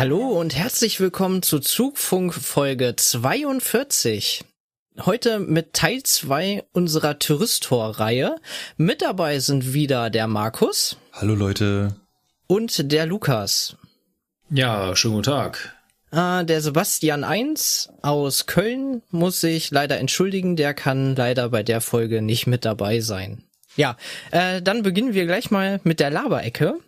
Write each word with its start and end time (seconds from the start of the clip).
Hallo 0.00 0.28
und 0.28 0.56
herzlich 0.56 0.98
willkommen 0.98 1.42
zu 1.42 1.58
Zugfunk 1.58 2.32
Folge 2.32 2.96
42. 2.96 4.46
Heute 5.00 5.38
mit 5.40 5.74
Teil 5.74 6.02
2 6.02 6.64
unserer 6.72 7.18
Touristor-Reihe. 7.18 8.36
Mit 8.78 9.02
dabei 9.02 9.40
sind 9.40 9.74
wieder 9.74 10.08
der 10.08 10.26
Markus. 10.26 10.96
Hallo 11.12 11.34
Leute. 11.34 11.96
Und 12.46 12.90
der 12.92 13.04
Lukas. 13.04 13.76
Ja, 14.48 14.96
schönen 14.96 15.16
guten 15.16 15.24
Tag. 15.24 15.76
Äh, 16.12 16.46
der 16.46 16.62
Sebastian 16.62 17.22
1 17.22 17.90
aus 18.00 18.46
Köln 18.46 19.02
muss 19.10 19.42
sich 19.42 19.70
leider 19.70 19.98
entschuldigen, 19.98 20.56
der 20.56 20.72
kann 20.72 21.14
leider 21.14 21.50
bei 21.50 21.62
der 21.62 21.82
Folge 21.82 22.22
nicht 22.22 22.46
mit 22.46 22.64
dabei 22.64 23.00
sein. 23.00 23.44
Ja, 23.76 23.98
äh, 24.30 24.62
dann 24.62 24.82
beginnen 24.82 25.12
wir 25.12 25.26
gleich 25.26 25.50
mal 25.50 25.78
mit 25.84 26.00
der 26.00 26.08
Laberecke. 26.08 26.78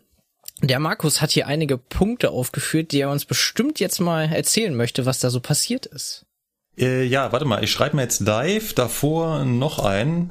Der 0.61 0.79
Markus 0.79 1.21
hat 1.21 1.33
hier 1.33 1.47
einige 1.47 1.79
Punkte 1.79 2.31
aufgeführt, 2.31 2.93
die 2.93 3.01
er 3.01 3.11
uns 3.11 3.25
bestimmt 3.25 3.81
jetzt 3.81 4.01
mal 4.01 4.33
erzählen 4.33 4.75
möchte, 4.75 5.07
was 5.07 5.19
da 5.19 5.31
so 5.31 5.41
passiert 5.41 5.87
ist. 5.87 6.25
Äh, 6.79 7.05
ja, 7.05 7.33
warte 7.33 7.45
mal, 7.45 7.65
ich 7.65 7.71
schreibe 7.71 7.97
mir 7.97 8.03
jetzt 8.03 8.21
live 8.21 8.73
davor 8.75 9.45
noch 9.45 9.79
ein. 9.81 10.31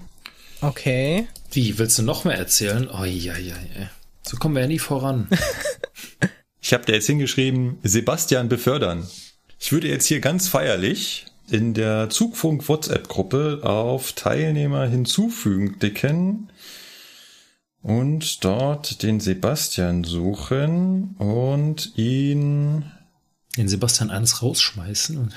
Okay. 0.62 1.28
Wie, 1.52 1.78
willst 1.78 1.98
du 1.98 2.04
noch 2.04 2.24
mehr 2.24 2.38
erzählen? 2.38 2.90
Oh, 2.90 3.04
ja, 3.04 3.38
ja, 3.38 3.56
ja. 3.56 3.90
So 4.24 4.38
kommen 4.38 4.56
wir 4.56 4.62
ja 4.62 4.68
nie 4.68 4.80
voran. 4.80 5.28
Ich 6.62 6.74
habe 6.74 6.86
dir 6.86 6.94
jetzt 6.94 7.08
hingeschrieben, 7.08 7.80
Sebastian 7.82 8.48
befördern. 8.48 9.08
Ich 9.60 9.72
würde 9.72 9.88
jetzt 9.88 10.06
hier 10.06 10.20
ganz 10.20 10.48
feierlich 10.48 11.26
in 11.50 11.74
der 11.74 12.10
Zugfunk 12.12 12.70
WhatsApp-Gruppe 12.70 13.62
auf 13.64 14.14
Teilnehmer 14.14 14.86
hinzufügen 14.86 15.80
klicken 15.80 16.51
und 17.84 18.44
dort 18.44 19.04
den 19.04 19.20
Sebastian 19.20 20.04
suchen 20.04 21.16
und 21.18 21.98
ihn 21.98 22.86
den 23.58 23.68
Sebastian 23.68 24.12
eines 24.12 24.42
rausschmeißen. 24.42 25.34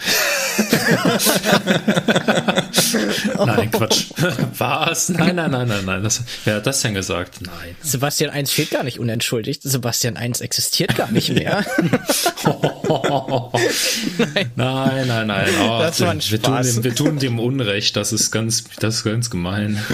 nein, 3.45 3.73
Quatsch. 3.73 4.05
Was? 4.59 5.09
Nein, 5.09 5.35
nein, 5.35 5.51
nein, 5.51 5.67
nein, 5.67 5.85
nein. 5.85 6.05
Das, 6.05 6.23
wer 6.45 6.55
hat 6.57 6.67
das 6.67 6.81
denn 6.83 6.95
gesagt? 6.95 7.41
Nein. 7.41 7.75
Sebastian 7.83 8.31
1 8.31 8.53
fehlt 8.53 8.71
gar 8.71 8.85
nicht 8.85 9.01
unentschuldigt. 9.01 9.65
Sebastian 9.65 10.17
1 10.17 10.43
existiert 10.43 10.95
gar 10.95 11.11
nicht 11.11 11.31
mehr. 11.31 11.67
nein. 12.45 12.53
nein, 14.55 15.09
nein, 15.09 15.27
nein. 15.27 15.49
Oh, 15.63 15.81
das 15.81 16.01
war 16.01 16.11
ein 16.11 16.23
wir, 16.23 16.41
tun 16.41 16.63
dem, 16.63 16.85
wir 16.85 16.95
tun 16.95 17.19
dem 17.19 17.41
Unrecht. 17.41 17.97
Das 17.97 18.13
ist 18.13 18.31
ganz, 18.31 18.63
das 18.79 18.99
ist 18.99 19.05
ganz 19.05 19.29
gemein. 19.29 19.85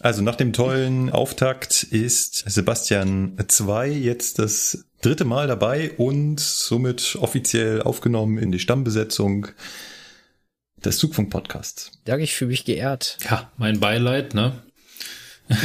Also 0.00 0.22
nach 0.22 0.36
dem 0.36 0.52
tollen 0.52 1.10
Auftakt 1.10 1.82
ist 1.82 2.44
Sebastian 2.46 3.36
2 3.46 3.88
jetzt 3.88 4.38
das 4.38 4.84
dritte 5.00 5.24
Mal 5.24 5.46
dabei 5.46 5.92
und 5.92 6.40
somit 6.40 7.16
offiziell 7.20 7.82
aufgenommen 7.82 8.38
in 8.38 8.52
die 8.52 8.58
Stammbesetzung 8.58 9.48
des 10.84 10.98
Zugfunk-Podcasts. 10.98 11.92
Ja, 12.06 12.18
ich 12.18 12.34
fühle 12.34 12.50
mich 12.50 12.64
geehrt. 12.64 13.18
Ja, 13.28 13.50
mein 13.56 13.80
Beileid, 13.80 14.34
ne? 14.34 14.62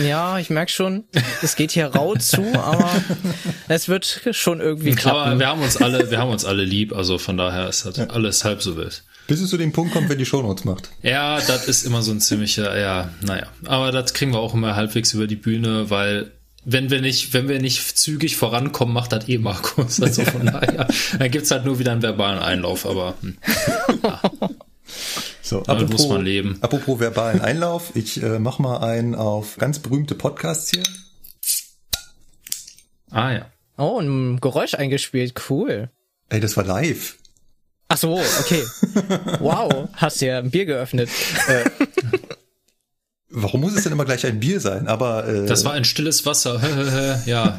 Ja, 0.05 0.39
ich 0.39 0.49
merke 0.49 0.71
schon, 0.71 1.05
es 1.41 1.55
geht 1.55 1.71
hier 1.71 1.87
rau 1.87 2.13
zu, 2.15 2.43
aber 2.53 2.89
es 3.69 3.87
wird 3.87 4.21
schon 4.31 4.59
irgendwie 4.59 4.91
klappen. 4.91 5.19
Aber 5.19 5.39
wir 5.39 5.47
haben 5.47 5.61
uns 5.61 5.77
alle, 5.77 6.11
wir 6.11 6.19
haben 6.19 6.31
uns 6.31 6.43
alle 6.43 6.65
lieb, 6.65 6.93
also 6.93 7.17
von 7.17 7.37
daher 7.37 7.69
ist 7.69 7.85
das 7.85 7.97
alles 7.97 8.43
halb 8.43 8.61
so 8.61 8.75
wild. 8.75 9.03
Bis 9.29 9.41
es 9.41 9.51
zu 9.51 9.57
dem 9.57 9.71
Punkt 9.71 9.93
kommt, 9.93 10.09
wenn 10.09 10.17
die 10.17 10.25
Shownotes 10.25 10.65
macht. 10.65 10.89
Ja, 11.03 11.39
das 11.39 11.67
ist 11.67 11.85
immer 11.85 12.01
so 12.01 12.11
ein 12.11 12.19
ziemlicher, 12.19 12.77
ja, 12.79 13.13
naja. 13.21 13.45
Aber 13.65 13.91
das 13.91 14.15
kriegen 14.15 14.33
wir 14.33 14.39
auch 14.39 14.55
immer 14.55 14.75
halbwegs 14.75 15.13
über 15.13 15.27
die 15.27 15.35
Bühne, 15.35 15.91
weil 15.91 16.31
wenn 16.65 16.89
wir 16.89 16.99
nicht, 16.99 17.31
wenn 17.31 17.47
wir 17.47 17.61
nicht 17.61 17.95
zügig 17.95 18.37
vorankommen, 18.37 18.91
macht 18.91 19.11
das 19.11 19.29
eh 19.29 19.37
Markus. 19.37 20.01
Also 20.01 20.25
von 20.25 20.45
daher, 20.47 20.87
dann 21.19 21.29
gibt's 21.29 21.51
halt 21.51 21.63
nur 21.63 21.77
wieder 21.77 21.91
einen 21.91 22.01
verbalen 22.01 22.39
Einlauf, 22.39 22.87
aber 22.87 23.13
hm. 23.21 23.37
ja. 24.03 24.19
So, 25.43 25.59
apropos, 25.59 25.91
muss 25.91 26.09
man 26.09 26.25
leben. 26.25 26.57
Apropos 26.61 26.99
verbalen 26.99 27.41
Einlauf, 27.41 27.95
ich 27.95 28.23
äh, 28.23 28.39
mach 28.39 28.57
mal 28.57 28.79
einen 28.79 29.13
auf 29.13 29.57
ganz 29.57 29.77
berühmte 29.77 30.15
Podcasts 30.15 30.71
hier. 30.71 30.83
Ah 33.11 33.31
ja. 33.31 33.45
Oh, 33.77 33.99
ein 33.99 34.39
Geräusch 34.41 34.73
eingespielt, 34.73 35.35
cool. 35.51 35.91
Ey, 36.29 36.39
das 36.39 36.57
war 36.57 36.63
live. 36.63 37.18
Ach 37.89 37.97
so, 37.97 38.19
okay. 38.39 38.63
Wow, 39.39 39.89
hast 39.93 40.21
ja 40.21 40.37
ein 40.37 40.51
Bier 40.51 40.65
geöffnet. 40.65 41.09
Äh, 41.47 41.65
warum 43.29 43.61
muss 43.61 43.73
es 43.73 43.83
denn 43.83 43.91
immer 43.91 44.05
gleich 44.05 44.25
ein 44.27 44.39
Bier 44.39 44.59
sein? 44.59 44.87
Aber 44.87 45.27
äh, 45.27 45.47
das 45.47 45.65
war 45.65 45.73
ein 45.73 45.83
stilles 45.85 46.23
Wasser. 46.25 46.61
ja. 47.25 47.57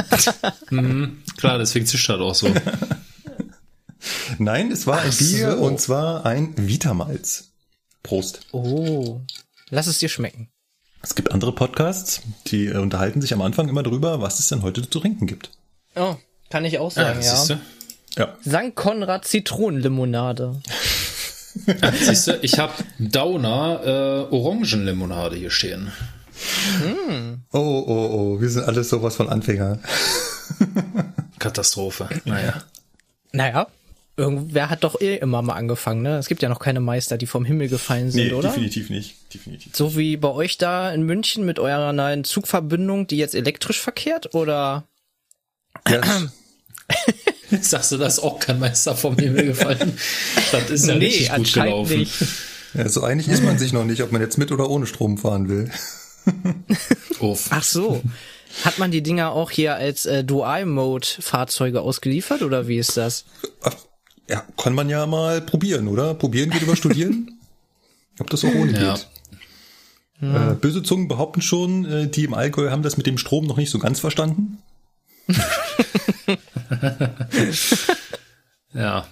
mhm, 0.70 1.22
klar, 1.38 1.58
deswegen 1.58 1.86
zischt 1.86 2.10
das 2.10 2.20
auch 2.20 2.34
so. 2.34 2.52
Nein, 4.38 4.70
es 4.70 4.86
war 4.86 4.98
Ach 4.98 5.04
ein 5.04 5.16
Bier 5.16 5.52
so. 5.52 5.58
und 5.64 5.80
zwar 5.80 6.26
ein 6.26 6.52
Vitamalz. 6.56 7.50
Prost. 8.02 8.40
Oh, 8.52 9.22
lass 9.70 9.86
es 9.86 9.98
dir 9.98 10.10
schmecken. 10.10 10.50
Es 11.02 11.14
gibt 11.14 11.32
andere 11.32 11.54
Podcasts, 11.54 12.20
die 12.48 12.66
äh, 12.66 12.76
unterhalten 12.76 13.22
sich 13.22 13.32
am 13.32 13.40
Anfang 13.40 13.68
immer 13.70 13.82
drüber, 13.82 14.20
was 14.20 14.40
es 14.40 14.48
denn 14.48 14.60
heute 14.60 14.88
zu 14.88 15.00
trinken 15.00 15.26
gibt. 15.26 15.50
Oh, 15.96 16.16
kann 16.50 16.66
ich 16.66 16.78
auch 16.78 16.90
sagen, 16.90 17.20
ah, 17.22 17.24
ja. 17.24 17.58
Ja. 18.16 18.36
St. 18.42 18.74
Konrad 18.74 19.24
Zitronenlimonade. 19.26 20.60
Siehst 22.00 22.28
du, 22.28 22.38
ich 22.42 22.58
habe 22.58 22.72
Downer 22.98 23.80
äh, 24.30 24.34
Orangenlimonade 24.34 25.36
hier 25.36 25.50
stehen. 25.50 25.92
Hm. 26.80 27.42
Oh, 27.52 27.84
oh, 27.86 28.10
oh, 28.12 28.40
wir 28.40 28.48
sind 28.50 28.64
alles 28.64 28.88
sowas 28.88 29.16
von 29.16 29.28
Anfänger. 29.28 29.78
Katastrophe. 31.38 32.08
Naja. 32.24 32.62
Naja, 33.32 33.68
irgendwer 34.16 34.70
hat 34.70 34.84
doch 34.84 35.00
eh 35.00 35.16
immer 35.16 35.42
mal 35.42 35.54
angefangen, 35.54 36.02
ne? 36.02 36.18
Es 36.18 36.26
gibt 36.28 36.42
ja 36.42 36.48
noch 36.48 36.58
keine 36.58 36.80
Meister, 36.80 37.18
die 37.18 37.26
vom 37.26 37.44
Himmel 37.44 37.68
gefallen 37.68 38.10
sind, 38.10 38.28
nee, 38.28 38.32
oder? 38.32 38.48
definitiv 38.48 38.90
nicht. 38.90 39.32
Definitiv. 39.32 39.74
So 39.74 39.96
wie 39.96 40.16
bei 40.16 40.28
euch 40.28 40.58
da 40.58 40.92
in 40.92 41.02
München 41.02 41.44
mit 41.44 41.58
eurer 41.58 41.92
neuen 41.92 42.24
Zugverbindung, 42.24 43.06
die 43.06 43.16
jetzt 43.16 43.34
elektrisch 43.34 43.80
verkehrt, 43.80 44.34
oder? 44.34 44.84
Ja. 45.88 46.00
Sagst 47.60 47.92
du, 47.92 47.98
das 47.98 48.14
ist 48.14 48.18
auch 48.20 48.38
kein 48.38 48.58
Meister 48.58 48.96
vom 48.96 49.16
Himmel 49.16 49.46
gefallen? 49.46 49.96
Das 50.50 50.70
ist 50.70 50.86
ja 50.86 50.96
nee, 50.96 51.06
richtig 51.06 51.32
gut 51.34 51.52
gelaufen. 51.52 51.98
Nicht. 51.98 52.12
Ja, 52.74 52.88
so 52.88 53.02
einig 53.02 53.28
ist 53.28 53.42
man 53.44 53.58
sich 53.58 53.72
noch 53.72 53.84
nicht, 53.84 54.02
ob 54.02 54.10
man 54.10 54.20
jetzt 54.20 54.38
mit 54.38 54.50
oder 54.50 54.68
ohne 54.68 54.86
Strom 54.86 55.18
fahren 55.18 55.48
will. 55.48 55.70
Uff. 57.20 57.48
Ach 57.50 57.62
so. 57.62 58.02
Hat 58.64 58.78
man 58.78 58.90
die 58.90 59.02
Dinger 59.02 59.32
auch 59.32 59.50
hier 59.50 59.74
als 59.76 60.06
äh, 60.06 60.24
Dual-Mode-Fahrzeuge 60.24 61.80
ausgeliefert 61.80 62.42
oder 62.42 62.68
wie 62.68 62.78
ist 62.78 62.96
das? 62.96 63.24
Ja, 64.28 64.44
kann 64.56 64.74
man 64.74 64.88
ja 64.88 65.06
mal 65.06 65.40
probieren, 65.40 65.88
oder? 65.88 66.14
Probieren 66.14 66.50
geht 66.50 66.62
über 66.62 66.76
studieren. 66.76 67.38
Ob 68.18 68.30
das 68.30 68.44
auch 68.44 68.54
ohne 68.54 68.72
ja. 68.72 68.94
geht. 68.94 69.08
Ja. 70.20 70.52
Äh, 70.52 70.54
böse 70.54 70.82
Zungen 70.82 71.08
behaupten 71.08 71.42
schon, 71.42 71.84
äh, 71.84 72.08
die 72.08 72.24
im 72.24 72.34
Allgäu 72.34 72.70
haben 72.70 72.82
das 72.82 72.96
mit 72.96 73.06
dem 73.06 73.18
Strom 73.18 73.46
noch 73.46 73.56
nicht 73.56 73.70
so 73.70 73.78
ganz 73.78 74.00
verstanden. 74.00 74.58
ja. 78.74 79.06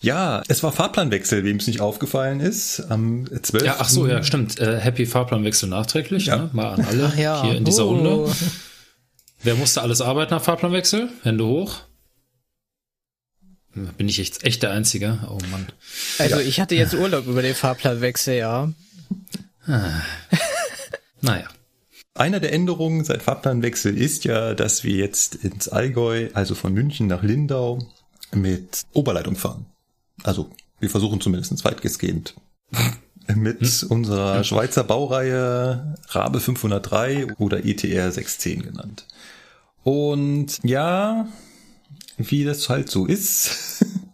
Ja, 0.00 0.42
es 0.48 0.62
war 0.64 0.72
Fahrplanwechsel, 0.72 1.44
wem 1.44 1.58
es 1.58 1.68
nicht 1.68 1.80
aufgefallen 1.80 2.40
ist. 2.40 2.80
Am 2.90 3.26
12. 3.26 3.64
Ja, 3.64 3.76
ach 3.78 3.88
so, 3.88 4.06
ja, 4.08 4.22
stimmt. 4.24 4.58
Äh, 4.58 4.80
Happy 4.80 5.06
Fahrplanwechsel 5.06 5.68
nachträglich, 5.68 6.26
ja. 6.26 6.36
ne? 6.36 6.50
Mal 6.52 6.74
an 6.74 6.84
alle 6.84 7.12
ja. 7.16 7.42
hier 7.42 7.54
in 7.54 7.64
dieser 7.64 7.86
oh. 7.86 7.94
Runde. 7.94 8.34
Wer 9.44 9.54
musste 9.54 9.80
alles 9.82 10.00
arbeiten 10.00 10.34
nach 10.34 10.42
Fahrplanwechsel? 10.42 11.08
Hände 11.22 11.44
hoch. 11.44 11.82
Bin 13.74 14.08
ich 14.08 14.18
echt, 14.18 14.44
echt 14.44 14.62
der 14.62 14.72
Einzige? 14.72 15.20
Oh 15.28 15.38
Mann. 15.50 15.66
Also 16.18 16.36
ja. 16.36 16.42
ich 16.42 16.60
hatte 16.60 16.74
jetzt 16.74 16.94
Urlaub 16.94 17.26
über 17.26 17.40
den 17.40 17.54
Fahrplanwechsel, 17.54 18.34
ja. 18.36 18.72
Ah. 19.66 20.02
naja. 21.20 21.48
Einer 22.14 22.40
der 22.40 22.52
Änderungen 22.52 23.04
seit 23.04 23.22
Fahrplanwechsel 23.22 23.96
ist 23.96 24.24
ja, 24.24 24.54
dass 24.54 24.84
wir 24.84 24.96
jetzt 24.96 25.34
ins 25.34 25.68
Allgäu, 25.68 26.28
also 26.34 26.54
von 26.54 26.74
München 26.74 27.06
nach 27.06 27.22
Lindau, 27.22 27.78
mit 28.32 28.82
Oberleitung 28.92 29.36
fahren. 29.36 29.66
Also 30.22 30.50
wir 30.78 30.90
versuchen 30.90 31.20
zumindest 31.20 31.64
weitgehend 31.64 32.34
mit 33.34 33.60
hm? 33.60 33.88
unserer 33.88 34.44
Schweizer 34.44 34.84
Baureihe 34.84 35.94
Rabe 36.08 36.40
503 36.40 37.34
oder 37.38 37.64
ETR 37.64 38.12
610 38.12 38.62
genannt. 38.62 39.06
Und 39.82 40.60
ja, 40.62 41.26
wie 42.18 42.44
das 42.44 42.68
halt 42.68 42.90
so 42.90 43.06
ist, 43.06 43.84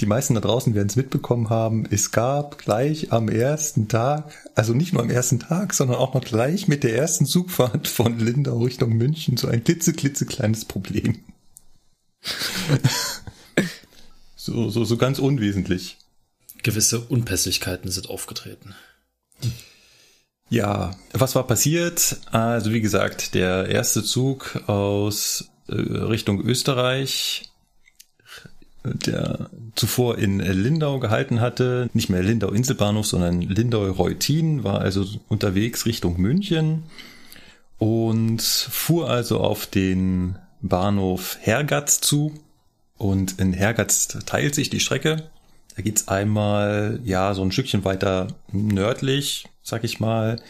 die 0.00 0.06
meisten 0.06 0.34
da 0.34 0.40
draußen 0.40 0.74
werden 0.74 0.88
es 0.88 0.96
mitbekommen 0.96 1.50
haben, 1.50 1.86
es 1.90 2.10
gab 2.10 2.58
gleich 2.58 3.12
am 3.12 3.28
ersten 3.28 3.88
Tag, 3.88 4.32
also 4.54 4.74
nicht 4.74 4.92
nur 4.92 5.02
am 5.02 5.10
ersten 5.10 5.40
Tag, 5.40 5.74
sondern 5.74 5.98
auch 5.98 6.14
noch 6.14 6.24
gleich 6.24 6.68
mit 6.68 6.84
der 6.84 6.96
ersten 6.96 7.26
Zugfahrt 7.26 7.88
von 7.88 8.18
Lindau 8.18 8.58
Richtung 8.58 8.96
München 8.96 9.36
so 9.36 9.48
ein 9.48 9.64
klitzeklitzekleines 9.64 10.64
Problem. 10.64 11.20
so, 14.36 14.70
so, 14.70 14.84
so 14.84 14.96
ganz 14.96 15.18
unwesentlich. 15.18 15.98
Gewisse 16.62 17.00
Unpässlichkeiten 17.00 17.90
sind 17.90 18.10
aufgetreten. 18.10 18.74
Ja, 20.50 20.96
was 21.12 21.34
war 21.34 21.46
passiert? 21.46 22.16
Also 22.32 22.72
wie 22.72 22.80
gesagt, 22.80 23.34
der 23.34 23.68
erste 23.68 24.02
Zug 24.02 24.62
aus 24.66 25.50
äh, 25.68 25.74
Richtung 25.74 26.40
Österreich, 26.40 27.47
der 28.94 29.50
zuvor 29.74 30.18
in 30.18 30.40
Lindau 30.40 30.98
gehalten 30.98 31.40
hatte, 31.40 31.88
nicht 31.92 32.10
mehr 32.10 32.22
Lindau 32.22 32.50
Inselbahnhof, 32.50 33.06
sondern 33.06 33.42
Lindau 33.42 33.86
Reutin, 33.90 34.64
war 34.64 34.80
also 34.80 35.04
unterwegs 35.28 35.86
Richtung 35.86 36.20
München 36.20 36.84
und 37.78 38.42
fuhr 38.42 39.08
also 39.08 39.40
auf 39.40 39.66
den 39.66 40.36
Bahnhof 40.60 41.38
Hergatz 41.40 42.00
zu. 42.00 42.34
Und 42.96 43.38
in 43.38 43.52
Hergatz 43.52 44.08
teilt 44.26 44.56
sich 44.56 44.70
die 44.70 44.80
Strecke. 44.80 45.28
Da 45.76 45.82
geht's 45.82 46.08
einmal, 46.08 46.98
ja, 47.04 47.34
so 47.34 47.42
ein 47.42 47.52
Stückchen 47.52 47.84
weiter 47.84 48.26
nördlich, 48.50 49.46
sag 49.62 49.84
ich 49.84 50.00
mal, 50.00 50.40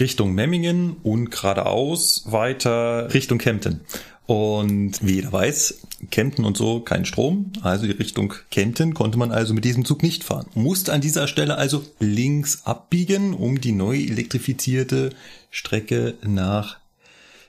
Richtung 0.00 0.34
Memmingen 0.34 0.96
und 1.04 1.30
geradeaus 1.30 2.24
weiter 2.26 3.14
Richtung 3.14 3.38
Kempten. 3.38 3.82
Und 4.26 5.06
wie 5.06 5.16
jeder 5.16 5.32
weiß, 5.32 5.83
Kempten 6.10 6.44
und 6.44 6.56
so 6.56 6.80
kein 6.80 7.04
Strom, 7.04 7.52
also 7.62 7.86
die 7.86 7.92
Richtung 7.92 8.34
Kempten 8.50 8.94
konnte 8.94 9.18
man 9.18 9.30
also 9.30 9.54
mit 9.54 9.64
diesem 9.64 9.84
Zug 9.84 10.02
nicht 10.02 10.24
fahren. 10.24 10.46
Musste 10.54 10.92
an 10.92 11.00
dieser 11.00 11.28
Stelle 11.28 11.56
also 11.56 11.84
links 11.98 12.62
abbiegen, 12.64 13.34
um 13.34 13.60
die 13.60 13.72
neu 13.72 13.96
elektrifizierte 13.96 15.10
Strecke 15.50 16.14
nach 16.22 16.78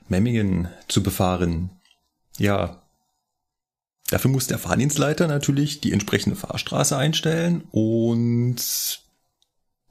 Memmingen 0.07 0.69
zu 0.88 1.01
befahren. 1.01 1.71
Ja, 2.38 2.81
dafür 4.09 4.31
muss 4.31 4.47
der 4.47 4.59
Fahrdienstleiter 4.59 5.27
natürlich 5.27 5.81
die 5.81 5.92
entsprechende 5.92 6.36
Fahrstraße 6.36 6.95
einstellen 6.95 7.63
und 7.71 8.57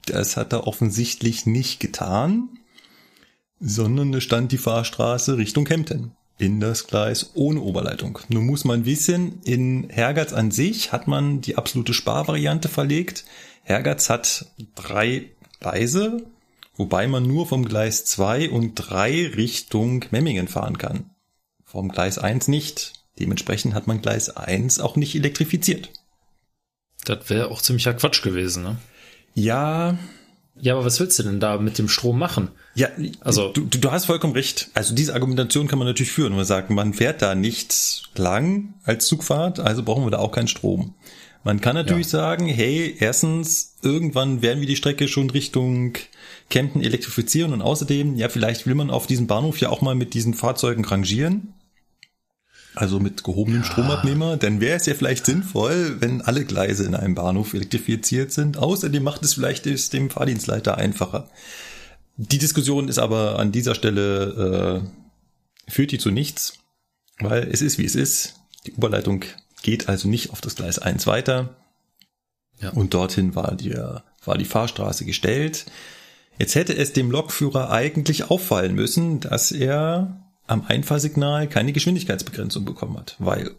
das 0.05 0.37
hat 0.37 0.53
er 0.53 0.67
offensichtlich 0.67 1.45
nicht 1.45 1.79
getan, 1.79 2.49
sondern 3.59 4.13
es 4.13 4.23
stand 4.23 4.51
die 4.51 4.57
Fahrstraße 4.57 5.37
Richtung 5.37 5.65
Kempten 5.65 6.15
in 6.37 6.59
das 6.59 6.87
Gleis 6.87 7.31
ohne 7.33 7.61
Oberleitung. 7.61 8.19
Nun 8.29 8.45
muss 8.45 8.65
man 8.65 8.85
wissen, 8.85 9.41
in 9.43 9.89
Hergatz 9.89 10.33
an 10.33 10.51
sich 10.51 10.91
hat 10.91 11.07
man 11.07 11.41
die 11.41 11.57
absolute 11.57 11.93
Sparvariante 11.93 12.67
verlegt. 12.67 13.25
Hergatz 13.63 14.09
hat 14.09 14.47
drei 14.75 15.29
Gleise, 15.59 16.25
wobei 16.75 17.07
man 17.07 17.23
nur 17.23 17.47
vom 17.47 17.65
Gleis 17.65 18.05
2 18.05 18.49
und 18.49 18.75
3 18.75 19.27
Richtung 19.35 20.05
Memmingen 20.11 20.47
fahren 20.47 20.77
kann. 20.77 21.11
Vom 21.63 21.89
Gleis 21.89 22.17
1 22.17 22.47
nicht. 22.47 22.93
Dementsprechend 23.17 23.73
hat 23.73 23.87
man 23.87 24.01
Gleis 24.01 24.29
1 24.29 24.79
auch 24.79 24.97
nicht 24.97 25.15
elektrifiziert. 25.15 25.89
Das 27.05 27.29
wäre 27.29 27.49
auch 27.49 27.61
ziemlicher 27.61 27.93
Quatsch 27.93 28.21
gewesen, 28.21 28.63
ne? 28.63 28.77
Ja. 29.35 29.97
Ja, 30.59 30.73
aber 30.73 30.85
was 30.85 30.99
willst 30.99 31.19
du 31.19 31.23
denn 31.23 31.39
da 31.39 31.57
mit 31.57 31.77
dem 31.77 31.89
Strom 31.89 32.17
machen? 32.17 32.49
Ja, 32.75 32.87
also 33.21 33.51
du, 33.51 33.65
du 33.65 33.91
hast 33.91 34.05
vollkommen 34.05 34.33
recht. 34.33 34.69
Also 34.73 34.95
diese 34.95 35.13
Argumentation 35.13 35.67
kann 35.67 35.79
man 35.79 35.87
natürlich 35.87 36.11
führen. 36.11 36.35
Man 36.35 36.45
sagt, 36.45 36.69
man 36.69 36.93
fährt 36.93 37.21
da 37.21 37.35
nicht 37.35 38.09
lang 38.15 38.73
als 38.83 39.05
Zugfahrt, 39.05 39.59
also 39.59 39.83
brauchen 39.83 40.05
wir 40.05 40.11
da 40.11 40.19
auch 40.19 40.31
keinen 40.31 40.47
Strom. 40.47 40.95
Man 41.43 41.61
kann 41.61 41.75
natürlich 41.75 42.07
ja. 42.07 42.19
sagen, 42.19 42.47
hey, 42.47 42.95
erstens, 42.99 43.75
irgendwann 43.83 44.41
werden 44.41 44.61
wir 44.61 44.67
die 44.67 44.75
Strecke 44.75 45.07
schon 45.07 45.29
Richtung 45.29 45.93
Kempten 46.49 46.81
elektrifizieren 46.81 47.53
und 47.53 47.61
außerdem, 47.61 48.15
ja, 48.15 48.29
vielleicht 48.29 48.65
will 48.65 48.75
man 48.75 48.89
auf 48.89 49.05
diesem 49.05 49.27
Bahnhof 49.27 49.59
ja 49.59 49.69
auch 49.69 49.81
mal 49.81 49.93
mit 49.93 50.15
diesen 50.15 50.33
Fahrzeugen 50.33 50.85
rangieren. 50.85 51.53
Also 52.75 52.99
mit 52.99 53.23
gehobenem 53.23 53.61
ja. 53.61 53.65
Stromabnehmer, 53.65 54.37
dann 54.37 54.59
wäre 54.59 54.75
es 54.75 54.85
ja 54.85 54.93
vielleicht 54.93 55.25
sinnvoll, 55.25 55.97
wenn 56.01 56.21
alle 56.21 56.45
Gleise 56.45 56.83
in 56.85 56.95
einem 56.95 57.15
Bahnhof 57.15 57.53
elektrifiziert 57.53 58.31
sind. 58.31 58.57
Außerdem 58.57 59.01
macht 59.01 59.23
es 59.23 59.33
vielleicht 59.35 59.65
es 59.65 59.89
dem 59.89 60.09
Fahrdienstleiter 60.09 60.77
einfacher. 60.77 61.29
Die 62.17 62.37
Diskussion 62.37 62.87
ist 62.87 62.99
aber 62.99 63.39
an 63.39 63.51
dieser 63.51 63.75
Stelle, 63.75 64.83
äh, 65.67 65.71
führt 65.71 65.91
die 65.91 65.97
zu 65.97 66.11
nichts, 66.11 66.59
weil 67.19 67.47
es 67.51 67.61
ist 67.61 67.77
wie 67.77 67.85
es 67.85 67.95
ist. 67.95 68.35
Die 68.65 68.73
Oberleitung 68.73 69.23
geht 69.61 69.89
also 69.89 70.07
nicht 70.07 70.31
auf 70.31 70.41
das 70.41 70.55
Gleis 70.55 70.79
1 70.79 71.07
weiter. 71.07 71.55
Ja. 72.59 72.69
Und 72.69 72.93
dorthin 72.93 73.35
war 73.35 73.55
die, 73.55 73.73
war 73.73 74.37
die 74.37 74.45
Fahrstraße 74.45 75.05
gestellt. 75.05 75.65
Jetzt 76.37 76.55
hätte 76.55 76.75
es 76.75 76.93
dem 76.93 77.11
Lokführer 77.11 77.71
eigentlich 77.71 78.29
auffallen 78.29 78.75
müssen, 78.75 79.21
dass 79.21 79.51
er 79.51 80.24
am 80.47 80.65
Einfahrsignal 80.67 81.47
keine 81.47 81.73
Geschwindigkeitsbegrenzung 81.73 82.65
bekommen 82.65 82.97
hat, 82.97 83.15
weil 83.19 83.51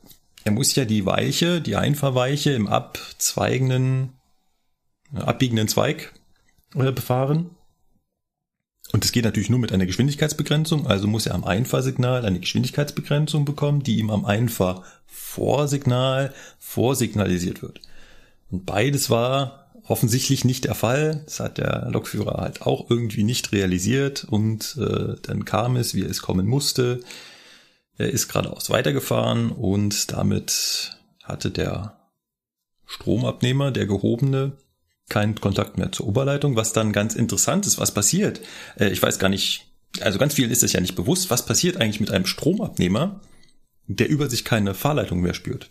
er 0.45 0.53
muss 0.53 0.75
ja 0.77 0.85
die 0.85 1.07
Weiche, 1.07 1.61
die 1.61 1.77
Einfahrweiche 1.77 2.53
im 2.53 2.69
abzweigenden, 2.69 4.13
abbiegenden 5.13 5.69
Zweig 5.69 6.13
äh, 6.75 6.93
befahren. 6.93 7.51
Und 8.93 9.03
das 9.03 9.11
geht 9.11 9.25
natürlich 9.25 9.51
nur 9.51 9.59
mit 9.59 9.73
einer 9.73 9.87
Geschwindigkeitsbegrenzung, 9.87 10.87
also 10.87 11.09
muss 11.09 11.27
er 11.27 11.35
am 11.35 11.43
Einfahrsignal 11.43 12.25
eine 12.25 12.39
Geschwindigkeitsbegrenzung 12.39 13.45
bekommen, 13.45 13.83
die 13.83 13.99
ihm 13.99 14.11
am 14.11 14.25
Einfahrvorsignal 14.25 16.33
vorsignalisiert 16.61 17.63
wird. 17.63 17.81
Und 18.51 18.65
beides 18.65 19.11
war 19.11 19.66
offensichtlich 19.89 20.45
nicht 20.45 20.65
der 20.65 20.75
Fall. 20.75 21.23
Das 21.25 21.41
hat 21.41 21.59
der 21.59 21.89
Lokführer 21.91 22.41
halt 22.41 22.63
auch 22.63 22.91
irgendwie 22.91 23.23
nicht 23.23 23.53
realisiert 23.53 24.25
und 24.25 24.77
äh, 24.79 25.17
dann 25.23 25.45
kam 25.45 25.77
es, 25.77 25.95
wie 25.95 26.03
es 26.03 26.23
kommen 26.23 26.47
musste. 26.47 27.01
Er 27.99 28.11
ist 28.11 28.29
geradeaus 28.29 28.71
weitergefahren 28.71 29.51
und 29.51 30.13
damit 30.13 30.99
hatte 31.23 31.51
der 31.51 31.97
Stromabnehmer, 32.87 33.71
der 33.71 33.87
gehobene, 33.87 34.53
keinen 35.09 35.37
Kontakt 35.37 35.79
mehr 35.79 35.93
zur 35.93 36.09
Oberleitung, 36.09 36.57
was 36.57 36.73
dann 36.73 36.93
ganz 36.93 37.15
interessant 37.15 37.67
ist, 37.67 37.79
was 37.79 37.95
passiert. 37.95 38.41
Äh, 38.79 38.91
ich 38.91 39.03
weiß 39.03 39.19
gar 39.19 39.29
nicht, 39.29 39.67
also 40.01 40.19
ganz 40.19 40.35
vielen 40.35 40.51
ist 40.51 40.63
es 40.63 40.73
ja 40.73 40.81
nicht 40.81 40.97
bewusst, 40.97 41.31
was 41.31 41.47
passiert 41.47 41.77
eigentlich 41.77 42.01
mit 42.01 42.11
einem 42.11 42.27
Stromabnehmer, 42.27 43.21
der 43.87 44.09
über 44.09 44.29
sich 44.29 44.45
keine 44.45 44.75
Fahrleitung 44.75 45.21
mehr 45.21 45.35
spürt. 45.35 45.71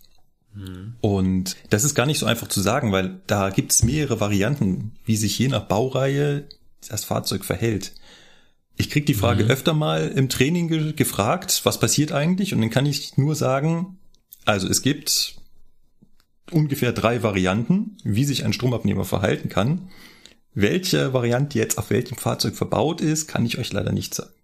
Und 1.02 1.58
das 1.70 1.84
ist 1.84 1.96
gar 1.96 2.06
nicht 2.06 2.20
so 2.20 2.26
einfach 2.26 2.48
zu 2.48 2.62
sagen, 2.62 2.92
weil 2.92 3.22
da 3.28 3.50
gibt 3.50 3.72
es 3.72 3.84
mehrere 3.84 4.20
Varianten, 4.20 4.94
wie 5.06 5.18
sich 5.18 5.38
je 5.38 5.48
nach 5.48 5.66
Baureihe 5.66 6.48
das 6.88 7.04
Fahrzeug 7.04 7.44
verhält. 7.44 7.94
Ich 8.78 8.90
krieg 8.90 9.06
die 9.06 9.14
Frage 9.14 9.46
mhm. 9.46 9.50
öfter 9.52 9.74
mal 9.74 10.10
im 10.10 10.30
Training 10.30 10.68
ge 10.68 10.94
gefragt, 10.94 11.62
was 11.64 11.80
passiert 11.80 12.12
eigentlich? 12.12 12.54
Und 12.54 12.62
dann 12.62 12.70
kann 12.70 12.86
ich 12.86 13.18
nur 13.18 13.36
sagen, 13.36 13.98
also 14.44 14.68
es 14.68 14.82
gibt 14.82 15.36
ungefähr 16.52 16.92
drei 16.92 17.24
Varianten, 17.24 17.98
wie 18.04 18.26
sich 18.26 18.46
ein 18.46 18.54
Stromabnehmer 18.54 19.06
verhalten 19.06 19.50
kann. 19.50 19.90
Welche 20.54 21.14
Variante 21.14 21.58
jetzt 21.58 21.78
auf 21.78 21.90
welchem 21.90 22.18
Fahrzeug 22.18 22.56
verbaut 22.56 23.02
ist, 23.02 23.28
kann 23.28 23.46
ich 23.46 23.58
euch 23.58 23.74
leider 23.74 23.92
nicht 23.92 24.14
sagen. 24.14 24.35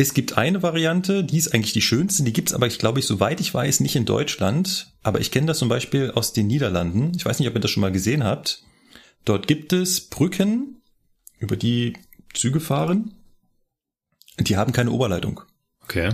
Es 0.00 0.14
gibt 0.14 0.38
eine 0.38 0.62
Variante, 0.62 1.24
die 1.24 1.38
ist 1.38 1.52
eigentlich 1.52 1.72
die 1.72 1.82
schönste, 1.82 2.22
die 2.22 2.32
gibt's 2.32 2.54
aber, 2.54 2.68
ich 2.68 2.78
glaube 2.78 3.00
ich, 3.00 3.06
soweit 3.06 3.40
ich 3.40 3.52
weiß, 3.52 3.80
nicht 3.80 3.96
in 3.96 4.04
Deutschland. 4.04 4.94
Aber 5.02 5.20
ich 5.20 5.32
kenne 5.32 5.48
das 5.48 5.58
zum 5.58 5.68
Beispiel 5.68 6.12
aus 6.12 6.32
den 6.32 6.46
Niederlanden. 6.46 7.10
Ich 7.16 7.26
weiß 7.26 7.40
nicht, 7.40 7.48
ob 7.48 7.54
ihr 7.56 7.60
das 7.60 7.72
schon 7.72 7.80
mal 7.80 7.90
gesehen 7.90 8.22
habt. 8.22 8.62
Dort 9.24 9.48
gibt 9.48 9.72
es 9.72 10.08
Brücken, 10.08 10.82
über 11.40 11.56
die 11.56 11.94
Züge 12.32 12.60
fahren. 12.60 13.16
Die 14.38 14.56
haben 14.56 14.72
keine 14.72 14.92
Oberleitung. 14.92 15.40
Okay. 15.82 16.12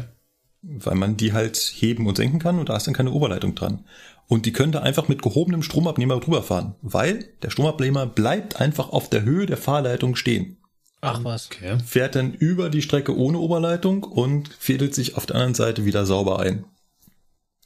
Weil 0.62 0.94
man 0.94 1.18
die 1.18 1.34
halt 1.34 1.58
heben 1.58 2.06
und 2.06 2.16
senken 2.16 2.38
kann 2.38 2.58
und 2.58 2.70
da 2.70 2.78
ist 2.78 2.86
dann 2.86 2.94
keine 2.94 3.10
Oberleitung 3.10 3.54
dran. 3.54 3.84
Und 4.28 4.46
die 4.46 4.52
können 4.52 4.72
da 4.72 4.80
einfach 4.80 5.08
mit 5.08 5.20
gehobenem 5.20 5.62
Stromabnehmer 5.62 6.18
drüber 6.20 6.42
fahren, 6.42 6.74
weil 6.80 7.28
der 7.42 7.50
Stromabnehmer 7.50 8.06
bleibt 8.06 8.62
einfach 8.62 8.88
auf 8.88 9.10
der 9.10 9.24
Höhe 9.24 9.44
der 9.44 9.58
Fahrleitung 9.58 10.16
stehen. 10.16 10.56
Ach 11.04 11.24
was. 11.24 11.46
Okay. 11.50 11.78
Fährt 11.84 12.14
dann 12.14 12.34
über 12.34 12.70
die 12.70 12.82
Strecke 12.82 13.16
ohne 13.16 13.38
Oberleitung 13.38 14.02
und 14.02 14.48
fädelt 14.48 14.94
sich 14.94 15.16
auf 15.16 15.26
der 15.26 15.36
anderen 15.36 15.54
Seite 15.54 15.84
wieder 15.84 16.06
sauber 16.06 16.40
ein. 16.40 16.64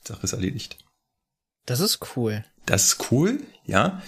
Sache 0.07 0.25
ist 0.25 0.33
erledigt. 0.33 0.79
Das 1.67 1.81
ist 1.81 2.01
cool. 2.17 2.45
Das 2.67 2.87
ist 2.87 3.13
cool, 3.13 3.41
ja. 3.65 4.03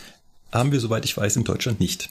Haben 0.51 0.73
wir, 0.73 0.81
soweit 0.81 1.05
ich 1.05 1.17
weiß, 1.17 1.37
in 1.37 1.45
Deutschland 1.45 1.79
nicht. 1.79 2.09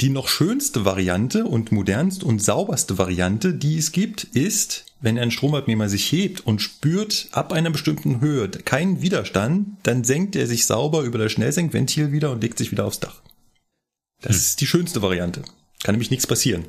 Die 0.00 0.08
noch 0.08 0.28
schönste 0.28 0.84
Variante 0.86 1.44
und 1.44 1.72
modernste 1.72 2.24
und 2.24 2.42
sauberste 2.42 2.96
Variante, 2.96 3.52
die 3.52 3.76
es 3.76 3.92
gibt, 3.92 4.24
ist, 4.24 4.86
wenn 5.00 5.18
ein 5.18 5.30
Stromabnehmer 5.30 5.90
sich 5.90 6.10
hebt 6.10 6.40
und 6.40 6.62
spürt 6.62 7.28
ab 7.32 7.52
einer 7.52 7.70
bestimmten 7.70 8.20
Höhe 8.20 8.48
keinen 8.48 9.02
Widerstand, 9.02 9.76
dann 9.82 10.04
senkt 10.04 10.36
er 10.36 10.46
sich 10.46 10.64
sauber 10.64 11.02
über 11.02 11.18
das 11.18 11.32
Schnellsenkventil 11.32 12.12
wieder 12.12 12.30
und 12.30 12.42
legt 12.42 12.56
sich 12.56 12.70
wieder 12.70 12.86
aufs 12.86 13.00
Dach. 13.00 13.20
Das 14.22 14.36
hm. 14.36 14.40
ist 14.40 14.60
die 14.60 14.66
schönste 14.66 15.02
Variante. 15.02 15.42
Kann 15.82 15.94
nämlich 15.94 16.10
nichts 16.10 16.26
passieren. 16.26 16.64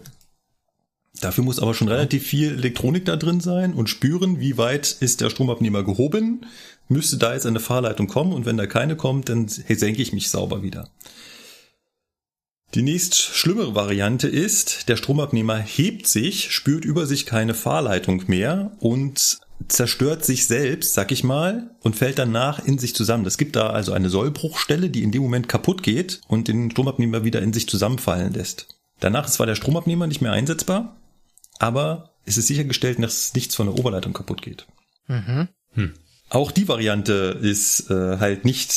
Dafür 1.20 1.44
muss 1.44 1.60
aber 1.60 1.74
schon 1.74 1.90
relativ 1.90 2.26
viel 2.26 2.54
Elektronik 2.54 3.06
da 3.06 3.16
drin 3.16 3.42
sein 3.42 3.74
und 3.74 3.90
spüren, 3.90 4.40
wie 4.40 4.58
weit 4.58 4.98
ist 5.00 5.22
der 5.22 5.30
Stromabnehmer 5.30 5.84
gehoben. 5.84 6.46
Müsste 6.88 7.18
da 7.18 7.34
jetzt 7.34 7.46
eine 7.46 7.60
Fahrleitung 7.60 8.08
kommen 8.08 8.34
und 8.34 8.46
wenn 8.46 8.58
da 8.58 8.66
keine 8.66 8.96
kommt, 8.96 9.30
dann 9.30 9.48
senke 9.48 10.02
ich 10.02 10.14
mich 10.14 10.30
sauber 10.30 10.64
wieder. 10.64 10.90
Die 12.74 12.82
nächst 12.82 13.22
schlimmere 13.22 13.76
Variante 13.76 14.30
ist, 14.30 14.88
der 14.88 14.96
Stromabnehmer 14.96 15.58
hebt 15.58 16.08
sich, 16.08 16.52
spürt 16.52 16.86
über 16.86 17.06
sich 17.06 17.26
keine 17.26 17.54
Fahrleitung 17.54 18.24
mehr 18.28 18.72
und 18.80 19.40
zerstört 19.68 20.24
sich 20.24 20.48
selbst, 20.48 20.94
sag 20.94 21.12
ich 21.12 21.26
mal, 21.26 21.76
und 21.82 21.98
fällt 21.98 22.18
danach 22.18 22.66
in 22.66 22.78
sich 22.78 22.96
zusammen. 22.96 23.26
Es 23.26 23.38
gibt 23.38 23.58
da 23.58 23.72
also 23.72 23.92
eine 23.92 24.10
Sollbruchstelle, 24.10 24.90
die 24.90 25.04
in 25.04 25.12
dem 25.12 25.22
Moment 25.22 25.50
kaputt 25.50 25.84
geht 25.84 26.22
und 26.30 26.48
den 26.48 26.72
Stromabnehmer 26.72 27.26
wieder 27.26 27.42
in 27.42 27.52
sich 27.52 27.68
zusammenfallen 27.68 28.34
lässt. 28.34 28.81
Danach 29.02 29.26
ist 29.26 29.34
zwar 29.34 29.48
der 29.48 29.56
Stromabnehmer 29.56 30.08
nicht 30.08 30.22
mehr 30.22 30.32
einsetzbar, 30.32 30.96
aber 31.60 32.12
es 32.24 32.38
ist 32.38 32.48
sichergestellt, 32.48 33.02
dass 33.04 33.34
nichts 33.34 33.56
von 33.56 33.68
der 33.68 33.78
Oberleitung 33.78 34.14
kaputt 34.14 34.42
geht. 34.42 34.68
Mhm. 35.08 35.50
Hm. 35.74 35.94
Auch 36.30 36.52
die 36.52 36.68
Variante 36.70 37.38
ist 37.42 37.90
äh, 37.90 38.18
halt 38.20 38.46
nicht 38.46 38.74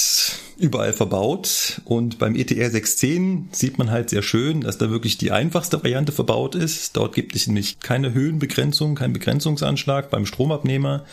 überall 0.56 0.92
verbaut 0.92 1.82
und 1.84 2.18
beim 2.18 2.34
ETR 2.34 2.70
610 2.70 3.50
sieht 3.52 3.78
man 3.78 3.90
halt 3.90 4.10
sehr 4.10 4.22
schön, 4.22 4.62
dass 4.62 4.78
da 4.78 4.90
wirklich 4.90 5.18
die 5.18 5.30
einfachste 5.30 5.78
Variante 5.78 6.10
verbaut 6.10 6.56
ist. 6.56 6.96
Dort 6.96 7.14
gibt 7.14 7.36
es 7.36 7.46
nämlich 7.46 7.78
keine 7.78 8.12
Höhenbegrenzung, 8.12 8.96
keinen 8.96 9.12
Begrenzungsanschlag 9.12 10.10
beim 10.10 10.26
Stromabnehmer. 10.26 11.04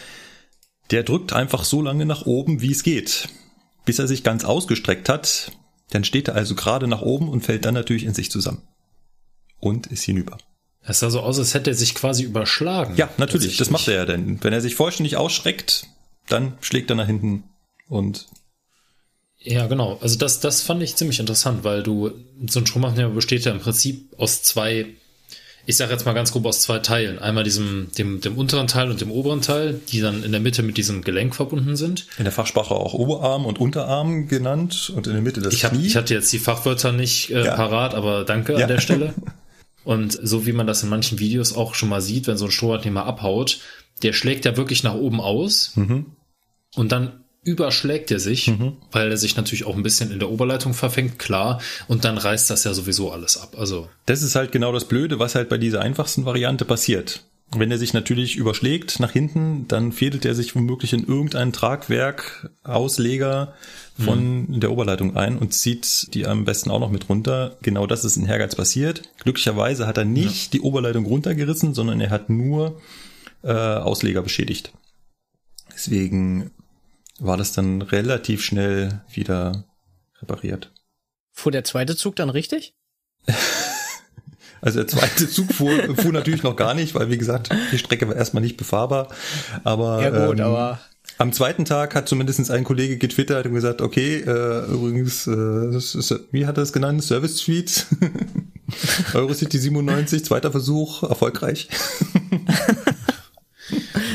Der 0.90 1.04
drückt 1.04 1.34
einfach 1.34 1.64
so 1.64 1.82
lange 1.82 2.06
nach 2.06 2.26
oben, 2.26 2.62
wie 2.62 2.72
es 2.72 2.82
geht, 2.82 3.28
bis 3.86 4.00
er 4.00 4.08
sich 4.08 4.24
ganz 4.24 4.44
ausgestreckt 4.44 5.10
hat. 5.10 5.52
Dann 5.92 6.06
steht 6.06 6.30
er 6.30 6.36
also 6.36 6.56
gerade 6.56 6.88
nach 6.88 7.02
oben 7.02 7.30
und 7.30 7.46
fällt 7.46 7.66
dann 7.66 7.76
natürlich 7.76 8.06
in 8.06 8.14
sich 8.14 8.32
zusammen 8.32 8.64
und 9.62 9.88
ist 9.88 10.04
hinüber. 10.04 10.38
Es 10.84 11.00
sah 11.00 11.10
so 11.10 11.22
aus, 11.22 11.40
als 11.40 11.54
hätte 11.54 11.70
er 11.70 11.76
sich 11.76 11.96
quasi 11.96 12.24
überschlagen. 12.24 12.96
Ja, 12.98 13.10
natürlich, 13.18 13.56
das 13.58 13.70
macht 13.70 13.88
er 13.88 13.94
ja 13.96 14.06
denn. 14.06 14.44
Wenn 14.44 14.52
er 14.52 14.62
sich 14.62 14.76
vollständig 14.76 15.16
ausschreckt, 15.16 15.88
dann 16.28 16.58
schlägt 16.62 16.90
er 16.90 16.96
nach 16.96 17.06
hinten 17.06 17.44
und 17.88 18.28
ja, 19.44 19.66
genau. 19.66 19.98
Also 20.02 20.18
das, 20.18 20.40
das 20.40 20.62
fand 20.62 20.84
ich 20.84 20.96
ziemlich 20.96 21.20
interessant, 21.20 21.64
weil 21.64 21.82
du, 21.82 22.12
so 22.48 22.60
ein 22.60 22.68
Stromaufnehmer 22.68 23.10
besteht 23.10 23.44
ja 23.44 23.52
im 23.52 23.60
Prinzip 23.60 24.14
aus 24.18 24.44
zwei, 24.44 24.86
ich 25.66 25.78
sage 25.78 25.92
jetzt 25.92 26.06
mal 26.06 26.14
ganz 26.14 26.32
grob 26.32 26.46
aus 26.46 26.62
zwei 26.62 26.78
Teilen. 26.78 27.18
Einmal 27.18 27.44
diesem, 27.44 27.88
dem, 27.98 28.22
dem 28.22 28.38
unteren 28.38 28.68
Teil 28.68 28.92
und 28.92 29.02
dem 29.02 29.10
oberen 29.10 29.42
Teil, 29.42 29.82
die 29.90 30.00
dann 30.00 30.24
in 30.24 30.32
der 30.32 30.42
Mitte 30.42 30.62
mit 30.62 30.78
diesem 30.78 31.04
Gelenk 31.04 31.34
verbunden 31.34 31.76
sind. 31.76 32.06
In 32.20 32.24
der 32.24 32.34
Fachsprache 32.34 32.76
auch 32.76 32.94
Oberarm 32.94 33.48
und 33.48 33.60
Unterarm 33.60 34.28
genannt 34.28 34.92
und 34.96 35.08
in 35.08 35.14
der 35.14 35.24
Mitte 35.24 35.42
das 35.42 35.56
ich 35.56 35.66
hab, 35.66 35.72
Knie. 35.72 35.88
Ich 35.88 35.96
hatte 35.96 36.14
jetzt 36.14 36.32
die 36.32 36.40
Fachwörter 36.40 36.92
nicht 36.92 37.32
äh, 37.32 37.44
ja. 37.44 37.56
parat, 37.56 37.96
aber 37.96 38.26
danke 38.26 38.54
ja. 38.54 38.60
an 38.60 38.68
der 38.68 38.80
Stelle. 38.80 39.16
Und 39.84 40.18
so 40.22 40.46
wie 40.46 40.54
man 40.54 40.68
das 40.68 40.84
in 40.84 40.90
manchen 40.90 41.20
Videos 41.20 41.54
auch 41.54 41.76
schon 41.76 41.90
mal 41.90 42.02
sieht, 42.02 42.28
wenn 42.28 42.38
so 42.38 42.46
ein 42.46 42.52
Stromaufnehmer 42.52 43.06
abhaut, 43.06 43.60
der 44.04 44.14
schlägt 44.14 44.46
ja 44.46 44.58
wirklich 44.58 44.84
nach 44.84 44.96
oben 44.96 45.22
aus. 45.22 45.72
Mhm 45.76 46.06
und 46.76 46.92
dann 46.92 47.24
überschlägt 47.44 48.12
er 48.12 48.20
sich, 48.20 48.48
mhm. 48.48 48.78
weil 48.92 49.10
er 49.10 49.18
sich 49.18 49.36
natürlich 49.36 49.66
auch 49.66 49.76
ein 49.76 49.84
bisschen 49.84 50.12
in 50.12 50.20
der 50.20 50.30
Oberleitung 50.30 50.74
verfängt, 50.74 51.18
klar, 51.18 51.60
und 51.88 52.06
dann 52.06 52.18
reißt 52.18 52.50
das 52.50 52.64
ja 52.64 52.74
sowieso 52.74 53.12
alles 53.12 53.38
ab. 53.38 53.56
Also 53.58 53.90
das 54.06 54.22
ist 54.22 54.36
halt 54.36 54.52
genau 54.52 54.72
das 54.72 54.86
Blöde, 54.86 55.18
was 55.18 55.36
halt 55.36 55.50
bei 55.50 55.58
dieser 55.58 55.82
einfachsten 55.82 56.26
Variante 56.26 56.66
passiert. 56.66 57.24
Wenn 57.54 57.70
er 57.70 57.78
sich 57.78 57.94
natürlich 57.94 58.38
überschlägt 58.38 59.02
nach 59.02 59.12
hinten, 59.12 59.68
dann 59.68 59.92
fädelt 59.92 60.24
er 60.24 60.36
sich 60.36 60.56
womöglich 60.56 60.94
in 60.94 61.06
irgendein 61.06 61.52
Tragwerk, 61.52 62.50
Ausleger 62.64 63.56
von 64.00 64.48
mhm. 64.48 64.60
der 64.62 64.72
Oberleitung 64.72 65.18
ein 65.18 65.38
und 65.38 65.54
zieht 65.54 66.14
die 66.14 66.26
am 66.26 66.46
besten 66.46 66.72
auch 66.72 66.80
noch 66.80 66.92
mit 66.92 67.10
runter. 67.10 67.58
Genau 67.62 67.88
das 67.88 68.06
ist 68.06 68.16
in 68.16 68.26
Hergeiz 68.26 68.56
passiert. 68.56 69.04
Glücklicherweise 69.20 69.86
hat 69.86 69.98
er 69.98 70.06
nicht 70.06 70.54
ja. 70.54 70.60
die 70.60 70.62
Oberleitung 70.62 71.06
runtergerissen, 71.06 71.74
sondern 71.74 72.00
er 72.00 72.10
hat 72.10 72.30
nur 72.30 72.80
äh, 73.44 73.52
Ausleger 73.52 74.22
beschädigt. 74.22 74.72
Deswegen 75.74 76.52
war 77.20 77.36
das 77.36 77.52
dann 77.52 77.82
relativ 77.82 78.44
schnell 78.44 79.02
wieder 79.12 79.66
repariert. 80.22 80.72
Fuhr 81.34 81.52
der 81.52 81.66
zweite 81.66 81.98
Zug 81.98 82.16
dann 82.16 82.30
richtig? 82.30 82.76
Also 84.62 84.80
der 84.80 84.88
zweite 84.88 85.28
Zug 85.30 85.52
fuhr, 85.54 85.72
fuhr 85.96 86.12
natürlich 86.12 86.44
noch 86.44 86.56
gar 86.56 86.74
nicht, 86.74 86.94
weil 86.96 87.10
wie 87.10 87.18
gesagt, 87.18 87.50
die 87.72 87.78
Strecke 87.78 88.08
war 88.08 88.16
erstmal 88.16 88.44
nicht 88.44 88.58
befahrbar. 88.58 89.08
Aber, 89.64 90.02
ja 90.02 90.28
gut, 90.28 90.40
ähm, 90.40 90.46
aber 90.46 90.80
am 91.18 91.34
zweiten 91.34 91.66
Tag 91.66 91.94
hat 91.96 92.08
zumindest 92.08 92.50
ein 92.50 92.64
Kollege 92.64 92.98
getwittert 92.98 93.46
und 93.46 93.54
gesagt, 93.54 93.82
okay, 93.82 94.22
äh, 94.22 94.66
übrigens, 94.66 95.28
äh, 95.28 95.72
das 95.72 95.96
ist, 95.96 96.14
wie 96.32 96.46
hat 96.46 96.58
er 96.58 96.64
es 96.64 96.74
genannt? 96.74 97.04
Service 97.04 97.38
Tweet. 97.38 97.86
Eurocity 99.14 99.58
97, 99.58 100.26
zweiter 100.26 100.52
Versuch, 100.52 101.04
erfolgreich. 101.04 101.68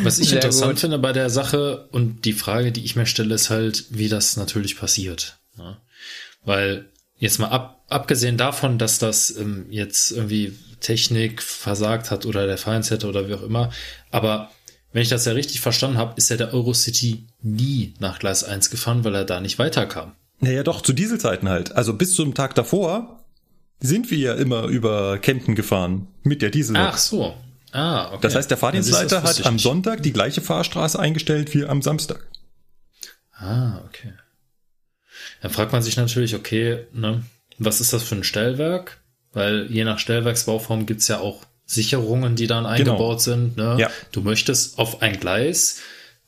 Was 0.03 0.19
ich 0.19 0.29
Sehr 0.29 0.39
interessant 0.39 0.73
gut. 0.73 0.81
finde 0.81 0.99
bei 0.99 1.13
der 1.13 1.31
Sache 1.31 1.89
und 1.91 2.25
die 2.25 2.33
Frage, 2.33 2.73
die 2.73 2.85
ich 2.85 2.97
mir 2.97 3.07
stelle, 3.07 3.35
ist 3.35 3.51
halt, 3.51 3.87
wie 3.91 4.09
das 4.09 4.37
natürlich 4.37 4.77
passiert. 4.77 5.39
Ne? 5.57 5.77
Weil 6.45 6.91
jetzt 7.19 7.39
mal 7.39 7.49
ab, 7.49 7.83
abgesehen 7.89 8.37
davon, 8.37 8.79
dass 8.79 8.99
das 8.99 9.31
ähm, 9.37 9.67
jetzt 9.71 10.11
irgendwie 10.13 10.57
Technik 10.81 11.43
versagt 11.43 12.11
hat 12.11 12.27
oder 12.27 12.47
der 12.47 12.59
Feinsetter 12.59 13.09
oder 13.09 13.29
wie 13.29 13.35
auch 13.35 13.43
immer, 13.43 13.71
aber 14.11 14.51
wenn 14.93 15.03
ich 15.03 15.09
das 15.09 15.27
ja 15.27 15.33
richtig 15.33 15.61
verstanden 15.61 15.99
habe, 15.99 16.15
ist 16.17 16.31
ja 16.31 16.37
der 16.37 16.55
Eurocity 16.55 17.27
nie 17.43 17.95
nach 17.99 18.19
Gleis 18.19 18.45
1 18.45 18.71
gefahren, 18.71 19.05
weil 19.05 19.15
er 19.15 19.25
da 19.25 19.41
nicht 19.41 19.59
weiterkam. 19.59 20.13
Naja, 20.41 20.63
doch, 20.63 20.81
zu 20.81 20.93
Dieselzeiten 20.93 21.49
halt. 21.49 21.73
Also 21.73 21.95
bis 21.95 22.15
zum 22.15 22.35
Tag 22.35 22.55
davor 22.55 23.25
sind 23.81 24.11
wir 24.11 24.19
ja 24.19 24.35
immer 24.35 24.65
über 24.65 25.19
Kempten 25.19 25.55
gefahren 25.55 26.09
mit 26.23 26.41
der 26.41 26.51
Diesel. 26.51 26.77
Ach 26.77 26.97
so, 26.97 27.35
Ah, 27.77 28.09
okay. 28.09 28.19
Das 28.23 28.35
heißt, 28.35 28.51
der 28.51 28.57
Fahrdienstleiter 28.57 29.23
hat 29.23 29.45
am 29.45 29.59
Sonntag 29.59 30.03
die 30.03 30.13
gleiche 30.13 30.41
Fahrstraße 30.41 30.99
eingestellt 30.99 31.53
wie 31.55 31.67
am 31.67 31.83
Samstag. 31.83 32.27
Ah, 33.35 33.83
okay. 33.87 34.15
Dann 35.43 35.51
fragt 35.51 35.73
man 35.73 35.83
sich 35.83 35.97
natürlich, 35.97 36.35
okay, 36.35 36.87
ne, 36.93 37.23
was 37.59 37.81
ist 37.81 37.93
das 37.93 38.03
für 38.03 38.15
ein 38.15 38.25
Stellwerk? 38.25 38.99
Weil 39.33 39.67
je 39.71 39.85
nach 39.85 39.99
Stellwerksbauform 39.99 40.87
gibt's 40.87 41.09
ja 41.09 41.19
auch 41.19 41.45
Sicherungen, 41.67 42.37
die 42.37 42.47
dann 42.47 42.65
genau. 42.65 42.75
eingebaut 42.75 42.99
genau. 42.99 43.37
sind. 43.37 43.57
Ne? 43.57 43.77
Ja. 43.79 43.91
Du 44.13 44.23
möchtest 44.23 44.79
auf 44.79 45.03
ein 45.03 45.21
Gleis 45.21 45.81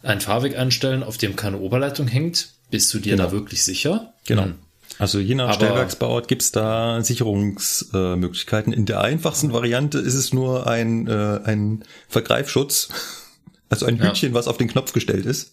einen 0.03 0.21
Fahrweg 0.21 0.57
einstellen, 0.57 1.03
auf 1.03 1.17
dem 1.17 1.37
keine 1.37 1.59
Oberleitung 1.59 2.07
hängt. 2.07 2.51
Bist 2.71 2.93
du 2.93 2.99
dir 2.99 3.17
genau. 3.17 3.29
da 3.29 3.33
wirklich 3.33 3.65
sicher? 3.65 4.13
Genau. 4.27 4.45
Hm. 4.45 4.55
Also 4.99 5.21
je 5.21 5.35
nach 5.35 5.49
Aber 5.49 5.55
Stellwerksbauart 5.55 6.29
gibt's 6.29 6.51
da 6.51 7.03
Sicherungsmöglichkeiten. 7.03 8.73
In 8.73 8.85
der 8.85 9.01
einfachsten 9.01 9.53
Variante 9.53 9.99
ist 9.99 10.15
es 10.15 10.33
nur 10.33 10.67
ein, 10.67 11.07
äh, 11.07 11.41
ein 11.45 11.85
Vergreifschutz, 12.09 12.89
also 13.69 13.87
ein 13.87 14.03
Hütchen, 14.03 14.31
ja. 14.31 14.35
was 14.35 14.49
auf 14.49 14.57
den 14.57 14.69
Knopf 14.69 14.93
gestellt 14.93 15.25
ist. 15.25 15.53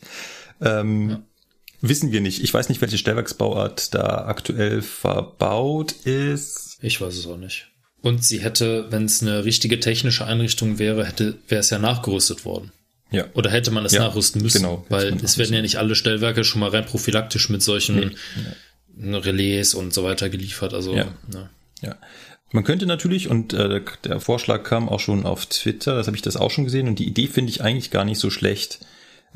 Ähm, 0.61 1.09
ja. 1.09 1.21
Wissen 1.89 2.11
wir 2.11 2.21
nicht. 2.21 2.43
Ich 2.43 2.53
weiß 2.53 2.69
nicht, 2.69 2.81
welche 2.81 2.97
Stellwerksbauart 2.97 3.93
da 3.93 4.25
aktuell 4.25 4.81
verbaut 4.81 5.93
ist. 6.03 6.77
Ich 6.81 7.01
weiß 7.01 7.15
es 7.15 7.27
auch 7.27 7.37
nicht. 7.37 7.67
Und 8.01 8.23
sie 8.23 8.39
hätte, 8.39 8.87
wenn 8.91 9.05
es 9.05 9.21
eine 9.21 9.45
richtige 9.45 9.79
technische 9.79 10.25
Einrichtung 10.25 10.77
wäre, 10.77 11.05
hätte, 11.05 11.39
wäre 11.47 11.61
es 11.61 11.71
ja 11.71 11.79
nachgerüstet 11.79 12.45
worden. 12.45 12.71
Ja. 13.11 13.25
Oder 13.33 13.49
hätte 13.49 13.71
man 13.71 13.85
es 13.85 13.93
ja, 13.93 14.01
nachrüsten 14.01 14.41
müssen? 14.41 14.61
Genau. 14.61 14.85
Weil 14.89 15.15
es 15.23 15.37
werden 15.37 15.55
ja 15.55 15.61
nicht 15.61 15.77
alle 15.77 15.95
Stellwerke 15.95 16.43
schon 16.43 16.61
mal 16.61 16.69
rein 16.69 16.85
prophylaktisch 16.85 17.49
mit 17.49 17.63
solchen 17.63 18.15
nee. 18.95 19.15
Relais 19.17 19.73
und 19.73 19.93
so 19.93 20.03
weiter 20.03 20.29
geliefert. 20.29 20.73
Also 20.73 20.95
ja. 20.95 21.07
Ne. 21.31 21.49
ja. 21.81 21.97
Man 22.51 22.63
könnte 22.63 22.85
natürlich, 22.85 23.29
und 23.29 23.53
äh, 23.53 23.81
der 24.03 24.19
Vorschlag 24.19 24.63
kam 24.63 24.87
auch 24.87 24.99
schon 24.99 25.25
auf 25.25 25.45
Twitter, 25.47 25.95
das 25.95 26.07
habe 26.07 26.15
ich 26.15 26.23
das 26.23 26.37
auch 26.37 26.51
schon 26.51 26.63
gesehen, 26.63 26.87
und 26.87 26.99
die 26.99 27.07
Idee 27.07 27.27
finde 27.27 27.49
ich 27.49 27.61
eigentlich 27.61 27.91
gar 27.91 28.05
nicht 28.05 28.19
so 28.19 28.29
schlecht. 28.29 28.79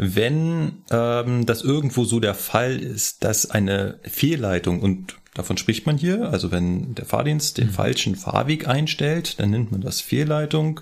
Wenn 0.02 0.84
ähm, 0.92 1.46
das 1.46 1.62
irgendwo 1.62 2.06
so 2.06 2.22
der 2.22 2.34
Fall 2.34 2.80
ist, 2.80 3.26
dass 3.26 3.52
eine 3.52 4.00
Fehlleitung, 4.04 4.80
und 4.80 5.18
davon 5.34 5.58
spricht 5.58 5.86
man 5.86 5.98
hier, 5.98 6.30
also 6.32 6.52
wenn 6.52 6.96
der 6.96 7.04
Fahrdienst 7.04 7.58
den 7.58 7.68
mhm. 7.68 7.74
falschen 7.74 8.16
Fahrweg 8.16 8.66
einstellt, 8.66 9.42
dann 9.42 9.50
nennt 9.50 9.74
man 9.74 9.82
das 9.82 10.00
Fehlleitung. 10.00 10.80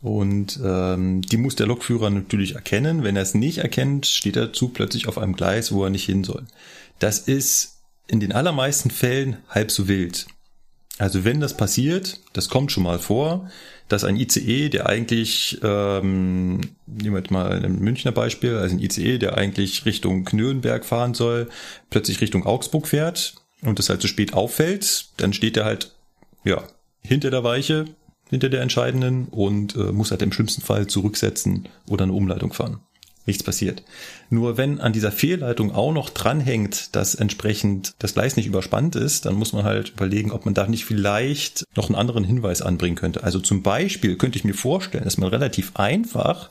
Und 0.00 0.58
ähm, 0.64 1.20
die 1.20 1.36
muss 1.36 1.56
der 1.56 1.66
Lokführer 1.66 2.08
natürlich 2.08 2.54
erkennen. 2.54 3.04
Wenn 3.04 3.16
er 3.16 3.24
es 3.24 3.34
nicht 3.34 3.58
erkennt, 3.58 4.06
steht 4.06 4.36
er 4.36 4.54
zu 4.54 4.70
plötzlich 4.70 5.06
auf 5.06 5.18
einem 5.18 5.36
Gleis, 5.36 5.70
wo 5.70 5.84
er 5.84 5.90
nicht 5.90 6.06
hin 6.06 6.24
soll. 6.24 6.46
Das 6.98 7.18
ist 7.18 7.82
in 8.06 8.20
den 8.20 8.32
allermeisten 8.32 8.90
Fällen 8.90 9.36
halb 9.50 9.70
so 9.70 9.86
wild. 9.86 10.28
Also 10.96 11.26
wenn 11.26 11.40
das 11.40 11.58
passiert, 11.58 12.20
das 12.32 12.48
kommt 12.48 12.72
schon 12.72 12.84
mal 12.84 12.98
vor, 12.98 13.50
dass 13.90 14.04
ein 14.04 14.16
ICE, 14.16 14.68
der 14.68 14.88
eigentlich, 14.88 15.58
ähm, 15.64 16.60
nehmen 16.86 17.16
wir 17.16 17.22
mal 17.30 17.64
ein 17.64 17.80
Münchner 17.80 18.12
Beispiel, 18.12 18.56
also 18.56 18.76
ein 18.76 18.80
ICE, 18.80 19.18
der 19.18 19.36
eigentlich 19.36 19.84
Richtung 19.84 20.28
Nürnberg 20.32 20.84
fahren 20.84 21.12
soll, 21.12 21.48
plötzlich 21.90 22.20
Richtung 22.20 22.46
Augsburg 22.46 22.86
fährt 22.86 23.34
und 23.62 23.80
das 23.80 23.88
halt 23.88 24.00
so 24.00 24.06
spät 24.06 24.32
auffällt, 24.32 25.08
dann 25.16 25.32
steht 25.32 25.56
er 25.56 25.64
halt, 25.64 25.92
ja, 26.44 26.62
hinter 27.00 27.30
der 27.30 27.42
Weiche, 27.42 27.86
hinter 28.28 28.48
der 28.48 28.62
entscheidenden 28.62 29.26
und 29.26 29.74
äh, 29.74 29.90
muss 29.90 30.12
halt 30.12 30.22
im 30.22 30.32
schlimmsten 30.32 30.62
Fall 30.62 30.86
zurücksetzen 30.86 31.68
oder 31.88 32.04
eine 32.04 32.12
Umleitung 32.12 32.52
fahren. 32.52 32.78
Nichts 33.26 33.42
passiert. 33.42 33.82
Nur 34.28 34.56
wenn 34.56 34.80
an 34.80 34.92
dieser 34.92 35.12
Fehlleitung 35.12 35.72
auch 35.74 35.92
noch 35.92 36.10
dranhängt, 36.10 36.94
dass 36.96 37.14
entsprechend 37.14 37.94
das 37.98 38.14
Gleis 38.14 38.36
nicht 38.36 38.46
überspannt 38.46 38.96
ist, 38.96 39.26
dann 39.26 39.34
muss 39.34 39.52
man 39.52 39.64
halt 39.64 39.90
überlegen, 39.90 40.32
ob 40.32 40.44
man 40.44 40.54
da 40.54 40.66
nicht 40.66 40.84
vielleicht 40.84 41.64
noch 41.76 41.86
einen 41.86 41.96
anderen 41.96 42.24
Hinweis 42.24 42.62
anbringen 42.62 42.96
könnte. 42.96 43.22
Also 43.22 43.40
zum 43.40 43.62
Beispiel 43.62 44.16
könnte 44.16 44.38
ich 44.38 44.44
mir 44.44 44.54
vorstellen, 44.54 45.04
dass 45.04 45.18
man 45.18 45.28
relativ 45.28 45.72
einfach 45.76 46.50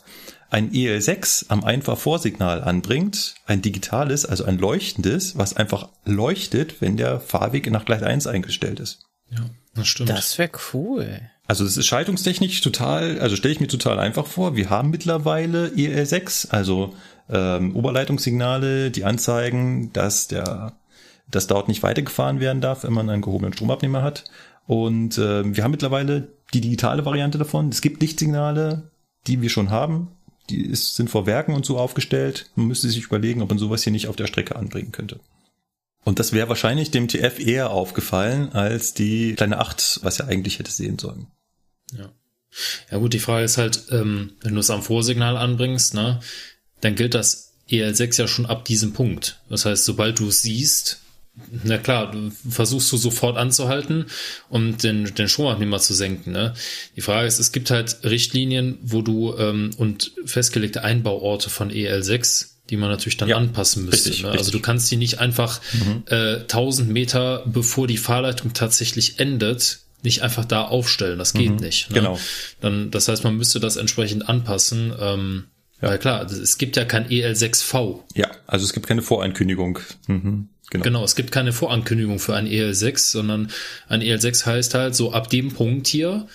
ein 0.52 0.72
EL6 0.72 1.46
am 1.50 1.64
Einfahrvorsignal 1.64 2.64
anbringt, 2.64 3.36
ein 3.46 3.62
digitales, 3.62 4.26
also 4.26 4.46
ein 4.46 4.58
leuchtendes, 4.58 5.38
was 5.38 5.56
einfach 5.56 5.90
leuchtet, 6.06 6.82
wenn 6.82 6.98
der 6.98 7.20
Fahrweg 7.20 7.70
nach 7.70 7.86
Gleis 7.86 8.04
1 8.04 8.28
eingestellt 8.28 8.80
ist. 8.80 9.06
Ja, 9.30 9.48
das 9.76 9.88
stimmt. 9.88 10.10
Das 10.10 10.38
wäre 10.38 10.50
cool. 10.74 11.22
Also 11.50 11.64
das 11.64 11.78
ist 11.78 11.88
schaltungstechnisch 11.88 12.62
total, 12.62 13.18
also 13.18 13.36
stelle 13.36 13.56
ich 13.56 13.60
mir 13.60 13.68
total 13.68 13.98
einfach 13.98 14.28
vor. 14.28 14.56
Wir 14.56 14.70
haben 14.70 14.92
mittlerweile 14.92 15.70
EL6, 15.70 16.52
also 16.52 16.94
ähm, 17.28 17.76
Oberleitungssignale, 17.76 18.92
die 18.92 19.04
anzeigen, 19.04 19.92
dass 19.92 20.28
der, 20.28 20.74
dass 21.28 21.48
dort 21.48 21.68
nicht 21.68 21.82
weitergefahren 21.82 22.40
werden 22.40 22.62
darf, 22.62 22.84
wenn 22.84 22.94
man 22.94 23.10
einen 23.10 23.24
gehobenen 23.24 23.52
Stromabnehmer 23.52 24.04
hat. 24.04 24.26
Und 24.68 25.18
äh, 25.18 25.56
wir 25.56 25.64
haben 25.64 25.72
mittlerweile 25.72 26.28
die 26.54 26.62
digitale 26.62 27.04
Variante 27.04 27.40
davon. 27.40 27.70
Es 27.70 27.82
gibt 27.82 28.00
Lichtsignale, 28.00 28.92
die 29.26 29.42
wir 29.42 29.50
schon 29.50 29.72
haben. 29.72 30.10
Die 30.52 30.62
ist, 30.62 30.98
sind 30.98 31.10
vor 31.10 31.26
Werken 31.26 31.56
und 31.56 31.66
so 31.66 31.80
aufgestellt. 31.80 32.52
Man 32.54 32.68
müsste 32.68 32.90
sich 32.90 33.04
überlegen, 33.04 33.42
ob 33.42 33.50
man 33.50 33.58
sowas 33.58 33.82
hier 33.82 33.92
nicht 33.92 34.08
auf 34.08 34.16
der 34.16 34.28
Strecke 34.28 34.56
anbringen 34.56 34.92
könnte. 34.92 35.20
Und 36.06 36.20
das 36.20 36.32
wäre 36.32 36.48
wahrscheinlich 36.48 36.92
dem 36.92 37.08
TF 37.08 37.40
eher 37.40 37.72
aufgefallen 37.72 38.54
als 38.54 38.94
die 38.94 39.34
kleine 39.34 39.58
8, 39.58 40.02
was 40.04 40.20
er 40.20 40.28
eigentlich 40.28 40.60
hätte 40.60 40.72
sehen 40.72 41.00
sollen. 41.00 41.26
Ja. 41.98 42.10
Ja 42.92 42.98
gut, 42.98 43.14
die 43.14 43.20
Frage 43.20 43.46
ist 43.46 43.58
halt, 43.58 43.84
ähm, 43.92 44.32
wenn 44.42 44.54
du 44.56 44.60
es 44.60 44.70
am 44.72 44.82
Vorsignal 44.82 45.38
anbringst, 45.38 45.94
ne, 45.94 46.20
dann 46.82 46.96
gilt 46.96 47.14
das 47.14 47.54
EL6 47.70 48.20
ja 48.20 48.28
schon 48.28 48.48
ab 48.48 48.66
diesem 48.66 48.94
Punkt. 48.94 49.40
Das 49.50 49.66
heißt, 49.66 49.86
sobald 49.86 50.18
du 50.20 50.30
es 50.30 50.42
siehst, 50.42 51.02
na 51.64 51.78
klar, 51.78 52.12
du 52.12 52.32
versuchst 52.50 52.92
du 52.92 52.98
sofort 52.98 53.38
anzuhalten 53.38 54.08
und 54.50 54.84
den, 54.84 55.14
den 55.16 55.30
Stromabnehmer 55.30 55.80
zu 55.80 55.94
senken. 55.94 56.32
Ne? 56.32 56.54
Die 56.96 57.02
Frage 57.02 57.28
ist, 57.28 57.40
es 57.40 57.52
gibt 57.52 57.70
halt 57.72 58.00
Richtlinien, 58.04 58.78
wo 58.82 59.02
du 59.04 59.36
ähm, 59.38 59.72
und 59.78 60.12
festgelegte 60.26 60.84
Einbauorte 60.84 61.50
von 61.50 61.72
EL6, 61.72 62.48
die 62.72 62.78
man 62.78 62.90
natürlich 62.90 63.18
dann 63.18 63.30
Ja, 63.30 63.38
anpassen 63.38 63.86
müsste. 63.86 64.10
richtig, 64.10 64.24
ne? 64.24 64.30
Also 64.32 64.40
richtig. 64.46 64.54
du 64.54 64.66
kannst 64.66 64.92
die 64.92 64.98
nicht 64.98 65.20
einfach 65.20 65.62
äh, 66.08 66.40
1000 66.42 66.90
Meter 66.90 67.44
bevor 67.46 67.88
die 67.88 67.98
Fahrleitung 67.98 68.54
tatsächlich 68.54 69.20
endet, 69.20 69.80
nicht 70.04 70.22
einfach 70.22 70.46
da 70.46 70.64
aufstellen. 70.64 71.20
Das 71.20 71.34
geht 71.34 71.60
nicht. 71.60 71.90
Ne? 71.90 71.96
genau. 71.96 72.20
Dann, 72.62 72.92
das 72.92 73.08
heißt, 73.08 73.24
man 73.24 73.36
müsste 73.36 73.60
das 73.60 73.76
entsprechend 73.76 74.28
anpassen. 74.30 74.94
Ähm, 75.00 75.46
Weil 75.82 76.00
klar, 76.00 76.26
es 76.26 76.58
gibt 76.58 76.78
ja 76.78 76.86
kein 76.86 77.12
E 77.12 77.26
EL6V. 77.26 78.02
Ja, 78.16 78.30
also 78.48 78.66
es 78.66 78.74
gibt 78.74 78.88
keine 78.88 79.02
Vorankündigung. 79.02 79.80
Mhm, 80.08 80.50
genau. 80.70 80.84
Genau, 80.84 81.04
es 81.04 81.16
gibt 81.16 81.32
keine 81.32 81.54
Vorankündigung 81.54 82.20
für 82.20 82.36
ein 82.36 82.48
EL6, 82.48 83.12
sondern 83.12 83.52
ein 83.88 84.02
EL6 84.02 84.46
heißt 84.46 84.74
halt, 84.74 84.96
so 84.96 85.14
ab 85.14 85.30
dem 85.30 85.54
Punkt 85.54 85.88
hier 85.88 86.28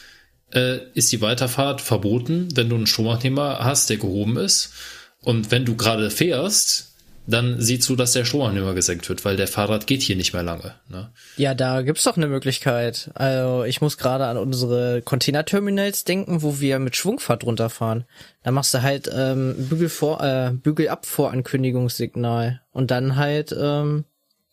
äh, 0.52 0.78
ist 0.94 1.12
die 1.12 1.20
Weiterfahrt 1.20 1.80
verboten, 1.80 2.48
wenn 2.54 2.68
du 2.68 2.76
einen 2.76 2.86
Stromabnehmer 2.86 3.58
hast, 3.60 3.90
der 3.90 3.96
gehoben 3.96 4.36
ist. 4.36 4.72
Und 5.20 5.50
wenn 5.50 5.64
du 5.64 5.74
gerade 5.76 6.10
fährst, 6.10 6.93
dann 7.26 7.60
siehst 7.60 7.88
du, 7.88 7.96
dass 7.96 8.12
der 8.12 8.24
Stromabnehmer 8.24 8.74
gesenkt 8.74 9.08
wird, 9.08 9.24
weil 9.24 9.36
der 9.36 9.48
Fahrrad 9.48 9.86
geht 9.86 10.02
hier 10.02 10.16
nicht 10.16 10.34
mehr 10.34 10.42
lange. 10.42 10.74
Ne? 10.88 11.10
Ja, 11.36 11.54
da 11.54 11.82
gibt's 11.82 12.04
doch 12.04 12.16
eine 12.16 12.26
Möglichkeit. 12.26 13.10
Also 13.14 13.64
ich 13.64 13.80
muss 13.80 13.96
gerade 13.96 14.26
an 14.26 14.36
unsere 14.36 15.00
Containerterminals 15.02 16.04
denken, 16.04 16.42
wo 16.42 16.60
wir 16.60 16.78
mit 16.78 16.96
Schwungfahrt 16.96 17.44
runterfahren. 17.44 18.04
Da 18.42 18.50
machst 18.50 18.74
du 18.74 18.82
halt 18.82 19.10
ähm, 19.12 19.54
Bügel 19.70 19.88
vor, 19.88 20.22
äh, 20.22 20.50
Bügel 20.52 20.88
ab 20.88 21.06
Vorankündigungssignal 21.06 22.60
und 22.72 22.90
dann 22.90 23.16
halt 23.16 23.54
ähm, 23.58 24.04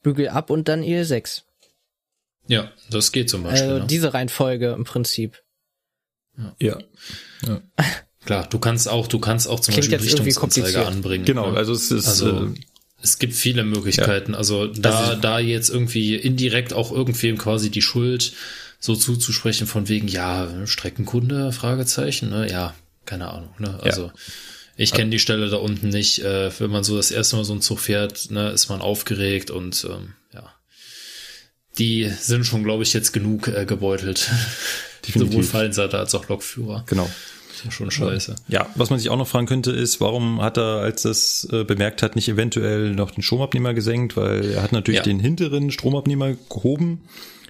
Bügel 0.01 0.30
ab 0.30 0.50
und 0.50 0.68
dann 0.68 0.82
EL6. 0.82 1.42
Ja, 2.48 2.72
das 2.90 3.12
geht 3.12 3.30
zum 3.30 3.44
Beispiel. 3.44 3.63
Also 3.63 3.80
ne? 3.80 3.88
diese 3.88 4.13
Reihenfolge 4.13 4.72
im 4.72 4.86
Prinzip. 4.86 5.44
Ja. 6.60 6.78
Klar, 8.25 8.48
du 8.50 8.60
kannst 8.60 8.88
auch, 8.88 9.07
du 9.07 9.20
kannst 9.20 9.48
auch 9.48 9.60
zum 9.60 9.74
Klingt 9.74 9.90
Beispiel 9.92 10.07
Richtungsanzeige 10.07 10.86
anbringen. 10.86 11.25
Genau, 11.25 11.51
ne? 11.51 11.57
also 11.57 11.74
es 11.74 11.90
ist 11.92 12.07
Also, 12.07 12.46
äh, 12.46 12.53
es 13.01 13.18
gibt 13.18 13.34
viele 13.34 13.64
Möglichkeiten. 13.64 14.36
Also 14.36 14.68
da, 14.68 15.00
Also- 15.00 15.22
da 15.22 15.40
jetzt 15.40 15.70
irgendwie 15.70 16.16
indirekt 16.16 16.74
auch 16.74 16.92
irgendwem 16.92 17.38
quasi 17.38 17.72
die 17.72 17.81
Schuld 17.81 18.34
so 18.79 18.96
zuzusprechen 18.96 19.68
von 19.68 19.90
wegen, 19.90 20.07
ja, 20.07 20.66
Streckenkunde, 20.68 21.51
Fragezeichen, 21.51 22.29
ne? 22.29 22.50
Ja, 22.50 22.75
keine 23.05 23.29
Ahnung, 23.29 23.53
ne? 23.60 23.79
Also 23.81 24.12
ich 24.77 24.94
kenne 24.94 25.10
die 25.12 25.20
Stelle 25.20 25.50
da 25.50 25.57
unten 25.57 25.90
nicht. 25.90 26.20
Äh, 26.20 26.51
wenn 26.60 26.72
man 26.72 26.84
so 26.84 26.96
das 26.98 27.12
erste 27.12 27.36
Mal 27.36 27.46
so 27.46 27.53
einen 27.53 27.62
Zug 27.62 27.79
fährt, 27.79 28.31
ne, 28.31 28.50
ist 28.51 28.70
man 28.70 28.81
aufgeregt 28.81 29.51
und 29.51 29.86
ähm, 29.90 30.14
ja. 30.34 30.51
Die 31.77 32.10
sind 32.20 32.46
schon, 32.46 32.64
glaube 32.64 32.84
ich, 32.84 32.94
jetzt 32.94 33.12
genug 33.14 33.48
äh, 33.48 33.66
gebeutelt. 33.66 34.29
Definitiv. 35.07 35.31
Sowohl 35.31 35.44
Fallenseiter 35.44 36.00
als 36.00 36.14
auch 36.16 36.27
Lokführer. 36.29 36.84
genau. 36.88 37.10
Schon 37.70 37.92
scheiße. 37.92 38.36
Ja, 38.48 38.68
was 38.76 38.90
man 38.90 39.00
sich 39.00 39.10
auch 39.10 39.18
noch 39.18 39.28
fragen 39.28 39.46
könnte, 39.48 39.72
ist, 39.72 40.02
warum 40.02 40.42
hat 40.42 40.58
er, 40.58 40.78
als 40.80 41.04
das 41.04 41.48
äh, 41.52 41.64
bemerkt 41.64 42.02
hat, 42.04 42.16
nicht 42.16 42.28
eventuell 42.30 42.94
noch 42.94 43.12
den 43.12 43.22
Stromabnehmer 43.24 43.74
gesenkt, 43.74 44.18
weil 44.18 44.52
er 44.52 44.64
hat 44.64 44.72
natürlich 44.72 45.00
Ja. 45.00 45.04
den 45.04 45.20
hinteren 45.20 45.72
Stromabnehmer 45.72 46.34
gehoben 46.50 47.02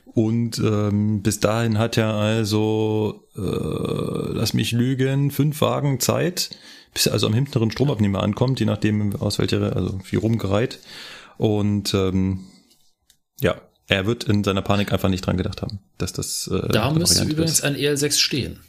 und 0.06 0.60
ähm, 0.60 1.22
bis 1.22 1.40
dahin 1.40 1.78
hat 1.78 1.98
er 1.98 2.14
also, 2.14 3.24
äh, 3.36 3.42
lass 3.42 4.54
mich 4.54 4.72
lügen, 4.72 5.32
fünf 5.32 5.62
Wagen 5.62 6.00
Zeit, 6.00 6.50
bis 6.94 7.06
er 7.06 7.14
also 7.14 7.28
am 7.28 7.34
hinteren 7.34 7.72
Stromabnehmer 7.72 8.22
ankommt, 8.22 8.60
je 8.60 8.66
nachdem 8.66 9.16
aus 9.16 9.40
welcher, 9.40 9.76
also 9.76 10.00
wie 10.10 10.18
rumgereiht 10.18 10.80
und 11.38 11.94
ähm, 11.94 12.42
ja, 13.40 13.56
er 13.88 14.06
wird 14.06 14.24
in 14.26 14.44
seiner 14.44 14.62
Panik 14.62 14.92
einfach 14.94 15.10
nicht 15.10 15.26
dran 15.26 15.38
gedacht 15.38 15.62
haben, 15.62 15.80
dass 15.98 16.14
das 16.14 16.48
äh, 16.54 16.70
Da 16.70 16.92
müsste 16.92 17.24
übrigens 17.24 17.54
ist. 17.54 17.64
ein 17.64 17.76
EL6 17.76 18.18
stehen. 18.20 18.60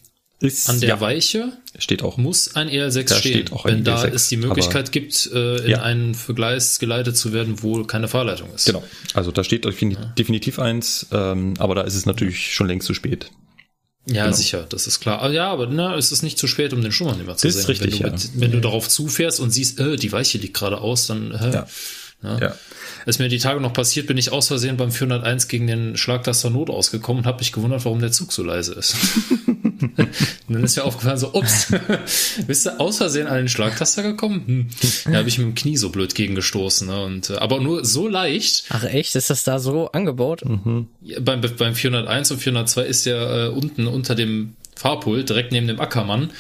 Ist, 0.43 0.69
An 0.69 0.81
der 0.81 0.89
ja, 0.91 1.01
Weiche 1.01 1.53
steht 1.79 2.03
auch. 2.03 2.17
muss 2.19 2.55
ein 2.57 2.69
EL6 2.69 3.05
Da 3.09 3.15
stehen, 3.17 3.33
steht 3.33 3.53
auch 3.53 3.65
ein 3.65 3.75
wenn 3.77 3.85
da 3.85 4.03
EL6, 4.03 4.13
es 4.15 4.29
die 4.29 4.37
Möglichkeit 4.37 4.91
gibt, 4.93 5.31
äh, 5.33 5.57
in 5.65 5.71
Ja. 5.71 5.83
einen 5.83 6.15
Vergleis 6.15 6.79
geleitet 6.81 7.17
zu 7.17 7.33
werden, 7.33 7.63
wo 7.63 7.85
keine 7.85 8.09
Fahrleitung 8.09 8.53
ist. 8.55 8.65
Genau. 8.67 8.83
Also 9.15 9.31
da 9.31 9.45
steht 9.45 9.65
defini- 9.65 9.97
definitiv 10.19 10.59
eins, 10.59 11.07
ähm, 11.13 11.55
aber 11.59 11.75
da 11.77 11.83
ist 11.83 11.95
es 11.95 12.07
natürlich 12.07 12.55
schon 12.55 12.67
längst 12.67 12.87
zu 12.87 12.95
spät. 12.95 13.31
Ja, 14.07 14.25
Genau. 14.25 14.37
sicher, 14.37 14.67
das 14.69 14.89
ist 14.89 14.99
klar. 14.99 15.21
Aber 15.21 15.33
ja, 15.33 15.49
aber 15.49 15.69
na, 15.69 15.97
es 15.97 16.11
ist 16.11 16.23
nicht 16.23 16.37
zu 16.37 16.49
spät, 16.49 16.73
um 16.73 16.83
den 16.83 16.91
Stromabnehmer 16.91 17.37
zu 17.37 17.47
Das 17.47 17.55
ist 17.55 17.67
senken. 17.67 17.85
richtig, 17.85 18.03
wenn 18.03 18.11
du, 18.11 18.17
ja. 18.17 18.25
mit, 18.35 18.41
wenn 18.41 18.51
du 18.51 18.61
darauf 18.61 18.89
zufährst 18.89 19.39
und 19.39 19.53
siehst, 19.53 19.79
äh, 19.79 19.95
die 19.97 20.11
Weiche 20.11 20.39
liegt 20.39 20.55
gerade 20.55 20.79
aus, 20.81 21.07
dann 21.07 21.31
äh, 21.31 21.53
Ja. 21.53 21.67
Ja. 22.25 22.57
Ist 23.07 23.19
mir 23.19 23.29
die 23.29 23.39
Tage 23.39 23.61
noch 23.61 23.73
passiert, 23.73 24.07
bin 24.07 24.19
ich 24.19 24.33
aus 24.33 24.49
Versehen 24.49 24.77
beim 24.77 24.93
401 24.93 25.49
gegen 25.49 25.67
den 25.67 25.97
Schlagtaster 25.97 26.51
Not 26.51 26.71
ausgekommen 26.71 27.23
und 27.23 27.27
habe 27.27 27.39
mich 27.39 27.53
gewundert, 27.53 27.85
warum 27.85 28.01
der 28.01 28.13
Zug 28.13 28.33
so 28.33 28.43
leise 28.43 28.75
ist. 28.75 28.97
und 29.49 30.09
dann 30.49 30.65
ist 30.65 30.77
mir 30.77 30.85
aufgefallen, 30.85 31.19
so, 31.19 31.33
ups, 31.35 31.73
bist 32.47 32.67
du 32.67 32.79
aus 32.79 32.99
Versehen 32.99 33.27
an 33.27 33.37
den 33.37 33.49
Schlagtaster 33.49 34.03
gekommen? 34.03 34.43
Hm. 34.47 35.13
Da 35.13 35.19
habe 35.19 35.29
ich 35.29 35.39
mit 35.39 35.47
dem 35.47 35.55
Knie 35.55 35.77
so 35.77 35.91
blöd 35.91 36.15
gegengestoßen. 36.15 36.87
Ne? 36.87 37.05
Und, 37.05 37.31
äh, 37.31 37.35
aber 37.35 37.61
nur 37.61 37.85
so 37.85 38.09
leicht. 38.09 38.65
Ach 38.71 38.85
echt, 38.85 39.15
ist 39.17 39.31
das 39.31 39.45
da 39.45 39.59
so 39.59 39.91
angebaut? 39.93 40.43
Ja, 41.03 41.21
Beim, 41.21 41.41
beim 41.41 41.75
401 41.75 42.31
und 42.31 42.39
402 42.39 42.83
ist 42.83 43.07
der 43.07 43.47
äh, 43.47 43.49
unten 43.49 43.87
unter 43.87 44.15
dem 44.15 44.57
Fahrpult, 44.77 45.29
direkt 45.29 45.53
neben 45.53 45.67
dem 45.67 45.81
Ackermann. 45.81 46.31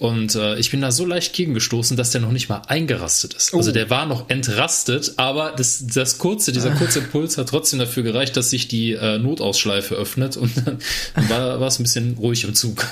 Und 0.00 0.34
äh, 0.34 0.56
ich 0.56 0.70
bin 0.70 0.80
da 0.80 0.92
so 0.92 1.04
leicht 1.04 1.34
gegengestoßen, 1.34 1.94
dass 1.94 2.10
der 2.10 2.22
noch 2.22 2.32
nicht 2.32 2.48
mal 2.48 2.62
eingerastet 2.66 3.34
ist. 3.34 3.52
Also 3.52 3.70
der 3.70 3.90
war 3.90 4.06
noch 4.06 4.30
entrastet, 4.30 5.12
aber 5.18 5.52
das, 5.52 5.84
das 5.86 6.16
kurze, 6.16 6.52
dieser 6.52 6.70
kurze 6.70 7.00
Impuls 7.00 7.36
hat 7.36 7.50
trotzdem 7.50 7.78
dafür 7.78 8.02
gereicht, 8.02 8.34
dass 8.34 8.48
sich 8.48 8.66
die 8.66 8.92
äh, 8.92 9.18
Notausschleife 9.18 9.94
öffnet 9.94 10.38
und 10.38 10.56
dann, 10.56 10.78
dann 11.14 11.28
war, 11.28 11.60
war 11.60 11.68
es 11.68 11.78
ein 11.78 11.82
bisschen 11.82 12.14
ruhig 12.14 12.44
im 12.44 12.54
Zug. 12.54 12.86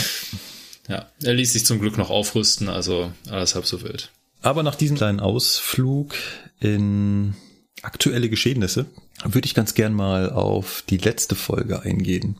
ja. 0.88 1.06
er 1.22 1.34
ließ 1.34 1.52
sich 1.52 1.66
zum 1.66 1.80
Glück 1.80 1.98
noch 1.98 2.08
aufrüsten, 2.08 2.70
also 2.70 3.12
alles 3.28 3.54
halb 3.54 3.66
so 3.66 3.82
wild. 3.82 4.08
Aber 4.40 4.62
nach 4.62 4.74
diesem 4.74 4.96
kleinen 4.96 5.20
Ausflug 5.20 6.14
in 6.60 7.34
aktuelle 7.82 8.30
Geschehnisse 8.30 8.86
würde 9.22 9.44
ich 9.44 9.54
ganz 9.54 9.74
gern 9.74 9.92
mal 9.92 10.30
auf 10.30 10.82
die 10.88 10.96
letzte 10.96 11.34
Folge 11.34 11.82
eingehen. 11.82 12.38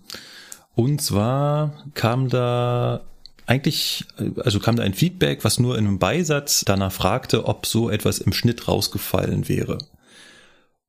Und 0.75 1.03
zwar 1.03 1.85
kam 1.93 2.31
da 2.31 3.05
eigentlich, 3.47 4.05
also 4.37 4.61
kam 4.61 4.77
da 4.77 4.83
ein 4.83 4.95
Feedback, 4.95 5.45
was 5.45 5.59
nur 5.59 5.77
in 5.79 5.87
einem 5.87 5.99
Beisatz 5.99 6.65
danach 6.65 6.93
fragte, 6.93 7.47
ob 7.47 7.67
so 7.67 7.91
etwas 7.91 8.19
im 8.19 8.33
Schnitt 8.33 8.69
rausgefallen 8.69 9.49
wäre. 9.49 9.79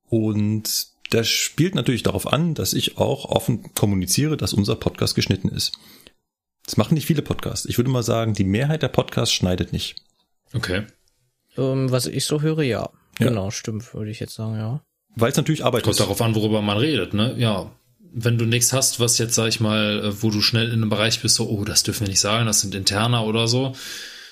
Und 0.08 0.88
das 1.10 1.28
spielt 1.28 1.76
natürlich 1.76 2.04
darauf 2.04 2.32
an, 2.32 2.54
dass 2.54 2.74
ich 2.74 2.98
auch 2.98 3.26
offen 3.26 3.74
kommuniziere, 3.74 4.38
dass 4.38 4.54
unser 4.54 4.76
Podcast 4.76 5.16
geschnitten 5.16 5.50
ist. 5.50 5.74
Das 6.66 6.78
machen 6.78 6.94
nicht 6.94 7.06
viele 7.06 7.22
Podcasts. 7.22 7.66
Ich 7.66 7.78
würde 7.78 7.90
mal 7.90 8.04
sagen, 8.04 8.34
die 8.34 8.46
Mehrheit 8.46 8.84
der 8.84 8.88
Podcasts 8.88 9.34
schneidet 9.34 9.74
nicht. 9.74 9.96
Okay. 10.54 10.84
Ähm, 11.58 11.92
was 11.92 12.06
ich 12.06 12.26
so 12.26 12.42
höre, 12.42 12.64
ja. 12.64 12.90
Ja. 13.20 13.28
Genau, 13.28 13.52
stimmt, 13.52 13.94
würde 13.94 14.12
ich 14.12 14.20
jetzt 14.20 14.36
sagen, 14.36 14.56
ja. 14.56 14.82
Weil 15.16 15.32
es 15.32 15.38
natürlich 15.38 15.64
Arbeit 15.64 15.84
Kommt 15.84 15.94
ist. 15.94 16.00
darauf 16.00 16.22
an, 16.22 16.34
worüber 16.36 16.62
man 16.62 16.78
redet, 16.78 17.14
ne? 17.14 17.36
Ja. 17.38 17.72
Wenn 18.16 18.38
du 18.38 18.46
nichts 18.46 18.74
hast, 18.74 19.00
was 19.00 19.18
jetzt, 19.18 19.34
sag 19.36 19.48
ich 19.48 19.60
mal, 19.60 20.04
äh, 20.06 20.22
wo 20.24 20.30
du 20.30 20.42
schnell 20.42 20.68
in 20.68 20.74
einem 20.74 20.90
Bereich 20.90 21.22
bist, 21.22 21.36
so, 21.36 21.50
oh, 21.50 21.64
das 21.66 21.84
dürfen 21.84 22.02
wir 22.02 22.10
nicht 22.10 22.20
sagen, 22.20 22.46
das 22.46 22.62
sind 22.62 22.76
Interner 22.76 23.26
oder 23.26 23.48
so, 23.48 23.74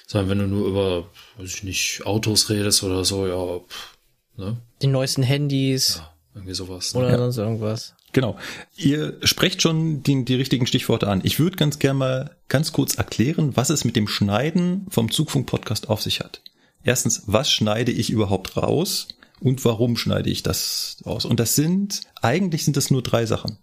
Sondern 0.08 0.30
wenn 0.30 0.40
du 0.40 0.48
nur 0.48 0.68
über, 0.68 1.10
weiß 1.38 1.56
ich 1.56 1.64
nicht, 1.64 2.06
Autos 2.06 2.50
redest 2.50 2.84
oder 2.84 3.04
so, 3.06 3.26
ja, 3.28 3.60
pff, 3.68 3.98
ne? 4.38 4.58
Die 4.82 4.88
neuesten 4.88 5.24
Handys 5.24 5.96
Ja, 5.98 6.14
irgendwie 6.36 6.54
sowas. 6.54 6.94
oder 6.96 7.10
Ne? 7.12 7.18
sonst 7.18 7.38
irgendwas. 7.38 7.94
Genau. 8.14 8.38
Ihr 8.76 9.18
sprecht 9.24 9.62
schon 9.62 10.04
die, 10.04 10.26
die 10.26 10.36
richtigen 10.36 10.68
Stichworte 10.68 11.08
an. 11.08 11.22
Ich 11.24 11.40
würde 11.40 11.56
ganz 11.56 11.80
gerne 11.80 11.98
mal 11.98 12.36
ganz 12.50 12.74
kurz 12.74 12.96
erklären, 12.96 13.56
was 13.56 13.70
es 13.70 13.86
mit 13.86 13.96
dem 13.96 14.08
Schneiden 14.10 14.86
vom 14.90 15.10
Zugfunk-Podcast 15.10 15.88
auf 15.90 16.02
sich 16.02 16.20
hat. 16.20 16.42
Erstens, 16.84 17.24
was 17.28 17.50
schneide 17.50 17.94
ich 17.94 18.10
überhaupt 18.10 18.58
raus 18.58 19.08
und 19.40 19.64
warum 19.64 19.96
schneide 19.96 20.30
ich 20.30 20.44
das 20.44 20.98
raus? 21.06 21.24
Und 21.24 21.40
das 21.40 21.56
sind, 21.56 22.02
eigentlich 22.22 22.66
sind 22.66 22.76
das 22.76 22.92
nur 22.92 23.02
drei 23.02 23.26
Sachen. 23.26 23.58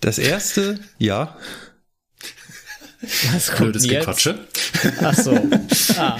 Das 0.00 0.18
erste, 0.18 0.80
ja, 0.98 1.36
Was 3.32 3.48
kommt 3.48 3.72
Blödes 3.72 3.86
jetzt? 3.86 4.00
Gequatsche. 4.00 4.46
Ach 5.00 5.14
so. 5.14 5.32
Ah, 5.96 6.18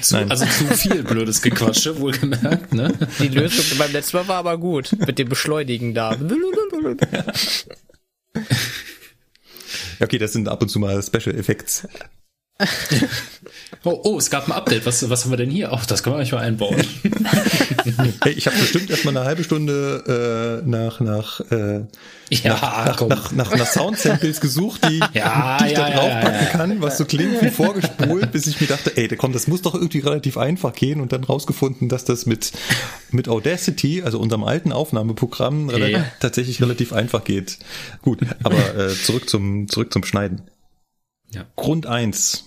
Zu, 0.00 0.14
Nein. 0.14 0.30
also 0.30 0.44
zu 0.46 0.66
viel 0.76 1.02
blödes 1.02 1.42
Gequatsche, 1.42 1.98
wohlgemerkt, 1.98 2.72
ne? 2.72 2.92
die 3.18 3.28
Lösung 3.28 3.64
beim 3.78 3.92
letzten 3.92 4.18
Mal 4.18 4.28
war 4.28 4.36
aber 4.36 4.58
gut. 4.58 4.92
Mit 5.06 5.18
dem 5.18 5.28
Beschleunigen 5.28 5.92
da. 5.94 6.16
okay, 10.00 10.18
das 10.18 10.32
sind 10.32 10.48
ab 10.48 10.62
und 10.62 10.68
zu 10.68 10.78
mal 10.78 11.02
Special 11.02 11.34
Effects. 11.36 11.88
Oh, 13.86 14.00
oh, 14.04 14.16
es 14.18 14.30
gab 14.30 14.46
ein 14.48 14.52
Update. 14.52 14.86
Was, 14.86 15.08
was 15.10 15.24
haben 15.24 15.30
wir 15.32 15.36
denn 15.36 15.50
hier? 15.50 15.70
Oh, 15.72 15.78
das 15.86 16.02
können 16.02 16.14
wir 16.16 16.18
eigentlich 16.20 16.32
mal 16.32 16.38
einbauen. 16.40 16.76
Hey, 18.22 18.32
ich 18.32 18.46
habe 18.46 18.56
bestimmt 18.56 18.88
erstmal 18.90 19.14
eine 19.16 19.26
halbe 19.26 19.44
Stunde 19.44 20.62
äh, 20.64 20.68
nach 20.68 21.00
nach 21.00 21.40
äh, 21.50 21.84
Ja, 22.30 22.54
nach, 22.86 22.96
komm. 22.96 23.08
nach, 23.08 23.30
nach, 23.32 23.54
nach 23.54 23.66
Soundsamples 23.66 24.40
gesucht, 24.40 24.80
die, 24.88 25.00
Ja, 25.12 25.58
die 25.58 25.66
ich 25.66 25.72
ja, 25.72 25.90
da 25.90 25.90
draufpacken 25.90 26.32
ja, 26.40 26.44
kann, 26.46 26.80
was 26.82 26.96
so 26.96 27.04
klingt 27.04 27.42
wie 27.42 27.50
vorgespult, 27.50 28.32
bis 28.32 28.46
ich 28.46 28.60
mir 28.60 28.66
dachte, 28.68 28.96
ey, 28.96 29.08
komm, 29.08 29.32
das 29.34 29.46
muss 29.48 29.60
doch 29.62 29.74
irgendwie 29.74 29.98
relativ 29.98 30.38
einfach 30.38 30.72
gehen 30.72 31.00
und 31.00 31.12
dann 31.12 31.24
rausgefunden, 31.24 31.88
dass 31.90 32.04
das 32.06 32.24
mit, 32.24 32.52
mit 33.10 33.28
Audacity, 33.28 34.02
also 34.02 34.18
unserem 34.18 34.44
alten 34.44 34.72
Aufnahmeprogramm, 34.72 35.68
rela- 35.68 35.88
Ja. 35.88 36.04
tatsächlich 36.20 36.62
relativ 36.62 36.92
einfach 36.94 37.24
geht. 37.24 37.58
Gut, 38.00 38.20
aber 38.42 38.76
äh, 38.76 38.94
zurück 38.94 39.28
zum, 39.28 39.68
zurück 39.68 39.92
zum 39.92 40.04
Schneiden. 40.04 40.42
Grund 41.56 41.86
eins, 41.86 42.44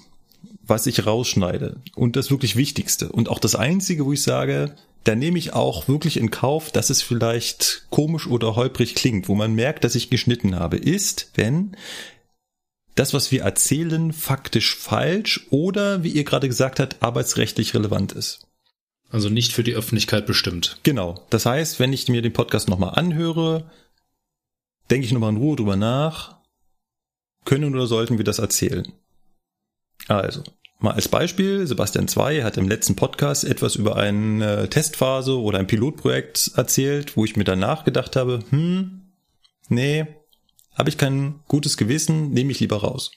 was 0.68 0.86
ich 0.86 1.06
rausschneide 1.06 1.82
und 1.96 2.16
das 2.16 2.30
wirklich 2.30 2.56
Wichtigste 2.56 3.10
und 3.10 3.30
auch 3.30 3.40
das 3.40 3.56
Einzige, 3.56 4.06
wo 4.06 4.14
ich 4.14 4.22
sage, 4.22 4.76
da 5.04 5.16
nehme 5.16 5.40
ich 5.40 5.54
auch 5.54 5.88
wirklich 5.88 6.18
in 6.18 6.32
Kauf, 6.32 6.72
dass 6.72 6.90
es 6.90 7.02
vielleicht 7.02 7.88
komisch 7.90 8.28
oder 8.28 8.56
holprig 8.56 8.94
klingt, 8.94 9.30
wo 9.30 9.36
man 9.36 9.54
merkt, 9.54 9.84
dass 9.84 9.96
ich 9.96 10.10
geschnitten 10.10 10.56
habe, 10.56 10.78
ist, 10.78 11.32
wenn 11.36 11.78
das, 12.96 13.14
was 13.14 13.32
wir 13.32 13.44
erzählen, 13.44 14.12
faktisch 14.12 14.76
falsch 14.76 15.48
oder, 15.50 16.04
wie 16.04 16.10
ihr 16.10 16.24
gerade 16.24 16.48
gesagt 16.48 16.80
habt, 16.80 17.02
arbeitsrechtlich 17.02 17.74
relevant 17.74 18.12
ist. 18.12 18.48
Also 19.10 19.30
nicht 19.30 19.54
für 19.54 19.64
die 19.64 19.76
Öffentlichkeit 19.76 20.26
bestimmt. 20.26 20.80
Genau. 20.84 21.26
Das 21.30 21.46
heißt, 21.46 21.80
wenn 21.80 21.94
ich 21.94 22.10
mir 22.10 22.22
den 22.22 22.34
Podcast 22.34 22.68
nochmal 22.68 22.96
anhöre, 22.96 23.70
denke 24.90 25.06
ich 25.06 25.14
nochmal 25.14 25.30
in 25.30 25.38
Ruhe 25.38 25.56
drüber 25.56 25.76
nach, 25.76 26.38
können 27.46 27.74
oder 27.74 27.88
sollten 27.88 28.18
wir 28.18 28.26
das 28.26 28.40
erzählen? 28.40 28.92
Also, 30.08 30.44
mal 30.80 30.94
als 30.94 31.08
Beispiel, 31.08 31.68
Sebastian 31.68 32.08
2 32.08 32.44
hat 32.44 32.58
im 32.58 32.68
letzten 32.68 32.96
Podcast 32.96 33.44
etwas 33.44 33.76
über 33.76 33.96
eine 33.96 34.70
Testphase 34.70 35.40
oder 35.40 35.60
ein 35.60 35.68
Pilotprojekt 35.68 36.52
erzählt, 36.56 37.18
wo 37.18 37.26
ich 37.26 37.36
mir 37.36 37.44
danach 37.44 37.84
gedacht 37.84 38.16
habe, 38.16 38.44
hm, 38.50 39.14
nee, 39.70 40.08
habe 40.74 40.90
ich 40.90 40.98
kein 40.98 41.40
gutes 41.48 41.78
Gewissen, 41.78 42.32
nehme 42.32 42.52
ich 42.52 42.60
lieber 42.60 42.78
raus. 42.78 43.12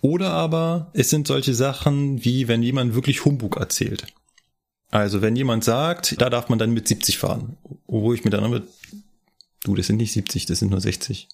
Oder 0.00 0.32
aber 0.32 0.90
es 0.92 1.08
sind 1.08 1.26
solche 1.26 1.54
Sachen, 1.54 2.24
wie 2.24 2.48
wenn 2.48 2.62
jemand 2.62 2.94
wirklich 2.94 3.24
Humbug 3.24 3.56
erzählt. 3.56 4.06
Also 4.90 5.22
wenn 5.22 5.34
jemand 5.34 5.64
sagt, 5.64 6.20
da 6.20 6.28
darf 6.28 6.48
man 6.48 6.58
dann 6.58 6.72
mit 6.72 6.86
70 6.86 7.18
fahren, 7.18 7.56
wo 7.86 8.12
ich 8.12 8.24
mir 8.24 8.30
dann 8.30 8.48
mit, 8.50 8.64
du, 9.64 9.74
das 9.74 9.86
sind 9.86 9.96
nicht 9.96 10.12
70, 10.12 10.46
das 10.46 10.58
sind 10.58 10.70
nur 10.70 10.80
60. 10.80 11.28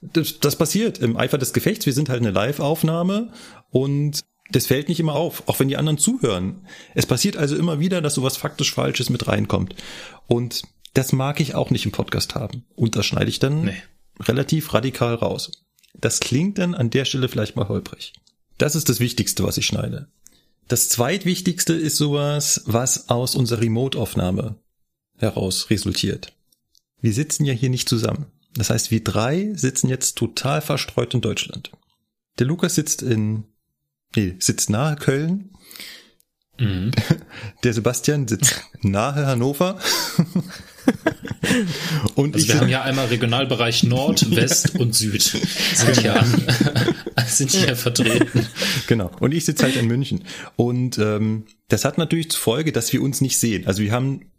Das, 0.00 0.38
das 0.40 0.56
passiert 0.56 0.98
im 0.98 1.16
Eifer 1.16 1.38
des 1.38 1.52
Gefechts. 1.52 1.86
Wir 1.86 1.92
sind 1.92 2.08
halt 2.08 2.20
eine 2.20 2.30
Live-Aufnahme 2.30 3.32
und 3.70 4.20
das 4.50 4.66
fällt 4.66 4.88
nicht 4.88 5.00
immer 5.00 5.14
auf, 5.14 5.42
auch 5.46 5.58
wenn 5.60 5.68
die 5.68 5.76
anderen 5.76 5.98
zuhören. 5.98 6.66
Es 6.94 7.04
passiert 7.06 7.36
also 7.36 7.56
immer 7.56 7.80
wieder, 7.80 8.00
dass 8.00 8.14
sowas 8.14 8.36
faktisch 8.36 8.72
Falsches 8.72 9.10
mit 9.10 9.26
reinkommt. 9.28 9.74
Und 10.26 10.62
das 10.94 11.12
mag 11.12 11.40
ich 11.40 11.54
auch 11.54 11.70
nicht 11.70 11.84
im 11.84 11.92
Podcast 11.92 12.34
haben. 12.34 12.64
Und 12.74 12.96
das 12.96 13.04
schneide 13.06 13.28
ich 13.30 13.38
dann 13.40 13.64
Nee. 13.66 13.82
relativ 14.20 14.72
radikal 14.72 15.14
raus. 15.14 15.64
Das 15.94 16.20
klingt 16.20 16.58
dann 16.58 16.74
an 16.74 16.90
der 16.90 17.04
Stelle 17.04 17.28
vielleicht 17.28 17.56
mal 17.56 17.68
holprig. 17.68 18.14
Das 18.56 18.74
ist 18.74 18.88
das 18.88 19.00
Wichtigste, 19.00 19.44
was 19.44 19.58
ich 19.58 19.66
schneide. 19.66 20.08
Das 20.68 20.88
zweitwichtigste 20.88 21.72
ist 21.74 21.96
sowas, 21.96 22.62
was 22.66 23.08
aus 23.08 23.34
unserer 23.34 23.60
Remote-Aufnahme 23.60 24.56
heraus 25.16 25.70
resultiert. 25.70 26.32
Wir 27.00 27.12
sitzen 27.12 27.44
ja 27.44 27.52
hier 27.52 27.70
nicht 27.70 27.88
zusammen. 27.88 28.26
Das 28.58 28.70
heißt, 28.70 28.90
wir 28.90 29.02
drei 29.02 29.52
sitzen 29.54 29.88
jetzt 29.88 30.16
total 30.16 30.60
verstreut 30.60 31.14
in 31.14 31.20
Deutschland. 31.20 31.70
Der 32.38 32.46
Lukas 32.46 32.74
sitzt 32.74 33.02
in, 33.02 33.44
nee, 34.16 34.34
sitzt 34.40 34.68
nahe 34.68 34.96
Köln. 34.96 35.50
Mhm. 36.58 36.90
Der 37.62 37.72
Sebastian 37.72 38.26
sitzt 38.26 38.60
nahe 38.82 39.26
Hannover. 39.26 39.78
Und 42.14 42.34
Also 42.34 42.46
ich 42.46 42.52
wir 42.52 42.60
haben 42.60 42.68
ja 42.68 42.82
einmal 42.82 43.06
Regionalbereich 43.06 43.84
Nord, 43.84 44.34
West 44.34 44.74
und 44.78 44.94
Süd 44.94 45.22
sind 45.22 46.00
hier 46.00 46.18
an, 46.18 46.46
sind 47.26 47.50
hier 47.50 47.76
vertreten. 47.76 48.46
Genau. 48.86 49.10
Und 49.20 49.32
ich 49.32 49.44
sitze 49.44 49.64
halt 49.64 49.76
in 49.76 49.86
München. 49.86 50.24
Und 50.56 50.98
ähm, 50.98 51.46
das 51.68 51.84
hat 51.84 51.98
natürlich 51.98 52.30
zur 52.30 52.40
Folge, 52.40 52.72
dass 52.72 52.92
wir 52.92 53.02
uns 53.02 53.20
nicht 53.20 53.38
sehen. 53.38 53.66
Also 53.66 53.82
wir 53.82 53.92
haben 53.92 54.30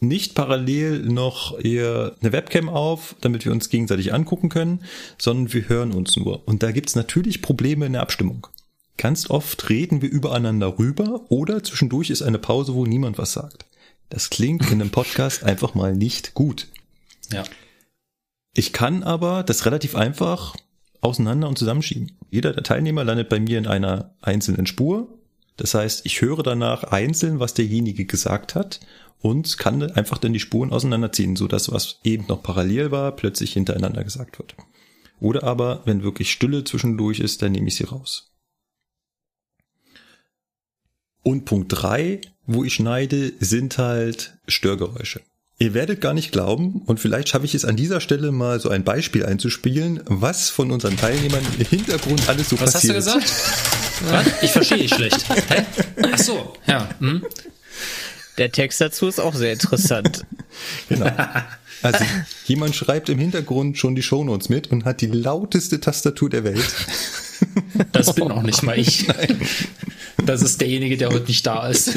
nicht 0.00 0.34
parallel 0.34 1.00
noch 1.00 1.58
eher 1.58 2.16
eine 2.20 2.32
Webcam 2.32 2.68
auf, 2.68 3.14
damit 3.20 3.44
wir 3.44 3.52
uns 3.52 3.68
gegenseitig 3.68 4.12
angucken 4.12 4.48
können, 4.48 4.82
sondern 5.18 5.52
wir 5.52 5.68
hören 5.68 5.92
uns 5.92 6.16
nur. 6.16 6.46
Und 6.48 6.62
da 6.62 6.72
gibt's 6.72 6.96
natürlich 6.96 7.42
Probleme 7.42 7.86
in 7.86 7.92
der 7.92 8.02
Abstimmung. 8.02 8.46
Ganz 8.96 9.30
oft 9.30 9.68
reden 9.68 10.02
wir 10.02 10.10
übereinander 10.10 10.78
rüber 10.78 11.22
oder 11.28 11.62
zwischendurch 11.62 12.10
ist 12.10 12.22
eine 12.22 12.38
Pause, 12.38 12.74
wo 12.74 12.84
niemand 12.84 13.18
was 13.18 13.32
sagt. 13.32 13.66
Das 14.08 14.30
klingt 14.30 14.70
in 14.70 14.80
einem 14.80 14.90
Podcast 14.90 15.44
einfach 15.44 15.74
mal 15.74 15.94
nicht 15.94 16.34
gut. 16.34 16.66
Ja. 17.32 17.44
Ich 18.54 18.72
kann 18.72 19.02
aber 19.02 19.42
das 19.42 19.64
relativ 19.64 19.94
einfach 19.94 20.56
auseinander 21.00 21.48
und 21.48 21.58
zusammenschieben. 21.58 22.12
Jeder 22.30 22.52
der 22.52 22.62
Teilnehmer 22.62 23.04
landet 23.04 23.28
bei 23.28 23.40
mir 23.40 23.58
in 23.58 23.66
einer 23.66 24.14
einzelnen 24.20 24.66
Spur. 24.66 25.08
Das 25.56 25.74
heißt, 25.74 26.04
ich 26.04 26.20
höre 26.20 26.42
danach 26.42 26.84
einzeln, 26.84 27.38
was 27.38 27.54
derjenige 27.54 28.06
gesagt 28.06 28.54
hat 28.54 28.80
und 29.20 29.58
kann 29.58 29.82
einfach 29.82 30.18
dann 30.18 30.32
die 30.32 30.40
Spuren 30.40 30.72
auseinanderziehen, 30.72 31.36
so 31.36 31.46
dass 31.46 31.70
was 31.70 32.00
eben 32.04 32.26
noch 32.28 32.42
parallel 32.42 32.90
war, 32.90 33.12
plötzlich 33.12 33.52
hintereinander 33.52 34.04
gesagt 34.04 34.38
wird. 34.38 34.54
Oder 35.20 35.44
aber, 35.44 35.82
wenn 35.84 36.02
wirklich 36.02 36.32
Stille 36.32 36.64
zwischendurch 36.64 37.20
ist, 37.20 37.42
dann 37.42 37.52
nehme 37.52 37.68
ich 37.68 37.76
sie 37.76 37.84
raus. 37.84 38.32
Und 41.22 41.44
Punkt 41.44 41.66
drei, 41.70 42.22
wo 42.46 42.64
ich 42.64 42.74
schneide, 42.74 43.32
sind 43.40 43.76
halt 43.76 44.38
Störgeräusche. 44.48 45.20
Ihr 45.58 45.74
werdet 45.74 46.00
gar 46.00 46.14
nicht 46.14 46.32
glauben, 46.32 46.80
und 46.86 47.00
vielleicht 47.00 47.28
schaffe 47.28 47.44
ich 47.44 47.54
es 47.54 47.66
an 47.66 47.76
dieser 47.76 48.00
Stelle 48.00 48.32
mal 48.32 48.58
so 48.60 48.70
ein 48.70 48.82
Beispiel 48.82 49.26
einzuspielen, 49.26 50.00
was 50.06 50.48
von 50.48 50.70
unseren 50.70 50.96
Teilnehmern 50.96 51.44
im 51.58 51.66
Hintergrund 51.66 52.26
alles 52.30 52.48
so 52.48 52.58
Was 52.58 52.74
hast 52.74 52.84
du 52.84 52.94
passiert. 52.94 53.20
gesagt? 53.22 53.30
Was? 54.08 54.42
Ich 54.42 54.50
verstehe 54.52 54.78
dich 54.78 54.94
schlecht. 54.94 55.28
Hä? 55.50 55.66
Ach 56.10 56.18
so, 56.18 56.54
ja. 56.66 56.88
Hm? 57.00 57.22
Der 58.40 58.50
Text 58.50 58.80
dazu 58.80 59.06
ist 59.06 59.20
auch 59.20 59.34
sehr 59.34 59.52
interessant. 59.52 60.24
Genau. 60.88 61.10
Also 61.80 62.04
jemand 62.44 62.74
schreibt 62.74 63.08
im 63.08 63.18
Hintergrund 63.18 63.78
schon 63.78 63.94
die 63.94 64.02
Shownotes 64.02 64.48
mit 64.48 64.70
und 64.70 64.84
hat 64.84 65.00
die 65.00 65.06
lauteste 65.06 65.80
Tastatur 65.80 66.28
der 66.28 66.42
Welt. 66.44 66.66
Das 67.92 68.14
bin 68.14 68.30
auch 68.30 68.42
nicht 68.42 68.62
mal 68.62 68.78
ich. 68.78 69.06
Das 70.26 70.42
ist 70.42 70.60
derjenige, 70.60 70.98
der 70.98 71.10
heute 71.10 71.26
nicht 71.28 71.46
da 71.46 71.68
ist. 71.68 71.96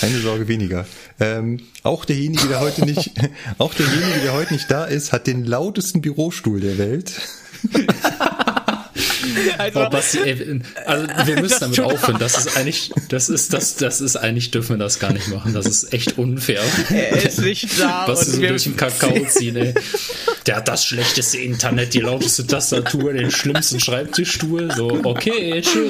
Keine 0.00 0.18
Sorge 0.20 0.48
weniger. 0.48 0.86
Ähm, 1.18 1.60
auch 1.82 2.04
derjenige, 2.04 2.48
der 2.48 2.60
heute 2.60 2.84
nicht, 2.84 3.12
auch 3.58 3.72
derjenige, 3.72 4.20
der 4.22 4.34
heute 4.34 4.52
nicht 4.52 4.70
da 4.70 4.84
ist, 4.84 5.12
hat 5.12 5.26
den 5.26 5.46
lautesten 5.46 6.02
Bürostuhl 6.02 6.60
der 6.60 6.76
Welt. 6.76 7.12
Also, 9.58 9.80
Oh, 9.80 9.88
Basti, 9.90 10.18
ey, 10.18 10.60
also 10.86 11.06
wir 11.26 11.40
müssen 11.40 11.56
damit 11.60 11.80
aufhören. 11.80 12.18
Das 12.18 12.38
ist 12.38 12.56
eigentlich, 12.56 12.92
das 13.08 13.28
ist, 13.28 13.52
das, 13.52 13.76
das 13.76 14.00
ist 14.00 14.16
eigentlich 14.16 14.50
dürfen 14.50 14.70
wir 14.78 14.84
das 14.84 14.98
gar 14.98 15.12
nicht 15.12 15.28
machen. 15.28 15.52
Das 15.54 15.66
ist 15.66 15.92
echt 15.92 16.18
unfair. 16.18 16.62
er 16.90 17.22
ist 17.24 17.40
nicht 17.40 17.78
da 17.80 18.04
und 18.06 18.16
so 18.18 18.40
wir 18.40 18.48
durch 18.50 18.64
den 18.64 18.76
Kakao 18.76 19.24
ziehen, 19.26 19.56
ey. 19.56 19.74
Der 20.46 20.56
hat 20.56 20.68
das 20.68 20.84
schlechteste 20.84 21.38
Internet, 21.38 21.94
die 21.94 22.00
lauteste 22.00 22.46
Tastatur, 22.46 23.12
den 23.12 23.30
schlimmsten 23.30 23.78
Schreibtischstuhl. 23.80 24.72
So, 24.74 25.00
okay, 25.04 25.60
tschö. 25.60 25.88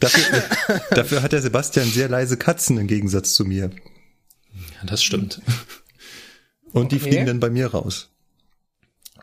Dafür, 0.00 0.42
dafür 0.90 1.22
hat 1.22 1.32
der 1.32 1.42
Sebastian 1.42 1.88
sehr 1.90 2.08
leise 2.08 2.36
Katzen 2.36 2.78
im 2.78 2.86
Gegensatz 2.86 3.34
zu 3.34 3.44
mir. 3.44 3.70
Ja, 4.54 4.86
das 4.86 5.02
stimmt. 5.02 5.40
Und 6.72 6.92
die 6.92 6.96
Okay. 6.96 7.08
fliegen 7.08 7.26
dann 7.26 7.40
bei 7.40 7.50
mir 7.50 7.68
raus. 7.68 8.10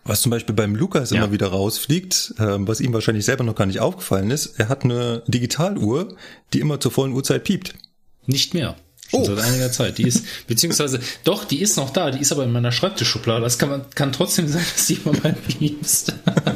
Was 0.03 0.21
zum 0.21 0.29
Beispiel 0.31 0.55
beim 0.55 0.75
Lukas 0.75 1.11
Ja. 1.11 1.17
immer 1.17 1.31
wieder 1.31 1.47
rausfliegt, 1.47 2.33
ähm, 2.39 2.67
was 2.67 2.81
ihm 2.81 2.91
wahrscheinlich 2.93 3.25
selber 3.25 3.43
noch 3.43 3.55
gar 3.55 3.65
nicht 3.67 3.79
aufgefallen 3.79 4.31
ist, 4.31 4.59
er 4.59 4.67
hat 4.69 4.83
eine 4.83 5.21
Digitaluhr, 5.27 6.15
die 6.53 6.59
immer 6.59 6.79
zur 6.79 6.91
vollen 6.91 7.13
Uhrzeit 7.13 7.43
piept. 7.43 7.73
Nicht 8.25 8.53
mehr. 8.53 8.75
Schon 9.09 9.21
Oh. 9.21 9.25
seit 9.25 9.39
einiger 9.39 9.71
Zeit. 9.71 9.97
Die 9.97 10.03
ist, 10.07 10.23
beziehungsweise, 10.47 10.99
doch, 11.25 11.43
die 11.43 11.61
ist 11.61 11.75
noch 11.77 11.89
da, 11.91 12.11
die 12.11 12.19
ist 12.19 12.31
aber 12.31 12.45
in 12.45 12.51
meiner 12.51 12.71
Schreibtischschublade. 12.71 13.41
Das 13.43 13.59
kann 13.59 13.69
man, 13.69 13.89
kann 13.93 14.11
trotzdem 14.13 14.47
sein, 14.47 14.63
dass 14.73 14.87
die 14.87 14.93
immer 15.03 15.13
mal 15.21 15.33
piepst. 15.47 16.13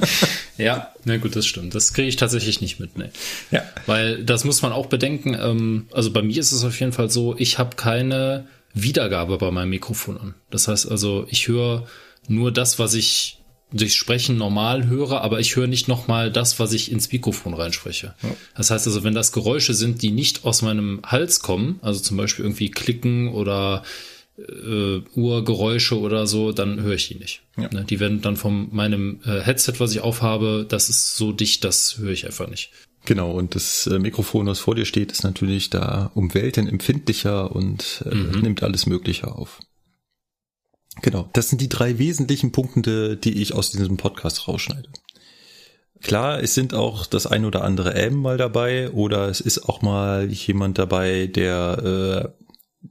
ja, 0.57 0.91
na 1.03 1.17
gut, 1.17 1.35
das 1.35 1.45
stimmt. 1.45 1.75
Das 1.75 1.93
kriege 1.93 2.07
ich 2.07 2.15
tatsächlich 2.15 2.61
nicht 2.61 2.79
mit, 2.79 2.97
ne. 2.97 3.11
Ja. 3.51 3.63
Weil 3.85 4.23
das 4.23 4.43
muss 4.45 4.61
man 4.61 4.71
auch 4.71 4.85
bedenken. 4.87 5.35
Ähm, 5.39 5.87
also 5.91 6.11
bei 6.11 6.21
mir 6.21 6.39
ist 6.39 6.51
es 6.51 6.63
auf 6.63 6.79
jeden 6.79 6.93
Fall 6.93 7.09
so, 7.09 7.35
ich 7.37 7.59
habe 7.59 7.75
keine 7.75 8.47
Wiedergabe 8.73 9.37
bei 9.37 9.51
meinem 9.51 9.69
Mikrofon 9.69 10.17
an. 10.17 10.33
Das 10.49 10.67
heißt 10.67 10.89
also, 10.89 11.27
ich 11.29 11.47
höre 11.47 11.85
nur 12.29 12.51
das, 12.51 12.79
was 12.79 12.93
ich 12.93 13.39
durchs 13.71 13.95
Sprechen 13.95 14.37
normal 14.37 14.87
höre, 14.87 15.21
aber 15.21 15.39
ich 15.39 15.55
höre 15.55 15.67
nicht 15.67 15.87
nochmal 15.87 16.31
das, 16.31 16.59
was 16.59 16.71
ich 16.71 16.91
ins 16.91 17.11
Mikrofon 17.11 17.53
reinspreche. 17.53 18.15
Das 18.55 18.71
heißt 18.71 18.87
also, 18.87 19.03
wenn 19.03 19.15
das 19.15 19.31
Geräusche 19.31 19.73
sind, 19.73 20.01
die 20.01 20.11
nicht 20.11 20.45
aus 20.45 20.61
meinem 20.61 21.01
Hals 21.05 21.39
kommen, 21.39 21.79
also 21.81 21.99
zum 21.99 22.17
Beispiel 22.17 22.45
irgendwie 22.45 22.71
Klicken 22.71 23.29
oder 23.29 23.83
äh, 24.37 24.99
Uhrgeräusche 25.15 25.99
oder 25.99 26.27
so, 26.27 26.51
dann 26.51 26.81
höre 26.81 26.95
ich 26.95 27.07
die 27.07 27.15
nicht. 27.15 27.41
Ja. 27.57 27.69
Ne, 27.69 27.85
die 27.85 27.99
werden 27.99 28.21
dann 28.21 28.37
von 28.37 28.73
meinem 28.73 29.19
äh, 29.25 29.41
Headset, 29.41 29.73
was 29.79 29.91
ich 29.91 30.01
aufhabe, 30.01 30.65
das 30.67 30.89
ist 30.89 31.15
so 31.15 31.31
dicht, 31.31 31.63
das 31.63 31.97
höre 31.97 32.11
ich 32.11 32.25
einfach 32.25 32.47
nicht. 32.49 32.71
Genau, 33.05 33.31
und 33.31 33.55
das 33.55 33.87
äh, 33.87 33.99
Mikrofon, 33.99 34.47
was 34.47 34.59
vor 34.59 34.75
dir 34.75 34.85
steht, 34.85 35.11
ist 35.11 35.23
natürlich 35.23 35.69
da 35.69 36.11
um 36.15 36.33
Welten 36.33 36.67
empfindlicher 36.67 37.55
und 37.55 38.03
äh, 38.09 38.15
nimmt 38.15 38.63
alles 38.63 38.87
Mögliche 38.87 39.27
auf. 39.27 39.59
Genau, 41.01 41.29
das 41.33 41.49
sind 41.49 41.61
die 41.61 41.69
drei 41.69 41.97
wesentlichen 41.99 42.51
Punkte, 42.51 43.17
die 43.17 43.41
ich 43.41 43.53
aus 43.53 43.71
diesem 43.71 43.97
Podcast 43.97 44.47
rausschneide. 44.47 44.89
Klar, 46.01 46.41
es 46.41 46.53
sind 46.53 46.73
auch 46.73 47.05
das 47.05 47.25
ein 47.27 47.45
oder 47.45 47.63
andere 47.63 47.95
M 47.95 48.15
mal 48.15 48.37
dabei 48.37 48.91
oder 48.91 49.27
es 49.29 49.41
ist 49.41 49.67
auch 49.67 49.81
mal 49.81 50.29
jemand 50.31 50.77
dabei, 50.77 51.27
der 51.27 52.33
äh, 52.83 52.87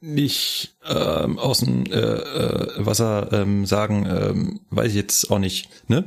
nicht 0.00 0.74
ähm, 0.84 1.38
aus 1.38 1.60
dem 1.60 1.86
äh, 1.86 1.90
äh, 1.98 2.84
Wasser 2.84 3.28
ähm, 3.32 3.66
sagen, 3.66 4.06
ähm, 4.06 4.60
weiß 4.70 4.88
ich 4.88 4.94
jetzt 4.96 5.30
auch 5.30 5.38
nicht, 5.38 5.68
ne? 5.88 6.04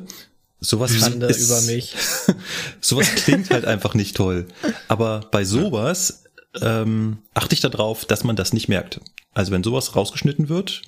Sowas 0.59 0.91
Schande 0.93 1.27
ist- 1.27 1.45
über 1.45 1.61
mich. 1.61 1.95
Sowas 2.81 3.07
klingt 3.15 3.51
halt 3.51 3.65
einfach 3.65 3.93
nicht 3.93 4.15
toll. 4.17 4.47
Aber 4.87 5.27
bei 5.31 5.45
sowas 5.45 6.23
ähm, 6.61 7.19
achte 7.33 7.53
ich 7.53 7.61
darauf, 7.61 8.05
dass 8.05 8.23
man 8.23 8.35
das 8.35 8.51
nicht 8.51 8.67
merkt. 8.67 8.99
Also 9.33 9.51
wenn 9.51 9.63
sowas 9.63 9.95
rausgeschnitten 9.95 10.49
wird, 10.49 10.81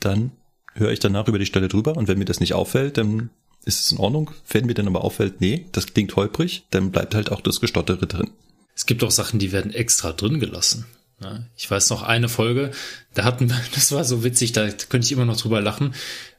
dann 0.00 0.32
höre 0.74 0.92
ich 0.92 1.00
danach 1.00 1.28
über 1.28 1.38
die 1.38 1.46
Stelle 1.46 1.68
drüber 1.68 1.96
und 1.96 2.08
wenn 2.08 2.18
mir 2.18 2.24
das 2.24 2.40
nicht 2.40 2.54
auffällt, 2.54 2.98
dann 2.98 3.30
ist 3.64 3.80
es 3.80 3.92
in 3.92 3.98
Ordnung. 3.98 4.30
Wenn 4.48 4.66
mir 4.66 4.74
dann 4.74 4.86
aber 4.86 5.04
auffällt, 5.04 5.40
nee, 5.40 5.66
das 5.72 5.86
klingt 5.86 6.14
holprig, 6.16 6.66
dann 6.70 6.92
bleibt 6.92 7.14
halt 7.14 7.32
auch 7.32 7.40
das 7.40 7.60
Gestottere 7.60 8.06
drin. 8.06 8.30
Es 8.74 8.86
gibt 8.86 9.02
auch 9.02 9.10
Sachen, 9.10 9.38
die 9.38 9.52
werden 9.52 9.72
extra 9.72 10.12
drin 10.12 10.38
gelassen. 10.38 10.86
Ich 11.56 11.70
weiß 11.70 11.88
noch 11.90 12.02
eine 12.02 12.28
Folge, 12.28 12.72
da 13.14 13.24
hatten 13.24 13.48
wir, 13.48 13.58
das 13.74 13.90
war 13.92 14.04
so 14.04 14.22
witzig, 14.22 14.52
da 14.52 14.68
könnte 14.68 15.06
ich 15.06 15.12
immer 15.12 15.24
noch 15.24 15.38
drüber 15.38 15.62
lachen. 15.62 15.94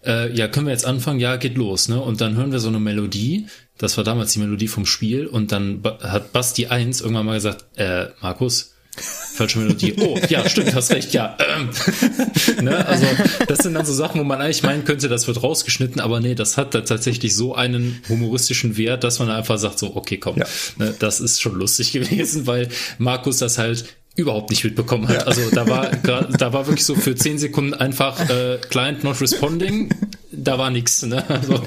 Äh, 0.06 0.32
ja, 0.36 0.48
können 0.48 0.68
wir 0.68 0.74
jetzt 0.74 0.86
anfangen? 0.86 1.20
Ja, 1.20 1.38
geht 1.38 1.58
los, 1.58 1.90
ne? 1.90 2.00
Und 2.00 2.22
dann 2.22 2.36
hören 2.36 2.52
wir 2.52 2.60
so 2.60 2.68
eine 2.68 2.80
Melodie. 2.80 3.48
Das 3.80 3.98
war 3.98 4.04
damals 4.04 4.34
die 4.34 4.40
Melodie 4.40 4.68
vom 4.68 4.86
Spiel. 4.86 5.26
Und 5.26 5.52
dann 5.52 5.82
hat 6.02 6.32
Basti 6.32 6.68
1 6.68 7.02
irgendwann 7.02 7.26
mal 7.26 7.34
gesagt, 7.34 7.66
äh, 7.78 8.10
Markus, 8.22 8.76
falsche 9.00 9.60
Melodie. 9.60 9.94
Oh, 10.00 10.18
ja, 10.30 10.48
stimmt, 10.50 10.74
hast 10.74 10.92
recht, 10.92 11.14
ja. 11.14 11.38
Ähm. 11.40 11.70
ne? 12.66 12.86
Also, 12.86 13.06
das 13.48 13.60
sind 13.60 13.74
dann 13.76 13.86
so 13.86 13.94
Sachen, 13.94 14.20
wo 14.20 14.24
man 14.24 14.42
eigentlich 14.42 14.64
meinen 14.64 14.84
könnte, 14.84 15.08
das 15.10 15.28
wird 15.28 15.44
rausgeschnitten, 15.44 16.02
aber 16.02 16.20
nee, 16.20 16.36
das 16.36 16.58
hat 16.58 16.74
da 16.74 16.82
tatsächlich 16.82 17.36
so 17.36 17.54
einen 17.56 18.02
humoristischen 18.10 18.78
Wert, 18.78 19.04
dass 19.04 19.20
man 19.20 19.30
einfach 19.30 19.58
sagt, 19.60 19.80
so, 19.80 19.96
okay, 19.96 20.18
komm, 20.18 20.38
Ja. 20.38 20.46
ne, 20.78 20.94
das 20.98 21.20
ist 21.20 21.42
schon 21.42 21.56
lustig 21.56 21.92
gewesen, 21.94 22.48
weil 22.48 22.70
Markus 22.98 23.38
das 23.38 23.58
halt 23.58 23.86
überhaupt 24.16 24.50
nicht 24.50 24.64
mitbekommen 24.64 25.08
hat. 25.08 25.16
Ja. 25.18 25.22
Also 25.28 25.42
da 25.52 25.68
war 25.68 25.92
da 25.92 26.52
war 26.52 26.66
wirklich 26.66 26.86
so 26.86 26.96
für 26.96 27.14
zehn 27.16 27.38
Sekunden 27.38 27.76
einfach 27.76 28.20
äh, 28.32 28.58
Client 28.68 29.04
not 29.04 29.22
responding, 29.22 29.90
da 30.32 30.58
war 30.58 30.72
nichts. 30.72 31.04
Ne? 31.04 31.24
Also, 31.30 31.64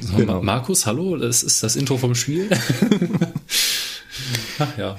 so, 0.00 0.16
Genau. 0.16 0.34
Ma- 0.34 0.42
Markus, 0.42 0.86
hallo, 0.86 1.16
das 1.16 1.42
ist 1.42 1.64
das 1.64 1.74
Intro 1.74 1.96
vom 1.96 2.14
Spiel. 2.14 2.48
Ach 4.58 4.78
ja. 4.78 4.96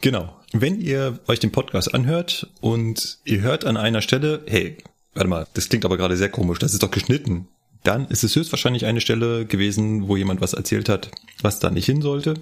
Genau. 0.00 0.36
Wenn 0.52 0.80
ihr 0.80 1.18
euch 1.26 1.40
den 1.40 1.52
Podcast 1.52 1.94
anhört 1.94 2.48
und 2.60 3.18
ihr 3.24 3.40
hört 3.40 3.64
an 3.64 3.76
einer 3.76 4.02
Stelle, 4.02 4.42
hey, 4.46 4.78
warte 5.14 5.28
mal, 5.28 5.46
das 5.54 5.68
klingt 5.68 5.84
aber 5.84 5.96
gerade 5.96 6.16
sehr 6.16 6.28
komisch, 6.28 6.58
das 6.58 6.72
ist 6.72 6.82
doch 6.82 6.90
geschnitten, 6.90 7.48
dann 7.82 8.06
ist 8.08 8.24
es 8.24 8.36
höchstwahrscheinlich 8.36 8.86
eine 8.86 9.00
Stelle 9.00 9.46
gewesen, 9.46 10.08
wo 10.08 10.16
jemand 10.16 10.40
was 10.40 10.54
erzählt 10.54 10.88
hat, 10.88 11.10
was 11.42 11.58
da 11.58 11.70
nicht 11.70 11.86
hin 11.86 12.02
sollte. 12.02 12.34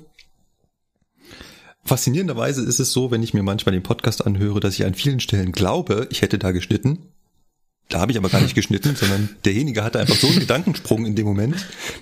Faszinierenderweise 1.84 2.62
ist 2.62 2.78
es 2.78 2.92
so, 2.92 3.10
wenn 3.10 3.22
ich 3.22 3.34
mir 3.34 3.42
manchmal 3.42 3.72
den 3.72 3.82
Podcast 3.82 4.24
anhöre, 4.24 4.60
dass 4.60 4.74
ich 4.74 4.84
an 4.84 4.94
vielen 4.94 5.20
Stellen 5.20 5.52
glaube, 5.52 6.06
ich 6.10 6.22
hätte 6.22 6.38
da 6.38 6.52
geschnitten. 6.52 7.08
Da 7.88 8.00
habe 8.00 8.12
ich 8.12 8.18
aber 8.18 8.28
gar 8.28 8.40
nicht 8.40 8.54
geschnitten, 8.56 8.94
sondern 8.94 9.30
derjenige 9.44 9.82
hatte 9.82 9.98
einfach 9.98 10.14
so 10.14 10.28
einen 10.28 10.40
Gedankensprung 10.40 11.06
in 11.06 11.16
dem 11.16 11.26
Moment, 11.26 11.56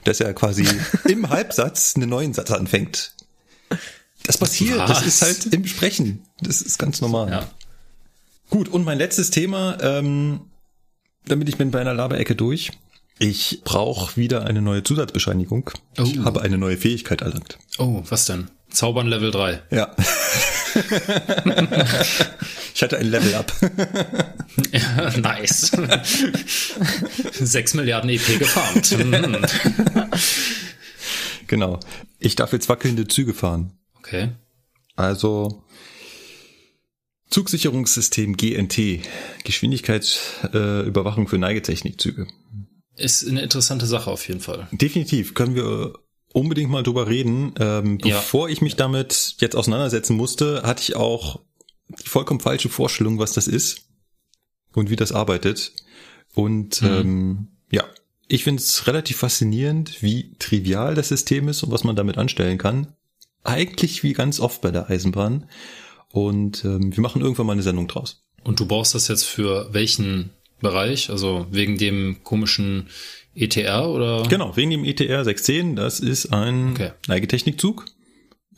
dass 0.04 0.20
er 0.20 0.34
quasi 0.34 0.66
im 1.08 1.30
Halbsatz 1.30 1.94
einen 1.96 2.10
neuen 2.10 2.34
Satz 2.34 2.50
anfängt. 2.50 3.14
Das 4.24 4.38
passiert, 4.38 4.78
das 4.78 4.90
Was? 4.90 5.06
ist 5.06 5.22
halt 5.22 5.46
im 5.54 5.66
Sprechen. 5.66 6.22
Das 6.40 6.60
ist 6.62 6.78
ganz 6.78 7.00
normal. 7.00 7.30
Ja. 7.30 7.48
Gut, 8.50 8.68
und 8.68 8.84
mein 8.84 8.98
letztes 8.98 9.30
Thema, 9.30 9.78
ähm, 9.80 10.40
damit 11.26 11.48
ich 11.48 11.56
bin 11.56 11.70
bei 11.70 11.80
einer 11.80 11.94
Laberecke 11.94 12.34
durch. 12.36 12.70
Ich 13.18 13.60
brauche 13.64 14.16
wieder 14.16 14.46
eine 14.46 14.62
neue 14.62 14.82
Zusatzbescheinigung. 14.82 15.70
Ich 16.02 16.18
Oh. 16.20 16.24
habe 16.24 16.40
eine 16.42 16.58
neue 16.58 16.76
Fähigkeit 16.76 17.20
erlangt. 17.20 17.58
Oh, 17.78 18.02
was 18.08 18.24
denn? 18.26 18.50
Zaubern 18.70 19.08
Level 19.08 19.30
3. 19.30 19.62
Ja. 19.70 19.94
ich 22.74 22.82
hatte 22.82 22.98
ein 22.98 23.06
Level 23.10 23.34
up. 23.34 23.52
Ja, 24.72 25.16
nice. 25.16 25.70
6 27.32 27.74
Milliarden 27.74 28.10
EP 28.10 28.38
gefarmt. 28.38 28.90
Mhm. 28.98 29.36
genau. 31.46 31.78
Ich 32.18 32.36
darf 32.36 32.52
jetzt 32.52 32.68
wackelnde 32.68 33.06
Züge 33.08 33.32
fahren. 33.32 33.72
Okay. 34.10 34.32
Also 34.96 35.62
Zugsicherungssystem 37.30 38.36
GNT, 38.36 39.02
Geschwindigkeitsüberwachung 39.44 41.26
äh, 41.26 41.28
für 41.28 41.38
Neigetechnikzüge. 41.38 42.26
Ist 42.96 43.26
eine 43.26 43.40
interessante 43.40 43.86
Sache 43.86 44.10
auf 44.10 44.26
jeden 44.26 44.40
Fall. 44.40 44.66
Definitiv 44.72 45.34
können 45.34 45.54
wir 45.54 45.94
unbedingt 46.32 46.70
mal 46.70 46.82
drüber 46.82 47.06
reden. 47.06 47.54
Ähm, 47.60 47.98
Ja. 48.04 48.16
bevor 48.16 48.48
ich 48.48 48.62
mich 48.62 48.74
damit 48.74 49.36
jetzt 49.38 49.54
auseinandersetzen 49.54 50.16
musste, 50.16 50.62
hatte 50.64 50.82
ich 50.82 50.96
auch 50.96 51.40
die 52.02 52.08
vollkommen 52.08 52.40
falsche 52.40 52.68
Vorstellung, 52.68 53.20
was 53.20 53.32
das 53.32 53.46
ist 53.46 53.86
und 54.72 54.90
wie 54.90 54.96
das 54.96 55.12
arbeitet. 55.12 55.72
Und 56.34 56.82
ähm, 56.82 57.48
ja, 57.70 57.84
ich 58.26 58.42
finde 58.42 58.60
es 58.60 58.88
relativ 58.88 59.18
faszinierend, 59.18 60.02
wie 60.02 60.34
trivial 60.40 60.96
das 60.96 61.08
System 61.08 61.48
ist 61.48 61.62
und 61.62 61.70
was 61.70 61.84
man 61.84 61.94
damit 61.94 62.18
anstellen 62.18 62.58
kann. 62.58 62.96
Eigentlich 63.44 64.02
wie 64.02 64.12
ganz 64.12 64.40
oft 64.40 64.60
bei 64.60 64.70
der 64.70 64.90
Eisenbahn. 64.90 65.48
Und 66.12 66.64
ähm, 66.64 66.94
wir 66.94 67.02
machen 67.02 67.22
irgendwann 67.22 67.46
mal 67.46 67.52
eine 67.52 67.62
Sendung 67.62 67.88
draus. 67.88 68.24
Und 68.42 68.58
du 68.60 68.66
brauchst 68.66 68.94
das 68.94 69.08
jetzt 69.08 69.24
für 69.24 69.72
welchen 69.72 70.30
Bereich? 70.60 71.10
Also 71.10 71.46
wegen 71.50 71.78
dem 71.78 72.22
komischen 72.24 72.88
ETR 73.34 73.88
oder? 73.88 74.24
Genau, 74.28 74.56
wegen 74.56 74.70
dem 74.70 74.84
ETR 74.84 75.24
610, 75.24 75.76
das 75.76 76.00
ist 76.00 76.32
ein 76.32 76.72
Okay. 76.72 76.92
Neigetechnikzug 77.06 77.86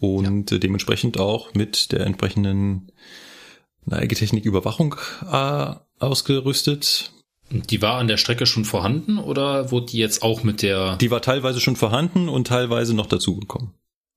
und 0.00 0.50
äh, 0.50 0.58
dementsprechend 0.58 1.18
auch 1.18 1.54
mit 1.54 1.92
der 1.92 2.00
entsprechenden 2.06 2.90
Neigetechniküberwachung 3.84 4.96
äh, 5.30 5.74
ausgerüstet. 5.98 7.12
Die 7.50 7.82
war 7.82 7.98
an 7.98 8.08
der 8.08 8.16
Strecke 8.16 8.46
schon 8.46 8.64
vorhanden 8.64 9.18
oder 9.18 9.70
wurde 9.70 9.86
die 9.86 9.98
jetzt 9.98 10.22
auch 10.22 10.42
mit 10.42 10.62
der? 10.62 10.96
Die 10.96 11.10
war 11.10 11.20
teilweise 11.20 11.60
schon 11.60 11.76
vorhanden 11.76 12.28
und 12.28 12.46
teilweise 12.46 12.94
noch 12.94 13.06
dazugekommen. 13.06 13.74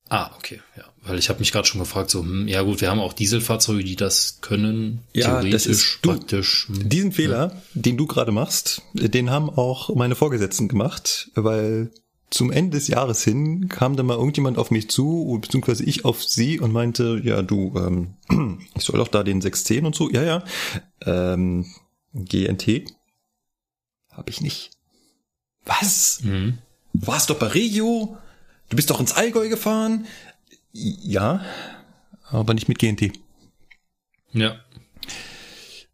Ah, 0.09 0.31
okay, 0.37 0.61
ja. 0.77 0.83
Weil 1.03 1.19
ich 1.19 1.29
habe 1.29 1.39
mich 1.39 1.51
gerade 1.51 1.67
schon 1.67 1.79
gefragt, 1.79 2.09
so, 2.09 2.21
hm, 2.21 2.47
ja 2.47 2.61
gut, 2.63 2.81
wir 2.81 2.89
haben 2.89 2.99
auch 2.99 3.13
Dieselfahrzeuge, 3.13 3.83
die 3.83 3.95
das 3.95 4.39
können. 4.41 5.03
Ja, 5.13 5.27
theoretisch, 5.27 5.51
das 5.51 5.65
ist- 5.67 5.99
du- 6.01 6.09
praktisch. 6.11 6.67
hm. 6.67 6.89
Diesen 6.89 7.11
Fehler, 7.11 7.61
den 7.73 7.97
du 7.97 8.07
gerade 8.07 8.31
machst, 8.31 8.81
den 8.93 9.29
haben 9.29 9.49
auch 9.49 9.93
meine 9.95 10.15
Vorgesetzten 10.15 10.67
gemacht, 10.67 11.29
weil 11.35 11.91
zum 12.31 12.51
Ende 12.51 12.77
des 12.77 12.87
Jahres 12.87 13.23
hin 13.23 13.69
kam 13.69 13.95
dann 13.95 14.07
mal 14.07 14.17
irgendjemand 14.17 14.57
auf 14.57 14.71
mich 14.71 14.89
zu, 14.89 15.37
beziehungsweise 15.41 15.83
ich 15.85 16.05
auf 16.05 16.23
sie 16.23 16.59
und 16.59 16.73
meinte, 16.73 17.21
ja 17.23 17.43
du, 17.43 17.73
ähm, 17.77 18.15
ich 18.75 18.83
soll 18.83 18.97
doch 18.97 19.07
da 19.07 19.23
den 19.23 19.41
610 19.41 19.85
und 19.85 19.95
so, 19.95 20.09
ja, 20.09 20.23
ja, 20.23 20.43
ähm, 21.05 21.65
GNT 22.13 22.85
habe 24.11 24.29
ich 24.31 24.41
nicht. 24.41 24.71
Was? 25.65 26.21
Mhm. 26.23 26.57
Du 26.93 27.07
warst 27.07 27.29
doch 27.29 27.37
bei 27.37 27.47
Regio, 27.47 28.17
du 28.69 28.75
bist 28.75 28.89
doch 28.89 28.99
ins 28.99 29.13
Allgäu 29.13 29.49
gefahren. 29.49 30.05
Ja, 30.71 31.43
aber 32.29 32.53
nicht 32.53 32.67
mit 32.67 32.79
GNT. 32.79 33.13
Ja. 34.33 34.59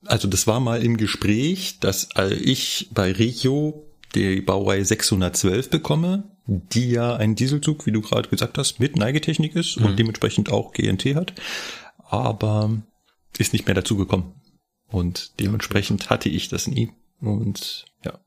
also 0.06 0.28
das 0.28 0.48
war 0.48 0.60
mal 0.60 0.84
im 0.84 0.98
Gespräch, 0.98 1.80
dass 1.80 2.10
äh, 2.16 2.34
ich 2.34 2.90
bei 2.92 3.12
Regio 3.12 3.86
die 4.16 4.42
Baureihe 4.42 4.84
612 4.84 5.70
bekomme, 5.70 6.24
die 6.48 6.90
ja 6.90 7.16
ein 7.16 7.36
Dieselzug, 7.36 7.86
wie 7.86 7.92
du 7.92 8.02
gerade 8.02 8.30
gesagt 8.30 8.58
hast, 8.58 8.80
mit 8.80 8.96
Neigetechnik 8.96 9.56
ist 9.56 9.80
mhm. 9.80 9.86
und 9.86 10.00
dementsprechend 10.00 10.52
auch 10.52 10.74
GNT 10.74 11.16
hat, 11.16 11.34
aber 11.98 12.82
ist 13.38 13.54
nicht 13.54 13.66
mehr 13.66 13.76
dazu 13.76 13.96
gekommen. 13.96 14.34
Und 14.90 15.40
dementsprechend 15.40 16.10
hatte 16.10 16.30
ich 16.30 16.50
das 16.50 16.68
nie. 16.68 16.92
Und 17.22 17.86
ja, 18.04 18.20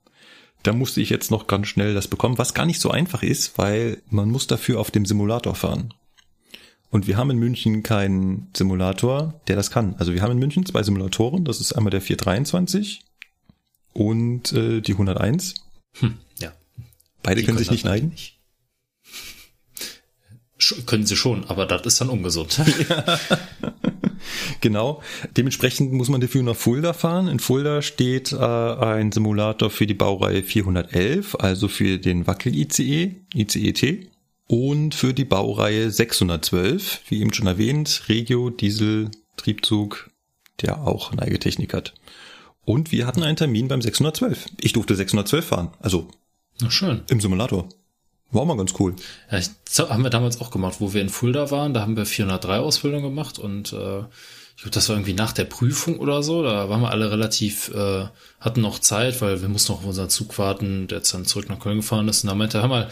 da 0.65 0.73
musste 0.73 1.01
ich 1.01 1.11
jetzt 1.11 1.31
noch 1.31 1.47
ganz 1.47 1.69
schnell 1.69 1.95
das 1.95 2.09
bekommen, 2.09 2.39
was 2.39 2.55
gar 2.55 2.67
nicht 2.67 2.81
so 2.81 2.91
einfach 2.91 3.23
ist, 3.23 3.57
weil 3.59 4.03
man 4.09 4.31
muss 4.31 4.47
dafür 4.47 4.81
auf 4.81 4.91
dem 4.91 5.07
Simulator 5.07 5.55
fahren. 5.55 5.95
Und 6.91 7.07
wir 7.07 7.17
haben 7.17 7.31
in 7.31 7.39
München 7.39 7.83
keinen 7.83 8.49
Simulator, 8.57 9.41
der 9.47 9.57
das 9.57 9.71
kann. 9.71 9.95
Also 9.99 10.15
wir 10.15 10.23
haben 10.23 10.33
in 10.33 10.39
München 10.39 10.65
zwei 10.65 10.83
Simulatoren. 10.83 11.45
Das 11.45 11.61
ist 11.61 11.73
einmal 11.73 11.91
der 11.91 12.01
423 12.01 13.05
und 13.93 14.53
äh, 14.53 14.81
die 14.81 14.93
101. 14.93 15.55
Hm, 15.99 16.19
ja. 16.41 16.53
Beide 17.23 17.41
die 17.41 17.47
können 17.47 17.59
sich 17.59 17.71
nicht 17.71 17.85
neigen. 17.85 18.09
Nicht. 18.09 18.34
Können 20.87 21.05
sie 21.05 21.17
schon, 21.17 21.45
aber 21.47 21.67
das 21.67 21.83
ist 21.83 22.01
dann 22.01 22.11
ungesund. 22.11 22.61
Genau. 24.61 25.03
Dementsprechend 25.37 25.93
muss 25.93 26.09
man 26.09 26.21
dafür 26.21 26.43
nach 26.43 26.57
Fulda 26.57 26.93
fahren. 26.93 27.29
In 27.29 27.39
Fulda 27.39 27.83
steht 27.83 28.33
äh, 28.33 28.37
ein 28.37 29.13
Simulator 29.13 29.71
für 29.71 29.87
die 29.87 29.95
Baureihe 29.95 30.43
411, 30.43 31.37
also 31.37 31.69
für 31.69 31.99
den 31.99 32.27
Wackel-ICE, 32.27 33.15
ICE-T 33.35 34.09
und 34.47 34.95
für 34.95 35.15
die 35.15 35.25
Baureihe 35.25 35.91
612, 35.91 37.03
wie 37.09 37.21
eben 37.21 37.33
schon 37.33 37.47
erwähnt, 37.47 38.05
Regio 38.09 38.51
Diesel 38.51 39.11
Triebzug, 39.37 40.11
der 40.63 40.81
auch 40.81 41.13
Neigetechnik 41.13 41.75
hat. 41.75 41.95
Und 42.65 42.93
wir 42.93 43.07
hatten 43.07 43.23
einen 43.23 43.37
Termin 43.37 43.69
beim 43.69 43.83
612. 43.83 44.47
Ich 44.61 44.73
durfte 44.73 44.95
612 44.95 45.45
fahren, 45.45 45.71
also 45.81 46.09
Na 46.61 46.71
schön. 46.71 47.03
im 47.09 47.21
Simulator. 47.21 47.69
War 48.35 48.45
mal 48.45 48.57
ganz 48.57 48.75
cool. 48.79 48.95
Ja, 49.31 49.39
ich, 49.39 49.51
haben 49.79 50.03
wir 50.03 50.11
damals 50.11 50.41
auch 50.41 50.51
gemacht, 50.51 50.77
wo 50.81 50.93
wir 50.93 51.01
in 51.01 51.09
Fulda 51.09 51.51
waren, 51.51 51.73
da 51.73 51.81
haben 51.81 51.97
wir 51.97 52.05
403 52.05 52.59
Ausbildung 52.59 53.03
gemacht 53.03 53.39
und 53.39 53.73
äh, 53.73 54.01
ich 54.57 54.63
glaube, 54.63 54.75
das 54.75 54.89
war 54.89 54.97
irgendwie 54.97 55.15
nach 55.15 55.33
der 55.33 55.45
Prüfung 55.45 55.99
oder 55.99 56.23
so. 56.23 56.43
Da 56.43 56.69
waren 56.69 56.81
wir 56.81 56.91
alle 56.91 57.11
relativ, 57.11 57.75
äh, 57.75 58.07
hatten 58.39 58.61
noch 58.61 58.79
Zeit, 58.79 59.21
weil 59.21 59.41
wir 59.43 59.49
mussten 59.49 59.73
noch 59.73 59.81
auf 59.81 59.87
unseren 59.87 60.11
Zug 60.11 60.39
warten, 60.39 60.87
der 60.87 60.99
jetzt 60.99 61.13
dann 61.13 61.25
zurück 61.25 61.49
nach 61.49 61.59
Köln 61.59 61.79
gefahren 61.79 62.07
ist. 62.07 62.23
Und 62.23 62.29
da 62.29 62.35
meinte 62.37 62.59
er, 62.59 62.63
hör 62.63 62.69
mal, 62.69 62.91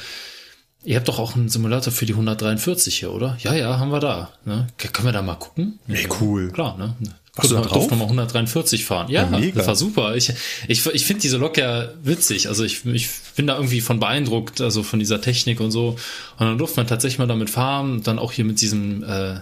Ihr 0.85 0.97
habt 0.97 1.07
doch 1.07 1.21
auch 1.21 1.37
einen 1.37 1.49
Simulator 1.49 1.93
für 1.93 2.07
die 2.07 2.13
143 2.13 2.99
hier, 2.99 3.13
oder? 3.13 3.37
Ja, 3.41 3.55
ja, 3.55 3.79
haben 3.79 3.93
wir 3.93 4.01
da. 4.01 4.31
Ne? 4.45 4.67
Können 4.79 5.07
wir 5.07 5.13
da 5.13 5.23
mal 5.23 5.37
gucken? 5.37 5.79
Nee, 5.87 6.09
cool. 6.21 6.51
Klar, 6.51 6.77
ne? 6.77 6.97
Warst 7.35 7.51
du 7.51 7.55
da 7.55 7.63
drauf? 7.63 7.91
mal 7.91 8.05
143 8.05 8.85
fahren. 8.85 9.11
Ja, 9.11 9.27
ja 9.39 9.51
das 9.53 9.67
war 9.67 9.75
super. 9.75 10.17
Ich, 10.17 10.31
ich, 10.69 10.85
ich 10.85 11.07
finde 11.07 11.23
diese 11.23 11.39
Lok 11.39 11.57
ja 11.57 11.89
witzig. 12.03 12.49
Also 12.49 12.63
ich, 12.63 12.85
ich 12.85 13.09
bin 13.37 13.47
da 13.47 13.57
irgendwie 13.57 13.81
von 13.81 13.99
beeindruckt, 13.99 14.61
also 14.61 14.83
von 14.83 14.99
dieser 14.99 15.21
Technik 15.23 15.61
und 15.61 15.71
so. 15.71 15.97
Und 16.39 16.47
dann 16.47 16.59
durfte 16.59 16.77
man 16.77 16.87
tatsächlich 16.87 17.19
mal 17.19 17.27
damit 17.27 17.49
fahren. 17.49 18.03
Dann 18.03 18.19
auch 18.19 18.33
hier 18.33 18.45
mit 18.45 18.61
diesem, 18.61 19.03
äh, 19.03 19.41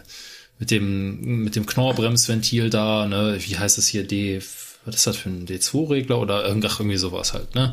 mit 0.60 0.70
dem, 0.70 1.42
mit 1.42 1.56
dem 1.56 1.66
Knorrbremsventil 1.66 2.70
da, 2.70 3.06
ne? 3.06 3.38
Wie 3.40 3.58
heißt 3.58 3.76
das 3.76 3.88
hier? 3.88 4.06
D, 4.06 4.40
was 4.84 4.94
ist 4.94 5.06
das 5.08 5.16
für 5.16 5.30
ein 5.30 5.46
D2-Regler 5.46 6.20
oder 6.20 6.44
irgendwie 6.46 6.96
sowas 6.96 7.32
halt, 7.32 7.56
ne? 7.56 7.72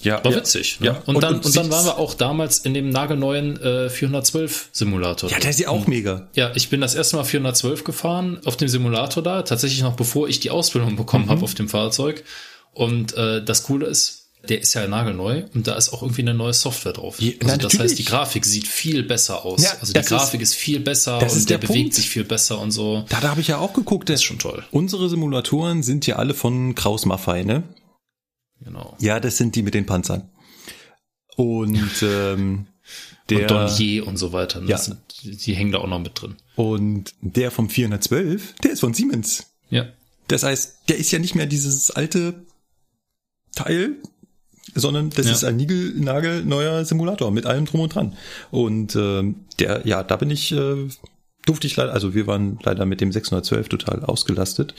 Ja, 0.00 0.22
war 0.24 0.30
ja, 0.30 0.38
witzig. 0.38 0.80
Ne? 0.80 0.88
Ja. 0.88 1.02
Und, 1.06 1.16
und, 1.16 1.22
dann, 1.22 1.36
und, 1.36 1.46
und 1.46 1.56
dann 1.56 1.70
waren 1.70 1.84
wir 1.84 1.98
auch 1.98 2.14
damals 2.14 2.58
in 2.58 2.74
dem 2.74 2.90
nagelneuen 2.90 3.60
äh, 3.60 3.90
412 3.90 4.68
Simulator. 4.72 5.30
Ja, 5.30 5.38
der 5.38 5.50
ist 5.50 5.60
ja 5.60 5.68
auch 5.68 5.86
mega. 5.86 6.28
Ja, 6.34 6.52
ich 6.54 6.68
bin 6.68 6.80
das 6.80 6.94
erste 6.94 7.16
Mal 7.16 7.24
412 7.24 7.84
gefahren 7.84 8.40
auf 8.44 8.56
dem 8.56 8.68
Simulator 8.68 9.22
da, 9.22 9.42
tatsächlich 9.42 9.82
noch 9.82 9.96
bevor 9.96 10.28
ich 10.28 10.40
die 10.40 10.50
Ausbildung 10.50 10.96
bekommen 10.96 11.26
mhm. 11.26 11.30
habe 11.30 11.42
auf 11.42 11.54
dem 11.54 11.68
Fahrzeug. 11.68 12.24
Und 12.72 13.14
äh, 13.14 13.42
das 13.44 13.64
Coole 13.64 13.86
ist, 13.86 14.28
der 14.48 14.60
ist 14.60 14.72
ja 14.74 14.86
nagelneu 14.86 15.42
und 15.54 15.66
da 15.66 15.74
ist 15.74 15.92
auch 15.92 16.02
irgendwie 16.02 16.22
eine 16.22 16.34
neue 16.34 16.52
Software 16.52 16.92
drauf. 16.92 17.20
Ja, 17.20 17.32
also 17.42 17.56
das 17.56 17.78
heißt, 17.78 17.98
die 17.98 18.04
Grafik 18.04 18.44
sieht 18.44 18.68
viel 18.68 19.02
besser 19.02 19.44
aus. 19.44 19.64
Ja, 19.64 19.72
also 19.80 19.92
die 19.92 20.00
Grafik 20.00 20.40
ist, 20.40 20.52
ist, 20.52 20.58
viel 20.58 20.78
besser 20.78 21.20
und 21.20 21.50
der, 21.50 21.58
der 21.58 21.66
bewegt 21.66 21.94
sich 21.94 22.08
viel 22.08 22.24
besser 22.24 22.60
und 22.60 22.70
so. 22.70 23.04
Da, 23.08 23.20
da 23.20 23.30
habe 23.30 23.40
ich 23.40 23.48
ja 23.48 23.58
auch 23.58 23.72
geguckt. 23.72 24.08
Das 24.08 24.20
ist 24.20 24.24
schon 24.24 24.38
toll. 24.38 24.64
Unsere 24.70 25.08
Simulatoren 25.08 25.82
sind 25.82 26.06
ja 26.06 26.16
alle 26.16 26.34
von 26.34 26.76
Kraus 26.76 27.04
Maffei, 27.04 27.42
ne? 27.42 27.64
Genau. 28.60 28.96
Ja, 29.00 29.20
das 29.20 29.36
sind 29.36 29.54
die 29.54 29.62
mit 29.62 29.74
den 29.74 29.86
Panzern. 29.86 30.28
Und 31.36 31.90
ähm, 32.02 32.66
der 33.28 33.42
und 33.42 33.50
Donnier 33.50 34.06
und 34.06 34.16
so 34.16 34.32
weiter. 34.32 34.60
Ne? 34.60 34.68
Ja. 34.68 34.78
Sind, 34.78 34.98
die 35.22 35.54
hängen 35.54 35.72
da 35.72 35.78
auch 35.78 35.86
noch 35.86 35.98
mit 35.98 36.20
drin. 36.20 36.36
Und 36.56 37.14
der 37.20 37.50
vom 37.50 37.68
412, 37.68 38.54
der 38.64 38.72
ist 38.72 38.80
von 38.80 38.94
Siemens. 38.94 39.46
Ja. 39.70 39.86
Das 40.28 40.42
heißt, 40.42 40.88
der 40.88 40.98
ist 40.98 41.10
ja 41.10 41.18
nicht 41.18 41.34
mehr 41.34 41.46
dieses 41.46 41.90
alte 41.90 42.46
Teil, 43.54 43.96
sondern 44.74 45.10
das 45.10 45.26
ja. 45.26 45.32
ist 45.32 45.44
ein 45.44 45.56
niegelnagelneuer 45.56 46.84
Simulator 46.84 47.30
mit 47.30 47.46
allem 47.46 47.64
drum 47.64 47.80
und 47.80 47.94
dran. 47.94 48.16
Und 48.50 48.94
äh, 48.94 49.34
der, 49.58 49.86
ja, 49.86 50.02
da 50.02 50.16
bin 50.16 50.30
ich, 50.30 50.52
äh, 50.52 50.88
durfte 51.46 51.66
ich 51.66 51.76
leider, 51.76 51.92
also 51.92 52.14
wir 52.14 52.26
waren 52.26 52.58
leider 52.62 52.84
mit 52.86 53.00
dem 53.00 53.12
612 53.12 53.68
total 53.68 54.04
ausgelastet. 54.04 54.74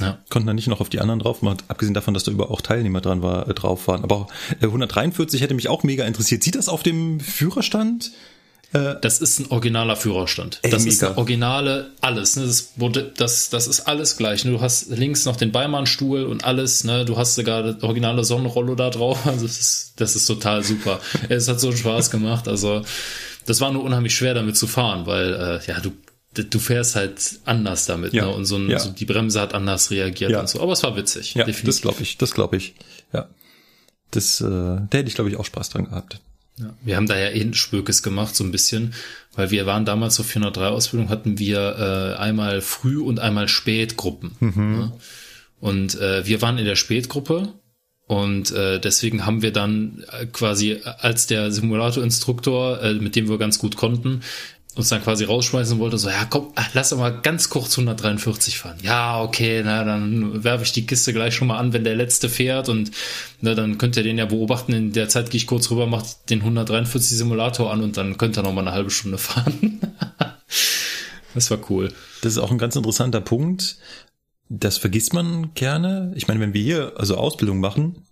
Ja. 0.00 0.18
Konnten 0.30 0.46
dann 0.46 0.56
nicht 0.56 0.68
noch 0.68 0.80
auf 0.80 0.88
die 0.88 1.00
anderen 1.00 1.20
drauf 1.20 1.42
machen, 1.42 1.58
abgesehen 1.68 1.94
davon, 1.94 2.14
dass 2.14 2.24
da 2.24 2.32
über 2.32 2.50
auch 2.50 2.60
Teilnehmer 2.60 3.00
dran 3.00 3.22
war, 3.22 3.48
äh, 3.48 3.54
drauf 3.54 3.88
waren. 3.88 4.02
Aber 4.02 4.26
äh, 4.60 4.64
143 4.64 5.40
hätte 5.40 5.54
mich 5.54 5.68
auch 5.68 5.82
mega 5.82 6.04
interessiert. 6.06 6.42
Sieht 6.42 6.54
das 6.54 6.68
auf 6.68 6.82
dem 6.82 7.20
Führerstand? 7.20 8.10
Äh, 8.72 8.94
das 9.02 9.20
ist 9.20 9.38
ein 9.38 9.50
originaler 9.50 9.96
Führerstand. 9.96 10.60
Ey, 10.62 10.70
das 10.70 10.84
mega. 10.84 10.92
ist 10.92 11.04
eine 11.04 11.18
originale 11.18 11.90
alles. 12.00 12.36
Ne? 12.36 12.46
Das, 12.46 12.72
wurde, 12.76 13.12
das, 13.16 13.50
das 13.50 13.66
ist 13.66 13.82
alles 13.82 14.16
gleich. 14.16 14.44
Ne? 14.44 14.52
Du 14.52 14.60
hast 14.60 14.88
links 14.88 15.26
noch 15.26 15.36
den 15.36 15.52
Beimannstuhl 15.52 16.24
und 16.24 16.44
alles. 16.44 16.84
Ne? 16.84 17.04
Du 17.04 17.18
hast 17.18 17.34
sogar 17.34 17.62
das 17.62 17.82
originale 17.82 18.24
Sonnenrollo 18.24 18.74
da 18.74 18.90
drauf. 18.90 19.18
Also 19.26 19.46
das 19.46 19.58
ist, 19.58 19.92
das 19.96 20.16
ist 20.16 20.26
total 20.26 20.62
super. 20.62 21.00
es 21.28 21.48
hat 21.48 21.60
so 21.60 21.72
Spaß 21.72 22.10
gemacht. 22.10 22.48
Also 22.48 22.82
das 23.46 23.60
war 23.60 23.72
nur 23.72 23.82
unheimlich 23.82 24.14
schwer 24.14 24.34
damit 24.34 24.56
zu 24.56 24.66
fahren, 24.66 25.06
weil 25.06 25.34
äh, 25.34 25.70
ja 25.70 25.80
du 25.80 25.92
du 26.34 26.58
fährst 26.58 26.96
halt 26.96 27.40
anders 27.44 27.86
damit, 27.86 28.12
ja, 28.12 28.26
ne? 28.26 28.34
Und 28.34 28.44
so, 28.44 28.56
ein, 28.56 28.70
ja. 28.70 28.78
so 28.78 28.90
die 28.90 29.04
Bremse 29.04 29.40
hat 29.40 29.54
anders 29.54 29.90
reagiert 29.90 30.30
ja. 30.30 30.40
und 30.40 30.48
so. 30.48 30.60
Aber 30.60 30.72
es 30.72 30.82
war 30.82 30.96
witzig. 30.96 31.34
Ja, 31.34 31.44
definitiv. 31.44 31.66
das 31.66 31.82
glaube 31.82 32.02
ich, 32.02 32.18
das 32.18 32.32
glaube 32.32 32.56
ich. 32.56 32.74
Ja. 33.12 33.28
Das, 34.10 34.40
äh, 34.40 34.44
da 34.44 34.88
hätte 34.92 35.08
ich, 35.08 35.14
glaube 35.14 35.30
ich, 35.30 35.36
auch 35.36 35.44
Spaß 35.44 35.70
dran 35.70 35.86
gehabt. 35.86 36.20
Ja, 36.58 36.74
wir 36.82 36.96
haben 36.96 37.06
da 37.06 37.18
ja 37.18 37.30
eh 37.30 37.40
ein 37.40 37.54
Spökes 37.54 38.02
gemacht, 38.02 38.36
so 38.36 38.44
ein 38.44 38.52
bisschen, 38.52 38.92
weil 39.34 39.50
wir 39.50 39.64
waren 39.64 39.84
damals 39.84 40.16
zur 40.16 40.24
403 40.24 40.68
Ausbildung, 40.68 41.08
hatten 41.08 41.38
wir 41.38 42.14
äh, 42.16 42.18
einmal 42.18 42.60
Früh- 42.60 43.00
und 43.00 43.20
einmal 43.20 43.48
Spätgruppen. 43.48 44.32
Mhm. 44.40 44.78
Ne? 44.78 44.92
Und 45.60 45.98
äh, 46.00 46.26
wir 46.26 46.42
waren 46.42 46.58
in 46.58 46.66
der 46.66 46.76
Spätgruppe 46.76 47.54
und 48.06 48.50
äh, 48.50 48.78
deswegen 48.78 49.24
haben 49.24 49.40
wir 49.40 49.52
dann 49.52 50.04
äh, 50.12 50.26
quasi 50.26 50.80
als 50.98 51.26
der 51.26 51.50
Simulator-Instruktor, 51.50 52.82
äh, 52.82 52.94
mit 52.94 53.16
dem 53.16 53.28
wir 53.28 53.38
ganz 53.38 53.58
gut 53.58 53.76
konnten, 53.76 54.22
uns 54.74 54.88
dann 54.88 55.02
quasi 55.02 55.24
rausschmeißen 55.24 55.78
wollte, 55.78 55.98
so, 55.98 56.08
ja, 56.08 56.24
komm, 56.24 56.52
lass 56.72 56.90
doch 56.90 56.98
mal 56.98 57.10
ganz 57.10 57.50
kurz 57.50 57.78
143 57.78 58.58
fahren. 58.58 58.78
Ja, 58.82 59.22
okay, 59.22 59.62
na, 59.64 59.84
dann 59.84 60.42
werfe 60.44 60.64
ich 60.64 60.72
die 60.72 60.86
Kiste 60.86 61.12
gleich 61.12 61.34
schon 61.34 61.48
mal 61.48 61.58
an, 61.58 61.72
wenn 61.72 61.84
der 61.84 61.94
letzte 61.94 62.28
fährt 62.28 62.68
und 62.68 62.90
na, 63.40 63.54
dann 63.54 63.76
könnt 63.76 63.96
ihr 63.96 64.02
den 64.02 64.18
ja 64.18 64.26
beobachten. 64.26 64.72
In 64.72 64.92
der 64.92 65.08
Zeit 65.08 65.30
gehe 65.30 65.38
ich 65.38 65.46
kurz 65.46 65.70
rüber, 65.70 65.86
mach 65.86 66.04
den 66.30 66.40
143 66.40 67.18
Simulator 67.18 67.70
an 67.70 67.82
und 67.82 67.96
dann 67.96 68.16
könnt 68.16 68.38
ihr 68.38 68.42
noch 68.42 68.52
mal 68.52 68.62
eine 68.62 68.72
halbe 68.72 68.90
Stunde 68.90 69.18
fahren. 69.18 69.80
das 71.34 71.50
war 71.50 71.58
cool. 71.70 71.92
Das 72.22 72.32
ist 72.32 72.38
auch 72.38 72.50
ein 72.50 72.58
ganz 72.58 72.74
interessanter 72.74 73.20
Punkt. 73.20 73.76
Das 74.48 74.78
vergisst 74.78 75.12
man 75.12 75.52
gerne. 75.54 76.12
Ich 76.14 76.28
meine, 76.28 76.40
wenn 76.40 76.54
wir 76.54 76.62
hier 76.62 76.92
also 76.96 77.16
Ausbildung 77.16 77.60
machen, 77.60 78.06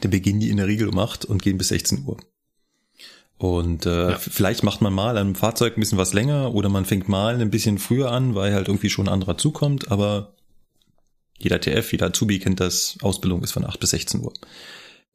dann 0.00 0.10
beginnen 0.10 0.40
die 0.40 0.50
in 0.50 0.56
der 0.56 0.66
Regel 0.66 0.88
um 0.88 0.98
8 0.98 1.24
und 1.24 1.42
gehen 1.42 1.58
bis 1.58 1.68
16 1.68 2.04
Uhr. 2.06 2.16
Und 3.38 3.86
äh, 3.86 4.10
ja. 4.10 4.18
vielleicht 4.18 4.62
macht 4.62 4.82
man 4.82 4.92
mal 4.92 5.16
an 5.16 5.26
einem 5.26 5.34
Fahrzeug 5.34 5.76
ein 5.76 5.80
bisschen 5.80 5.98
was 5.98 6.12
länger 6.12 6.54
oder 6.54 6.68
man 6.68 6.84
fängt 6.84 7.08
mal 7.08 7.40
ein 7.40 7.50
bisschen 7.50 7.78
früher 7.78 8.12
an, 8.12 8.36
weil 8.36 8.54
halt 8.54 8.68
irgendwie 8.68 8.90
schon 8.90 9.08
ein 9.08 9.12
anderer 9.12 9.36
zukommt, 9.36 9.90
aber 9.90 10.36
jeder 11.38 11.60
TF, 11.60 11.90
jeder 11.90 12.06
Azubi 12.06 12.38
kennt 12.38 12.60
das, 12.60 12.98
Ausbildung 13.02 13.42
ist 13.42 13.50
von 13.50 13.64
8 13.64 13.80
bis 13.80 13.90
16 13.90 14.20
Uhr. 14.20 14.32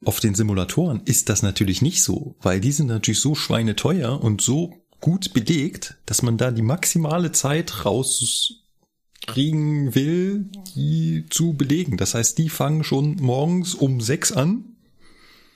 Auf 0.04 0.20
den 0.20 0.34
Simulatoren 0.34 1.00
ist 1.06 1.30
das 1.30 1.42
natürlich 1.42 1.80
nicht 1.80 2.02
so, 2.02 2.36
weil 2.40 2.60
die 2.60 2.72
sind 2.72 2.88
natürlich 2.88 3.20
so 3.20 3.34
schweineteuer 3.34 4.22
und 4.22 4.42
so 4.42 4.74
gut 5.00 5.32
belegt, 5.32 5.96
dass 6.04 6.20
man 6.22 6.36
da 6.36 6.50
die 6.50 6.60
maximale 6.60 7.32
Zeit 7.32 7.86
rauskriegen 7.86 9.94
will, 9.94 10.50
die 10.74 11.24
zu 11.30 11.54
belegen. 11.54 11.96
Das 11.96 12.12
heißt, 12.14 12.36
die 12.36 12.50
fangen 12.50 12.84
schon 12.84 13.16
morgens 13.16 13.74
um 13.74 14.02
sechs 14.02 14.32
an. 14.32 14.76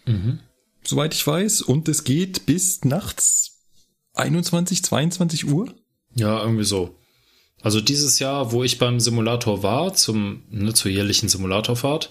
Mhm 0.07 0.39
soweit 0.85 1.15
ich 1.15 1.27
weiß. 1.27 1.63
Und 1.63 1.89
es 1.89 2.05
geht 2.05 2.47
bis 2.47 2.85
nachts 2.85 3.59
21, 4.15 4.83
22 4.85 5.47
Uhr. 5.49 5.75
Ja, 6.15 6.41
irgendwie 6.43 6.65
so. 6.65 6.97
Also 7.63 7.81
dieses 7.81 8.19
Jahr, 8.19 8.53
wo 8.53 8.65
ich 8.65 8.79
beim 8.79 8.99
Simulator 9.01 9.63
war, 9.63 9.95
zum, 9.95 10.43
ne, 10.51 10.75
zur 10.75 10.91
jährlichen 10.91 11.29
Simulatorfahrt, 11.29 12.11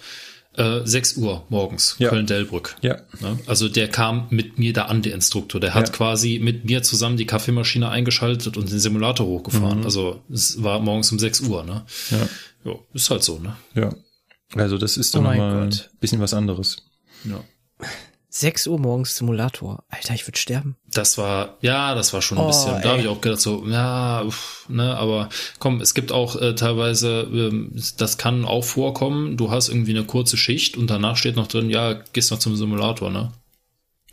Äh, 0.54 0.82
6 0.86 1.16
Uhr 1.16 1.46
morgens, 1.48 1.96
Ja. 1.98 2.10
Köln-Delbrück. 2.10 2.76
Ja. 2.82 2.98
Ne? 3.22 3.40
Also 3.48 3.70
der 3.70 3.88
kam 3.88 4.28
mit 4.32 4.60
mir 4.60 4.74
da 4.74 4.88
an, 4.88 5.02
der 5.02 5.14
Instruktor. 5.14 5.62
Der 5.62 5.74
hat 5.74 5.88
Ja. 5.88 5.94
quasi 5.94 6.40
mit 6.44 6.66
mir 6.66 6.84
zusammen 6.84 7.16
die 7.16 7.26
Kaffeemaschine 7.26 7.88
eingeschaltet 7.88 8.58
und 8.58 8.70
den 8.70 8.78
Simulator 8.80 9.26
hochgefahren. 9.26 9.86
Also 9.86 10.22
es 10.30 10.62
war 10.62 10.82
morgens 10.82 11.10
um 11.14 11.20
6 11.20 11.40
Uhr. 11.40 11.64
Ne? 11.64 11.86
Ja. 12.10 12.28
Ja, 12.66 12.76
ist 12.94 13.10
halt 13.10 13.24
so. 13.24 13.40
Ne? 13.40 13.56
Ja. 13.76 13.96
Also 14.54 14.78
das 14.78 14.98
ist 14.98 15.16
dann 15.16 15.22
Oh 15.22 15.28
mein 15.30 15.38
nochmal 15.38 15.64
ein 15.64 15.70
Gott. 15.70 15.90
bisschen 16.02 16.20
was 16.20 16.34
anderes. 16.34 16.84
Ja. 17.24 17.42
6 18.34 18.68
Uhr 18.68 18.80
morgens 18.80 19.18
Simulator. 19.18 19.84
Alter, 19.90 20.14
ich 20.14 20.26
würde 20.26 20.40
sterben. 20.40 20.78
Das 20.88 21.18
war, 21.18 21.58
ja, 21.60 21.94
das 21.96 22.14
war 22.14 22.22
schon 22.22 22.38
ein 22.38 22.46
Oh, 22.46 22.48
bisschen. 22.48 22.76
ey. 22.76 22.82
Da 22.82 22.90
habe 22.92 23.02
ich 23.02 23.08
auch 23.10 23.20
gedacht, 23.20 23.42
so, 23.42 23.66
ja, 23.68 24.22
uff, 24.24 24.66
ne, 24.70 24.96
aber 24.98 25.28
komm, 25.60 25.82
es 25.82 25.94
gibt 25.94 26.14
auch 26.14 26.38
äh, 26.38 26.56
teilweise, 26.56 27.28
ähm, 27.32 27.74
das 27.98 28.18
kann 28.18 28.46
auch 28.46 28.64
vorkommen, 28.64 29.36
du 29.36 29.52
hast 29.52 29.68
irgendwie 29.68 29.92
eine 29.92 30.06
kurze 30.06 30.38
Schicht 30.38 30.78
und 30.78 30.90
danach 30.90 31.18
steht 31.18 31.36
noch 31.36 31.48
drin, 31.48 31.70
ja, 31.70 31.92
gehst 32.14 32.32
noch 32.32 32.40
zum 32.40 32.56
Simulator, 32.56 33.10
ne? 33.10 33.34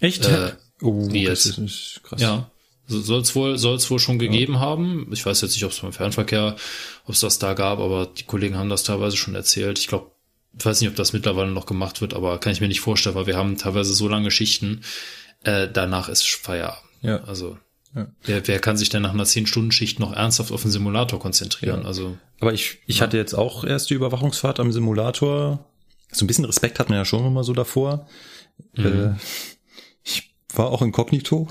Echt? 0.00 0.26
Äh, 0.26 0.52
oh, 0.82 1.08
wie 1.12 1.24
das 1.24 1.44
jetzt? 1.44 1.58
ist 1.58 2.00
krass. 2.02 2.20
Ja. 2.20 2.50
Soll 2.88 3.20
es 3.20 3.36
wohl, 3.36 3.56
soll's 3.58 3.88
wohl 3.90 3.98
schon 4.00 4.18
gegeben 4.18 4.58
haben. 4.60 5.10
Ich 5.12 5.24
weiß 5.26 5.42
jetzt 5.42 5.52
nicht, 5.54 5.64
ob 5.64 5.72
es 5.72 5.80
beim 5.80 5.92
Fernverkehr, 5.92 6.56
ob 7.04 7.14
es 7.14 7.20
das 7.20 7.38
da 7.38 7.52
gab, 7.52 7.78
aber 7.80 8.06
die 8.06 8.22
Kollegen 8.24 8.56
haben 8.56 8.70
das 8.70 8.82
teilweise 8.82 9.16
schon 9.16 9.34
erzählt. 9.34 9.78
Ich 9.78 9.88
glaube, 9.88 10.10
ich 10.56 10.64
weiß 10.64 10.80
nicht, 10.80 10.90
ob 10.90 10.96
das 10.96 11.12
mittlerweile 11.12 11.50
noch 11.50 11.66
gemacht 11.66 12.00
wird, 12.00 12.14
aber 12.14 12.38
kann 12.38 12.52
ich 12.52 12.60
mir 12.60 12.68
nicht 12.68 12.80
vorstellen, 12.80 13.14
weil 13.14 13.26
wir 13.26 13.36
haben 13.36 13.56
teilweise 13.58 13.92
so 13.92 14.08
lange 14.08 14.30
Schichten. 14.30 14.82
Äh, 15.44 15.68
danach 15.72 16.08
ist 16.08 16.24
Feierabend. 16.26 16.82
Ja. 17.02 17.22
Also 17.24 17.58
Ja. 17.94 18.08
wer, 18.24 18.46
wer 18.48 18.58
kann 18.58 18.76
sich 18.76 18.88
denn 18.88 19.02
nach 19.02 19.12
einer 19.14 19.24
10-Stunden-Schicht 19.24 20.00
noch 20.00 20.12
ernsthaft 20.12 20.50
auf 20.52 20.62
den 20.62 20.70
Simulator 20.70 21.18
konzentrieren? 21.20 21.82
Ja. 21.82 21.86
Also 21.86 22.18
Aber 22.40 22.52
ich, 22.52 22.78
ich 22.86 23.00
hatte 23.02 23.16
jetzt 23.16 23.34
auch 23.34 23.64
erst 23.64 23.90
die 23.90 23.94
Überwachungsfahrt 23.94 24.58
am 24.60 24.72
Simulator. 24.72 25.64
So 26.10 26.24
ein 26.24 26.26
bisschen 26.26 26.44
Respekt 26.44 26.78
hat 26.80 26.88
man 26.88 26.98
ja 26.98 27.04
schon 27.04 27.24
immer 27.26 27.44
so 27.44 27.52
davor. 27.52 28.08
Äh, 28.76 29.10
ich 30.02 30.34
war 30.54 30.66
auch 30.70 30.82
inkognito. 30.82 31.46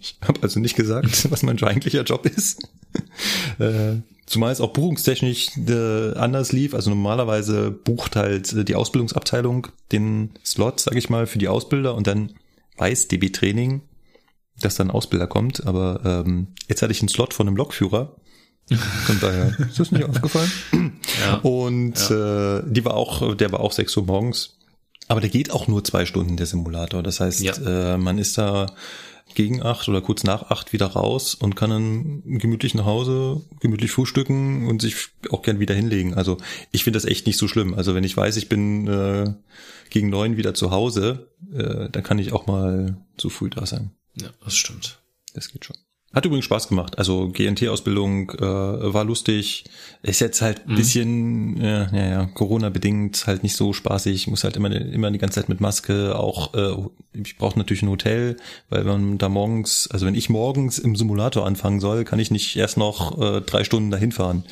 Ich 0.00 0.16
habe 0.22 0.40
also 0.42 0.60
nicht 0.60 0.76
gesagt, 0.76 1.30
was 1.30 1.42
mein 1.42 1.62
eigentlicher 1.62 2.02
Job 2.02 2.26
ist. 2.26 2.62
Äh, 3.58 3.96
zumal 4.26 4.52
es 4.52 4.60
auch 4.60 4.72
buchungstechnisch 4.72 5.50
äh, 5.68 6.12
anders 6.14 6.52
lief. 6.52 6.74
Also 6.74 6.90
normalerweise 6.90 7.70
bucht 7.70 8.16
halt 8.16 8.52
äh, 8.52 8.64
die 8.64 8.74
Ausbildungsabteilung 8.74 9.68
den 9.90 10.30
Slot, 10.44 10.80
sage 10.80 10.98
ich 10.98 11.10
mal, 11.10 11.26
für 11.26 11.38
die 11.38 11.48
Ausbilder 11.48 11.94
und 11.94 12.06
dann 12.06 12.32
weiß 12.78 13.08
DB 13.08 13.30
Training, 13.30 13.82
dass 14.60 14.76
dann 14.76 14.88
ein 14.88 14.90
Ausbilder 14.92 15.26
kommt. 15.26 15.66
Aber 15.66 16.00
ähm, 16.26 16.48
jetzt 16.68 16.82
hatte 16.82 16.92
ich 16.92 17.00
einen 17.00 17.08
Slot 17.08 17.34
von 17.34 17.46
einem 17.48 17.56
Lokführer. 17.56 18.16
Von 19.06 19.20
daher 19.20 19.58
ist 19.68 19.80
das 19.80 19.90
nicht 19.90 20.04
aufgefallen. 20.04 20.50
ja. 21.20 21.34
Und 21.38 21.98
äh, 22.10 22.62
die 22.70 22.84
war 22.84 22.94
auch, 22.94 23.34
der 23.36 23.52
war 23.52 23.60
auch 23.60 23.72
6 23.72 23.96
Uhr 23.96 24.04
morgens. 24.04 24.56
Aber 25.08 25.20
der 25.20 25.30
geht 25.30 25.50
auch 25.50 25.66
nur 25.66 25.82
zwei 25.84 26.06
Stunden, 26.06 26.36
der 26.36 26.46
Simulator. 26.46 27.02
Das 27.02 27.20
heißt, 27.20 27.40
Ja. 27.40 27.94
äh, 27.94 27.98
man 27.98 28.18
ist 28.18 28.38
da 28.38 28.66
gegen 29.34 29.62
acht 29.62 29.88
oder 29.88 30.00
kurz 30.00 30.24
nach 30.24 30.50
acht 30.50 30.72
wieder 30.72 30.86
raus 30.86 31.34
und 31.34 31.56
kann 31.56 31.70
dann 31.70 32.38
gemütlich 32.38 32.74
nach 32.74 32.84
Hause, 32.84 33.42
gemütlich 33.60 33.90
frühstücken 33.90 34.66
und 34.68 34.82
sich 34.82 35.08
auch 35.30 35.42
gern 35.42 35.60
wieder 35.60 35.74
hinlegen. 35.74 36.14
Also 36.14 36.38
ich 36.70 36.84
finde 36.84 36.98
das 36.98 37.04
echt 37.04 37.26
nicht 37.26 37.38
so 37.38 37.48
schlimm. 37.48 37.74
Also 37.74 37.94
wenn 37.94 38.04
ich 38.04 38.16
weiß, 38.16 38.36
ich 38.36 38.48
bin 38.48 38.86
äh, 38.88 39.34
gegen 39.90 40.10
neun 40.10 40.36
wieder 40.36 40.54
zu 40.54 40.70
Hause, 40.70 41.28
äh, 41.52 41.88
dann 41.90 42.02
kann 42.02 42.18
ich 42.18 42.32
auch 42.32 42.46
mal 42.46 42.96
zu 43.16 43.30
früh 43.30 43.50
da 43.50 43.66
sein. 43.66 43.90
ja, 44.14 44.30
das 44.44 44.54
stimmt. 44.54 45.00
Das 45.34 45.48
geht 45.48 45.64
schon. 45.64 45.76
Hat 46.14 46.26
übrigens 46.26 46.44
Spaß 46.44 46.68
gemacht. 46.68 46.98
Also 46.98 47.30
GNT-Ausbildung 47.30 48.30
äh, 48.32 48.42
war 48.42 49.04
lustig. 49.04 49.64
Ist 50.02 50.20
jetzt 50.20 50.42
halt 50.42 50.68
ein 50.68 50.74
bisschen, 50.74 51.58
äh, 51.60 51.86
ja, 51.90 52.10
ja, 52.10 52.26
Corona-bedingt 52.26 53.26
halt 53.26 53.42
nicht 53.42 53.56
so 53.56 53.72
spaßig. 53.72 54.14
Ich 54.14 54.26
muss 54.26 54.44
halt 54.44 54.56
immer, 54.56 54.70
immer 54.70 55.10
die 55.10 55.18
ganze 55.18 55.40
Zeit 55.40 55.48
mit 55.48 55.60
Maske. 55.60 56.18
Auch 56.18 56.52
äh, 56.52 56.76
ich 57.14 57.38
brauche 57.38 57.58
natürlich 57.58 57.82
ein 57.82 57.88
Hotel, 57.88 58.36
weil 58.68 58.84
wenn 58.84 58.92
man 58.92 59.18
da 59.18 59.30
morgens, 59.30 59.88
also 59.90 60.04
wenn 60.04 60.14
ich 60.14 60.28
morgens 60.28 60.78
im 60.78 60.96
Simulator 60.96 61.46
anfangen 61.46 61.80
soll, 61.80 62.04
kann 62.04 62.18
ich 62.18 62.30
nicht 62.30 62.56
erst 62.56 62.76
noch 62.76 63.18
äh, 63.18 63.40
drei 63.40 63.64
Stunden 63.64 63.90
dahin 63.90 64.12
fahren. 64.12 64.44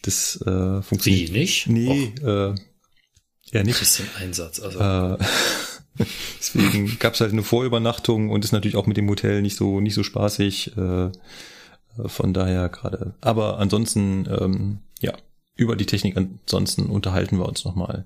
Das 0.00 0.40
äh, 0.46 0.80
funktioniert. 0.82 1.34
Wie 1.34 1.38
nicht? 1.38 1.66
Nee, 1.68 2.12
äh, 2.24 2.54
ja 3.52 3.62
nicht. 3.62 3.78
Bisschen 3.78 4.08
Einsatz. 4.18 4.60
Also 4.60 4.78
Äh, 4.78 5.18
deswegen 6.38 6.98
gab's 6.98 7.20
halt 7.20 7.32
eine 7.32 7.42
Vorübernachtung 7.42 8.30
und 8.30 8.44
ist 8.44 8.52
natürlich 8.52 8.76
auch 8.76 8.86
mit 8.86 8.96
dem 8.96 9.08
Hotel 9.08 9.42
nicht 9.42 9.56
so 9.56 9.80
nicht 9.80 9.94
so 9.94 10.02
spaßig. 10.02 10.76
Äh, 10.76 11.06
äh, 11.06 11.10
von 12.06 12.34
daher 12.34 12.68
gerade. 12.68 13.14
Aber 13.20 13.58
ansonsten, 13.58 14.28
ähm, 14.40 14.78
ja, 15.00 15.12
über 15.56 15.76
die 15.76 15.86
Technik 15.86 16.16
ansonsten 16.16 16.86
unterhalten 16.86 17.38
wir 17.38 17.46
uns 17.46 17.64
nochmal. 17.64 18.04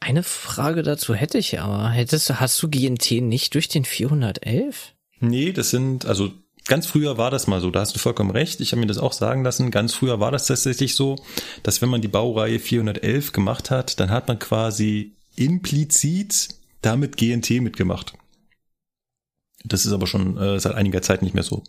Eine 0.00 0.22
Frage 0.22 0.82
dazu 0.82 1.14
hätte 1.14 1.38
ich 1.38 1.60
aber. 1.60 1.90
Hättest, 1.90 2.30
du- 2.30 2.40
hast 2.40 2.62
du 2.62 2.68
GNT 2.68 3.20
nicht 3.22 3.54
durch 3.54 3.68
den 3.68 3.84
411? 3.84 4.94
Nee, 5.20 5.52
das 5.52 5.70
sind, 5.70 6.06
also 6.06 6.32
ganz 6.66 6.86
früher 6.86 7.18
war 7.18 7.30
das 7.30 7.46
mal 7.46 7.60
so, 7.60 7.70
da 7.70 7.80
hast 7.80 7.94
du 7.94 7.98
vollkommen 7.98 8.30
recht. 8.30 8.60
Ich 8.60 8.72
habe 8.72 8.80
mir 8.80 8.86
das 8.86 8.98
auch 8.98 9.12
sagen 9.12 9.44
lassen. 9.44 9.70
Ganz 9.70 9.92
früher 9.92 10.20
war 10.20 10.30
das 10.30 10.46
tatsächlich 10.46 10.94
so, 10.94 11.16
dass 11.62 11.82
wenn 11.82 11.88
man 11.90 12.00
die 12.02 12.08
Baureihe 12.08 12.58
411 12.58 13.32
gemacht 13.32 13.70
hat, 13.70 14.00
dann 14.00 14.10
hat 14.10 14.28
man 14.28 14.38
quasi 14.38 15.12
implizit 15.36 16.48
damit 16.82 17.16
GNT 17.16 17.60
mitgemacht. 17.60 18.14
Das 19.64 19.84
ist 19.84 19.92
aber 19.92 20.06
schon 20.06 20.36
äh, 20.38 20.58
seit 20.58 20.74
einiger 20.74 21.02
Zeit 21.02 21.22
nicht 21.22 21.34
mehr 21.34 21.42
so. 21.42 21.62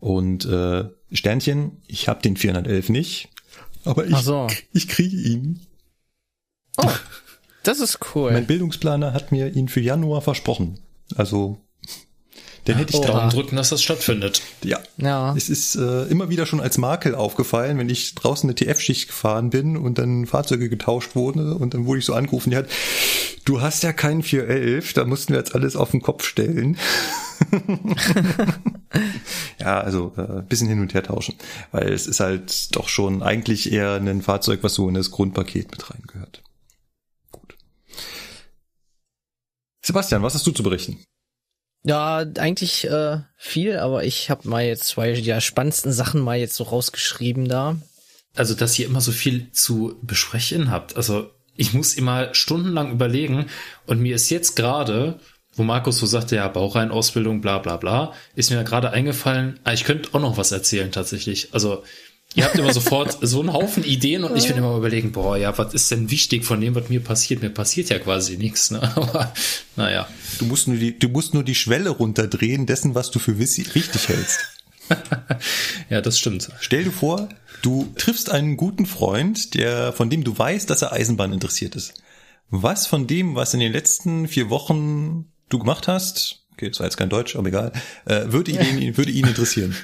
Und 0.00 0.44
äh, 0.44 0.84
Sternchen, 1.12 1.82
ich 1.86 2.08
habe 2.08 2.22
den 2.22 2.36
411 2.36 2.88
nicht, 2.90 3.30
aber 3.84 4.06
ich, 4.06 4.16
so. 4.16 4.46
ich 4.72 4.88
kriege 4.88 5.16
ihn. 5.16 5.66
Oh, 6.76 6.90
das 7.62 7.80
ist 7.80 7.98
cool. 8.14 8.32
Mein 8.32 8.46
Bildungsplaner 8.46 9.12
hat 9.12 9.32
mir 9.32 9.54
ihn 9.54 9.68
für 9.68 9.80
Januar 9.80 10.22
versprochen. 10.22 10.78
Also, 11.16 11.58
den 12.68 12.76
hätte 12.76 12.94
ich. 12.94 13.00
Daumen 13.04 13.30
drücken, 13.30 13.56
dass 13.56 13.70
das 13.70 13.82
stattfindet. 13.82 14.42
Ja, 14.62 14.78
ja. 14.98 15.34
Es 15.36 15.48
ist 15.48 15.74
äh, 15.76 16.04
immer 16.04 16.28
wieder 16.28 16.46
schon 16.46 16.60
als 16.60 16.78
Makel 16.78 17.14
aufgefallen, 17.14 17.78
wenn 17.78 17.88
ich 17.88 18.14
draußen 18.14 18.48
eine 18.48 18.54
TF-Schicht 18.54 19.08
gefahren 19.08 19.50
bin 19.50 19.76
und 19.76 19.98
dann 19.98 20.26
Fahrzeuge 20.26 20.68
getauscht 20.68 21.16
wurden 21.16 21.52
und 21.52 21.74
dann 21.74 21.86
wurde 21.86 22.00
ich 22.00 22.04
so 22.04 22.14
angerufen, 22.14 22.52
ja, 22.52 22.62
du 23.44 23.60
hast 23.60 23.82
ja 23.82 23.92
keinen 23.92 24.22
411, 24.22 24.92
da 24.92 25.04
mussten 25.04 25.32
wir 25.32 25.38
jetzt 25.38 25.54
alles 25.54 25.74
auf 25.76 25.90
den 25.90 26.02
Kopf 26.02 26.24
stellen. 26.24 26.76
ja, 29.58 29.80
also 29.80 30.12
äh, 30.16 30.42
bisschen 30.42 30.68
hin 30.68 30.80
und 30.80 30.92
her 30.92 31.02
tauschen, 31.02 31.36
weil 31.72 31.92
es 31.92 32.06
ist 32.06 32.20
halt 32.20 32.76
doch 32.76 32.88
schon 32.88 33.22
eigentlich 33.22 33.72
eher 33.72 33.94
ein 33.94 34.22
Fahrzeug, 34.22 34.60
was 34.62 34.74
so 34.74 34.88
in 34.88 34.94
das 34.94 35.10
Grundpaket 35.10 35.70
mit 35.70 35.90
reingehört. 35.90 36.42
Gut. 37.30 37.56
Sebastian, 39.84 40.22
was 40.22 40.34
hast 40.34 40.46
du 40.46 40.50
zu 40.50 40.62
berichten? 40.62 40.98
Ja, 41.88 42.18
eigentlich 42.36 42.84
äh, 42.84 43.20
viel, 43.38 43.78
aber 43.78 44.04
ich 44.04 44.28
habe 44.28 44.46
mal 44.46 44.62
jetzt 44.62 44.84
zwei 44.88 45.12
der 45.12 45.40
spannendsten 45.40 45.90
Sachen 45.90 46.20
mal 46.20 46.36
jetzt 46.36 46.54
so 46.54 46.64
rausgeschrieben 46.64 47.48
da. 47.48 47.76
also 48.36 48.54
dass 48.54 48.78
ihr 48.78 48.84
immer 48.84 49.00
so 49.00 49.10
viel 49.10 49.50
zu 49.52 49.96
besprechen 50.02 50.70
habt. 50.70 50.96
Also 50.98 51.30
ich 51.56 51.72
muss 51.72 51.94
immer 51.94 52.34
stundenlang 52.34 52.92
überlegen 52.92 53.46
und 53.86 54.00
mir 54.00 54.16
ist 54.16 54.28
jetzt 54.28 54.54
gerade, 54.54 55.18
wo 55.54 55.62
Markus 55.62 55.98
so 55.98 56.04
sagte, 56.04 56.36
ja, 56.36 56.46
Baureihenausbildung, 56.48 57.40
bla 57.40 57.56
bla 57.56 57.78
bla, 57.78 58.12
ist 58.34 58.50
mir 58.50 58.62
gerade 58.64 58.90
eingefallen, 58.90 59.58
ah, 59.64 59.72
ich 59.72 59.84
könnte 59.84 60.10
auch 60.12 60.20
noch 60.20 60.36
was 60.36 60.52
erzählen 60.52 60.92
tatsächlich. 60.92 61.54
Also 61.54 61.84
ihr 62.34 62.44
habt 62.44 62.56
immer 62.56 62.72
sofort 62.72 63.18
so 63.22 63.40
einen 63.40 63.52
Haufen 63.52 63.84
Ideen 63.84 64.24
und 64.24 64.36
ich 64.36 64.48
bin 64.48 64.56
immer 64.56 64.76
überlegen, 64.76 65.12
boah, 65.12 65.36
ja, 65.36 65.56
was 65.56 65.74
ist 65.74 65.90
denn 65.90 66.10
wichtig 66.10 66.44
von 66.44 66.60
dem, 66.60 66.74
was 66.74 66.88
mir 66.88 67.00
passiert? 67.00 67.42
Mir 67.42 67.50
passiert 67.50 67.88
ja 67.88 67.98
quasi 67.98 68.36
nichts, 68.36 68.70
ne? 68.70 68.82
Aber 68.96 69.32
naja. 69.76 70.08
Du 70.38 70.46
musst 70.46 70.68
nur 70.68 70.76
die, 70.76 70.98
du 70.98 71.08
musst 71.08 71.34
nur 71.34 71.44
die 71.44 71.54
Schwelle 71.54 71.90
runterdrehen 71.90 72.66
dessen, 72.66 72.94
was 72.94 73.10
du 73.10 73.18
für 73.18 73.38
richtig 73.38 74.08
hältst. 74.08 74.40
Ja, 75.90 76.00
das 76.00 76.18
stimmt. 76.18 76.50
Stell 76.60 76.84
dir 76.84 76.92
vor, 76.92 77.28
du 77.62 77.92
triffst 77.96 78.30
einen 78.30 78.56
guten 78.56 78.86
Freund, 78.86 79.54
der, 79.54 79.92
von 79.92 80.08
dem 80.10 80.24
du 80.24 80.36
weißt, 80.36 80.68
dass 80.70 80.82
er 80.82 80.92
Eisenbahn 80.92 81.32
interessiert 81.32 81.76
ist. 81.76 82.02
Was 82.50 82.86
von 82.86 83.06
dem, 83.06 83.34
was 83.34 83.54
in 83.54 83.60
den 83.60 83.72
letzten 83.72 84.28
vier 84.28 84.48
Wochen 84.48 85.26
du 85.48 85.58
gemacht 85.58 85.88
hast, 85.88 86.46
okay, 86.52 86.68
das 86.68 86.80
war 86.80 86.86
jetzt 86.86 86.96
kein 86.96 87.10
Deutsch, 87.10 87.36
aber 87.36 87.48
egal, 87.48 87.72
äh, 88.06 88.24
würde 88.28 88.52
ihn, 88.52 88.96
würde 88.96 89.10
ihn 89.10 89.26
interessieren. 89.26 89.76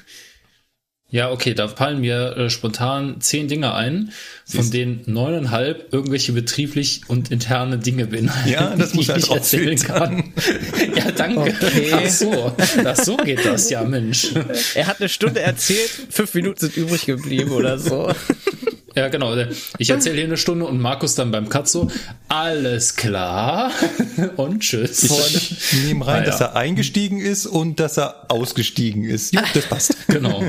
Ja, 1.15 1.31
okay, 1.31 1.55
da 1.55 1.69
fallen 1.69 2.01
mir 2.01 2.37
äh, 2.37 2.51
spontan 2.51 3.21
zehn 3.21 3.47
Dinge 3.47 3.73
ein, 3.73 4.11
von 4.47 4.69
denen 4.73 5.03
neuneinhalb 5.07 5.93
irgendwelche 5.93 6.33
betrieblich 6.33 7.03
und 7.07 7.31
interne 7.31 7.79
Dinge 7.79 8.09
beinhalten, 8.09 8.51
Ja, 8.51 8.75
das 8.75 8.95
muss 8.95 9.07
die 9.07 9.13
halt 9.13 9.23
ich 9.23 9.31
erzählen 9.31 9.69
rausfiltern. 9.79 10.33
kann. 10.35 10.93
ja, 10.97 11.13
danke. 11.13 11.39
Okay. 11.41 11.93
Ach 11.93 12.09
so, 12.11 12.53
ach 12.85 12.97
so 12.97 13.17
geht 13.19 13.47
das, 13.47 13.71
ja, 13.71 13.85
Mensch. 13.85 14.33
Er 14.75 14.89
hat 14.89 14.99
eine 14.99 15.09
Stunde 15.09 15.39
erzählt, 15.41 15.89
fünf 16.11 16.35
Minuten 16.35 16.59
sind 16.59 16.77
übrig 16.77 17.07
geblieben 17.07 17.53
oder 17.53 17.79
so. 17.79 18.11
Ja, 18.95 19.09
genau. 19.09 19.35
Ich 19.79 19.91
erzähle 19.91 20.17
hier 20.17 20.25
eine 20.25 20.37
Stunde 20.37 20.67
und 20.67 20.81
Markus 20.81 21.15
dann 21.15 21.31
beim 21.31 21.49
so, 21.65 21.91
alles 22.29 22.95
klar 22.97 23.73
und 24.37 24.61
tschüss. 24.61 25.03
Ich 25.03 25.85
nehme 25.85 26.07
rein, 26.07 26.23
ja. 26.23 26.31
dass 26.31 26.41
er 26.41 26.57
eingestiegen 26.57 27.21
ist 27.21 27.47
und 27.47 27.81
dass 27.81 27.97
er 27.97 28.31
ausgestiegen 28.31 29.05
ist. 29.05 29.35
Ja, 29.35 29.43
das 29.53 29.67
passt. 29.67 29.97
Genau. 30.07 30.45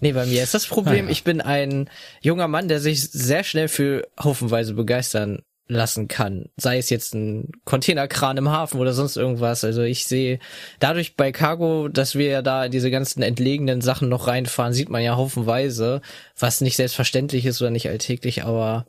Nee, 0.00 0.12
bei 0.12 0.24
mir 0.24 0.42
ist 0.42 0.54
das 0.54 0.66
Problem, 0.66 1.06
ja. 1.06 1.12
ich 1.12 1.24
bin 1.24 1.42
ein 1.42 1.90
junger 2.22 2.48
Mann, 2.48 2.68
der 2.68 2.80
sich 2.80 3.10
sehr 3.10 3.44
schnell 3.44 3.68
für 3.68 4.08
haufenweise 4.18 4.72
begeistern 4.72 5.42
lassen 5.70 6.08
kann. 6.08 6.46
Sei 6.56 6.78
es 6.78 6.90
jetzt 6.90 7.14
ein 7.14 7.52
Containerkran 7.64 8.36
im 8.36 8.50
Hafen 8.50 8.80
oder 8.80 8.92
sonst 8.92 9.16
irgendwas. 9.16 9.64
Also 9.64 9.82
ich 9.82 10.04
sehe 10.06 10.38
dadurch 10.80 11.16
bei 11.16 11.32
Cargo, 11.32 11.88
dass 11.88 12.14
wir 12.16 12.26
ja 12.26 12.42
da 12.42 12.68
diese 12.68 12.90
ganzen 12.90 13.22
entlegenen 13.22 13.80
Sachen 13.80 14.08
noch 14.08 14.26
reinfahren, 14.26 14.72
sieht 14.72 14.90
man 14.90 15.02
ja 15.02 15.16
haufenweise, 15.16 16.00
was 16.38 16.60
nicht 16.60 16.76
selbstverständlich 16.76 17.46
ist 17.46 17.60
oder 17.62 17.70
nicht 17.70 17.88
alltäglich, 17.88 18.44
aber 18.44 18.86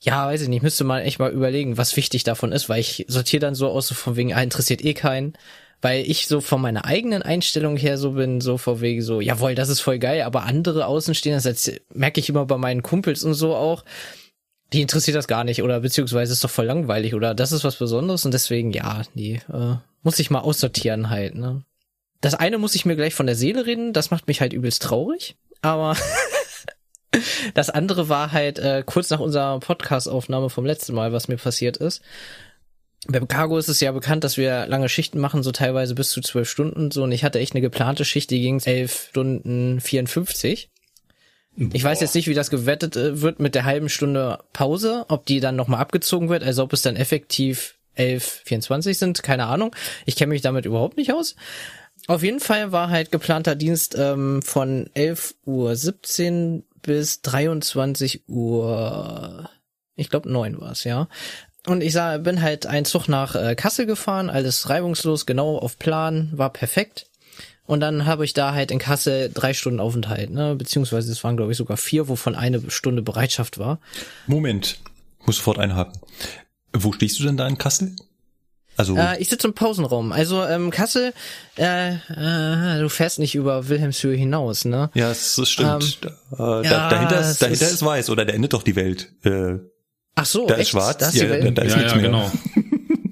ja, 0.00 0.26
weiß 0.26 0.42
ich 0.42 0.48
nicht, 0.48 0.62
müsste 0.62 0.84
man 0.84 1.02
echt 1.02 1.18
mal 1.18 1.32
überlegen, 1.32 1.78
was 1.78 1.96
wichtig 1.96 2.22
davon 2.24 2.52
ist, 2.52 2.68
weil 2.68 2.80
ich 2.80 3.06
sortiere 3.08 3.40
dann 3.40 3.54
so 3.54 3.68
aus, 3.68 3.88
so 3.88 3.94
von 3.94 4.16
wegen, 4.16 4.34
ah, 4.34 4.42
interessiert 4.42 4.84
eh 4.84 4.94
keinen. 4.94 5.34
Weil 5.82 6.08
ich 6.08 6.26
so 6.26 6.40
von 6.40 6.62
meiner 6.62 6.86
eigenen 6.86 7.22
Einstellung 7.22 7.76
her 7.76 7.98
so 7.98 8.12
bin, 8.12 8.40
so 8.40 8.56
vor 8.56 8.80
wegen 8.80 9.02
so, 9.02 9.20
jawohl, 9.20 9.54
das 9.54 9.68
ist 9.68 9.80
voll 9.80 9.98
geil, 9.98 10.22
aber 10.22 10.44
andere 10.44 10.86
Außenstehende, 10.86 11.42
das 11.42 11.70
merke 11.92 12.18
ich 12.18 12.30
immer 12.30 12.46
bei 12.46 12.56
meinen 12.56 12.82
Kumpels 12.82 13.24
und 13.24 13.34
so 13.34 13.54
auch, 13.54 13.84
die 14.72 14.82
interessiert 14.82 15.16
das 15.16 15.28
gar 15.28 15.44
nicht 15.44 15.62
oder 15.62 15.80
beziehungsweise 15.80 16.32
ist 16.32 16.42
doch 16.42 16.50
voll 16.50 16.66
langweilig 16.66 17.14
oder 17.14 17.34
das 17.34 17.52
ist 17.52 17.64
was 17.64 17.76
Besonderes 17.76 18.24
und 18.24 18.32
deswegen, 18.32 18.72
ja, 18.72 19.02
nee, 19.14 19.40
äh, 19.52 19.76
muss 20.02 20.18
ich 20.18 20.30
mal 20.30 20.40
aussortieren 20.40 21.10
halt, 21.10 21.34
ne. 21.34 21.64
Das 22.20 22.34
eine 22.34 22.58
muss 22.58 22.74
ich 22.74 22.86
mir 22.86 22.96
gleich 22.96 23.14
von 23.14 23.26
der 23.26 23.36
Seele 23.36 23.66
reden, 23.66 23.92
das 23.92 24.10
macht 24.10 24.26
mich 24.26 24.40
halt 24.40 24.52
übelst 24.52 24.82
traurig, 24.82 25.36
aber 25.62 25.96
das 27.54 27.70
andere 27.70 28.08
war 28.08 28.32
halt 28.32 28.58
äh, 28.58 28.82
kurz 28.84 29.10
nach 29.10 29.20
unserer 29.20 29.60
Podcast-Aufnahme 29.60 30.50
vom 30.50 30.66
letzten 30.66 30.94
Mal, 30.94 31.12
was 31.12 31.28
mir 31.28 31.36
passiert 31.36 31.76
ist. 31.76 32.02
Beim 33.08 33.28
Cargo 33.28 33.56
ist 33.56 33.68
es 33.68 33.80
ja 33.80 33.92
bekannt, 33.92 34.24
dass 34.24 34.36
wir 34.36 34.66
lange 34.66 34.88
Schichten 34.88 35.20
machen, 35.20 35.44
so 35.44 35.52
teilweise 35.52 35.94
bis 35.94 36.10
zu 36.10 36.20
zwölf 36.20 36.50
Stunden 36.50 36.90
so. 36.90 37.04
Und 37.04 37.12
ich 37.12 37.22
hatte 37.22 37.38
echt 37.38 37.54
eine 37.54 37.60
geplante 37.60 38.04
Schicht, 38.04 38.30
die 38.30 38.40
ging 38.40 38.60
elf 38.64 39.08
Stunden 39.10 39.80
54. 39.80 40.70
Ich 41.72 41.82
weiß 41.82 42.00
jetzt 42.00 42.14
nicht, 42.14 42.28
wie 42.28 42.34
das 42.34 42.50
gewettet 42.50 42.96
äh, 42.96 43.20
wird 43.22 43.40
mit 43.40 43.54
der 43.54 43.64
halben 43.64 43.88
Stunde 43.88 44.38
Pause, 44.52 45.06
ob 45.08 45.26
die 45.26 45.40
dann 45.40 45.56
nochmal 45.56 45.80
abgezogen 45.80 46.28
wird, 46.28 46.42
also 46.42 46.62
ob 46.62 46.72
es 46.72 46.82
dann 46.82 46.96
effektiv 46.96 47.76
11.24 47.96 48.94
sind, 48.94 49.22
keine 49.22 49.46
Ahnung. 49.46 49.74
Ich 50.04 50.16
kenne 50.16 50.30
mich 50.30 50.42
damit 50.42 50.66
überhaupt 50.66 50.96
nicht 50.96 51.12
aus. 51.12 51.34
Auf 52.08 52.22
jeden 52.22 52.40
Fall 52.40 52.72
war 52.72 52.90
halt 52.90 53.10
geplanter 53.10 53.54
Dienst 53.54 53.96
ähm, 53.98 54.42
von 54.42 54.88
11.17 54.94 56.56
Uhr 56.56 56.62
bis 56.82 57.22
23 57.22 58.28
Uhr, 58.28 59.50
ich 59.96 60.08
glaube 60.08 60.30
9 60.30 60.60
war 60.60 60.72
es, 60.72 60.84
ja. 60.84 61.08
Und 61.66 61.82
ich 61.82 61.92
sah, 61.92 62.18
bin 62.18 62.42
halt 62.42 62.66
einen 62.66 62.84
Zug 62.84 63.08
nach 63.08 63.34
äh, 63.34 63.56
Kassel 63.56 63.86
gefahren, 63.86 64.30
alles 64.30 64.68
reibungslos, 64.68 65.26
genau 65.26 65.58
auf 65.58 65.78
Plan, 65.78 66.30
war 66.32 66.52
perfekt. 66.52 67.06
Und 67.66 67.80
dann 67.80 68.06
habe 68.06 68.24
ich 68.24 68.32
da 68.32 68.52
halt 68.54 68.70
in 68.70 68.78
Kassel 68.78 69.30
drei 69.32 69.52
Stunden 69.54 69.80
Aufenthalt, 69.80 70.30
ne? 70.30 70.54
Beziehungsweise 70.54 71.10
es 71.10 71.22
waren, 71.24 71.36
glaube 71.36 71.52
ich, 71.52 71.58
sogar 71.58 71.76
vier, 71.76 72.08
wovon 72.08 72.34
eine 72.34 72.70
Stunde 72.70 73.02
Bereitschaft 73.02 73.58
war. 73.58 73.80
Moment, 74.26 74.78
muss 75.24 75.36
sofort 75.36 75.58
einhaken. 75.58 76.00
Wo 76.72 76.92
stehst 76.92 77.18
du 77.18 77.24
denn 77.24 77.36
da 77.36 77.46
in 77.48 77.58
Kassel? 77.58 77.96
Also, 78.76 78.94
Äh, 78.94 79.18
ich 79.20 79.30
sitze 79.30 79.48
im 79.48 79.54
Pausenraum. 79.54 80.12
Also 80.12 80.44
ähm, 80.44 80.70
Kassel, 80.70 81.14
äh, 81.56 81.94
äh, 81.94 82.78
du 82.78 82.88
fährst 82.90 83.18
nicht 83.18 83.34
über 83.34 83.68
Wilhelmshöhe 83.68 84.14
hinaus, 84.16 84.66
ne? 84.66 84.90
ja, 84.94 85.08
das, 85.08 85.36
das 85.36 85.48
stimmt. 85.48 85.98
da, 86.02 86.62
ja, 86.62 86.62
da, 86.62 86.88
dahinter 86.90 87.20
es 87.20 87.30
ist, 87.30 87.42
dahinter 87.42 87.66
ist- 87.66 87.72
ist 87.72 87.82
weiß 87.84 88.10
oder 88.10 88.24
der 88.26 88.34
endet 88.34 88.52
doch 88.52 88.62
die 88.62 88.76
Welt. 88.76 89.12
Äh, 89.24 89.54
Ach 90.14 90.26
so, 90.26 90.46
da 90.46 90.54
echt? 90.54 90.62
ist 90.64 90.68
schwarz. 90.70 90.98
Da 90.98 91.06
ist 91.08 91.14
die 91.14 91.20
ja, 91.20 91.30
Welt? 91.30 91.44
da, 91.46 91.50
da 91.52 91.62
ist 91.62 91.72
ja, 91.72 91.78
nichts 91.78 91.92
ja, 91.94 91.98
mehr. 92.00 92.10
genau. 92.10 92.30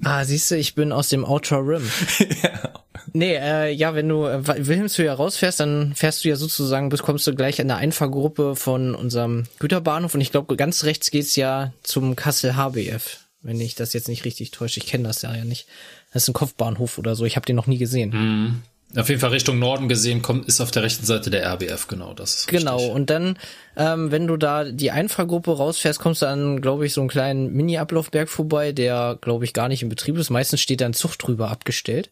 Ah, 0.07 0.23
siehst 0.23 0.51
du, 0.51 0.55
ich 0.55 0.75
bin 0.75 0.91
aus 0.91 1.09
dem 1.09 1.25
Outer 1.25 1.65
Rim. 1.67 1.89
Nee, 3.15 3.35
äh, 3.37 3.71
ja, 3.71 3.95
wenn 3.95 4.09
du 4.09 4.25
äh, 4.25 4.45
Wilhelmshöhe 4.67 5.09
rausfährst, 5.09 5.61
dann 5.61 5.93
fährst 5.95 6.25
du 6.25 6.27
ja 6.27 6.35
sozusagen, 6.35 6.89
bekommst 6.89 7.25
du 7.25 7.33
gleich 7.33 7.59
in 7.59 7.69
der 7.69 7.77
Einfahrgruppe 7.77 8.57
von 8.57 8.93
unserem 8.93 9.43
Güterbahnhof 9.59 10.15
und 10.15 10.19
ich 10.19 10.31
glaube, 10.31 10.57
ganz 10.57 10.83
rechts 10.83 11.11
geht's 11.11 11.37
ja 11.37 11.71
zum 11.81 12.17
Kassel 12.17 12.57
HBF, 12.57 13.19
wenn 13.41 13.61
ich 13.61 13.73
das 13.73 13.93
jetzt 13.93 14.09
nicht 14.09 14.25
richtig 14.25 14.51
täusche. 14.51 14.81
Ich 14.81 14.85
kenne 14.85 15.05
das 15.07 15.21
ja, 15.21 15.33
ja 15.33 15.45
nicht. 15.45 15.65
Das 16.11 16.23
ist 16.23 16.27
ein 16.29 16.33
Kopfbahnhof 16.33 16.97
oder 16.97 17.15
so, 17.15 17.23
ich 17.23 17.37
habe 17.37 17.45
den 17.45 17.55
noch 17.55 17.67
nie 17.67 17.77
gesehen. 17.77 18.09
Mhm. 18.09 18.61
Auf 18.99 19.07
jeden 19.07 19.21
Fall 19.21 19.29
Richtung 19.29 19.59
Norden 19.59 19.87
gesehen, 19.87 20.21
kommt, 20.21 20.45
ist 20.47 20.59
auf 20.59 20.71
der 20.71 20.83
rechten 20.83 21.05
Seite 21.05 21.29
der 21.29 21.45
RBF, 21.45 21.87
genau, 21.87 22.13
das 22.13 22.35
ist 22.35 22.47
Genau, 22.47 22.75
richtig. 22.75 22.95
und 22.95 23.09
dann, 23.09 23.39
ähm, 23.77 24.11
wenn 24.11 24.27
du 24.27 24.35
da 24.35 24.65
die 24.65 24.91
Einfahrgruppe 24.91 25.55
rausfährst, 25.55 25.99
kommst 25.99 26.21
du 26.21 26.27
an, 26.27 26.59
glaube 26.59 26.85
ich, 26.85 26.91
so 26.91 26.99
einen 26.99 27.09
kleinen 27.09 27.53
Mini-Ablaufberg 27.53 28.27
vorbei, 28.27 28.73
der, 28.73 29.17
glaube 29.21 29.45
ich, 29.45 29.53
gar 29.53 29.69
nicht 29.69 29.83
in 29.83 29.89
Betrieb 29.89 30.17
ist. 30.17 30.29
Meistens 30.29 30.59
steht 30.59 30.81
da 30.81 30.85
ein 30.85 30.93
Zug 30.93 31.17
drüber 31.17 31.49
abgestellt. 31.49 32.09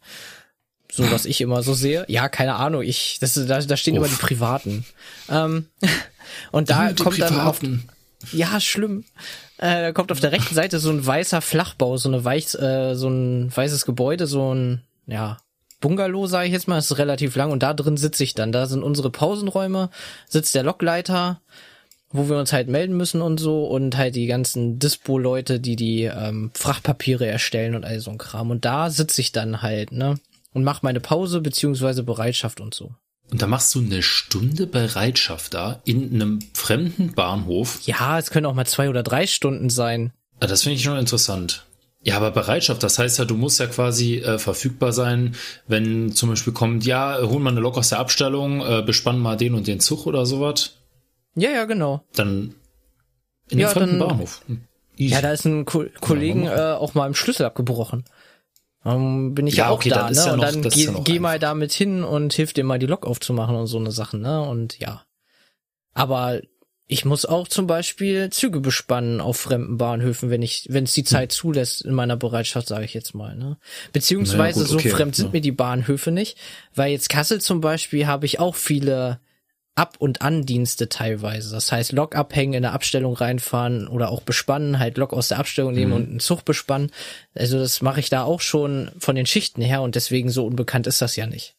So, 0.95 1.09
was 1.09 1.25
ich 1.25 1.41
immer 1.41 1.63
so 1.63 1.73
sehe. 1.73 2.05
Ja, 2.07 2.29
keine 2.29 2.53
Ahnung, 2.53 2.83
ich, 2.83 3.17
das, 3.19 3.33
da, 3.33 3.59
da 3.59 3.77
stehen 3.77 3.95
immer 3.95 4.07
die 4.07 4.13
Privaten. 4.13 4.85
Ähm, 5.27 5.65
und 6.51 6.69
da 6.69 6.93
Die 6.93 7.01
kommt 7.01 7.19
dann 7.19 7.39
auf, 7.39 7.61
Privaten. 7.61 7.89
ja, 8.31 8.59
schlimm. 8.59 9.03
Äh, 9.57 9.81
da 9.81 9.91
kommt 9.91 10.11
auf 10.11 10.19
der 10.19 10.31
rechten 10.31 10.53
Seite 10.53 10.77
so 10.79 10.91
ein 10.91 11.03
weißer 11.03 11.41
Flachbau, 11.41 11.97
so 11.97 12.09
eine 12.09 12.23
weiß, 12.23 12.53
äh, 12.55 12.93
so 12.93 13.07
ein 13.09 13.51
weißes 13.55 13.85
Gebäude, 13.85 14.27
so 14.27 14.53
ein, 14.53 14.83
ja, 15.07 15.37
Bungalow, 15.81 16.27
sage 16.27 16.45
ich 16.45 16.53
jetzt 16.53 16.67
mal, 16.67 16.75
das 16.75 16.91
ist 16.91 16.97
relativ 16.99 17.35
lang 17.35 17.51
und 17.51 17.63
da 17.63 17.73
drin 17.73 17.97
sitze 17.97 18.23
ich 18.23 18.35
dann. 18.35 18.51
Da 18.51 18.67
sind 18.67 18.83
unsere 18.83 19.09
Pausenräume, 19.09 19.89
sitzt 20.29 20.53
der 20.53 20.63
Lokleiter, 20.63 21.41
wo 22.11 22.29
wir 22.29 22.37
uns 22.37 22.53
halt 22.53 22.67
melden 22.69 22.95
müssen 22.95 23.21
und 23.21 23.39
so 23.39 23.65
und 23.65 23.97
halt 23.97 24.15
die 24.15 24.27
ganzen 24.27 24.77
Dispo-Leute, 24.77 25.59
die 25.59 25.75
die 25.75 26.03
ähm, 26.03 26.51
Frachtpapiere 26.53 27.25
erstellen 27.25 27.73
und 27.73 27.83
all 27.83 27.99
so 27.99 28.11
ein 28.11 28.19
Kram. 28.19 28.51
Und 28.51 28.63
da 28.63 28.91
sitze 28.91 29.19
ich 29.21 29.31
dann 29.31 29.63
halt, 29.63 29.91
ne? 29.91 30.19
Und 30.53 30.63
mach 30.63 30.81
meine 30.83 30.99
Pause 30.99 31.41
beziehungsweise 31.41 32.03
Bereitschaft 32.03 32.59
und 32.61 32.73
so. 32.73 32.91
Und 33.31 33.41
da 33.41 33.47
machst 33.47 33.73
du 33.73 33.79
eine 33.79 34.03
Stunde 34.03 34.67
Bereitschaft 34.67 35.53
da 35.53 35.81
in 35.85 36.13
einem 36.13 36.39
fremden 36.53 37.13
Bahnhof. 37.13 37.79
Ja, 37.85 38.19
es 38.19 38.29
können 38.29 38.45
auch 38.45 38.53
mal 38.53 38.65
zwei 38.67 38.89
oder 38.89 39.01
drei 39.01 39.25
Stunden 39.27 39.69
sein. 39.69 40.13
Ah, 40.39 40.47
Das 40.47 40.61
finde 40.63 40.75
ich 40.75 40.83
schon 40.83 40.97
interessant. 40.97 41.65
Ja, 42.05 42.17
aber 42.17 42.31
Bereitschaft, 42.31 42.83
das 42.83 42.99
heißt 42.99 43.17
ja, 43.17 43.25
du 43.25 43.35
musst 43.37 43.59
ja 43.61 43.65
quasi 43.67 44.17
äh, 44.17 44.37
verfügbar 44.37 44.91
sein, 44.91 45.35
wenn 45.67 46.11
zum 46.11 46.29
Beispiel 46.29 46.51
kommt, 46.51 46.85
ja, 46.85 47.17
holen 47.21 47.43
wir 47.43 47.49
eine 47.49 47.61
Lok 47.61 47.77
aus 47.77 47.89
der 47.89 47.99
Abstellung, 47.99 48.59
äh, 48.61 48.83
bespannen 48.85 49.21
mal 49.21 49.37
den 49.37 49.55
und 49.55 49.67
den 49.67 49.79
Zug 49.79 50.05
oder 50.05 50.25
sowas, 50.25 50.73
Ja, 51.35 51.49
ja, 51.49 51.63
genau. 51.63 52.03
dann 52.13 52.55
in 53.49 53.59
Ja, 53.59 53.69
den 53.69 53.73
fremden 53.73 53.99
dann- 53.99 54.07
Bahnhof. 54.09 54.41
Easy. 54.97 55.13
Ja, 55.13 55.21
da 55.21 55.31
ist 55.31 55.45
ein 55.45 55.63
Ko 55.65 55.85
Kollegen 56.01 56.45
äh, 56.45 56.75
auch 56.77 56.93
mal 56.93 57.07
im 57.07 57.15
Schlüssel 57.15 57.45
abgebrochen. 57.45 58.03
Ähm, 58.85 59.33
bin 59.33 59.47
ich 59.47 59.55
Ja, 59.55 59.65
ja, 59.65 59.69
auch 59.71 59.75
okay, 59.75 59.89
da, 59.89 60.09
ne? 60.09 60.15
ja 60.15 60.33
und 60.33 60.41
dann 60.41 60.61
geh, 60.61 60.85
ja 60.85 60.99
geh 61.03 61.19
mal 61.19 61.39
damit 61.39 61.71
hin 61.71 62.03
und 62.03 62.33
hilf 62.33 62.53
dir 62.53 62.63
mal 62.63 62.79
die 62.79 62.85
Lok 62.85 63.05
aufzumachen 63.05 63.55
und 63.55 63.67
so 63.67 63.77
eine 63.77 63.91
Sachen, 63.91 64.21
ne? 64.21 64.41
Und 64.41 64.79
ja. 64.79 65.03
Aber 65.93 66.41
ich 66.87 67.05
muss 67.05 67.25
auch 67.25 67.47
zum 67.47 67.65
Beispiel 67.65 68.29
Züge 68.29 68.59
bespannen 68.59 69.21
auf 69.21 69.37
fremden 69.37 69.77
Bahnhöfen, 69.77 70.29
wenn 70.29 70.41
ich, 70.41 70.67
wenn 70.69 70.83
es 70.83 70.93
die 70.93 71.05
Zeit 71.05 71.31
zulässt 71.31 71.83
in 71.83 71.93
meiner 71.93 72.17
Bereitschaft, 72.17 72.67
sage 72.67 72.83
ich 72.83 72.93
jetzt 72.93 73.15
mal, 73.15 73.35
ne? 73.35 73.57
Beziehungsweise 73.93 74.59
Naja, 74.59 74.71
gut, 74.71 74.79
okay, 74.79 74.89
so 74.89 74.95
fremd 74.95 75.15
sind 75.15 75.27
ja. 75.27 75.31
mir 75.31 75.41
die 75.41 75.51
Bahnhöfe 75.51 76.11
nicht, 76.11 76.37
weil 76.75 76.91
jetzt 76.91 77.09
Kassel 77.09 77.39
zum 77.39 77.61
Beispiel 77.61 78.05
habe 78.05 78.25
ich 78.25 78.39
auch 78.39 78.55
viele 78.55 79.19
Ab- 79.75 79.95
und 79.97 80.21
Andienste 80.21 80.87
teilweise. 80.87 81.51
Das 81.51 81.71
heißt, 81.71 81.93
Lok 81.93 82.15
abhängen, 82.15 82.53
in 82.53 82.61
der 82.61 82.73
Abstellung 82.73 83.13
reinfahren 83.13 83.87
oder 83.87 84.09
auch 84.09 84.21
bespannen, 84.21 84.77
halt 84.77 84.97
Lok 84.97 85.13
aus 85.13 85.29
der 85.29 85.39
Abstellung 85.39 85.73
nehmen 85.73 85.93
und 85.93 86.09
einen 86.09 86.19
Zug 86.19 86.45
bespannen. 86.45 86.91
Also 87.33 87.57
das 87.57 87.81
mache 87.81 87.99
ich 87.99 88.09
da 88.09 88.23
auch 88.23 88.41
schon 88.41 88.91
von 88.99 89.15
den 89.15 89.25
Schichten 89.25 89.61
her 89.61 89.81
und 89.81 89.95
deswegen 89.95 90.29
so 90.29 90.45
unbekannt 90.45 90.85
ist 90.85 91.01
das 91.01 91.15
ja 91.15 91.25
nicht. 91.25 91.55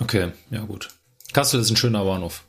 Okay, 0.00 0.32
ja 0.50 0.60
gut. 0.60 0.90
Kassel 1.32 1.60
ist 1.60 1.70
ein 1.70 1.76
schöner 1.76 2.04
Bahnhof. 2.04 2.44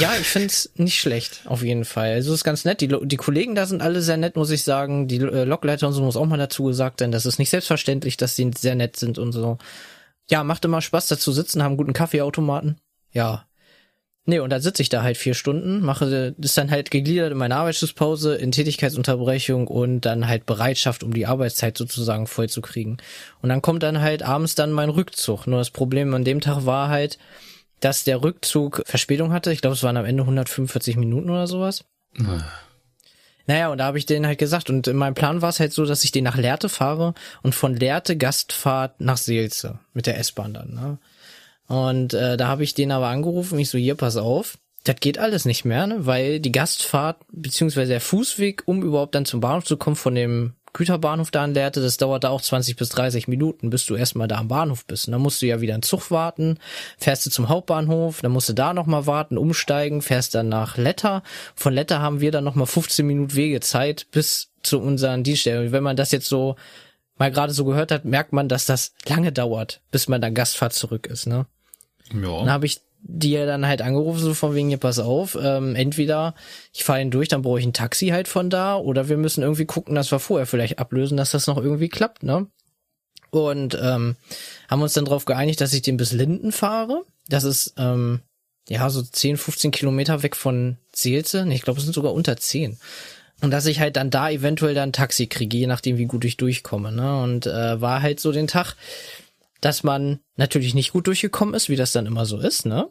Ja, 0.00 0.14
ich 0.20 0.26
find's 0.26 0.70
nicht 0.74 0.98
schlecht, 0.98 1.42
auf 1.44 1.62
jeden 1.62 1.84
Fall. 1.84 2.14
Also 2.14 2.32
es 2.32 2.40
ist 2.40 2.44
ganz 2.44 2.64
nett. 2.64 2.80
Die, 2.80 2.88
die 2.88 3.16
Kollegen 3.16 3.54
da 3.54 3.66
sind 3.66 3.82
alle 3.82 4.02
sehr 4.02 4.16
nett, 4.16 4.34
muss 4.34 4.50
ich 4.50 4.64
sagen. 4.64 5.06
Die 5.06 5.18
äh, 5.18 5.44
Lokleiter 5.44 5.86
und 5.86 5.92
so 5.92 6.02
muss 6.02 6.16
auch 6.16 6.26
mal 6.26 6.36
dazu 6.36 6.64
gesagt 6.64 6.98
sein. 6.98 7.12
Das 7.12 7.24
ist 7.24 7.38
nicht 7.38 7.50
selbstverständlich, 7.50 8.16
dass 8.16 8.34
die 8.34 8.50
sehr 8.56 8.74
nett 8.74 8.96
sind 8.96 9.18
und 9.18 9.32
so. 9.32 9.58
Ja, 10.28 10.42
macht 10.42 10.64
immer 10.64 10.82
Spaß, 10.82 11.06
da 11.06 11.18
zu 11.18 11.30
sitzen, 11.30 11.62
haben 11.62 11.76
guten 11.76 11.92
Kaffeeautomaten. 11.92 12.78
Ja. 13.12 13.46
Nee, 14.28 14.40
und 14.40 14.50
dann 14.50 14.60
sitze 14.60 14.82
ich 14.82 14.88
da 14.88 15.04
halt 15.04 15.16
vier 15.16 15.34
Stunden, 15.34 15.80
mache, 15.80 16.34
das 16.36 16.50
ist 16.50 16.58
dann 16.58 16.72
halt 16.72 16.90
gegliedert 16.90 17.30
in 17.30 17.38
meine 17.38 17.54
Arbeitsschlusspause, 17.54 18.34
in 18.34 18.50
Tätigkeitsunterbrechung 18.50 19.68
und 19.68 20.00
dann 20.00 20.26
halt 20.26 20.46
Bereitschaft, 20.46 21.04
um 21.04 21.14
die 21.14 21.26
Arbeitszeit 21.26 21.78
sozusagen 21.78 22.26
voll 22.26 22.48
zu 22.48 22.60
kriegen. 22.60 22.96
Und 23.40 23.50
dann 23.50 23.62
kommt 23.62 23.84
dann 23.84 24.00
halt 24.00 24.24
abends 24.24 24.56
dann 24.56 24.72
mein 24.72 24.90
Rückzug. 24.90 25.46
Nur 25.46 25.60
das 25.60 25.70
Problem 25.70 26.12
an 26.12 26.24
dem 26.24 26.40
Tag 26.40 26.66
war 26.66 26.88
halt, 26.88 27.18
dass 27.78 28.02
der 28.02 28.22
Rückzug 28.24 28.82
Verspätung 28.84 29.32
hatte. 29.32 29.52
Ich 29.52 29.60
glaube, 29.60 29.74
es 29.74 29.84
waren 29.84 29.96
am 29.96 30.04
Ende 30.04 30.24
145 30.24 30.96
Minuten 30.96 31.30
oder 31.30 31.46
sowas. 31.46 31.84
Naja, 33.46 33.68
und 33.68 33.78
da 33.78 33.84
habe 33.84 33.98
ich 33.98 34.06
denen 34.06 34.26
halt 34.26 34.38
gesagt, 34.38 34.70
und 34.70 34.88
in 34.88 34.96
meinem 34.96 35.14
Plan 35.14 35.40
war 35.40 35.50
es 35.50 35.60
halt 35.60 35.72
so, 35.72 35.84
dass 35.84 36.02
ich 36.02 36.10
den 36.10 36.24
nach 36.24 36.36
Lehrte 36.36 36.68
fahre 36.68 37.14
und 37.42 37.54
von 37.54 37.76
Lehrte 37.76 38.16
Gastfahrt 38.16 39.00
nach 39.00 39.18
Seelze 39.18 39.78
mit 39.92 40.06
der 40.06 40.18
S-Bahn 40.18 40.52
dann. 40.52 40.74
Ne? 40.74 40.98
Und 41.68 42.14
äh, 42.14 42.36
da 42.36 42.48
habe 42.48 42.64
ich 42.64 42.74
den 42.74 42.92
aber 42.92 43.08
angerufen, 43.08 43.58
ich 43.58 43.70
so, 43.70 43.78
hier, 43.78 43.94
pass 43.94 44.16
auf, 44.16 44.58
das 44.84 44.96
geht 45.00 45.18
alles 45.18 45.44
nicht 45.44 45.64
mehr, 45.64 45.86
ne? 45.86 46.06
weil 46.06 46.40
die 46.40 46.52
Gastfahrt 46.52 47.18
beziehungsweise 47.32 47.92
der 47.92 48.00
Fußweg, 48.00 48.62
um 48.66 48.82
überhaupt 48.82 49.14
dann 49.14 49.24
zum 49.24 49.40
Bahnhof 49.40 49.64
zu 49.64 49.76
kommen, 49.76 49.96
von 49.96 50.14
dem 50.14 50.54
Güterbahnhof 50.76 51.30
da 51.30 51.44
in 51.44 51.54
Lehrte, 51.54 51.80
das 51.80 51.96
dauert 51.96 52.24
da 52.24 52.28
auch 52.28 52.42
20 52.42 52.76
bis 52.76 52.90
30 52.90 53.28
Minuten, 53.28 53.70
bis 53.70 53.86
du 53.86 53.96
erstmal 53.96 54.28
da 54.28 54.36
am 54.36 54.48
Bahnhof 54.48 54.84
bist. 54.84 55.08
Und 55.08 55.12
dann 55.12 55.22
musst 55.22 55.40
du 55.40 55.46
ja 55.46 55.60
wieder 55.60 55.74
in 55.74 55.82
Zug 55.82 56.10
warten, 56.10 56.58
fährst 56.98 57.24
du 57.24 57.30
zum 57.30 57.48
Hauptbahnhof, 57.48 58.20
dann 58.20 58.32
musst 58.32 58.50
du 58.50 58.52
da 58.52 58.74
nochmal 58.74 59.06
warten, 59.06 59.38
umsteigen, 59.38 60.02
fährst 60.02 60.34
dann 60.34 60.50
nach 60.50 60.76
Letter. 60.76 61.22
Von 61.54 61.72
Letter 61.72 62.00
haben 62.00 62.20
wir 62.20 62.30
dann 62.30 62.44
nochmal 62.44 62.66
15 62.66 63.06
Minuten 63.06 63.34
Wegezeit 63.34 64.06
bis 64.10 64.52
zu 64.62 64.78
unseren 64.78 65.24
Dienststellen. 65.24 65.72
Wenn 65.72 65.82
man 65.82 65.96
das 65.96 66.12
jetzt 66.12 66.28
so 66.28 66.56
mal 67.16 67.30
gerade 67.30 67.54
so 67.54 67.64
gehört 67.64 67.90
hat, 67.90 68.04
merkt 68.04 68.34
man, 68.34 68.48
dass 68.48 68.66
das 68.66 68.92
lange 69.08 69.32
dauert, 69.32 69.80
bis 69.90 70.08
man 70.08 70.20
dann 70.20 70.34
Gastfahrt 70.34 70.74
zurück 70.74 71.06
ist, 71.06 71.26
ne? 71.26 71.46
Ja. 72.12 72.38
Dann 72.38 72.50
habe 72.50 72.66
ich 72.66 72.80
die 73.08 73.30
ja 73.30 73.46
dann 73.46 73.66
halt 73.66 73.82
angerufen, 73.82 74.18
so 74.18 74.34
von 74.34 74.54
wegen, 74.54 74.68
hier, 74.68 74.78
pass 74.78 74.98
auf, 74.98 75.38
ähm, 75.40 75.76
entweder 75.76 76.34
ich 76.72 76.84
fahre 76.84 77.00
ihn 77.00 77.10
durch, 77.10 77.28
dann 77.28 77.42
brauche 77.42 77.60
ich 77.60 77.66
ein 77.66 77.72
Taxi 77.72 78.08
halt 78.08 78.26
von 78.26 78.50
da, 78.50 78.76
oder 78.76 79.08
wir 79.08 79.16
müssen 79.16 79.42
irgendwie 79.42 79.64
gucken, 79.64 79.94
dass 79.94 80.10
wir 80.10 80.18
vorher 80.18 80.46
vielleicht 80.46 80.78
ablösen, 80.78 81.16
dass 81.16 81.30
das 81.30 81.46
noch 81.46 81.58
irgendwie 81.58 81.88
klappt, 81.88 82.22
ne? 82.24 82.46
Und 83.30 83.78
ähm, 83.80 84.16
haben 84.68 84.82
uns 84.82 84.94
dann 84.94 85.04
darauf 85.04 85.24
geeinigt, 85.24 85.60
dass 85.60 85.72
ich 85.72 85.82
den 85.82 85.96
bis 85.96 86.12
Linden 86.12 86.52
fahre. 86.52 87.02
Das 87.28 87.44
ist 87.44 87.74
ähm, 87.76 88.20
ja 88.68 88.88
so 88.88 89.02
10, 89.02 89.36
15 89.36 89.72
Kilometer 89.72 90.22
weg 90.22 90.36
von 90.36 90.76
Seelze. 90.92 91.44
Nee, 91.44 91.56
ich 91.56 91.62
glaube, 91.62 91.78
es 91.78 91.84
sind 91.84 91.92
sogar 91.92 92.14
unter 92.14 92.36
10. 92.36 92.78
Und 93.42 93.50
dass 93.50 93.66
ich 93.66 93.80
halt 93.80 93.96
dann 93.96 94.10
da 94.10 94.30
eventuell 94.30 94.74
dann 94.74 94.90
ein 94.90 94.92
Taxi 94.94 95.26
kriege, 95.26 95.56
je 95.56 95.66
nachdem, 95.66 95.98
wie 95.98 96.06
gut 96.06 96.24
ich 96.24 96.38
durchkomme. 96.38 96.92
Ne? 96.92 97.22
Und 97.22 97.46
äh, 97.46 97.80
war 97.80 98.00
halt 98.00 98.20
so 98.20 98.32
den 98.32 98.46
Tag, 98.46 98.76
dass 99.60 99.82
man 99.82 100.20
natürlich 100.36 100.74
nicht 100.74 100.92
gut 100.92 101.06
durchgekommen 101.06 101.54
ist, 101.54 101.68
wie 101.68 101.76
das 101.76 101.92
dann 101.92 102.06
immer 102.06 102.26
so 102.26 102.38
ist, 102.38 102.66
ne? 102.66 102.88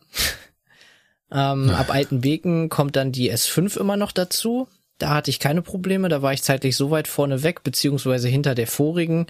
ähm, 1.31 1.69
ab 1.69 1.93
Altenbeken 1.93 2.69
kommt 2.69 2.95
dann 2.95 3.11
die 3.11 3.31
S5 3.31 3.77
immer 3.77 3.97
noch 3.97 4.11
dazu. 4.11 4.67
Da 4.97 5.09
hatte 5.09 5.29
ich 5.29 5.39
keine 5.39 5.61
Probleme, 5.61 6.07
da 6.07 6.21
war 6.21 6.33
ich 6.33 6.43
zeitlich 6.43 6.77
so 6.77 6.89
weit 6.89 7.07
vorne 7.07 7.43
weg, 7.43 7.63
beziehungsweise 7.63 8.29
hinter 8.29 8.55
der 8.55 8.67
vorigen, 8.67 9.27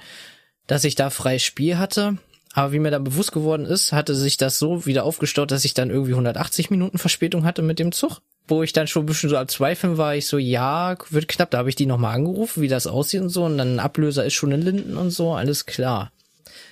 dass 0.68 0.84
ich 0.84 0.96
da 0.96 1.10
freies 1.10 1.44
Spiel 1.44 1.78
hatte. 1.78 2.18
Aber 2.56 2.72
wie 2.72 2.80
mir 2.80 2.90
dann 2.90 3.04
bewusst 3.04 3.34
geworden 3.34 3.66
ist, 3.66 3.92
hatte 3.92 4.16
sich 4.16 4.38
das 4.38 4.58
so 4.60 4.86
wieder 4.86 5.04
aufgestaut, 5.04 5.52
dass 5.52 5.66
ich 5.66 5.74
dann 5.74 5.90
irgendwie 5.90 6.14
180 6.14 6.70
Minuten 6.70 6.98
Verspätung 6.98 7.44
hatte 7.44 7.62
mit 7.62 7.80
dem 7.80 7.92
Zug. 7.92 8.22
Wo 8.48 8.64
ich 8.64 8.72
dann 8.72 8.88
schon 8.88 9.04
ein 9.04 9.08
bisschen 9.08 9.30
so 9.30 9.36
am 9.36 9.50
Zweifeln 9.50 9.98
war, 9.98 10.16
ich 10.16 10.28
so, 10.28 10.38
ja, 10.38 10.96
wird 11.10 11.28
knapp. 11.28 11.52
Da 11.52 11.58
habe 11.58 11.70
ich 11.70 11.76
die 11.76 11.86
nochmal 11.86 12.16
angerufen, 12.16 12.62
wie 12.62 12.70
das 12.70 12.88
aussieht 12.88 13.22
und 13.22 13.30
so. 13.30 13.44
Und 13.44 13.58
dann 13.58 13.80
Ablöser 13.80 14.24
ist 14.24 14.36
schon 14.36 14.54
in 14.54 14.62
Linden 14.62 14.96
und 14.96 15.10
so, 15.10 15.34
alles 15.34 15.66
klar. 15.66 16.12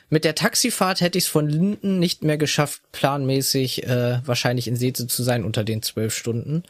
Mit 0.10 0.26
der 0.26 0.36
Taxifahrt 0.36 1.02
hätte 1.02 1.18
ich 1.18 1.26
es 1.26 1.30
von 1.30 1.48
Linden 1.48 2.00
nicht 2.00 2.24
mehr 2.24 2.38
geschafft, 2.38 2.82
planmäßig 2.92 3.84
äh, 3.84 4.20
wahrscheinlich 4.26 4.68
in 4.68 4.76
Seete 4.76 5.08
zu 5.08 5.24
sein 5.24 5.44
unter 5.44 5.64
den 5.64 5.82
zwölf 5.82 6.16
Stunden, 6.16 6.64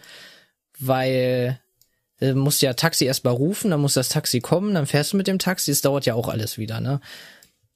weil 0.80 1.60
äh, 2.22 2.34
musst 2.34 2.62
ja 2.62 2.74
Taxi 2.74 3.06
erst 3.06 3.26
mal 3.26 3.32
rufen, 3.32 3.72
dann 3.72 3.82
muss 3.82 3.96
das 3.96 4.10
Taxi 4.10 4.40
kommen, 4.40 4.74
dann 4.74 4.88
fährst 4.88 5.14
du 5.14 5.18
mit 5.18 5.28
dem 5.28 5.40
Taxi, 5.40 5.72
es 5.72 5.82
dauert 5.82 6.06
ja 6.06 6.14
auch 6.14 6.30
alles 6.30 6.58
wieder, 6.58 6.80
ne? 6.80 7.02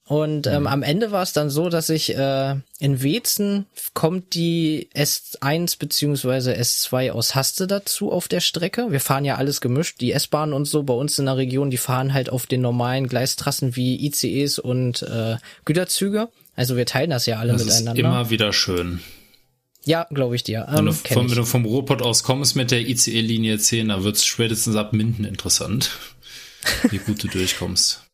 Und 0.07 0.47
ähm, 0.47 0.61
mhm. 0.61 0.67
am 0.67 0.83
Ende 0.83 1.11
war 1.11 1.21
es 1.21 1.33
dann 1.33 1.49
so, 1.49 1.67
dass 1.67 1.89
ich 1.89 2.15
äh, 2.15 2.55
in 2.79 3.03
Wezen 3.03 3.65
kommt 3.93 4.35
die 4.35 4.87
S1 4.95 5.77
beziehungsweise 5.77 6.55
S2 6.55 7.11
aus 7.11 7.35
Haste 7.35 7.67
dazu 7.67 8.13
auf 8.13 8.29
der 8.29 8.39
Strecke. 8.39 8.87
Wir 8.89 9.01
fahren 9.01 9.25
ja 9.25 9.35
alles 9.35 9.59
gemischt. 9.59 9.99
Die 9.99 10.13
S-Bahn 10.13 10.53
und 10.53 10.63
so 10.63 10.83
bei 10.83 10.93
uns 10.93 11.19
in 11.19 11.25
der 11.25 11.35
Region, 11.35 11.69
die 11.69 11.77
fahren 11.77 12.13
halt 12.13 12.29
auf 12.29 12.45
den 12.45 12.61
normalen 12.61 13.09
Gleistrassen 13.09 13.75
wie 13.75 14.05
ICEs 14.05 14.59
und 14.59 15.01
äh, 15.01 15.35
Güterzüge. 15.65 16.29
Also 16.55 16.77
wir 16.77 16.85
teilen 16.85 17.09
das 17.09 17.25
ja 17.25 17.39
alle 17.39 17.53
das 17.53 17.65
miteinander. 17.65 17.91
Ist 17.91 17.99
immer 17.99 18.29
wieder 18.29 18.53
schön. 18.53 19.01
Ja, 19.83 20.07
glaube 20.09 20.37
ich 20.37 20.43
dir. 20.43 20.67
Ähm, 20.69 20.77
wenn, 20.77 20.85
du 20.85 20.93
vom, 20.93 21.29
wenn 21.29 21.37
du 21.37 21.45
vom 21.45 21.65
Ruhrpott 21.65 22.01
aus 22.01 22.23
kommst 22.23 22.55
mit 22.55 22.71
der 22.71 22.79
ICE-Linie 22.87 23.59
10, 23.59 23.89
dann 23.89 24.05
wird's 24.05 24.25
spätestens 24.25 24.77
ab 24.77 24.93
Minden 24.93 25.25
interessant, 25.25 25.91
wie 26.91 26.99
gut 26.99 27.21
du 27.21 27.27
durchkommst. 27.27 28.06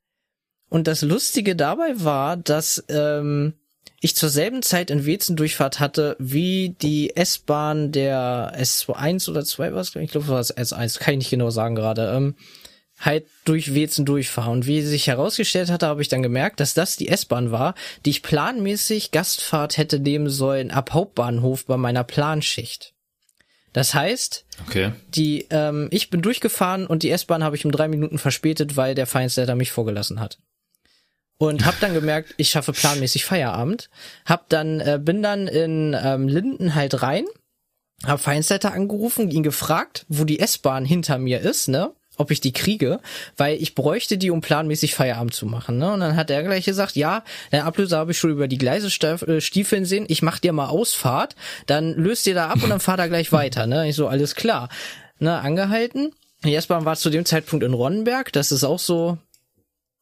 Und 0.73 0.87
das 0.87 1.03
Lustige 1.03 1.55
dabei 1.55 1.93
war, 1.97 2.35
dass 2.35 2.83
ähm, 2.89 3.53
ich 4.01 4.15
zur 4.15 4.29
selben 4.29 4.63
Zeit 4.63 4.89
in 4.89 5.05
Wezen 5.05 5.35
Durchfahrt 5.35 5.79
hatte, 5.79 6.15
wie 6.17 6.75
die 6.81 7.15
S-Bahn 7.15 7.91
der 7.91 8.55
S1 8.57 9.29
oder 9.29 9.45
2 9.45 9.75
was, 9.75 9.95
ich 9.95 10.09
glaube, 10.09 10.25
es 10.39 10.49
war 10.49 10.63
S1, 10.63 10.97
kann 10.97 11.13
ich 11.13 11.19
nicht 11.19 11.29
genau 11.29 11.51
sagen 11.51 11.75
gerade, 11.75 12.11
ähm, 12.15 12.33
halt 12.99 13.27
durch 13.45 13.75
Wezen 13.75 14.03
durchfahren. 14.03 14.51
Und 14.51 14.65
wie 14.65 14.81
sich 14.81 15.05
herausgestellt 15.05 15.69
hatte, 15.69 15.85
habe 15.85 16.01
ich 16.01 16.07
dann 16.07 16.23
gemerkt, 16.23 16.59
dass 16.59 16.73
das 16.73 16.97
die 16.97 17.07
S-Bahn 17.07 17.51
war, 17.51 17.75
die 18.03 18.09
ich 18.09 18.23
planmäßig 18.23 19.11
Gastfahrt 19.11 19.77
hätte 19.77 19.99
nehmen 19.99 20.27
sollen 20.27 20.71
ab 20.71 20.91
Hauptbahnhof 20.91 21.67
bei 21.67 21.77
meiner 21.77 22.03
Planschicht. 22.03 22.95
Das 23.73 23.93
heißt, 23.93 24.47
okay. 24.65 24.93
die, 25.09 25.45
ähm, 25.51 25.89
ich 25.91 26.09
bin 26.09 26.23
durchgefahren 26.23 26.87
und 26.87 27.03
die 27.03 27.11
S-Bahn 27.11 27.43
habe 27.43 27.55
ich 27.55 27.63
um 27.63 27.71
drei 27.71 27.87
Minuten 27.87 28.17
verspätet, 28.17 28.75
weil 28.75 28.95
der 28.95 29.05
Feindsletter 29.05 29.53
mich 29.53 29.71
vorgelassen 29.71 30.19
hat 30.19 30.39
und 31.37 31.65
habe 31.65 31.77
dann 31.79 31.93
gemerkt, 31.93 32.33
ich 32.37 32.49
schaffe 32.49 32.73
planmäßig 32.73 33.25
Feierabend. 33.25 33.89
Hab 34.25 34.49
dann 34.49 34.79
äh, 34.79 34.99
bin 35.01 35.21
dann 35.21 35.47
in 35.47 35.95
ähm, 36.01 36.27
Linden 36.27 36.75
halt 36.75 37.01
rein, 37.01 37.25
hab 38.05 38.21
Feinstetter 38.21 38.73
angerufen, 38.73 39.29
ihn 39.31 39.43
gefragt, 39.43 40.05
wo 40.09 40.23
die 40.23 40.39
S-Bahn 40.39 40.85
hinter 40.85 41.17
mir 41.17 41.41
ist, 41.41 41.67
ne? 41.67 41.93
ob 42.17 42.31
ich 42.31 42.41
die 42.41 42.53
kriege, 42.53 42.99
weil 43.37 43.61
ich 43.61 43.75
bräuchte 43.75 44.17
die, 44.17 44.29
um 44.29 44.41
planmäßig 44.41 44.93
Feierabend 44.93 45.33
zu 45.33 45.45
machen. 45.45 45.77
Ne? 45.77 45.93
Und 45.93 45.99
dann 45.99 46.15
hat 46.15 46.29
er 46.29 46.43
gleich 46.43 46.65
gesagt, 46.65 46.95
ja, 46.95 47.23
dein 47.51 47.61
Ablöser 47.61 47.97
habe 47.97 48.11
ich 48.11 48.19
schon 48.19 48.31
über 48.31 48.47
die 48.47 48.57
Gleise 48.57 48.87
äh, 48.87 49.41
stiefeln 49.41 49.85
sehen, 49.85 50.05
ich 50.07 50.21
mach 50.21 50.39
dir 50.39 50.53
mal 50.53 50.67
Ausfahrt, 50.67 51.35
dann 51.65 51.93
löst 51.93 52.25
dir 52.25 52.35
da 52.35 52.49
ab 52.49 52.61
und 52.61 52.69
dann 52.69 52.79
fahr 52.79 52.97
da 52.97 53.07
gleich 53.07 53.31
weiter. 53.31 53.65
Ne? 53.65 53.89
Ich 53.89 53.95
so, 53.95 54.07
alles 54.07 54.35
klar. 54.35 54.69
Ne, 55.19 55.39
angehalten. 55.39 56.11
Die 56.43 56.53
S-Bahn 56.53 56.85
war 56.85 56.97
zu 56.97 57.09
dem 57.09 57.23
Zeitpunkt 57.23 57.63
in 57.63 57.73
Ronnenberg, 57.73 58.33
das 58.33 58.51
ist 58.51 58.65
auch 58.65 58.79
so 58.79 59.17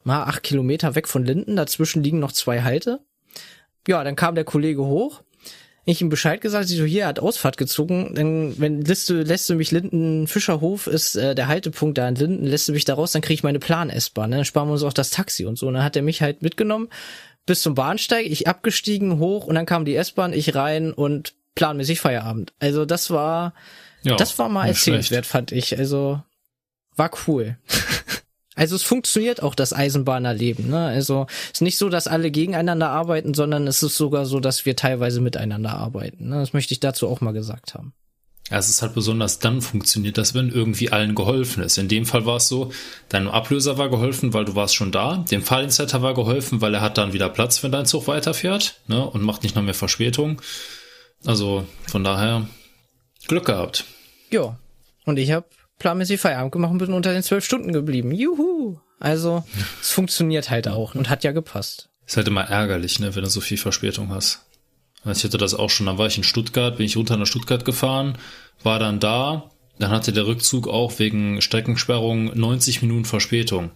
mal 0.04 0.24
acht 0.24 0.44
Kilometer 0.44 0.96
weg 0.96 1.08
von 1.08 1.26
Linden, 1.26 1.56
dazwischen 1.56 2.04
liegen 2.04 2.20
noch 2.20 2.32
zwei 2.32 2.62
Halte. 2.62 3.00
Ja, 3.88 4.04
dann 4.04 4.16
kam 4.16 4.36
der 4.36 4.44
Kollege 4.44 4.86
hoch, 4.86 5.24
ich 5.84 6.02
ihm 6.02 6.10
Bescheid 6.10 6.42
gesagt, 6.42 6.68
sie 6.68 6.78
so, 6.78 6.86
hier, 6.86 7.04
er 7.04 7.08
hat 7.08 7.20
Ausfahrt 7.20 7.58
gezogen, 7.58 8.14
dann, 8.14 8.60
wenn 8.60 8.82
lässt 8.82 9.10
du, 9.10 9.16
lässt 9.22 9.50
du 9.50 9.56
mich 9.56 9.72
Linden, 9.72 10.28
Fischerhof 10.28 10.88
ist 10.88 11.16
äh, 11.16 11.34
der 11.34 11.48
Haltepunkt 11.48 11.98
da 11.98 12.08
in 12.08 12.16
Linden, 12.16 12.46
lässt 12.46 12.68
du 12.68 12.74
mich 12.74 12.86
da 12.86 12.94
raus, 12.94 13.12
dann 13.12 13.24
krieg 13.24 13.36
ich 13.36 13.44
meine 13.44 13.60
Plan-S-Bahn, 13.60 14.30
ne? 14.30 14.36
dann 14.38 14.46
sparen 14.46 14.68
wir 14.68 14.74
uns 14.74 14.84
auch 14.84 14.94
das 14.94 15.10
Taxi 15.10 15.46
und 15.46 15.58
so. 15.58 15.68
Und 15.68 15.74
dann 15.76 15.84
hat 15.84 15.96
er 15.96 16.04
mich 16.04 16.22
halt 16.22 16.42
mitgenommen 16.42 16.90
bis 17.48 17.62
zum 17.62 17.74
Bahnsteig, 17.74 18.28
ich 18.28 18.48
abgestiegen, 18.48 19.18
hoch 19.18 19.48
und 19.48 19.56
dann 19.56 19.66
kam 19.66 19.86
die 19.86 19.96
S-Bahn, 19.96 20.34
ich 20.34 20.54
rein 20.54 20.94
und 20.94 21.34
planmäßig 21.56 22.00
Feierabend. 22.00 22.54
Also 22.60 22.86
das 22.86 23.10
war, 23.10 23.54
ja, 24.04 24.16
das 24.16 24.38
war 24.38 24.50
mal 24.50 24.68
erzählenswert, 24.68 25.26
fand 25.26 25.52
ich. 25.52 25.78
Also 25.78 26.22
war 26.96 27.12
cool. 27.28 27.58
Also 28.62 28.76
es 28.76 28.84
funktioniert 28.84 29.42
auch 29.42 29.56
das 29.56 29.74
Eisenbahnerleben. 29.74 30.70
Ne? 30.70 30.86
Also 30.86 31.26
es 31.46 31.54
ist 31.54 31.62
nicht 31.62 31.80
so, 31.80 31.90
dass 31.90 32.06
alle 32.06 32.30
gegeneinander 32.30 32.92
arbeiten, 32.92 33.34
sondern 33.34 33.66
es 33.66 33.82
ist 33.82 33.98
sogar 33.98 34.28
so, 34.28 34.40
dass 34.40 34.68
wir 34.68 34.76
teilweise 34.76 35.20
miteinander 35.20 35.72
arbeiten. 35.72 36.30
Ne? 36.30 36.36
Das 36.36 36.54
möchte 36.54 36.76
ich 36.76 36.80
dazu 36.80 37.08
auch 37.08 37.22
mal 37.22 37.32
gesagt 37.32 37.74
haben. 37.74 37.94
Ja, 38.52 38.60
es 38.60 38.70
ist 38.70 38.84
halt 38.84 38.94
besonders 38.94 39.40
dann 39.40 39.64
funktioniert 39.64 40.20
das, 40.20 40.36
wenn 40.36 40.50
irgendwie 40.50 40.92
allen 40.92 41.16
geholfen 41.16 41.64
ist. 41.64 41.80
In 41.80 41.88
dem 41.88 42.06
Fall 42.06 42.28
war 42.28 42.36
es 42.36 42.50
so, 42.50 42.72
deinem 43.10 43.30
Ablöser 43.30 43.80
war 43.80 43.90
geholfen, 43.90 44.32
weil 44.36 44.46
du 44.46 44.54
warst 44.54 44.76
schon 44.76 44.92
da. 44.92 45.26
Dem 45.32 45.42
Fahrdienstleiter 45.42 46.04
war 46.04 46.14
geholfen, 46.14 46.62
weil 46.62 46.76
er 46.76 46.82
hat 46.82 47.00
dann 47.00 47.14
wieder 47.14 47.30
Platz, 47.30 47.64
wenn 47.64 47.72
dein 47.72 47.88
Zug 47.88 48.06
weiterfährt 48.06 48.80
ne? 48.86 49.04
und 49.04 49.24
macht 49.24 49.42
nicht 49.42 49.56
noch 49.56 49.64
mehr 49.64 49.74
Verspätung. 49.74 50.40
Also 51.26 51.66
von 51.88 52.04
daher 52.04 52.48
Glück 53.28 53.48
gehabt. 53.48 53.86
Ja, 54.30 54.60
und 55.06 55.18
ich 55.18 55.32
habe 55.32 55.48
planmäßig 55.82 56.22
Feierabend 56.22 56.52
gemacht 56.52 56.72
und 56.72 56.78
bin 56.78 56.94
unter 56.94 57.12
den 57.12 57.24
zwölf 57.24 57.44
Stunden 57.44 57.74
geblieben. 57.74 58.12
Juhu! 58.12 58.80
Also, 59.00 59.44
es 59.82 59.92
funktioniert 59.92 60.50
halt 60.50 60.68
auch 60.68 60.96
und 60.96 61.10
hat 61.10 61.24
ja 61.24 61.32
gepasst. 61.32 61.90
Ist 62.06 62.18
halt 62.18 62.28
immer 62.28 62.44
ärgerlich, 62.44 63.00
ne, 63.00 63.16
wenn 63.16 63.24
du 63.24 63.30
so 63.30 63.42
viel 63.42 63.58
Verspätung 63.58 64.10
hast. 64.10 64.46
Ich 65.06 65.24
hatte 65.24 65.40
das 65.40 65.56
auch 65.56 65.72
schon, 65.72 65.88
dann 65.88 65.98
war 65.98 66.06
ich 66.06 66.18
in 66.18 66.24
Stuttgart, 66.24 66.78
bin 66.78 66.86
ich 66.86 66.96
runter 66.96 67.18
nach 67.18 67.26
Stuttgart 67.26 67.66
gefahren, 67.66 68.18
war 68.62 68.78
dann 68.78 69.00
da, 69.00 69.50
dann 69.80 69.90
hatte 69.90 70.14
der 70.14 70.28
Rückzug 70.28 70.68
auch 70.68 71.00
wegen 71.00 71.42
Streckensperrung 71.42 72.38
90 72.38 72.84
Minuten 72.84 73.06
Verspätung. 73.06 73.72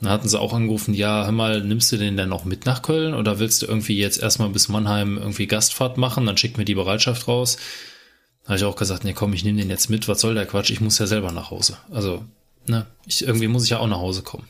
Dann 0.00 0.10
hatten 0.10 0.28
sie 0.28 0.40
auch 0.40 0.52
angerufen, 0.52 0.92
ja, 0.92 1.24
hör 1.24 1.32
mal, 1.32 1.62
nimmst 1.62 1.92
du 1.92 1.96
den 1.96 2.16
denn 2.16 2.28
noch 2.28 2.44
mit 2.44 2.66
nach 2.66 2.82
Köln 2.82 3.14
oder 3.14 3.38
willst 3.38 3.62
du 3.62 3.66
irgendwie 3.66 3.96
jetzt 3.96 4.20
erstmal 4.20 4.48
bis 4.48 4.68
Mannheim 4.68 5.16
irgendwie 5.16 5.46
Gastfahrt 5.46 5.96
machen, 5.96 6.26
dann 6.26 6.36
schick 6.36 6.58
mir 6.58 6.64
die 6.64 6.74
Bereitschaft 6.74 7.28
raus. 7.28 7.56
Da 8.46 8.50
habe 8.50 8.58
ich 8.58 8.64
auch 8.64 8.76
gesagt, 8.76 9.02
nee, 9.02 9.12
komm, 9.12 9.32
ich 9.32 9.44
nehme 9.44 9.58
den 9.58 9.70
jetzt 9.70 9.90
mit, 9.90 10.06
was 10.06 10.20
soll 10.20 10.34
der 10.34 10.46
Quatsch, 10.46 10.70
ich 10.70 10.80
muss 10.80 11.00
ja 11.00 11.08
selber 11.08 11.32
nach 11.32 11.50
Hause. 11.50 11.78
Also, 11.90 12.24
ne, 12.66 12.86
ich, 13.04 13.26
irgendwie 13.26 13.48
muss 13.48 13.64
ich 13.64 13.70
ja 13.70 13.80
auch 13.80 13.88
nach 13.88 13.98
Hause 13.98 14.22
kommen. 14.22 14.48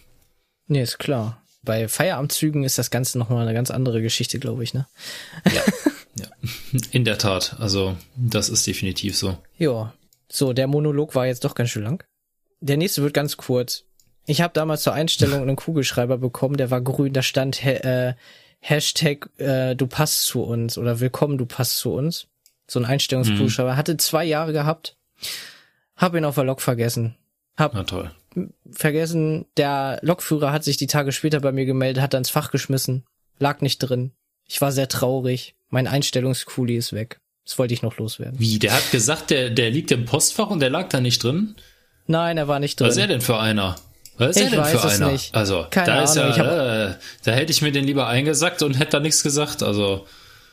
Nee, 0.66 0.82
ist 0.82 0.98
klar. 0.98 1.42
Bei 1.62 1.88
Feierabendzügen 1.88 2.62
ist 2.62 2.76
das 2.76 2.90
Ganze 2.90 3.18
nochmal 3.18 3.42
eine 3.42 3.54
ganz 3.54 3.70
andere 3.70 4.02
Geschichte, 4.02 4.38
glaube 4.38 4.64
ich, 4.64 4.74
ne? 4.74 4.86
Ja, 5.46 5.62
ja. 6.20 6.26
In 6.90 7.06
der 7.06 7.16
Tat. 7.16 7.56
Also, 7.58 7.96
das 8.16 8.50
ist 8.50 8.66
definitiv 8.66 9.16
so. 9.16 9.38
Ja. 9.56 9.94
So, 10.30 10.52
der 10.52 10.66
Monolog 10.66 11.14
war 11.14 11.26
jetzt 11.26 11.44
doch 11.44 11.54
ganz 11.54 11.70
schön 11.70 11.84
lang. 11.84 12.04
Der 12.60 12.76
nächste 12.76 13.02
wird 13.02 13.14
ganz 13.14 13.38
kurz. 13.38 13.84
Ich 14.26 14.42
habe 14.42 14.52
damals 14.52 14.82
zur 14.82 14.92
Einstellung 14.92 15.40
einen 15.40 15.56
Kugelschreiber 15.56 16.18
bekommen, 16.18 16.58
der 16.58 16.70
war 16.70 16.82
grün, 16.82 17.14
da 17.14 17.22
stand 17.22 17.64
äh, 17.64 18.14
Hashtag 18.60 19.30
äh, 19.38 19.74
du 19.74 19.86
passt 19.86 20.24
zu 20.24 20.42
uns 20.42 20.76
oder 20.76 21.00
willkommen, 21.00 21.38
du 21.38 21.46
passt 21.46 21.78
zu 21.78 21.94
uns. 21.94 22.26
So 22.68 22.78
ein 22.80 22.84
Einstellungsbuchstabe. 22.84 23.72
Mhm. 23.72 23.76
Hatte 23.76 23.96
zwei 23.96 24.24
Jahre 24.24 24.52
gehabt. 24.52 24.96
Hab 25.96 26.14
ihn 26.14 26.24
auf 26.24 26.34
der 26.34 26.44
Lok 26.44 26.60
vergessen. 26.60 27.16
Hab 27.56 27.74
Na 27.74 27.84
toll. 27.84 28.10
vergessen, 28.70 29.46
der 29.56 29.98
Lokführer 30.02 30.52
hat 30.52 30.64
sich 30.64 30.76
die 30.76 30.86
Tage 30.86 31.12
später 31.12 31.40
bei 31.40 31.52
mir 31.52 31.64
gemeldet, 31.64 32.02
hat 32.02 32.12
dann 32.14 32.20
ins 32.20 32.30
Fach 32.30 32.50
geschmissen. 32.50 33.04
Lag 33.38 33.60
nicht 33.60 33.78
drin. 33.78 34.12
Ich 34.46 34.60
war 34.60 34.72
sehr 34.72 34.88
traurig. 34.88 35.54
Mein 35.70 35.86
Einstellungskuli 35.86 36.76
ist 36.76 36.92
weg. 36.92 37.20
Das 37.44 37.58
wollte 37.58 37.74
ich 37.74 37.82
noch 37.82 37.96
loswerden. 37.98 38.38
Wie? 38.38 38.58
Der 38.58 38.72
hat 38.74 38.90
gesagt, 38.90 39.30
der, 39.30 39.50
der 39.50 39.70
liegt 39.70 39.90
im 39.92 40.04
Postfach 40.04 40.50
und 40.50 40.60
der 40.60 40.70
lag 40.70 40.88
da 40.88 41.00
nicht 41.00 41.22
drin? 41.22 41.54
Nein, 42.06 42.36
er 42.38 42.48
war 42.48 42.58
nicht 42.60 42.78
drin. 42.78 42.88
Was 42.88 42.96
ist 42.96 43.00
er 43.02 43.06
denn 43.08 43.20
für 43.20 43.38
einer? 43.38 43.76
Was 44.18 44.30
ist 44.30 44.36
Ich 44.38 44.42
er 44.44 44.50
denn 44.50 44.60
weiß 44.60 44.70
für 44.80 44.86
es 44.88 45.00
einer? 45.00 45.12
nicht. 45.12 45.34
Also, 45.34 45.66
Keine 45.70 45.86
da 45.86 46.02
ist 46.02 46.16
Ahnung, 46.16 46.30
ich 46.30 46.36
ja, 46.38 46.86
äh, 46.90 46.94
da 47.24 47.32
hätte 47.32 47.52
ich 47.52 47.62
mir 47.62 47.72
den 47.72 47.84
lieber 47.84 48.06
eingesackt 48.06 48.62
und 48.62 48.74
hätte 48.78 48.92
da 48.92 49.00
nichts 49.00 49.22
gesagt. 49.22 49.62
Also, 49.62 50.06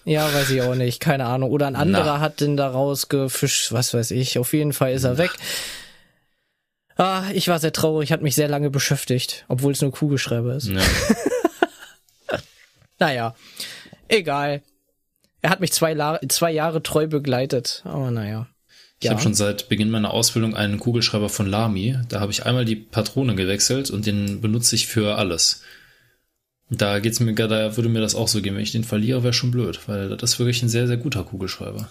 Ja, 0.06 0.34
weiß 0.34 0.50
ich 0.50 0.62
auch 0.62 0.76
nicht. 0.76 1.00
Keine 1.00 1.26
Ahnung. 1.26 1.52
Oder 1.52 1.68
ein 1.68 1.76
anderer 1.76 2.20
hat 2.20 2.42
den 2.42 2.58
da 2.58 2.68
rausgefischt. 2.68 3.72
Was 3.72 3.94
weiß 3.94 4.12
ich. 4.12 4.38
Auf 4.38 4.54
jeden 4.54 4.74
Fall 4.74 4.94
ist 4.94 5.04
er 5.04 5.18
weg. 5.18 5.32
Ah, 6.98 7.24
ich 7.34 7.48
war 7.48 7.60
sehr 7.60 7.74
traurig. 7.74 8.12
Hat 8.12 8.22
mich 8.22 8.36
sehr 8.36 8.48
lange 8.50 8.70
beschäftigt. 8.70 9.46
Obwohl 9.48 9.72
es 9.72 9.82
nur 9.82 9.92
Kugelschreiber 9.92 10.56
ist. 10.56 10.68
ja. 10.68 10.82
Naja. 13.00 13.36
Egal. 14.08 14.62
Er 15.42 15.50
hat 15.50 15.60
mich 15.60 15.74
zwei, 15.74 15.94
La 15.94 16.22
zwei 16.30 16.52
Jahre 16.52 16.82
treu 16.84 17.08
begleitet. 17.08 17.82
Aber 17.86 18.12
naja. 18.12 18.48
Ich 19.02 19.10
habe 19.10 19.20
schon 19.20 19.34
seit 19.34 19.68
Beginn 19.68 19.90
meiner 19.90 20.12
Ausbildung 20.12 20.56
einen 20.56 20.80
Kugelschreiber 20.80 21.28
von 21.28 21.46
Lamy. 21.46 21.98
Da 22.08 22.22
habe 22.22 22.32
ich 22.32 22.46
einmal 22.46 22.64
die 22.64 22.78
Patrone 22.78 23.36
gewechselt 23.36 23.90
und 23.90 24.06
den 24.06 24.40
benutze 24.40 24.76
ich 24.76 24.88
für 24.88 25.18
alles. 25.18 25.62
Da 26.78 27.00
geht's 27.00 27.20
mir, 27.20 27.34
da 27.34 27.76
würde 27.78 27.90
mir 27.90 28.02
das 28.02 28.16
auch 28.16 28.28
so 28.28 28.42
gehen. 28.42 28.56
Wenn 28.56 28.64
ich 28.64 28.72
den 28.72 28.84
verliere, 28.84 29.24
wäre 29.24 29.34
schon 29.34 29.52
blöd, 29.52 29.80
weil 29.88 30.16
das 30.18 30.34
ist 30.34 30.40
wirklich 30.40 30.64
ein 30.64 30.70
sehr, 30.70 30.88
sehr 30.88 30.98
guter 30.98 31.24
Kugelschreiber. 31.24 31.90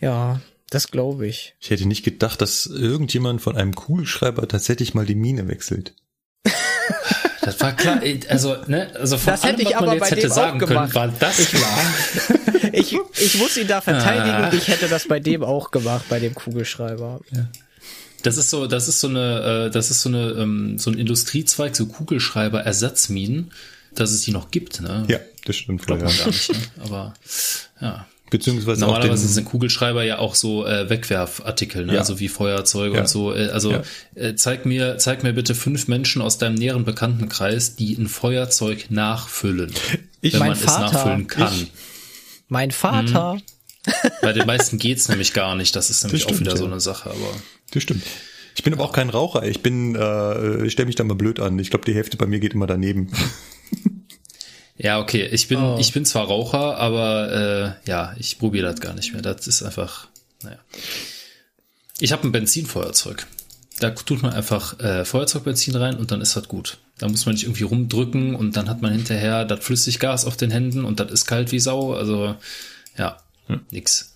Ja, 0.00 0.40
das 0.70 0.88
glaube 0.90 1.26
ich. 1.26 1.54
Ich 1.60 1.70
hätte 1.70 1.86
nicht 1.86 2.02
gedacht, 2.02 2.40
dass 2.40 2.66
irgendjemand 2.66 3.42
von 3.42 3.56
einem 3.56 3.74
Kugelschreiber 3.74 4.48
tatsächlich 4.48 4.94
mal 4.94 5.06
die 5.06 5.14
Mine 5.14 5.48
wechselt. 5.48 5.94
Das 7.44 7.58
war 7.60 7.72
klar, 7.72 8.00
also, 8.28 8.56
ne, 8.68 8.92
also 8.94 9.18
von 9.18 9.32
Das 9.32 9.42
hätte 9.42 9.56
allem, 9.56 9.66
ich 9.66 9.74
was 9.74 9.80
man 9.80 9.82
aber 9.82 9.92
jetzt 9.94 10.00
bei 10.02 10.10
hätte 10.10 10.20
dem 10.20 10.30
sagen 10.30 10.62
auch 10.62 10.66
können, 10.68 10.68
gemacht. 10.68 10.94
war 10.94 11.08
das 11.08 11.36
klar. 11.48 11.78
Ich, 12.72 12.96
ich 13.20 13.38
muss 13.38 13.56
ihn 13.56 13.66
da 13.66 13.80
verteidigen. 13.80 14.30
Ah. 14.36 14.52
Ich 14.52 14.68
hätte 14.68 14.88
das 14.88 15.06
bei 15.08 15.18
dem 15.20 15.42
auch 15.42 15.72
gemacht, 15.72 16.04
bei 16.08 16.20
dem 16.20 16.34
Kugelschreiber. 16.34 17.20
Das 18.22 18.36
ist 18.38 18.48
so, 18.48 18.66
das 18.68 18.86
ist 18.88 19.00
so 19.00 19.08
eine, 19.08 19.66
äh, 19.66 19.70
das 19.70 19.90
ist 19.90 20.00
so 20.02 20.08
eine, 20.08 20.30
ähm, 20.38 20.78
so 20.78 20.90
ein 20.90 20.96
Industriezweig, 20.98 21.74
so 21.76 21.86
Kugelschreiber-Ersatzminen, 21.86 23.50
dass 23.94 24.10
es 24.12 24.22
die 24.22 24.32
noch 24.32 24.50
gibt, 24.50 24.80
ne? 24.80 25.04
Ja, 25.08 25.18
das 25.44 25.56
stimmt. 25.56 25.86
Glaubt 25.86 26.02
man 26.02 26.10
ja. 26.12 26.18
gar 26.18 26.26
nicht, 26.26 26.50
ne? 26.52 26.58
Aber, 26.80 27.14
ja. 27.80 28.06
Beziehungsweise 28.30 28.86
auch 28.86 28.88
Normalerweise 28.92 29.26
den, 29.26 29.32
sind 29.34 29.44
Kugelschreiber 29.44 30.04
ja 30.04 30.18
auch 30.18 30.34
so 30.34 30.64
äh, 30.66 30.88
Wegwerfartikel, 30.88 31.84
ne? 31.84 31.94
Ja. 31.94 32.00
also 32.00 32.18
wie 32.18 32.28
Feuerzeuge 32.28 32.94
Ja. 32.94 33.00
und 33.02 33.08
so. 33.08 33.34
Äh, 33.34 33.48
also 33.48 33.72
Ja. 33.72 33.82
äh, 34.14 34.34
zeig 34.36 34.64
mir, 34.64 34.96
zeig 34.96 35.22
mir 35.22 35.34
bitte 35.34 35.54
fünf 35.54 35.86
Menschen 35.86 36.22
aus 36.22 36.38
deinem 36.38 36.54
näheren 36.54 36.84
Bekanntenkreis, 36.86 37.76
die 37.76 37.94
ein 37.94 38.08
Feuerzeug 38.08 38.86
nachfüllen, 38.90 39.72
Ich- 40.22 40.32
wenn 40.32 40.38
Mein 40.40 40.48
man 40.50 40.58
es 40.58 40.64
Vater. 40.64 40.92
nachfüllen 40.92 41.26
kann. 41.26 41.52
Ich- 41.54 41.72
Mein 42.48 42.70
Vater. 42.70 43.38
Bei 44.22 44.32
den 44.32 44.46
meisten 44.46 44.78
geht's 44.78 45.08
nämlich 45.08 45.32
gar 45.34 45.54
nicht. 45.54 45.74
Das 45.76 45.90
ist 45.90 46.02
nämlich 46.04 46.22
Das 46.24 46.32
stimmt, 46.34 46.48
auch 46.48 46.52
wieder 46.54 46.56
so 46.56 46.64
eine 46.66 46.80
Sache. 46.80 47.10
Aber 47.10 47.34
das 47.72 47.82
stimmt. 47.82 48.04
Ich 48.54 48.62
bin 48.62 48.72
aber 48.74 48.84
auch 48.84 48.92
kein 48.92 49.10
Raucher. 49.10 49.44
Ich 49.44 49.62
bin, 49.62 49.94
äh, 49.94 50.64
ich 50.66 50.72
stelle 50.72 50.86
mich 50.86 50.96
da 50.96 51.04
mal 51.04 51.14
blöd 51.14 51.40
an. 51.40 51.58
Ich 51.58 51.70
glaube, 51.70 51.84
die 51.84 51.94
Hälfte 51.94 52.16
bei 52.16 52.26
mir 52.26 52.38
geht 52.40 52.54
immer 52.54 52.66
daneben. 52.66 53.10
ja, 54.76 55.00
okay. 55.00 55.26
Ich 55.32 55.48
bin, 55.48 55.58
Oh. 55.58 55.76
ich 55.80 55.92
bin 55.92 56.04
zwar 56.04 56.26
Raucher, 56.26 56.76
aber 56.76 57.76
äh, 57.84 57.88
ja, 57.88 58.14
ich 58.18 58.38
probiere 58.38 58.70
das 58.70 58.80
gar 58.80 58.94
nicht 58.94 59.12
mehr. 59.12 59.22
Das 59.22 59.46
ist 59.46 59.62
einfach, 59.62 60.08
naja. 60.42 60.58
Ich 62.00 62.12
habe 62.12 62.26
ein 62.26 62.32
Benzinfeuerzeug. 62.32 63.26
Da 63.80 63.90
tut 63.90 64.22
man 64.22 64.32
einfach 64.32 64.78
äh, 64.80 65.04
Feuerzeugbenzin 65.04 65.74
rein 65.76 65.96
und 65.96 66.10
dann 66.10 66.20
ist 66.20 66.36
das 66.36 66.46
gut. 66.46 66.78
Da 66.98 67.08
muss 67.08 67.26
man 67.26 67.34
nicht 67.34 67.44
irgendwie 67.44 67.64
rumdrücken 67.64 68.34
und 68.36 68.56
dann 68.56 68.68
hat 68.68 68.80
man 68.82 68.92
hinterher 68.92 69.44
das 69.44 69.64
Flüssiggas 69.64 70.24
auf 70.24 70.36
den 70.36 70.50
Händen 70.50 70.84
und 70.84 71.00
das 71.00 71.10
ist 71.10 71.26
kalt 71.26 71.50
wie 71.52 71.58
Sau. 71.58 71.94
Also 71.94 72.36
ja, 72.96 73.16
nix. 73.70 74.11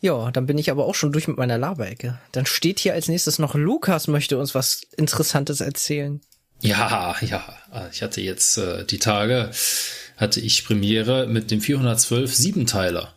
Ja, 0.00 0.30
dann 0.30 0.46
bin 0.46 0.58
ich 0.58 0.70
aber 0.70 0.86
auch 0.86 0.94
schon 0.94 1.12
durch 1.12 1.26
mit 1.26 1.36
meiner 1.36 1.58
Laberecke. 1.58 2.18
Dann 2.32 2.46
steht 2.46 2.78
hier 2.78 2.94
als 2.94 3.08
nächstes 3.08 3.38
noch 3.38 3.54
Lukas 3.54 4.06
möchte 4.06 4.38
uns 4.38 4.54
was 4.54 4.82
Interessantes 4.96 5.60
erzählen. 5.60 6.20
Ja, 6.60 7.16
ja. 7.20 7.44
Ich 7.92 8.02
hatte 8.02 8.20
jetzt 8.20 8.58
äh, 8.58 8.84
die 8.84 8.98
Tage, 8.98 9.50
hatte 10.16 10.40
ich 10.40 10.64
Premiere 10.64 11.26
mit 11.26 11.50
dem 11.50 11.60
412 11.60 12.34
Siebenteiler. 12.34 13.14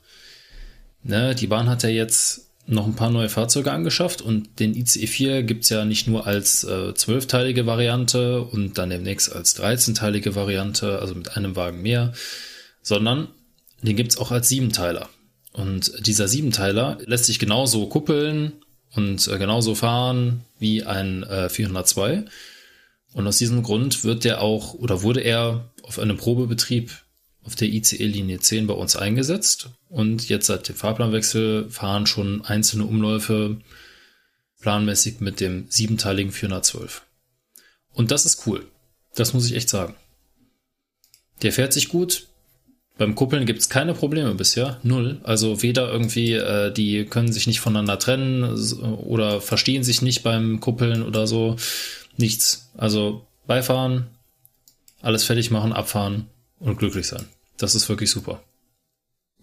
Ne, 1.03 1.33
die 1.33 1.47
Bahn 1.47 1.69
hat 1.69 1.83
ja 1.83 1.89
jetzt 1.89 2.51
noch 2.67 2.85
ein 2.85 2.95
paar 2.95 3.09
neue 3.09 3.29
Fahrzeuge 3.29 3.71
angeschafft 3.71 4.21
und 4.21 4.59
den 4.59 4.75
ICE 4.75 5.07
4 5.07 5.43
gibt's 5.43 5.69
ja 5.69 5.83
nicht 5.83 6.07
nur 6.07 6.27
als 6.27 6.63
äh, 6.63 6.93
zwölfteilige 6.93 7.65
Variante 7.65 8.41
und 8.41 8.77
dann 8.77 8.91
demnächst 8.91 9.35
als 9.35 9.59
13-teilige 9.59 10.35
Variante, 10.35 10.99
also 10.99 11.15
mit 11.15 11.35
einem 11.35 11.55
Wagen 11.55 11.81
mehr, 11.81 12.13
sondern 12.83 13.29
den 13.81 13.95
gibt's 13.95 14.17
auch 14.17 14.31
als 14.31 14.47
Siebenteiler. 14.47 15.09
Und 15.53 16.07
dieser 16.07 16.27
Siebenteiler 16.27 16.97
lässt 17.05 17.25
sich 17.25 17.39
genauso 17.39 17.87
kuppeln 17.87 18.53
und 18.93 19.27
äh, 19.27 19.37
genauso 19.37 19.75
fahren 19.75 20.41
wie 20.59 20.83
ein 20.83 21.23
äh, 21.23 21.49
402. 21.49 22.25
Und 23.13 23.27
aus 23.27 23.37
diesem 23.37 23.63
Grund 23.63 24.03
wird 24.03 24.23
der 24.23 24.41
auch 24.41 24.73
oder 24.73 25.01
wurde 25.01 25.21
er 25.21 25.71
auf 25.83 25.99
einem 25.99 26.17
Probebetrieb 26.17 26.91
auf 27.43 27.55
der 27.55 27.69
ICE-Linie 27.69 28.39
10 28.39 28.67
bei 28.67 28.73
uns 28.73 28.95
eingesetzt. 28.95 29.69
Und 29.89 30.29
jetzt 30.29 30.47
seit 30.47 30.69
dem 30.69 30.75
Fahrplanwechsel 30.75 31.69
fahren 31.69 32.05
schon 32.05 32.45
einzelne 32.45 32.85
Umläufe 32.85 33.59
planmäßig 34.61 35.19
mit 35.19 35.39
dem 35.39 35.65
siebenteiligen 35.69 36.31
412. 36.31 37.01
Und 37.93 38.11
das 38.11 38.25
ist 38.25 38.45
cool. 38.45 38.67
Das 39.15 39.33
muss 39.33 39.45
ich 39.45 39.55
echt 39.55 39.69
sagen. 39.69 39.95
Der 41.41 41.51
fährt 41.51 41.73
sich 41.73 41.89
gut. 41.89 42.27
Beim 43.01 43.15
Kuppeln 43.15 43.47
gibt's 43.47 43.67
keine 43.67 43.95
Probleme 43.95 44.35
bisher. 44.35 44.77
Null. 44.83 45.21
Also 45.23 45.63
weder 45.63 45.91
irgendwie, 45.91 46.33
äh, 46.33 46.71
die 46.71 47.05
können 47.05 47.33
sich 47.33 47.47
nicht 47.47 47.59
voneinander 47.59 47.97
trennen 47.97 48.43
oder 48.43 49.41
verstehen 49.41 49.83
sich 49.83 50.03
nicht 50.03 50.21
beim 50.21 50.59
Kuppeln 50.59 51.01
oder 51.01 51.25
so. 51.25 51.55
Nichts. 52.17 52.69
Also 52.77 53.25
beifahren, 53.47 54.05
alles 55.01 55.23
fertig 55.23 55.49
machen, 55.49 55.73
abfahren 55.73 56.27
und 56.59 56.77
glücklich 56.77 57.07
sein. 57.07 57.25
Das 57.57 57.73
ist 57.73 57.89
wirklich 57.89 58.11
super. 58.11 58.43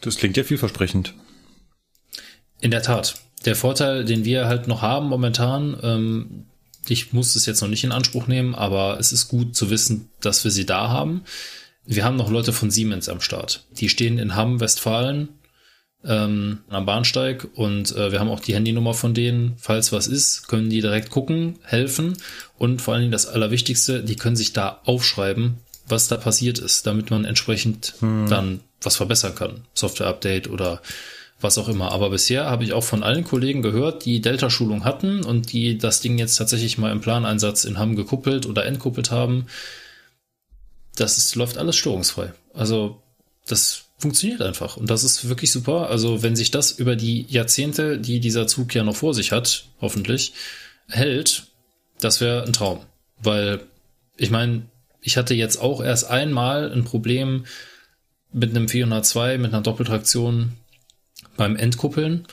Das 0.03 0.19
klingt 0.19 0.37
ja 0.37 0.45
vielversprechend. 0.45 1.15
In 2.61 2.71
der 2.71 2.83
Tat. 2.83 3.17
Der 3.45 3.57
Vorteil, 3.57 4.05
den 4.05 4.25
wir 4.25 4.47
halt 4.47 4.69
noch 4.69 4.83
haben 4.83 5.09
momentan, 5.09 5.77
ähm, 5.83 6.47
ich 6.87 7.13
muss 7.13 7.35
es 7.35 7.45
jetzt 7.45 7.61
noch 7.61 7.67
nicht 7.67 7.83
in 7.83 7.91
Anspruch 7.91 8.29
nehmen, 8.29 8.55
aber 8.55 9.01
es 9.01 9.11
ist 9.11 9.27
gut 9.27 9.57
zu 9.57 9.69
wissen, 9.69 10.11
dass 10.21 10.45
wir 10.45 10.53
sie 10.53 10.65
da 10.65 10.91
haben. 10.91 11.25
Wir 11.91 12.05
haben 12.05 12.17
noch 12.17 12.31
Leute 12.31 12.53
von 12.53 12.71
Siemens 12.71 13.09
am 13.09 13.23
Start. 13.23 13.65
Die 13.73 13.89
stehen 13.89 14.19
in 14.19 14.37
Hamm, 14.37 14.61
Westfalen, 14.61 15.31
ähm, 16.05 16.59
am 16.69 16.85
Bahnsteig 16.85 17.49
und 17.55 17.97
äh, 17.97 18.13
wir 18.13 18.21
haben 18.21 18.29
auch 18.29 18.41
die 18.41 18.55
Handynummer 18.55 18.93
von 18.93 19.15
denen. 19.15 19.55
Falls 19.57 19.91
was 19.91 20.07
ist, 20.07 20.49
können 20.49 20.69
die 20.69 20.83
direkt 20.83 21.09
gucken, 21.09 21.59
helfen 21.63 22.19
und 22.59 22.83
vor 22.83 22.93
allen 22.93 23.05
Dingen 23.05 23.13
das 23.13 23.27
Allerwichtigste, 23.27 24.05
die 24.05 24.17
können 24.17 24.37
sich 24.37 24.53
da 24.53 24.83
aufschreiben, 24.85 25.57
was 25.89 26.09
da 26.09 26.19
passiert 26.19 26.59
ist, 26.59 26.87
damit 26.87 27.11
man 27.11 27.25
entsprechend 27.25 27.95
dann 28.29 28.61
was 28.83 28.97
verbessern 28.97 29.35
kann. 29.35 29.63
Software-Update 29.73 30.51
oder 30.51 30.83
was 31.41 31.57
auch 31.57 31.69
immer. 31.69 31.91
Aber 31.93 32.11
bisher 32.11 32.51
habe 32.51 32.65
ich 32.65 32.75
auch 32.75 32.85
von 32.85 33.03
allen 33.03 33.25
Kollegen 33.25 33.63
gehört, 33.63 34.05
die 34.05 34.21
Delta-Schulung 34.21 34.85
hatten 34.85 35.25
und 35.25 35.55
die 35.55 35.79
das 35.79 36.03
Ding 36.03 36.19
jetzt 36.19 36.37
tatsächlich 36.37 36.77
mal 36.77 36.93
im 36.93 37.01
Planeinsatz 37.01 37.65
in 37.65 37.79
Hamm 37.79 37.97
gekuppelt 37.97 38.45
oder 38.45 38.67
entkuppelt 38.67 39.11
haben. 39.11 39.47
Das 40.99 41.17
ist, 41.17 41.35
läuft 41.35 41.59
alles 41.59 41.77
störungsfrei. 41.77 42.33
Also 42.55 43.03
das 43.47 43.85
funktioniert 43.99 44.43
einfach 44.43 44.77
und 44.77 44.91
das 44.91 45.05
ist 45.05 45.29
wirklich 45.29 45.53
super. 45.53 45.91
Also 45.91 46.23
wenn 46.23 46.37
sich 46.37 46.51
das 46.51 46.73
über 46.73 46.97
die 46.97 47.27
Jahrzehnte, 47.29 47.99
die 47.99 48.21
dieser 48.21 48.47
Zug 48.47 48.75
ja 48.75 48.85
noch 48.85 48.97
vor 48.97 49.15
sich 49.15 49.33
hat, 49.33 49.67
hoffentlich, 49.81 50.33
hält, 50.89 51.47
das 52.01 52.21
wäre 52.21 52.45
ein 52.45 52.53
Traum. 52.53 52.81
Weil 53.21 53.61
ich 54.17 54.31
meine, 54.31 54.63
ich 55.01 55.17
hatte 55.17 55.35
jetzt 55.35 55.61
auch 55.61 55.83
erst 55.83 56.11
einmal 56.11 56.73
ein 56.73 56.85
Problem 56.85 57.45
mit 58.33 58.51
einem 58.51 58.69
402, 58.69 59.39
mit 59.39 59.53
einer 59.53 59.63
Doppeltraktion 59.63 60.55
beim 61.37 61.57
Entkuppeln. 61.57 62.27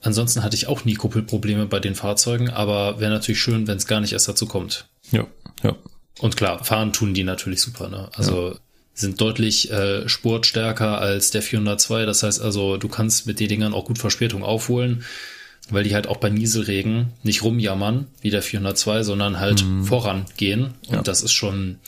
Ansonsten 0.00 0.42
hatte 0.42 0.56
ich 0.56 0.68
auch 0.68 0.84
nie 0.84 0.94
Kuppelprobleme 0.94 1.66
bei 1.66 1.80
den 1.80 1.94
Fahrzeugen, 1.94 2.50
aber 2.50 3.00
wäre 3.00 3.10
natürlich 3.10 3.40
schön, 3.40 3.66
wenn 3.66 3.78
es 3.78 3.86
gar 3.86 4.00
nicht 4.00 4.12
erst 4.12 4.28
dazu 4.28 4.46
kommt. 4.46 4.86
Ja, 5.10 5.26
ja. 5.62 5.74
Und 6.18 6.36
klar, 6.36 6.64
fahren 6.64 6.92
tun 6.92 7.14
die 7.14 7.24
natürlich 7.24 7.60
super, 7.60 7.88
ne? 7.88 8.10
Also 8.14 8.56
sind 8.94 9.20
deutlich 9.20 9.70
äh, 9.70 10.08
spurtstärker 10.08 11.00
als 11.00 11.30
der 11.30 11.42
402. 11.42 12.04
Das 12.06 12.22
heißt 12.24 12.40
also, 12.40 12.76
du 12.76 12.88
kannst 12.88 13.26
mit 13.26 13.38
den 13.38 13.48
Dingern 13.48 13.72
auch 13.72 13.84
gut 13.84 13.98
Verspätung 13.98 14.42
aufholen, 14.42 15.04
weil 15.70 15.84
die 15.84 15.94
halt 15.94 16.08
auch 16.08 16.16
bei 16.16 16.30
Nieselregen 16.30 17.12
nicht 17.22 17.44
rumjammern 17.44 18.08
wie 18.20 18.30
der 18.30 18.42
402, 18.42 19.04
sondern 19.04 19.38
halt 19.38 19.64
vorangehen. 19.84 20.74
Und 20.88 20.94
Ja. 20.96 21.02
das 21.02 21.22
ist 21.22 21.32
schon 21.32 21.78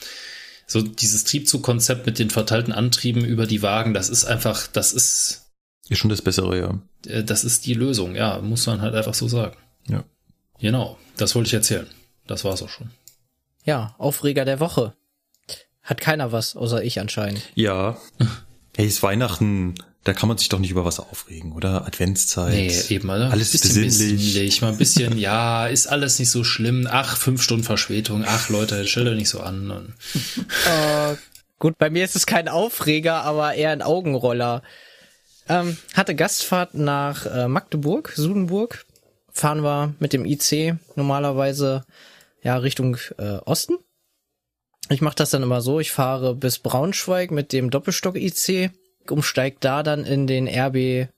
so 0.68 0.83
dieses 0.83 1.24
Triebzugkonzept 1.24 2.07
mit 2.07 2.20
den 2.20 2.31
verteilten 2.31 2.72
Antrieben 2.72 3.24
über 3.24 3.47
die 3.47 3.62
Wagen. 3.62 3.93
Das 3.93 4.09
ist 4.09 4.24
einfach, 4.24 4.68
das 4.68 4.93
ist, 4.93 5.51
Ist 5.89 5.99
schon 5.99 6.11
das 6.11 6.22
Bessere, 6.22 6.57
ja. 6.61 6.78
äh, 7.12 7.24
das 7.24 7.43
ist 7.43 7.66
die 7.66 7.74
Lösung. 7.74 8.14
Ja, 8.14 8.39
muss 8.41 8.66
man 8.66 8.81
halt 8.81 8.95
einfach 8.95 9.14
so 9.14 9.26
sagen. 9.26 9.57
Ja. 9.89 10.05
Genau. 10.61 10.97
das 11.16 11.35
wollte 11.35 11.49
ich 11.49 11.55
erzählen. 11.55 11.87
Das 12.28 12.45
war's 12.45 12.62
auch 12.62 12.68
schon. 12.68 12.91
Ja, 13.64 13.94
Aufreger 13.98 14.44
der 14.44 14.61
Woche. 14.61 14.94
Hat 15.82 16.00
keiner 16.00 16.32
was, 16.32 16.56
außer 16.56 16.82
ich 16.82 17.00
anscheinend. 17.00 17.42
Ja. 17.54 17.96
Hey, 18.76 18.86
ist 18.86 19.02
Weihnachten, 19.02 19.74
da 20.04 20.14
kann 20.14 20.28
man 20.28 20.38
sich 20.38 20.48
doch 20.48 20.61
nicht 20.61 20.70
über 20.70 20.84
was 20.84 21.00
aufregen, 21.00 21.52
oder? 21.52 21.86
Adventszeit. 21.86 22.54
Nee, 22.54 22.80
eben, 22.88 23.11
oder? 23.11 23.30
Alles 23.30 23.50
bisschen 23.50 23.68
besinnlich. 23.68 24.16
besinnlich. 24.16 24.62
Mal 24.62 24.68
ein 24.68 24.78
bisschen, 24.78 25.18
ja, 25.18 25.66
ist 25.66 25.88
alles 25.88 26.18
nicht 26.18 26.30
so 26.30 26.44
schlimm. 26.44 26.88
Ach, 26.90 27.16
fünf 27.16 27.42
Stunden 27.42 27.64
Verspätung. 27.64 28.24
Ach, 28.26 28.48
Leute, 28.48 28.86
stellt 28.86 29.08
euch 29.08 29.16
nicht 29.16 29.28
so 29.28 29.40
an. 29.40 29.70
Und 29.70 29.94
Äh, 30.66 31.16
gut, 31.58 31.76
bei 31.76 31.90
mir 31.90 32.04
ist 32.04 32.16
es 32.16 32.26
kein 32.26 32.48
Aufreger, 32.48 33.24
aber 33.24 33.54
eher 33.54 33.70
ein 33.70 33.82
Augenroller. 33.82 34.62
Ähm, 35.48 35.76
hatte 35.94 36.14
Gastfahrt 36.14 36.74
nach 36.74 37.26
äh, 37.26 37.48
Magdeburg, 37.48 38.12
Sudenburg. 38.14 38.86
Fahren 39.32 39.62
wir 39.62 39.94
mit 39.98 40.12
dem 40.12 40.24
IC 40.24 40.76
normalerweise 40.96 41.84
ja 42.43 42.57
Richtung 42.57 42.97
äh, 43.18 43.38
Osten. 43.45 43.78
Ich 44.88 45.01
mache 45.01 45.14
das 45.14 45.30
dann 45.30 45.43
immer 45.43 45.61
so, 45.61 45.78
ich 45.78 45.93
fahre 45.93 46.34
bis 46.34 46.59
Braunschweig 46.59 47.30
mit 47.30 47.53
dem 47.53 47.70
Doppelstock-IC, 47.70 48.70
umsteig 49.09 49.61
da 49.61 49.82
dann 49.82 50.05
in 50.05 50.26
den 50.26 50.49
RB, 50.49 51.09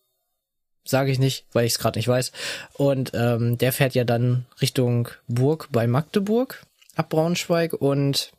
sage 0.84 1.10
ich 1.10 1.18
nicht, 1.18 1.46
weil 1.52 1.64
ich 1.64 1.72
es 1.72 1.78
gerade 1.78 1.98
nicht 1.98 2.08
weiß. 2.08 2.32
Und 2.74 3.12
ähm, 3.14 3.56
der 3.56 3.72
fährt 3.72 3.94
ja 3.94 4.04
dann 4.04 4.46
Richtung 4.60 5.08
Burg 5.26 5.68
bei 5.72 5.86
Magdeburg 5.86 6.66
ab 6.96 7.08
Braunschweig 7.08 7.72
und 7.72 8.32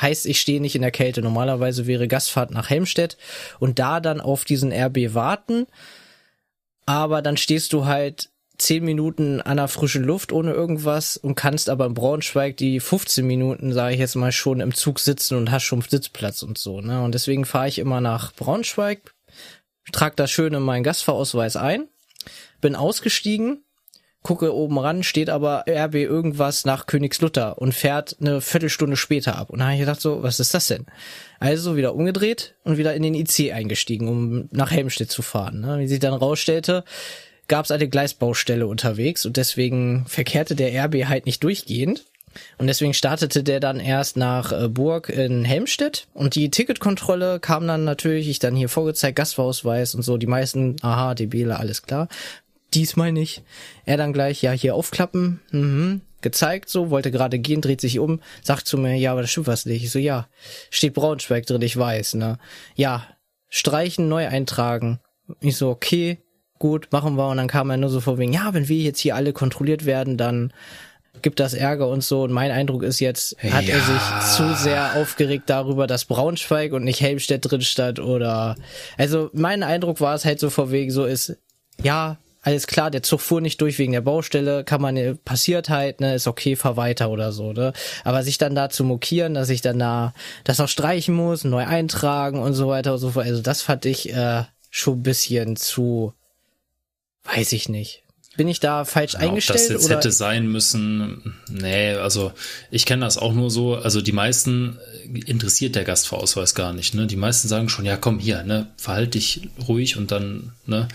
heißt, 0.00 0.26
ich 0.26 0.40
stehe 0.40 0.60
nicht 0.60 0.74
in 0.74 0.82
der 0.82 0.90
Kälte. 0.90 1.22
Normalerweise 1.22 1.86
wäre 1.86 2.08
Gastfahrt 2.08 2.50
nach 2.50 2.70
Helmstedt 2.70 3.16
und 3.60 3.78
da 3.78 4.00
dann 4.00 4.20
auf 4.20 4.44
diesen 4.44 4.72
RB 4.72 5.14
warten. 5.14 5.66
Aber 6.86 7.22
dann 7.22 7.36
stehst 7.36 7.72
du 7.72 7.86
halt 7.86 8.30
zehn 8.58 8.84
Minuten 8.84 9.40
an 9.40 9.56
der 9.56 9.68
frischen 9.68 10.04
Luft 10.04 10.32
ohne 10.32 10.52
irgendwas 10.52 11.16
und 11.16 11.34
kannst 11.34 11.68
aber 11.68 11.86
in 11.86 11.94
Braunschweig 11.94 12.56
die 12.56 12.80
15 12.80 13.26
Minuten, 13.26 13.72
sage 13.72 13.94
ich 13.94 14.00
jetzt 14.00 14.14
mal, 14.14 14.32
schon 14.32 14.60
im 14.60 14.74
Zug 14.74 15.00
sitzen 15.00 15.36
und 15.36 15.50
hast 15.50 15.64
schon 15.64 15.82
Sitzplatz 15.82 16.42
und 16.42 16.58
so. 16.58 16.80
Ne? 16.80 17.02
Und 17.02 17.14
deswegen 17.14 17.44
fahre 17.44 17.68
ich 17.68 17.78
immer 17.78 18.00
nach 18.00 18.32
Braunschweig, 18.32 19.14
trag 19.92 20.16
da 20.16 20.26
schön 20.26 20.54
in 20.54 20.62
meinen 20.62 20.84
Gastfahrausweis 20.84 21.56
ein, 21.56 21.88
bin 22.60 22.76
ausgestiegen, 22.76 23.64
gucke 24.22 24.54
oben 24.54 24.78
ran, 24.78 25.02
steht 25.02 25.28
aber 25.28 25.64
RB 25.68 25.96
irgendwas 25.96 26.64
nach 26.64 26.86
Königslutter 26.86 27.58
und 27.58 27.74
fährt 27.74 28.16
eine 28.20 28.40
Viertelstunde 28.40 28.96
später 28.96 29.36
ab. 29.36 29.50
Und 29.50 29.58
da 29.58 29.66
habe 29.66 29.74
ich 29.74 29.80
gedacht 29.80 30.00
so, 30.00 30.22
was 30.22 30.40
ist 30.40 30.54
das 30.54 30.68
denn? 30.68 30.86
Also 31.40 31.76
wieder 31.76 31.94
umgedreht 31.94 32.54
und 32.64 32.78
wieder 32.78 32.94
in 32.94 33.02
den 33.02 33.14
IC 33.14 33.52
eingestiegen, 33.52 34.08
um 34.08 34.48
nach 34.50 34.70
Helmstedt 34.70 35.10
zu 35.10 35.20
fahren. 35.20 35.60
Ne? 35.60 35.80
Wie 35.80 35.88
sich 35.88 35.98
dann 35.98 36.14
rausstellte, 36.14 36.84
gab 37.48 37.64
es 37.64 37.70
eine 37.70 37.88
Gleisbaustelle 37.88 38.66
unterwegs 38.66 39.26
und 39.26 39.36
deswegen 39.36 40.06
verkehrte 40.06 40.54
der 40.54 40.84
RB 40.84 41.06
halt 41.06 41.26
nicht 41.26 41.42
durchgehend. 41.42 42.04
Und 42.58 42.66
deswegen 42.66 42.94
startete 42.94 43.44
der 43.44 43.60
dann 43.60 43.78
erst 43.78 44.16
nach 44.16 44.50
äh, 44.52 44.68
Burg 44.68 45.08
in 45.08 45.44
Helmstedt 45.44 46.08
und 46.14 46.34
die 46.34 46.50
Ticketkontrolle 46.50 47.38
kam 47.38 47.66
dann 47.68 47.84
natürlich, 47.84 48.28
ich 48.28 48.40
dann 48.40 48.56
hier 48.56 48.68
vorgezeigt, 48.68 49.16
Gastfahrausweis 49.16 49.94
und 49.94 50.02
so, 50.02 50.16
die 50.16 50.26
meisten, 50.26 50.74
aha, 50.82 51.14
DBler, 51.14 51.60
alles 51.60 51.82
klar. 51.82 52.08
Diesmal 52.72 53.12
nicht. 53.12 53.44
Er 53.84 53.96
dann 53.96 54.12
gleich, 54.12 54.42
ja, 54.42 54.50
hier 54.50 54.74
aufklappen, 54.74 55.40
mhm, 55.52 56.00
gezeigt 56.22 56.68
so, 56.70 56.90
wollte 56.90 57.12
gerade 57.12 57.38
gehen, 57.38 57.60
dreht 57.60 57.80
sich 57.80 58.00
um, 58.00 58.20
sagt 58.42 58.66
zu 58.66 58.78
mir, 58.78 58.96
ja, 58.96 59.12
aber 59.12 59.20
das 59.20 59.30
stimmt 59.30 59.46
was 59.46 59.64
nicht. 59.66 59.84
Ich 59.84 59.92
so, 59.92 60.00
ja, 60.00 60.26
steht 60.70 60.94
Braunschweig 60.94 61.46
drin, 61.46 61.62
ich 61.62 61.76
weiß, 61.76 62.14
ne. 62.14 62.38
Ja, 62.74 63.06
streichen, 63.48 64.08
neu 64.08 64.26
eintragen. 64.26 64.98
Ich 65.40 65.56
so, 65.56 65.70
okay, 65.70 66.23
gut, 66.64 66.88
machen 66.92 67.16
wir. 67.16 67.28
Und 67.28 67.36
dann 67.36 67.46
kam 67.46 67.68
er 67.68 67.76
nur 67.76 67.90
so 67.90 68.00
vor 68.00 68.16
wegen, 68.16 68.32
ja, 68.32 68.54
wenn 68.54 68.68
wir 68.68 68.78
jetzt 68.78 69.00
hier 69.00 69.16
alle 69.16 69.34
kontrolliert 69.34 69.84
werden, 69.84 70.16
dann 70.16 70.50
gibt 71.20 71.38
das 71.38 71.52
Ärger 71.52 71.88
und 71.88 72.02
so. 72.02 72.22
Und 72.22 72.32
mein 72.32 72.50
Eindruck 72.50 72.82
ist 72.84 73.00
jetzt, 73.00 73.36
hat 73.42 73.68
er 73.68 73.76
Ja. 73.76 73.84
sich 73.84 74.34
zu 74.34 74.54
sehr 74.54 74.96
aufgeregt 74.96 75.44
darüber, 75.50 75.86
dass 75.86 76.06
Braunschweig 76.06 76.72
und 76.72 76.84
nicht 76.84 77.02
Helmstedt 77.02 77.50
drin 77.50 77.60
stand 77.60 77.98
oder, 78.00 78.56
also 78.96 79.28
mein 79.34 79.62
Eindruck 79.62 80.00
war 80.00 80.14
es 80.14 80.24
halt 80.24 80.40
so 80.40 80.48
vor 80.48 80.70
wegen 80.70 80.90
so 80.90 81.04
ist, 81.04 81.36
ja, 81.82 82.16
alles 82.40 82.66
klar, 82.66 82.90
der 82.90 83.02
Zug 83.02 83.20
fuhr 83.20 83.42
nicht 83.42 83.60
durch 83.60 83.78
wegen 83.78 83.92
der 83.92 84.00
Baustelle, 84.00 84.64
kann 84.64 84.80
man, 84.80 85.18
passiert 85.22 85.68
halt, 85.68 86.00
ne, 86.00 86.14
ist 86.14 86.26
okay, 86.26 86.56
fahr 86.56 86.78
weiter 86.78 87.10
oder 87.10 87.30
so, 87.32 87.52
ne. 87.52 87.74
Aber 88.04 88.22
sich 88.22 88.38
dann 88.38 88.54
da 88.54 88.70
zu 88.70 88.84
mokieren, 88.84 89.34
dass 89.34 89.50
ich 89.50 89.60
dann 89.60 89.78
da 89.78 90.14
das 90.44 90.56
noch 90.58 90.68
streichen 90.68 91.14
muss, 91.14 91.44
neu 91.44 91.66
eintragen 91.66 92.38
und 92.40 92.54
so 92.54 92.68
weiter 92.68 92.94
und 92.94 92.98
so 93.00 93.10
fort, 93.10 93.26
also 93.26 93.42
das 93.42 93.60
fand 93.60 93.84
ich 93.84 94.14
äh, 94.14 94.44
schon 94.70 95.00
ein 95.00 95.02
bisschen 95.02 95.56
zu, 95.56 96.14
weiß 97.24 97.52
ich 97.52 97.68
nicht. 97.68 98.02
Bin 98.36 98.48
ich 98.48 98.58
da 98.58 98.84
falsch 98.84 99.14
Ob 99.14 99.20
das 99.20 99.28
eingestellt 99.28 99.70
jetzt 99.70 99.84
oder? 99.84 99.96
hätte 99.96 100.10
sein 100.10 100.48
müssen, 100.48 101.36
nee, 101.48 101.92
also 101.94 102.32
ich 102.70 102.84
kenne 102.84 103.04
das 103.04 103.16
auch 103.16 103.32
nur 103.32 103.48
so, 103.48 103.76
also 103.76 104.00
die 104.00 104.12
meisten 104.12 104.78
äh, 105.04 105.20
interessiert 105.30 105.76
der 105.76 105.84
Gastfahrausweis 105.84 106.56
gar 106.56 106.72
nicht, 106.72 106.94
ne? 106.94 107.06
Die 107.06 107.16
meisten 107.16 107.46
sagen 107.46 107.68
schon, 107.68 107.84
ja 107.84 107.96
komm 107.96 108.18
hier, 108.18 108.42
ne, 108.42 108.66
verhalt 108.76 109.14
dich 109.14 109.48
ruhig 109.68 109.96
und 109.96 110.10
dann, 110.10 110.52
ne? 110.66 110.88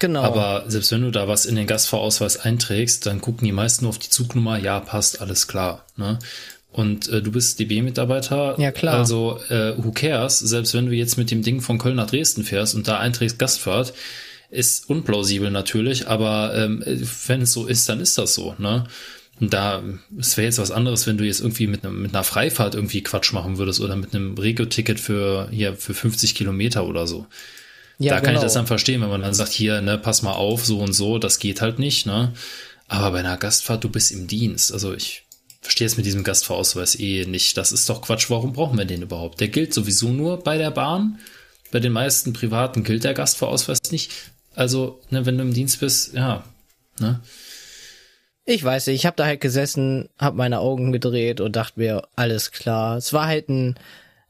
Genau. 0.00 0.22
Aber 0.22 0.64
selbst 0.68 0.92
wenn 0.92 1.00
du 1.00 1.10
da 1.10 1.28
was 1.28 1.46
in 1.46 1.56
den 1.56 1.66
Gastfahrausweis 1.66 2.36
einträgst, 2.36 3.06
dann 3.06 3.22
gucken 3.22 3.46
die 3.46 3.52
meisten 3.52 3.84
nur 3.84 3.90
auf 3.90 3.98
die 3.98 4.10
Zugnummer, 4.10 4.58
ja, 4.58 4.78
passt, 4.80 5.22
alles 5.22 5.48
klar, 5.48 5.86
ne? 5.96 6.18
Und 6.72 7.08
äh, 7.08 7.22
du 7.22 7.32
bist 7.32 7.58
DB-Mitarbeiter. 7.58 8.60
Ja, 8.60 8.70
klar. 8.70 8.96
Also, 8.96 9.40
äh, 9.48 9.72
who 9.78 9.92
cares? 9.92 10.40
Selbst 10.40 10.74
wenn 10.74 10.84
du 10.84 10.92
jetzt 10.92 11.16
mit 11.16 11.30
dem 11.30 11.40
Ding 11.40 11.62
von 11.62 11.78
Köln 11.78 11.96
nach 11.96 12.10
Dresden 12.10 12.44
fährst 12.44 12.74
und 12.74 12.86
da 12.86 12.98
einträgst 12.98 13.38
Gastfahrt, 13.38 13.94
ist 14.50 14.88
unplausibel 14.88 15.50
natürlich, 15.50 16.08
aber 16.08 16.54
ähm, 16.54 16.82
wenn 17.26 17.42
es 17.42 17.52
so 17.52 17.66
ist, 17.66 17.88
dann 17.88 18.00
ist 18.00 18.18
das 18.18 18.34
so, 18.34 18.54
ne? 18.58 18.86
Und 19.38 19.52
da, 19.52 19.82
es 20.18 20.36
wäre 20.36 20.46
jetzt 20.46 20.58
was 20.58 20.70
anderes, 20.70 21.06
wenn 21.06 21.18
du 21.18 21.24
jetzt 21.24 21.40
irgendwie 21.40 21.66
mit, 21.66 21.84
einem, 21.84 22.00
mit 22.00 22.14
einer 22.14 22.24
Freifahrt 22.24 22.74
irgendwie 22.74 23.02
Quatsch 23.02 23.32
machen 23.32 23.58
würdest 23.58 23.80
oder 23.80 23.94
mit 23.94 24.14
einem 24.14 24.36
Regio-Ticket 24.38 24.98
für, 24.98 25.48
hier, 25.50 25.76
für 25.76 25.92
50 25.92 26.34
Kilometer 26.34 26.86
oder 26.86 27.06
so. 27.06 27.26
ja, 27.98 28.14
da 28.14 28.20
kann 28.20 28.30
ich 28.30 28.36
genau. 28.36 28.42
das 28.42 28.54
dann 28.54 28.66
verstehen, 28.66 29.02
wenn 29.02 29.10
man 29.10 29.20
dann 29.20 29.34
sagt, 29.34 29.52
hier, 29.52 29.82
ne, 29.82 29.98
pass 29.98 30.22
mal 30.22 30.32
auf, 30.32 30.64
so 30.64 30.78
und 30.78 30.94
so, 30.94 31.18
das 31.18 31.38
geht 31.38 31.60
halt 31.60 31.78
nicht, 31.78 32.06
ne? 32.06 32.32
Aber 32.88 33.10
bei 33.10 33.18
einer 33.18 33.36
Gastfahrt, 33.36 33.84
du 33.84 33.90
bist 33.90 34.10
im 34.10 34.26
Dienst. 34.26 34.72
Also 34.72 34.94
ich 34.94 35.24
verstehe 35.60 35.86
es 35.86 35.96
mit 35.96 36.06
diesem 36.06 36.22
Gastfahrausweis 36.22 36.94
eh 36.98 37.26
nicht. 37.26 37.56
Das 37.56 37.72
ist 37.72 37.88
doch 37.90 38.00
Quatsch. 38.00 38.30
Warum 38.30 38.52
brauchen 38.52 38.78
wir 38.78 38.84
den 38.84 39.02
überhaupt? 39.02 39.40
Der 39.40 39.48
gilt 39.48 39.74
sowieso 39.74 40.08
nur 40.08 40.42
bei 40.42 40.56
der 40.56 40.70
Bahn. 40.70 41.18
Bei 41.72 41.80
den 41.80 41.92
meisten 41.92 42.32
Privaten 42.32 42.84
gilt 42.84 43.02
der 43.02 43.14
Gastfahrausweis 43.14 43.90
nicht. 43.90 44.12
Also, 44.56 44.98
ne, 45.10 45.24
wenn 45.26 45.38
du 45.38 45.44
im 45.44 45.54
Dienst 45.54 45.78
bist, 45.80 46.14
ja, 46.14 46.42
ne? 46.98 47.20
Ich 48.48 48.62
weiß 48.62 48.86
nicht, 48.86 48.96
ich 48.96 49.06
habe 49.06 49.16
da 49.16 49.26
halt 49.26 49.40
gesessen, 49.40 50.08
habe 50.18 50.36
meine 50.36 50.60
Augen 50.60 50.92
gedreht 50.92 51.40
und 51.40 51.56
dachte 51.56 51.80
mir, 51.80 52.02
alles 52.14 52.52
klar. 52.52 52.96
Es 52.96 53.12
war 53.12 53.26
halt 53.26 53.48
ein, 53.48 53.74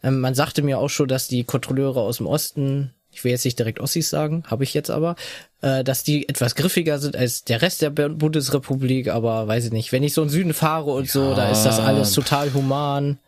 ähm, 0.03 0.21
man 0.21 0.35
sagte 0.35 0.63
mir 0.63 0.79
auch 0.79 0.89
schon, 0.89 1.07
dass 1.09 1.29
die 1.29 1.45
Kontrolleure 1.45 2.01
aus 2.01 2.17
dem 2.17 2.27
Osten, 2.27 2.93
ich 3.13 3.25
will 3.25 3.33
jetzt 3.33 3.45
nicht 3.45 3.59
direkt 3.59 3.79
Ossis 3.79 4.09
sagen, 4.09 4.43
habe 4.47 4.65
ich 4.65 4.73
jetzt 4.73 4.91
aber, 4.91 5.17
äh, 5.61 5.85
dass 5.85 6.03
die 6.03 6.29
etwas 6.31 6.55
griffiger 6.55 6.99
sind 6.99 7.15
als 7.15 7.45
der 7.45 7.61
Rest 7.61 7.83
der 7.83 7.91
Bu- 7.91 8.09
Bundesrepublik, 8.09 9.09
aber 9.09 9.47
weiß 9.49 9.67
ich 9.67 9.73
nicht. 9.73 9.93
Wenn 9.93 10.03
ich 10.03 10.15
so 10.15 10.23
in 10.23 10.29
den 10.29 10.33
Süden 10.33 10.55
fahre 10.55 10.93
und 10.93 11.11
so, 11.11 11.35
da 11.35 11.51
ist 11.51 11.65
das 11.65 11.79
alles 11.79 12.13
total 12.13 12.55
human. 12.55 13.19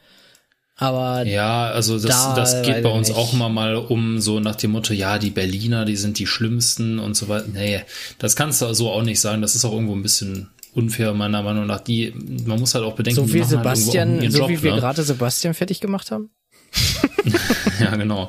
Aber 0.79 1.25
Ja, 1.27 1.67
also 1.71 1.95
das, 1.99 2.05
Da, 2.05 2.35
das 2.35 2.63
geht 2.63 2.83
bei 2.83 2.89
uns 2.89 3.09
nicht. 3.09 3.17
auch 3.17 3.33
immer 3.33 3.49
mal 3.49 3.75
um 3.77 4.21
so 4.21 4.39
nach 4.39 4.55
dem 4.55 4.71
Motto, 4.71 4.95
ja, 4.95 5.19
die 5.19 5.31
Berliner, 5.31 5.85
die 5.85 5.97
sind 5.97 6.19
die 6.21 6.27
schlimmsten 6.27 7.01
und 7.01 7.15
so 7.15 7.29
weiter. 7.29 7.47
Nee, 7.53 7.83
das 8.19 8.37
kannst 8.37 8.63
du 8.63 8.73
so 8.73 8.91
auch 8.91 9.03
nicht 9.03 9.21
sagen. 9.21 9.43
Das 9.43 9.57
ist 9.57 9.65
auch 9.65 9.73
irgendwo 9.73 9.95
ein 9.95 10.03
bisschen 10.03 10.49
unfair, 10.75 11.13
meiner 11.15 11.43
Meinung 11.43 11.67
nach. 11.67 11.81
Die, 11.81 12.15
man 12.47 12.61
muss 12.61 12.75
halt 12.75 12.85
auch 12.85 12.95
bedenken, 12.95 13.27
so 13.27 13.35
wie 13.35 13.41
halt 13.41 13.51
Sebastian, 13.51 14.23
ihren 14.23 14.31
so 14.31 14.39
Job, 14.39 14.49
wie 14.51 14.63
wir 14.63 14.75
ne? 14.75 14.81
gerade 14.81 15.03
Sebastian 15.03 15.55
fertig 15.55 15.81
gemacht 15.81 16.13
haben. 16.13 16.31
Ja, 17.81 17.95
genau. 17.97 18.27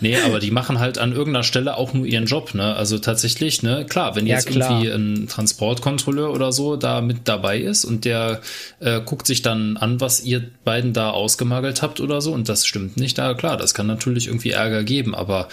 nee, 0.00 0.18
aber 0.20 0.40
die 0.40 0.50
machen 0.50 0.78
halt 0.80 0.98
an 0.98 1.12
irgendeiner 1.12 1.44
Stelle 1.44 1.76
auch 1.76 1.92
nur 1.94 2.06
ihren 2.06 2.26
Job, 2.26 2.54
ne? 2.54 2.74
Also 2.74 2.98
tatsächlich, 2.98 3.62
ne, 3.62 3.86
klar, 3.88 4.16
wenn 4.16 4.26
Ja, 4.26 4.36
jetzt 4.36 4.48
klar. 4.48 4.82
irgendwie 4.82 4.90
ein 4.90 5.28
Transportkontrolleur 5.28 6.32
oder 6.32 6.50
so 6.52 6.76
da 6.76 7.00
mit 7.00 7.28
dabei 7.28 7.58
ist 7.58 7.84
und 7.84 8.04
der 8.04 8.40
äh, 8.80 9.00
guckt 9.00 9.26
sich 9.26 9.42
dann 9.42 9.76
an, 9.76 10.00
was 10.00 10.20
ihr 10.22 10.50
beiden 10.64 10.92
da 10.92 11.10
ausgemagelt 11.10 11.82
habt 11.82 12.00
oder 12.00 12.20
so 12.20 12.32
und 12.32 12.48
das 12.48 12.66
stimmt 12.66 12.96
nicht, 12.96 13.16
da 13.18 13.34
klar, 13.34 13.56
das 13.56 13.74
kann 13.74 13.86
natürlich 13.86 14.26
irgendwie 14.26 14.50
Ärger 14.50 14.82
geben, 14.82 15.14
aber 15.14 15.48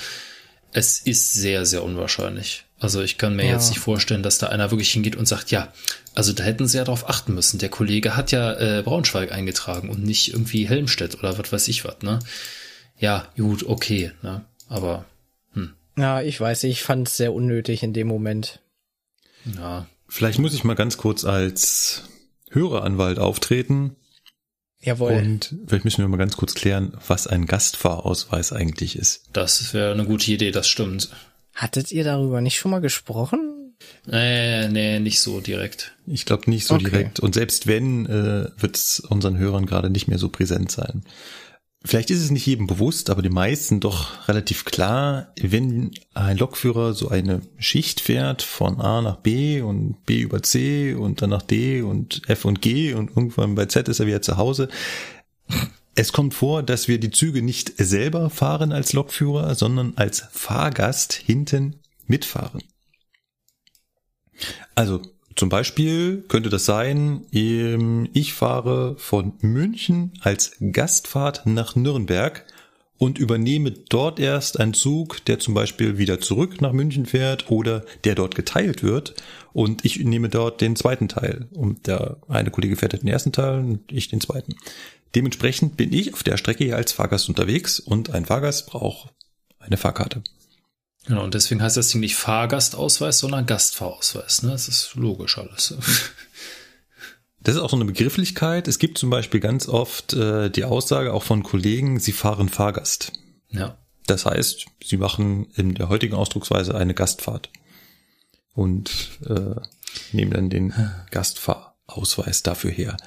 es 0.71 0.99
ist 0.99 1.33
sehr, 1.33 1.65
sehr 1.65 1.83
unwahrscheinlich. 1.83 2.63
Also 2.79 3.01
ich 3.01 3.17
kann 3.17 3.35
mir 3.35 3.45
Ja. 3.45 3.53
jetzt 3.53 3.69
nicht 3.69 3.79
vorstellen, 3.79 4.23
dass 4.23 4.37
da 4.39 4.47
einer 4.47 4.71
wirklich 4.71 4.91
hingeht 4.91 5.15
und 5.15 5.27
sagt, 5.27 5.51
ja, 5.51 5.69
also 6.15 6.33
da 6.33 6.43
hätten 6.43 6.67
sie 6.67 6.77
ja 6.77 6.83
drauf 6.83 7.07
achten 7.09 7.33
müssen. 7.35 7.59
Der 7.59 7.69
Kollege 7.69 8.15
hat 8.17 8.31
ja 8.31 8.53
äh, 8.53 8.81
Braunschweig 8.81 9.31
eingetragen 9.31 9.89
und 9.89 10.03
nicht 10.03 10.33
irgendwie 10.33 10.67
Helmstedt 10.67 11.19
oder 11.19 11.37
was 11.37 11.51
weiß 11.51 11.67
ich 11.67 11.85
was, 11.85 12.01
ne? 12.01 12.19
Ja, 12.97 13.27
gut, 13.37 13.65
okay, 13.67 14.11
ne? 14.21 14.45
Aber 14.67 15.05
Ja, 15.97 16.21
ich 16.21 16.39
weiß, 16.39 16.63
ich 16.65 16.83
fand 16.83 17.07
es 17.07 17.17
sehr 17.17 17.33
unnötig 17.33 17.83
in 17.83 17.93
dem 17.93 18.07
Moment. 18.07 18.59
ja, 19.45 19.85
Vielleicht 20.07 20.39
muss 20.39 20.53
ich 20.53 20.63
mal 20.63 20.75
ganz 20.75 20.97
kurz 20.97 21.25
als 21.25 22.03
Höreranwalt 22.51 23.17
auftreten 23.17 23.95
Jawohl. 24.81 25.13
und 25.13 25.55
vielleicht 25.67 25.85
müssen 25.85 26.03
wir 26.03 26.07
mal 26.07 26.17
ganz 26.17 26.37
kurz 26.37 26.53
klären, 26.53 26.97
was 27.07 27.27
ein 27.27 27.45
Gastfahrausweis 27.45 28.53
eigentlich 28.53 28.97
ist. 28.97 29.23
das 29.33 29.73
wäre 29.73 29.93
eine 29.93 30.05
gute 30.05 30.31
Idee, 30.31 30.51
das 30.51 30.67
stimmt. 30.67 31.09
Hattet 31.53 31.91
ihr 31.91 32.03
darüber 32.03 32.41
nicht 32.41 32.57
schon 32.57 32.71
mal 32.71 32.81
gesprochen? 32.81 33.54
Nee, 34.05 34.67
nee, 34.69 34.99
nicht 34.99 35.19
so 35.19 35.39
direkt. 35.39 35.93
Ich 36.05 36.25
glaube 36.25 36.49
nicht 36.49 36.67
so 36.67 36.75
okay. 36.75 36.85
direkt. 36.85 37.19
Und 37.19 37.33
selbst 37.33 37.67
wenn, 37.67 38.05
äh, 38.05 38.49
wird 38.57 38.75
es 38.75 38.99
unseren 38.99 39.37
Hörern 39.37 39.65
gerade 39.65 39.89
nicht 39.89 40.07
mehr 40.07 40.19
so 40.19 40.29
präsent 40.29 40.71
sein. 40.71 41.03
Vielleicht 41.83 42.09
ist 42.09 42.21
es 42.21 42.31
nicht 42.31 42.45
jedem 42.47 42.65
bewusst, 42.65 43.11
aber 43.11 43.21
die 43.21 43.29
meisten 43.29 43.79
doch 43.79 44.27
relativ 44.27 44.65
klar, 44.65 45.31
wenn 45.39 45.91
ein 46.15 46.37
Lokführer 46.37 46.93
so 46.93 47.09
eine 47.09 47.41
Schicht 47.59 48.01
fährt 48.01 48.41
von 48.41 48.81
A 48.81 49.03
nach 49.03 49.17
B 49.17 49.61
und 49.61 50.03
B 50.05 50.21
über 50.21 50.41
C 50.41 50.95
und 50.95 51.21
dann 51.21 51.29
nach 51.29 51.43
D 51.43 51.83
und 51.83 52.23
F 52.27 52.45
und 52.45 52.63
G 52.63 52.93
und 52.93 53.11
irgendwann 53.11 53.53
bei 53.53 53.67
Z 53.67 53.87
ist 53.87 53.99
er 53.99 54.07
wieder 54.07 54.23
zu 54.23 54.37
Hause. 54.37 54.67
Es 55.93 56.11
kommt 56.11 56.33
vor, 56.33 56.63
dass 56.63 56.87
wir 56.87 56.99
die 56.99 57.11
Züge 57.11 57.43
nicht 57.43 57.73
selber 57.77 58.31
fahren 58.31 58.71
als 58.71 58.93
Lokführer, 58.93 59.53
sondern 59.53 59.93
als 59.95 60.25
Fahrgast 60.31 61.13
hinten 61.13 61.75
mitfahren. 62.07 62.63
Also 64.75 65.01
zum 65.35 65.49
Beispiel 65.49 66.23
könnte 66.27 66.49
das 66.49 66.65
sein, 66.65 67.25
ähm, 67.33 68.09
ich 68.13 68.33
fahre 68.33 68.95
von 68.97 69.33
München 69.41 70.13
als 70.21 70.55
Gastfahrt 70.71 71.45
nach 71.45 71.75
Nürnberg 71.75 72.45
und 72.97 73.17
übernehme 73.19 73.71
dort 73.71 74.19
erst 74.19 74.59
einen 74.59 74.73
Zug, 74.73 75.25
der 75.25 75.39
zum 75.39 75.53
Beispiel 75.53 75.97
wieder 75.97 76.21
zurück 76.21 76.61
nach 76.61 76.71
München 76.71 77.05
fährt 77.05 77.51
oder 77.51 77.83
der 78.05 78.15
dort 78.15 78.35
geteilt 78.35 78.83
wird 78.83 79.15
und 79.51 79.83
ich 79.83 79.99
nehme 79.99 80.29
dort 80.29 80.61
den 80.61 80.77
zweiten 80.77 81.09
Teil 81.09 81.47
und 81.51 81.87
der 81.87 82.17
eine 82.29 82.51
Kollege 82.51 82.77
fährt 82.77 82.93
den 82.93 83.07
ersten 83.07 83.33
Teil 83.33 83.59
und 83.59 83.91
ich 83.91 84.07
den 84.07 84.21
zweiten. 84.21 84.55
Dementsprechend 85.15 85.75
bin 85.75 85.93
ich 85.93 86.13
auf 86.13 86.23
der 86.23 86.37
Strecke 86.37 86.75
als 86.75 86.93
Fahrgast 86.93 87.27
unterwegs 87.27 87.79
und 87.79 88.09
ein 88.09 88.25
Fahrgast 88.25 88.67
braucht 88.67 89.13
eine 89.59 89.77
Fahrkarte. 89.77 90.23
Genau, 91.07 91.23
und 91.23 91.33
deswegen 91.33 91.61
heißt 91.61 91.77
das 91.77 91.89
Ding 91.89 92.01
nicht 92.01 92.15
Fahrgastausweis, 92.15 93.19
sondern 93.19 93.45
Gastfahrausweis. 93.45 94.43
Ne? 94.43 94.51
Das 94.51 94.67
ist 94.67 94.95
logisch 94.95 95.37
alles. 95.37 95.75
Das 97.41 97.53
ist 97.53 97.61
auch 97.61 97.69
so 97.69 97.75
eine 97.75 97.85
Begrifflichkeit. 97.85 98.67
Es 98.67 98.79
gibt 98.79 98.97
zum 98.97 99.11
Beispiel 99.11 99.39
ganz 99.39 99.69
oft 99.69 100.13
äh, 100.13 100.49
die 100.49 100.63
Aussage 100.63 101.13
auch 101.13 101.21
von 101.21 101.43
Kollegen, 101.43 101.99
sie 101.99 102.11
fahren 102.11 102.49
Fahrgast. 102.49 103.11
Ja. 103.49 103.77
Das 104.07 104.25
heißt, 104.25 104.65
sie 104.83 104.97
machen 104.97 105.45
in 105.55 105.75
der 105.75 105.89
heutigen 105.89 106.15
Ausdrucksweise 106.15 106.73
eine 106.73 106.95
Gastfahrt 106.95 107.51
und 108.55 109.19
äh, 109.27 109.61
nehmen 110.11 110.31
dann 110.31 110.49
den 110.49 110.73
Gastfahrausweis 111.11 112.41
dafür 112.41 112.71
her. 112.71 112.97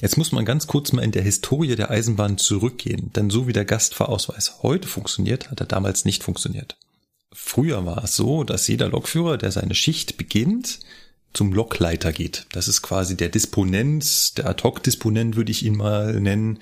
Jetzt 0.00 0.18
muss 0.18 0.32
man 0.32 0.44
ganz 0.44 0.66
kurz 0.66 0.92
mal 0.92 1.02
in 1.02 1.12
der 1.12 1.22
Historie 1.22 1.74
der 1.74 1.90
Eisenbahn 1.90 2.36
zurückgehen, 2.36 3.10
denn 3.14 3.30
so 3.30 3.46
wie 3.46 3.54
der 3.54 3.64
Gastfahrausweis 3.64 4.62
heute 4.62 4.86
funktioniert, 4.86 5.50
hat 5.50 5.60
er 5.60 5.66
damals 5.66 6.04
nicht 6.04 6.22
funktioniert. 6.22 6.76
Früher 7.32 7.84
war 7.84 8.04
es 8.04 8.16
so, 8.16 8.44
dass 8.44 8.68
jeder 8.68 8.88
Lokführer, 8.88 9.36
der 9.36 9.52
seine 9.52 9.74
Schicht 9.74 10.16
beginnt, 10.16 10.80
zum 11.34 11.52
Lokleiter 11.52 12.12
geht. 12.12 12.46
Das 12.52 12.68
ist 12.68 12.82
quasi 12.82 13.16
der 13.16 13.28
Disponent, 13.28 14.38
der 14.38 14.46
Ad-Hoc-Disponent 14.46 15.36
würde 15.36 15.52
ich 15.52 15.64
ihn 15.64 15.76
mal 15.76 16.18
nennen, 16.20 16.58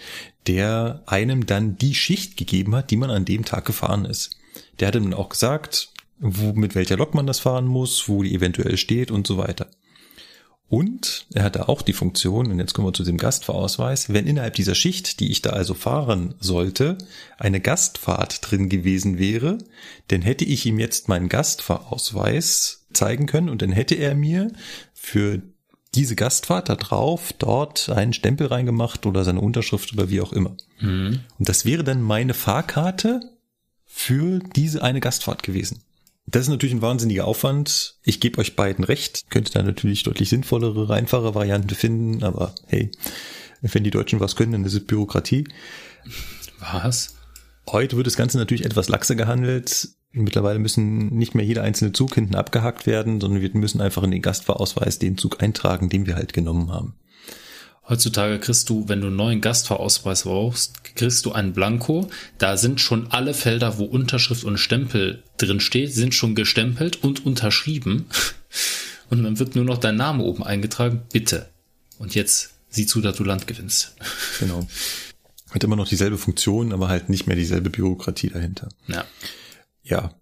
der 0.46 1.02
einem 1.06 1.46
dann 1.46 1.78
die 1.78 1.94
Schicht 1.94 2.36
gegeben 2.36 2.74
hat, 2.74 2.90
die 2.90 2.96
man 2.96 3.10
an 3.10 3.24
dem 3.24 3.44
Tag 3.44 3.64
gefahren 3.64 4.04
ist. 4.04 4.36
Der 4.80 4.88
hat 4.88 4.96
dann 4.96 5.14
auch 5.14 5.28
gesagt, 5.28 5.90
wo, 6.18 6.52
mit 6.52 6.74
welcher 6.74 6.96
Lok 6.96 7.14
man 7.14 7.26
das 7.26 7.40
fahren 7.40 7.66
muss, 7.66 8.08
wo 8.08 8.22
die 8.22 8.34
eventuell 8.34 8.76
steht 8.76 9.10
und 9.10 9.26
so 9.26 9.38
weiter. 9.38 9.68
Und 10.68 11.26
er 11.32 11.44
hatte 11.44 11.68
auch 11.68 11.82
die 11.82 11.92
Funktion, 11.92 12.50
und 12.50 12.58
jetzt 12.58 12.74
kommen 12.74 12.88
wir 12.88 12.92
zu 12.92 13.04
dem 13.04 13.18
Gastfahrausweis, 13.18 14.12
wenn 14.12 14.26
innerhalb 14.26 14.54
dieser 14.54 14.74
Schicht, 14.74 15.20
die 15.20 15.30
ich 15.30 15.40
da 15.40 15.50
also 15.50 15.74
fahren 15.74 16.34
sollte, 16.40 16.98
eine 17.38 17.60
Gastfahrt 17.60 18.38
drin 18.42 18.68
gewesen 18.68 19.18
wäre, 19.18 19.58
dann 20.08 20.22
hätte 20.22 20.44
ich 20.44 20.66
ihm 20.66 20.80
jetzt 20.80 21.08
meinen 21.08 21.28
Gastfahrausweis 21.28 22.86
zeigen 22.92 23.26
können 23.26 23.48
und 23.48 23.62
dann 23.62 23.70
hätte 23.70 23.94
er 23.94 24.16
mir 24.16 24.50
für 24.92 25.40
diese 25.94 26.16
Gastfahrt 26.16 26.68
da 26.68 26.74
drauf 26.74 27.32
dort 27.38 27.88
einen 27.88 28.12
Stempel 28.12 28.48
reingemacht 28.48 29.06
oder 29.06 29.24
seine 29.24 29.40
Unterschrift 29.40 29.92
oder 29.92 30.10
wie 30.10 30.20
auch 30.20 30.32
immer. 30.32 30.56
Mhm. 30.80 31.20
Und 31.38 31.48
das 31.48 31.64
wäre 31.64 31.84
dann 31.84 32.02
meine 32.02 32.34
Fahrkarte 32.34 33.20
für 33.84 34.40
diese 34.56 34.82
eine 34.82 35.00
Gastfahrt 35.00 35.42
gewesen. 35.42 35.80
Das 36.26 36.42
ist 36.42 36.48
natürlich 36.48 36.74
ein 36.74 36.82
wahnsinniger 36.82 37.24
Aufwand. 37.24 37.98
Ich 38.02 38.18
gebe 38.20 38.38
euch 38.38 38.56
beiden 38.56 38.84
recht. 38.84 39.30
Könnte 39.30 39.52
da 39.52 39.62
natürlich 39.62 40.02
deutlich 40.02 40.28
sinnvollere, 40.28 40.92
einfache 40.92 41.34
Varianten 41.34 41.74
finden, 41.74 42.24
aber 42.24 42.54
hey, 42.66 42.90
wenn 43.60 43.84
die 43.84 43.90
Deutschen 43.90 44.20
was 44.20 44.34
können, 44.34 44.52
dann 44.52 44.64
ist 44.64 44.74
es 44.74 44.84
Bürokratie. 44.84 45.46
Was? 46.58 47.14
Heute 47.68 47.96
wird 47.96 48.06
das 48.06 48.16
Ganze 48.16 48.38
natürlich 48.38 48.64
etwas 48.64 48.88
laxer 48.88 49.14
gehandelt. 49.14 49.88
Mittlerweile 50.12 50.58
müssen 50.58 51.08
nicht 51.16 51.34
mehr 51.34 51.44
jeder 51.44 51.62
einzelne 51.62 51.92
Zug 51.92 52.14
hinten 52.14 52.34
abgehakt 52.34 52.86
werden, 52.86 53.20
sondern 53.20 53.42
wir 53.42 53.50
müssen 53.54 53.80
einfach 53.80 54.02
in 54.02 54.10
den 54.10 54.22
Gastfahrausweis 54.22 54.98
den 54.98 55.18
Zug 55.18 55.42
eintragen, 55.42 55.88
den 55.88 56.06
wir 56.06 56.16
halt 56.16 56.32
genommen 56.32 56.72
haben. 56.72 56.94
Heutzutage 57.88 58.40
kriegst 58.40 58.68
du, 58.68 58.88
wenn 58.88 59.00
du 59.00 59.06
einen 59.06 59.16
neuen 59.16 59.40
Gastfahrausweis 59.40 60.24
brauchst, 60.24 60.82
kriegst 60.96 61.24
du 61.24 61.32
einen 61.32 61.52
Blanko. 61.52 62.10
Da 62.38 62.56
sind 62.56 62.80
schon 62.80 63.12
alle 63.12 63.32
Felder, 63.32 63.78
wo 63.78 63.84
Unterschrift 63.84 64.42
und 64.42 64.58
Stempel 64.58 65.22
drin 65.36 65.60
steht, 65.60 65.94
sind 65.94 66.12
schon 66.14 66.34
gestempelt 66.34 67.02
und 67.04 67.24
unterschrieben. 67.24 68.06
Und 69.08 69.22
dann 69.22 69.38
wird 69.38 69.54
nur 69.54 69.64
noch 69.64 69.78
dein 69.78 69.94
Name 69.94 70.24
oben 70.24 70.42
eingetragen. 70.42 71.02
Bitte. 71.12 71.48
Und 72.00 72.16
jetzt 72.16 72.54
sieh 72.70 72.86
zu, 72.86 73.00
dass 73.00 73.16
du 73.16 73.22
Land 73.22 73.46
gewinnst. 73.46 73.94
Genau. 74.40 74.66
Hat 75.50 75.62
immer 75.62 75.76
noch 75.76 75.86
dieselbe 75.86 76.18
Funktion, 76.18 76.72
aber 76.72 76.88
halt 76.88 77.08
nicht 77.08 77.28
mehr 77.28 77.36
dieselbe 77.36 77.70
Bürokratie 77.70 78.30
dahinter. 78.30 78.68
Ja. 78.88 79.04
Ja, 79.84 80.12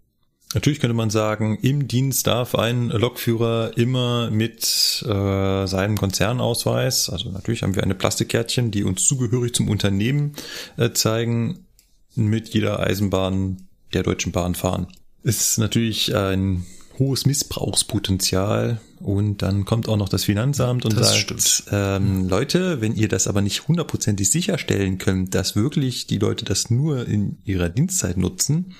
Natürlich 0.54 0.80
könnte 0.80 0.94
man 0.94 1.10
sagen, 1.10 1.58
im 1.62 1.88
Dienst 1.88 2.26
darf 2.26 2.54
ein 2.54 2.88
Lokführer 2.88 3.76
immer 3.76 4.30
mit 4.30 5.04
äh, 5.06 5.66
seinem 5.66 5.98
Konzernausweis, 5.98 7.10
also 7.10 7.30
natürlich 7.30 7.62
haben 7.62 7.74
wir 7.74 7.82
eine 7.82 7.96
Plastikkärtchen, 7.96 8.70
die 8.70 8.84
uns 8.84 9.04
zugehörig 9.04 9.54
zum 9.54 9.68
Unternehmen 9.68 10.34
äh, 10.76 10.92
zeigen, 10.92 11.66
mit 12.14 12.50
jeder 12.50 12.78
Eisenbahn 12.78 13.66
der 13.92 14.04
Deutschen 14.04 14.30
Bahn 14.30 14.54
fahren. 14.54 14.86
Es 15.24 15.40
ist 15.40 15.58
natürlich 15.58 16.14
ein 16.14 16.64
hohes 16.98 17.26
Missbrauchspotenzial 17.26 18.80
und 19.00 19.42
dann 19.42 19.64
kommt 19.64 19.88
auch 19.88 19.96
noch 19.96 20.08
das 20.08 20.24
Finanzamt 20.24 20.84
und 20.84 20.96
das 20.96 21.20
sagt, 21.20 21.64
ähm, 21.72 22.28
Leute, 22.28 22.80
wenn 22.80 22.94
ihr 22.94 23.08
das 23.08 23.26
aber 23.26 23.40
nicht 23.40 23.66
hundertprozentig 23.66 24.30
sicherstellen 24.30 24.98
könnt, 24.98 25.34
dass 25.34 25.56
wirklich 25.56 26.06
die 26.06 26.18
Leute 26.18 26.44
das 26.44 26.70
nur 26.70 27.08
in 27.08 27.38
ihrer 27.44 27.68
Dienstzeit 27.68 28.16
nutzen, 28.16 28.74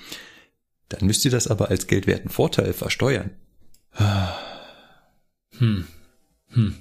dann 0.89 1.05
müsst 1.05 1.25
ihr 1.25 1.31
das 1.31 1.47
aber 1.47 1.69
als 1.69 1.87
geldwerten 1.87 2.29
Vorteil 2.29 2.73
versteuern. 2.73 3.31
Hm. 5.57 5.87
Hm. 6.49 6.75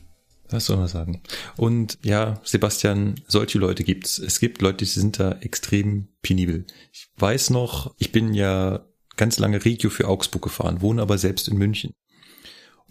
Was 0.51 0.67
soll 0.67 0.77
man 0.77 0.89
sagen? 0.89 1.23
Und 1.57 1.99
ja, 2.03 2.41
Sebastian, 2.45 3.15
solche 3.27 3.59
Leute 3.59 3.83
gibt's. 3.83 4.19
Es 4.19 4.41
gibt 4.41 4.63
Leute, 4.63 4.79
die 4.79 4.85
sind 4.85 5.19
da 5.19 5.33
extrem 5.41 6.09
penibel. 6.23 6.67
Ich 6.93 7.09
weiß 7.17 7.51
noch, 7.51 7.95
ich 7.99 8.13
bin 8.13 8.35
ja 8.35 8.87
ganz 9.17 9.39
lange 9.39 9.65
Regio 9.65 9.91
für 9.91 10.09
Augsburg 10.09 10.43
gefahren, 10.43 10.81
wohne 10.81 11.03
aber 11.03 11.19
selbst 11.19 11.49
in 11.49 11.57
München. 11.57 11.93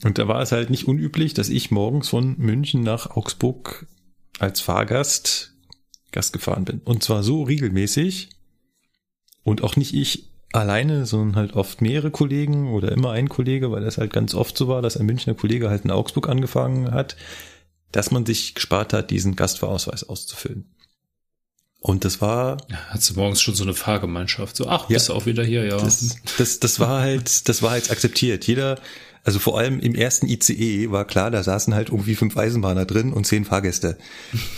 Und 0.03 0.17
da 0.17 0.27
war 0.27 0.41
es 0.41 0.51
halt 0.51 0.69
nicht 0.69 0.87
unüblich, 0.87 1.33
dass 1.33 1.49
ich 1.49 1.71
morgens 1.71 2.09
von 2.09 2.37
München 2.37 2.81
nach 2.81 3.11
Augsburg 3.11 3.87
als 4.39 4.59
Fahrgast 4.59 5.53
Gast 6.11 6.33
gefahren 6.33 6.65
bin. 6.65 6.79
Und 6.79 7.03
zwar 7.03 7.23
so 7.23 7.43
regelmäßig 7.43 8.29
und 9.43 9.63
auch 9.63 9.75
nicht 9.75 9.93
ich 9.93 10.32
alleine, 10.53 11.05
sondern 11.05 11.35
halt 11.35 11.53
oft 11.53 11.81
mehrere 11.81 12.11
Kollegen 12.11 12.71
oder 12.71 12.91
immer 12.91 13.11
ein 13.11 13.27
Kollege, 13.27 13.71
weil 13.71 13.83
das 13.83 13.97
halt 13.97 14.13
ganz 14.13 14.33
oft 14.33 14.57
so 14.57 14.67
war, 14.67 14.81
dass 14.81 14.97
ein 14.97 15.05
Münchner 15.05 15.33
Kollege 15.33 15.69
halt 15.69 15.83
in 15.83 15.91
Augsburg 15.91 16.29
angefangen 16.29 16.91
hat, 16.91 17.17
dass 17.91 18.11
man 18.11 18.25
sich 18.25 18.55
gespart 18.55 18.93
hat, 18.93 19.11
diesen 19.11 19.35
Gastfahrausweis 19.35 20.03
auszufüllen. 20.03 20.69
Und 21.79 22.05
das 22.05 22.21
war. 22.21 22.57
Ja, 22.69 22.77
hast 22.89 23.09
du 23.09 23.15
morgens 23.15 23.41
schon 23.41 23.55
so 23.55 23.63
eine 23.63 23.73
Fahrgemeinschaft? 23.73 24.55
So, 24.55 24.67
ach, 24.67 24.87
bist 24.87 25.09
du 25.09 25.13
auch 25.13 25.25
wieder 25.25 25.43
hier, 25.43 25.65
ja. 25.65 25.77
Das, 25.77 26.15
das, 26.37 26.59
das 26.59 26.79
war 26.79 27.01
halt, 27.01 27.49
das 27.49 27.61
war 27.61 27.71
halt 27.71 27.91
akzeptiert. 27.91 28.47
Jeder, 28.47 28.79
also 29.25 29.39
vor 29.39 29.57
allem 29.57 29.79
im 29.81 29.93
ersten 29.93 30.27
ICE 30.27 30.91
war 30.91 31.05
klar, 31.05 31.29
da 31.29 31.43
saßen 31.43 31.73
halt 31.75 31.89
irgendwie 31.89 32.15
fünf 32.15 32.37
Eisenbahner 32.37 32.85
drin 32.85 33.11
und 33.11 33.25
zehn 33.25 33.43
Fahrgäste. 33.43 33.97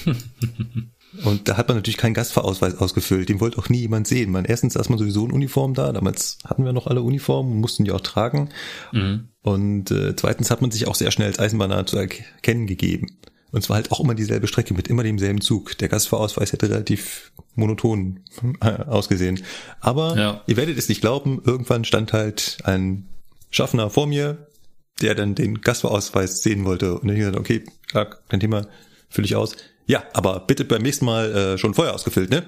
Und 1.24 1.48
da 1.48 1.58
hat 1.58 1.68
man 1.68 1.78
natürlich 1.78 1.98
keinen 1.98 2.14
Gastfahrausweis 2.14 2.78
ausgefüllt. 2.78 3.30
Den 3.30 3.40
wollte 3.40 3.58
auch 3.58 3.70
nie 3.70 3.82
jemand 3.82 4.08
sehen. 4.08 4.32
Man, 4.32 4.46
erstens 4.46 4.74
saß 4.74 4.90
man 4.90 5.00
sowieso 5.00 5.26
in 5.26 5.32
Uniform 5.32 5.74
da. 5.74 5.92
Damals 5.92 6.38
hatten 6.46 6.66
wir 6.66 6.74
noch 6.74 6.88
alle 6.88 7.02
Uniformen, 7.02 7.60
mussten 7.60 7.86
die 7.86 7.92
auch 7.92 8.02
tragen. 8.02 8.50
Mhm. 8.92 9.30
Und 9.42 9.92
äh, 9.92 10.16
zweitens 10.16 10.52
hat 10.52 10.62
man 10.62 10.72
sich 10.72 10.88
auch 10.88 10.96
sehr 10.96 11.12
schnell 11.12 11.28
als 11.28 11.40
Eisenbahner 11.40 11.86
zu 11.86 11.98
erkennen 11.98 12.68
gegeben. 12.68 13.08
Und 13.52 13.62
zwar 13.62 13.78
halt 13.78 13.92
auch 13.92 14.02
immer 14.02 14.16
dieselbe 14.16 14.48
Strecke 14.48 14.74
mit 14.74 14.90
immer 14.90 15.04
demselben 15.04 15.40
Zug. 15.40 15.78
Der 15.78 15.88
Gastfahrausweis 15.88 16.52
hätte 16.52 16.70
relativ 16.70 17.32
monoton 17.56 18.20
äh, 18.60 18.84
ausgesehen. 18.84 19.42
Aber 19.80 20.18
ja. 20.18 20.44
ihr 20.48 20.58
werdet 20.58 20.78
es 20.78 20.90
nicht 20.90 21.02
glauben, 21.02 21.42
irgendwann 21.46 21.86
stand 21.86 22.12
halt 22.12 22.58
ein 22.66 23.08
Schaffner 23.52 23.90
vor 23.90 24.08
mir, 24.08 24.48
der 25.02 25.16
dann 25.16 25.36
den 25.36 25.62
Gastfahrausweis 25.62 26.42
sehen 26.42 26.66
wollte. 26.66 26.96
Und 26.96 27.08
dann 27.08 27.16
ich 27.16 27.20
gesagt, 27.20 27.38
okay, 27.38 27.64
klar, 27.88 28.08
kein 28.28 28.42
Thema, 28.42 28.68
fülle 29.10 29.26
ich 29.26 29.36
aus. 29.36 29.56
Ja, 29.88 30.04
aber 30.14 30.40
bitte 30.42 30.66
beim 30.66 30.82
nächsten 30.82 31.06
Mal 31.06 31.36
äh, 31.36 31.58
schon 31.58 31.74
vorher 31.74 31.94
ausgefüllt, 31.94 32.30
ne? 32.30 32.44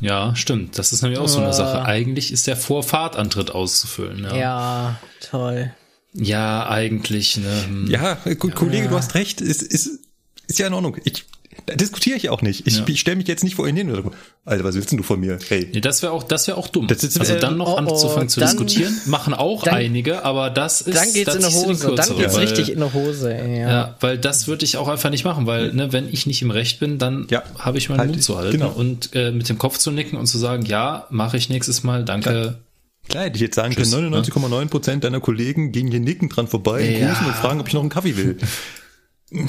Ja, 0.00 0.34
stimmt. 0.34 0.78
Das 0.78 0.92
ist 0.92 1.02
nämlich 1.02 1.20
auch 1.20 1.28
so 1.28 1.38
eine 1.38 1.52
Sache. 1.52 1.84
Eigentlich 1.84 2.32
ist 2.32 2.48
der 2.48 2.56
Vorfahrtantritt 2.56 3.52
auszufüllen. 3.52 4.24
Ja, 4.24 4.36
ja 4.36 5.00
toll. 5.20 5.72
Ja, 6.12 6.68
eigentlich, 6.68 7.36
ne? 7.36 7.64
Hm. 7.66 7.86
Ja, 7.88 8.18
gut, 8.38 8.54
Kollege, 8.54 8.88
du 8.88 8.96
hast 8.96 9.14
recht. 9.14 9.40
Ist, 9.40 9.62
ist, 9.62 10.00
ist 10.48 10.58
ja 10.58 10.66
in 10.66 10.74
Ordnung. 10.74 10.96
Ich, 11.04 11.24
da 11.66 11.74
diskutiere 11.74 12.16
ich 12.16 12.28
auch 12.30 12.42
nicht. 12.42 12.66
Ich, 12.66 12.78
Ja. 12.78 12.84
ich 12.86 13.00
stelle 13.00 13.16
mich 13.16 13.28
jetzt 13.28 13.44
nicht 13.44 13.54
vor 13.56 13.66
ihn 13.68 13.76
hin 13.76 13.90
oder 13.90 14.02
so, 14.02 14.10
Alter, 14.44 14.64
was 14.64 14.74
willst 14.74 14.90
denn 14.90 14.98
du 14.98 15.04
von 15.04 15.20
mir? 15.20 15.38
Hey. 15.48 15.68
Nee, 15.72 15.80
das 15.80 16.02
wäre 16.02 16.12
auch, 16.12 16.22
das 16.22 16.46
wäre 16.48 16.56
auch 16.58 16.68
dumm. 16.68 16.86
Das 16.88 17.02
ist- 17.04 17.18
also 17.20 17.36
dann 17.38 17.56
noch 17.56 17.68
oh, 17.68 17.74
oh, 17.74 17.76
anzufangen 17.76 18.28
zu 18.28 18.40
dann- 18.40 18.48
diskutieren, 18.50 18.94
machen 19.06 19.34
auch 19.34 19.62
dann- 19.64 19.74
einige, 19.74 20.24
aber 20.24 20.50
das 20.50 20.80
ist 20.80 20.96
Dann 20.96 21.12
geht's 21.12 21.34
in 21.34 21.42
du 21.42 21.48
Hose. 21.52 21.86
Dann 21.86 21.96
kürzere, 21.96 22.16
geht's 22.18 22.34
weil- 22.34 22.40
richtig 22.40 22.72
in 22.72 22.80
die 22.80 22.92
Hose. 22.92 23.32
Ja. 23.32 23.70
Ja, 23.70 23.96
weil 24.00 24.18
das 24.18 24.46
würde 24.48 24.64
ich 24.64 24.76
auch 24.76 24.88
einfach 24.88 25.10
nicht 25.10 25.24
machen, 25.24 25.46
weil 25.46 25.72
ne, 25.72 25.92
wenn 25.92 26.08
ich 26.12 26.26
nicht 26.26 26.42
im 26.42 26.50
Recht 26.50 26.80
bin, 26.80 26.98
dann 26.98 27.26
Ja, 27.30 27.42
habe 27.58 27.78
ich 27.78 27.88
meinen 27.88 27.98
halt 28.00 28.08
Mund 28.10 28.20
ich- 28.20 28.26
zu 28.26 28.36
halten 28.36 28.52
genau. 28.52 28.70
und 28.70 29.10
äh, 29.14 29.30
mit 29.30 29.48
dem 29.48 29.58
Kopf 29.58 29.78
zu 29.78 29.90
nicken 29.90 30.18
und 30.18 30.26
zu 30.26 30.38
sagen, 30.38 30.64
ja, 30.66 31.06
mache 31.10 31.36
ich 31.36 31.48
nächstes 31.48 31.82
Mal, 31.82 32.04
danke. 32.04 32.58
Klar, 33.08 33.24
hätte 33.24 33.34
ich 33.36 33.42
jetzt 33.42 33.56
sagen 33.56 33.74
Tschüss, 33.74 33.90
können, 33.90 34.14
99,9 34.14 34.68
Prozent 34.68 35.02
deiner 35.02 35.18
Kollegen 35.20 35.72
gehen 35.72 35.88
hier 35.90 35.98
nicken 35.98 36.28
dran 36.28 36.46
vorbei, 36.46 36.82
Ja. 36.88 37.08
grüßen 37.08 37.26
und 37.26 37.34
fragen, 37.34 37.58
ob 37.60 37.66
ich 37.66 37.74
noch 37.74 37.80
einen 37.80 37.90
Kaffee 37.90 38.16
will. 38.16 38.36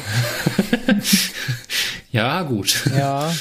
Ja, 2.14 2.43
gut. 2.43 2.86
ja. 2.95 3.34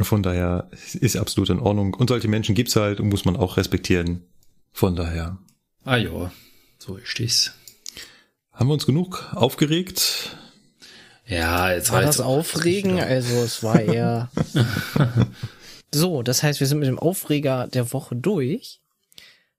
Von 0.00 0.22
daher 0.22 0.70
ist 0.92 1.16
absolut 1.16 1.50
in 1.50 1.58
Ordnung. 1.58 1.94
Und 1.94 2.08
solche 2.08 2.28
Menschen 2.28 2.54
gibt's 2.54 2.76
halt 2.76 3.00
und 3.00 3.08
muss 3.08 3.24
man 3.24 3.36
auch 3.36 3.56
respektieren. 3.56 4.22
Von 4.72 4.96
daher 4.96 5.38
Ah 5.84 5.96
ja, 5.96 6.30
so 6.78 6.96
ist 6.96 7.18
es. 7.20 7.52
haben 8.52 8.68
wir 8.68 8.74
uns 8.74 8.86
genug 8.86 9.28
aufgeregt. 9.34 10.36
Ja, 11.26 11.72
jetzt 11.72 11.90
War 11.90 11.96
war 11.96 12.02
das 12.06 12.18
jetzt 12.18 12.24
Aufregen? 12.26 13.00
Also 13.00 13.34
es 13.42 13.62
war 13.62 13.80
eher. 13.80 14.30
so, 15.92 16.22
das 16.22 16.42
heißt, 16.42 16.60
wir 16.60 16.66
sind 16.66 16.78
mit 16.78 16.88
dem 16.88 16.98
Aufreger 16.98 17.66
der 17.66 17.92
Woche 17.92 18.14
durch. 18.14 18.80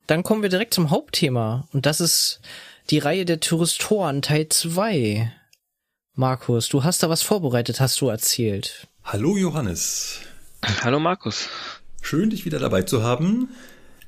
Dann 0.07 0.23
kommen 0.23 0.41
wir 0.41 0.49
direkt 0.49 0.73
zum 0.73 0.89
Hauptthema. 0.91 1.67
Und 1.73 1.85
das 1.85 2.01
ist 2.01 2.41
die 2.89 2.99
Reihe 2.99 3.25
der 3.25 3.39
Tyristoren 3.39 4.21
Teil 4.21 4.47
2. 4.49 5.31
Markus, 6.15 6.69
du 6.69 6.83
hast 6.83 7.01
da 7.01 7.09
was 7.09 7.23
vorbereitet, 7.23 7.79
hast 7.79 7.99
du 7.99 8.07
erzählt. 8.07 8.87
Hallo 9.03 9.35
Johannes. 9.35 10.19
Hallo 10.83 10.99
Markus. 10.99 11.49
Schön, 12.03 12.29
dich 12.29 12.45
wieder 12.45 12.59
dabei 12.59 12.83
zu 12.83 13.01
haben. 13.01 13.49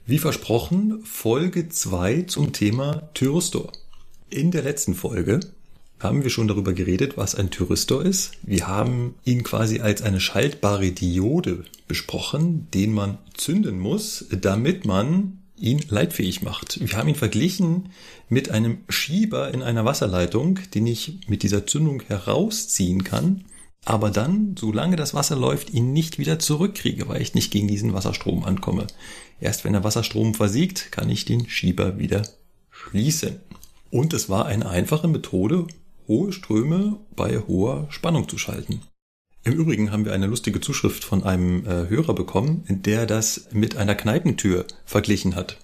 Wie 0.06 0.20
versprochen, 0.20 1.02
Folge 1.04 1.68
2 1.68 2.24
zum 2.28 2.54
Thema 2.54 3.10
Thyristor. 3.16 3.72
In 4.30 4.52
der 4.52 4.62
letzten 4.62 4.94
Folge 4.94 5.40
haben 6.00 6.22
wir 6.22 6.30
schon 6.30 6.48
darüber 6.48 6.74
geredet, 6.74 7.18
was 7.18 7.34
ein 7.34 7.50
Thyristor 7.50 8.06
ist. 8.06 8.34
Wir 8.44 8.68
haben 8.68 9.16
ihn 9.24 9.42
quasi 9.42 9.80
als 9.80 10.04
eine 10.04 10.20
schaltbare 10.20 10.92
Diode 10.92 11.66
besprochen, 11.88 12.68
den 12.70 12.94
man 12.94 13.18
zünden 13.34 13.80
muss, 13.80 14.28
damit 14.30 14.86
man 14.86 15.40
ihn 15.58 15.82
leitfähig 15.88 16.42
macht. 16.42 16.80
Wir 16.82 16.98
haben 16.98 17.10
ihn 17.10 17.16
verglichen 17.16 17.90
mit 18.30 18.50
einem 18.50 18.80
Schieber 18.90 19.54
in 19.54 19.62
einer 19.62 19.86
Wasserleitung, 19.86 20.60
den 20.74 20.88
ich 20.88 21.20
mit 21.28 21.44
dieser 21.44 21.66
Zündung 21.66 22.02
herausziehen 22.02 23.04
kann, 23.04 23.46
aber 23.86 24.10
dann, 24.10 24.56
solange 24.60 24.96
das 24.96 25.14
Wasser 25.14 25.36
läuft, 25.36 25.70
ihn 25.70 25.94
nicht 25.94 26.18
wieder 26.18 26.40
zurückkriege, 26.40 27.08
weil 27.08 27.22
ich 27.22 27.36
nicht 27.36 27.52
gegen 27.52 27.68
diesen 27.68 27.94
Wasserstrom 27.94 28.44
ankomme. 28.44 28.88
Erst 29.40 29.64
wenn 29.64 29.74
der 29.74 29.84
Wasserstrom 29.84 30.34
versiegt, 30.34 30.92
kann 30.92 31.10
ich 31.10 31.26
den 31.26 31.48
Schieber 31.48 32.00
wieder 32.00 32.24
schließen. 32.72 33.40
Und 33.92 34.14
es 34.14 34.28
war 34.28 34.48
eine 34.48 34.70
einfache 34.70 35.08
Methode, 35.08 35.68
hohe 36.08 36.34
Ströme 36.34 36.98
bei 37.16 37.38
hoher 37.40 37.86
Spannung 37.92 38.28
zu 38.28 38.40
schalten. 38.40 38.82
Im 39.46 39.54
Übrigen 39.54 39.92
haben 39.92 40.06
wir 40.06 40.14
eine 40.14 40.26
lustige 40.26 40.60
Zuschrift 40.60 41.04
von 41.04 41.24
einem 41.24 41.68
äh, 41.68 41.88
Hörer 41.88 42.16
bekommen, 42.16 42.64
der 42.68 43.06
das 43.06 43.48
mit 43.52 43.78
einer 43.78 43.94
Kneipentür 43.94 44.66
verglichen 44.86 45.36
hat. 45.36 45.60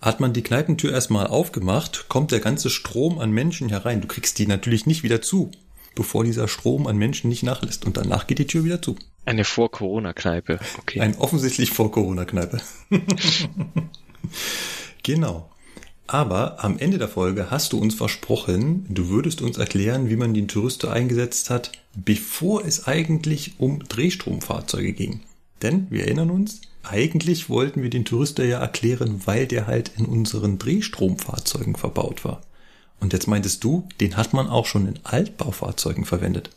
Hat 0.00 0.18
man 0.18 0.32
die 0.32 0.42
Kneipentür 0.42 0.90
erstmal 0.90 1.28
aufgemacht, 1.28 2.06
kommt 2.08 2.32
der 2.32 2.40
ganze 2.40 2.70
Strom 2.70 3.20
an 3.20 3.30
Menschen 3.30 3.68
herein. 3.68 4.00
Du 4.00 4.08
kriegst 4.08 4.36
die 4.40 4.48
natürlich 4.48 4.84
nicht 4.84 5.04
wieder 5.04 5.22
zu, 5.22 5.52
bevor 5.94 6.24
dieser 6.24 6.48
Strom 6.48 6.88
an 6.88 6.96
Menschen 6.96 7.28
nicht 7.30 7.44
nachlässt. 7.44 7.86
Und 7.86 7.96
danach 7.96 8.26
geht 8.26 8.40
die 8.40 8.48
Tür 8.48 8.64
wieder 8.64 8.82
zu. 8.82 8.96
Eine 9.24 9.44
Vor-Corona-Kneipe. 9.44 10.58
Okay. 10.78 11.00
Ein 11.00 11.16
offensichtlich 11.16 11.70
vor 11.70 11.92
Corona-Kneipe. 11.92 12.60
genau. 15.04 15.50
Aber 16.06 16.62
am 16.62 16.78
Ende 16.78 16.98
der 16.98 17.08
Folge 17.08 17.50
hast 17.50 17.72
du 17.72 17.78
uns 17.78 17.94
versprochen, 17.94 18.86
du 18.88 19.08
würdest 19.08 19.40
uns 19.40 19.56
erklären, 19.56 20.10
wie 20.10 20.16
man 20.16 20.34
den 20.34 20.48
Thyristor 20.48 20.92
eingesetzt 20.92 21.48
hat, 21.48 21.72
bevor 21.94 22.64
es 22.64 22.86
eigentlich 22.86 23.54
um 23.58 23.80
Drehstromfahrzeuge 23.88 24.92
ging. 24.92 25.20
Denn 25.62 25.86
wir 25.90 26.04
erinnern 26.04 26.30
uns, 26.30 26.60
eigentlich 26.82 27.48
wollten 27.48 27.82
wir 27.82 27.88
den 27.88 28.04
Thyristor 28.04 28.44
ja 28.44 28.58
erklären, 28.58 29.22
weil 29.24 29.46
der 29.46 29.66
halt 29.66 29.92
in 29.96 30.04
unseren 30.04 30.58
Drehstromfahrzeugen 30.58 31.76
verbaut 31.76 32.24
war. 32.24 32.42
Und 33.00 33.14
jetzt 33.14 33.26
meintest 33.26 33.64
du, 33.64 33.88
den 34.00 34.16
hat 34.18 34.34
man 34.34 34.48
auch 34.48 34.66
schon 34.66 34.86
in 34.86 35.00
Altbaufahrzeugen 35.04 36.04
verwendet. 36.04 36.50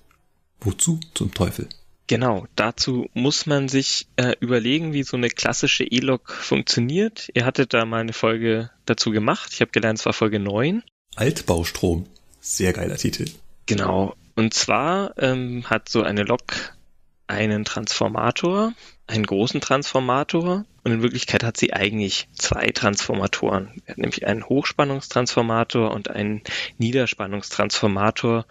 Wozu 0.59 0.99
zum 1.13 1.33
Teufel? 1.33 1.69
Genau, 2.07 2.47
dazu 2.55 3.09
muss 3.13 3.45
man 3.45 3.67
sich 3.67 4.07
äh, 4.15 4.33
überlegen, 4.39 4.93
wie 4.93 5.03
so 5.03 5.17
eine 5.17 5.29
klassische 5.29 5.83
E-Lok 5.83 6.31
funktioniert. 6.31 7.29
Ihr 7.33 7.45
hattet 7.45 7.73
da 7.73 7.83
mal 7.83 7.99
eine 7.99 8.13
Folge 8.13 8.69
dazu 8.85 9.11
gemacht. 9.11 9.49
Ich 9.51 9.59
habe 9.59 9.71
gelernt, 9.71 9.99
es 9.99 10.05
war 10.05 10.13
Folge 10.13 10.39
9. 10.39 10.83
Altbaustrom. 11.15 12.05
Sehr 12.39 12.71
geiler 12.71 12.95
Titel. 12.95 13.29
Genau. 13.65 14.15
Und 14.35 14.53
zwar 14.53 15.17
ähm, 15.17 15.69
hat 15.69 15.89
so 15.89 16.01
eine 16.01 16.23
Lok 16.23 16.77
einen 17.27 17.65
Transformator, 17.65 18.73
einen 19.07 19.25
großen 19.25 19.61
Transformator 19.61 20.65
und 20.83 20.91
in 20.91 21.01
Wirklichkeit 21.01 21.43
hat 21.43 21.57
sie 21.57 21.73
eigentlich 21.73 22.27
zwei 22.33 22.67
Transformatoren. 22.67 23.81
Nämlich 23.95 24.27
einen 24.27 24.47
Hochspannungstransformator 24.47 25.91
und 25.91 26.09
einen 26.09 26.43
Niederspannungstransformator. 26.77 28.45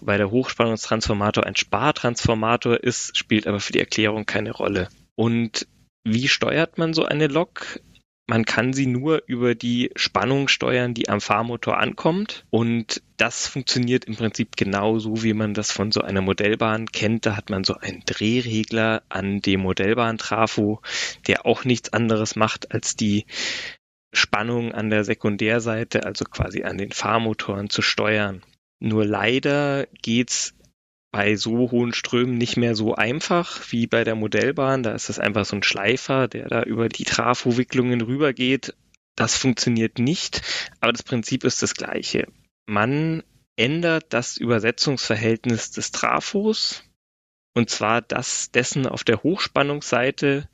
Wobei 0.00 0.16
der 0.16 0.30
Hochspannungstransformator 0.30 1.44
ein 1.44 1.56
Spartransformator 1.56 2.82
ist, 2.82 3.16
spielt 3.16 3.46
aber 3.46 3.60
für 3.60 3.72
die 3.72 3.80
Erklärung 3.80 4.26
keine 4.26 4.52
Rolle. 4.52 4.88
Und 5.16 5.66
wie 6.04 6.28
steuert 6.28 6.78
man 6.78 6.94
so 6.94 7.04
eine 7.04 7.26
Lok? 7.26 7.80
Man 8.28 8.44
kann 8.44 8.72
sie 8.72 8.86
nur 8.86 9.22
über 9.26 9.54
die 9.54 9.92
Spannung 9.94 10.48
steuern, 10.48 10.94
die 10.94 11.08
am 11.08 11.20
Fahrmotor 11.20 11.78
ankommt. 11.78 12.44
Und 12.50 13.00
das 13.16 13.46
funktioniert 13.46 14.06
im 14.06 14.16
Prinzip 14.16 14.56
genauso, 14.56 15.22
wie 15.22 15.32
man 15.32 15.54
das 15.54 15.70
von 15.70 15.92
so 15.92 16.00
einer 16.00 16.22
Modellbahn 16.22 16.86
kennt. 16.86 17.24
Da 17.24 17.36
hat 17.36 17.50
man 17.50 17.62
so 17.62 17.74
einen 17.74 18.02
Drehregler 18.04 19.04
an 19.08 19.40
dem 19.42 19.60
Modellbahntrafo, 19.60 20.80
der 21.28 21.46
auch 21.46 21.64
nichts 21.64 21.92
anderes 21.92 22.34
macht, 22.34 22.72
als 22.72 22.96
die 22.96 23.26
Spannung 24.12 24.72
an 24.72 24.90
der 24.90 25.04
Sekundärseite, 25.04 26.04
also 26.04 26.24
quasi 26.24 26.64
an 26.64 26.78
den 26.78 26.90
Fahrmotoren 26.90 27.70
zu 27.70 27.80
steuern. 27.80 28.42
Nur 28.80 29.04
leider 29.04 29.86
geht's 30.02 30.55
bei 31.16 31.34
so 31.36 31.70
hohen 31.70 31.94
Strömen 31.94 32.36
nicht 32.36 32.58
mehr 32.58 32.74
so 32.74 32.94
einfach 32.94 33.72
wie 33.72 33.86
bei 33.86 34.04
der 34.04 34.14
Modellbahn. 34.14 34.82
Da 34.82 34.92
ist 34.92 35.08
das 35.08 35.18
einfach 35.18 35.46
so 35.46 35.56
ein 35.56 35.62
Schleifer, 35.62 36.28
der 36.28 36.46
da 36.46 36.62
über 36.62 36.90
die 36.90 37.04
Trafo-Wicklungen 37.04 38.02
rübergeht. 38.02 38.74
Das 39.14 39.34
funktioniert 39.34 39.98
nicht, 39.98 40.42
aber 40.80 40.92
das 40.92 41.02
Prinzip 41.02 41.44
ist 41.44 41.62
das 41.62 41.72
gleiche. 41.72 42.26
Man 42.66 43.22
ändert 43.56 44.12
das 44.12 44.36
Übersetzungsverhältnis 44.36 45.70
des 45.70 45.90
Trafos 45.90 46.84
und 47.54 47.70
zwar 47.70 48.02
das 48.02 48.50
dessen 48.50 48.86
auf 48.86 49.02
der 49.02 49.22
Hochspannungsseite, 49.22 50.50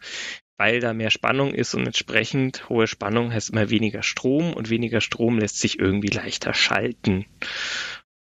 weil 0.58 0.78
da 0.78 0.92
mehr 0.92 1.10
Spannung 1.10 1.54
ist 1.54 1.74
und 1.74 1.86
entsprechend 1.86 2.68
hohe 2.68 2.86
Spannung 2.86 3.32
heißt 3.32 3.50
immer 3.50 3.68
weniger 3.68 4.04
Strom 4.04 4.54
und 4.54 4.70
weniger 4.70 5.00
Strom 5.00 5.40
lässt 5.40 5.58
sich 5.58 5.80
irgendwie 5.80 6.10
leichter 6.10 6.54
schalten. 6.54 7.26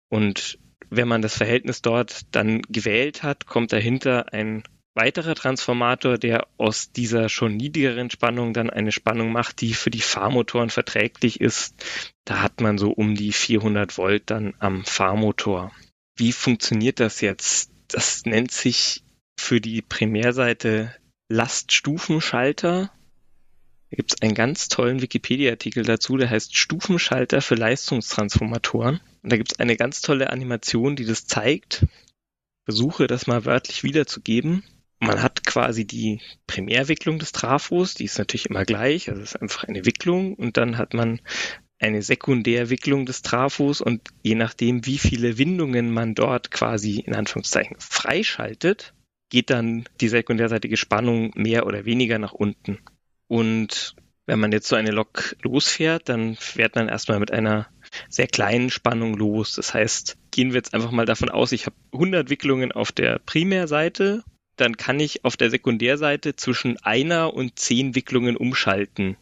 Und 0.10 0.58
wenn 0.92 1.08
man 1.08 1.22
das 1.22 1.36
Verhältnis 1.36 1.82
dort 1.82 2.22
dann 2.32 2.62
gewählt 2.64 3.24
hat, 3.24 3.48
kommt 3.48 3.74
dahinter 3.74 4.34
ein 4.34 4.64
weiterer 4.94 5.36
Transformator, 5.36 6.18
der 6.18 6.48
aus 6.58 6.92
dieser 6.92 7.30
schon 7.30 7.56
niedrigeren 7.56 8.10
Spannung 8.10 8.54
dann 8.54 8.70
eine 8.70 8.92
Spannung 8.92 9.32
macht, 9.32 9.62
die 9.62 9.74
für 9.74 9.90
die 9.90 10.02
Fahrmotoren 10.02 10.70
verträglich 10.70 11.40
ist. 11.40 11.76
Da 12.26 12.42
hat 12.42 12.60
man 12.60 12.78
so 12.78 12.92
um 12.92 13.16
die 13.16 13.32
400 13.32 13.98
Volt 13.98 14.24
dann 14.30 14.54
am 14.60 14.84
Fahrmotor. 14.84 15.72
Wie 16.18 16.34
funktioniert 16.34 17.00
das 17.00 17.22
jetzt? 17.22 17.72
Das 17.88 18.26
nennt 18.26 18.52
sich 18.52 19.04
für 19.40 19.62
die 19.62 19.82
Primärseite 19.82 20.94
Laststufenschalter. 21.30 22.92
Da 23.92 23.98
gibt 23.98 24.14
es 24.14 24.22
einen 24.22 24.36
ganz 24.36 24.70
tollen 24.70 25.02
Wikipedia-Artikel 25.02 25.84
dazu, 25.84 26.16
der 26.16 26.30
heißt 26.30 26.56
Stufenschalter 26.56 27.42
für 27.42 27.56
Leistungstransformatoren. 27.56 29.02
Und 29.22 29.32
da 29.32 29.36
gibt 29.36 29.52
es 29.52 29.60
eine 29.60 29.76
ganz 29.76 30.00
tolle 30.00 30.30
Animation, 30.30 30.96
die 30.96 31.04
das 31.04 31.26
zeigt. 31.26 31.86
Versuche 32.64 33.08
das 33.08 33.28
mal 33.28 33.44
wörtlich 33.44 33.84
wiederzugeben. 33.84 34.64
Man 35.00 35.22
hat 35.22 35.46
quasi 35.46 35.86
die 35.86 36.22
Primärwicklung 36.48 37.20
des 37.20 37.34
Trafos, 37.34 37.96
die 37.96 38.06
ist 38.06 38.18
natürlich 38.18 38.46
immer 38.46 38.64
gleich, 38.64 39.10
also 39.10 39.22
es 39.22 39.34
ist 39.34 39.42
einfach 39.42 39.66
eine 39.66 39.84
Wicklung 39.86 40.36
und 40.36 40.56
dann 40.56 40.78
hat 40.78 40.94
man 40.94 41.20
eine 41.80 42.02
Sekundärwicklung 42.02 43.06
des 43.06 43.24
Trafos 43.24 43.82
und 43.82 44.08
je 44.22 44.36
nachdem, 44.36 44.86
wie 44.86 45.00
viele 45.00 45.38
Windungen 45.38 45.92
man 45.92 46.14
dort 46.16 46.52
quasi 46.52 47.00
in 47.00 47.16
Anführungszeichen 47.16 47.76
freischaltet, 47.80 48.94
geht 49.30 49.50
dann 49.50 49.86
die 50.00 50.08
sekundärseitige 50.08 50.78
Spannung 50.78 51.32
mehr 51.36 51.66
oder 51.66 51.84
weniger 51.84 52.20
nach 52.20 52.34
unten. 52.34 52.78
Und 53.32 53.96
Wenn 54.32 54.40
man 54.40 54.52
jetzt 54.52 54.68
so 54.68 54.76
eine 54.76 54.92
Lok 54.92 55.36
losfährt, 55.42 56.08
dann 56.08 56.36
fährt 56.36 56.76
man 56.76 56.88
erstmal 56.88 57.20
mit 57.20 57.32
einer 57.32 57.68
sehr 58.08 58.28
kleinen 58.28 58.70
Spannung 58.70 59.16
los. 59.16 59.56
Das 59.56 59.74
heißt, 59.74 60.18
gehen 60.32 60.52
wir 60.52 60.58
jetzt 60.58 60.74
einfach 60.74 60.92
mal 60.92 61.06
davon 61.06 61.30
aus, 61.30 61.52
ich 61.52 61.66
habe 61.66 61.76
100 61.92 62.30
Wicklungen 62.30 62.72
auf 62.72 62.92
der 62.92 63.20
Primärseite, 63.20 64.24
dann 64.56 64.78
kann 64.78 65.00
ich 65.00 65.26
auf 65.26 65.36
der 65.38 65.50
Sekundärseite 65.50 66.36
zwischen 66.36 66.78
einer 66.78 67.34
und 67.34 67.58
zehn 67.60 67.96
Wicklungen 67.96 68.38
umschalten. 68.38 69.18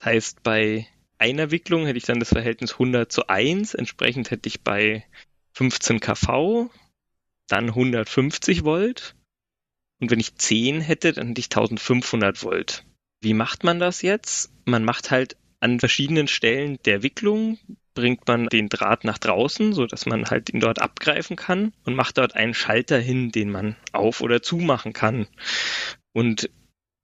Das 0.00 0.06
heißt, 0.12 0.42
bei 0.42 0.86
einer 1.16 1.50
Wicklung 1.50 1.86
hätte 1.86 1.98
ich 1.98 2.04
dann 2.04 2.20
das 2.20 2.28
Verhältnis 2.30 2.72
100 2.72 3.10
zu 3.10 3.28
1, 3.28 3.74
entsprechend 3.74 4.30
hätte 4.30 4.48
ich 4.48 4.62
bei 4.62 5.06
15 5.52 6.00
kV 6.00 6.70
dann 7.46 7.68
150 7.68 8.64
Volt. 8.64 9.14
Und 10.00 10.10
wenn 10.10 10.20
ich 10.20 10.34
10 10.34 10.80
hätte, 10.80 11.12
dann 11.12 11.28
hätte 11.28 11.40
ich 11.40 11.46
1500 11.46 12.42
Volt. 12.42 12.84
Wie 13.20 13.34
macht 13.34 13.64
man 13.64 13.78
das 13.78 14.02
jetzt? 14.02 14.50
Man 14.64 14.84
macht 14.84 15.10
halt 15.10 15.36
an 15.60 15.80
verschiedenen 15.80 16.28
Stellen 16.28 16.78
der 16.84 17.02
Wicklung 17.02 17.58
bringt 17.98 18.28
man 18.28 18.46
den 18.46 18.68
Draht 18.68 19.02
nach 19.02 19.18
draußen, 19.18 19.72
so 19.72 19.84
dass 19.84 20.06
man 20.06 20.26
halt 20.26 20.50
ihn 20.50 20.60
dort 20.60 20.80
abgreifen 20.80 21.34
kann 21.34 21.72
und 21.84 21.96
macht 21.96 22.16
dort 22.16 22.36
einen 22.36 22.54
Schalter 22.54 22.96
hin, 22.96 23.32
den 23.32 23.50
man 23.50 23.74
auf 23.90 24.20
oder 24.20 24.40
zumachen 24.40 24.92
kann. 24.92 25.26
Und 26.12 26.48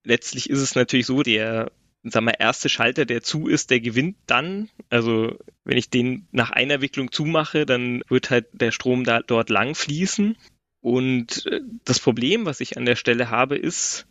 letztlich 0.05 0.49
ist 0.49 0.61
es 0.61 0.77
natürlich 0.77 1.07
so, 1.07 1.25
der 1.25 1.73
sagen 2.05 2.27
wir, 2.27 2.39
erste 2.39 2.69
Schalter, 2.69 3.07
der 3.07 3.23
zu 3.23 3.49
ist, 3.49 3.73
der 3.73 3.81
gewinnt 3.81 4.17
dann. 4.27 4.71
Also 4.89 5.37
wenn 5.65 5.79
ich 5.79 5.91
den 5.91 6.29
nach 6.31 6.51
einer 6.53 6.81
Wicklung 6.81 7.11
zumache, 7.11 7.67
dann 7.67 8.05
wird 8.09 8.31
halt 8.31 8.47
der 8.53 8.71
Strom 8.71 9.03
da 9.03 9.21
dort 9.21 9.51
lang 9.51 9.75
fließen. 9.75 10.37
Und 10.81 11.45
äh, 11.47 11.61
das 11.85 11.99
Problem, 11.99 12.47
was 12.47 12.61
ich 12.61 12.77
an 12.77 12.85
der 12.85 12.95
Stelle 12.95 13.31
habe, 13.31 13.57
ist, 13.57 14.07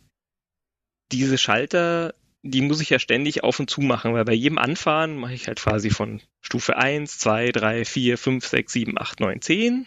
diese 1.16 1.38
Schalter 1.38 2.14
die 2.46 2.60
muss 2.60 2.80
ich 2.82 2.90
ja 2.90 2.98
ständig 2.98 3.42
auf 3.42 3.58
und 3.58 3.70
zu 3.70 3.80
machen, 3.80 4.12
weil 4.12 4.26
bei 4.26 4.34
jedem 4.34 4.58
Anfahren 4.58 5.16
mache 5.16 5.32
ich 5.32 5.46
halt 5.46 5.60
quasi 5.60 5.88
von 5.88 6.20
Stufe 6.42 6.76
1, 6.76 7.18
2, 7.18 7.52
3, 7.52 7.84
4, 7.86 8.18
5, 8.18 8.46
6, 8.46 8.72
7, 8.72 8.98
8, 8.98 9.20
9, 9.20 9.40
10 9.40 9.86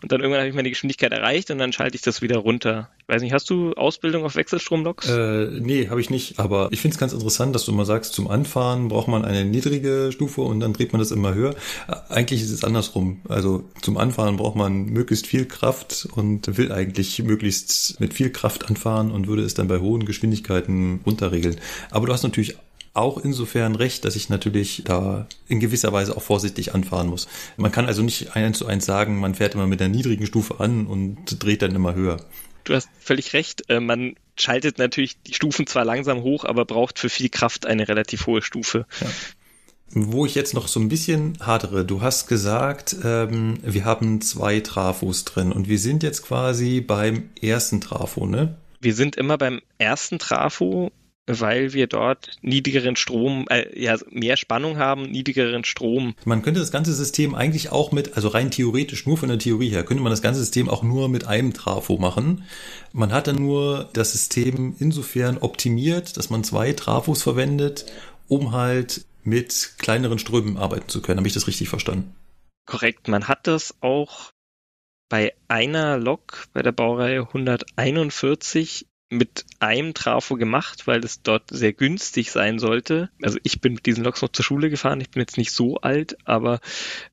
und 0.00 0.12
dann 0.12 0.20
irgendwann 0.20 0.38
habe 0.38 0.48
ich 0.48 0.54
meine 0.54 0.70
Geschwindigkeit 0.70 1.10
erreicht 1.10 1.50
und 1.50 1.58
dann 1.58 1.72
schalte 1.72 1.96
ich 1.96 2.02
das 2.02 2.22
wieder 2.22 2.38
runter. 2.38 2.88
Ich 3.00 3.08
weiß 3.08 3.22
nicht, 3.22 3.32
hast 3.32 3.50
du 3.50 3.72
Ausbildung 3.72 4.24
auf 4.24 4.36
Wechselstromloks? 4.36 5.08
Äh, 5.08 5.48
nee, 5.60 5.88
habe 5.88 6.00
ich 6.00 6.08
nicht, 6.08 6.38
aber 6.38 6.68
ich 6.70 6.80
finde 6.80 6.94
es 6.94 7.00
ganz 7.00 7.12
interessant, 7.12 7.52
dass 7.52 7.64
du 7.64 7.72
mal 7.72 7.84
sagst, 7.84 8.12
zum 8.12 8.28
Anfahren 8.28 8.88
braucht 8.88 9.08
man 9.08 9.24
eine 9.24 9.44
niedrige 9.44 10.10
Stufe 10.12 10.42
und 10.42 10.60
dann 10.60 10.72
dreht 10.72 10.92
man 10.92 11.00
das 11.00 11.10
immer 11.10 11.34
höher. 11.34 11.56
Eigentlich 12.08 12.42
ist 12.42 12.52
es 12.52 12.62
andersrum. 12.62 13.22
Also 13.28 13.64
zum 13.82 13.96
Anfahren 13.96 14.36
braucht 14.36 14.54
man 14.54 14.84
möglichst 14.84 15.26
viel 15.26 15.46
Kraft 15.46 16.06
und 16.12 16.58
will 16.58 16.70
eigentlich 16.70 17.20
möglichst 17.24 17.98
mit 17.98 18.14
viel 18.14 18.30
Kraft 18.30 18.68
anfahren 18.68 19.10
und 19.10 19.26
würde 19.26 19.42
es 19.42 19.54
dann 19.54 19.66
bei 19.66 19.80
hohen 19.80 20.04
Geschwindigkeiten 20.04 21.00
runterregeln. 21.04 21.56
Aber 21.90 22.06
du 22.06 22.12
hast 22.12 22.22
natürlich 22.22 22.56
auch 22.94 23.18
insofern 23.18 23.74
recht, 23.74 24.04
dass 24.04 24.16
ich 24.16 24.28
natürlich 24.28 24.82
da 24.84 25.26
in 25.46 25.60
gewisser 25.60 25.92
Weise 25.92 26.16
auch 26.16 26.22
vorsichtig 26.22 26.74
anfahren 26.74 27.06
muss. 27.06 27.28
Man 27.56 27.72
kann 27.72 27.86
also 27.86 28.02
nicht 28.02 28.34
eins 28.34 28.58
zu 28.58 28.66
eins 28.66 28.86
sagen, 28.86 29.20
man 29.20 29.34
fährt 29.34 29.54
immer 29.54 29.66
mit 29.66 29.80
der 29.80 29.88
niedrigen 29.88 30.26
Stufe 30.26 30.60
an 30.60 30.86
und 30.86 31.42
dreht 31.42 31.62
dann 31.62 31.74
immer 31.74 31.94
höher. 31.94 32.18
Du 32.64 32.74
hast 32.74 32.88
völlig 33.00 33.32
recht. 33.32 33.70
Äh, 33.70 33.80
man 33.80 34.16
schaltet 34.36 34.78
natürlich 34.78 35.22
die 35.22 35.34
Stufen 35.34 35.66
zwar 35.66 35.84
langsam 35.84 36.22
hoch, 36.22 36.44
aber 36.44 36.64
braucht 36.64 36.98
für 36.98 37.08
viel 37.08 37.28
Kraft 37.28 37.66
eine 37.66 37.88
relativ 37.88 38.26
hohe 38.26 38.42
Stufe. 38.42 38.86
Ja. 39.00 39.06
Wo 39.90 40.26
ich 40.26 40.34
jetzt 40.34 40.52
noch 40.52 40.68
so 40.68 40.78
ein 40.80 40.90
bisschen 40.90 41.38
hadere, 41.40 41.86
du 41.86 42.02
hast 42.02 42.26
gesagt, 42.26 42.94
ähm, 43.04 43.58
wir 43.62 43.86
haben 43.86 44.20
zwei 44.20 44.60
Trafos 44.60 45.24
drin 45.24 45.50
und 45.50 45.66
wir 45.66 45.78
sind 45.78 46.02
jetzt 46.02 46.22
quasi 46.22 46.82
beim 46.82 47.30
ersten 47.40 47.80
Trafo, 47.80 48.26
ne? 48.26 48.58
Wir 48.80 48.94
sind 48.94 49.16
immer 49.16 49.38
beim 49.38 49.62
ersten 49.78 50.18
Trafo 50.18 50.92
weil 51.28 51.72
wir 51.74 51.86
dort 51.86 52.30
niedrigeren 52.42 52.96
Strom, 52.96 53.46
äh, 53.50 53.66
ja, 53.80 53.96
mehr 54.10 54.36
Spannung 54.36 54.78
haben, 54.78 55.10
niedrigeren 55.10 55.64
Strom. 55.64 56.14
Man 56.24 56.42
könnte 56.42 56.60
das 56.60 56.72
ganze 56.72 56.94
System 56.94 57.34
eigentlich 57.34 57.70
auch 57.70 57.92
mit, 57.92 58.16
also 58.16 58.28
rein 58.28 58.50
theoretisch, 58.50 59.06
nur 59.06 59.18
von 59.18 59.28
der 59.28 59.38
Theorie 59.38 59.68
her, 59.68 59.84
könnte 59.84 60.02
man 60.02 60.10
das 60.10 60.22
ganze 60.22 60.40
System 60.40 60.68
auch 60.68 60.82
nur 60.82 61.08
mit 61.08 61.26
einem 61.26 61.52
Trafo 61.52 61.98
machen. 61.98 62.44
Man 62.92 63.12
hat 63.12 63.26
dann 63.26 63.36
nur 63.36 63.88
das 63.92 64.12
System 64.12 64.74
insofern 64.78 65.38
optimiert, 65.38 66.16
dass 66.16 66.30
man 66.30 66.42
zwei 66.42 66.72
Trafos 66.72 67.22
verwendet, 67.22 67.86
um 68.26 68.52
halt 68.52 69.04
mit 69.22 69.74
kleineren 69.78 70.18
Strömen 70.18 70.56
arbeiten 70.56 70.88
zu 70.88 71.02
können. 71.02 71.18
Habe 71.18 71.28
ich 71.28 71.34
das 71.34 71.46
richtig 71.46 71.68
verstanden? 71.68 72.14
Korrekt. 72.66 73.08
Man 73.08 73.28
hat 73.28 73.46
das 73.46 73.74
auch 73.80 74.32
bei 75.08 75.34
einer 75.48 75.98
Lok 75.98 76.48
bei 76.52 76.62
der 76.62 76.72
Baureihe 76.72 77.22
141 77.22 78.86
mit 79.10 79.46
einem 79.58 79.94
Trafo 79.94 80.36
gemacht, 80.36 80.86
weil 80.86 81.02
es 81.02 81.22
dort 81.22 81.44
sehr 81.50 81.72
günstig 81.72 82.30
sein 82.30 82.58
sollte. 82.58 83.08
Also 83.22 83.38
ich 83.42 83.60
bin 83.60 83.74
mit 83.74 83.86
diesen 83.86 84.04
Loks 84.04 84.20
noch 84.20 84.28
zur 84.28 84.44
Schule 84.44 84.68
gefahren, 84.68 85.00
ich 85.00 85.10
bin 85.10 85.20
jetzt 85.20 85.38
nicht 85.38 85.52
so 85.52 85.76
alt, 85.78 86.18
aber 86.24 86.60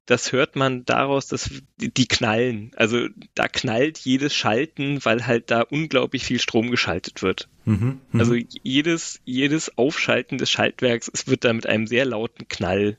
das 0.05 0.33
hört 0.33 0.57
man 0.57 0.83
daraus, 0.83 1.27
dass 1.27 1.49
die 1.77 2.07
knallen. 2.07 2.71
Also 2.75 3.07
da 3.33 3.47
knallt 3.47 3.97
jedes 3.99 4.35
Schalten, 4.35 5.03
weil 5.05 5.25
halt 5.25 5.51
da 5.51 5.61
unglaublich 5.61 6.25
viel 6.25 6.39
Strom 6.39 6.69
geschaltet 6.69 7.21
wird. 7.21 7.47
Mhm, 7.63 8.01
mh. 8.11 8.19
Also 8.19 8.35
jedes, 8.35 9.21
jedes 9.23 9.77
Aufschalten 9.77 10.37
des 10.37 10.51
Schaltwerks, 10.51 11.09
es 11.13 11.27
wird 11.27 11.45
da 11.45 11.53
mit 11.53 11.65
einem 11.65 11.87
sehr 11.87 12.05
lauten 12.05 12.49
Knall 12.49 12.97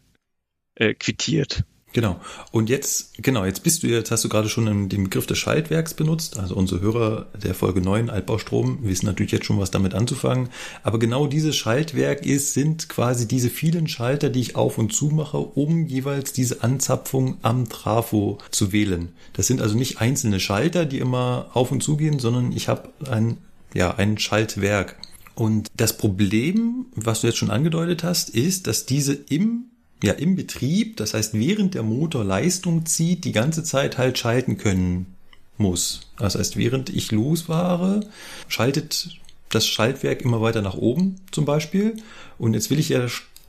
äh, 0.74 0.94
quittiert. 0.94 1.64
Genau. 1.92 2.20
Und 2.50 2.68
jetzt, 2.68 3.22
genau, 3.22 3.46
jetzt 3.46 3.62
bist 3.62 3.82
du, 3.82 3.86
jetzt 3.86 4.10
hast 4.10 4.22
du 4.22 4.28
gerade 4.28 4.50
schon 4.50 4.88
den 4.90 5.04
Begriff 5.04 5.26
des 5.26 5.38
Schaltwerks 5.38 5.94
benutzt. 5.94 6.38
Also 6.38 6.54
unsere 6.54 6.82
Hörer 6.82 7.28
der 7.42 7.54
Folge 7.54 7.80
9 7.80 8.10
Altbaustrom 8.10 8.80
wissen 8.82 9.06
natürlich 9.06 9.32
jetzt 9.32 9.46
schon, 9.46 9.58
was 9.58 9.70
damit 9.70 9.94
anzufangen. 9.94 10.50
Aber 10.82 10.98
genau 10.98 11.26
dieses 11.26 11.56
Schaltwerk 11.56 12.26
ist, 12.26 12.52
sind 12.52 12.90
quasi 12.90 13.26
diese 13.26 13.48
vielen 13.48 13.88
Schalter, 13.88 14.28
die 14.28 14.40
ich 14.40 14.56
auf 14.56 14.76
und 14.76 14.92
zu 14.92 15.06
mache, 15.06 15.38
um 15.38 15.86
jeweils 15.86 16.34
diese 16.34 16.62
Anzapfung 16.62 17.38
am 17.40 17.68
Trafo 17.68 18.38
zu 18.50 18.72
wählen. 18.72 19.12
Das 19.32 19.46
sind 19.46 19.62
also 19.62 19.74
nicht 19.74 19.98
einzelne 19.98 20.38
Schalter, 20.38 20.84
die 20.84 20.98
immer 20.98 21.50
auf 21.54 21.72
und 21.72 21.82
zu 21.82 21.96
gehen, 21.96 22.18
sondern 22.18 22.52
ich 22.52 22.68
habe 22.68 22.90
ein, 23.08 23.38
ja, 23.72 23.94
ein 23.94 24.18
Schaltwerk. 24.18 24.96
Und 25.34 25.70
das 25.76 25.96
Problem, 25.96 26.86
was 26.94 27.22
du 27.22 27.28
jetzt 27.28 27.38
schon 27.38 27.50
angedeutet 27.50 28.04
hast, 28.04 28.28
ist, 28.28 28.66
dass 28.66 28.84
diese 28.84 29.14
im 29.14 29.70
ja 30.02 30.12
im 30.12 30.36
Betrieb, 30.36 30.97
das 30.97 31.14
heißt 31.14 31.35
während 31.35 31.74
der 31.74 31.82
Motor 31.82 32.24
Leistung 32.24 32.86
zieht, 32.86 33.24
die 33.24 33.32
ganze 33.32 33.64
Zeit 33.64 33.98
halt 33.98 34.18
schalten 34.18 34.59
können 34.59 35.16
muss. 35.56 36.02
Das 36.18 36.35
heißt, 36.35 36.56
während 36.56 36.90
ich 36.90 37.12
losfahre, 37.12 38.01
schaltet 38.48 39.18
das 39.48 39.66
Schaltwerk 39.66 40.23
immer 40.23 40.40
weiter 40.40 40.62
nach 40.62 40.74
oben 40.74 41.16
zum 41.31 41.44
Beispiel. 41.44 41.97
Und 42.39 42.55
jetzt 42.55 42.70
will 42.70 42.78
ich 42.78 42.90
ja 42.90 43.06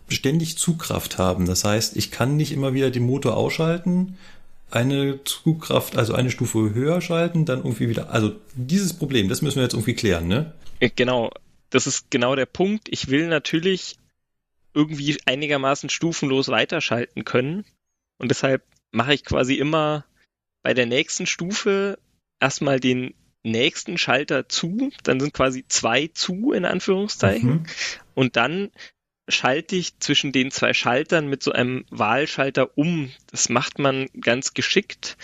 ständig 0.10 0.58
Zugkraft 0.58 1.18
haben. 1.18 1.46
Das 1.46 1.64
heißt, 1.64 1.98
ich 1.98 2.12
kann 2.12 2.38
nicht 2.38 2.52
immer 2.52 2.74
wieder 2.74 2.92
den 2.92 3.06
Motor 3.06 3.36
ausschalten, 3.36 4.18
eine 4.70 5.24
Zugkraft, 5.24 5.98
also 5.98 6.14
eine 6.14 6.32
Stufe 6.32 6.74
höher 6.74 7.02
schalten, 7.02 7.46
dann 7.46 7.60
irgendwie 7.60 7.90
wieder. 7.90 8.12
Also 8.12 8.34
dieses 8.56 8.94
Problem, 8.94 9.30
das 9.30 9.42
müssen 9.42 9.58
wir 9.58 9.64
jetzt 9.64 9.74
irgendwie 9.74 9.96
klären, 9.96 10.28
ne? 10.28 10.54
Genau. 10.96 11.32
Das 11.70 11.88
ist 11.88 12.10
genau 12.10 12.36
der 12.36 12.46
Punkt. 12.46 12.88
Ich 12.90 13.10
will 13.10 13.28
natürlich 13.28 13.98
irgendwie 14.78 15.18
einigermaßen 15.26 15.90
stufenlos 15.90 16.50
weiterschalten 16.50 17.26
können. 17.26 17.66
Und 18.20 18.30
deshalb 18.30 18.64
mache 18.92 19.16
ich 19.16 19.26
quasi 19.26 19.56
immer 19.56 20.06
bei 20.64 20.76
der 20.76 20.86
nächsten 20.86 21.26
Stufe 21.26 21.98
erstmal 22.40 22.80
den 22.80 23.16
nächsten 23.44 23.98
Schalter 23.98 24.48
zu, 24.50 24.92
dann 25.04 25.20
sind 25.20 25.34
quasi 25.34 25.66
zwei 25.68 26.08
zu 26.08 26.52
in 26.52 26.66
Anführungszeichen 26.66 27.50
mhm. 27.50 27.66
und 28.14 28.36
dann 28.36 28.72
schalte 29.30 29.76
ich 29.76 29.98
zwischen 30.00 30.32
den 30.32 30.52
zwei 30.52 30.74
Schaltern 30.74 31.28
mit 31.28 31.44
so 31.44 31.52
einem 31.52 31.86
Wahlschalter 31.90 32.78
um. 32.78 33.12
Das 33.32 33.50
macht 33.50 33.80
man 33.80 34.08
ganz 34.20 34.54
geschickt, 34.54 35.18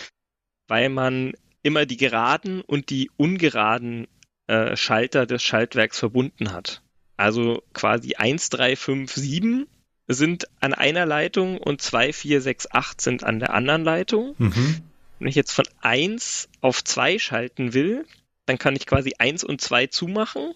weil 0.68 0.90
man 0.90 1.34
immer 1.62 1.86
die 1.86 1.98
geraden 1.98 2.62
und 2.62 2.90
die 2.90 3.12
ungeraden 3.18 4.08
äh, 4.48 4.76
Schalter 4.76 5.26
des 5.26 5.44
Schaltwerks 5.44 6.00
verbunden 6.00 6.52
hat. 6.52 6.82
Also 7.18 7.64
quasi 7.74 8.16
1, 8.16 8.50
3, 8.50 8.76
5, 8.76 9.14
7 9.14 9.68
sind 10.08 10.48
an 10.60 10.74
einer 10.74 11.06
Leitung 11.06 11.58
und 11.58 11.82
2, 11.82 12.14
4, 12.14 12.42
6, 12.42 12.72
8 12.72 13.02
sind 13.02 13.24
an 13.24 13.40
der 13.40 13.54
anderen 13.54 13.84
Leitung. 13.84 14.36
Mhm. 14.38 14.82
Wenn 15.20 15.28
ich 15.28 15.36
jetzt 15.36 15.54
von 15.54 15.66
1 15.82 16.50
auf 16.62 16.84
2 16.84 17.20
schalten 17.20 17.74
will, 17.74 18.06
dann 18.46 18.58
kann 18.58 18.76
ich 18.76 18.86
quasi 18.86 19.14
1 19.18 19.44
und 19.44 19.62
2 19.62 19.88
zumachen. 19.88 20.54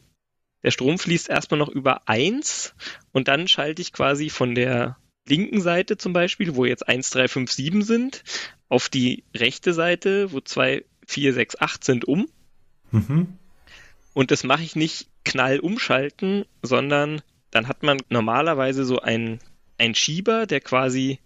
Der 0.63 0.71
Strom 0.71 0.99
fließt 0.99 1.29
erstmal 1.29 1.59
noch 1.59 1.69
über 1.69 2.07
1 2.07 2.73
und 3.11 3.27
dann 3.27 3.47
schalte 3.47 3.81
ich 3.81 3.93
quasi 3.93 4.29
von 4.29 4.55
der 4.55 4.97
linken 5.27 5.61
Seite 5.61 5.97
zum 5.97 6.13
Beispiel, 6.13 6.55
wo 6.55 6.65
jetzt 6.65 6.87
1, 6.87 7.09
3, 7.11 7.27
5, 7.27 7.51
7 7.51 7.81
sind, 7.83 8.23
auf 8.67 8.89
die 8.89 9.23
rechte 9.35 9.73
Seite, 9.73 10.31
wo 10.31 10.41
2, 10.41 10.83
4, 11.05 11.33
6, 11.33 11.61
8 11.61 11.83
sind, 11.83 12.05
um. 12.05 12.27
Mhm. 12.91 13.37
Und 14.17 14.31
das 14.31 14.43
mache 14.43 14.63
ich 14.63 14.75
nicht 14.75 15.09
knall 15.25 15.59
umschalten, 15.59 16.45
sondern 16.63 17.21
dann 17.51 17.67
hat 17.67 17.83
man 17.83 18.01
normalerweise 18.09 18.83
so 18.83 18.99
einen, 18.99 19.37
einen 19.77 19.93
Schieber, 19.93 20.47
der 20.47 20.59
quasi 20.59 21.19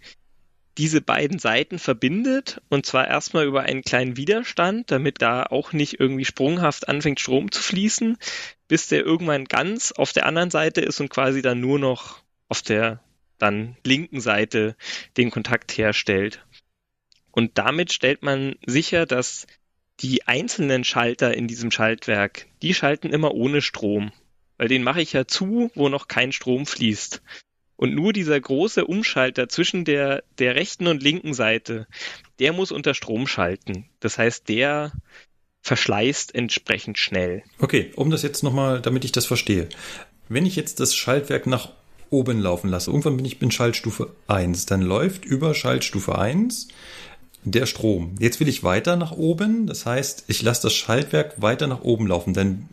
diese 0.78 1.00
beiden 1.00 1.40
Seiten 1.40 1.80
verbindet 1.80 2.62
und 2.68 2.86
zwar 2.86 3.08
erstmal 3.08 3.46
über 3.46 3.62
einen 3.62 3.84
kleinen 3.84 4.18
Widerstand, 4.18 4.92
damit 4.92 5.22
da 5.22 5.44
auch 5.44 5.72
nicht 5.72 6.02
irgendwie 6.02 6.26
sprunghaft 6.26 6.90
anfängt 6.90 7.22
Strom 7.22 7.50
zu 7.50 7.62
fließen, 7.62 8.18
bis 8.68 8.90
der 8.90 9.06
irgendwann 9.06 9.46
ganz 9.46 9.94
auf 9.94 10.12
der 10.12 10.26
anderen 10.26 10.52
Seite 10.52 10.82
ist 10.82 11.00
und 11.00 11.08
quasi 11.08 11.42
dann 11.42 11.62
nur 11.62 11.80
noch 11.80 12.22
auf 12.50 12.62
der 12.62 13.00
dann 13.38 13.78
linken 13.86 14.20
Seite 14.20 14.76
den 15.16 15.32
Kontakt 15.32 15.78
herstellt. 15.78 16.46
Und 17.32 17.58
damit 17.58 17.94
stellt 17.94 18.22
man 18.22 18.56
sicher, 18.66 19.06
dass 19.06 19.48
die 20.02 20.28
einzelnen 20.28 20.84
Schalter 20.84 21.36
in 21.36 21.48
diesem 21.48 21.72
Schaltwerk, 21.72 22.48
die 22.62 22.74
schalten 22.74 23.10
immer 23.10 23.34
ohne 23.34 23.62
Strom. 23.62 24.12
Weil 24.58 24.68
den 24.68 24.84
mache 24.84 25.02
ich 25.02 25.14
ja 25.14 25.26
zu, 25.26 25.72
wo 25.76 25.90
noch 25.90 26.08
kein 26.08 26.32
Strom 26.32 26.66
fließt. 26.66 27.22
Und 27.76 27.96
nur 27.96 28.14
dieser 28.14 28.40
große 28.40 28.86
Umschalter 28.86 29.50
zwischen 29.50 29.86
der, 29.86 30.24
der 30.38 30.56
rechten 30.56 30.86
und 30.88 31.02
linken 31.02 31.34
Seite, 31.34 31.88
der 32.40 32.54
muss 32.54 32.72
unter 32.72 32.94
Strom 32.94 33.26
schalten. 33.26 33.90
Das 34.00 34.20
heißt, 34.20 34.50
der 34.50 34.92
verschleißt 35.62 36.36
entsprechend 36.36 37.00
schnell. 37.00 37.44
Okay, 37.60 37.92
um 37.96 38.12
das 38.12 38.22
jetzt 38.22 38.44
nochmal, 38.44 38.82
damit 38.82 39.04
ich 39.04 39.12
das 39.12 39.26
verstehe. 39.26 39.68
Wenn 40.30 40.46
ich 40.46 40.56
jetzt 40.56 40.80
das 40.80 40.96
Schaltwerk 40.96 41.48
nach 41.48 41.70
oben 42.12 42.40
laufen 42.40 42.70
lasse, 42.70 42.92
irgendwann 42.92 43.18
bin 43.18 43.26
ich 43.26 43.42
in 43.42 43.52
Schaltstufe 43.52 44.14
1, 44.28 44.66
dann 44.68 44.82
läuft 44.82 45.26
über 45.26 45.56
Schaltstufe 45.56 46.18
1 46.18 46.68
der 47.44 47.66
Strom. 47.66 48.16
Jetzt 48.20 48.40
will 48.40 48.48
ich 48.48 48.64
weiter 48.64 48.96
nach 48.96 49.12
oben, 49.12 49.68
das 49.68 49.86
heißt, 49.86 50.26
ich 50.28 50.42
lasse 50.42 50.64
das 50.64 50.74
Schaltwerk 50.74 51.42
weiter 51.42 51.68
nach 51.68 51.82
oben 51.82 52.08
laufen. 52.08 52.34
Dann 52.34 52.70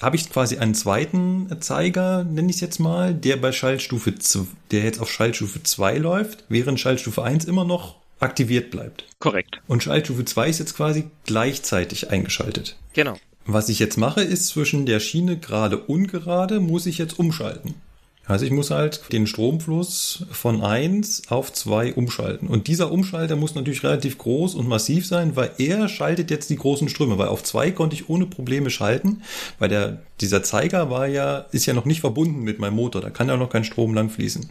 habe 0.00 0.16
ich 0.16 0.30
quasi 0.30 0.58
einen 0.58 0.74
zweiten 0.74 1.60
Zeiger, 1.60 2.24
nenne 2.24 2.50
ich 2.50 2.56
es 2.56 2.60
jetzt 2.60 2.80
mal, 2.80 3.14
der 3.14 3.36
bei 3.36 3.52
Schaltstufe, 3.52 4.12
der 4.70 4.82
jetzt 4.82 5.00
auf 5.00 5.10
Schaltstufe 5.10 5.62
2 5.62 5.98
läuft, 5.98 6.44
während 6.48 6.80
Schaltstufe 6.80 7.22
1 7.22 7.44
immer 7.44 7.64
noch 7.64 7.96
aktiviert 8.18 8.70
bleibt. 8.70 9.04
Korrekt. 9.18 9.60
Und 9.68 9.82
Schaltstufe 9.82 10.24
2 10.24 10.48
ist 10.48 10.58
jetzt 10.58 10.76
quasi 10.76 11.04
gleichzeitig 11.24 12.10
eingeschaltet. 12.10 12.76
Genau. 12.94 13.16
Was 13.44 13.68
ich 13.68 13.78
jetzt 13.78 13.96
mache, 13.96 14.22
ist 14.22 14.48
zwischen 14.48 14.86
der 14.86 15.00
Schiene 15.00 15.36
gerade 15.36 15.78
ungerade, 15.78 16.60
muss 16.60 16.86
ich 16.86 16.98
jetzt 16.98 17.18
umschalten. 17.18 17.74
Also 18.32 18.46
ich 18.46 18.50
muss 18.50 18.70
halt 18.70 19.12
den 19.12 19.26
Stromfluss 19.26 20.24
von 20.30 20.62
1 20.62 21.28
auf 21.28 21.52
2 21.52 21.94
umschalten. 21.94 22.48
Und 22.48 22.66
dieser 22.66 22.90
Umschalter 22.90 23.36
muss 23.36 23.54
natürlich 23.54 23.84
relativ 23.84 24.16
groß 24.16 24.54
und 24.54 24.66
massiv 24.66 25.06
sein, 25.06 25.36
weil 25.36 25.50
er 25.58 25.88
schaltet 25.88 26.30
jetzt 26.30 26.48
die 26.48 26.56
großen 26.56 26.88
Ströme, 26.88 27.18
weil 27.18 27.28
auf 27.28 27.42
2 27.42 27.72
konnte 27.72 27.94
ich 27.94 28.08
ohne 28.08 28.24
Probleme 28.24 28.70
schalten, 28.70 29.22
weil 29.58 29.68
der, 29.68 30.02
dieser 30.20 30.42
Zeiger 30.42 30.88
war 30.88 31.06
ja, 31.06 31.40
ist 31.52 31.66
ja 31.66 31.74
noch 31.74 31.84
nicht 31.84 32.00
verbunden 32.00 32.40
mit 32.40 32.58
meinem 32.58 32.76
Motor, 32.76 33.02
da 33.02 33.10
kann 33.10 33.28
ja 33.28 33.36
noch 33.36 33.50
kein 33.50 33.64
Strom 33.64 33.92
lang 33.92 34.08
fließen. 34.08 34.48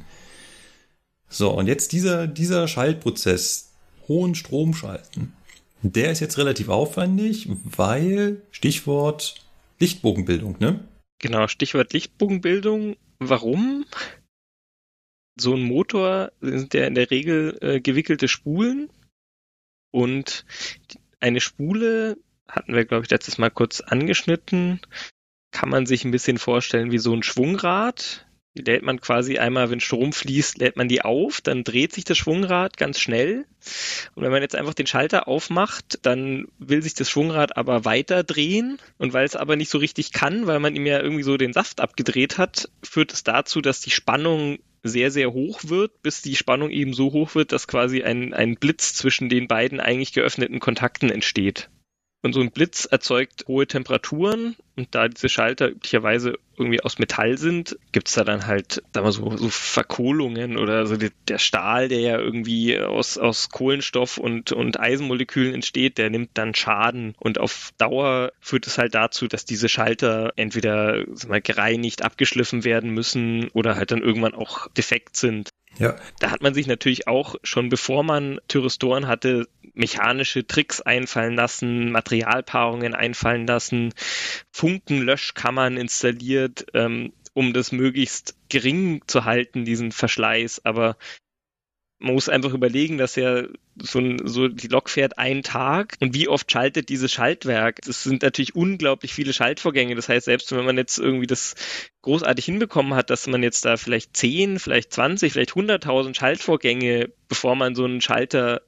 So, 1.27 1.49
und 1.49 1.65
jetzt 1.65 1.91
dieser, 1.91 2.27
dieser 2.27 2.67
Schaltprozess, 2.67 3.71
hohen 4.07 4.35
Strom 4.35 4.75
schalten, 4.75 5.33
der 5.81 6.11
ist 6.11 6.19
jetzt 6.19 6.37
relativ 6.37 6.69
aufwendig, 6.69 7.49
weil 7.63 8.43
Stichwort 8.51 9.35
Lichtbogenbildung, 9.79 10.57
ne? 10.59 10.81
Genau, 11.17 11.47
Stichwort 11.47 11.93
Lichtbogenbildung 11.93 12.95
Warum? 13.23 13.85
So 15.39 15.53
ein 15.53 15.61
Motor 15.61 16.31
sind 16.41 16.73
ja 16.73 16.87
in 16.87 16.95
der 16.95 17.11
Regel 17.11 17.55
äh, 17.61 17.79
gewickelte 17.79 18.27
Spulen 18.27 18.89
und 19.91 20.43
eine 21.19 21.39
Spule 21.39 22.17
hatten 22.47 22.73
wir, 22.73 22.83
glaube 22.83 23.05
ich, 23.05 23.11
letztes 23.11 23.37
Mal 23.37 23.51
kurz 23.51 23.79
angeschnitten. 23.79 24.81
Kann 25.51 25.69
man 25.69 25.85
sich 25.85 26.03
ein 26.03 26.09
bisschen 26.09 26.39
vorstellen 26.39 26.91
wie 26.91 26.97
so 26.97 27.13
ein 27.13 27.21
Schwungrad. 27.21 28.25
Die 28.53 28.63
lädt 28.63 28.83
man 28.83 28.99
quasi 28.99 29.37
einmal, 29.37 29.69
wenn 29.69 29.79
Strom 29.79 30.11
fließt, 30.11 30.57
lädt 30.57 30.75
man 30.75 30.89
die 30.89 31.03
auf, 31.03 31.39
dann 31.39 31.63
dreht 31.63 31.93
sich 31.93 32.03
das 32.03 32.17
Schwungrad 32.17 32.75
ganz 32.75 32.99
schnell. 32.99 33.45
Und 34.13 34.23
wenn 34.23 34.31
man 34.31 34.41
jetzt 34.41 34.55
einfach 34.55 34.73
den 34.73 34.87
Schalter 34.87 35.29
aufmacht, 35.29 35.99
dann 36.01 36.47
will 36.59 36.83
sich 36.83 36.93
das 36.93 37.09
Schwungrad 37.09 37.55
aber 37.55 37.85
weiter 37.85 38.23
drehen. 38.23 38.77
Und 38.97 39.13
weil 39.13 39.25
es 39.25 39.37
aber 39.37 39.55
nicht 39.55 39.69
so 39.69 39.77
richtig 39.77 40.11
kann, 40.11 40.47
weil 40.47 40.59
man 40.59 40.75
ihm 40.75 40.85
ja 40.85 40.99
irgendwie 40.99 41.23
so 41.23 41.37
den 41.37 41.53
Saft 41.53 41.79
abgedreht 41.79 42.37
hat, 42.37 42.69
führt 42.83 43.13
es 43.13 43.23
dazu, 43.23 43.61
dass 43.61 43.79
die 43.79 43.91
Spannung 43.91 44.59
sehr, 44.83 45.11
sehr 45.11 45.31
hoch 45.31 45.61
wird, 45.65 46.01
bis 46.01 46.21
die 46.21 46.35
Spannung 46.35 46.71
eben 46.71 46.93
so 46.93 47.13
hoch 47.13 47.35
wird, 47.35 47.53
dass 47.53 47.67
quasi 47.67 48.03
ein, 48.03 48.33
ein 48.33 48.55
Blitz 48.55 48.95
zwischen 48.95 49.29
den 49.29 49.47
beiden 49.47 49.79
eigentlich 49.79 50.11
geöffneten 50.11 50.59
Kontakten 50.59 51.09
entsteht. 51.09 51.69
Und 52.23 52.33
so 52.33 52.41
ein 52.41 52.51
Blitz 52.51 52.85
erzeugt 52.85 53.45
hohe 53.47 53.65
Temperaturen 53.65 54.55
und 54.75 54.93
da 54.93 55.07
diese 55.07 55.27
Schalter 55.27 55.69
üblicherweise 55.69 56.35
irgendwie 56.55 56.81
aus 56.81 56.99
Metall 56.99 57.39
sind, 57.39 57.77
gibt's 57.91 58.13
da 58.13 58.23
dann 58.23 58.45
halt, 58.45 58.83
sagen 58.93 59.07
wir 59.07 59.11
so, 59.11 59.35
so 59.37 59.49
Verkohlungen 59.49 60.57
oder 60.57 60.85
so 60.85 60.97
die, 60.97 61.09
der 61.27 61.39
Stahl, 61.39 61.87
der 61.87 61.99
ja 61.99 62.19
irgendwie 62.19 62.79
aus, 62.79 63.17
aus 63.17 63.49
Kohlenstoff 63.49 64.19
und, 64.19 64.51
und 64.51 64.79
Eisenmolekülen 64.79 65.55
entsteht, 65.55 65.97
der 65.97 66.11
nimmt 66.11 66.29
dann 66.35 66.53
Schaden 66.53 67.15
und 67.19 67.39
auf 67.39 67.71
Dauer 67.79 68.31
führt 68.39 68.67
es 68.67 68.77
halt 68.77 68.93
dazu, 68.93 69.27
dass 69.27 69.45
diese 69.45 69.67
Schalter 69.67 70.33
entweder 70.35 71.03
wir, 71.07 71.41
gereinigt, 71.41 72.03
abgeschliffen 72.03 72.63
werden 72.63 72.91
müssen 72.91 73.49
oder 73.49 73.75
halt 73.75 73.89
dann 73.89 74.03
irgendwann 74.03 74.35
auch 74.35 74.67
defekt 74.69 75.17
sind. 75.17 75.49
Ja. 75.81 75.95
Da 76.19 76.29
hat 76.29 76.43
man 76.43 76.53
sich 76.53 76.67
natürlich 76.67 77.07
auch 77.07 77.35
schon 77.43 77.69
bevor 77.69 78.03
man 78.03 78.39
Thyristoren 78.47 79.07
hatte, 79.07 79.47
mechanische 79.73 80.45
Tricks 80.45 80.79
einfallen 80.79 81.33
lassen, 81.33 81.91
Materialpaarungen 81.91 82.93
einfallen 82.93 83.47
lassen, 83.47 83.93
Funkenlöschkammern 84.51 85.77
installiert, 85.77 86.67
ähm, 86.75 87.13
um 87.33 87.53
das 87.53 87.71
möglichst 87.71 88.35
gering 88.49 89.01
zu 89.07 89.25
halten, 89.25 89.65
diesen 89.65 89.91
Verschleiß. 89.91 90.65
Aber 90.65 90.97
man 92.01 92.15
muss 92.15 92.29
einfach 92.29 92.53
überlegen, 92.53 92.97
dass 92.97 93.15
ja 93.15 93.43
so, 93.79 93.99
ein, 93.99 94.27
so 94.27 94.47
die 94.47 94.67
Lok 94.67 94.89
fährt 94.89 95.17
einen 95.17 95.43
Tag 95.43 95.95
und 95.99 96.13
wie 96.13 96.27
oft 96.27 96.51
schaltet 96.51 96.89
dieses 96.89 97.11
Schaltwerk? 97.11 97.81
Das 97.85 98.03
sind 98.03 98.23
natürlich 98.23 98.55
unglaublich 98.55 99.13
viele 99.13 99.33
Schaltvorgänge. 99.33 99.95
Das 99.95 100.09
heißt, 100.09 100.25
selbst 100.25 100.51
wenn 100.51 100.65
man 100.65 100.77
jetzt 100.77 100.97
irgendwie 100.97 101.27
das 101.27 101.55
großartig 102.01 102.43
hinbekommen 102.45 102.95
hat, 102.95 103.11
dass 103.11 103.27
man 103.27 103.43
jetzt 103.43 103.65
da 103.65 103.77
vielleicht 103.77 104.17
10, 104.17 104.59
vielleicht 104.59 104.91
20, 104.93 105.31
vielleicht 105.31 105.51
100.000 105.51 106.15
Schaltvorgänge, 106.15 107.11
bevor 107.29 107.55
man 107.55 107.75
so 107.75 107.85
einen 107.85 108.01
Schalter 108.01 108.61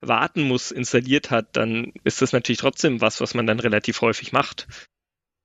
warten 0.00 0.42
muss, 0.42 0.70
installiert 0.70 1.30
hat, 1.30 1.56
dann 1.56 1.92
ist 2.04 2.22
das 2.22 2.32
natürlich 2.32 2.60
trotzdem 2.60 3.00
was, 3.00 3.20
was 3.20 3.34
man 3.34 3.46
dann 3.46 3.60
relativ 3.60 4.00
häufig 4.00 4.32
macht 4.32 4.66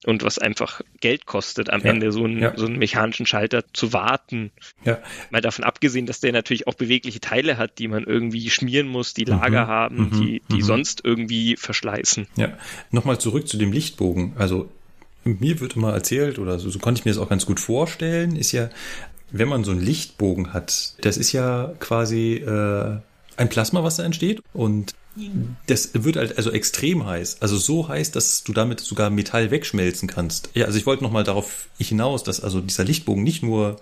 und 0.05 0.23
was 0.23 0.39
einfach 0.39 0.81
Geld 0.99 1.25
kostet, 1.25 1.69
am 1.69 1.81
ja, 1.81 1.91
Ende 1.91 2.11
so 2.11 2.23
einen, 2.23 2.41
ja. 2.41 2.53
so 2.55 2.65
einen 2.65 2.77
mechanischen 2.77 3.25
Schalter 3.25 3.63
zu 3.73 3.93
warten. 3.93 4.51
Ja. 4.84 4.99
Mal 5.31 5.41
davon 5.41 5.63
abgesehen, 5.63 6.05
dass 6.05 6.19
der 6.19 6.31
natürlich 6.31 6.67
auch 6.67 6.73
bewegliche 6.73 7.19
Teile 7.19 7.57
hat, 7.57 7.80
die 7.80 7.88
man 7.88 8.03
irgendwie 8.03 8.49
schmieren 8.49 8.88
muss, 8.88 9.13
die 9.13 9.25
Lager 9.25 9.65
mhm. 9.65 9.67
haben, 9.67 9.97
mhm. 9.97 10.21
die, 10.21 10.41
die 10.51 10.57
mhm. 10.57 10.61
sonst 10.61 11.01
irgendwie 11.03 11.55
verschleißen. 11.55 12.27
Ja, 12.35 12.57
nochmal 12.91 13.19
zurück 13.19 13.47
zu 13.47 13.57
dem 13.57 13.71
Lichtbogen. 13.71 14.34
Also 14.38 14.69
mir 15.23 15.59
wird 15.59 15.75
immer 15.75 15.93
erzählt, 15.93 16.39
oder 16.39 16.59
so, 16.59 16.69
so 16.69 16.80
konnte 16.80 16.99
ich 16.99 17.05
mir 17.05 17.11
das 17.11 17.19
auch 17.19 17.30
ganz 17.30 17.45
gut 17.45 17.59
vorstellen, 17.59 18.35
ist 18.35 18.51
ja, 18.51 18.69
wenn 19.31 19.47
man 19.47 19.63
so 19.63 19.71
einen 19.71 19.81
Lichtbogen 19.81 20.53
hat, 20.53 20.93
das 21.01 21.17
ist 21.17 21.31
ja 21.31 21.73
quasi 21.80 22.35
äh, 22.35 22.97
ein 23.38 23.49
Plasma, 23.49 23.84
was 23.84 23.97
da 23.97 24.03
entsteht. 24.03 24.41
Und 24.53 24.93
das 25.68 25.91
wird 25.94 26.15
halt 26.15 26.38
also 26.38 26.52
extrem 26.52 27.06
heiß. 27.06 27.38
Also 27.41 27.57
so 27.57 27.88
heiß, 27.88 28.11
dass 28.11 28.44
du 28.44 28.53
damit 28.53 28.80
sogar 28.80 29.10
Metall 29.10 29.52
wegschmelzen 29.52 30.07
kannst. 30.07 30.49
Ja, 30.53 30.65
also 30.65 30.77
ich 30.77 30.85
wollte 30.85 31.03
nochmal 31.03 31.23
darauf 31.23 31.68
hinaus, 31.77 32.23
dass 32.23 32.41
also 32.41 32.61
dieser 32.61 32.84
Lichtbogen 32.84 33.23
nicht 33.23 33.44
nur 33.44 33.80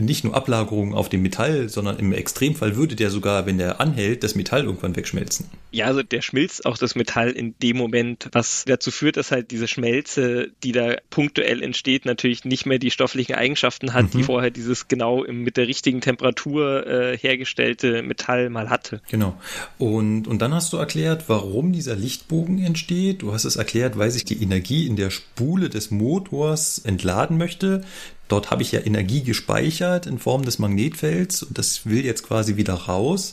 nicht 0.00 0.24
nur 0.24 0.34
Ablagerungen 0.34 0.94
auf 0.94 1.08
dem 1.08 1.22
Metall, 1.22 1.68
sondern 1.68 1.98
im 1.98 2.12
Extremfall 2.12 2.76
würde 2.76 2.96
der 2.96 3.10
sogar, 3.10 3.46
wenn 3.46 3.58
der 3.58 3.80
anhält, 3.80 4.22
das 4.22 4.34
Metall 4.34 4.64
irgendwann 4.64 4.96
wegschmelzen. 4.96 5.46
Ja, 5.70 5.86
also 5.86 6.02
der 6.02 6.22
schmilzt 6.22 6.64
auch 6.66 6.78
das 6.78 6.94
Metall 6.94 7.30
in 7.30 7.54
dem 7.62 7.76
Moment, 7.76 8.28
was 8.32 8.64
dazu 8.66 8.90
führt, 8.90 9.16
dass 9.16 9.30
halt 9.30 9.50
diese 9.50 9.68
Schmelze, 9.68 10.50
die 10.62 10.72
da 10.72 10.96
punktuell 11.10 11.62
entsteht, 11.62 12.06
natürlich 12.06 12.44
nicht 12.44 12.64
mehr 12.64 12.78
die 12.78 12.90
stofflichen 12.90 13.34
Eigenschaften 13.34 13.92
hat, 13.92 14.14
mhm. 14.14 14.18
die 14.18 14.22
vorher 14.22 14.50
dieses 14.50 14.88
genau 14.88 15.24
mit 15.28 15.56
der 15.56 15.68
richtigen 15.68 16.00
Temperatur 16.00 16.86
äh, 16.86 17.18
hergestellte 17.18 18.02
Metall 18.02 18.50
mal 18.50 18.70
hatte. 18.70 19.02
Genau. 19.10 19.38
Und, 19.78 20.26
und 20.26 20.40
dann 20.40 20.54
hast 20.54 20.72
du 20.72 20.76
erklärt, 20.76 21.24
warum 21.28 21.72
dieser 21.72 21.96
Lichtbogen 21.96 22.58
entsteht. 22.64 23.22
Du 23.22 23.32
hast 23.32 23.44
es 23.44 23.56
erklärt, 23.56 23.98
weil 23.98 24.10
sich 24.10 24.24
die 24.24 24.42
Energie 24.42 24.86
in 24.86 24.96
der 24.96 25.10
Spule 25.10 25.68
des 25.68 25.90
Motors 25.90 26.78
entladen 26.78 27.36
möchte. 27.36 27.84
Dort 28.28 28.50
habe 28.50 28.62
ich 28.62 28.72
ja 28.72 28.80
Energie 28.80 29.22
gespeichert 29.22 30.06
in 30.06 30.18
Form 30.18 30.44
des 30.44 30.58
Magnetfelds 30.58 31.42
und 31.42 31.58
das 31.58 31.86
will 31.86 32.04
jetzt 32.04 32.22
quasi 32.22 32.56
wieder 32.56 32.74
raus. 32.74 33.32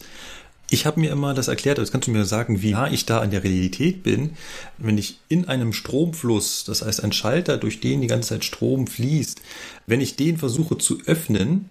Ich 0.69 0.85
habe 0.87 0.99
mir 0.99 1.11
immer 1.11 1.33
das 1.33 1.47
erklärt, 1.47 1.77
jetzt 1.77 1.91
kannst 1.91 2.07
du 2.07 2.11
mir 2.11 2.25
sagen, 2.25 2.61
wie 2.61 2.71
nah 2.71 2.91
ich 2.91 3.05
da 3.05 3.19
an 3.19 3.29
der 3.29 3.43
Realität 3.43 4.01
bin, 4.01 4.31
wenn 4.79 4.97
ich 4.97 5.19
in 5.29 5.47
einem 5.47 5.73
Stromfluss, 5.73 6.63
das 6.63 6.81
heißt 6.81 7.03
ein 7.03 7.11
Schalter, 7.11 7.57
durch 7.57 7.81
den 7.81 8.01
die 8.01 8.07
ganze 8.07 8.29
Zeit 8.29 8.45
Strom 8.45 8.87
fließt, 8.87 9.41
wenn 9.85 10.01
ich 10.01 10.15
den 10.15 10.37
versuche 10.37 10.77
zu 10.79 11.01
öffnen, 11.05 11.69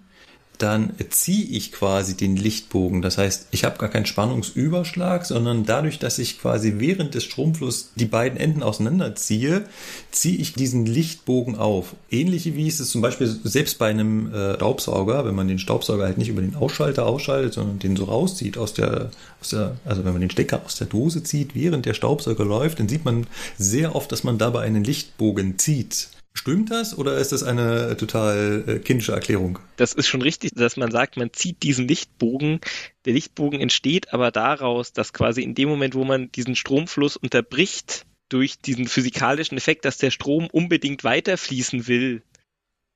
dann 0.58 0.92
ziehe 1.10 1.44
ich 1.44 1.72
quasi 1.72 2.16
den 2.16 2.36
Lichtbogen. 2.36 3.02
Das 3.02 3.18
heißt, 3.18 3.48
ich 3.50 3.64
habe 3.64 3.78
gar 3.78 3.88
keinen 3.88 4.06
Spannungsüberschlag, 4.06 5.26
sondern 5.26 5.64
dadurch, 5.64 5.98
dass 5.98 6.18
ich 6.18 6.40
quasi 6.40 6.74
während 6.78 7.14
des 7.14 7.24
Stromflusses 7.24 7.90
die 7.96 8.04
beiden 8.04 8.38
Enden 8.38 8.62
auseinanderziehe, 8.62 9.64
ziehe 10.10 10.38
ich 10.38 10.52
diesen 10.54 10.86
Lichtbogen 10.86 11.56
auf. 11.56 11.94
Ähnlich 12.10 12.54
wie 12.54 12.68
es 12.68 12.78
zum 12.88 13.02
Beispiel 13.02 13.26
selbst 13.44 13.78
bei 13.78 13.88
einem 13.88 14.32
äh, 14.32 14.54
Staubsauger, 14.54 15.24
wenn 15.24 15.34
man 15.34 15.48
den 15.48 15.58
Staubsauger 15.58 16.04
halt 16.04 16.18
nicht 16.18 16.28
über 16.28 16.42
den 16.42 16.54
Ausschalter 16.54 17.06
ausschaltet, 17.06 17.54
sondern 17.54 17.78
den 17.78 17.96
so 17.96 18.04
rauszieht 18.04 18.56
aus 18.56 18.74
der, 18.74 19.10
aus 19.40 19.50
der, 19.50 19.76
also 19.84 20.04
wenn 20.04 20.12
man 20.12 20.20
den 20.20 20.30
Stecker 20.30 20.62
aus 20.64 20.76
der 20.76 20.86
Dose 20.86 21.22
zieht, 21.22 21.54
während 21.54 21.86
der 21.86 21.94
Staubsauger 21.94 22.44
läuft, 22.44 22.78
dann 22.78 22.88
sieht 22.88 23.04
man 23.04 23.26
sehr 23.58 23.96
oft, 23.96 24.12
dass 24.12 24.24
man 24.24 24.38
dabei 24.38 24.62
einen 24.62 24.84
Lichtbogen 24.84 25.58
zieht. 25.58 26.08
Stimmt 26.36 26.70
das 26.70 26.98
oder 26.98 27.16
ist 27.16 27.32
das 27.32 27.42
eine 27.42 27.96
total 27.96 28.64
äh, 28.66 28.78
kindische 28.80 29.12
Erklärung? 29.12 29.60
Das 29.76 29.92
ist 29.94 30.08
schon 30.08 30.20
richtig, 30.20 30.52
dass 30.54 30.76
man 30.76 30.90
sagt, 30.90 31.16
man 31.16 31.32
zieht 31.32 31.62
diesen 31.62 31.88
Lichtbogen. 31.88 32.60
Der 33.04 33.14
Lichtbogen 33.14 33.60
entsteht 33.60 34.12
aber 34.12 34.30
daraus, 34.30 34.92
dass 34.92 35.12
quasi 35.12 35.42
in 35.42 35.54
dem 35.54 35.68
Moment, 35.68 35.94
wo 35.94 36.04
man 36.04 36.30
diesen 36.32 36.56
Stromfluss 36.56 37.16
unterbricht, 37.16 38.04
durch 38.28 38.58
diesen 38.58 38.88
physikalischen 38.88 39.56
Effekt, 39.56 39.84
dass 39.84 39.98
der 39.98 40.10
Strom 40.10 40.48
unbedingt 40.50 41.04
weiterfließen 41.04 41.86
will, 41.86 42.22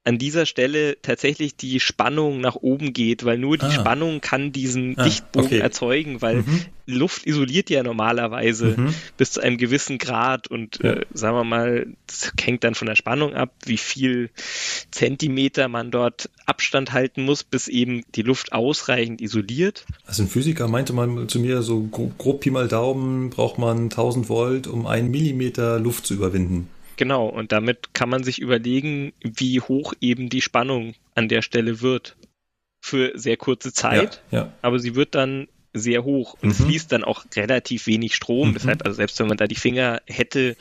an 0.08 0.16
dieser 0.16 0.46
Stelle 0.46 0.96
tatsächlich 1.02 1.54
die 1.54 1.80
Spannung 1.80 2.40
nach 2.40 2.56
oben 2.56 2.94
geht, 2.94 3.26
weil 3.26 3.36
nur 3.36 3.58
die 3.58 3.66
ah. 3.66 3.70
Spannung 3.70 4.22
kann 4.22 4.52
diesen 4.52 4.98
ah, 4.98 5.04
Lichtbogen 5.04 5.46
okay. 5.48 5.58
erzeugen, 5.58 6.22
weil 6.22 6.36
mhm. 6.36 6.64
Luft 6.86 7.26
isoliert 7.26 7.68
ja 7.68 7.82
normalerweise 7.82 8.74
mhm. 8.74 8.94
bis 9.18 9.32
zu 9.32 9.42
einem 9.42 9.58
gewissen 9.58 9.98
Grad 9.98 10.48
und 10.48 10.78
ja. 10.82 10.92
äh, 10.92 11.06
sagen 11.12 11.36
wir 11.36 11.44
mal, 11.44 11.88
das 12.06 12.32
hängt 12.40 12.64
dann 12.64 12.74
von 12.74 12.88
der 12.88 12.96
Spannung 12.96 13.34
ab, 13.34 13.52
wie 13.66 13.76
viel 13.76 14.30
Zentimeter 14.90 15.68
man 15.68 15.90
dort 15.90 16.30
Abstand 16.46 16.94
halten 16.94 17.26
muss, 17.26 17.44
bis 17.44 17.68
eben 17.68 18.02
die 18.14 18.22
Luft 18.22 18.52
ausreichend 18.52 19.20
isoliert. 19.20 19.84
Also 20.06 20.22
ein 20.22 20.28
Physiker 20.30 20.68
meinte 20.68 20.94
mal 20.94 21.26
zu 21.26 21.38
mir, 21.38 21.60
so 21.60 21.82
grob, 21.82 22.16
grob 22.16 22.40
Pi 22.40 22.50
mal 22.50 22.66
Daumen 22.66 23.28
braucht 23.28 23.58
man 23.58 23.84
1000 23.84 24.30
Volt, 24.30 24.66
um 24.68 24.86
einen 24.86 25.10
Millimeter 25.10 25.78
Luft 25.78 26.06
zu 26.06 26.14
überwinden. 26.14 26.70
Genau, 26.98 27.28
und 27.28 27.52
damit 27.52 27.94
kann 27.94 28.08
man 28.08 28.24
sich 28.24 28.40
überlegen, 28.40 29.12
wie 29.22 29.60
hoch 29.60 29.94
eben 30.00 30.28
die 30.28 30.42
Spannung 30.42 30.94
an 31.14 31.28
der 31.28 31.42
Stelle 31.42 31.80
wird. 31.80 32.16
Für 32.80 33.12
sehr 33.14 33.36
kurze 33.36 33.72
Zeit, 33.72 34.22
ja, 34.30 34.38
ja. 34.38 34.52
aber 34.62 34.78
sie 34.78 34.94
wird 34.94 35.14
dann 35.14 35.48
sehr 35.72 36.04
hoch 36.04 36.34
und 36.34 36.44
mhm. 36.44 36.50
es 36.50 36.62
fließt 36.62 36.92
dann 36.92 37.04
auch 37.04 37.24
relativ 37.34 37.86
wenig 37.86 38.14
Strom. 38.14 38.50
Mhm. 38.50 38.54
Deshalb, 38.54 38.84
also 38.84 38.96
selbst 38.96 39.18
wenn 39.18 39.26
man 39.28 39.36
da 39.36 39.46
die 39.46 39.56
Finger 39.56 40.00
hätte, 40.06 40.56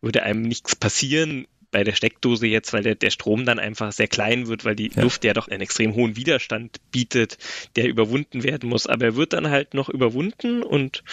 würde 0.00 0.22
einem 0.22 0.42
nichts 0.42 0.76
passieren 0.76 1.46
bei 1.70 1.82
der 1.82 1.94
Steckdose 1.94 2.46
jetzt, 2.46 2.72
weil 2.72 2.82
der, 2.82 2.94
der 2.94 3.10
Strom 3.10 3.44
dann 3.44 3.58
einfach 3.58 3.92
sehr 3.92 4.06
klein 4.06 4.48
wird, 4.48 4.64
weil 4.64 4.76
die 4.76 4.92
ja. 4.94 5.02
Luft 5.02 5.24
ja 5.24 5.34
doch 5.34 5.48
einen 5.48 5.62
extrem 5.62 5.94
hohen 5.94 6.16
Widerstand 6.16 6.78
bietet, 6.90 7.38
der 7.74 7.88
überwunden 7.88 8.44
werden 8.44 8.68
muss. 8.68 8.86
Aber 8.86 9.04
er 9.06 9.16
wird 9.16 9.32
dann 9.32 9.50
halt 9.50 9.74
noch 9.74 9.88
überwunden 9.88 10.62
und 10.62 11.04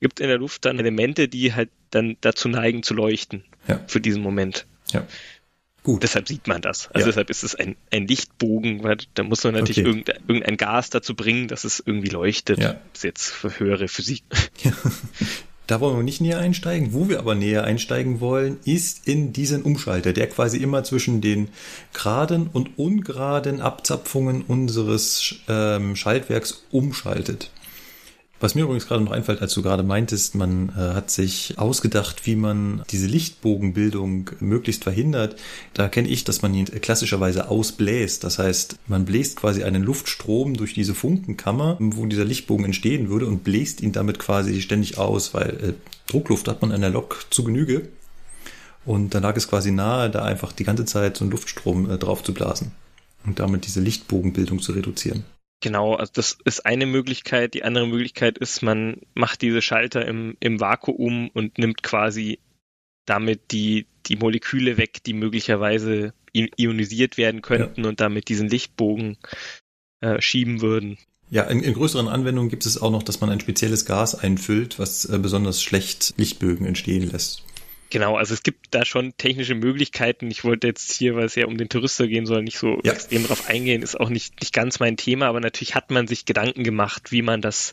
gibt 0.00 0.20
in 0.20 0.28
der 0.28 0.38
Luft 0.38 0.64
dann 0.64 0.78
Elemente, 0.78 1.28
die 1.28 1.54
halt 1.54 1.70
dann 1.90 2.16
dazu 2.20 2.48
neigen 2.48 2.82
zu 2.82 2.94
leuchten 2.94 3.44
ja. 3.68 3.80
für 3.86 4.00
diesen 4.00 4.22
Moment. 4.22 4.66
Ja. 4.92 5.06
Gut. 5.82 6.02
Deshalb 6.02 6.28
sieht 6.28 6.46
man 6.46 6.60
das. 6.60 6.88
Also 6.88 7.00
ja. 7.00 7.06
deshalb 7.06 7.30
ist 7.30 7.42
es 7.42 7.54
ein, 7.54 7.74
ein 7.90 8.06
Lichtbogen, 8.06 8.82
weil 8.82 8.98
da 9.14 9.22
muss 9.22 9.42
man 9.44 9.54
natürlich 9.54 9.78
okay. 9.78 9.88
irgendein, 9.88 10.16
irgendein 10.28 10.56
Gas 10.58 10.90
dazu 10.90 11.14
bringen, 11.14 11.48
dass 11.48 11.64
es 11.64 11.82
irgendwie 11.84 12.10
leuchtet. 12.10 12.58
Ja. 12.58 12.74
Das 12.74 12.80
ist 12.96 13.04
jetzt 13.04 13.28
für 13.30 13.58
höhere 13.58 13.88
Physik. 13.88 14.24
Ja. 14.62 14.72
Da 15.66 15.80
wollen 15.80 15.96
wir 15.96 16.02
nicht 16.02 16.20
näher 16.20 16.40
einsteigen. 16.40 16.92
Wo 16.92 17.08
wir 17.08 17.20
aber 17.20 17.36
näher 17.36 17.62
einsteigen 17.62 18.18
wollen, 18.18 18.58
ist 18.64 19.06
in 19.06 19.32
diesen 19.32 19.62
Umschalter, 19.62 20.12
der 20.12 20.28
quasi 20.28 20.56
immer 20.56 20.82
zwischen 20.82 21.20
den 21.20 21.48
geraden 21.92 22.50
und 22.52 22.76
ungeraden 22.76 23.60
Abzapfungen 23.60 24.42
unseres 24.42 25.36
ähm, 25.48 25.94
Schaltwerks 25.94 26.64
umschaltet. 26.72 27.52
Was 28.42 28.54
mir 28.54 28.62
übrigens 28.62 28.86
gerade 28.86 29.04
noch 29.04 29.12
einfällt, 29.12 29.42
als 29.42 29.52
du 29.52 29.60
gerade 29.60 29.82
meintest, 29.82 30.34
man 30.34 30.70
äh, 30.70 30.94
hat 30.94 31.10
sich 31.10 31.58
ausgedacht, 31.58 32.26
wie 32.26 32.36
man 32.36 32.82
diese 32.88 33.06
Lichtbogenbildung 33.06 34.30
möglichst 34.40 34.84
verhindert. 34.84 35.36
Da 35.74 35.90
kenne 35.90 36.08
ich, 36.08 36.24
dass 36.24 36.40
man 36.40 36.54
ihn 36.54 36.64
klassischerweise 36.64 37.50
ausbläst. 37.50 38.24
Das 38.24 38.38
heißt, 38.38 38.76
man 38.86 39.04
bläst 39.04 39.36
quasi 39.36 39.62
einen 39.62 39.82
Luftstrom 39.82 40.56
durch 40.56 40.72
diese 40.72 40.94
Funkenkammer, 40.94 41.76
wo 41.80 42.06
dieser 42.06 42.24
Lichtbogen 42.24 42.64
entstehen 42.64 43.10
würde 43.10 43.26
und 43.26 43.44
bläst 43.44 43.82
ihn 43.82 43.92
damit 43.92 44.18
quasi 44.18 44.62
ständig 44.62 44.96
aus, 44.96 45.34
weil 45.34 45.50
äh, 45.62 45.72
Druckluft 46.10 46.48
hat 46.48 46.62
man 46.62 46.72
an 46.72 46.80
der 46.80 46.90
Lok 46.90 47.26
zu 47.28 47.44
Genüge. 47.44 47.88
Und 48.86 49.12
dann 49.12 49.22
lag 49.22 49.36
es 49.36 49.48
quasi 49.48 49.70
nahe, 49.70 50.08
da 50.08 50.24
einfach 50.24 50.52
die 50.52 50.64
ganze 50.64 50.86
Zeit 50.86 51.18
so 51.18 51.24
einen 51.24 51.30
Luftstrom 51.30 51.90
äh, 51.90 51.98
drauf 51.98 52.22
zu 52.22 52.32
blasen 52.32 52.72
und 53.26 53.38
damit 53.38 53.66
diese 53.66 53.80
Lichtbogenbildung 53.80 54.60
zu 54.62 54.72
reduzieren. 54.72 55.24
Genau, 55.60 55.94
also 55.94 56.12
das 56.14 56.38
ist 56.44 56.64
eine 56.64 56.86
Möglichkeit. 56.86 57.54
Die 57.54 57.64
andere 57.64 57.86
Möglichkeit 57.86 58.38
ist, 58.38 58.62
man 58.62 59.02
macht 59.14 59.42
diese 59.42 59.60
Schalter 59.60 60.06
im, 60.06 60.36
im 60.40 60.58
Vakuum 60.58 61.28
und 61.34 61.58
nimmt 61.58 61.82
quasi 61.82 62.38
damit 63.04 63.52
die, 63.52 63.86
die 64.06 64.16
Moleküle 64.16 64.78
weg, 64.78 65.02
die 65.04 65.12
möglicherweise 65.12 66.14
ionisiert 66.32 67.18
werden 67.18 67.42
könnten 67.42 67.82
ja. 67.82 67.88
und 67.88 68.00
damit 68.00 68.28
diesen 68.28 68.48
Lichtbogen 68.48 69.18
äh, 70.00 70.20
schieben 70.20 70.62
würden. 70.62 70.96
Ja, 71.28 71.44
in, 71.44 71.62
in, 71.62 71.74
größeren 71.74 72.08
Anwendungen 72.08 72.50
gibt 72.50 72.66
es 72.66 72.80
auch 72.80 72.90
noch, 72.90 73.02
dass 73.02 73.20
man 73.20 73.30
ein 73.30 73.40
spezielles 73.40 73.84
Gas 73.84 74.14
einfüllt, 74.14 74.78
was 74.78 75.04
äh, 75.04 75.18
besonders 75.18 75.62
schlecht 75.62 76.14
Lichtbögen 76.16 76.66
entstehen 76.66 77.08
lässt. 77.10 77.44
Genau, 77.90 78.16
also 78.16 78.34
es 78.34 78.42
gibt 78.42 78.68
da 78.70 78.84
schon 78.84 79.16
technische 79.16 79.54
Möglichkeiten. 79.54 80.30
Ich 80.30 80.44
wollte 80.44 80.68
jetzt 80.68 80.92
hier, 80.92 81.16
weil 81.16 81.24
es 81.24 81.34
ja 81.34 81.46
um 81.46 81.58
den 81.58 81.68
Tourister 81.68 82.06
gehen 82.06 82.24
soll, 82.24 82.42
nicht 82.42 82.58
so 82.58 82.80
ja. 82.84 82.92
extrem 82.92 83.24
drauf 83.24 83.48
eingehen, 83.48 83.82
ist 83.82 83.98
auch 83.98 84.08
nicht, 84.08 84.40
nicht 84.40 84.54
ganz 84.54 84.78
mein 84.78 84.96
Thema, 84.96 85.26
aber 85.26 85.40
natürlich 85.40 85.74
hat 85.74 85.90
man 85.90 86.06
sich 86.06 86.24
Gedanken 86.24 86.62
gemacht, 86.64 87.10
wie 87.10 87.22
man 87.22 87.42
das 87.42 87.72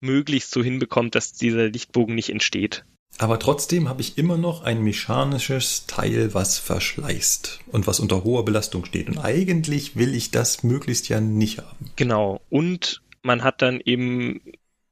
möglichst 0.00 0.52
so 0.52 0.62
hinbekommt, 0.62 1.16
dass 1.16 1.32
dieser 1.32 1.68
Lichtbogen 1.68 2.14
nicht 2.14 2.30
entsteht. 2.30 2.84
Aber 3.18 3.40
trotzdem 3.40 3.88
habe 3.88 4.00
ich 4.00 4.16
immer 4.16 4.36
noch 4.36 4.62
ein 4.62 4.82
mechanisches 4.82 5.86
Teil, 5.86 6.34
was 6.34 6.58
verschleißt 6.58 7.60
und 7.72 7.86
was 7.88 7.98
unter 7.98 8.22
hoher 8.22 8.44
Belastung 8.44 8.84
steht. 8.84 9.08
Und 9.08 9.18
eigentlich 9.18 9.96
will 9.96 10.14
ich 10.14 10.30
das 10.30 10.62
möglichst 10.62 11.08
ja 11.08 11.20
nicht 11.20 11.58
haben. 11.58 11.90
Genau. 11.96 12.40
Und 12.48 13.02
man 13.22 13.42
hat 13.42 13.60
dann 13.62 13.80
eben 13.80 14.40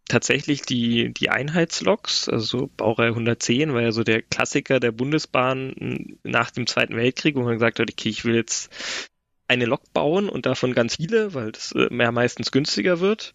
tatsächlich 0.08 0.62
die, 0.62 1.12
die 1.12 1.30
Einheitsloks, 1.30 2.28
also 2.28 2.70
Baureihe 2.76 3.10
110 3.10 3.74
war 3.74 3.82
ja 3.82 3.92
so 3.92 4.04
der 4.04 4.22
Klassiker 4.22 4.80
der 4.80 4.92
Bundesbahn 4.92 6.18
nach 6.22 6.50
dem 6.50 6.66
Zweiten 6.66 6.96
Weltkrieg, 6.96 7.36
wo 7.36 7.42
man 7.42 7.54
gesagt 7.54 7.78
hat, 7.78 7.90
okay, 7.90 8.08
ich 8.08 8.24
will 8.24 8.34
jetzt 8.34 8.72
eine 9.48 9.64
Lok 9.64 9.92
bauen 9.92 10.28
und 10.28 10.46
davon 10.46 10.74
ganz 10.74 10.96
viele, 10.96 11.34
weil 11.34 11.52
das 11.52 11.72
äh, 11.72 11.88
mehr 11.90 12.12
meistens 12.12 12.50
günstiger 12.50 13.00
wird. 13.00 13.34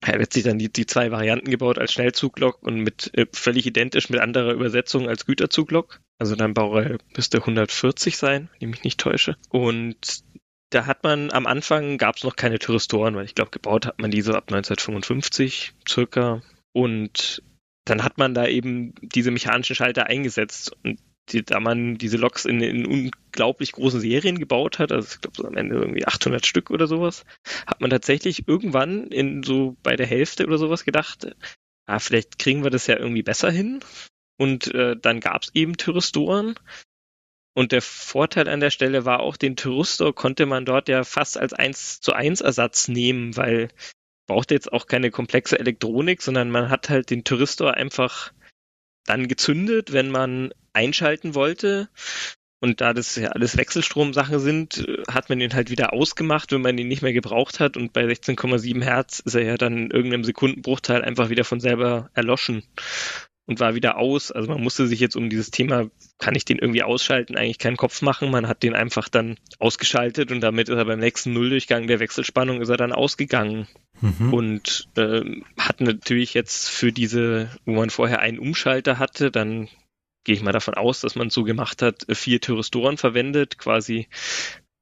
Er 0.00 0.18
wird 0.18 0.32
sich 0.32 0.44
dann 0.44 0.58
die, 0.58 0.70
die 0.70 0.86
zwei 0.86 1.10
Varianten 1.10 1.50
gebaut 1.50 1.78
als 1.78 1.92
Schnellzuglok 1.92 2.62
und 2.62 2.80
mit 2.80 3.10
äh, 3.14 3.26
völlig 3.32 3.66
identisch 3.66 4.10
mit 4.10 4.20
anderer 4.20 4.52
Übersetzung 4.52 5.08
als 5.08 5.26
Güterzuglok. 5.26 6.00
Also 6.18 6.36
dann 6.36 6.54
Baureihe 6.54 6.98
müsste 7.14 7.38
140 7.38 8.16
sein, 8.16 8.48
wenn 8.52 8.68
ich 8.68 8.76
mich 8.76 8.84
nicht 8.84 9.00
täusche. 9.00 9.36
Und 9.48 10.24
da 10.70 10.86
hat 10.86 11.04
man 11.04 11.30
am 11.30 11.46
Anfang 11.46 11.98
gab 11.98 12.16
es 12.16 12.24
noch 12.24 12.36
keine 12.36 12.58
Thyristoren, 12.58 13.14
weil 13.14 13.24
ich 13.24 13.34
glaube, 13.34 13.50
gebaut 13.50 13.86
hat 13.86 14.00
man 14.00 14.10
diese 14.10 14.34
ab 14.34 14.44
1955 14.48 15.74
circa. 15.88 16.42
Und 16.72 17.42
dann 17.84 18.02
hat 18.02 18.18
man 18.18 18.34
da 18.34 18.46
eben 18.46 18.94
diese 19.00 19.30
mechanischen 19.30 19.76
Schalter 19.76 20.06
eingesetzt. 20.06 20.72
Und 20.82 20.98
die, 21.30 21.44
da 21.44 21.60
man 21.60 21.98
diese 21.98 22.16
Loks 22.16 22.44
in, 22.44 22.60
in 22.60 22.86
unglaublich 22.86 23.72
großen 23.72 24.00
Serien 24.00 24.38
gebaut 24.38 24.78
hat, 24.78 24.92
also 24.92 25.08
ich 25.14 25.20
glaube 25.20 25.36
so 25.36 25.46
am 25.46 25.56
Ende 25.56 25.76
irgendwie 25.76 26.06
800 26.06 26.44
Stück 26.46 26.70
oder 26.70 26.86
sowas, 26.86 27.24
hat 27.66 27.80
man 27.80 27.90
tatsächlich 27.90 28.46
irgendwann 28.46 29.08
in 29.08 29.42
so 29.42 29.76
bei 29.82 29.96
der 29.96 30.06
Hälfte 30.06 30.46
oder 30.46 30.58
sowas 30.58 30.84
gedacht, 30.84 31.34
ah, 31.86 31.98
vielleicht 31.98 32.38
kriegen 32.38 32.62
wir 32.62 32.70
das 32.70 32.86
ja 32.86 32.96
irgendwie 32.96 33.22
besser 33.22 33.50
hin. 33.50 33.80
Und 34.38 34.72
äh, 34.74 34.96
dann 35.00 35.20
gab 35.20 35.42
es 35.42 35.54
eben 35.54 35.76
Thyristoren 35.76 36.56
und 37.56 37.72
der 37.72 37.80
Vorteil 37.80 38.48
an 38.50 38.60
der 38.60 38.68
Stelle 38.68 39.06
war 39.06 39.20
auch, 39.20 39.38
den 39.38 39.56
Thyristor 39.56 40.14
konnte 40.14 40.44
man 40.44 40.66
dort 40.66 40.90
ja 40.90 41.04
fast 41.04 41.38
als 41.38 41.54
1 41.54 42.02
zu 42.02 42.12
1 42.12 42.42
Ersatz 42.42 42.88
nehmen, 42.88 43.34
weil 43.38 43.68
brauchte 44.26 44.52
jetzt 44.52 44.70
auch 44.74 44.86
keine 44.86 45.10
komplexe 45.10 45.58
Elektronik, 45.58 46.20
sondern 46.20 46.50
man 46.50 46.68
hat 46.68 46.90
halt 46.90 47.08
den 47.08 47.24
Thyristor 47.24 47.72
einfach 47.72 48.32
dann 49.06 49.26
gezündet, 49.26 49.94
wenn 49.94 50.10
man 50.10 50.52
einschalten 50.74 51.34
wollte. 51.34 51.88
Und 52.60 52.82
da 52.82 52.92
das 52.92 53.16
ja 53.16 53.28
alles 53.28 53.56
Wechselstromsachen 53.56 54.38
sind, 54.38 54.86
hat 55.08 55.30
man 55.30 55.40
ihn 55.40 55.54
halt 55.54 55.70
wieder 55.70 55.94
ausgemacht, 55.94 56.52
wenn 56.52 56.60
man 56.60 56.76
ihn 56.76 56.88
nicht 56.88 57.00
mehr 57.00 57.14
gebraucht 57.14 57.58
hat. 57.58 57.78
Und 57.78 57.94
bei 57.94 58.04
16,7 58.04 58.82
Hertz 58.82 59.20
ist 59.20 59.34
er 59.34 59.44
ja 59.44 59.56
dann 59.56 59.78
in 59.78 59.90
irgendeinem 59.90 60.24
Sekundenbruchteil 60.24 61.00
einfach 61.00 61.30
wieder 61.30 61.44
von 61.44 61.60
selber 61.60 62.10
erloschen 62.12 62.64
und 63.46 63.60
war 63.60 63.74
wieder 63.74 63.96
aus. 63.96 64.32
Also 64.32 64.50
man 64.50 64.60
musste 64.60 64.86
sich 64.86 65.00
jetzt 65.00 65.16
um 65.16 65.30
dieses 65.30 65.50
Thema, 65.50 65.88
kann 66.18 66.34
ich 66.34 66.44
den 66.44 66.58
irgendwie 66.58 66.82
ausschalten, 66.82 67.36
eigentlich 67.36 67.58
keinen 67.58 67.76
Kopf 67.76 68.02
machen. 68.02 68.30
Man 68.30 68.48
hat 68.48 68.62
den 68.62 68.74
einfach 68.74 69.08
dann 69.08 69.36
ausgeschaltet 69.58 70.32
und 70.32 70.40
damit 70.40 70.68
ist 70.68 70.76
er 70.76 70.84
beim 70.84 70.98
nächsten 70.98 71.32
Nulldurchgang 71.32 71.86
der 71.86 72.00
Wechselspannung 72.00 72.60
ist 72.60 72.68
er 72.68 72.76
dann 72.76 72.92
ausgegangen. 72.92 73.68
Mhm. 74.00 74.34
Und 74.34 74.88
äh, 74.96 75.22
hat 75.58 75.80
natürlich 75.80 76.34
jetzt 76.34 76.68
für 76.68 76.92
diese, 76.92 77.50
wo 77.64 77.74
man 77.74 77.90
vorher 77.90 78.20
einen 78.20 78.38
Umschalter 78.38 78.98
hatte, 78.98 79.30
dann 79.30 79.68
gehe 80.24 80.34
ich 80.34 80.42
mal 80.42 80.52
davon 80.52 80.74
aus, 80.74 81.00
dass 81.00 81.14
man 81.14 81.30
so 81.30 81.44
gemacht 81.44 81.82
hat, 81.82 82.04
vier 82.10 82.40
Thyristoren 82.40 82.96
verwendet, 82.96 83.58
quasi 83.58 84.08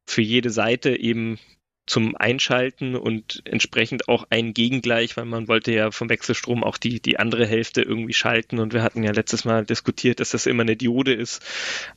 für 0.06 0.22
jede 0.22 0.50
Seite 0.50 0.98
eben 0.98 1.38
zum 1.86 2.16
Einschalten 2.16 2.96
und 2.96 3.42
entsprechend 3.44 4.08
auch 4.08 4.26
ein 4.30 4.54
Gegengleich, 4.54 5.16
weil 5.16 5.26
man 5.26 5.48
wollte 5.48 5.72
ja 5.72 5.90
vom 5.90 6.08
Wechselstrom 6.08 6.64
auch 6.64 6.78
die, 6.78 7.00
die 7.00 7.18
andere 7.18 7.46
Hälfte 7.46 7.82
irgendwie 7.82 8.14
schalten 8.14 8.58
und 8.58 8.72
wir 8.72 8.82
hatten 8.82 9.02
ja 9.02 9.12
letztes 9.12 9.44
Mal 9.44 9.66
diskutiert, 9.66 10.20
dass 10.20 10.30
das 10.30 10.46
immer 10.46 10.62
eine 10.62 10.76
Diode 10.76 11.12
ist. 11.12 11.42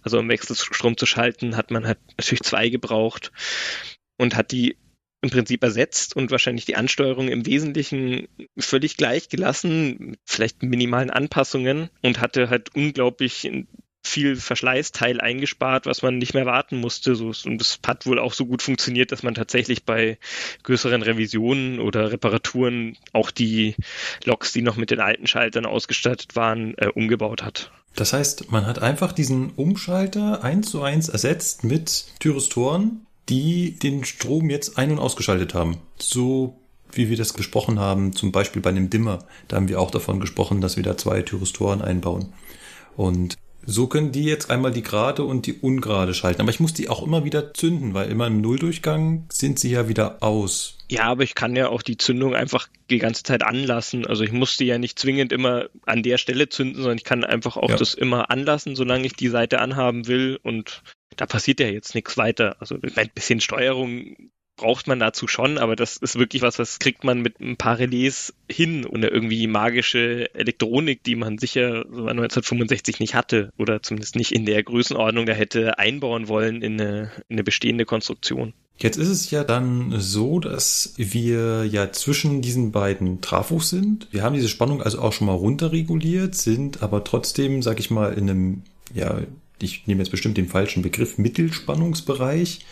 Also 0.02 0.20
um 0.20 0.28
Wechselstrom 0.30 0.98
zu 0.98 1.06
schalten, 1.06 1.56
hat 1.56 1.72
man 1.72 1.88
halt 1.88 2.00
natürlich 2.18 2.44
zwei 2.44 2.70
gebraucht 2.70 3.32
und 4.18 4.36
hat 4.36 4.52
die 4.52 4.78
im 5.22 5.30
Prinzip 5.30 5.64
ersetzt 5.64 6.16
und 6.16 6.32
wahrscheinlich 6.32 6.66
die 6.66 6.76
Ansteuerung 6.76 7.28
im 7.30 7.46
Wesentlichen 7.46 8.28
völlig 8.58 8.98
gleich 8.98 9.30
gelassen, 9.30 10.16
vielleicht 10.26 10.62
minimalen 10.62 11.10
Anpassungen 11.10 11.90
und 12.04 12.22
hatte 12.22 12.50
halt 12.50 12.76
unglaublich 12.76 13.50
viel 14.08 14.36
Verschleißteil 14.36 15.22
eingespart, 15.22 15.86
was 15.86 16.02
man 16.02 16.18
nicht 16.18 16.34
mehr 16.34 16.46
warten 16.46 16.78
musste. 16.78 17.16
So, 17.16 17.32
und 17.46 17.60
das 17.60 17.80
hat 17.86 18.06
wohl 18.06 18.20
auch 18.20 18.34
so 18.34 18.46
gut 18.46 18.62
funktioniert, 18.62 19.12
dass 19.12 19.24
man 19.24 19.36
tatsächlich 19.36 19.84
bei 19.84 20.18
größeren 20.64 21.02
Revisionen 21.02 21.80
oder 21.80 22.12
Reparaturen 22.12 22.98
auch 23.14 23.32
die 23.32 23.76
Loks, 24.24 24.52
die 24.54 24.62
noch 24.62 24.78
mit 24.78 24.92
den 24.92 25.00
alten 25.00 25.28
Schaltern 25.28 25.66
ausgestattet 25.66 26.36
waren, 26.36 26.76
äh, 26.78 26.88
umgebaut 26.88 27.44
hat. 27.44 27.72
Das 27.96 28.14
heißt, 28.14 28.52
man 28.52 28.66
hat 28.66 28.80
einfach 28.80 29.12
diesen 29.12 29.52
Umschalter 29.52 30.44
eins 30.44 30.70
zu 30.70 30.84
eins 30.84 31.10
ersetzt 31.10 31.64
mit 31.64 32.06
Thyristoren, 32.20 33.08
die 33.28 33.72
den 33.72 34.06
Strom 34.06 34.50
jetzt 34.50 34.78
ein- 34.78 34.92
und 34.92 35.00
ausgeschaltet 35.00 35.54
haben. 35.54 35.78
So 35.98 36.60
wie 36.92 37.10
wir 37.10 37.18
das 37.18 37.34
gesprochen 37.34 37.80
haben, 37.80 38.14
zum 38.14 38.32
Beispiel 38.32 38.62
bei 38.62 38.70
einem 38.70 38.90
Dimmer. 38.90 39.20
Da 39.48 39.58
haben 39.58 39.68
wir 39.68 39.80
auch 39.80 39.92
davon 39.92 40.20
gesprochen, 40.20 40.62
dass 40.62 40.78
wir 40.78 40.84
da 40.84 40.98
zwei 40.98 41.22
Thyristoren 41.22 41.82
einbauen. 41.82 42.34
Und 42.96 43.38
so 43.70 43.88
können 43.88 44.14
die 44.14 44.24
jetzt 44.24 44.50
einmal 44.50 44.72
die 44.72 44.82
gerade 44.82 45.24
und 45.24 45.46
die 45.46 45.54
ungerade 45.54 46.14
schalten. 46.14 46.42
Aber 46.42 46.50
ich 46.50 46.62
muss 46.62 46.74
die 46.74 46.88
auch 46.88 47.04
immer 47.04 47.26
wieder 47.26 47.54
zünden, 47.54 47.94
weil 47.94 48.10
immer 48.10 48.28
im 48.28 48.40
Nulldurchgang 48.40 49.26
sind 49.30 49.60
sie 49.60 49.70
ja 49.70 49.90
wieder 49.90 50.24
aus. 50.24 50.78
Ja, 50.90 51.04
aber 51.04 51.24
ich 51.24 51.36
kann 51.36 51.56
ja 51.58 51.68
auch 51.68 51.82
die 51.82 51.98
Zündung 51.98 52.34
einfach 52.34 52.70
die 52.90 52.98
ganze 52.98 53.24
Zeit 53.24 53.44
anlassen. 53.44 54.08
Also 54.08 54.24
ich 54.24 54.32
muss 54.32 54.56
die 54.56 54.66
ja 54.66 54.78
nicht 54.78 54.98
zwingend 54.98 55.34
immer 55.34 55.66
an 55.86 56.02
der 56.02 56.18
Stelle 56.18 56.48
zünden, 56.48 56.78
sondern 56.78 56.98
ich 56.98 57.04
kann 57.04 57.26
einfach 57.26 57.58
auch 57.58 57.70
ja. 57.70 57.76
das 57.76 57.94
immer 57.94 58.32
anlassen, 58.32 58.78
solange 58.78 59.06
ich 59.06 59.14
die 59.14 59.28
Seite 59.28 59.60
anhaben 59.60 60.08
will. 60.08 60.40
Und 60.42 60.82
da 61.18 61.26
passiert 61.26 61.60
ja 61.60 61.68
jetzt 61.68 61.94
nichts 61.94 62.16
weiter. 62.16 62.56
Also 62.60 62.76
ein 62.76 63.12
bisschen 63.14 63.42
Steuerung 63.42 64.16
braucht 64.58 64.88
man 64.88 65.00
dazu 65.00 65.28
schon, 65.28 65.58
aber 65.58 65.76
das 65.76 65.98
ist 65.98 66.20
wirklich 66.20 66.42
was, 66.42 66.60
was 66.60 66.80
kriegt 66.80 67.04
man 67.04 67.22
mit 67.22 67.40
ein 67.40 67.56
paar 67.56 67.80
Relais 67.80 68.34
hin 68.50 68.86
oder 68.86 69.12
irgendwie 69.12 69.48
magische 69.48 70.34
Elektronik, 70.36 71.04
die 71.04 71.16
man 71.16 71.38
sicher 71.38 71.86
so 71.90 72.08
1965 72.08 73.00
nicht 73.00 73.16
hatte 73.16 73.54
oder 73.58 73.82
zumindest 73.82 74.16
nicht 74.16 74.32
in 74.34 74.46
der 74.46 74.62
Größenordnung 74.64 75.26
da 75.26 75.34
hätte 75.34 75.80
einbauen 75.80 76.28
wollen 76.28 76.62
in 76.62 76.82
eine, 76.82 77.12
in 77.30 77.36
eine 77.36 77.44
bestehende 77.44 77.86
Konstruktion. 77.86 78.54
Jetzt 78.80 78.98
ist 78.98 79.08
es 79.08 79.32
ja 79.32 79.44
dann 79.44 79.96
so, 80.00 80.40
dass 80.40 80.94
wir 80.98 81.66
ja 81.66 81.92
zwischen 81.92 82.42
diesen 82.42 82.72
beiden 82.72 83.22
Trafos 83.22 83.70
sind. 83.70 84.08
Wir 84.12 84.22
haben 84.22 84.36
diese 84.36 84.50
Spannung 84.50 84.84
also 84.84 85.00
auch 85.00 85.14
schon 85.14 85.28
mal 85.28 85.34
runterreguliert, 85.34 86.36
sind 86.36 86.84
aber 86.84 87.04
trotzdem, 87.04 87.64
sag 87.64 87.80
ich 87.80 87.90
mal, 87.90 88.14
in 88.14 88.30
einem, 88.30 88.62
ja, 88.94 89.20
ich 89.60 89.88
nehme 89.88 90.02
jetzt 90.02 90.12
bestimmt 90.12 90.38
den 90.38 90.48
falschen 90.48 90.84
Begriff, 90.84 91.18
Mittelspannungsbereich. 91.18 92.66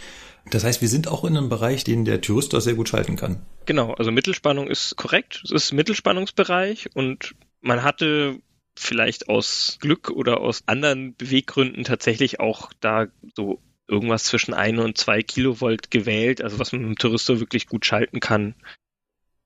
Das 0.52 0.64
heißt, 0.64 0.82
wir 0.82 0.90
sind 0.90 1.08
auch 1.08 1.24
in 1.26 1.36
einem 1.36 1.50
Bereich, 1.50 1.84
den 1.84 2.06
der 2.06 2.22
Thyristor 2.22 2.62
sehr 2.62 2.76
gut 2.76 2.90
schalten 2.90 3.16
kann. 3.16 3.46
Genau, 3.66 3.94
also 3.94 4.12
Mittelspannung 4.12 4.68
ist 4.68 4.96
korrekt. 4.96 5.42
Es 5.44 5.52
ist 5.52 5.72
Mittelspannungsbereich 5.74 6.90
und 6.94 7.36
man 7.62 7.84
hatte 7.84 8.40
vielleicht 8.78 9.30
aus 9.30 9.78
Glück 9.80 10.10
oder 10.10 10.42
aus 10.42 10.64
anderen 10.68 11.16
Beweggründen 11.16 11.84
tatsächlich 11.84 12.40
auch 12.40 12.72
da 12.80 13.08
so 13.36 13.60
irgendwas 13.88 14.26
zwischen 14.26 14.54
1 14.54 14.80
und 14.80 14.98
2 14.98 15.24
Kilovolt 15.24 15.92
gewählt, 15.92 16.42
also 16.42 16.60
was 16.60 16.72
man 16.72 16.82
mit 16.82 16.90
dem 16.90 16.98
Thyristor 16.98 17.40
wirklich 17.40 17.68
gut 17.68 17.86
schalten 17.86 18.20
kann. 18.20 18.56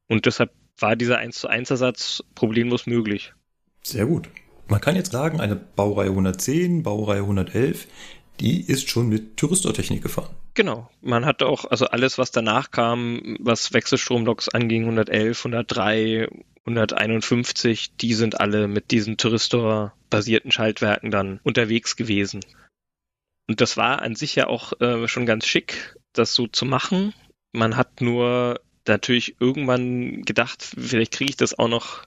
Und 0.08 0.26
deshalb 0.26 0.52
war 0.78 0.96
dieser 0.96 1.18
1 1.18 1.38
zu 1.38 1.48
1 1.48 1.70
Ersatz 1.70 2.24
problemlos 2.36 2.88
möglich. 2.88 3.34
Sehr 3.84 4.06
gut. 4.06 4.30
Man 4.68 4.82
kann 4.82 4.96
jetzt 4.96 5.12
sagen, 5.12 5.40
eine 5.40 5.56
Baureihe 5.56 6.10
110, 6.10 6.84
Baureihe 6.84 7.22
111, 7.22 7.88
die 8.40 8.61
ist 8.61 8.90
schon 8.90 9.10
mit 9.10 9.38
Thyristortechnik 9.38 10.02
gefahren. 10.02 10.34
Genau. 10.53 10.90
Man 11.02 11.26
hatte 11.26 11.45
auch, 11.45 11.66
also 11.66 11.86
alles, 11.88 12.18
was 12.18 12.32
danach 12.32 12.72
kam, 12.72 13.38
was 13.40 13.74
Wechselstromloks 13.74 14.49
anging, 14.49 14.84
111, 14.84 15.45
103, 15.45 16.28
151, 16.66 17.95
die 17.95 18.14
sind 18.14 18.40
alle 18.40 18.68
mit 18.68 18.91
diesen 18.91 19.18
Thyristor-basierten 19.18 20.52
Schaltwerken 20.52 21.11
dann 21.11 21.40
unterwegs 21.44 21.95
gewesen. 21.95 22.41
Und 23.48 23.61
das 23.61 23.78
war 23.78 24.02
an 24.02 24.16
sich 24.16 24.36
ja 24.36 24.48
auch 24.48 24.80
äh, 24.80 25.07
schon 25.07 25.26
ganz 25.26 25.45
schick, 25.45 25.95
das 26.14 26.34
so 26.34 26.48
zu 26.48 26.66
machen. 26.66 27.14
Man 27.52 27.78
hat 27.78 28.02
nur 28.02 28.60
natürlich 28.88 29.36
irgendwann 29.40 30.24
gedacht, 30.24 30.64
vielleicht 30.78 31.14
kriege 31.14 31.32
ich 31.32 31.38
das 31.38 31.57
auch 31.57 31.68
noch, 31.68 32.03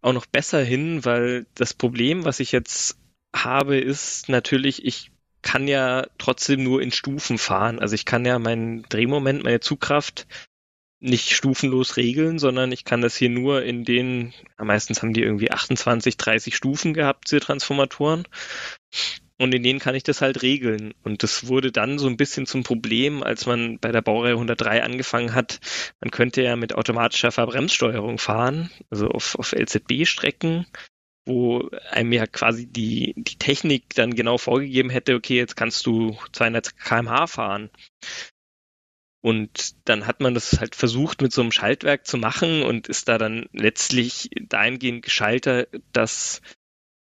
auch 0.00 0.12
noch 0.12 0.26
besser 0.26 0.62
hin, 0.62 1.04
weil 1.04 1.46
das 1.54 1.74
Problem, 1.74 2.24
was 2.24 2.40
ich 2.40 2.52
jetzt 2.52 2.98
habe, 3.34 3.78
ist 3.78 4.28
natürlich, 4.28 4.84
ich 4.84 5.10
kann 5.42 5.68
ja 5.68 6.06
trotzdem 6.18 6.62
nur 6.62 6.82
in 6.82 6.90
Stufen 6.90 7.38
fahren. 7.38 7.78
Also 7.78 7.94
ich 7.94 8.04
kann 8.04 8.24
ja 8.24 8.38
meinen 8.38 8.82
Drehmoment, 8.88 9.44
meine 9.44 9.60
Zugkraft 9.60 10.26
nicht 11.00 11.30
stufenlos 11.30 11.96
regeln, 11.96 12.38
sondern 12.38 12.72
ich 12.72 12.84
kann 12.84 13.00
das 13.00 13.16
hier 13.16 13.30
nur 13.30 13.62
in 13.62 13.84
den, 13.84 14.34
meistens 14.58 15.00
haben 15.02 15.12
die 15.12 15.22
irgendwie 15.22 15.50
28, 15.50 16.16
30 16.16 16.56
Stufen 16.56 16.92
gehabt, 16.92 17.30
diese 17.30 17.40
Transformatoren. 17.40 18.26
Und 19.40 19.54
in 19.54 19.62
denen 19.62 19.78
kann 19.78 19.94
ich 19.94 20.02
das 20.02 20.20
halt 20.20 20.42
regeln. 20.42 20.94
Und 21.04 21.22
das 21.22 21.46
wurde 21.46 21.70
dann 21.70 22.00
so 22.00 22.08
ein 22.08 22.16
bisschen 22.16 22.44
zum 22.46 22.64
Problem, 22.64 23.22
als 23.22 23.46
man 23.46 23.78
bei 23.78 23.92
der 23.92 24.02
Baureihe 24.02 24.32
103 24.32 24.82
angefangen 24.82 25.32
hat. 25.32 25.60
Man 26.00 26.10
könnte 26.10 26.42
ja 26.42 26.56
mit 26.56 26.74
automatischer 26.74 27.30
Verbremssteuerung 27.30 28.18
fahren, 28.18 28.70
also 28.90 29.06
auf, 29.08 29.36
auf 29.38 29.52
LZB-Strecken 29.52 30.66
wo 31.28 31.70
einem 31.90 32.12
ja 32.12 32.26
quasi 32.26 32.66
die, 32.66 33.14
die 33.16 33.36
Technik 33.36 33.94
dann 33.94 34.14
genau 34.14 34.38
vorgegeben 34.38 34.90
hätte, 34.90 35.14
okay, 35.14 35.36
jetzt 35.36 35.56
kannst 35.56 35.86
du 35.86 36.16
200 36.32 36.76
kmh 36.76 37.26
fahren. 37.26 37.70
Und 39.20 39.88
dann 39.88 40.06
hat 40.06 40.20
man 40.20 40.34
das 40.34 40.60
halt 40.60 40.74
versucht 40.74 41.22
mit 41.22 41.32
so 41.32 41.42
einem 41.42 41.52
Schaltwerk 41.52 42.06
zu 42.06 42.18
machen 42.18 42.62
und 42.62 42.86
ist 42.86 43.08
da 43.08 43.18
dann 43.18 43.46
letztlich 43.52 44.30
dahingehend 44.48 45.02
gescheitert, 45.02 45.68
dass 45.92 46.40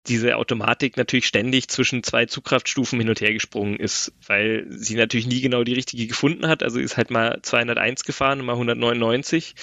diese 0.08 0.38
Automatik 0.38 0.98
natürlich 0.98 1.26
ständig 1.26 1.68
zwischen 1.68 2.04
zwei 2.04 2.26
Zugkraftstufen 2.26 3.00
hin 3.00 3.10
und 3.10 3.22
her 3.22 3.34
gesprungen 3.34 3.78
ist, 3.78 4.14
weil 4.28 4.68
sie 4.70 4.96
natürlich 4.96 5.26
nie 5.26 5.42
genau 5.42 5.64
die 5.64 5.74
richtige 5.74 6.06
gefunden 6.08 6.48
hat. 6.48 6.62
Also 6.62 6.80
ist 6.80 6.98
halt 6.98 7.10
mal 7.10 7.40
201 7.42 8.04
gefahren 8.04 8.40
und 8.40 8.46
mal 8.46 8.54
199 8.54 9.56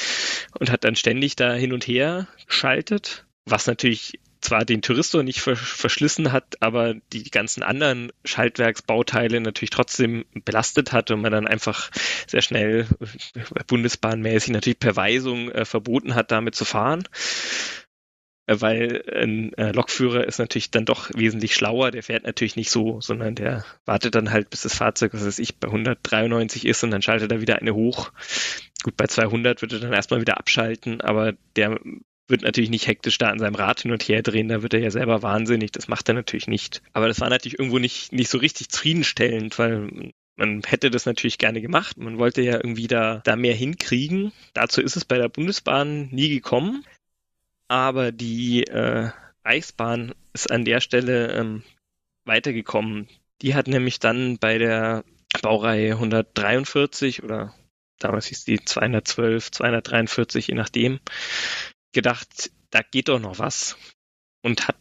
und 0.59 0.71
hat 0.71 0.85
dann 0.85 0.97
ständig 0.97 1.37
da 1.37 1.55
hin 1.55 1.73
und 1.73 1.87
her 1.87 2.27
geschaltet, 2.47 3.25
was 3.47 3.67
natürlich 3.67 4.19
zwar 4.43 4.65
den 4.65 4.83
Touristor 4.83 5.23
nicht 5.23 5.41
verschlissen 5.41 6.33
hat, 6.33 6.61
aber 6.61 6.95
die 7.13 7.31
ganzen 7.31 7.63
anderen 7.63 8.13
Schaltwerksbauteile 8.25 9.41
natürlich 9.41 9.71
trotzdem 9.71 10.25
belastet 10.45 10.93
hat 10.93 11.11
und 11.11 11.23
man 11.23 11.33
dann 11.33 11.47
einfach 11.47 11.91
sehr 12.27 12.43
schnell 12.43 12.87
äh, 13.01 13.65
bundesbahnmäßig 13.67 14.53
natürlich 14.53 14.79
per 14.79 14.97
Weisung 14.97 15.51
äh, 15.51 15.65
verboten 15.65 16.15
hat, 16.15 16.31
damit 16.31 16.55
zu 16.55 16.65
fahren. 16.65 17.05
Äh, 18.47 18.61
weil 18.61 19.05
ein 19.15 19.53
äh, 19.55 19.73
Lokführer 19.73 20.27
ist 20.27 20.39
natürlich 20.39 20.71
dann 20.71 20.85
doch 20.85 21.11
wesentlich 21.15 21.55
schlauer, 21.55 21.91
der 21.91 22.03
fährt 22.03 22.25
natürlich 22.25 22.57
nicht 22.57 22.71
so, 22.71 23.01
sondern 23.01 23.35
der 23.35 23.65
wartet 23.85 24.15
dann 24.15 24.33
halt, 24.33 24.51
bis 24.51 24.63
das 24.63 24.77
Fahrzeug, 24.77 25.15
was 25.15 25.25
weiß 25.25 25.39
ich, 25.39 25.59
bei 25.59 25.69
193 25.69 26.67
ist 26.67 26.83
und 26.83 26.91
dann 26.91 27.03
schaltet 27.03 27.31
er 27.31 27.41
wieder 27.41 27.57
eine 27.57 27.75
hoch. 27.75 28.13
Gut, 28.83 28.97
bei 28.97 29.07
200 29.07 29.63
wird 29.63 29.73
er 29.75 29.79
dann 29.79 29.93
erstmal 29.93 30.21
wieder 30.21 30.39
abschalten, 30.39 31.01
aber 31.01 31.35
der 31.55 31.79
wird 32.33 32.43
natürlich 32.43 32.71
nicht 32.71 32.89
hektisch 32.89 33.19
da 33.19 33.29
an 33.29 33.39
seinem 33.39 33.55
Rad 33.55 33.83
hin 33.83 33.93
und 33.93 34.03
her 34.09 34.23
drehen, 34.23 34.49
da 34.49 34.63
wird 34.63 34.75
er 34.75 34.81
ja 34.81 34.91
selber 34.91 35.23
wahnsinnig, 35.23 35.71
das 35.71 35.87
macht 35.87 36.09
er 36.09 36.15
natürlich 36.15 36.49
nicht. 36.49 36.83
Aber 36.93 37.07
das 37.07 37.21
war 37.21 37.31
natürlich 37.31 37.59
irgendwo 37.59 37.79
nicht, 37.79 38.13
nicht 38.13 38.31
so 38.31 38.39
richtig 38.39 38.71
zufriedenstellend, 38.71 39.57
weil 39.59 40.13
man 40.35 40.63
hätte 40.67 40.91
das 40.91 41.07
natürlich 41.07 41.39
gerne 41.39 41.61
gemacht. 41.61 41.99
Man 41.99 42.19
wollte 42.19 42.43
ja 42.43 42.55
irgendwie 42.55 42.89
da, 42.89 43.21
da 43.25 43.37
mehr 43.37 43.55
hinkriegen. 43.55 44.33
Dazu 44.55 44.81
ist 44.81 44.97
es 44.97 45.05
bei 45.05 45.19
der 45.19 45.29
Bundesbahn 45.29 46.09
nie 46.11 46.31
gekommen. 46.31 46.85
Aber 47.69 48.11
die 48.11 48.65
äh, 48.65 49.11
Reichsbahn 49.45 50.15
ist 50.33 50.51
an 50.51 50.65
der 50.65 50.81
Stelle 50.81 51.33
ähm, 51.33 51.63
weitergekommen. 52.25 53.09
Die 53.43 53.55
hat 53.55 53.69
nämlich 53.69 54.01
dann 54.01 54.39
bei 54.39 54.59
der 54.59 55.05
Baureihe 55.43 55.93
143 55.93 57.23
oder 57.23 57.55
damals 57.99 58.27
hieß 58.27 58.45
die 58.45 58.65
212, 58.65 59.51
243, 59.51 60.49
je 60.49 60.55
nachdem, 60.55 61.01
gedacht, 61.93 62.51
da 62.71 62.81
geht 62.83 63.09
doch 63.09 63.21
noch 63.21 63.39
was. 63.39 63.77
Und 64.43 64.67
hat 64.67 64.77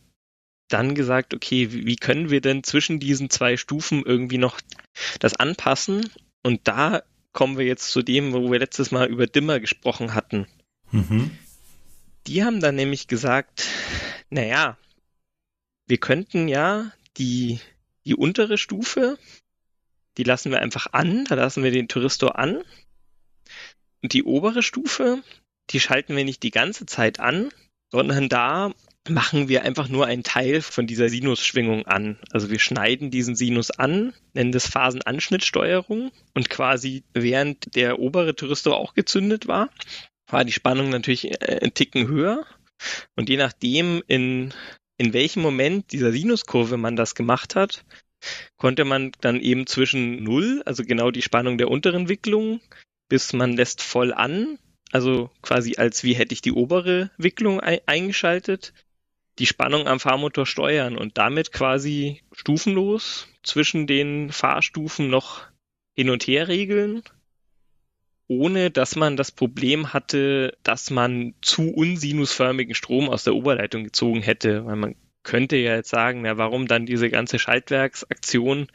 dann 0.70 0.96
gesagt, 0.96 1.34
okay, 1.34 1.72
wie 1.72 1.96
können 1.98 2.30
wir 2.30 2.42
denn 2.42 2.64
zwischen 2.64 3.00
diesen 3.00 3.30
zwei 3.30 3.58
Stufen 3.58 4.04
irgendwie 4.04 4.38
noch 4.38 4.60
das 5.20 5.36
anpassen? 5.36 6.10
Und 6.44 6.68
da 6.68 7.04
kommen 7.34 7.58
wir 7.58 7.66
jetzt 7.66 7.92
zu 7.92 8.02
dem, 8.02 8.34
wo 8.34 8.52
wir 8.52 8.60
letztes 8.60 8.92
Mal 8.92 9.10
über 9.10 9.28
Dimmer 9.28 9.60
gesprochen 9.60 10.14
hatten. 10.14 10.48
Mhm. 10.92 11.32
Die 12.28 12.44
haben 12.44 12.60
dann 12.60 12.76
nämlich 12.76 13.08
gesagt, 13.08 13.68
naja, 14.30 14.78
wir 15.88 15.98
könnten 15.98 16.48
ja 16.48 16.92
die, 17.18 17.60
die 18.06 18.16
untere 18.16 18.58
Stufe, 18.58 19.18
die 20.18 20.24
lassen 20.24 20.52
wir 20.52 20.60
einfach 20.60 20.88
an, 20.94 21.26
da 21.26 21.36
lassen 21.36 21.64
wir 21.64 21.72
den 21.72 21.88
Touristor 21.88 22.38
an. 22.38 22.64
Und 24.02 24.14
die 24.14 24.24
obere 24.24 24.64
Stufe, 24.64 25.22
die 25.72 25.80
schalten 25.80 26.16
wir 26.16 26.26
nicht 26.26 26.44
die 26.44 26.52
ganze 26.52 26.86
Zeit 26.86 27.20
an, 27.20 27.50
sondern 27.92 28.30
da 28.30 28.74
machen 29.10 29.50
wir 29.50 29.64
einfach 29.64 29.90
nur 29.90 30.06
einen 30.06 30.24
Teil 30.24 30.62
von 30.62 30.86
dieser 30.86 31.10
Sinusschwingung 31.10 31.88
an. 31.88 32.20
Also 32.32 32.52
wir 32.52 32.60
schneiden 32.60 33.10
diesen 33.10 33.36
Sinus 33.36 33.72
an, 33.72 34.14
nennen 34.34 34.52
das 34.52 34.68
Phasenanschnittsteuerung 34.68 36.12
und 36.34 36.50
quasi 36.50 37.04
während 37.14 37.76
der 37.76 38.00
obere 38.00 38.36
Thyristor 38.36 38.78
auch 38.78 38.94
gezündet 38.94 39.48
war, 39.48 39.70
war 40.30 40.46
die 40.46 40.52
Spannung 40.52 40.90
natürlich 40.90 41.32
äh, 41.32 41.60
einen 41.62 41.74
Ticken 41.74 42.08
höher 42.08 42.46
und 43.16 43.30
je 43.30 43.38
nachdem 43.38 44.04
in 44.08 44.54
in 45.02 45.14
welchem 45.14 45.42
Moment 45.42 45.92
dieser 45.94 46.12
Sinuskurve 46.12 46.78
man 46.78 46.96
das 46.96 47.16
gemacht 47.16 47.56
hat, 47.56 47.84
konnte 48.58 48.86
man 48.86 49.12
dann 49.22 49.40
eben 49.40 49.66
zwischen 49.66 50.24
Null, 50.24 50.62
also 50.68 50.84
genau 50.84 51.10
die 51.10 51.24
Spannung 51.24 51.58
der 51.58 51.72
unteren 51.72 52.08
Wicklung, 52.08 52.62
bis 53.10 53.34
man 53.34 53.54
lässt 53.54 53.82
voll 53.82 54.14
an, 54.14 54.60
also 54.92 55.30
quasi 55.42 55.76
als 55.78 56.04
wie 56.04 56.14
hätte 56.14 56.34
ich 56.34 56.42
die 56.42 56.52
obere 56.52 57.10
Wicklung 57.18 57.60
eingeschaltet, 57.60 58.74
die 59.40 59.46
Spannung 59.46 59.88
am 59.88 60.00
Fahrmotor 60.00 60.46
steuern 60.46 60.98
und 60.98 61.18
damit 61.18 61.52
quasi 61.52 62.22
stufenlos 62.34 63.28
zwischen 63.44 63.88
den 63.88 64.32
Fahrstufen 64.32 65.10
noch 65.10 65.42
hin 65.94 66.10
und 66.10 66.28
her 66.28 66.48
regeln, 66.48 67.04
ohne 68.28 68.72
dass 68.72 68.96
man 68.96 69.18
das 69.18 69.32
Problem 69.32 69.94
hatte, 69.94 70.58
dass 70.64 70.90
man 70.90 71.34
zu 71.42 71.74
unsinusförmigen 71.74 72.76
Strom 72.76 73.10
aus 73.10 73.24
der 73.24 73.36
Oberleitung 73.36 73.84
gezogen 73.84 74.22
hätte, 74.22 74.66
weil 74.66 74.76
man 74.76 74.96
könnte 75.24 75.56
ja 75.58 75.76
jetzt 75.76 75.90
sagen, 75.90 76.22
na, 76.22 76.38
warum 76.38 76.68
dann 76.68 76.86
diese 76.86 77.10
ganze 77.10 77.40
Schaltwerksaktion? 77.40 78.68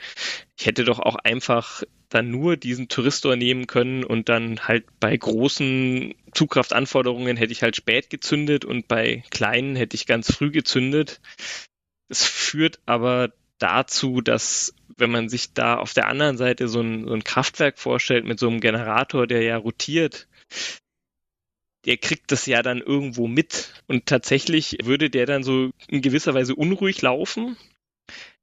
Ich 0.59 0.67
hätte 0.67 0.85
doch 0.85 1.01
auch 1.01 1.17
einfach 1.17 1.83
dann 2.09 2.31
nur 2.31 2.57
diesen 2.57 2.89
Touristor 2.89 3.37
nehmen 3.37 3.67
können 3.67 4.05
und 4.05 4.29
dann 4.29 4.61
halt 4.61 4.85
bei 5.01 5.17
großen 5.17 6.15
Zugkraftanforderungen 6.33 7.37
hätte 7.37 7.53
ich 7.53 7.63
halt 7.63 7.77
spät 7.77 8.11
gezündet 8.11 8.65
und 8.65 8.89
bei 8.89 9.23
kleinen 9.31 9.77
hätte 9.77 9.97
ich 9.97 10.07
ganz 10.07 10.33
früh 10.33 10.51
gezündet. 10.51 11.21
Es 12.09 12.25
führt 12.25 12.79
aber 12.87 13.33
dazu, 13.59 14.21
dass 14.21 14.75
wenn 14.97 15.11
man 15.11 15.29
sich 15.29 15.53
da 15.53 15.77
auf 15.77 15.95
der 15.95 16.09
anderen 16.09 16.37
Seite 16.37 16.69
so 16.69 16.81
ein, 16.81 17.07
so 17.07 17.15
ein 17.15 17.25
Kraftwerk 17.25 17.79
vorstellt 17.79 18.25
mit 18.25 18.39
so 18.39 18.49
einem 18.49 18.61
Generator, 18.61 19.27
der 19.27 19.43
ja 19.43 19.57
rotiert, 19.57 20.29
der 21.85 21.97
kriegt 21.97 22.33
das 22.33 22.47
ja 22.47 22.63
dann 22.63 22.81
irgendwo 22.81 23.27
mit. 23.27 23.73
Und 23.87 24.07
tatsächlich 24.07 24.79
würde 24.83 25.11
der 25.11 25.27
dann 25.27 25.43
so 25.43 25.71
in 25.89 26.03
gewisser 26.03 26.35
Weise 26.35 26.55
unruhig 26.55 27.01
laufen. 27.03 27.57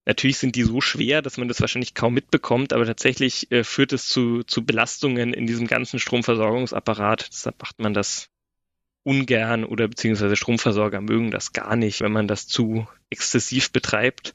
Natürlich 0.06 0.38
sind 0.38 0.56
die 0.56 0.64
so 0.64 0.82
schwer, 0.82 1.22
dass 1.22 1.38
man 1.38 1.48
das 1.48 1.62
wahrscheinlich 1.62 1.94
kaum 1.94 2.14
mitbekommt, 2.14 2.74
aber 2.74 2.86
tatsächlich 2.86 3.52
äh, 3.52 3.64
führt 3.64 3.94
es 3.94 4.10
zu, 4.10 4.44
zu 4.44 4.66
Belastungen 4.66 5.34
in 5.34 5.48
diesem 5.48 5.68
ganzen 5.68 6.00
Stromversorgungsapparat. 6.00 7.30
Deshalb 7.32 7.62
macht 7.62 7.80
man 7.80 7.94
das 7.94 8.30
ungern 9.04 9.64
oder 9.64 9.88
beziehungsweise 9.88 10.36
Stromversorger 10.36 11.02
mögen 11.02 11.32
das 11.32 11.52
gar 11.52 11.76
nicht, 11.76 12.02
wenn 12.02 12.12
man 12.12 12.28
das 12.28 12.48
zu 12.48 12.88
exzessiv 13.10 13.72
betreibt. 13.72 14.34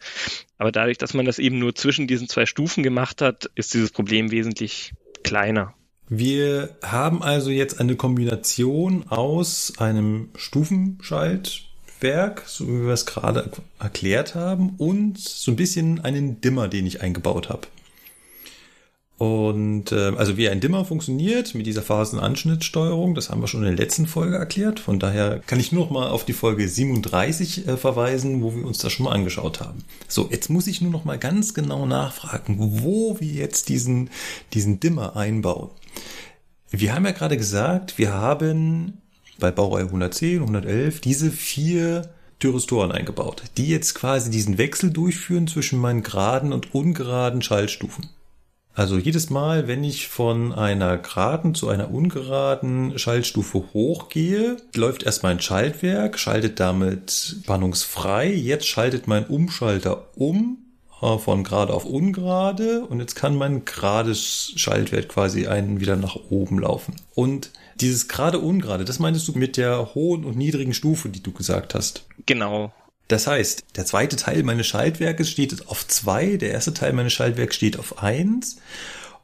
Aber 0.57 0.73
dadurch, 0.73 0.99
dass 0.99 1.15
man 1.15 1.27
das 1.27 1.39
eben 1.39 1.59
nur 1.59 1.75
zwischen 1.75 2.07
diesen 2.07 2.29
zwei 2.29 2.47
Stufen 2.47 2.83
gemacht 2.83 3.21
hat, 3.23 3.51
ist 3.55 3.75
dieses 3.75 3.91
Problem 3.91 4.31
wesentlich 4.31 4.93
kleiner. 5.23 5.75
Wir 6.09 6.77
haben 6.83 7.23
also 7.23 7.51
jetzt 7.51 7.81
eine 7.81 7.97
Kombination 7.97 9.07
aus 9.09 9.75
einem 9.79 10.31
Stufenschaltwerk, 11.99 12.45
so 12.47 12.67
wie 12.67 12.87
wir 12.87 12.93
es 12.93 13.07
gerade 13.07 13.51
erklärt 13.79 14.35
haben, 14.35 14.75
und 14.79 15.19
so 15.19 15.53
ein 15.53 15.57
bisschen 15.57 16.01
einen 16.01 16.41
Dimmer, 16.41 16.69
den 16.69 16.87
ich 16.87 17.03
eingebaut 17.03 17.49
habe. 17.49 17.67
Und 19.19 19.91
äh, 19.91 20.13
also 20.17 20.37
wie 20.37 20.49
ein 20.49 20.61
Dimmer 20.61 20.85
funktioniert 20.85 21.53
mit 21.57 21.67
dieser 21.67 21.83
Phasenanschnittsteuerung, 21.83 23.17
das 23.17 23.31
haben 23.31 23.41
wir 23.41 23.49
schon 23.49 23.65
in 23.65 23.77
der 23.77 23.85
letzten 23.85 24.07
Folge 24.07 24.37
erklärt. 24.37 24.79
Von 24.79 25.01
daher 25.01 25.41
kann 25.45 25.59
ich 25.59 25.73
nur 25.73 25.87
noch 25.87 25.91
mal 25.91 26.09
auf 26.09 26.25
die 26.25 26.33
Folge 26.33 26.69
37 26.69 27.67
äh, 27.67 27.77
verweisen, 27.77 28.43
wo 28.43 28.55
wir 28.55 28.65
uns 28.65 28.79
das 28.79 28.93
schon 28.93 29.05
mal 29.05 29.15
angeschaut 29.15 29.59
haben. 29.59 29.83
So, 30.07 30.29
jetzt 30.31 30.51
muss 30.51 30.69
ich 30.69 30.81
nur 30.81 30.93
noch 30.93 31.05
mal 31.05 31.19
ganz 31.19 31.53
genau 31.53 31.85
nachfragen, 31.85 32.59
wo 32.81 33.19
wir 33.19 33.33
jetzt 33.33 33.69
diesen 33.69 34.11
diesen 34.55 34.79
Dimmer 34.79 35.17
einbauen. 35.17 35.71
Wir 36.71 36.95
haben 36.95 37.05
ja 37.05 37.13
gerade 37.13 37.37
gesagt, 37.37 37.99
wir 37.99 38.13
haben 38.13 38.99
bei 39.39 39.51
Baureihe 39.51 39.85
110, 39.85 40.41
111 40.41 41.01
diese 41.01 41.31
vier 41.31 42.09
Thyristoren 42.41 42.93
eingebaut, 42.93 43.43
die 43.57 43.69
jetzt 43.69 43.95
quasi 43.95 44.31
diesen 44.31 44.59
Wechsel 44.59 44.91
durchführen 44.91 45.49
zwischen 45.49 45.81
meinen 45.81 46.03
geraden 46.03 46.53
und 46.53 46.75
ungeraden 46.75 47.43
Schaltstufen. 47.43 48.11
Also 48.75 48.97
jedes 48.97 49.29
Mal, 49.29 49.67
wenn 49.67 49.83
ich 49.83 50.07
von 50.07 50.53
einer 50.53 50.99
geraden 50.99 51.57
zu 51.57 51.69
einer 51.69 51.91
ungeraden 51.91 52.97
Schaltstufe 52.97 53.65
hochgehe, 53.75 54.57
läuft 54.77 55.03
erst 55.03 55.25
mein 55.25 55.41
Schaltwerk, 55.41 56.17
schaltet 56.17 56.61
damit 56.61 57.11
spannungsfrei. 57.43 58.33
Jetzt 58.33 58.69
schaltet 58.69 59.09
mein 59.09 59.27
Umschalter 59.27 60.07
um 60.15 60.59
äh, 61.03 61.19
von 61.19 61.43
gerade 61.43 61.75
auf 61.75 61.87
ungerade 61.87 62.85
und 62.87 63.01
jetzt 63.01 63.17
kann 63.17 63.35
mein 63.35 63.65
gerades 63.65 64.53
Schaltwert 64.55 65.09
quasi 65.09 65.49
einen 65.49 65.81
wieder 65.81 65.97
nach 65.97 66.17
oben 66.31 66.61
laufen. 66.61 66.95
Und 67.17 67.51
dieses 67.81 68.09
gerade 68.09 68.39
ungerade, 68.39 68.85
das 68.85 68.99
meintest 68.99 69.29
du 69.29 69.33
mit 69.33 69.57
der 69.57 69.95
hohen 69.95 70.25
und 70.25 70.37
niedrigen 70.37 70.75
Stufe, 70.75 71.09
die 71.09 71.23
du 71.23 71.33
gesagt 71.33 71.75
hast. 71.75 72.05
Genau. 72.27 72.73
Das 73.09 73.27
heißt, 73.27 73.65
der 73.77 73.87
zweite 73.87 74.17
Teil 74.17 74.43
meines 74.43 74.67
Schaltwerkes 74.67 75.31
steht 75.31 75.69
auf 75.69 75.87
zwei, 75.89 76.37
der 76.37 76.51
erste 76.51 76.75
Teil 76.75 76.93
meines 76.93 77.15
Schaltwerks 77.15 77.57
steht 77.57 77.79
auf 77.79 78.03
eins. 78.03 78.59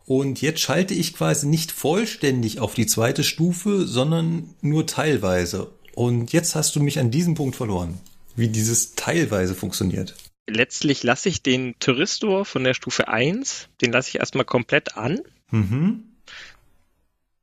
Und 0.06 0.40
jetzt 0.40 0.60
schalte 0.60 0.94
ich 0.94 1.14
quasi 1.14 1.46
nicht 1.46 1.72
vollständig 1.72 2.60
auf 2.60 2.74
die 2.74 2.86
zweite 2.86 3.24
Stufe, 3.24 3.86
sondern 3.86 4.54
nur 4.60 4.86
teilweise. 4.86 5.70
Und 5.94 6.32
jetzt 6.32 6.54
hast 6.54 6.76
du 6.76 6.80
mich 6.80 6.98
an 6.98 7.10
diesem 7.10 7.34
Punkt 7.34 7.56
verloren, 7.56 7.98
wie 8.36 8.48
dieses 8.48 8.94
teilweise 8.94 9.54
funktioniert. 9.54 10.14
Letztlich 10.46 11.02
lasse 11.02 11.28
ich 11.28 11.42
den 11.42 11.74
Thyristor 11.78 12.44
von 12.44 12.64
der 12.64 12.74
Stufe 12.74 13.08
1, 13.08 13.68
den 13.80 13.92
lasse 13.92 14.10
ich 14.10 14.16
erstmal 14.16 14.44
komplett 14.44 14.96
an. 14.96 15.20
Mhm. 15.50 16.04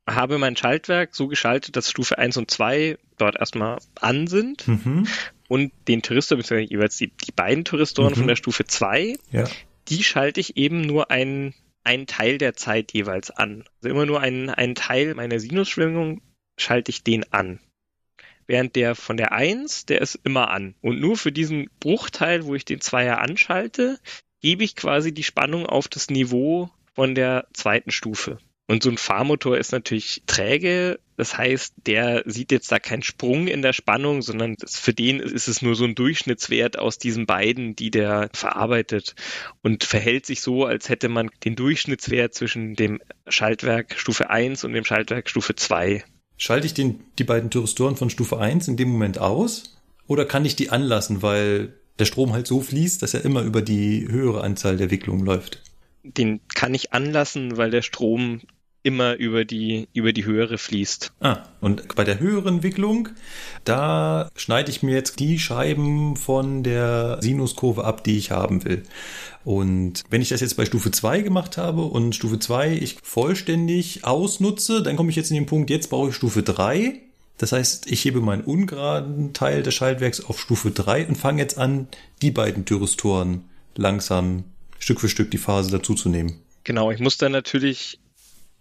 Habe 0.08 0.38
mein 0.38 0.56
Schaltwerk 0.56 1.14
so 1.14 1.28
geschaltet, 1.28 1.76
dass 1.76 1.90
Stufe 1.90 2.18
1 2.18 2.36
und 2.36 2.50
2 2.50 2.98
dort 3.18 3.36
erstmal 3.36 3.78
an 4.00 4.26
sind. 4.26 4.66
Mhm 4.66 5.06
und 5.52 5.70
den 5.86 6.00
Thyristor, 6.00 6.38
beziehungsweise 6.38 6.70
jeweils 6.70 6.96
die, 6.96 7.08
die 7.08 7.30
beiden 7.30 7.66
Thyristoren 7.66 8.12
mhm. 8.12 8.16
von 8.16 8.26
der 8.26 8.36
Stufe 8.36 8.64
2, 8.64 9.18
ja. 9.32 9.44
die 9.88 10.02
schalte 10.02 10.40
ich 10.40 10.56
eben 10.56 10.80
nur 10.80 11.10
einen, 11.10 11.52
einen 11.84 12.06
Teil 12.06 12.38
der 12.38 12.54
Zeit 12.54 12.94
jeweils 12.94 13.30
an. 13.30 13.64
Also 13.76 13.90
immer 13.90 14.06
nur 14.06 14.22
einen, 14.22 14.48
einen 14.48 14.74
Teil 14.74 15.14
meiner 15.14 15.38
Sinusschwingung 15.38 16.22
schalte 16.56 16.90
ich 16.90 17.04
den 17.04 17.30
an. 17.34 17.60
Während 18.46 18.76
der 18.76 18.94
von 18.94 19.18
der 19.18 19.32
1, 19.32 19.84
der 19.84 20.00
ist 20.00 20.18
immer 20.24 20.50
an. 20.50 20.74
Und 20.80 21.00
nur 21.00 21.18
für 21.18 21.32
diesen 21.32 21.68
Bruchteil, 21.80 22.46
wo 22.46 22.54
ich 22.54 22.64
den 22.64 22.80
Zweier 22.80 23.18
anschalte, 23.18 24.00
gebe 24.40 24.64
ich 24.64 24.74
quasi 24.74 25.12
die 25.12 25.22
Spannung 25.22 25.66
auf 25.66 25.86
das 25.86 26.08
Niveau 26.08 26.70
von 26.94 27.14
der 27.14 27.46
zweiten 27.52 27.90
Stufe. 27.90 28.38
Und 28.68 28.82
so 28.82 28.90
ein 28.90 28.96
Fahrmotor 28.96 29.58
ist 29.58 29.72
natürlich 29.72 30.22
träge. 30.26 30.98
Das 31.16 31.36
heißt, 31.36 31.74
der 31.86 32.22
sieht 32.26 32.52
jetzt 32.52 32.72
da 32.72 32.78
keinen 32.78 33.02
Sprung 33.02 33.46
in 33.46 33.60
der 33.60 33.72
Spannung, 33.72 34.22
sondern 34.22 34.56
für 34.66 34.94
den 34.94 35.20
ist 35.20 35.48
es 35.48 35.62
nur 35.62 35.74
so 35.74 35.84
ein 35.84 35.94
Durchschnittswert 35.94 36.78
aus 36.78 36.98
diesen 36.98 37.26
beiden, 37.26 37.76
die 37.76 37.90
der 37.90 38.30
verarbeitet 38.32 39.14
und 39.62 39.84
verhält 39.84 40.26
sich 40.26 40.40
so, 40.40 40.64
als 40.64 40.88
hätte 40.88 41.08
man 41.08 41.30
den 41.44 41.56
Durchschnittswert 41.56 42.34
zwischen 42.34 42.74
dem 42.74 43.00
Schaltwerk 43.28 43.98
Stufe 43.98 44.30
1 44.30 44.64
und 44.64 44.72
dem 44.72 44.84
Schaltwerk 44.84 45.28
Stufe 45.28 45.54
2. 45.54 46.04
Schalte 46.36 46.66
ich 46.66 46.74
den, 46.74 47.04
die 47.18 47.24
beiden 47.24 47.50
Thyristoren 47.50 47.96
von 47.96 48.10
Stufe 48.10 48.38
1 48.38 48.68
in 48.68 48.76
dem 48.76 48.88
Moment 48.88 49.18
aus? 49.18 49.76
Oder 50.06 50.24
kann 50.24 50.44
ich 50.44 50.56
die 50.56 50.70
anlassen, 50.70 51.22
weil 51.22 51.74
der 51.98 52.04
Strom 52.06 52.32
halt 52.32 52.46
so 52.46 52.60
fließt, 52.60 53.02
dass 53.02 53.14
er 53.14 53.24
immer 53.24 53.42
über 53.42 53.62
die 53.62 54.08
höhere 54.08 54.42
Anzahl 54.42 54.76
der 54.76 54.90
Wicklungen 54.90 55.24
läuft? 55.24 55.62
Den 56.02 56.40
kann 56.54 56.74
ich 56.74 56.92
anlassen, 56.92 57.56
weil 57.56 57.70
der 57.70 57.82
Strom 57.82 58.40
immer 58.82 59.14
über 59.14 59.44
die, 59.44 59.88
über 59.92 60.12
die 60.12 60.24
höhere 60.24 60.58
fließt. 60.58 61.12
Ah, 61.20 61.44
und 61.60 61.94
bei 61.94 62.04
der 62.04 62.18
höheren 62.18 62.62
Wicklung, 62.62 63.10
da 63.64 64.28
schneide 64.34 64.70
ich 64.70 64.82
mir 64.82 64.94
jetzt 64.94 65.20
die 65.20 65.38
Scheiben 65.38 66.16
von 66.16 66.62
der 66.62 67.18
Sinuskurve 67.20 67.84
ab, 67.84 68.02
die 68.02 68.18
ich 68.18 68.32
haben 68.32 68.64
will. 68.64 68.82
Und 69.44 70.02
wenn 70.10 70.22
ich 70.22 70.30
das 70.30 70.40
jetzt 70.40 70.56
bei 70.56 70.64
Stufe 70.64 70.90
2 70.90 71.20
gemacht 71.22 71.56
habe 71.58 71.82
und 71.82 72.14
Stufe 72.14 72.38
2 72.38 72.72
ich 72.72 72.98
vollständig 73.02 74.04
ausnutze, 74.04 74.82
dann 74.82 74.96
komme 74.96 75.10
ich 75.10 75.16
jetzt 75.16 75.30
in 75.30 75.36
den 75.36 75.46
Punkt, 75.46 75.70
jetzt 75.70 75.90
brauche 75.90 76.10
ich 76.10 76.16
Stufe 76.16 76.42
3. 76.42 77.00
Das 77.38 77.52
heißt, 77.52 77.90
ich 77.90 78.04
hebe 78.04 78.20
meinen 78.20 78.44
ungeraden 78.44 79.32
Teil 79.32 79.62
des 79.62 79.74
Schaltwerks 79.74 80.24
auf 80.24 80.40
Stufe 80.40 80.70
3 80.70 81.06
und 81.06 81.16
fange 81.16 81.42
jetzt 81.42 81.58
an, 81.58 81.88
die 82.20 82.30
beiden 82.30 82.64
Thyristoren 82.64 83.44
langsam 83.74 84.44
Stück 84.82 85.00
für 85.00 85.08
Stück 85.08 85.30
die 85.30 85.38
Phase 85.38 85.70
dazuzunehmen. 85.70 86.40
Genau, 86.64 86.90
ich 86.90 86.98
muss 86.98 87.16
dann 87.16 87.30
natürlich, 87.30 88.00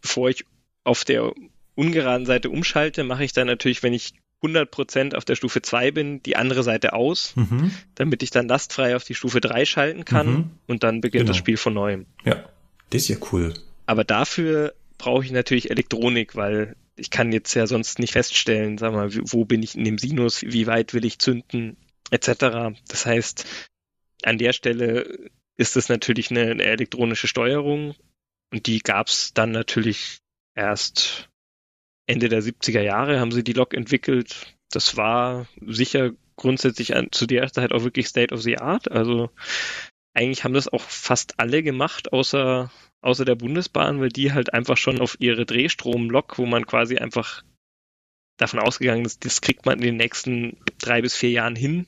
bevor 0.01 0.29
ich 0.29 0.45
auf 0.83 1.03
der 1.03 1.31
ungeraden 1.73 2.27
Seite 2.27 2.51
umschalte, 2.51 3.03
mache 3.03 3.23
ich 3.23 3.33
dann 3.33 3.47
natürlich, 3.47 3.81
wenn 3.81 3.93
ich 3.93 4.13
100% 4.43 5.15
auf 5.15 5.25
der 5.25 5.35
Stufe 5.35 5.63
2 5.63 5.91
bin, 5.91 6.21
die 6.21 6.35
andere 6.35 6.61
Seite 6.61 6.93
aus, 6.93 7.35
mhm. 7.35 7.71
damit 7.95 8.21
ich 8.21 8.29
dann 8.29 8.47
lastfrei 8.47 8.95
auf 8.95 9.03
die 9.03 9.15
Stufe 9.15 9.41
3 9.41 9.65
schalten 9.65 10.05
kann 10.05 10.27
mhm. 10.27 10.51
und 10.67 10.83
dann 10.83 11.01
beginnt 11.01 11.23
genau. 11.23 11.29
das 11.29 11.37
Spiel 11.37 11.57
von 11.57 11.73
neuem. 11.73 12.05
Ja, 12.23 12.47
das 12.91 13.03
ist 13.03 13.07
ja 13.07 13.17
cool. 13.31 13.55
Aber 13.87 14.03
dafür 14.03 14.73
brauche 14.99 15.25
ich 15.25 15.31
natürlich 15.31 15.71
Elektronik, 15.71 16.35
weil 16.35 16.75
ich 16.95 17.09
kann 17.09 17.31
jetzt 17.31 17.55
ja 17.55 17.65
sonst 17.65 17.97
nicht 17.97 18.13
feststellen, 18.13 18.77
sag 18.77 18.93
mal, 18.93 19.09
wo 19.11 19.45
bin 19.45 19.63
ich 19.63 19.75
in 19.75 19.85
dem 19.85 19.97
Sinus, 19.97 20.43
wie 20.43 20.67
weit 20.67 20.93
will 20.93 21.03
ich 21.03 21.17
zünden, 21.17 21.77
etc. 22.11 22.75
Das 22.87 23.07
heißt, 23.07 23.45
an 24.23 24.37
der 24.37 24.53
Stelle 24.53 25.31
ist 25.57 25.77
es 25.77 25.89
natürlich 25.89 26.31
eine, 26.31 26.51
eine 26.51 26.63
elektronische 26.63 27.27
Steuerung 27.27 27.95
und 28.51 28.67
die 28.67 28.79
gab 28.79 29.07
es 29.07 29.33
dann 29.33 29.51
natürlich 29.51 30.19
erst 30.55 31.29
Ende 32.07 32.29
der 32.29 32.41
70er 32.41 32.81
Jahre 32.81 33.19
haben 33.19 33.31
sie 33.31 33.43
die 33.43 33.53
Lok 33.53 33.73
entwickelt. 33.73 34.57
Das 34.69 34.97
war 34.97 35.47
sicher 35.65 36.11
grundsätzlich 36.35 36.95
an, 36.95 37.09
zu 37.11 37.25
der 37.25 37.51
Zeit 37.51 37.71
auch 37.71 37.83
wirklich 37.83 38.07
State 38.07 38.33
of 38.33 38.41
the 38.41 38.57
Art. 38.57 38.91
Also 38.91 39.29
eigentlich 40.13 40.43
haben 40.43 40.53
das 40.53 40.67
auch 40.67 40.81
fast 40.81 41.39
alle 41.39 41.63
gemacht, 41.63 42.11
außer, 42.11 42.71
außer 43.01 43.25
der 43.25 43.35
Bundesbahn, 43.35 44.01
weil 44.01 44.09
die 44.09 44.33
halt 44.33 44.53
einfach 44.53 44.77
schon 44.77 44.99
auf 44.99 45.15
ihre 45.19 45.45
Drehstromlok, 45.45 46.37
wo 46.37 46.45
man 46.45 46.65
quasi 46.65 46.97
einfach 46.97 47.43
davon 48.37 48.59
ausgegangen 48.59 49.05
ist, 49.05 49.23
das 49.23 49.41
kriegt 49.41 49.65
man 49.65 49.77
in 49.79 49.85
den 49.85 49.97
nächsten 49.97 50.57
drei 50.79 51.01
bis 51.01 51.15
vier 51.15 51.29
Jahren 51.29 51.55
hin, 51.55 51.87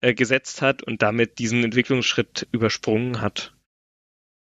äh, 0.00 0.14
gesetzt 0.14 0.62
hat 0.62 0.82
und 0.82 1.02
damit 1.02 1.38
diesen 1.38 1.64
Entwicklungsschritt 1.64 2.46
übersprungen 2.52 3.20
hat. 3.20 3.54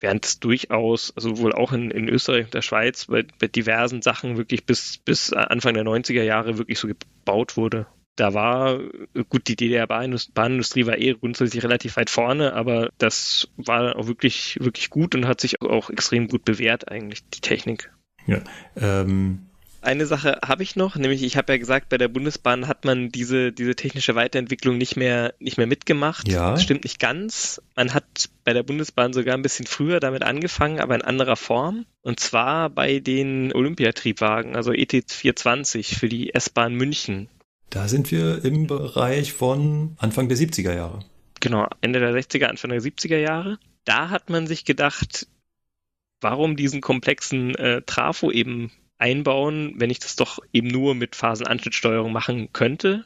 Während 0.01 0.27
es 0.27 0.41
durchaus, 0.41 1.13
also 1.15 1.39
wohl 1.39 1.53
auch 1.53 1.73
in, 1.73 1.91
in 1.93 2.09
Österreich 2.09 2.47
und 2.47 2.55
der 2.55 2.63
Schweiz, 2.63 3.07
bei, 3.07 3.25
bei 3.39 3.47
diversen 3.47 4.03
Sachen 4.03 4.37
wirklich 4.37 4.67
bis, 4.67 4.99
bis 4.99 5.33
Anfang 5.33 5.75
der 5.75 5.85
90er 5.85 6.23
Jahre 6.23 6.59
wirklich 6.59 6.79
so 6.79 6.89
gebaut 6.89 7.57
wurde 7.57 7.87
da 8.17 8.35
war, 8.35 8.79
gut, 9.31 9.49
die 9.49 9.57
DDR-Bahnindustrie 9.57 10.87
war 10.87 10.99
eh 10.99 11.15
grundsätzlich 11.15 11.63
relativ 11.65 11.97
weit 11.97 12.11
vorne, 12.11 12.53
aber 12.53 12.91
das 12.99 13.49
war 13.57 13.97
auch 13.97 14.07
wirklich, 14.07 14.59
wirklich 14.61 14.91
gut 14.91 15.15
und 15.15 15.27
hat 15.27 15.41
sich 15.41 15.63
auch 15.63 15.89
extrem 15.89 16.29
gut 16.29 16.45
bewährt, 16.45 16.91
eigentlich, 16.91 17.27
die 17.31 17.41
Technik. 17.41 17.91
Ja, 18.27 18.43
ähm, 18.77 19.47
eine 19.83 20.07
Sache 20.07 20.39
habe 20.47 20.63
ich 20.63 20.77
noch, 20.77 20.97
nämlich 20.97 21.23
ich 21.23 21.37
habe 21.37 21.53
ja 21.53 21.59
gesagt, 21.59 21.89
bei 21.89 21.99
der 21.99 22.09
Bundesbahn 22.09 22.69
hat 22.69 22.85
man 22.85 23.11
diese, 23.11 23.53
diese 23.53 23.75
technische 23.75 24.15
Weiterentwicklung 24.15 24.79
nicht 24.79 24.97
mehr, 24.97 25.35
nicht 25.39 25.59
mehr 25.59 25.67
mitgemacht. 25.67 26.29
Ja. 26.29 26.53
Das 26.53 26.63
stimmt 26.63 26.85
nicht 26.85 26.99
ganz. 26.99 27.61
Man 27.77 27.93
hat 27.93 28.31
bei 28.45 28.53
der 28.53 28.63
Bundesbahn 28.63 29.13
sogar 29.13 29.35
ein 29.35 29.43
bisschen 29.43 29.67
früher 29.67 30.01
damit 30.01 30.23
angefangen, 30.23 30.81
aber 30.81 30.95
in 30.95 31.03
anderer 31.03 31.37
Form. 31.37 31.85
Und 32.03 32.21
zwar 32.21 32.71
bei 32.71 33.01
den 33.01 33.53
Olympiatriebwagen, 33.53 34.57
also 34.57 34.71
ET420 34.71 35.99
für 35.99 36.09
die 36.09 36.35
S-Bahn 36.35 36.75
München. 36.75 37.29
Da 37.71 37.89
sind 37.89 38.11
wir 38.11 38.45
im 38.45 38.67
Bereich 38.67 39.33
von 39.33 39.97
Anfang 39.99 40.29
der 40.29 40.37
70er 40.37 40.75
Jahre. 40.75 41.01
Genau, 41.41 41.67
Ende 41.81 41.99
der 41.99 42.13
60er, 42.13 42.45
Anfang 42.45 42.71
der 42.71 42.81
70er 42.81 43.17
Jahre. 43.17 43.59
Da 43.85 44.11
hat 44.11 44.31
man 44.31 44.47
sich 44.47 44.65
gedacht, 44.65 45.27
warum 46.21 46.57
diesen 46.57 46.81
komplexen 46.81 47.55
äh, 47.57 47.83
Trafo 47.83 48.31
eben 48.31 48.71
einbauen, 49.03 49.75
wenn 49.77 49.91
ich 49.91 49.99
das 49.99 50.15
doch 50.15 50.39
eben 50.53 50.69
nur 50.69 50.95
mit 50.95 51.17
Phasenanschnittsteuerung 51.17 52.13
machen 52.13 52.53
könnte. 52.53 53.05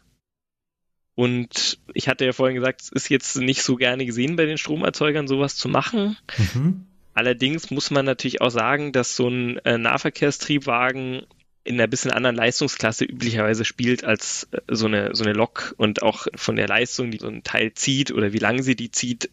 Und 1.14 1.78
ich 1.94 2.08
hatte 2.08 2.26
ja 2.26 2.32
vorhin 2.34 2.56
gesagt, 2.56 2.82
es 2.82 2.90
ist 2.90 3.08
jetzt 3.08 3.36
nicht 3.36 3.62
so 3.62 3.76
gerne 3.76 4.04
gesehen 4.04 4.36
bei 4.36 4.44
den 4.44 4.58
Stromerzeugern, 4.58 5.26
sowas 5.26 5.56
zu 5.56 5.68
machen. 5.68 6.18
Mhm. 6.36 6.86
Allerdings 7.14 7.70
muss 7.70 7.90
man 7.90 8.04
natürlich 8.04 8.42
auch 8.42 8.50
sagen, 8.50 8.92
dass 8.92 9.16
so 9.16 9.28
ein 9.28 9.56
äh, 9.64 9.78
Nahverkehrstriebwagen 9.78 11.26
in 11.64 11.74
einer 11.74 11.88
bisschen 11.88 12.10
anderen 12.10 12.36
Leistungsklasse 12.36 13.06
üblicherweise 13.06 13.64
spielt 13.64 14.04
als 14.04 14.48
äh, 14.50 14.60
so 14.68 14.84
eine, 14.84 15.14
so 15.14 15.24
eine 15.24 15.32
Lok 15.32 15.74
und 15.78 16.02
auch 16.02 16.26
von 16.34 16.56
der 16.56 16.68
Leistung, 16.68 17.10
die 17.10 17.18
so 17.18 17.28
ein 17.28 17.42
Teil 17.42 17.72
zieht 17.72 18.12
oder 18.12 18.34
wie 18.34 18.38
lange 18.38 18.62
sie 18.62 18.76
die 18.76 18.90
zieht, 18.90 19.30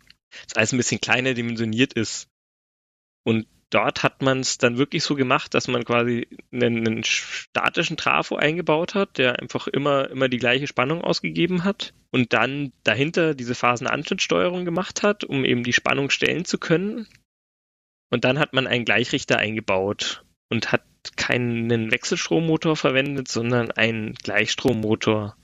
ist 0.47 0.55
alles 0.55 0.71
ein 0.71 0.77
bisschen 0.77 1.01
kleiner 1.01 1.33
dimensioniert 1.33 1.91
ist. 1.91 2.29
Und 3.23 3.47
dort 3.73 4.03
hat 4.03 4.21
man 4.21 4.39
es 4.39 4.57
dann 4.57 4.77
wirklich 4.77 5.03
so 5.03 5.15
gemacht, 5.15 5.53
dass 5.53 5.67
man 5.67 5.83
quasi 5.83 6.27
einen, 6.51 6.87
einen, 6.87 7.03
statischen 7.03 7.97
Trafo 7.97 8.35
eingebaut 8.35 8.93
hat, 8.93 9.17
der 9.17 9.39
einfach 9.39 9.67
immer, 9.67 10.09
immer 10.09 10.29
die 10.29 10.37
gleiche 10.37 10.67
Spannung 10.67 11.01
ausgegeben 11.01 11.63
hat 11.63 11.93
und 12.11 12.33
dann 12.33 12.71
dahinter 12.83 13.33
diese 13.33 13.55
Phasenanschnittsteuerung 13.55 14.65
gemacht 14.65 15.03
hat, 15.03 15.23
um 15.23 15.43
eben 15.43 15.63
die 15.63 15.73
Spannung 15.73 16.09
stellen 16.09 16.45
zu 16.45 16.57
können. 16.57 17.07
Und 18.11 18.25
dann 18.25 18.37
hat 18.37 18.53
man 18.53 18.67
einen 18.67 18.85
Gleichrichter 18.85 19.37
eingebaut 19.37 20.23
und 20.49 20.71
hat 20.71 20.83
keinen 21.15 21.91
Wechselstrommotor 21.91 22.75
verwendet, 22.75 23.27
sondern 23.27 23.71
einen 23.71 24.13
Gleichstrommotor. 24.13 25.35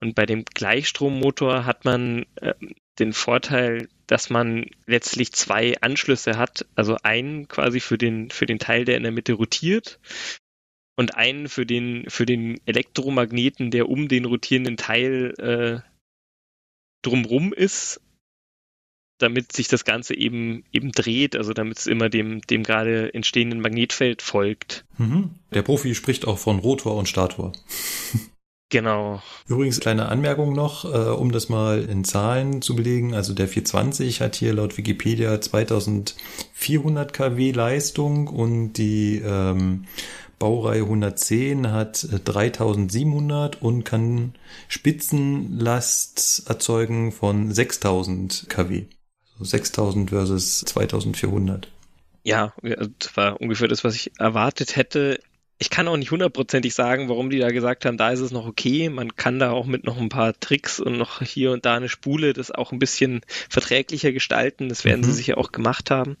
Und 0.00 0.14
bei 0.14 0.26
dem 0.26 0.44
Gleichstrommotor 0.44 1.66
hat 1.66 1.84
man 1.84 2.26
äh, 2.36 2.54
den 2.98 3.12
Vorteil, 3.12 3.88
dass 4.06 4.30
man 4.30 4.66
letztlich 4.86 5.32
zwei 5.32 5.80
Anschlüsse 5.80 6.36
hat, 6.36 6.66
also 6.74 6.96
einen 7.02 7.48
quasi 7.48 7.80
für 7.80 7.98
den, 7.98 8.30
für 8.30 8.46
den 8.46 8.58
Teil, 8.58 8.84
der 8.84 8.96
in 8.96 9.02
der 9.02 9.12
Mitte 9.12 9.32
rotiert 9.32 9.98
und 10.96 11.16
einen 11.16 11.48
für 11.48 11.64
den, 11.64 12.08
für 12.10 12.26
den 12.26 12.60
Elektromagneten, 12.66 13.70
der 13.70 13.88
um 13.88 14.08
den 14.08 14.26
rotierenden 14.26 14.76
Teil 14.76 15.34
äh, 15.38 15.88
drumrum 17.02 17.52
ist 17.52 18.00
damit 19.22 19.52
sich 19.52 19.68
das 19.68 19.84
Ganze 19.84 20.14
eben 20.16 20.64
eben 20.72 20.92
dreht, 20.92 21.36
also 21.36 21.52
damit 21.52 21.78
es 21.78 21.86
immer 21.86 22.08
dem, 22.08 22.40
dem 22.42 22.62
gerade 22.64 23.14
entstehenden 23.14 23.60
Magnetfeld 23.60 24.20
folgt. 24.20 24.84
Mhm. 24.98 25.30
Der 25.54 25.62
Profi 25.62 25.94
spricht 25.94 26.26
auch 26.26 26.38
von 26.38 26.58
Rotor 26.58 26.96
und 26.96 27.08
Stator. 27.08 27.52
Genau. 28.72 29.22
Übrigens, 29.48 29.80
kleine 29.80 30.08
Anmerkung 30.08 30.54
noch, 30.54 30.86
äh, 30.86 31.10
um 31.10 31.30
das 31.30 31.50
mal 31.50 31.82
in 31.82 32.04
Zahlen 32.04 32.62
zu 32.62 32.74
belegen. 32.74 33.12
Also 33.12 33.34
der 33.34 33.46
420 33.46 34.22
hat 34.22 34.34
hier 34.34 34.54
laut 34.54 34.78
Wikipedia 34.78 35.38
2400 35.38 37.12
kW 37.12 37.52
Leistung 37.52 38.28
und 38.28 38.72
die 38.72 39.20
ähm, 39.22 39.84
Baureihe 40.38 40.84
110 40.84 41.70
hat 41.70 42.08
3700 42.24 43.56
äh, 43.56 43.58
und 43.60 43.84
kann 43.84 44.36
Spitzenlast 44.68 46.44
erzeugen 46.48 47.12
von 47.12 47.52
6000 47.52 48.46
kW. 48.48 48.86
6000 49.38 50.08
versus 50.08 50.60
2400. 50.60 51.68
Ja, 52.24 52.54
das 52.62 53.14
war 53.18 53.38
ungefähr 53.38 53.68
das, 53.68 53.84
was 53.84 53.96
ich 53.96 54.18
erwartet 54.18 54.76
hätte. 54.76 55.20
Ich 55.62 55.70
kann 55.70 55.86
auch 55.86 55.96
nicht 55.96 56.10
hundertprozentig 56.10 56.74
sagen, 56.74 57.08
warum 57.08 57.30
die 57.30 57.38
da 57.38 57.50
gesagt 57.50 57.84
haben, 57.84 57.96
da 57.96 58.10
ist 58.10 58.18
es 58.18 58.32
noch 58.32 58.46
okay. 58.46 58.88
Man 58.88 59.14
kann 59.14 59.38
da 59.38 59.52
auch 59.52 59.64
mit 59.64 59.84
noch 59.84 59.96
ein 59.96 60.08
paar 60.08 60.32
Tricks 60.40 60.80
und 60.80 60.98
noch 60.98 61.22
hier 61.22 61.52
und 61.52 61.64
da 61.64 61.76
eine 61.76 61.88
Spule 61.88 62.32
das 62.32 62.50
auch 62.50 62.72
ein 62.72 62.80
bisschen 62.80 63.20
verträglicher 63.48 64.10
gestalten. 64.10 64.68
Das 64.68 64.84
werden 64.84 65.02
mhm. 65.02 65.04
sie 65.04 65.12
sicher 65.12 65.38
auch 65.38 65.52
gemacht 65.52 65.92
haben. 65.92 66.16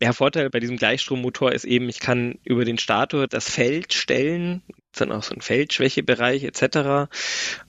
Der 0.00 0.12
Vorteil 0.12 0.50
bei 0.50 0.58
diesem 0.58 0.76
Gleichstrommotor 0.76 1.52
ist 1.52 1.64
eben, 1.64 1.88
ich 1.88 2.00
kann 2.00 2.40
über 2.42 2.64
den 2.64 2.78
Stator 2.78 3.28
das 3.28 3.48
Feld 3.48 3.92
stellen, 3.92 4.62
dann 4.90 5.12
auch 5.12 5.22
so 5.22 5.36
ein 5.36 5.40
Feldschwächebereich 5.40 6.42
etc. 6.42 7.12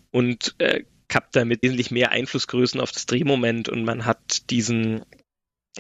Und 0.10 0.56
äh, 0.58 0.86
habe 1.14 1.28
damit 1.34 1.62
wesentlich 1.62 1.92
mehr 1.92 2.10
Einflussgrößen 2.10 2.82
auf 2.82 2.92
das 2.92 3.06
Drehmoment 3.06 3.70
und 3.70 3.86
man 3.86 4.08
hat 4.08 4.50
diesen 4.50 5.06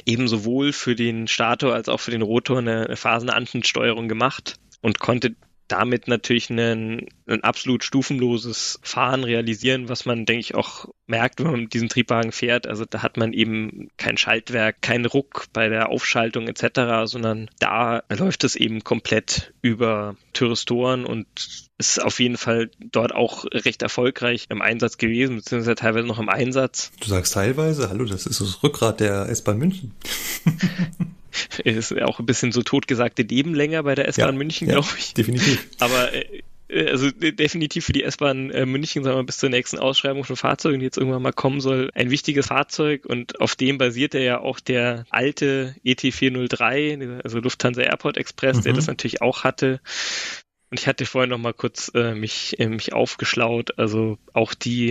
eben 0.06 0.28
sowohl 0.28 0.72
für 0.72 0.94
den 0.94 1.28
Stator 1.28 1.74
als 1.74 1.90
auch 1.90 2.00
für 2.00 2.12
den 2.12 2.22
Rotor 2.22 2.60
eine, 2.60 2.86
eine 2.86 2.96
Phasenanschnittsteuerung 2.96 4.08
gemacht 4.08 4.60
und 4.84 5.00
konnte 5.00 5.36
damit 5.68 6.08
natürlich 6.08 6.50
ein, 6.52 7.08
ein 7.26 7.44
absolut 7.44 7.84
stufenloses 7.84 8.80
Fahren 8.84 9.24
realisieren, 9.24 9.90
was 9.90 10.06
man, 10.06 10.26
denke 10.26 10.42
ich, 10.42 10.56
auch 10.56 10.90
merkt, 11.08 11.40
wenn 11.40 11.52
man 11.52 11.62
mit 11.62 11.74
diesem 11.74 11.90
Triebwagen 11.90 12.32
fährt. 12.32 12.68
Also 12.68 12.86
da 12.86 13.02
hat 13.02 13.18
man 13.18 13.34
eben 13.34 13.90
kein 13.98 14.18
Schaltwerk, 14.18 14.82
keinen 14.82 15.06
Ruck 15.06 15.48
bei 15.54 15.70
der 15.70 15.90
Aufschaltung 15.90 16.48
etc., 16.48 17.06
sondern 17.06 17.50
da 17.60 18.04
läuft 18.10 18.44
es 18.44 18.56
eben 18.56 18.84
komplett 18.84 19.54
über 19.62 20.16
Thyristoren 20.34 21.06
und 21.06 21.28
ist 21.78 22.02
auf 22.02 22.20
jeden 22.20 22.38
Fall 22.38 22.70
dort 22.80 23.14
auch 23.14 23.46
recht 23.52 23.82
erfolgreich 23.82 24.46
im 24.50 24.62
Einsatz 24.62 24.98
gewesen, 24.98 25.38
beziehungsweise 25.38 25.76
teilweise 25.76 26.08
noch 26.08 26.20
im 26.20 26.30
Einsatz. 26.30 26.92
Du 27.00 27.08
sagst 27.08 27.34
teilweise, 27.34 27.90
hallo, 27.90 28.06
das 28.06 28.26
ist 28.26 28.42
das 28.42 28.64
Rückgrat 28.64 29.00
der 29.00 29.28
S-Bahn 29.30 29.58
München. 29.58 29.92
ist 31.64 32.00
auch 32.02 32.20
ein 32.20 32.26
bisschen 32.26 32.52
so 32.52 32.62
totgesagte 32.62 33.24
Nebenlänger 33.24 33.84
bei 33.84 33.96
der 33.96 34.08
S-Bahn 34.08 34.36
ja, 34.36 34.38
München, 34.38 34.68
ja, 34.68 34.76
glaube 34.76 34.90
ich. 34.98 35.14
Definitiv. 35.14 35.68
Aber 35.80 36.14
äh, 36.14 36.42
also 36.90 37.12
definitiv 37.12 37.86
für 37.86 37.94
die 37.94 38.04
S-Bahn 38.04 38.50
äh, 38.50 38.66
München, 38.66 39.04
sagen 39.04 39.18
wir, 39.18 39.24
bis 39.24 39.38
zur 39.38 39.50
nächsten 39.50 39.78
Ausschreibung 39.78 40.24
von 40.24 40.36
Fahrzeugen, 40.36 40.80
die 40.80 40.86
jetzt 40.86 40.98
irgendwann 40.98 41.22
mal 41.22 41.34
kommen 41.34 41.62
soll, 41.62 41.92
ein 41.94 42.10
wichtiges 42.10 42.48
Fahrzeug 42.48 43.06
und 43.06 43.40
auf 43.42 43.56
dem 43.56 43.78
basiert 43.78 44.14
ja 44.14 44.40
auch 44.40 44.60
der 44.60 45.06
alte 45.10 45.76
ET403, 45.86 47.22
also 47.24 47.40
Lufthansa 47.40 47.82
Airport 47.82 48.18
Express, 48.18 48.58
mhm. 48.58 48.62
der 48.64 48.74
das 48.74 48.88
natürlich 48.88 49.22
auch 49.22 49.44
hatte. 49.44 49.82
Und 50.74 50.80
ich 50.80 50.88
hatte 50.88 51.06
vorhin 51.06 51.30
noch 51.30 51.38
mal 51.38 51.54
kurz 51.54 51.92
äh, 51.94 52.16
mich, 52.16 52.60
äh, 52.60 52.66
mich 52.66 52.94
aufgeschlaut. 52.94 53.78
Also 53.78 54.18
auch 54.34 54.56
die 54.56 54.90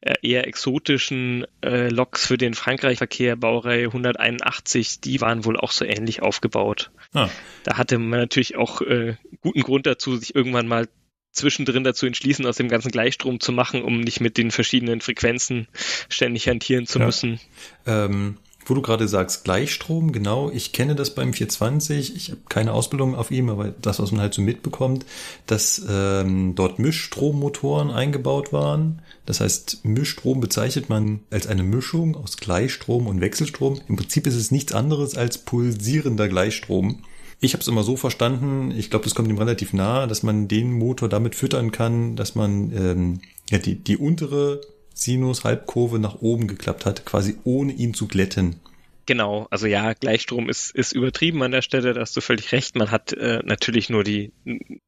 äh, 0.00 0.14
eher 0.20 0.48
exotischen 0.48 1.46
äh, 1.64 1.90
Loks 1.90 2.26
für 2.26 2.36
den 2.36 2.54
Frankreich-Verkehr, 2.54 3.36
Baureihe 3.36 3.84
181, 3.84 5.00
die 5.00 5.20
waren 5.20 5.44
wohl 5.44 5.58
auch 5.58 5.70
so 5.70 5.84
ähnlich 5.84 6.22
aufgebaut. 6.22 6.90
Ah. 7.14 7.28
Da 7.62 7.76
hatte 7.76 8.00
man 8.00 8.18
natürlich 8.18 8.56
auch 8.56 8.80
äh, 8.80 9.14
guten 9.42 9.60
Grund 9.60 9.86
dazu, 9.86 10.16
sich 10.16 10.34
irgendwann 10.34 10.66
mal 10.66 10.88
zwischendrin 11.30 11.84
dazu 11.84 12.06
entschließen, 12.06 12.44
aus 12.44 12.56
dem 12.56 12.68
ganzen 12.68 12.90
Gleichstrom 12.90 13.38
zu 13.38 13.52
machen, 13.52 13.82
um 13.82 14.00
nicht 14.00 14.20
mit 14.20 14.36
den 14.36 14.50
verschiedenen 14.50 15.00
Frequenzen 15.00 15.68
ständig 16.08 16.48
hantieren 16.48 16.88
zu 16.88 16.98
ja. 16.98 17.06
müssen. 17.06 17.38
Ähm, 17.86 18.38
wo 18.66 18.74
du 18.74 18.82
gerade 18.82 19.08
sagst, 19.08 19.44
Gleichstrom, 19.44 20.12
genau, 20.12 20.50
ich 20.50 20.72
kenne 20.72 20.94
das 20.94 21.14
beim 21.14 21.32
420, 21.32 22.16
ich 22.16 22.30
habe 22.30 22.40
keine 22.48 22.72
Ausbildung 22.72 23.14
auf 23.14 23.30
ihm, 23.30 23.48
aber 23.48 23.68
das, 23.70 24.00
was 24.00 24.10
man 24.10 24.20
halt 24.20 24.34
so 24.34 24.42
mitbekommt, 24.42 25.06
dass 25.46 25.80
ähm, 25.88 26.54
dort 26.54 26.78
Mischstrommotoren 26.78 27.90
eingebaut 27.90 28.52
waren. 28.52 29.02
Das 29.24 29.40
heißt, 29.40 29.84
Mischstrom 29.84 30.40
bezeichnet 30.40 30.88
man 30.88 31.20
als 31.30 31.46
eine 31.46 31.62
Mischung 31.62 32.16
aus 32.16 32.36
Gleichstrom 32.36 33.06
und 33.06 33.20
Wechselstrom. 33.20 33.80
Im 33.88 33.96
Prinzip 33.96 34.26
ist 34.26 34.34
es 34.36 34.50
nichts 34.50 34.72
anderes 34.72 35.16
als 35.16 35.38
pulsierender 35.38 36.28
Gleichstrom. 36.28 37.02
Ich 37.40 37.52
habe 37.52 37.60
es 37.60 37.68
immer 37.68 37.82
so 37.82 37.96
verstanden, 37.96 38.72
ich 38.76 38.90
glaube, 38.90 39.04
das 39.04 39.14
kommt 39.14 39.28
ihm 39.28 39.38
relativ 39.38 39.72
nah, 39.72 40.06
dass 40.06 40.22
man 40.22 40.48
den 40.48 40.72
Motor 40.72 41.08
damit 41.08 41.34
füttern 41.34 41.70
kann, 41.70 42.16
dass 42.16 42.34
man 42.34 42.72
ähm, 42.72 43.20
ja, 43.50 43.58
die, 43.58 43.76
die 43.76 43.96
untere 43.96 44.60
Sinus-Halbkurve 44.96 45.98
nach 45.98 46.16
oben 46.22 46.48
geklappt 46.48 46.86
hat, 46.86 47.04
quasi 47.04 47.36
ohne 47.44 47.72
ihn 47.72 47.94
zu 47.94 48.08
glätten. 48.08 48.56
Genau, 49.04 49.46
also 49.50 49.68
ja, 49.68 49.92
Gleichstrom 49.92 50.48
ist, 50.48 50.74
ist 50.74 50.92
übertrieben 50.92 51.42
an 51.42 51.52
der 51.52 51.62
Stelle, 51.62 51.92
da 51.92 52.00
hast 52.00 52.16
du 52.16 52.20
völlig 52.20 52.50
recht. 52.50 52.74
Man 52.74 52.90
hat 52.90 53.12
äh, 53.12 53.40
natürlich 53.44 53.88
nur 53.88 54.02
die, 54.02 54.32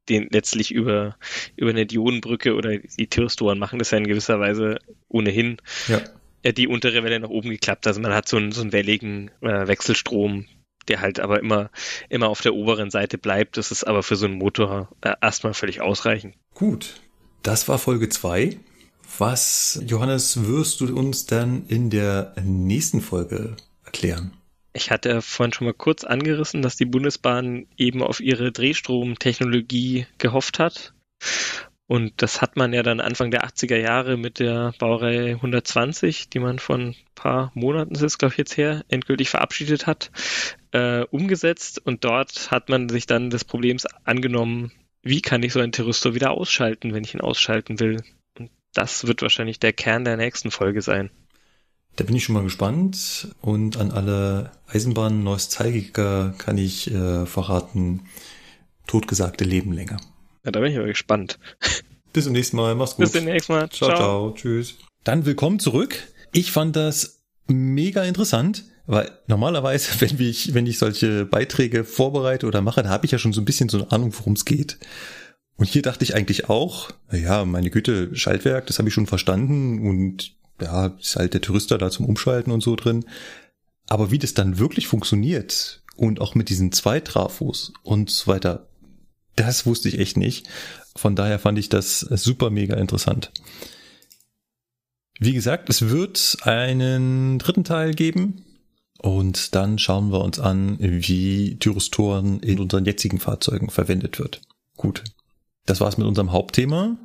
den 0.08 0.28
letztlich 0.30 0.72
über, 0.72 1.16
über 1.56 1.70
eine 1.70 1.86
Diodenbrücke 1.86 2.54
oder 2.54 2.78
die 2.78 3.06
Thyristoren 3.06 3.60
machen 3.60 3.78
das 3.78 3.92
ja 3.92 3.98
in 3.98 4.08
gewisser 4.08 4.40
Weise 4.40 4.78
ohnehin. 5.08 5.58
Ja. 5.86 6.00
Äh, 6.42 6.52
die 6.52 6.66
untere 6.66 7.04
Welle 7.04 7.20
nach 7.20 7.28
oben 7.28 7.50
geklappt. 7.50 7.86
Also 7.86 8.00
man 8.00 8.12
hat 8.12 8.28
so 8.28 8.38
einen, 8.38 8.50
so 8.50 8.62
einen 8.62 8.72
welligen 8.72 9.30
äh, 9.40 9.68
Wechselstrom, 9.68 10.46
der 10.88 11.00
halt 11.00 11.20
aber 11.20 11.38
immer, 11.38 11.70
immer 12.08 12.28
auf 12.28 12.40
der 12.40 12.54
oberen 12.54 12.90
Seite 12.90 13.18
bleibt. 13.18 13.56
Das 13.56 13.70
ist 13.70 13.84
aber 13.84 14.02
für 14.02 14.16
so 14.16 14.26
einen 14.26 14.38
Motor 14.38 14.88
äh, 15.02 15.14
erstmal 15.20 15.54
völlig 15.54 15.80
ausreichend. 15.80 16.34
Gut. 16.54 17.02
Das 17.44 17.68
war 17.68 17.78
Folge 17.78 18.08
zwei. 18.08 18.56
Was, 19.16 19.80
Johannes, 19.86 20.46
wirst 20.46 20.80
du 20.80 20.96
uns 20.96 21.26
dann 21.26 21.66
in 21.66 21.90
der 21.90 22.34
nächsten 22.42 23.00
Folge 23.00 23.56
erklären? 23.84 24.32
Ich 24.74 24.90
hatte 24.90 25.22
vorhin 25.22 25.52
schon 25.52 25.66
mal 25.66 25.74
kurz 25.74 26.04
angerissen, 26.04 26.62
dass 26.62 26.76
die 26.76 26.84
Bundesbahn 26.84 27.66
eben 27.76 28.02
auf 28.02 28.20
ihre 28.20 28.52
Drehstromtechnologie 28.52 30.06
gehofft 30.18 30.58
hat. 30.58 30.92
Und 31.88 32.12
das 32.18 32.42
hat 32.42 32.56
man 32.56 32.74
ja 32.74 32.82
dann 32.82 33.00
Anfang 33.00 33.30
der 33.30 33.44
80er 33.44 33.76
Jahre 33.76 34.18
mit 34.18 34.38
der 34.38 34.74
Baureihe 34.78 35.36
120, 35.36 36.28
die 36.28 36.38
man 36.38 36.58
von 36.58 36.90
ein 36.90 36.96
paar 37.14 37.50
Monaten, 37.54 37.94
ist 37.94 38.02
es 38.02 38.18
glaube 38.18 38.34
ich 38.34 38.38
jetzt 38.38 38.58
her, 38.58 38.84
endgültig 38.88 39.30
verabschiedet 39.30 39.86
hat, 39.86 40.10
äh, 40.72 41.04
umgesetzt. 41.10 41.80
Und 41.84 42.04
dort 42.04 42.50
hat 42.50 42.68
man 42.68 42.90
sich 42.90 43.06
dann 43.06 43.30
des 43.30 43.44
Problems 43.44 43.86
angenommen, 44.04 44.70
wie 45.02 45.22
kann 45.22 45.42
ich 45.42 45.54
so 45.54 45.60
einen 45.60 45.72
Thyristor 45.72 46.14
wieder 46.14 46.30
ausschalten, 46.32 46.92
wenn 46.92 47.04
ich 47.04 47.14
ihn 47.14 47.22
ausschalten 47.22 47.80
will. 47.80 48.02
Das 48.74 49.06
wird 49.06 49.22
wahrscheinlich 49.22 49.58
der 49.58 49.72
Kern 49.72 50.04
der 50.04 50.16
nächsten 50.16 50.50
Folge 50.50 50.82
sein. 50.82 51.10
Da 51.96 52.04
bin 52.04 52.14
ich 52.14 52.24
schon 52.24 52.34
mal 52.34 52.44
gespannt 52.44 53.28
und 53.40 53.76
an 53.76 53.90
alle 53.90 54.52
Eisenbahn-Nostalgiker 54.68 56.34
kann 56.38 56.56
ich 56.56 56.90
äh, 56.92 57.26
verraten, 57.26 58.02
totgesagte 58.86 59.44
leben 59.44 59.72
länger. 59.72 59.96
Ja, 60.44 60.52
da 60.52 60.60
bin 60.60 60.70
ich 60.70 60.78
aber 60.78 60.86
gespannt. 60.86 61.38
Bis 62.12 62.24
zum 62.24 62.34
nächsten 62.34 62.56
Mal, 62.56 62.74
mach's 62.74 62.96
gut. 62.96 63.04
Bis 63.04 63.12
zum 63.12 63.24
nächsten 63.24 63.52
Mal. 63.52 63.68
Ciao, 63.70 63.90
ciao, 63.90 63.98
ciao, 63.98 64.34
tschüss. 64.34 64.76
Dann 65.02 65.26
willkommen 65.26 65.58
zurück. 65.58 66.06
Ich 66.32 66.52
fand 66.52 66.76
das 66.76 67.22
mega 67.48 68.04
interessant, 68.04 68.64
weil 68.86 69.10
normalerweise, 69.26 70.00
wenn 70.00 70.20
ich, 70.20 70.54
wenn 70.54 70.66
ich 70.66 70.78
solche 70.78 71.24
Beiträge 71.24 71.84
vorbereite 71.84 72.46
oder 72.46 72.62
mache, 72.62 72.82
da 72.82 72.90
habe 72.90 73.06
ich 73.06 73.12
ja 73.12 73.18
schon 73.18 73.32
so 73.32 73.40
ein 73.40 73.44
bisschen 73.44 73.68
so 73.68 73.78
eine 73.78 73.90
Ahnung, 73.90 74.14
worum 74.16 74.34
es 74.34 74.44
geht. 74.44 74.78
Und 75.58 75.66
hier 75.66 75.82
dachte 75.82 76.04
ich 76.04 76.14
eigentlich 76.14 76.48
auch, 76.48 76.92
ja, 77.12 77.44
meine 77.44 77.70
Güte, 77.70 78.14
Schaltwerk, 78.14 78.68
das 78.68 78.78
habe 78.78 78.88
ich 78.88 78.94
schon 78.94 79.08
verstanden 79.08 79.86
und 79.86 80.36
ja, 80.60 80.86
ist 80.86 81.16
halt 81.16 81.34
der 81.34 81.40
Tourister 81.40 81.78
da 81.78 81.90
zum 81.90 82.06
Umschalten 82.06 82.52
und 82.52 82.62
so 82.62 82.76
drin. 82.76 83.04
Aber 83.88 84.12
wie 84.12 84.20
das 84.20 84.34
dann 84.34 84.58
wirklich 84.58 84.86
funktioniert 84.86 85.82
und 85.96 86.20
auch 86.20 86.36
mit 86.36 86.48
diesen 86.48 86.70
zwei 86.70 87.00
Trafos 87.00 87.72
und 87.82 88.08
so 88.08 88.28
weiter, 88.28 88.68
das 89.34 89.66
wusste 89.66 89.88
ich 89.88 89.98
echt 89.98 90.16
nicht. 90.16 90.46
Von 90.94 91.16
daher 91.16 91.40
fand 91.40 91.58
ich 91.58 91.68
das 91.68 92.00
super 92.00 92.50
mega 92.50 92.76
interessant. 92.76 93.32
Wie 95.18 95.32
gesagt, 95.32 95.68
es 95.70 95.88
wird 95.88 96.38
einen 96.42 97.40
dritten 97.40 97.64
Teil 97.64 97.94
geben 97.94 98.44
und 98.98 99.56
dann 99.56 99.80
schauen 99.80 100.12
wir 100.12 100.20
uns 100.20 100.38
an, 100.38 100.76
wie 100.78 101.56
Tyristoren 101.58 102.38
in 102.40 102.60
unseren 102.60 102.84
jetzigen 102.84 103.18
Fahrzeugen 103.18 103.70
verwendet 103.70 104.20
wird. 104.20 104.40
Gut. 104.76 105.02
Das 105.68 105.82
war's 105.82 105.98
mit 105.98 106.06
unserem 106.06 106.32
Hauptthema. 106.32 106.96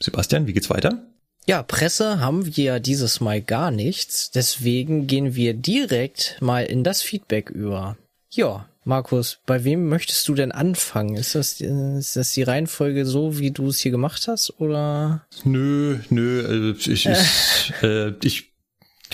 Sebastian, 0.00 0.48
wie 0.48 0.52
geht's 0.52 0.68
weiter? 0.68 1.06
Ja, 1.46 1.62
Presse 1.62 2.18
haben 2.18 2.56
wir 2.56 2.80
dieses 2.80 3.20
Mal 3.20 3.40
gar 3.40 3.70
nichts, 3.70 4.32
deswegen 4.32 5.06
gehen 5.06 5.36
wir 5.36 5.54
direkt 5.54 6.36
mal 6.40 6.64
in 6.64 6.82
das 6.82 7.02
Feedback 7.02 7.50
über. 7.50 7.96
Ja, 8.28 8.68
Markus, 8.82 9.38
bei 9.46 9.62
wem 9.62 9.88
möchtest 9.88 10.26
du 10.26 10.34
denn 10.34 10.50
anfangen? 10.50 11.14
Ist 11.14 11.36
das, 11.36 11.60
ist 11.60 12.16
das 12.16 12.32
die 12.32 12.42
Reihenfolge 12.42 13.06
so, 13.06 13.38
wie 13.38 13.52
du 13.52 13.68
es 13.68 13.78
hier 13.78 13.92
gemacht 13.92 14.26
hast, 14.26 14.58
oder? 14.58 15.24
Nö, 15.44 16.00
nö, 16.10 16.72
äh, 16.74 16.90
ich, 16.90 17.06
ich, 17.06 17.72
äh, 17.82 18.12
ich 18.24 18.50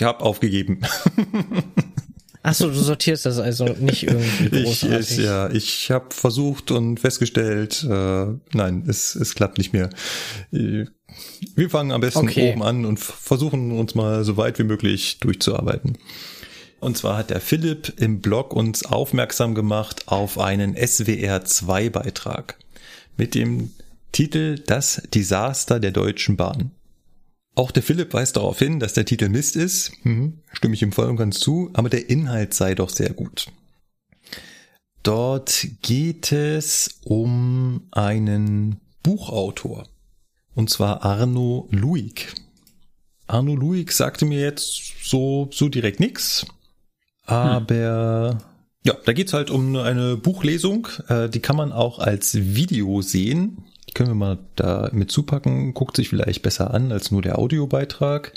habe 0.01 0.23
aufgegeben. 0.23 0.81
Ach 2.49 2.53
so, 2.53 2.69
du 2.69 2.79
sortierst 2.79 3.25
das 3.25 3.39
also 3.39 3.65
nicht 3.65 4.03
irgendwie 4.03 4.49
großartig. 4.63 5.11
Ich, 5.11 5.17
ich, 5.17 5.25
ja, 5.25 5.49
ich 5.49 5.91
habe 5.91 6.07
versucht 6.11 6.71
und 6.71 6.97
festgestellt, 6.97 7.83
äh, 7.83 8.25
nein, 8.53 8.85
es, 8.87 9.15
es 9.15 9.35
klappt 9.35 9.57
nicht 9.57 9.73
mehr. 9.73 9.89
Äh, 10.53 10.85
wir 11.55 11.69
fangen 11.69 11.91
am 11.91 11.99
besten 11.99 12.19
okay. 12.19 12.53
oben 12.53 12.63
an 12.63 12.85
und 12.85 13.01
versuchen 13.01 13.77
uns 13.77 13.95
mal 13.95 14.23
so 14.23 14.37
weit 14.37 14.59
wie 14.59 14.63
möglich 14.63 15.19
durchzuarbeiten. 15.19 15.97
Und 16.79 16.97
zwar 16.97 17.17
hat 17.17 17.31
der 17.31 17.41
Philipp 17.41 17.93
im 17.97 18.21
Blog 18.21 18.53
uns 18.53 18.85
aufmerksam 18.85 19.53
gemacht 19.53 20.07
auf 20.07 20.39
einen 20.39 20.77
SWR2-Beitrag 20.77 22.57
mit 23.17 23.35
dem 23.35 23.71
Titel 24.13 24.57
Das 24.65 25.01
Desaster 25.13 25.81
der 25.81 25.91
Deutschen 25.91 26.37
Bahn. 26.37 26.71
Auch 27.57 27.71
der 27.71 27.81
Philipp 27.81 28.13
weist 28.13 28.37
darauf 28.37 28.59
hin, 28.59 28.79
dass 28.79 28.93
der 28.93 29.05
Titel 29.05 29.29
Mist 29.29 29.55
ist. 29.55 29.91
Mhm, 30.03 30.41
stimme 30.53 30.75
ich 30.75 30.83
ihm 30.83 30.91
voll 30.91 31.07
und 31.07 31.15
ganz 31.15 31.39
zu, 31.39 31.71
aber 31.73 31.89
der 31.89 32.07
Inhalt 32.07 32.53
sei 32.53 32.75
doch 32.75 32.89
sehr 32.89 33.13
gut. 33.13 33.47
Dort 35.01 35.65
geht 35.81 36.31
es 36.31 36.99
um 37.03 37.87
einen 37.89 38.79
Buchautor. 39.01 39.87
Und 40.53 40.69
zwar 40.69 41.03
Arno 41.03 41.67
Luig. 41.71 42.31
Arno 43.25 43.55
Luig 43.55 43.91
sagte 43.91 44.25
mir 44.25 44.39
jetzt 44.39 44.93
so, 45.03 45.49
so 45.51 45.67
direkt 45.67 45.99
nix. 45.99 46.45
Aber 47.25 48.37
hm. 48.39 48.47
ja, 48.83 48.93
da 49.03 49.13
geht's 49.13 49.33
halt 49.33 49.49
um 49.49 49.75
eine 49.77 50.15
Buchlesung. 50.15 50.89
Äh, 51.07 51.27
die 51.27 51.39
kann 51.39 51.55
man 51.55 51.71
auch 51.71 51.97
als 51.97 52.35
Video 52.35 53.01
sehen. 53.01 53.63
Können 53.97 54.11
wir 54.11 54.15
mal 54.15 54.37
da 54.55 54.91
mit 54.93 55.09
zupacken. 55.09 55.73
Guckt 55.73 55.95
sich 55.95 56.09
vielleicht 56.09 56.43
besser 56.43 56.71
an 56.71 56.91
als 56.91 57.09
nur 57.09 57.23
der 57.23 57.39
Audiobeitrag. 57.39 58.31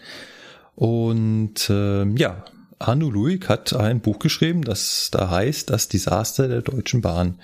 Und 0.74 1.68
äh, 1.68 2.06
ja, 2.14 2.46
Arno 2.78 3.10
Luig 3.10 3.46
hat 3.50 3.74
ein 3.74 4.00
Buch 4.00 4.20
geschrieben, 4.20 4.62
das 4.62 5.10
da 5.12 5.28
heißt 5.28 5.68
Das 5.68 5.88
Desaster 5.88 6.48
der 6.48 6.62
Deutschen 6.62 7.02
Bahn. 7.02 7.38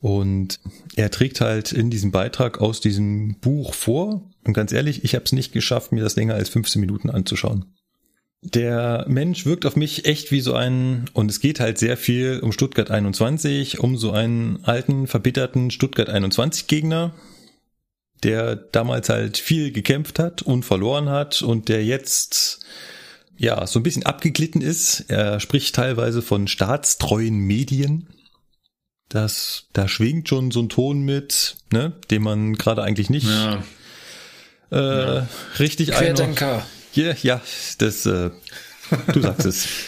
Und 0.00 0.60
er 0.94 1.10
trägt 1.10 1.40
halt 1.40 1.72
in 1.72 1.90
diesem 1.90 2.12
Beitrag 2.12 2.60
aus 2.60 2.80
diesem 2.80 3.40
Buch 3.40 3.74
vor. 3.74 4.22
Und 4.44 4.52
ganz 4.52 4.70
ehrlich, 4.70 5.02
ich 5.02 5.16
habe 5.16 5.24
es 5.24 5.32
nicht 5.32 5.52
geschafft, 5.52 5.90
mir 5.90 6.04
das 6.04 6.14
länger 6.14 6.34
als 6.34 6.50
15 6.50 6.78
Minuten 6.78 7.10
anzuschauen. 7.10 7.64
Der 8.42 9.04
Mensch 9.08 9.46
wirkt 9.46 9.66
auf 9.66 9.74
mich 9.74 10.04
echt 10.04 10.30
wie 10.30 10.42
so 10.42 10.54
ein, 10.54 11.06
und 11.12 11.28
es 11.28 11.40
geht 11.40 11.58
halt 11.58 11.76
sehr 11.78 11.96
viel 11.96 12.38
um 12.38 12.52
Stuttgart 12.52 12.92
21, 12.92 13.80
um 13.80 13.96
so 13.96 14.12
einen 14.12 14.60
alten, 14.62 15.08
verbitterten 15.08 15.72
Stuttgart 15.72 16.08
21 16.08 16.68
Gegner, 16.68 17.14
der 18.22 18.56
damals 18.56 19.08
halt 19.08 19.38
viel 19.38 19.72
gekämpft 19.72 20.18
hat 20.18 20.42
und 20.42 20.64
verloren 20.64 21.08
hat 21.08 21.42
und 21.42 21.68
der 21.68 21.84
jetzt 21.84 22.60
ja 23.36 23.66
so 23.66 23.78
ein 23.78 23.82
bisschen 23.82 24.04
abgeglitten 24.04 24.60
ist. 24.60 25.04
Er 25.08 25.40
spricht 25.40 25.74
teilweise 25.74 26.22
von 26.22 26.48
staatstreuen 26.48 27.38
Medien. 27.38 28.08
Das, 29.08 29.66
da 29.72 29.88
schwingt 29.88 30.28
schon 30.28 30.50
so 30.50 30.60
ein 30.60 30.68
Ton 30.68 31.00
mit, 31.00 31.56
ne, 31.72 31.94
den 32.10 32.22
man 32.22 32.54
gerade 32.54 32.82
eigentlich 32.82 33.08
nicht 33.08 33.26
ja. 33.26 33.62
Äh, 34.70 34.76
ja. 34.76 35.28
richtig 35.58 35.92
Querdenker. 35.92 36.66
Ja, 36.92 37.14
ja, 37.22 37.40
das, 37.78 38.04
äh, 38.04 38.30
du 39.12 39.20
sagst 39.20 39.46
es. 39.46 39.68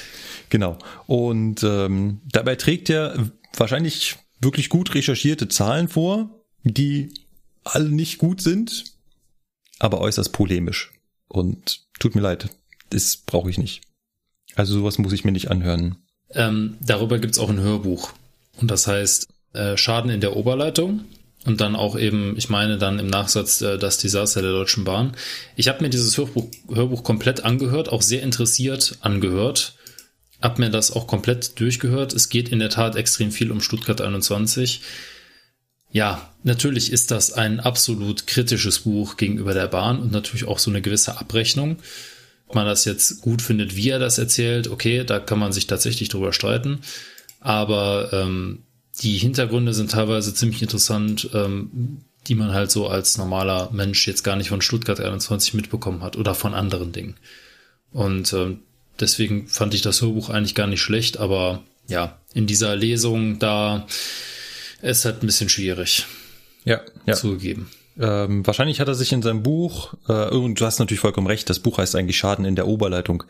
Genau. 0.51 0.79
Und 1.07 1.63
ähm, 1.63 2.23
dabei 2.25 2.57
trägt 2.57 2.91
er 2.91 3.31
wahrscheinlich 3.57 4.17
wirklich 4.41 4.69
gut 4.69 4.93
recherchierte 4.97 5.47
Zahlen 5.47 5.87
vor, 5.87 6.43
die 6.65 7.15
alle 7.65 7.91
nicht 7.91 8.19
gut 8.19 8.41
sind, 8.41 8.85
aber 9.79 10.01
äußerst 10.01 10.33
polemisch. 10.33 10.93
Und 11.29 11.81
tut 11.99 12.15
mir 12.15 12.21
leid, 12.21 12.51
das 12.91 13.17
brauche 13.17 13.51
ich 13.51 13.59
nicht. 13.59 13.83
Also 14.57 14.75
sowas 14.75 14.99
muss 14.99 15.13
ich 15.13 15.25
mir 15.25 15.33
nicht 15.33 15.51
anhören. 15.51 15.97
Ähm, 16.31 16.77
darüber 16.81 17.19
gibt's 17.19 17.39
auch 17.39 17.51
ein 17.51 17.61
Hörbuch. 17.61 18.13
Und 18.61 18.71
das 18.71 18.87
heißt 18.87 19.29
äh, 19.53 19.77
Schaden 19.77 20.11
in 20.11 20.21
der 20.21 20.37
Oberleitung. 20.37 21.05
Und 21.47 21.63
dann 21.63 21.75
auch 21.75 21.99
eben, 21.99 22.37
ich 22.37 22.51
meine 22.51 22.77
dann 22.77 22.99
im 22.99 23.07
Nachsatz 23.07 23.63
äh, 23.63 23.79
das 23.79 23.97
Desaster 23.97 24.43
der 24.43 24.53
Deutschen 24.53 24.85
Bahn. 24.85 25.17
Ich 25.57 25.69
habe 25.69 25.83
mir 25.83 25.89
dieses 25.89 26.19
Hörbuch, 26.19 26.49
Hörbuch 26.69 27.03
komplett 27.03 27.45
angehört, 27.45 27.89
auch 27.89 28.03
sehr 28.03 28.23
interessiert 28.23 28.99
angehört. 29.01 29.75
Hab 30.43 30.59
mir 30.59 30.71
das 30.71 30.91
auch 30.91 31.07
komplett 31.07 31.59
durchgehört. 31.59 32.13
Es 32.13 32.29
geht 32.29 32.51
in 32.51 32.59
der 32.59 32.71
Tat 32.71 32.97
extrem 32.97 33.31
viel 33.31 33.51
um 33.51 33.61
Stuttgart 33.61 34.01
21. 34.01 34.83
Ja, 35.93 36.31
natürlich 36.45 36.93
ist 36.93 37.11
das 37.11 37.33
ein 37.33 37.61
absolut 37.61 38.27
kritisches 38.27 38.81
Buch 38.81 39.17
gegenüber 39.17 39.55
der 39.55 39.67
Bahn 39.67 40.01
und 40.01 40.13
natürlich 40.13 40.47
auch 40.47 40.59
so 40.59 40.71
eine 40.71 40.83
gewisse 40.83 41.19
Abrechnung. 41.19 41.79
Ob 42.47 42.55
man 42.55 42.67
das 42.67 42.85
jetzt 42.85 43.23
gut 43.23 43.43
findet, 43.43 43.77
wie 43.77 43.91
er 43.91 43.99
das 43.99 44.19
erzählt, 44.19 44.69
okay, 44.69 45.05
da 45.05 45.21
kann 45.21 45.39
man 45.39 45.53
sich 45.53 45.67
tatsächlich 45.67 46.09
drüber 46.09 46.33
streiten. 46.33 46.81
Aber 47.41 48.11
ähm, 48.13 48.63
die 49.03 49.19
Hintergründe 49.19 49.73
sind 49.73 49.91
teilweise 49.93 50.35
ziemlich 50.35 50.63
interessant. 50.63 51.31
Ähm, 51.33 52.03
die 52.27 52.35
man 52.35 52.53
halt 52.53 52.71
so 52.71 52.89
als 52.89 53.19
normaler 53.19 53.71
Mensch 53.73 54.07
jetzt 54.07 54.23
gar 54.23 54.37
nicht 54.37 54.51
von 54.51 54.63
Stuttgart 54.63 55.01
21 55.01 55.55
mitbekommen 55.55 56.03
hat 56.03 56.17
oder 56.17 56.35
von 56.35 56.55
anderen 56.55 56.93
Dingen. 56.93 57.17
Und 57.93 58.33
ähm, 58.33 58.61
deswegen 58.99 59.49
fand 59.49 59.75
ich 59.75 59.83
das 59.83 60.03
Hörbuch 60.03 60.31
eigentlich 60.31 60.55
gar 60.55 60.67
nicht 60.67 60.83
schlecht, 60.83 61.19
aber 61.19 61.63
ja, 61.89 62.21
in 62.35 62.47
dieser 62.47 62.77
Lesung 62.77 63.39
da 63.39 63.87
ist 64.83 65.05
halt 65.05 65.23
ein 65.23 65.27
bisschen 65.27 65.49
schwierig. 65.49 66.07
Ja, 66.65 66.81
ja. 67.07 67.15
Zugegeben. 67.15 67.71
Ähm, 67.99 68.47
wahrscheinlich 68.47 68.81
hat 68.81 68.89
er 68.89 68.95
sich 68.95 69.13
in 69.13 69.23
seinem 69.23 69.43
Buch, 69.43 69.95
äh, 70.09 70.29
und 70.31 70.61
du 70.61 70.65
hast 70.65 70.79
natürlich 70.79 71.01
vollkommen 71.01 71.27
recht, 71.27 71.51
das 71.51 71.61
Buch 71.61 71.79
heißt 71.79 71.97
eigentlich 71.97 72.19
Schaden 72.19 72.45
in 72.45 72.57
der 72.57 72.67
Oberleitung. 72.67 73.25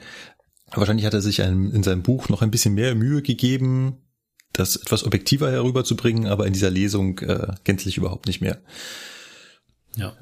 Wahrscheinlich 0.72 1.06
hat 1.06 1.14
er 1.14 1.22
sich 1.22 1.43
ein, 1.43 1.72
in 1.72 1.82
seinem 1.82 2.02
Buch 2.02 2.28
noch 2.28 2.43
ein 2.43 2.51
bisschen 2.51 2.74
mehr 2.74 2.94
Mühe 2.94 3.22
gegeben, 3.22 3.98
das 4.52 4.77
etwas 4.77 5.05
objektiver 5.05 5.51
herüberzubringen, 5.51 6.27
aber 6.27 6.47
in 6.47 6.52
dieser 6.52 6.70
Lesung 6.70 7.18
äh, 7.20 7.55
gänzlich 7.64 7.97
überhaupt 7.97 8.27
nicht 8.27 8.40
mehr. 8.40 8.60
Ja. 9.97 10.16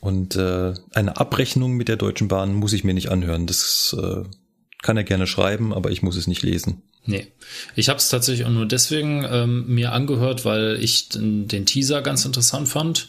Und 0.00 0.36
äh, 0.36 0.74
eine 0.92 1.16
Abrechnung 1.16 1.72
mit 1.72 1.88
der 1.88 1.96
Deutschen 1.96 2.28
Bahn 2.28 2.54
muss 2.54 2.72
ich 2.72 2.84
mir 2.84 2.94
nicht 2.94 3.10
anhören. 3.10 3.46
Das 3.46 3.96
äh, 4.00 4.22
kann 4.82 4.96
er 4.96 5.04
gerne 5.04 5.26
schreiben, 5.26 5.74
aber 5.74 5.90
ich 5.90 6.02
muss 6.02 6.16
es 6.16 6.26
nicht 6.26 6.42
lesen. 6.42 6.82
Nee. 7.06 7.28
Ich 7.74 7.88
habe 7.88 7.98
es 7.98 8.08
tatsächlich 8.08 8.46
auch 8.46 8.50
nur 8.50 8.66
deswegen 8.66 9.26
ähm, 9.30 9.66
mir 9.66 9.92
angehört, 9.92 10.44
weil 10.44 10.78
ich 10.80 11.08
den, 11.08 11.48
den 11.48 11.66
Teaser 11.66 12.02
ganz 12.02 12.24
interessant 12.24 12.68
fand. 12.68 13.08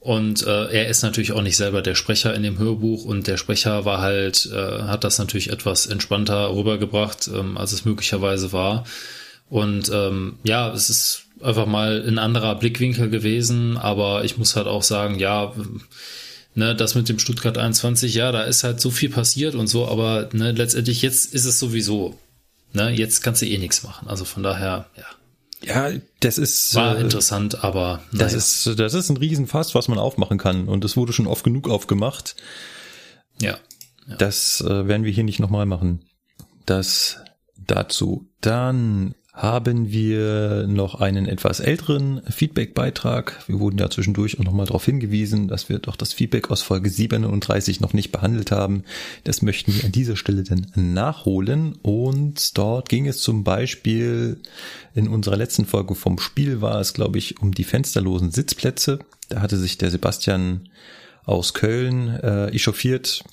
Und 0.00 0.46
äh, 0.46 0.66
er 0.66 0.88
ist 0.88 1.02
natürlich 1.02 1.32
auch 1.32 1.40
nicht 1.40 1.56
selber 1.56 1.80
der 1.80 1.94
Sprecher 1.94 2.34
in 2.34 2.42
dem 2.42 2.58
Hörbuch 2.58 3.06
und 3.06 3.26
der 3.26 3.38
Sprecher 3.38 3.86
war 3.86 4.02
halt, 4.02 4.50
äh, 4.52 4.82
hat 4.82 5.02
das 5.02 5.18
natürlich 5.18 5.50
etwas 5.50 5.86
entspannter 5.86 6.54
rübergebracht, 6.54 7.28
ähm, 7.28 7.56
als 7.56 7.72
es 7.72 7.86
möglicherweise 7.86 8.52
war. 8.52 8.84
Und 9.48 9.90
ähm, 9.92 10.38
ja, 10.44 10.70
es 10.72 10.90
ist 10.90 11.22
einfach 11.40 11.66
mal 11.66 12.04
ein 12.06 12.18
anderer 12.18 12.54
Blickwinkel 12.54 13.08
gewesen, 13.08 13.78
aber 13.78 14.24
ich 14.24 14.36
muss 14.36 14.56
halt 14.56 14.66
auch 14.66 14.82
sagen, 14.82 15.18
ja, 15.18 15.54
ne, 16.54 16.74
das 16.74 16.94
mit 16.94 17.08
dem 17.08 17.18
Stuttgart 17.18 17.56
21, 17.56 18.14
ja, 18.14 18.30
da 18.30 18.42
ist 18.42 18.64
halt 18.64 18.80
so 18.80 18.90
viel 18.90 19.10
passiert 19.10 19.54
und 19.54 19.68
so, 19.68 19.88
aber 19.88 20.28
ne, 20.32 20.52
letztendlich 20.52 21.02
jetzt 21.02 21.32
ist 21.32 21.44
es 21.44 21.58
sowieso, 21.58 22.18
ne, 22.74 22.90
jetzt 22.90 23.22
kannst 23.22 23.42
du 23.42 23.46
eh 23.46 23.58
nichts 23.58 23.82
machen. 23.82 24.08
Also 24.08 24.24
von 24.24 24.42
daher, 24.42 24.86
ja. 24.96 25.04
Ja, 25.62 25.98
das 26.20 26.36
ist 26.36 26.74
war 26.74 26.98
äh, 26.98 27.00
interessant, 27.00 27.64
aber 27.64 28.02
naja. 28.10 28.24
das 28.24 28.34
ist 28.34 28.78
das 28.78 28.92
ist 28.92 29.08
ein 29.08 29.16
Riesenfass, 29.16 29.74
was 29.74 29.88
man 29.88 29.98
aufmachen 29.98 30.36
kann 30.36 30.68
und 30.68 30.84
das 30.84 30.94
wurde 30.94 31.14
schon 31.14 31.26
oft 31.26 31.42
genug 31.42 31.70
aufgemacht. 31.70 32.36
Ja. 33.40 33.56
ja. 34.06 34.16
Das 34.16 34.60
äh, 34.60 34.86
werden 34.86 35.04
wir 35.04 35.12
hier 35.12 35.24
nicht 35.24 35.40
nochmal 35.40 35.64
machen. 35.64 36.04
Das 36.66 37.18
dazu. 37.56 38.28
Dann 38.40 39.14
haben 39.34 39.90
wir 39.90 40.68
noch 40.68 41.00
einen 41.00 41.26
etwas 41.26 41.58
älteren 41.58 42.22
Feedback-Beitrag. 42.24 43.42
Wir 43.48 43.58
wurden 43.58 43.78
ja 43.78 43.90
zwischendurch 43.90 44.38
auch 44.38 44.44
nochmal 44.44 44.66
darauf 44.66 44.84
hingewiesen, 44.84 45.48
dass 45.48 45.68
wir 45.68 45.80
doch 45.80 45.96
das 45.96 46.12
Feedback 46.12 46.52
aus 46.52 46.62
Folge 46.62 46.88
37 46.88 47.80
noch 47.80 47.92
nicht 47.94 48.12
behandelt 48.12 48.52
haben. 48.52 48.84
Das 49.24 49.42
möchten 49.42 49.74
wir 49.74 49.84
an 49.84 49.90
dieser 49.90 50.14
Stelle 50.14 50.44
dann 50.44 50.68
nachholen. 50.76 51.74
Und 51.82 52.56
dort 52.56 52.88
ging 52.88 53.08
es 53.08 53.18
zum 53.22 53.42
Beispiel 53.42 54.40
in 54.94 55.08
unserer 55.08 55.36
letzten 55.36 55.66
Folge 55.66 55.96
vom 55.96 56.20
Spiel 56.20 56.60
war 56.60 56.80
es, 56.80 56.94
glaube 56.94 57.18
ich, 57.18 57.42
um 57.42 57.52
die 57.52 57.64
fensterlosen 57.64 58.30
Sitzplätze. 58.30 59.00
Da 59.30 59.40
hatte 59.40 59.56
sich 59.56 59.78
der 59.78 59.90
Sebastian 59.90 60.68
aus 61.24 61.54
Köln 61.54 62.08
äh, 62.08 62.50
echauffiert, 62.50 63.24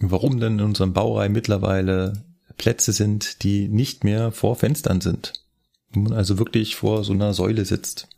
warum 0.00 0.38
denn 0.38 0.58
in 0.58 0.64
unserem 0.66 0.92
Baureihe 0.92 1.30
mittlerweile 1.30 2.24
Plätze 2.58 2.92
sind, 2.92 3.42
die 3.42 3.68
nicht 3.68 4.04
mehr 4.04 4.32
vor 4.32 4.56
Fenstern 4.56 5.00
sind 5.00 5.45
wo 5.90 6.00
man 6.00 6.12
also 6.12 6.38
wirklich 6.38 6.76
vor 6.76 7.04
so 7.04 7.12
einer 7.12 7.34
Säule 7.34 7.64
sitzt. 7.64 8.08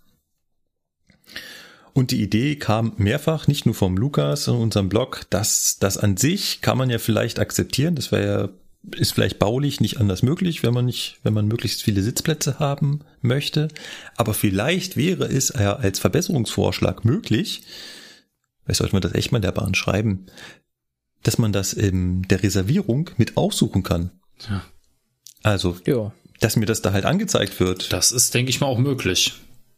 Und 1.92 2.10
die 2.12 2.22
Idee 2.22 2.56
kam 2.56 2.92
mehrfach, 2.96 3.48
nicht 3.48 3.66
nur 3.66 3.74
vom 3.74 3.96
Lukas 3.96 4.46
in 4.46 4.54
unserem 4.54 4.88
Blog, 4.88 5.22
dass 5.30 5.78
das 5.80 5.96
an 5.96 6.16
sich 6.16 6.60
kann 6.60 6.78
man 6.78 6.90
ja 6.90 6.98
vielleicht 6.98 7.40
akzeptieren. 7.40 7.96
Das 7.96 8.12
wäre 8.12 8.40
ja 8.42 8.48
ist 8.96 9.12
vielleicht 9.12 9.38
baulich 9.38 9.80
nicht 9.80 9.98
anders 9.98 10.22
möglich, 10.22 10.62
wenn 10.62 10.72
man 10.72 10.84
nicht, 10.84 11.18
wenn 11.22 11.34
man 11.34 11.48
möglichst 11.48 11.82
viele 11.82 12.02
Sitzplätze 12.02 12.58
haben 12.58 13.00
möchte. 13.20 13.68
Aber 14.16 14.34
vielleicht 14.34 14.96
wäre 14.96 15.24
es 15.24 15.52
ja 15.58 15.76
als 15.76 15.98
Verbesserungsvorschlag 15.98 17.04
möglich, 17.04 17.62
vielleicht 18.64 18.78
sollte 18.78 18.94
man 18.94 19.02
das 19.02 19.14
echt 19.14 19.32
mal 19.32 19.40
der 19.40 19.52
Bahn 19.52 19.74
schreiben, 19.74 20.26
dass 21.22 21.38
man 21.38 21.52
das 21.52 21.72
in 21.72 22.22
der 22.22 22.42
Reservierung 22.42 23.10
mit 23.16 23.36
aussuchen 23.36 23.82
kann. 23.82 24.10
Ja. 24.48 24.64
Also, 25.42 25.76
Ja. 25.84 26.12
Dass 26.40 26.56
mir 26.56 26.66
das 26.66 26.82
da 26.82 26.92
halt 26.92 27.04
angezeigt 27.04 27.60
wird. 27.60 27.92
Das 27.92 28.12
ist, 28.12 28.34
denke 28.34 28.50
ich 28.50 28.60
mal, 28.60 28.66
auch 28.66 28.78
möglich. 28.78 29.34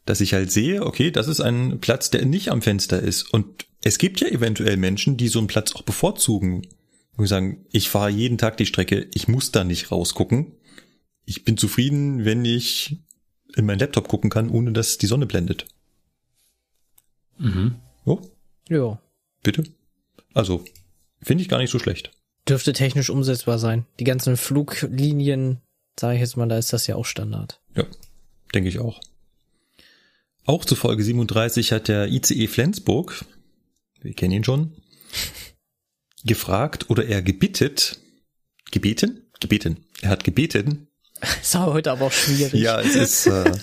dass 0.07 0.21
ich 0.21 0.33
halt 0.35 0.51
sehe, 0.51 0.85
okay, 0.85 1.11
das 1.11 1.29
ist 1.29 1.41
ein 1.41 1.79
Platz, 1.81 2.11
der 2.11 2.25
nicht 2.25 2.49
am 2.51 2.63
Fenster 2.63 3.01
ist. 3.01 3.33
Und 3.33 3.67
es 3.83 3.99
gibt 3.99 4.21
ja 4.21 4.29
eventuell 4.29 4.77
Menschen, 4.77 5.17
die 5.17 5.29
so 5.29 5.39
einen 5.39 5.47
Platz 5.49 5.75
auch 5.75 5.83
bevorzugen. 5.83 6.67
Wo 7.17 7.27
sagen, 7.27 7.67
ich 7.71 7.91
fahre 7.91 8.11
jeden 8.11 8.39
Tag 8.39 8.57
die 8.57 8.67
Strecke, 8.67 9.07
ich 9.15 9.29
muss 9.29 9.53
da 9.53 9.63
nicht 9.65 9.91
rausgucken. 9.93 10.53
Ich 11.27 11.45
bin 11.45 11.57
zufrieden, 11.57 12.25
wenn 12.25 12.45
ich 12.45 12.97
in 13.57 13.67
meinen 13.67 13.79
Laptop 13.79 14.09
gucken 14.09 14.31
kann, 14.31 14.49
ohne 14.49 14.73
dass 14.73 14.99
die 14.99 15.07
Sonne 15.07 15.27
blendet. 15.27 15.67
Mhm. 17.39 17.77
Oh, 18.05 18.21
Ja. 18.69 19.01
bitte. 19.43 19.65
Also, 20.35 20.65
finde 21.23 21.43
ich 21.43 21.49
gar 21.49 21.59
nicht 21.59 21.71
so 21.71 21.79
schlecht. 21.79 22.11
Dürfte 22.49 22.73
technisch 22.73 23.11
umsetzbar 23.11 23.59
sein. 23.59 23.87
Die 23.99 24.05
ganzen 24.05 24.37
Fluglinien, 24.37 25.61
sage 26.01 26.15
ich 26.15 26.21
jetzt 26.21 26.37
mal, 26.37 26.49
da 26.49 26.59
ist 26.59 26.73
das 26.73 26.87
ja 26.87 26.97
auch 26.97 27.05
Standard. 27.05 27.61
Ja, 27.77 27.85
denke 28.55 28.69
ich 28.69 28.79
auch. 28.79 29.01
Auch 30.47 30.65
zu 30.65 30.75
Folge 30.75 31.05
37 31.05 31.73
hat 31.73 31.89
der 31.89 32.09
ICE 32.09 32.49
Flensburg, 32.49 33.25
wir 34.01 34.15
kennen 34.15 34.33
ihn 34.33 34.45
schon, 34.45 34.73
gefragt 36.25 36.91
oder 36.91 37.07
er 37.07 37.23
gebittet, 37.23 37.99
gebeten? 38.71 39.27
Gebeten. 39.41 39.85
Er 40.01 40.11
hat 40.11 40.25
gebeten. 40.25 40.89
Ist 41.43 41.55
aber 41.55 41.75
heute 41.75 41.93
aber 41.93 42.07
auch 42.07 42.13
schwierig. 42.13 42.55
Ja, 42.55 42.81
es 42.81 42.95
ist 42.95 43.27
äh, 43.27 43.45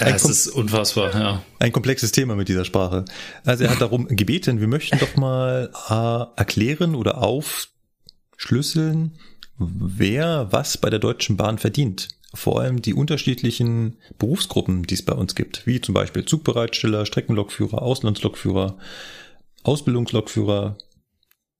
Ja, 0.00 0.08
es 0.08 0.24
ist 0.24 0.48
unfassbar, 0.48 1.14
ja. 1.14 1.42
ein 1.58 1.72
komplexes 1.72 2.12
Thema 2.12 2.34
mit 2.34 2.48
dieser 2.48 2.64
Sprache. 2.64 3.04
Also 3.44 3.64
er 3.64 3.70
hat 3.70 3.80
darum 3.80 4.08
gebeten, 4.08 4.60
wir 4.60 4.68
möchten 4.68 4.98
doch 4.98 5.16
mal 5.16 5.70
äh, 5.88 6.38
erklären 6.38 6.94
oder 6.94 7.18
aufschlüsseln, 7.18 9.18
wer 9.58 10.52
was 10.52 10.78
bei 10.78 10.90
der 10.90 10.98
Deutschen 10.98 11.36
Bahn 11.36 11.58
verdient. 11.58 12.08
Vor 12.34 12.60
allem 12.60 12.82
die 12.82 12.92
unterschiedlichen 12.94 13.96
Berufsgruppen, 14.18 14.82
die 14.82 14.94
es 14.94 15.04
bei 15.04 15.14
uns 15.14 15.34
gibt, 15.34 15.66
wie 15.66 15.80
zum 15.80 15.94
Beispiel 15.94 16.24
Zugbereitsteller, 16.24 17.06
Streckenlokführer, 17.06 17.80
Auslandslokführer, 17.80 18.76
Ausbildungslokführer, 19.62 20.76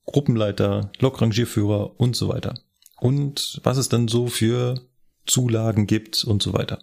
Gruppenleiter, 0.05 0.93
Lokrangierführer 0.99 1.99
und 1.99 2.15
so 2.15 2.29
weiter. 2.29 2.55
Und 3.01 3.61
was 3.63 3.77
es 3.79 3.89
dann 3.89 4.09
so 4.09 4.27
für 4.27 4.81
Zulagen 5.27 5.87
gibt 5.87 6.25
und 6.25 6.43
so 6.43 6.53
weiter. 6.53 6.79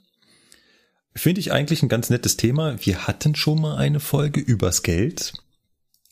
Finde 1.16 1.40
ich 1.42 1.52
eigentlich 1.52 1.84
ein 1.84 1.90
ganz 1.90 2.10
nettes 2.10 2.38
Thema. 2.38 2.76
Wir 2.86 3.08
hatten 3.08 3.36
schon 3.36 3.62
mal 3.62 3.78
eine 3.78 4.00
Folge 4.00 4.40
übers 4.40 4.84
Geld. 4.84 5.34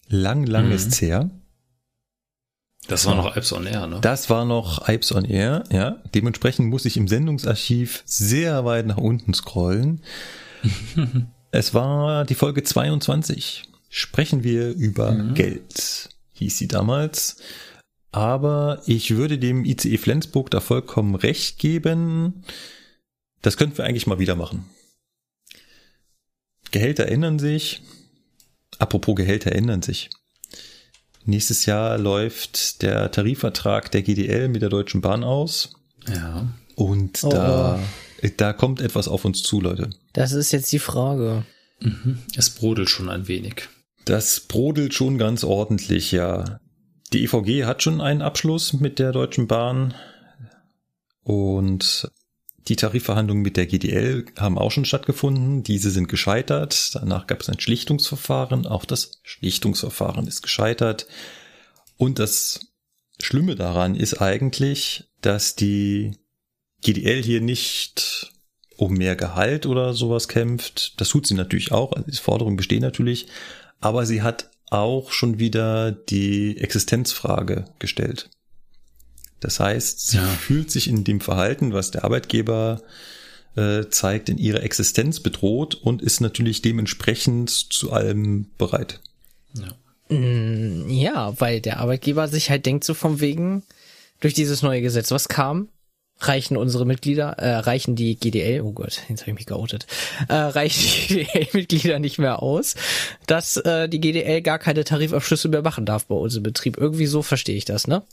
Lang, 0.07 0.45
lang 0.45 0.67
Mhm. 0.67 0.71
ist's 0.73 1.01
her. 1.01 1.29
Das 2.87 3.05
war 3.05 3.15
noch 3.15 3.35
Alps 3.35 3.53
on 3.53 3.65
Air, 3.65 3.87
ne? 3.87 3.99
Das 4.01 4.29
war 4.29 4.45
noch 4.45 4.87
Ipes 4.89 5.11
on 5.13 5.25
Air, 5.25 5.63
ja. 5.71 6.01
Dementsprechend 6.13 6.69
muss 6.69 6.85
ich 6.85 6.97
im 6.97 7.07
Sendungsarchiv 7.07 8.03
sehr 8.05 8.65
weit 8.65 8.87
nach 8.87 8.97
unten 8.97 9.33
scrollen. 9.33 10.01
es 11.51 11.73
war 11.73 12.25
die 12.25 12.35
Folge 12.35 12.63
22. 12.63 13.63
Sprechen 13.89 14.43
wir 14.43 14.71
über 14.71 15.13
Geld, 15.33 16.09
hieß 16.33 16.57
sie 16.57 16.67
damals. 16.67 17.37
Aber 18.11 18.81
ich 18.87 19.15
würde 19.15 19.37
dem 19.37 19.63
ICE 19.63 19.97
Flensburg 19.97 20.49
da 20.49 20.59
vollkommen 20.59 21.15
recht 21.15 21.59
geben. 21.59 22.43
Das 23.41 23.57
könnten 23.57 23.77
wir 23.77 23.85
eigentlich 23.85 24.07
mal 24.07 24.19
wieder 24.19 24.35
machen. 24.35 24.65
Gehälter 26.71 27.07
ändern 27.07 27.39
sich. 27.39 27.81
Apropos 28.79 29.15
Gehälter 29.15 29.51
ändern 29.53 29.81
sich. 29.81 30.09
Nächstes 31.25 31.65
Jahr 31.65 31.97
läuft 31.97 32.81
der 32.81 33.11
Tarifvertrag 33.11 33.91
der 33.91 34.01
GDL 34.01 34.47
mit 34.49 34.61
der 34.61 34.69
Deutschen 34.69 35.01
Bahn 35.01 35.23
aus. 35.23 35.73
Ja. 36.07 36.47
Und 36.75 37.23
Oh. 37.23 37.29
da, 37.29 37.79
da 38.37 38.53
kommt 38.53 38.81
etwas 38.81 39.07
auf 39.07 39.23
uns 39.25 39.43
zu, 39.43 39.61
Leute. 39.61 39.89
Das 40.13 40.31
ist 40.31 40.51
jetzt 40.51 40.71
die 40.71 40.79
Frage. 40.79 41.45
Mhm. 41.79 42.19
Es 42.35 42.49
brodelt 42.49 42.89
schon 42.89 43.09
ein 43.09 43.27
wenig. 43.27 43.67
Das 44.05 44.39
brodelt 44.39 44.93
schon 44.93 45.17
ganz 45.17 45.43
ordentlich, 45.43 46.11
ja. 46.11 46.59
Die 47.13 47.23
EVG 47.23 47.65
hat 47.65 47.83
schon 47.83 48.01
einen 48.01 48.21
Abschluss 48.21 48.73
mit 48.73 48.97
der 48.97 49.11
Deutschen 49.11 49.47
Bahn 49.47 49.93
und 51.23 52.09
die 52.67 52.75
Tarifverhandlungen 52.75 53.41
mit 53.41 53.57
der 53.57 53.65
GDL 53.65 54.25
haben 54.37 54.57
auch 54.57 54.71
schon 54.71 54.85
stattgefunden. 54.85 55.63
Diese 55.63 55.89
sind 55.89 56.07
gescheitert. 56.07 56.95
Danach 56.95 57.27
gab 57.27 57.41
es 57.41 57.49
ein 57.49 57.59
Schlichtungsverfahren. 57.59 58.67
Auch 58.67 58.85
das 58.85 59.19
Schlichtungsverfahren 59.23 60.27
ist 60.27 60.41
gescheitert. 60.41 61.07
Und 61.97 62.19
das 62.19 62.59
Schlimme 63.19 63.55
daran 63.55 63.95
ist 63.95 64.21
eigentlich, 64.21 65.05
dass 65.21 65.55
die 65.55 66.17
GDL 66.81 67.21
hier 67.23 67.41
nicht 67.41 68.31
um 68.77 68.93
mehr 68.93 69.15
Gehalt 69.15 69.65
oder 69.65 69.93
sowas 69.93 70.27
kämpft. 70.27 70.99
Das 70.99 71.09
tut 71.09 71.27
sie 71.27 71.35
natürlich 71.35 71.71
auch. 71.71 71.93
Also 71.93 72.09
die 72.09 72.17
Forderungen 72.17 72.57
bestehen 72.57 72.81
natürlich. 72.81 73.27
Aber 73.79 74.05
sie 74.05 74.21
hat 74.21 74.49
auch 74.69 75.11
schon 75.11 75.39
wieder 75.39 75.91
die 75.91 76.57
Existenzfrage 76.57 77.65
gestellt. 77.79 78.29
Das 79.41 79.59
heißt, 79.59 80.07
sie 80.07 80.17
ja. 80.17 80.23
fühlt 80.23 80.71
sich 80.71 80.87
in 80.87 81.03
dem 81.03 81.19
Verhalten, 81.19 81.73
was 81.73 81.91
der 81.91 82.05
Arbeitgeber 82.05 82.81
äh, 83.55 83.89
zeigt, 83.89 84.29
in 84.29 84.37
ihrer 84.37 84.63
Existenz 84.63 85.19
bedroht 85.19 85.75
und 85.75 86.01
ist 86.01 86.21
natürlich 86.21 86.61
dementsprechend 86.61 87.49
zu 87.49 87.91
allem 87.91 88.47
bereit. 88.57 89.01
Ja. 89.53 90.15
Mm, 90.15 90.89
ja, 90.89 91.39
weil 91.39 91.59
der 91.59 91.79
Arbeitgeber 91.79 92.27
sich 92.27 92.49
halt 92.49 92.65
denkt 92.65 92.83
so 92.83 92.93
vom 92.93 93.19
wegen, 93.19 93.63
durch 94.21 94.33
dieses 94.33 94.61
neue 94.61 94.81
Gesetz, 94.81 95.11
was 95.11 95.27
kam, 95.27 95.69
reichen 96.19 96.55
unsere 96.55 96.85
Mitglieder, 96.85 97.31
äh, 97.39 97.55
reichen 97.57 97.95
die 97.95 98.15
GDL, 98.15 98.61
oh 98.61 98.73
Gott, 98.73 99.01
jetzt 99.09 99.21
habe 99.21 99.31
ich 99.31 99.37
mich 99.37 99.45
geoutet, 99.47 99.87
äh, 100.27 100.35
reichen 100.35 100.83
die 101.09 101.15
GDL-Mitglieder 101.23 101.99
nicht 101.99 102.19
mehr 102.19 102.41
aus, 102.43 102.75
dass 103.25 103.57
äh, 103.57 103.89
die 103.89 103.99
GDL 103.99 104.41
gar 104.41 104.59
keine 104.59 104.83
Tarifabschlüsse 104.83 105.49
mehr 105.49 105.63
machen 105.63 105.85
darf 105.85 106.05
bei 106.05 106.15
uns 106.15 106.35
im 106.35 106.43
Betrieb. 106.43 106.77
Irgendwie 106.77 107.07
so 107.07 107.23
verstehe 107.23 107.55
ich 107.55 107.65
das, 107.65 107.87
ne? 107.87 108.03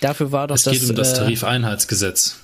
Dafür 0.00 0.32
war 0.32 0.46
doch 0.46 0.56
es 0.56 0.62
das. 0.62 0.74
Es 0.74 0.80
geht 0.80 0.90
um 0.90 0.96
das 0.96 1.12
äh, 1.12 1.16
Tarifeinheitsgesetz. 1.16 2.36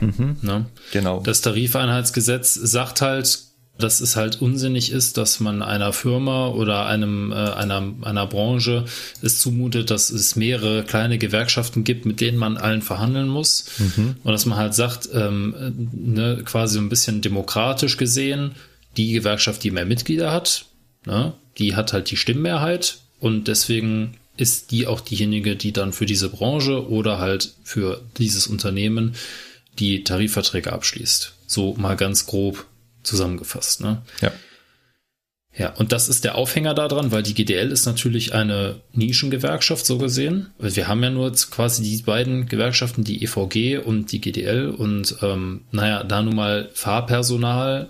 Mhm. 0.00 0.36
Ne? 0.42 0.66
Genau. 0.92 1.20
Das 1.20 1.40
Tarifeinheitsgesetz 1.40 2.54
sagt 2.54 3.00
halt, 3.00 3.38
dass 3.78 4.00
es 4.00 4.16
halt 4.16 4.40
unsinnig 4.40 4.92
ist, 4.92 5.16
dass 5.16 5.40
man 5.40 5.62
einer 5.62 5.92
Firma 5.92 6.48
oder 6.48 6.86
einem 6.86 7.32
äh, 7.32 7.34
einer 7.34 7.94
einer 8.02 8.26
Branche 8.26 8.84
es 9.22 9.38
zumutet, 9.38 9.90
dass 9.90 10.10
es 10.10 10.36
mehrere 10.36 10.84
kleine 10.84 11.18
Gewerkschaften 11.18 11.84
gibt, 11.84 12.04
mit 12.04 12.20
denen 12.20 12.38
man 12.38 12.56
allen 12.56 12.82
verhandeln 12.82 13.28
muss 13.28 13.64
mhm. 13.78 14.16
und 14.22 14.32
dass 14.32 14.46
man 14.46 14.58
halt 14.58 14.74
sagt, 14.74 15.08
ähm, 15.12 15.88
ne, 15.92 16.42
quasi 16.44 16.74
so 16.74 16.80
ein 16.80 16.88
bisschen 16.88 17.22
demokratisch 17.22 17.96
gesehen, 17.96 18.52
die 18.96 19.12
Gewerkschaft, 19.12 19.64
die 19.64 19.70
mehr 19.70 19.86
Mitglieder 19.86 20.30
hat, 20.30 20.66
ne, 21.06 21.32
die 21.58 21.74
hat 21.74 21.92
halt 21.92 22.10
die 22.10 22.16
Stimmmehrheit 22.16 22.98
und 23.18 23.48
deswegen 23.48 24.16
ist 24.36 24.70
die 24.70 24.86
auch 24.86 25.00
diejenige, 25.00 25.56
die 25.56 25.72
dann 25.72 25.92
für 25.92 26.06
diese 26.06 26.28
Branche 26.28 26.88
oder 26.88 27.18
halt 27.18 27.54
für 27.62 28.02
dieses 28.16 28.46
Unternehmen 28.46 29.14
die 29.78 30.04
Tarifverträge 30.04 30.72
abschließt. 30.72 31.34
So 31.46 31.74
mal 31.74 31.96
ganz 31.96 32.26
grob 32.26 32.66
zusammengefasst. 33.02 33.80
Ne? 33.80 34.02
Ja. 34.20 34.32
Ja, 35.56 35.74
und 35.74 35.90
das 35.90 36.08
ist 36.08 36.24
der 36.24 36.36
Aufhänger 36.36 36.74
daran, 36.74 37.10
weil 37.10 37.24
die 37.24 37.34
GDL 37.34 37.72
ist 37.72 37.84
natürlich 37.84 38.34
eine 38.34 38.80
Nischengewerkschaft 38.92 39.84
so 39.84 39.98
gesehen. 39.98 40.46
Wir 40.58 40.86
haben 40.86 41.02
ja 41.02 41.10
nur 41.10 41.32
quasi 41.32 41.82
die 41.82 42.02
beiden 42.02 42.46
Gewerkschaften, 42.46 43.02
die 43.02 43.24
EVG 43.24 43.78
und 43.78 44.12
die 44.12 44.20
GDL. 44.20 44.68
Und 44.68 45.16
ähm, 45.22 45.62
naja, 45.72 46.04
da 46.04 46.22
nun 46.22 46.36
mal 46.36 46.70
Fahrpersonal, 46.74 47.88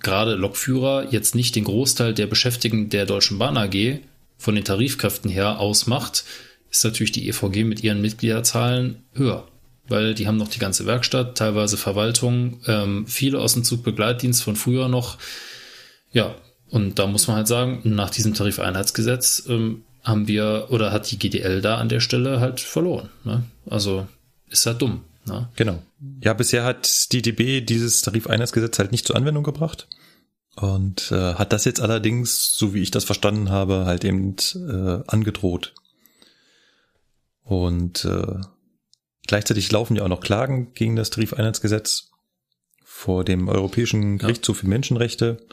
gerade 0.00 0.34
Lokführer, 0.34 1.08
jetzt 1.10 1.34
nicht 1.34 1.56
den 1.56 1.64
Großteil 1.64 2.12
der 2.12 2.26
Beschäftigten 2.26 2.90
der 2.90 3.06
Deutschen 3.06 3.38
Bahn 3.38 3.56
AG 3.56 4.00
von 4.38 4.54
den 4.54 4.64
Tarifkräften 4.64 5.30
her 5.30 5.60
ausmacht, 5.60 6.24
ist 6.70 6.84
natürlich 6.84 7.12
die 7.12 7.28
EVG 7.28 7.64
mit 7.64 7.84
ihren 7.84 8.00
Mitgliederzahlen 8.00 9.02
höher 9.12 9.46
weil 9.88 10.14
die 10.14 10.26
haben 10.26 10.36
noch 10.36 10.48
die 10.48 10.58
ganze 10.58 10.86
Werkstatt, 10.86 11.36
teilweise 11.36 11.76
Verwaltung, 11.76 12.60
ähm, 12.66 13.06
viele 13.06 13.40
aus 13.40 13.54
dem 13.54 13.64
Zugbegleitdienst 13.64 14.42
von 14.42 14.56
früher 14.56 14.88
noch. 14.88 15.18
Ja, 16.12 16.34
und 16.68 16.98
da 16.98 17.06
muss 17.06 17.26
man 17.26 17.38
halt 17.38 17.48
sagen, 17.48 17.80
nach 17.84 18.10
diesem 18.10 18.34
Tarifeinheitsgesetz 18.34 19.44
ähm, 19.48 19.82
haben 20.02 20.28
wir 20.28 20.66
oder 20.70 20.92
hat 20.92 21.10
die 21.10 21.18
GDL 21.18 21.60
da 21.60 21.78
an 21.78 21.88
der 21.88 22.00
Stelle 22.00 22.40
halt 22.40 22.60
verloren. 22.60 23.08
Ne? 23.24 23.44
Also 23.68 24.06
ist 24.48 24.66
halt 24.66 24.80
dumm. 24.80 25.02
Ne? 25.26 25.48
Genau. 25.56 25.82
Ja, 26.22 26.34
bisher 26.34 26.64
hat 26.64 27.12
die 27.12 27.22
DB 27.22 27.60
dieses 27.62 28.02
Tarifeinheitsgesetz 28.02 28.78
halt 28.78 28.92
nicht 28.92 29.06
zur 29.06 29.16
Anwendung 29.16 29.44
gebracht 29.44 29.88
und 30.60 31.12
äh, 31.12 31.34
hat 31.34 31.52
das 31.52 31.64
jetzt 31.64 31.80
allerdings, 31.80 32.52
so 32.54 32.74
wie 32.74 32.82
ich 32.82 32.90
das 32.90 33.04
verstanden 33.04 33.50
habe, 33.50 33.86
halt 33.86 34.04
eben 34.04 34.36
äh, 34.54 35.02
angedroht. 35.06 35.74
Und 37.42 38.04
äh, 38.04 38.40
Gleichzeitig 39.28 39.70
laufen 39.70 39.94
ja 39.94 40.04
auch 40.04 40.08
noch 40.08 40.22
Klagen 40.22 40.72
gegen 40.72 40.96
das 40.96 41.10
Tarifeinheitsgesetz 41.10 42.10
vor 42.82 43.24
dem 43.24 43.46
Europäischen 43.46 44.16
Gerichtshof 44.16 44.56
für 44.56 44.66
Menschenrechte. 44.66 45.46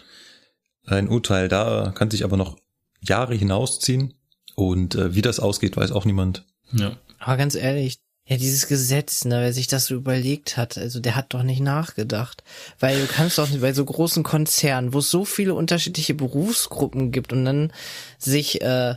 Ein 0.85 1.09
Urteil 1.09 1.49
da 1.49 1.91
kann 1.93 2.09
sich 2.09 2.23
aber 2.23 2.37
noch 2.37 2.57
Jahre 3.01 3.35
hinausziehen 3.35 4.13
und 4.55 4.95
äh, 4.95 5.13
wie 5.13 5.21
das 5.21 5.41
ausgeht, 5.41 5.75
weiß 5.75 5.91
auch 5.91 6.05
niemand. 6.05 6.45
Ja. 6.71 6.95
Aber 7.19 7.35
ganz 7.35 7.55
ehrlich, 7.55 7.99
ja, 8.27 8.37
dieses 8.37 8.67
Gesetz, 8.67 9.23
ne, 9.23 9.41
wer 9.41 9.53
sich 9.53 9.67
das 9.67 9.85
so 9.85 9.95
überlegt 9.95 10.57
hat, 10.57 10.79
also 10.79 10.99
der 10.99 11.15
hat 11.15 11.33
doch 11.33 11.43
nicht 11.43 11.61
nachgedacht. 11.61 12.43
Weil 12.79 12.99
du 12.99 13.05
kannst 13.05 13.37
doch 13.37 13.47
nicht 13.49 13.61
bei 13.61 13.71
so 13.71 13.85
großen 13.85 14.23
Konzernen, 14.23 14.93
wo 14.93 14.99
es 14.99 15.11
so 15.11 15.25
viele 15.25 15.53
unterschiedliche 15.53 16.15
Berufsgruppen 16.15 17.11
gibt 17.11 17.33
und 17.33 17.45
dann 17.45 17.71
sich 18.17 18.61
äh, 18.61 18.95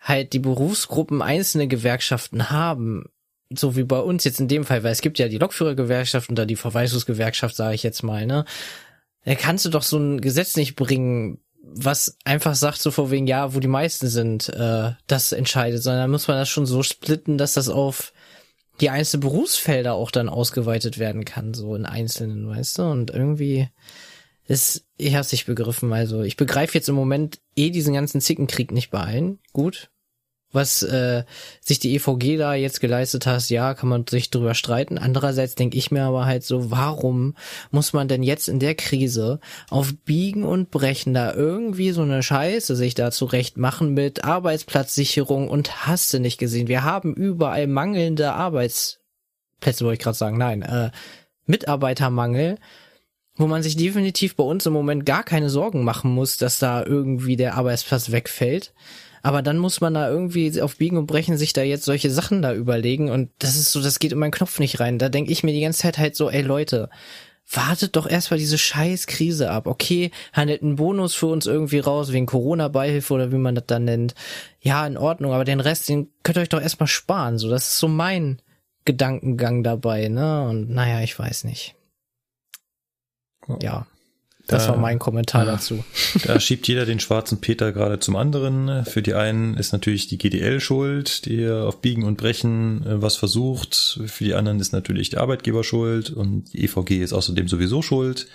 halt 0.00 0.34
die 0.34 0.38
Berufsgruppen 0.38 1.22
einzelne 1.22 1.66
Gewerkschaften 1.66 2.50
haben, 2.50 3.06
so 3.50 3.74
wie 3.74 3.84
bei 3.84 4.00
uns 4.00 4.24
jetzt 4.24 4.40
in 4.40 4.48
dem 4.48 4.64
Fall, 4.66 4.82
weil 4.82 4.92
es 4.92 5.00
gibt 5.00 5.18
ja 5.18 5.28
die 5.28 5.38
Lokführergewerkschaft 5.38 6.28
und 6.28 6.36
da 6.36 6.44
die 6.44 6.56
Verweisungsgewerkschaft, 6.56 7.56
sage 7.56 7.74
ich 7.74 7.82
jetzt 7.82 8.02
mal, 8.02 8.26
ne? 8.26 8.44
Da 9.24 9.34
kannst 9.34 9.64
du 9.64 9.70
doch 9.70 9.82
so 9.82 9.98
ein 9.98 10.20
Gesetz 10.20 10.56
nicht 10.56 10.76
bringen, 10.76 11.38
was 11.62 12.16
einfach 12.24 12.54
sagt 12.54 12.80
so 12.80 12.90
vor 12.90 13.10
wegen, 13.10 13.26
ja, 13.26 13.54
wo 13.54 13.60
die 13.60 13.68
meisten 13.68 14.08
sind, 14.08 14.48
äh, 14.50 14.92
das 15.06 15.32
entscheidet, 15.32 15.82
sondern 15.82 16.02
da 16.02 16.08
muss 16.08 16.28
man 16.28 16.36
das 16.36 16.48
schon 16.48 16.66
so 16.66 16.82
splitten, 16.82 17.38
dass 17.38 17.54
das 17.54 17.68
auf 17.68 18.12
die 18.80 18.90
einzelnen 18.90 19.22
Berufsfelder 19.22 19.94
auch 19.94 20.10
dann 20.10 20.28
ausgeweitet 20.28 20.98
werden 20.98 21.24
kann, 21.24 21.54
so 21.54 21.74
in 21.74 21.86
einzelnen, 21.86 22.48
weißt 22.48 22.78
du? 22.78 22.82
Und 22.82 23.10
irgendwie 23.10 23.68
ist, 24.46 24.86
ich 24.96 25.14
hab's 25.14 25.32
nicht 25.32 25.46
begriffen, 25.46 25.92
also 25.92 26.22
ich 26.22 26.36
begreife 26.36 26.74
jetzt 26.74 26.88
im 26.88 26.94
Moment 26.94 27.40
eh 27.56 27.70
diesen 27.70 27.94
ganzen 27.94 28.20
Zickenkrieg 28.20 28.72
nicht 28.72 28.90
bei 28.90 29.00
allen. 29.00 29.40
Gut, 29.52 29.90
was 30.52 30.82
äh, 30.82 31.24
sich 31.60 31.78
die 31.78 31.94
EVG 31.94 32.38
da 32.38 32.54
jetzt 32.54 32.80
geleistet 32.80 33.26
hat, 33.26 33.48
ja, 33.50 33.74
kann 33.74 33.88
man 33.88 34.06
sich 34.06 34.30
drüber 34.30 34.54
streiten. 34.54 34.96
Andererseits 34.96 35.54
denke 35.54 35.76
ich 35.76 35.90
mir 35.90 36.04
aber 36.04 36.24
halt 36.24 36.44
so, 36.44 36.70
warum 36.70 37.36
muss 37.70 37.92
man 37.92 38.08
denn 38.08 38.22
jetzt 38.22 38.48
in 38.48 38.58
der 38.58 38.74
Krise 38.74 39.40
auf 39.68 39.92
Biegen 40.04 40.44
und 40.44 40.70
Brechen 40.70 41.12
da 41.12 41.34
irgendwie 41.34 41.90
so 41.90 42.02
eine 42.02 42.22
Scheiße 42.22 42.76
sich 42.76 42.94
da 42.94 43.10
zurecht 43.10 43.58
machen 43.58 43.92
mit 43.92 44.24
Arbeitsplatzsicherung 44.24 45.48
und 45.48 45.86
hast 45.86 46.14
du 46.14 46.20
nicht 46.20 46.38
gesehen? 46.38 46.68
Wir 46.68 46.82
haben 46.82 47.14
überall 47.14 47.66
mangelnde 47.66 48.32
Arbeitsplätze, 48.32 49.84
wollte 49.84 49.94
ich 49.94 50.04
gerade 50.04 50.16
sagen, 50.16 50.38
nein, 50.38 50.62
äh, 50.62 50.90
Mitarbeitermangel 51.46 52.58
wo 53.38 53.46
man 53.46 53.62
sich 53.62 53.76
definitiv 53.76 54.34
bei 54.34 54.42
uns 54.42 54.66
im 54.66 54.72
Moment 54.72 55.06
gar 55.06 55.22
keine 55.22 55.48
Sorgen 55.48 55.84
machen 55.84 56.10
muss, 56.10 56.36
dass 56.36 56.58
da 56.58 56.84
irgendwie 56.84 57.36
der 57.36 57.54
Arbeitsplatz 57.54 58.10
wegfällt. 58.10 58.74
Aber 59.22 59.42
dann 59.42 59.58
muss 59.58 59.80
man 59.80 59.94
da 59.94 60.08
irgendwie 60.08 60.60
auf 60.60 60.76
Biegen 60.76 60.98
und 60.98 61.06
Brechen 61.06 61.36
sich 61.36 61.52
da 61.52 61.62
jetzt 61.62 61.84
solche 61.84 62.10
Sachen 62.10 62.42
da 62.42 62.54
überlegen 62.54 63.10
und 63.10 63.30
das 63.38 63.56
ist 63.56 63.72
so, 63.72 63.82
das 63.82 63.98
geht 63.98 64.12
in 64.12 64.18
meinen 64.18 64.30
Knopf 64.30 64.58
nicht 64.58 64.80
rein. 64.80 64.98
Da 64.98 65.08
denke 65.08 65.32
ich 65.32 65.42
mir 65.42 65.52
die 65.52 65.60
ganze 65.60 65.80
Zeit 65.80 65.98
halt 65.98 66.16
so, 66.16 66.30
ey 66.30 66.42
Leute, 66.42 66.88
wartet 67.50 67.96
doch 67.96 68.06
erstmal 68.08 68.38
diese 68.38 68.58
scheiß 68.58 69.06
Krise 69.06 69.50
ab. 69.50 69.66
Okay, 69.66 70.10
handelt 70.32 70.62
einen 70.62 70.76
Bonus 70.76 71.14
für 71.14 71.26
uns 71.26 71.46
irgendwie 71.46 71.78
raus, 71.78 72.12
wegen 72.12 72.26
Corona-Beihilfe 72.26 73.14
oder 73.14 73.32
wie 73.32 73.36
man 73.36 73.54
das 73.54 73.64
dann 73.66 73.84
nennt. 73.84 74.14
Ja, 74.60 74.86
in 74.86 74.96
Ordnung, 74.96 75.32
aber 75.32 75.44
den 75.44 75.60
Rest, 75.60 75.88
den 75.88 76.08
könnt 76.22 76.38
ihr 76.38 76.42
euch 76.42 76.48
doch 76.48 76.60
erstmal 76.60 76.88
sparen. 76.88 77.38
So, 77.38 77.48
das 77.48 77.68
ist 77.70 77.78
so 77.78 77.88
mein 77.88 78.40
Gedankengang 78.84 79.62
dabei, 79.62 80.08
ne? 80.08 80.42
Und 80.48 80.70
naja, 80.70 81.00
ich 81.00 81.18
weiß 81.18 81.44
nicht. 81.44 81.74
Ja. 83.60 83.86
Das 84.48 84.66
da, 84.66 84.72
war 84.72 84.78
mein 84.78 84.98
Kommentar 84.98 85.44
ja, 85.44 85.52
dazu. 85.52 85.84
Da 86.24 86.40
schiebt 86.40 86.66
jeder 86.66 86.86
den 86.86 87.00
schwarzen 87.00 87.40
Peter 87.40 87.70
gerade 87.70 88.00
zum 88.00 88.16
anderen. 88.16 88.84
Für 88.86 89.02
die 89.02 89.14
einen 89.14 89.54
ist 89.56 89.72
natürlich 89.72 90.08
die 90.08 90.18
GDL 90.18 90.60
schuld, 90.60 91.26
die 91.26 91.48
auf 91.48 91.80
Biegen 91.80 92.02
und 92.02 92.16
Brechen 92.16 92.84
äh, 92.84 93.02
was 93.02 93.16
versucht. 93.16 94.00
Für 94.06 94.24
die 94.24 94.34
anderen 94.34 94.58
ist 94.58 94.72
natürlich 94.72 95.10
der 95.10 95.20
Arbeitgeber 95.20 95.62
schuld 95.64 96.10
und 96.10 96.52
die 96.52 96.64
EVG 96.64 97.02
ist 97.02 97.12
außerdem 97.12 97.46
sowieso 97.46 97.82
schuld. 97.82 98.26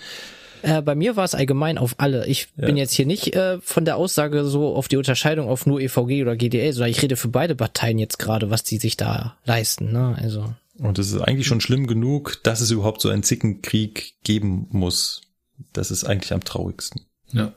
Äh, 0.62 0.80
bei 0.80 0.94
mir 0.94 1.16
war 1.16 1.24
es 1.24 1.34
allgemein 1.34 1.76
auf 1.76 1.96
alle. 1.98 2.26
Ich 2.26 2.48
ja. 2.56 2.66
bin 2.66 2.76
jetzt 2.76 2.94
hier 2.94 3.06
nicht 3.06 3.34
äh, 3.34 3.58
von 3.60 3.84
der 3.84 3.96
Aussage 3.96 4.44
so 4.44 4.74
auf 4.74 4.88
die 4.88 4.96
Unterscheidung 4.96 5.48
auf 5.48 5.66
nur 5.66 5.80
EVG 5.80 6.22
oder 6.22 6.36
GDL, 6.36 6.72
sondern 6.72 6.90
ich 6.90 7.02
rede 7.02 7.16
für 7.16 7.28
beide 7.28 7.54
Parteien 7.54 7.98
jetzt 7.98 8.18
gerade, 8.18 8.50
was 8.50 8.62
die 8.62 8.78
sich 8.78 8.96
da 8.96 9.36
leisten. 9.44 9.92
Ne? 9.92 10.16
Also. 10.20 10.54
Und 10.78 10.98
es 10.98 11.12
ist 11.12 11.20
eigentlich 11.20 11.46
schon 11.46 11.60
schlimm 11.60 11.86
genug, 11.86 12.38
dass 12.44 12.60
es 12.60 12.70
überhaupt 12.70 13.02
so 13.02 13.10
einen 13.10 13.22
Zickenkrieg 13.22 14.14
geben 14.24 14.66
muss. 14.70 15.23
Das 15.72 15.90
ist 15.90 16.04
eigentlich 16.04 16.32
am 16.32 16.44
traurigsten. 16.44 17.02
Ja. 17.32 17.52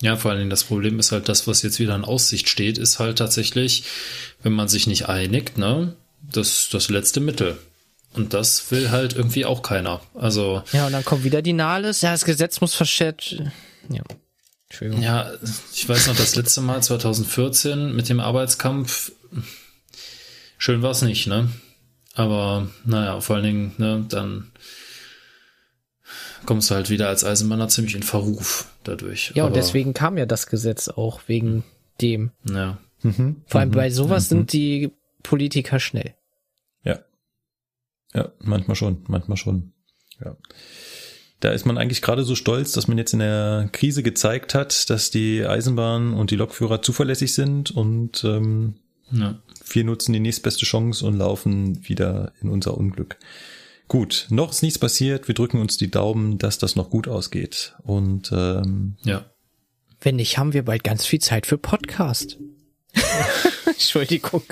Ja, 0.00 0.16
vor 0.16 0.30
allen 0.32 0.40
Dingen 0.40 0.50
das 0.50 0.64
Problem 0.64 0.98
ist 0.98 1.12
halt, 1.12 1.28
das, 1.28 1.46
was 1.46 1.62
jetzt 1.62 1.78
wieder 1.78 1.94
in 1.94 2.04
Aussicht 2.04 2.48
steht, 2.48 2.76
ist 2.76 2.98
halt 2.98 3.18
tatsächlich, 3.18 3.84
wenn 4.42 4.52
man 4.52 4.68
sich 4.68 4.88
nicht 4.88 5.08
einigt, 5.08 5.58
ne, 5.58 5.94
das, 6.20 6.68
das 6.70 6.88
letzte 6.90 7.20
Mittel. 7.20 7.56
Und 8.14 8.34
das 8.34 8.70
will 8.70 8.90
halt 8.90 9.14
irgendwie 9.14 9.46
auch 9.46 9.62
keiner. 9.62 10.00
Also. 10.14 10.62
Ja, 10.72 10.86
und 10.86 10.92
dann 10.92 11.04
kommt 11.04 11.24
wieder 11.24 11.40
die 11.40 11.54
Nahles. 11.54 12.02
Ja, 12.02 12.10
das 12.10 12.24
Gesetz 12.24 12.60
muss 12.60 12.74
verschärft. 12.74 13.42
Ja. 13.88 14.02
Entschuldigung. 14.68 15.02
Ja, 15.02 15.30
ich 15.72 15.88
weiß 15.88 16.08
noch, 16.08 16.16
das 16.16 16.34
letzte 16.34 16.60
Mal 16.60 16.82
2014 16.82 17.94
mit 17.94 18.08
dem 18.08 18.20
Arbeitskampf. 18.20 19.12
Schön 20.58 20.82
war 20.82 20.90
es 20.90 21.02
nicht, 21.02 21.26
ne? 21.26 21.48
Aber 22.14 22.68
naja, 22.84 23.20
vor 23.20 23.36
allen 23.36 23.44
Dingen, 23.44 23.72
ne, 23.78 24.04
dann 24.08 24.51
kommst 26.46 26.70
du 26.70 26.74
halt 26.74 26.90
wieder 26.90 27.08
als 27.08 27.24
Eisenbahner 27.24 27.68
ziemlich 27.68 27.94
in 27.94 28.02
Verruf 28.02 28.68
dadurch. 28.84 29.32
Ja, 29.34 29.44
und 29.44 29.50
Aber, 29.50 29.58
deswegen 29.58 29.94
kam 29.94 30.18
ja 30.18 30.26
das 30.26 30.46
Gesetz 30.46 30.88
auch 30.88 31.20
wegen 31.26 31.64
dem. 32.00 32.30
Ja. 32.48 32.78
Vor 33.46 33.60
allem 33.60 33.70
bei 33.72 33.90
sowas 33.90 34.28
sind 34.28 34.52
die 34.52 34.92
Politiker 35.22 35.80
schnell. 35.80 36.14
Ja. 36.84 37.00
Ja, 38.14 38.32
manchmal 38.38 38.76
schon, 38.76 39.04
manchmal 39.08 39.36
schon. 39.36 39.72
Ja. 40.24 40.36
Da 41.40 41.50
ist 41.50 41.66
man 41.66 41.76
eigentlich 41.76 42.02
gerade 42.02 42.22
so 42.22 42.36
stolz, 42.36 42.70
dass 42.72 42.86
man 42.86 42.98
jetzt 42.98 43.12
in 43.12 43.18
der 43.18 43.68
Krise 43.72 44.04
gezeigt 44.04 44.54
hat, 44.54 44.88
dass 44.90 45.10
die 45.10 45.44
Eisenbahn 45.44 46.14
und 46.14 46.30
die 46.30 46.36
Lokführer 46.36 46.82
zuverlässig 46.82 47.34
sind 47.34 47.72
und 47.72 48.22
ähm, 48.22 48.76
ja. 49.10 49.40
wir 49.68 49.84
nutzen 49.84 50.12
die 50.12 50.20
nächstbeste 50.20 50.64
Chance 50.64 51.04
und 51.04 51.18
laufen 51.18 51.88
wieder 51.88 52.32
in 52.40 52.48
unser 52.48 52.76
Unglück. 52.76 53.18
Gut, 53.92 54.24
noch 54.30 54.52
ist 54.52 54.62
nichts 54.62 54.78
passiert. 54.78 55.28
Wir 55.28 55.34
drücken 55.34 55.60
uns 55.60 55.76
die 55.76 55.90
Daumen, 55.90 56.38
dass 56.38 56.56
das 56.56 56.76
noch 56.76 56.88
gut 56.88 57.08
ausgeht. 57.08 57.74
Und 57.82 58.32
ähm, 58.32 58.96
Ja. 59.02 59.26
Wenn 60.00 60.16
nicht, 60.16 60.38
haben 60.38 60.54
wir 60.54 60.64
bald 60.64 60.82
ganz 60.82 61.04
viel 61.04 61.18
Zeit 61.18 61.46
für 61.46 61.58
Podcast. 61.58 62.38
Entschuldigung. 63.66 64.44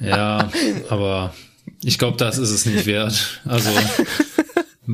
Ja, 0.00 0.52
aber 0.90 1.34
ich 1.82 1.98
glaube, 1.98 2.18
das 2.18 2.36
ist 2.36 2.50
es 2.50 2.66
nicht 2.66 2.84
wert. 2.84 3.40
Also 3.46 3.70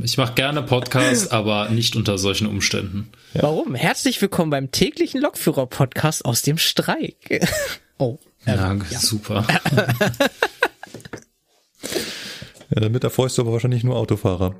ich 0.04 0.18
mache 0.18 0.34
gerne 0.34 0.62
Podcast, 0.62 1.32
aber 1.32 1.68
nicht 1.68 1.96
unter 1.96 2.16
solchen 2.16 2.46
Umständen. 2.46 3.10
Warum? 3.32 3.74
Herzlich 3.74 4.22
willkommen 4.22 4.50
beim 4.52 4.70
täglichen 4.70 5.20
Lokführer-Podcast 5.20 6.24
aus 6.24 6.42
dem 6.42 6.58
Streik. 6.58 7.44
oh. 7.98 8.18
ähm, 8.46 8.84
Ja, 8.88 9.00
super. 9.00 9.44
ja, 12.74 12.80
damit 12.80 13.04
erfreust 13.04 13.38
du 13.38 13.42
aber 13.42 13.52
wahrscheinlich 13.52 13.84
nur 13.84 13.96
Autofahrer. 13.96 14.56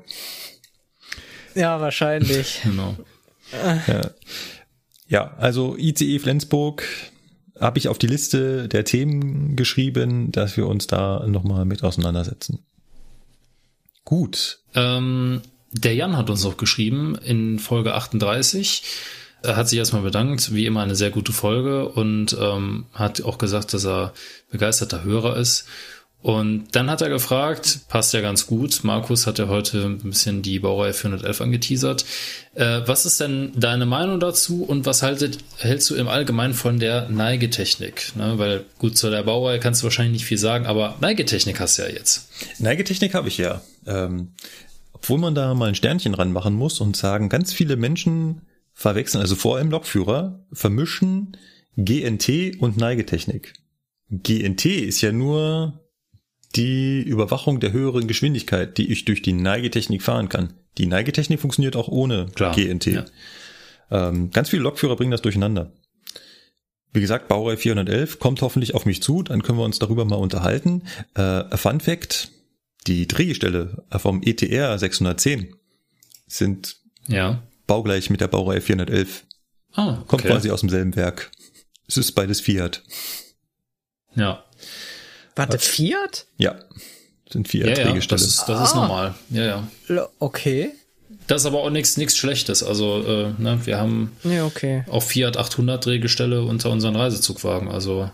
ja, 1.53 1.79
wahrscheinlich. 1.81 2.61
Genau. 2.63 2.95
Ja, 5.07 5.35
also 5.37 5.77
ICE 5.77 6.17
Flensburg 6.17 6.83
habe 7.59 7.77
ich 7.77 7.87
auf 7.87 7.99
die 7.99 8.07
Liste 8.07 8.67
der 8.67 8.85
Themen 8.85 9.55
geschrieben, 9.55 10.31
dass 10.31 10.57
wir 10.57 10.67
uns 10.67 10.87
da 10.87 11.25
nochmal 11.27 11.65
mit 11.65 11.83
auseinandersetzen. 11.83 12.65
Gut. 14.03 14.59
Ähm, 14.73 15.41
der 15.71 15.95
Jan 15.95 16.17
hat 16.17 16.29
uns 16.29 16.45
auch 16.45 16.57
geschrieben 16.57 17.15
in 17.23 17.59
Folge 17.59 17.93
38. 17.93 18.83
Er 19.43 19.55
hat 19.55 19.69
sich 19.69 19.77
erstmal 19.77 20.01
bedankt, 20.01 20.53
wie 20.53 20.65
immer 20.65 20.81
eine 20.81 20.95
sehr 20.95 21.11
gute 21.11 21.33
Folge 21.33 21.87
und 21.89 22.35
ähm, 22.39 22.85
hat 22.93 23.21
auch 23.21 23.37
gesagt, 23.37 23.73
dass 23.73 23.85
er 23.85 24.13
begeisterter 24.49 25.03
Hörer 25.03 25.37
ist. 25.37 25.65
Und 26.25 26.75
dann 26.75 26.89
hat 26.89 27.03
er 27.03 27.09
gefragt, 27.09 27.81
passt 27.87 28.11
ja 28.15 28.19
ganz 28.19 28.47
gut, 28.47 28.79
Markus 28.81 29.27
hat 29.27 29.37
ja 29.37 29.47
heute 29.47 29.85
ein 29.85 29.99
bisschen 29.99 30.41
die 30.41 30.57
Baureihe 30.57 30.91
411 30.91 31.39
angeteasert. 31.39 32.03
Äh, 32.55 32.81
was 32.87 33.05
ist 33.05 33.19
denn 33.19 33.51
deine 33.55 33.85
Meinung 33.85 34.19
dazu 34.19 34.63
und 34.63 34.87
was 34.87 35.03
haltet, 35.03 35.37
hältst 35.59 35.87
du 35.91 35.93
im 35.93 36.07
Allgemeinen 36.07 36.55
von 36.55 36.79
der 36.79 37.09
Neigetechnik? 37.09 38.13
Ne, 38.15 38.39
weil 38.39 38.65
gut, 38.79 38.97
zu 38.97 39.11
der 39.11 39.21
Baureihe 39.21 39.59
kannst 39.59 39.81
du 39.81 39.83
wahrscheinlich 39.83 40.13
nicht 40.13 40.25
viel 40.25 40.39
sagen, 40.39 40.65
aber 40.65 40.95
Neigetechnik 40.99 41.59
hast 41.59 41.77
du 41.77 41.83
ja 41.83 41.89
jetzt. 41.89 42.27
Neigetechnik 42.57 43.13
habe 43.13 43.27
ich 43.27 43.37
ja. 43.37 43.61
Ähm, 43.85 44.29
obwohl 44.93 45.19
man 45.19 45.35
da 45.35 45.53
mal 45.53 45.69
ein 45.69 45.75
Sternchen 45.75 46.15
ranmachen 46.15 46.55
muss 46.55 46.79
und 46.79 46.97
sagen, 46.97 47.29
ganz 47.29 47.53
viele 47.53 47.75
Menschen 47.75 48.41
verwechseln, 48.73 49.21
also 49.21 49.35
vor 49.35 49.57
allem 49.57 49.69
Lokführer, 49.69 50.43
vermischen 50.51 51.37
GNT 51.77 52.57
und 52.57 52.77
Neigetechnik. 52.77 53.53
GNT 54.09 54.65
ist 54.65 55.01
ja 55.01 55.11
nur 55.11 55.84
die 56.55 57.01
Überwachung 57.01 57.59
der 57.59 57.71
höheren 57.73 58.07
Geschwindigkeit, 58.07 58.77
die 58.77 58.91
ich 58.91 59.05
durch 59.05 59.21
die 59.21 59.33
Neigetechnik 59.33 60.01
fahren 60.01 60.29
kann. 60.29 60.53
Die 60.77 60.85
Neigetechnik 60.87 61.39
funktioniert 61.39 61.75
auch 61.75 61.87
ohne 61.87 62.27
Klar, 62.35 62.53
GNT. 62.55 62.85
ja. 62.87 63.05
Ähm, 63.91 64.31
ganz 64.31 64.49
viele 64.49 64.63
Lokführer 64.63 64.95
bringen 64.95 65.11
das 65.11 65.21
durcheinander. 65.21 65.71
Wie 66.91 67.01
gesagt, 67.01 67.27
Baureihe 67.27 67.57
411 67.57 68.19
kommt 68.19 68.41
hoffentlich 68.41 68.73
auf 68.73 68.85
mich 68.85 69.03
zu, 69.03 69.21
dann 69.21 69.43
können 69.43 69.57
wir 69.59 69.65
uns 69.65 69.79
darüber 69.79 70.05
mal 70.05 70.15
unterhalten. 70.15 70.83
Äh, 71.13 71.55
Fun 71.57 71.81
Fact, 71.81 72.31
die 72.87 73.07
Drehgestelle 73.07 73.83
vom 73.97 74.21
ETR 74.23 74.77
610 74.79 75.55
sind 76.27 76.77
Ja. 77.07 77.43
baugleich 77.67 78.09
mit 78.09 78.21
der 78.21 78.27
Baureihe 78.29 78.61
411. 78.61 79.25
Ah, 79.73 80.03
Kommt 80.07 80.23
okay. 80.23 80.29
quasi 80.29 80.51
aus 80.51 80.61
demselben 80.61 80.95
Werk. 80.95 81.31
Es 81.87 81.97
ist 81.97 82.13
beides 82.13 82.39
Fiat. 82.39 82.81
Ja. 84.15 84.43
Warte, 85.35 85.59
Fiat? 85.59 86.25
Ja, 86.37 86.55
sind 87.29 87.51
Ja, 87.53 87.65
Fiat 87.65 87.77
ja, 87.77 87.83
Drehgestelle. 87.85 88.19
das 88.21 88.27
ist, 88.27 88.45
das 88.47 88.69
ist 88.69 88.75
normal. 88.75 89.13
Ja, 89.29 89.63
ja. 89.89 90.07
Okay. 90.19 90.71
Das 91.27 91.41
ist 91.41 91.45
aber 91.47 91.59
auch 91.63 91.69
nichts 91.71 91.97
nichts 91.97 92.17
Schlechtes. 92.17 92.61
Also, 92.63 93.03
äh, 93.03 93.41
ne, 93.41 93.59
wir 93.65 93.77
haben 93.79 94.11
Nee, 94.23 94.41
okay. 94.41 94.83
auch 94.89 95.01
Fiat 95.03 95.37
800 95.37 95.83
Drehgestelle 95.85 96.43
unter 96.43 96.69
unseren 96.69 96.95
Reisezugwagen. 96.95 97.67
Also, 97.69 98.11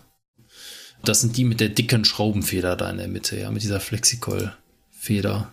das 1.04 1.22
sind 1.22 1.36
die 1.36 1.44
mit 1.44 1.60
der 1.60 1.70
dicken 1.70 2.06
Schraubenfeder 2.06 2.76
da 2.76 2.90
in 2.90 2.98
der 2.98 3.08
Mitte, 3.08 3.38
ja, 3.40 3.52
mit 3.52 3.64
dieser 3.64 3.80
Flexicol-Feder. 3.82 5.52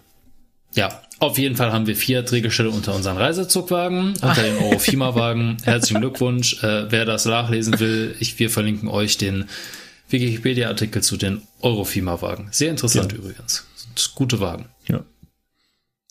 Ja, 0.75 1.03
auf 1.19 1.39
jeden 1.39 1.57
Fall 1.57 1.73
haben 1.73 1.87
wir 1.87 1.97
Fiat 1.97 2.31
Drehgestelle 2.31 2.71
unter 2.71 2.95
unseren 2.95 3.17
Reisezugwagen, 3.17 4.15
unter 4.21 4.43
den 4.43 4.59
Eurofima-Wagen. 4.59 5.57
Herzlichen 5.65 6.01
Glückwunsch. 6.01 6.63
Äh, 6.63 6.91
wer 6.93 7.05
das 7.07 7.25
nachlesen 7.25 7.81
will, 7.81 8.15
ich, 8.21 8.39
wir 8.39 8.51
verlinken 8.51 8.89
euch 8.89 9.17
den 9.19 9.49
Wikipedia-Artikel 10.09 11.03
zu 11.03 11.17
den 11.17 11.43
Eurofima-Wagen. 11.61 12.49
Sehr 12.51 12.71
interessant 12.71 13.13
Ja. 13.13 13.19
übrigens. 13.19 13.67
Sind 13.77 14.15
gute 14.15 14.41
Wagen. 14.41 14.67
Ja. 14.87 15.05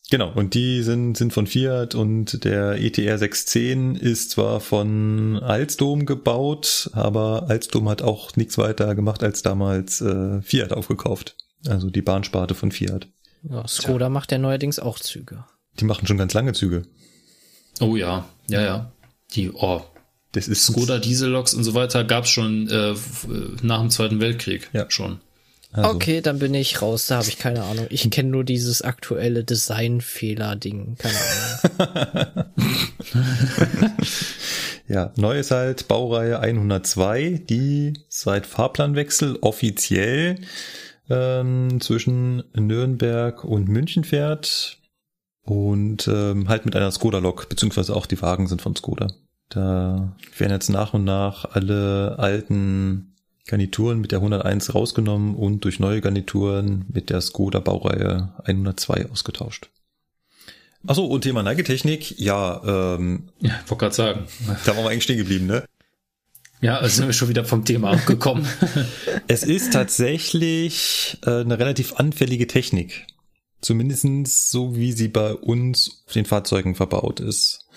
Genau, 0.09 0.31
und 0.33 0.53
die 0.53 0.83
sind, 0.83 1.17
sind 1.17 1.33
von 1.33 1.47
Fiat 1.47 1.93
und 1.93 2.45
der 2.45 2.81
ETR 2.81 3.17
610 3.17 3.95
ist 3.95 4.31
zwar 4.31 4.61
von 4.61 5.37
Alstom 5.43 6.05
gebaut, 6.05 6.89
aber 6.93 7.47
Alstom 7.49 7.89
hat 7.89 8.01
auch 8.01 8.35
nichts 8.37 8.57
weiter 8.57 8.95
gemacht 8.95 9.21
als 9.21 9.41
damals 9.41 9.99
äh, 9.99 10.41
Fiat 10.41 10.71
aufgekauft. 10.71 11.35
Also 11.67 11.89
die 11.89 12.01
Bahnsparte 12.01 12.55
von 12.55 12.71
Fiat. 12.71 13.09
Ja, 13.43 13.67
Skoda 13.67 14.07
macht 14.09 14.31
ja 14.31 14.37
neuerdings 14.37 14.79
auch 14.79 14.97
Züge. 14.99 15.43
Die 15.79 15.85
machen 15.85 16.07
schon 16.07 16.17
ganz 16.17 16.33
lange 16.33 16.53
Züge. 16.53 16.83
Oh 17.81 17.95
ja, 17.97 18.27
ja, 18.49 18.61
ja. 18.61 18.91
Die, 19.33 19.51
oh, 19.51 19.81
Das 20.33 20.47
ist 20.47 20.65
Skoda 20.65 20.99
Dieselloks 20.99 21.53
und 21.53 21.63
so 21.63 21.73
weiter 21.73 22.03
gab's 22.03 22.29
schon 22.29 22.67
äh, 22.69 22.91
äh, 22.91 22.95
nach 23.61 23.79
dem 23.79 23.89
Zweiten 23.89 24.19
Weltkrieg 24.19 24.69
Ja. 24.73 24.85
schon. 24.89 25.19
Also, 25.71 25.91
Okay, 25.95 26.21
dann 26.21 26.39
bin 26.39 26.53
ich 26.53 26.81
raus, 26.81 27.07
da 27.07 27.17
habe 27.17 27.27
ich 27.27 27.37
keine 27.37 27.63
Ahnung. 27.63 27.87
Ich 27.89 28.09
kenne 28.09 28.29
nur 28.29 28.43
dieses 28.43 28.81
aktuelle 28.81 29.43
Designfehler-Ding. 29.43 30.97
Keine 30.97 31.17
Ahnung. 32.17 32.45
Ja, 34.89 35.11
neu 35.17 35.37
ist 35.37 35.51
halt 35.51 35.89
Baureihe 35.89 36.39
102, 36.39 37.41
die 37.49 37.93
seit 38.07 38.45
Fahrplanwechsel 38.45 39.37
offiziell 39.41 40.39
ähm, 41.09 41.81
zwischen 41.81 42.43
Nürnberg 42.55 43.43
und 43.43 43.67
München 43.67 44.05
fährt 44.05 44.77
und 45.43 46.07
ähm, 46.07 46.47
halt 46.47 46.65
mit 46.65 46.75
einer 46.77 46.91
Skoda-Lok, 46.91 47.49
beziehungsweise 47.49 47.95
auch 47.95 48.05
die 48.05 48.21
Wagen 48.21 48.47
sind 48.47 48.61
von 48.61 48.77
Skoda. 48.77 49.07
Da 49.49 50.15
werden 50.37 50.51
jetzt 50.51 50.69
nach 50.69 50.93
und 50.93 51.03
nach 51.03 51.45
alle 51.45 52.15
alten 52.19 53.15
Garnituren 53.47 53.99
mit 53.99 54.11
der 54.11 54.19
101 54.19 54.75
rausgenommen 54.75 55.35
und 55.35 55.63
durch 55.63 55.79
neue 55.79 56.01
Garnituren 56.01 56.85
mit 56.89 57.09
der 57.09 57.21
Skoda 57.21 57.59
Baureihe 57.59 58.33
102 58.43 59.09
ausgetauscht. 59.09 59.69
Achso, 60.85 61.05
und 61.05 61.21
Thema 61.21 61.43
Neigetechnik, 61.43 62.19
ja, 62.19 62.61
ähm, 62.95 63.29
Ja, 63.39 63.59
ich 63.63 63.69
wollte 63.71 63.79
gerade 63.85 63.95
sagen. 63.95 64.25
da 64.65 64.75
waren 64.75 64.83
wir 64.83 64.89
eigentlich 64.89 65.03
stehen 65.03 65.17
geblieben, 65.17 65.47
ne? 65.47 65.63
Ja, 66.61 66.77
also 66.77 66.95
sind 66.95 67.07
wir 67.07 67.13
schon 67.13 67.29
wieder 67.29 67.45
vom 67.45 67.65
Thema 67.65 67.91
abgekommen. 67.91 68.45
Es 69.27 69.43
ist 69.43 69.73
tatsächlich 69.73 71.17
äh, 71.25 71.41
eine 71.41 71.59
relativ 71.59 71.95
anfällige 71.95 72.47
Technik. 72.47 73.05
Zumindestens 73.61 74.49
so, 74.49 74.75
wie 74.75 74.93
sie 74.93 75.09
bei 75.09 75.33
uns 75.33 76.03
auf 76.07 76.13
den 76.13 76.25
Fahrzeugen 76.25 76.75
verbaut 76.75 77.19
ist. 77.19 77.67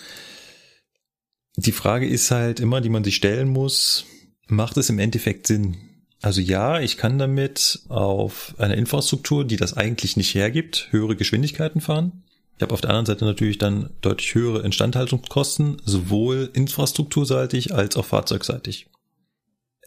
Die 1.57 1.71
Frage 1.71 2.07
ist 2.07 2.31
halt 2.31 2.59
immer, 2.59 2.81
die 2.81 2.89
man 2.89 3.03
sich 3.03 3.15
stellen 3.15 3.49
muss, 3.49 4.05
macht 4.47 4.77
es 4.77 4.89
im 4.89 4.99
Endeffekt 4.99 5.47
Sinn? 5.47 5.77
Also 6.21 6.39
ja, 6.39 6.79
ich 6.79 6.97
kann 6.97 7.17
damit 7.17 7.81
auf 7.89 8.53
einer 8.57 8.77
Infrastruktur, 8.77 9.43
die 9.43 9.57
das 9.57 9.75
eigentlich 9.75 10.17
nicht 10.17 10.35
hergibt, 10.35 10.87
höhere 10.91 11.15
Geschwindigkeiten 11.15 11.81
fahren. 11.81 12.23
Ich 12.57 12.63
habe 12.63 12.73
auf 12.75 12.81
der 12.81 12.91
anderen 12.91 13.07
Seite 13.07 13.25
natürlich 13.25 13.57
dann 13.57 13.89
deutlich 14.01 14.35
höhere 14.35 14.61
Instandhaltungskosten, 14.61 15.81
sowohl 15.83 16.51
infrastrukturseitig 16.53 17.73
als 17.73 17.97
auch 17.97 18.05
fahrzeugseitig. 18.05 18.87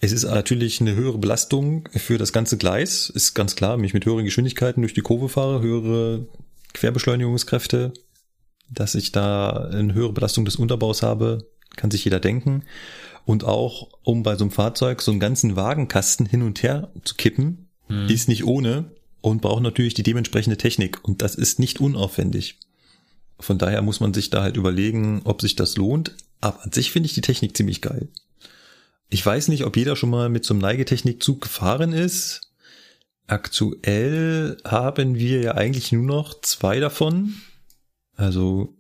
Es 0.00 0.10
ist 0.10 0.24
natürlich 0.24 0.80
eine 0.80 0.96
höhere 0.96 1.18
Belastung 1.18 1.88
für 1.92 2.18
das 2.18 2.32
ganze 2.32 2.58
Gleis, 2.58 3.10
ist 3.10 3.34
ganz 3.34 3.54
klar, 3.54 3.78
wenn 3.78 3.84
ich 3.84 3.94
mit 3.94 4.04
höheren 4.04 4.24
Geschwindigkeiten 4.24 4.82
durch 4.82 4.92
die 4.92 5.02
Kurve 5.02 5.28
fahre, 5.28 5.62
höhere 5.62 6.26
Querbeschleunigungskräfte, 6.72 7.92
dass 8.70 8.96
ich 8.96 9.12
da 9.12 9.50
eine 9.50 9.94
höhere 9.94 10.12
Belastung 10.12 10.44
des 10.44 10.56
Unterbaus 10.56 11.02
habe, 11.02 11.46
kann 11.76 11.90
sich 11.90 12.04
jeder 12.04 12.20
denken. 12.20 12.62
Und 13.24 13.44
auch, 13.44 13.88
um 14.02 14.22
bei 14.22 14.36
so 14.36 14.44
einem 14.44 14.50
Fahrzeug 14.50 15.00
so 15.02 15.10
einen 15.10 15.20
ganzen 15.20 15.56
Wagenkasten 15.56 16.26
hin 16.26 16.42
und 16.42 16.62
her 16.62 16.90
zu 17.04 17.14
kippen, 17.14 17.68
ist 18.08 18.28
nicht 18.28 18.44
ohne 18.44 18.90
und 19.20 19.42
braucht 19.42 19.62
natürlich 19.62 19.94
die 19.94 20.02
dementsprechende 20.02 20.56
Technik. 20.56 21.02
Und 21.02 21.22
das 21.22 21.34
ist 21.34 21.58
nicht 21.58 21.80
unaufwendig. 21.80 22.58
Von 23.40 23.58
daher 23.58 23.82
muss 23.82 24.00
man 24.00 24.14
sich 24.14 24.30
da 24.30 24.42
halt 24.42 24.56
überlegen, 24.56 25.22
ob 25.24 25.40
sich 25.40 25.54
das 25.56 25.76
lohnt. 25.76 26.14
Aber 26.40 26.62
an 26.62 26.72
sich 26.72 26.90
finde 26.90 27.06
ich 27.06 27.14
die 27.14 27.20
Technik 27.20 27.56
ziemlich 27.56 27.80
geil. 27.80 28.08
Ich 29.10 29.24
weiß 29.24 29.48
nicht, 29.48 29.64
ob 29.64 29.76
jeder 29.76 29.96
schon 29.96 30.10
mal 30.10 30.28
mit 30.28 30.44
so 30.44 30.54
einem 30.54 30.60
Neigetechnikzug 30.60 31.40
gefahren 31.40 31.92
ist. 31.92 32.52
Aktuell 33.26 34.58
haben 34.64 35.14
wir 35.14 35.40
ja 35.40 35.52
eigentlich 35.52 35.92
nur 35.92 36.04
noch 36.04 36.40
zwei 36.40 36.80
davon. 36.80 37.34
Also 38.16 38.74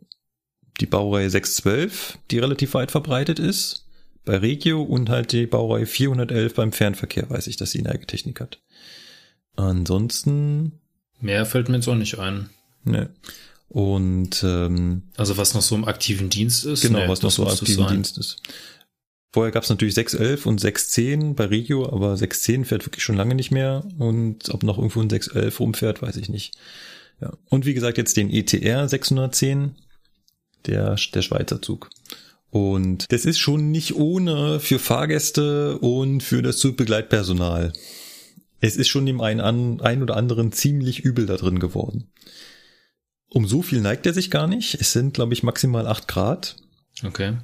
die 0.80 0.86
Baureihe 0.86 1.30
612, 1.30 2.18
die 2.30 2.38
relativ 2.38 2.74
weit 2.74 2.90
verbreitet 2.90 3.38
ist, 3.38 3.86
bei 4.24 4.38
Regio 4.38 4.82
und 4.82 5.10
halt 5.10 5.32
die 5.32 5.46
Baureihe 5.46 5.86
411 5.86 6.54
beim 6.54 6.72
Fernverkehr, 6.72 7.28
weiß 7.28 7.46
ich, 7.46 7.56
dass 7.56 7.70
sie 7.70 7.82
Neigetechnik 7.82 8.40
hat. 8.40 8.60
Ansonsten. 9.56 10.80
Mehr 11.20 11.46
fällt 11.46 11.68
mir 11.68 11.76
jetzt 11.76 11.88
auch 11.88 11.94
nicht 11.94 12.18
ein. 12.18 12.50
Ne. 12.84 13.10
Und 13.68 14.42
ähm, 14.44 15.02
also 15.16 15.36
was 15.36 15.54
noch 15.54 15.62
so 15.62 15.74
im 15.74 15.84
aktiven 15.84 16.30
Dienst 16.30 16.64
ist? 16.64 16.82
Genau, 16.82 17.00
nee, 17.00 17.08
was 17.08 17.22
noch 17.22 17.30
so 17.30 17.42
im 17.42 17.48
aktiven 17.48 17.86
Dienst 17.88 18.18
ist. 18.18 18.40
Vorher 19.32 19.50
gab 19.50 19.64
es 19.64 19.70
natürlich 19.70 19.94
611 19.94 20.46
und 20.46 20.60
610 20.60 21.34
bei 21.34 21.46
Regio, 21.46 21.86
aber 21.90 22.16
610 22.16 22.64
fährt 22.66 22.86
wirklich 22.86 23.02
schon 23.02 23.16
lange 23.16 23.34
nicht 23.34 23.50
mehr. 23.50 23.84
Und 23.98 24.48
ob 24.50 24.62
noch 24.62 24.78
irgendwo 24.78 25.00
ein 25.00 25.10
611 25.10 25.58
rumfährt, 25.58 26.02
weiß 26.02 26.16
ich 26.16 26.28
nicht. 26.28 26.54
Ja. 27.20 27.32
Und 27.48 27.66
wie 27.66 27.74
gesagt, 27.74 27.98
jetzt 27.98 28.16
den 28.16 28.30
ETR 28.30 28.88
610, 28.88 29.74
der, 30.66 30.96
der 31.14 31.22
Schweizer 31.22 31.60
Zug. 31.62 31.90
Und 32.50 33.10
das 33.10 33.24
ist 33.24 33.38
schon 33.38 33.70
nicht 33.72 33.96
ohne 33.96 34.60
für 34.60 34.78
Fahrgäste 34.78 35.78
und 35.78 36.22
für 36.22 36.40
das 36.40 36.58
Zugbegleitpersonal. 36.58 37.72
Es 38.60 38.76
ist 38.76 38.88
schon 38.88 39.06
dem 39.06 39.20
einen, 39.20 39.80
einen 39.80 40.02
oder 40.02 40.16
anderen 40.16 40.52
ziemlich 40.52 41.00
übel 41.00 41.26
da 41.26 41.36
drin 41.36 41.58
geworden. 41.58 42.12
Um 43.28 43.48
so 43.48 43.62
viel 43.62 43.80
neigt 43.80 44.06
er 44.06 44.14
sich 44.14 44.30
gar 44.30 44.46
nicht. 44.46 44.76
Es 44.80 44.92
sind, 44.92 45.14
glaube 45.14 45.34
ich, 45.34 45.42
maximal 45.42 45.88
acht 45.88 46.06
Grad. 46.06 46.56
Okay. 47.02 47.36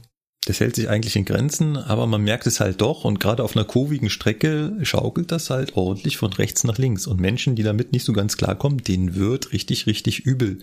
Das 0.46 0.60
hält 0.60 0.76
sich 0.76 0.88
eigentlich 0.88 1.16
in 1.16 1.24
Grenzen, 1.24 1.76
aber 1.76 2.06
man 2.06 2.22
merkt 2.22 2.46
es 2.46 2.60
halt 2.60 2.80
doch 2.80 3.04
und 3.04 3.20
gerade 3.20 3.42
auf 3.42 3.56
einer 3.56 3.66
kurvigen 3.66 4.08
Strecke 4.08 4.78
schaukelt 4.82 5.32
das 5.32 5.50
halt 5.50 5.76
ordentlich 5.76 6.16
von 6.16 6.32
rechts 6.32 6.64
nach 6.64 6.78
links 6.78 7.06
und 7.06 7.20
Menschen, 7.20 7.56
die 7.56 7.62
damit 7.62 7.92
nicht 7.92 8.04
so 8.04 8.12
ganz 8.12 8.36
klarkommen, 8.36 8.82
denen 8.82 9.16
wird 9.16 9.52
richtig, 9.52 9.86
richtig 9.86 10.20
übel. 10.20 10.60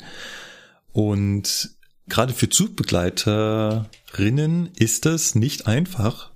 Und 0.93 1.76
gerade 2.07 2.33
für 2.33 2.49
Zugbegleiterinnen 2.49 4.71
ist 4.77 5.05
das 5.05 5.35
nicht 5.35 5.67
einfach, 5.67 6.31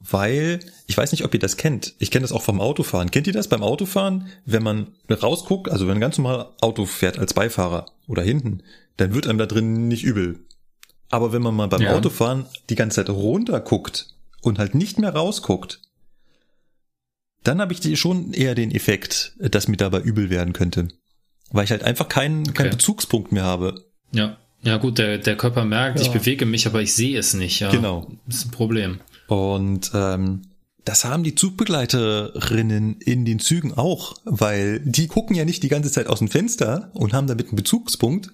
weil 0.00 0.60
ich 0.86 0.96
weiß 0.96 1.12
nicht, 1.12 1.24
ob 1.24 1.34
ihr 1.34 1.40
das 1.40 1.56
kennt. 1.56 1.94
Ich 1.98 2.10
kenne 2.10 2.22
das 2.22 2.32
auch 2.32 2.42
vom 2.42 2.60
Autofahren. 2.60 3.10
Kennt 3.10 3.26
ihr 3.26 3.32
das 3.32 3.48
beim 3.48 3.62
Autofahren? 3.62 4.28
Wenn 4.44 4.62
man 4.62 4.88
rausguckt, 5.10 5.70
also 5.70 5.86
wenn 5.86 5.96
ein 5.96 6.00
ganz 6.00 6.18
normal 6.18 6.50
Auto 6.60 6.86
fährt 6.86 7.18
als 7.18 7.34
Beifahrer 7.34 7.86
oder 8.06 8.22
hinten, 8.22 8.62
dann 8.96 9.14
wird 9.14 9.26
einem 9.26 9.38
da 9.38 9.46
drin 9.46 9.88
nicht 9.88 10.04
übel. 10.04 10.46
Aber 11.10 11.32
wenn 11.32 11.42
man 11.42 11.54
mal 11.54 11.68
beim 11.68 11.82
ja. 11.82 11.94
Autofahren 11.94 12.46
die 12.70 12.74
ganze 12.74 12.96
Zeit 12.96 13.10
runter 13.10 13.60
guckt 13.60 14.14
und 14.42 14.58
halt 14.58 14.74
nicht 14.74 14.98
mehr 14.98 15.14
rausguckt, 15.14 15.80
dann 17.44 17.60
habe 17.60 17.72
ich 17.72 17.98
schon 17.98 18.32
eher 18.32 18.54
den 18.54 18.70
Effekt, 18.70 19.34
dass 19.38 19.68
mir 19.68 19.76
dabei 19.76 20.00
übel 20.00 20.30
werden 20.30 20.52
könnte. 20.52 20.88
Weil 21.50 21.64
ich 21.64 21.70
halt 21.70 21.82
einfach 21.82 22.08
keinen, 22.08 22.42
okay. 22.42 22.52
keinen 22.52 22.70
Bezugspunkt 22.70 23.32
mehr 23.32 23.44
habe. 23.44 23.87
Ja. 24.12 24.36
Ja 24.62 24.76
gut, 24.76 24.98
der, 24.98 25.18
der 25.18 25.36
Körper 25.36 25.64
merkt, 25.64 25.98
ja. 25.98 26.04
ich 26.04 26.10
bewege 26.10 26.44
mich, 26.44 26.66
aber 26.66 26.82
ich 26.82 26.92
sehe 26.92 27.16
es 27.16 27.32
nicht. 27.32 27.60
Ja. 27.60 27.70
Genau. 27.70 28.10
Das 28.26 28.38
ist 28.38 28.46
ein 28.46 28.50
Problem. 28.50 29.00
Und 29.28 29.92
ähm, 29.94 30.42
das 30.84 31.04
haben 31.04 31.22
die 31.22 31.34
Zugbegleiterinnen 31.34 32.96
in 33.00 33.24
den 33.24 33.38
Zügen 33.38 33.74
auch, 33.74 34.16
weil 34.24 34.80
die 34.80 35.06
gucken 35.06 35.36
ja 35.36 35.44
nicht 35.44 35.62
die 35.62 35.68
ganze 35.68 35.92
Zeit 35.92 36.06
aus 36.06 36.18
dem 36.18 36.28
Fenster 36.28 36.90
und 36.94 37.12
haben 37.12 37.26
damit 37.26 37.48
einen 37.48 37.56
Bezugspunkt, 37.56 38.30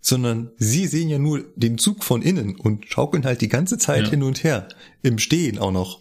sondern 0.00 0.52
sie 0.56 0.86
sehen 0.86 1.08
ja 1.08 1.18
nur 1.18 1.44
den 1.56 1.78
Zug 1.78 2.04
von 2.04 2.22
innen 2.22 2.54
und 2.54 2.86
schaukeln 2.86 3.24
halt 3.24 3.40
die 3.40 3.48
ganze 3.48 3.76
Zeit 3.76 4.04
ja. 4.04 4.10
hin 4.10 4.22
und 4.22 4.44
her, 4.44 4.68
im 5.02 5.18
Stehen 5.18 5.58
auch 5.58 5.72
noch. 5.72 6.00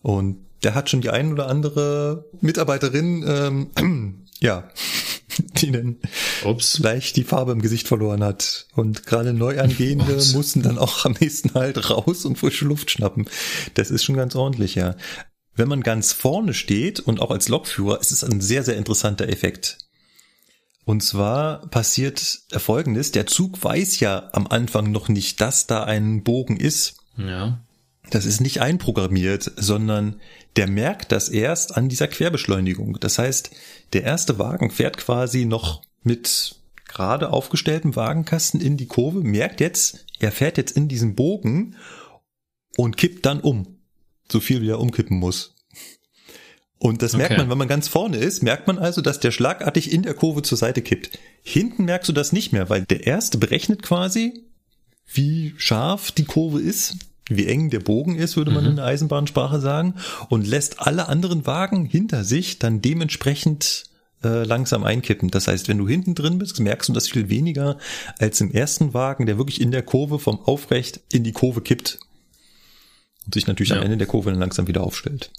Und 0.00 0.38
der 0.62 0.74
hat 0.74 0.88
schon 0.88 1.02
die 1.02 1.10
ein 1.10 1.32
oder 1.32 1.48
andere 1.48 2.24
Mitarbeiterin, 2.40 3.68
ähm, 3.76 4.24
ja, 4.40 4.70
die 5.56 5.70
dann 5.70 5.96
Ups. 6.44 6.78
leicht 6.78 7.16
die 7.16 7.24
Farbe 7.24 7.52
im 7.52 7.62
Gesicht 7.62 7.88
verloren 7.88 8.22
hat. 8.24 8.66
Und 8.74 9.06
gerade 9.06 9.32
Neuangehende 9.32 10.14
Ups. 10.14 10.34
mussten 10.34 10.62
dann 10.62 10.78
auch 10.78 11.04
am 11.04 11.16
nächsten 11.20 11.54
halt 11.54 11.90
raus 11.90 12.24
und 12.24 12.38
frische 12.38 12.64
Luft 12.64 12.90
schnappen. 12.90 13.28
Das 13.74 13.90
ist 13.90 14.04
schon 14.04 14.16
ganz 14.16 14.34
ordentlich, 14.36 14.74
ja. 14.74 14.96
Wenn 15.54 15.68
man 15.68 15.82
ganz 15.82 16.12
vorne 16.12 16.54
steht 16.54 17.00
und 17.00 17.20
auch 17.20 17.30
als 17.30 17.48
Lokführer, 17.48 18.00
ist 18.00 18.12
es 18.12 18.22
ein 18.22 18.40
sehr, 18.40 18.62
sehr 18.62 18.76
interessanter 18.76 19.28
Effekt. 19.28 19.78
Und 20.84 21.02
zwar 21.02 21.68
passiert 21.68 22.40
Folgendes, 22.50 23.12
der 23.12 23.26
Zug 23.26 23.62
weiß 23.62 24.00
ja 24.00 24.30
am 24.32 24.46
Anfang 24.46 24.90
noch 24.90 25.08
nicht, 25.08 25.40
dass 25.40 25.66
da 25.66 25.84
ein 25.84 26.22
Bogen 26.22 26.56
ist. 26.56 26.94
Ja. 27.18 27.60
Das 28.10 28.24
ist 28.24 28.40
nicht 28.40 28.60
einprogrammiert, 28.60 29.52
sondern 29.56 30.20
der 30.56 30.66
merkt 30.66 31.12
das 31.12 31.28
erst 31.28 31.76
an 31.76 31.88
dieser 31.88 32.08
Querbeschleunigung. 32.08 32.98
Das 33.00 33.18
heißt, 33.18 33.50
der 33.92 34.04
erste 34.04 34.38
Wagen 34.38 34.70
fährt 34.70 34.96
quasi 34.96 35.44
noch 35.44 35.82
mit 36.02 36.56
gerade 36.86 37.30
aufgestelltem 37.30 37.96
Wagenkasten 37.96 38.60
in 38.60 38.76
die 38.76 38.86
Kurve, 38.86 39.20
merkt 39.20 39.60
jetzt, 39.60 40.06
er 40.18 40.32
fährt 40.32 40.56
jetzt 40.56 40.76
in 40.76 40.88
diesen 40.88 41.14
Bogen 41.14 41.76
und 42.76 42.96
kippt 42.96 43.26
dann 43.26 43.40
um. 43.40 43.78
So 44.30 44.40
viel 44.40 44.62
wie 44.62 44.70
er 44.70 44.80
umkippen 44.80 45.18
muss. 45.18 45.54
Und 46.78 47.02
das 47.02 47.14
merkt 47.14 47.32
okay. 47.32 47.40
man, 47.40 47.50
wenn 47.50 47.58
man 47.58 47.68
ganz 47.68 47.88
vorne 47.88 48.18
ist, 48.18 48.42
merkt 48.42 48.66
man 48.66 48.78
also, 48.78 49.00
dass 49.00 49.20
der 49.20 49.32
schlagartig 49.32 49.92
in 49.92 50.02
der 50.02 50.14
Kurve 50.14 50.42
zur 50.42 50.56
Seite 50.56 50.80
kippt. 50.80 51.18
Hinten 51.42 51.84
merkst 51.84 52.08
du 52.08 52.12
das 52.12 52.32
nicht 52.32 52.52
mehr, 52.52 52.70
weil 52.70 52.84
der 52.84 53.06
erste 53.06 53.36
berechnet 53.36 53.82
quasi, 53.82 54.44
wie 55.06 55.54
scharf 55.56 56.12
die 56.12 56.24
Kurve 56.24 56.60
ist 56.60 56.96
wie 57.28 57.46
eng 57.46 57.70
der 57.70 57.80
Bogen 57.80 58.16
ist, 58.16 58.36
würde 58.36 58.50
man 58.50 58.64
mhm. 58.64 58.70
in 58.70 58.76
der 58.76 58.86
Eisenbahnsprache 58.86 59.60
sagen, 59.60 59.94
und 60.28 60.46
lässt 60.46 60.80
alle 60.80 61.08
anderen 61.08 61.46
Wagen 61.46 61.84
hinter 61.84 62.24
sich 62.24 62.58
dann 62.58 62.80
dementsprechend 62.80 63.84
äh, 64.24 64.44
langsam 64.44 64.84
einkippen. 64.84 65.30
Das 65.30 65.48
heißt, 65.48 65.68
wenn 65.68 65.78
du 65.78 65.88
hinten 65.88 66.14
drin 66.14 66.38
bist, 66.38 66.58
merkst 66.60 66.88
du 66.88 66.92
das 66.92 67.08
viel 67.08 67.28
weniger 67.28 67.78
als 68.18 68.40
im 68.40 68.50
ersten 68.50 68.94
Wagen, 68.94 69.26
der 69.26 69.38
wirklich 69.38 69.60
in 69.60 69.70
der 69.70 69.82
Kurve 69.82 70.18
vom 70.18 70.40
Aufrecht 70.40 71.00
in 71.12 71.24
die 71.24 71.32
Kurve 71.32 71.60
kippt 71.60 72.00
und 73.24 73.34
sich 73.34 73.46
natürlich 73.46 73.70
ja. 73.70 73.76
am 73.76 73.82
Ende 73.82 73.96
der 73.96 74.06
Kurve 74.06 74.30
dann 74.30 74.40
langsam 74.40 74.66
wieder 74.66 74.82
aufstellt. 74.82 75.30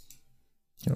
Ja. 0.86 0.96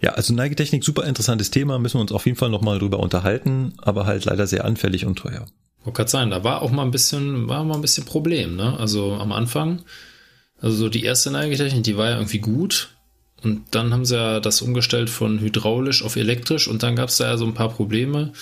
Ja, 0.00 0.12
also 0.12 0.34
Neigetechnik, 0.34 0.84
super 0.84 1.04
interessantes 1.04 1.50
Thema, 1.50 1.78
müssen 1.78 1.96
wir 1.96 2.02
uns 2.02 2.12
auf 2.12 2.26
jeden 2.26 2.36
Fall 2.36 2.50
nochmal 2.50 2.78
drüber 2.78 3.00
unterhalten, 3.00 3.72
aber 3.78 4.04
halt 4.04 4.26
leider 4.26 4.46
sehr 4.46 4.64
anfällig 4.64 5.06
und 5.06 5.16
teuer. 5.16 5.46
Wollte 5.86 5.98
gerade 5.98 6.10
sagen, 6.10 6.30
da 6.30 6.44
war 6.44 6.62
auch 6.62 6.70
mal 6.70 6.82
ein 6.82 6.90
bisschen, 6.90 7.48
war 7.48 7.64
mal 7.64 7.76
ein 7.76 7.80
bisschen 7.80 8.04
Problem, 8.04 8.56
ne? 8.56 8.76
Also 8.78 9.14
am 9.14 9.32
Anfang, 9.32 9.82
also 10.60 10.76
so 10.76 10.88
die 10.88 11.04
erste 11.04 11.30
Neigetechnik, 11.30 11.84
die 11.84 11.96
war 11.96 12.10
ja 12.10 12.16
irgendwie 12.16 12.40
gut. 12.40 12.90
Und 13.42 13.62
dann 13.70 13.92
haben 13.92 14.04
sie 14.04 14.16
ja 14.16 14.40
das 14.40 14.62
umgestellt 14.62 15.08
von 15.08 15.38
hydraulisch 15.38 16.02
auf 16.02 16.16
elektrisch 16.16 16.66
und 16.66 16.82
dann 16.82 16.96
gab 16.96 17.10
es 17.10 17.18
da 17.18 17.28
ja 17.28 17.36
so 17.36 17.46
ein 17.46 17.54
paar 17.54 17.68
Probleme. 17.68 18.32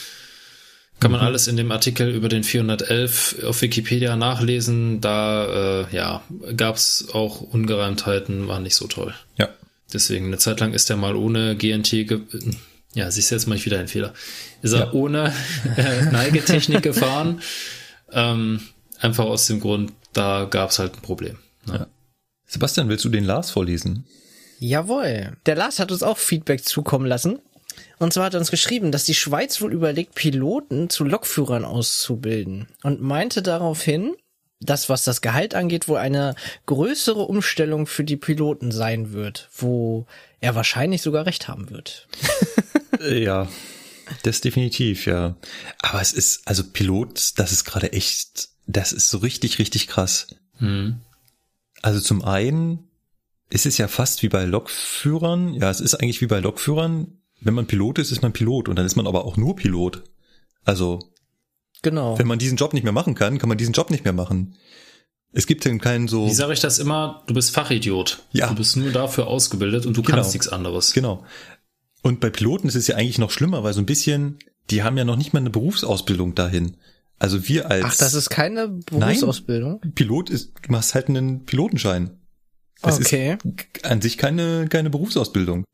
Kann 1.01 1.11
man 1.11 1.21
mhm. 1.21 1.27
alles 1.27 1.49
in 1.49 1.57
dem 1.57 1.71
Artikel 1.71 2.09
über 2.15 2.29
den 2.29 2.45
411 2.45 3.45
auf 3.45 3.61
Wikipedia 3.61 4.17
nachlesen. 4.17 5.01
Da 5.01 5.83
äh, 5.83 5.95
ja, 5.95 6.23
gab 6.57 6.77
es 6.77 7.09
auch 7.13 7.41
Ungereimtheiten, 7.43 8.49
war 8.49 8.61
nicht 8.61 8.77
so 8.77 8.87
toll. 8.87 9.13
Ja. 9.37 9.49
Deswegen, 9.93 10.27
eine 10.27 10.39
Zeit 10.39 10.61
lang 10.61 10.73
ist 10.73 10.89
er 10.89 10.97
mal 10.97 11.15
ohne 11.15 11.57
GNT 11.57 12.09
ja, 12.95 13.11
siehst 13.11 13.31
du 13.31 13.35
jetzt 13.35 13.47
mal 13.47 13.63
wieder 13.63 13.79
ein 13.79 13.89
Fehler. 13.89 14.15
Ist 14.63 14.73
er 14.73 14.81
ja. 14.81 14.93
ohne 14.93 15.33
äh, 15.77 16.05
Neigetechnik 16.07 16.83
gefahren. 16.83 17.41
Ähm, 18.13 18.61
einfach 19.01 19.25
aus 19.25 19.47
dem 19.47 19.59
Grund, 19.59 19.93
da 20.13 20.45
gab 20.45 20.71
es 20.71 20.79
halt 20.79 20.95
ein 20.95 21.03
Problem. 21.03 21.39
Ne? 21.67 21.75
Ja. 21.75 21.87
Sebastian, 22.47 22.89
willst 22.89 23.05
du 23.05 23.09
den 23.09 23.25
Lars 23.25 23.51
vorlesen? 23.51 24.07
Jawohl. 24.61 25.37
Der 25.47 25.57
Lars 25.57 25.81
hat 25.81 25.91
uns 25.91 26.05
auch 26.05 26.19
Feedback 26.19 26.65
zukommen 26.65 27.07
lassen. 27.07 27.41
Und 27.99 28.13
zwar 28.13 28.27
hat 28.27 28.35
er 28.35 28.41
uns 28.41 28.53
geschrieben, 28.53 28.93
dass 28.93 29.05
die 29.05 29.15
Schweiz 29.15 29.61
wohl 29.61 29.73
überlegt, 29.73 30.15
Piloten 30.15 30.91
zu 30.91 31.03
Lokführern 31.05 31.65
auszubilden. 31.65 32.69
Und 32.85 33.01
meinte 33.01 33.43
daraufhin, 33.43 34.15
dass 34.65 34.89
was 34.89 35.05
das 35.05 35.21
Gehalt 35.21 35.55
angeht, 35.55 35.89
wohl 35.89 35.99
eine 35.99 36.35
größere 36.67 37.23
Umstellung 37.23 37.87
für 37.87 38.05
die 38.05 38.17
Piloten 38.17 38.73
sein 38.73 39.13
wird, 39.13 39.49
wo 39.57 40.07
er 40.41 40.55
wahrscheinlich 40.55 41.03
sogar 41.03 41.27
recht 41.27 41.49
haben 41.49 41.71
wird. 41.71 42.09
Äh, 43.01 43.25
ja, 43.25 43.49
das 44.23 44.41
definitiv, 44.41 45.07
ja. 45.07 45.37
Aber 45.83 46.01
es 46.01 46.13
ist, 46.13 46.47
also 46.47 46.63
Pilot, 46.63 47.39
das 47.39 47.51
ist 47.51 47.65
gerade 47.65 47.93
echt, 47.93 48.49
das 48.67 48.93
ist 48.93 49.11
so 49.11 49.19
richtig, 49.19 49.59
richtig 49.59 49.89
krass. 49.89 50.29
Mhm. 50.61 51.01
Also 51.83 52.01
zum 52.01 52.25
einen 52.25 52.89
ist 53.51 53.67
es 53.67 53.79
ja 53.79 53.89
fast 53.89 54.23
wie 54.23 54.29
bei 54.29 54.45
Lokführern. 54.45 55.55
Ja, 55.55 55.71
es 55.71 55.81
ist 55.81 55.95
eigentlich 55.95 56.21
wie 56.21 56.27
bei 56.27 56.41
Lokführern. 56.41 57.19
Wenn 57.41 57.55
man 57.55 57.67
Pilot 57.67 57.99
ist, 57.99 58.11
ist 58.11 58.23
man 58.23 58.33
Pilot 58.33 58.69
und 58.69 58.77
dann 58.77 58.87
ist 58.87 58.97
man 58.97 59.07
aber 59.07 59.25
auch 59.25 59.37
nur 59.37 59.57
Pilot. 59.57 60.03
Also, 60.65 60.99
genau. 61.85 62.19
Wenn 62.19 62.27
man 62.27 62.41
diesen 62.41 62.57
Job 62.57 62.75
nicht 62.75 62.83
mehr 62.83 62.93
machen 62.93 63.15
kann, 63.15 63.39
kann 63.39 63.49
man 63.49 63.59
diesen 63.59 63.73
Job 63.73 63.91
nicht 63.91 64.03
mehr 64.03 64.13
machen. 64.13 64.57
Es 65.33 65.47
gibt 65.47 65.65
denn 65.65 65.81
keinen 65.81 66.09
so. 66.09 66.27
Wie 66.27 66.35
sage 66.35 66.53
ich 66.53 66.61
das 66.61 66.79
immer? 66.79 67.23
Du 67.27 67.35
bist 67.35 67.53
Fachidiot. 67.53 68.25
Ja. 68.33 68.49
Du 68.49 68.57
bist 68.57 68.77
nur 68.77 68.91
dafür 68.91 69.29
ausgebildet 69.29 69.87
und 69.87 69.97
du 69.97 70.03
genau. 70.03 70.17
kannst 70.17 70.33
nichts 70.33 70.49
anderes. 70.49 70.93
Genau. 70.93 71.25
Und 72.03 72.21
bei 72.21 72.31
Piloten 72.31 72.69
ist 72.69 72.75
es 72.75 72.87
ja 72.87 72.97
eigentlich 72.97 73.19
noch 73.19 73.31
schlimmer, 73.31 73.65
weil 73.65 73.73
so 73.73 73.81
ein 73.81 73.87
bisschen, 73.87 74.39
die 74.71 74.83
haben 74.83 74.97
ja 74.97 75.05
noch 75.05 75.17
nicht 75.17 75.33
mal 75.33 75.41
eine 75.41 75.51
Berufsausbildung 75.51 76.35
dahin. 76.35 76.77
Also 77.19 77.49
wir 77.49 77.71
als 77.71 77.85
Ach, 77.85 77.97
das 77.97 78.15
ist 78.15 78.31
keine 78.31 78.69
Berufsausbildung? 78.69 79.81
Nein, 79.83 79.93
Pilot 79.95 80.31
ist, 80.31 80.53
du 80.63 80.73
machst 80.73 80.95
halt 80.95 81.09
einen 81.09 81.45
Pilotenschein. 81.45 82.11
Das 82.83 83.01
okay. 83.01 83.39
ist 83.43 83.85
an 83.85 84.03
sich 84.03 84.19
keine, 84.19 84.69
keine 84.69 84.91
Berufsausbildung. 84.91 85.65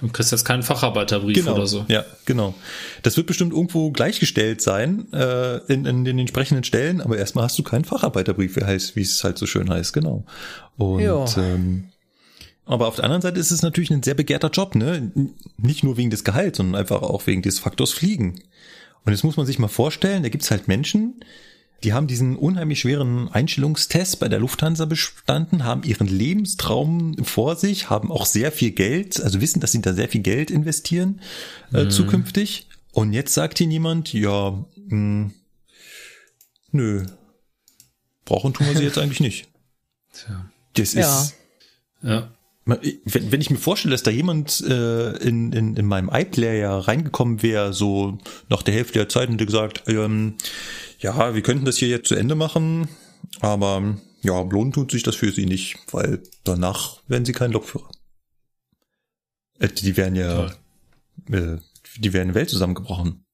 Du 0.00 0.08
kriegst 0.08 0.30
jetzt 0.30 0.44
keinen 0.44 0.62
Facharbeiterbrief 0.62 1.36
Genau. 1.36 1.54
oder 1.54 1.66
so. 1.66 1.84
Ja, 1.88 2.04
genau. 2.24 2.54
Das 3.02 3.16
wird 3.16 3.26
bestimmt 3.26 3.52
irgendwo 3.52 3.90
gleichgestellt 3.90 4.60
sein 4.60 5.12
äh, 5.12 5.56
in, 5.72 5.84
in 5.86 6.04
den 6.04 6.18
entsprechenden 6.18 6.62
Stellen, 6.64 7.00
aber 7.00 7.18
erstmal 7.18 7.44
hast 7.44 7.58
du 7.58 7.62
keinen 7.64 7.84
Facharbeiterbrief, 7.84 8.56
wie 8.56 8.64
heißt, 8.64 8.94
wie 8.96 9.02
es 9.02 9.24
halt 9.24 9.38
so 9.38 9.46
schön 9.46 9.68
heißt, 9.70 9.92
genau. 9.92 10.24
Und 10.76 11.00
Ja. 11.02 11.24
ähm, 11.36 11.88
aber 12.64 12.86
auf 12.86 12.96
der 12.96 13.04
anderen 13.04 13.22
Seite 13.22 13.40
ist 13.40 13.50
es 13.50 13.62
natürlich 13.62 13.90
ein 13.90 14.02
sehr 14.02 14.14
begehrter 14.14 14.50
Job, 14.50 14.74
ne? 14.74 15.10
Nicht 15.56 15.82
nur 15.84 15.96
wegen 15.96 16.10
des 16.10 16.22
Gehalts, 16.22 16.58
sondern 16.58 16.78
einfach 16.78 17.00
auch 17.02 17.26
wegen 17.26 17.40
des 17.42 17.58
Faktors 17.58 17.92
Fliegen. 17.92 18.40
Und 19.06 19.12
jetzt 19.12 19.24
muss 19.24 19.38
man 19.38 19.46
sich 19.46 19.58
mal 19.58 19.68
vorstellen, 19.68 20.22
da 20.22 20.28
gibt's 20.28 20.50
halt 20.50 20.68
Menschen, 20.68 21.24
die 21.84 21.92
haben 21.92 22.06
diesen 22.08 22.36
unheimlich 22.36 22.80
schweren 22.80 23.28
Einstellungstest 23.28 24.18
bei 24.18 24.28
der 24.28 24.40
Lufthansa 24.40 24.84
bestanden, 24.84 25.64
haben 25.64 25.84
ihren 25.84 26.08
Lebenstraum 26.08 27.16
vor 27.24 27.54
sich, 27.56 27.88
haben 27.88 28.10
auch 28.10 28.26
sehr 28.26 28.50
viel 28.50 28.72
Geld, 28.72 29.20
also 29.22 29.40
wissen, 29.40 29.60
dass 29.60 29.72
sie 29.72 29.80
da 29.80 29.94
sehr 29.94 30.08
viel 30.08 30.22
Geld 30.22 30.50
investieren 30.50 31.20
äh, 31.72 31.88
zukünftig. 31.88 32.66
Und 32.92 33.12
jetzt 33.12 33.32
sagt 33.34 33.60
ihnen 33.60 33.70
jemand, 33.70 34.12
ja, 34.12 34.64
mh, 34.88 35.30
nö, 36.72 37.06
brauchen 38.24 38.52
tun 38.54 38.66
wir 38.66 38.76
sie 38.76 38.84
jetzt 38.84 38.98
eigentlich 39.02 39.20
nicht. 39.20 39.48
Tja. 40.12 40.50
Das 40.74 40.94
Ja. 40.94 41.20
ist, 41.22 41.34
Ja. 42.02 42.30
Wenn, 42.68 43.32
wenn 43.32 43.40
ich 43.40 43.48
mir 43.50 43.56
vorstelle, 43.56 43.92
dass 43.92 44.02
da 44.02 44.10
jemand 44.10 44.60
äh, 44.60 45.16
in, 45.18 45.52
in, 45.52 45.76
in 45.76 45.86
meinem 45.86 46.10
iPlayer 46.12 46.86
reingekommen 46.86 47.42
wäre, 47.42 47.72
so 47.72 48.18
nach 48.50 48.62
der 48.62 48.74
Hälfte 48.74 48.98
der 48.98 49.08
Zeit 49.08 49.30
und 49.30 49.38
gesagt, 49.38 49.84
ähm, 49.86 50.34
ja, 50.98 51.34
wir 51.34 51.42
könnten 51.42 51.64
das 51.64 51.78
hier 51.78 51.88
jetzt 51.88 52.08
zu 52.08 52.14
Ende 52.14 52.34
machen, 52.34 52.88
aber 53.40 53.96
ja, 54.20 54.40
lohnen 54.42 54.72
tut 54.72 54.90
sich 54.90 55.02
das 55.02 55.16
für 55.16 55.32
sie 55.32 55.46
nicht, 55.46 55.78
weil 55.92 56.22
danach 56.44 57.00
werden 57.08 57.24
sie 57.24 57.32
kein 57.32 57.52
Lokführer. 57.52 57.88
Äh, 59.58 59.68
die 59.68 59.96
werden 59.96 60.16
ja, 60.16 60.52
äh, 61.30 61.56
die 61.96 62.12
werden 62.12 62.34
Welt 62.34 62.50
zusammengebrochen. 62.50 63.24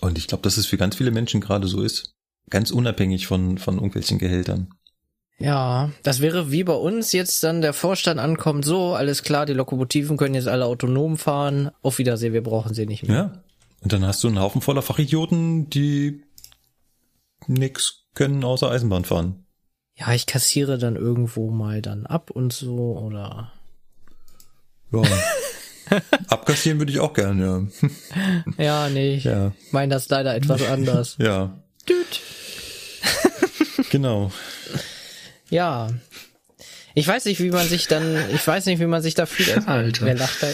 Und 0.00 0.18
ich 0.18 0.28
glaube, 0.28 0.42
dass 0.42 0.56
es 0.56 0.66
für 0.66 0.78
ganz 0.78 0.96
viele 0.96 1.10
Menschen 1.10 1.40
gerade 1.40 1.66
so 1.66 1.82
ist. 1.82 2.14
Ganz 2.48 2.70
unabhängig 2.70 3.26
von, 3.26 3.58
von 3.58 3.74
irgendwelchen 3.74 4.18
Gehältern. 4.18 4.72
Ja, 5.40 5.90
das 6.02 6.20
wäre 6.20 6.52
wie 6.52 6.64
bei 6.64 6.74
uns 6.74 7.12
jetzt 7.12 7.42
dann 7.42 7.62
der 7.62 7.72
Vorstand 7.72 8.20
ankommt, 8.20 8.64
so, 8.64 8.94
alles 8.94 9.22
klar, 9.22 9.46
die 9.46 9.54
Lokomotiven 9.54 10.18
können 10.18 10.34
jetzt 10.34 10.48
alle 10.48 10.66
autonom 10.66 11.16
fahren, 11.16 11.70
auf 11.80 11.96
Wiedersehen, 11.96 12.34
wir 12.34 12.42
brauchen 12.42 12.74
sie 12.74 12.84
nicht 12.84 13.08
mehr. 13.08 13.16
Ja. 13.16 13.42
Und 13.80 13.92
dann 13.94 14.04
hast 14.06 14.22
du 14.22 14.28
einen 14.28 14.38
Haufen 14.38 14.60
voller 14.60 14.82
Fachidioten, 14.82 15.70
die 15.70 16.22
nix 17.46 18.04
können 18.14 18.44
außer 18.44 18.70
Eisenbahn 18.70 19.06
fahren. 19.06 19.46
Ja, 19.96 20.12
ich 20.12 20.26
kassiere 20.26 20.76
dann 20.76 20.96
irgendwo 20.96 21.50
mal 21.50 21.80
dann 21.80 22.04
ab 22.04 22.30
und 22.30 22.52
so, 22.52 22.98
oder, 22.98 23.50
Ja. 24.92 25.02
Abkassieren 26.28 26.78
würde 26.78 26.92
ich 26.92 27.00
auch 27.00 27.14
gerne, 27.14 27.68
ja, 28.58 28.88
nee, 28.90 29.14
ich 29.14 29.24
ja. 29.24 29.46
Ja. 29.46 29.52
meine 29.72 29.94
das 29.94 30.08
leider 30.10 30.34
etwas 30.34 30.62
anders. 30.62 31.16
Ja. 31.18 31.58
Düt. 31.88 32.20
Genau. 33.90 34.30
Ja. 35.50 35.88
Ich 36.92 37.06
weiß 37.06 37.26
nicht, 37.26 37.40
wie 37.40 37.50
man 37.50 37.68
sich 37.68 37.86
dann, 37.86 38.16
ich 38.34 38.44
weiß 38.44 38.66
nicht, 38.66 38.80
wie 38.80 38.86
man 38.86 39.00
sich 39.00 39.14
da 39.14 39.24
fühlt. 39.24 39.56
Alter. 39.68 40.06
Wer 40.06 40.16
lacht? 40.16 40.42
Ja, 40.42 40.48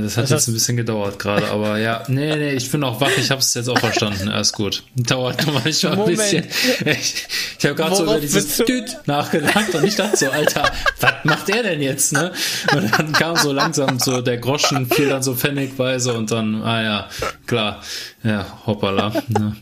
Das 0.00 0.16
hat 0.16 0.24
Was 0.24 0.30
jetzt 0.30 0.32
hast- 0.32 0.48
ein 0.48 0.54
bisschen 0.54 0.76
gedauert 0.76 1.20
gerade, 1.20 1.46
aber 1.48 1.78
ja, 1.78 2.02
nee, 2.08 2.34
nee, 2.34 2.54
ich 2.54 2.68
bin 2.72 2.82
auch 2.82 3.00
wach, 3.00 3.10
ich 3.16 3.30
habe 3.30 3.40
es 3.40 3.54
jetzt 3.54 3.68
auch 3.68 3.78
verstanden, 3.78 4.28
alles 4.28 4.52
gut. 4.52 4.82
Dauert 4.96 5.46
manchmal 5.46 5.92
ein 5.92 5.98
Moment. 5.98 6.18
bisschen. 6.18 6.44
Ich, 6.86 7.26
ich 7.60 7.64
habe 7.64 7.76
gerade 7.76 7.94
so 7.94 8.02
über 8.02 8.18
dieses? 8.18 8.56
Düt 8.56 8.96
nachgedacht 9.06 9.72
und 9.76 9.84
ich 9.84 9.94
dachte 9.94 10.16
so, 10.16 10.28
Alter, 10.28 10.72
was 11.00 11.14
macht 11.22 11.48
er 11.50 11.62
denn 11.62 11.80
jetzt, 11.80 12.12
ne? 12.12 12.32
Und 12.74 12.98
dann 12.98 13.12
kam 13.12 13.36
so 13.36 13.52
langsam 13.52 14.00
so 14.00 14.20
der 14.22 14.38
Groschen, 14.38 14.90
fiel 14.90 15.08
dann 15.08 15.22
so 15.22 15.36
pfennigweise 15.36 16.14
und 16.14 16.32
dann, 16.32 16.62
ah 16.64 16.82
ja, 16.82 17.08
klar, 17.46 17.80
ja, 18.24 18.44
hoppala. 18.66 19.12
Ne? 19.28 19.54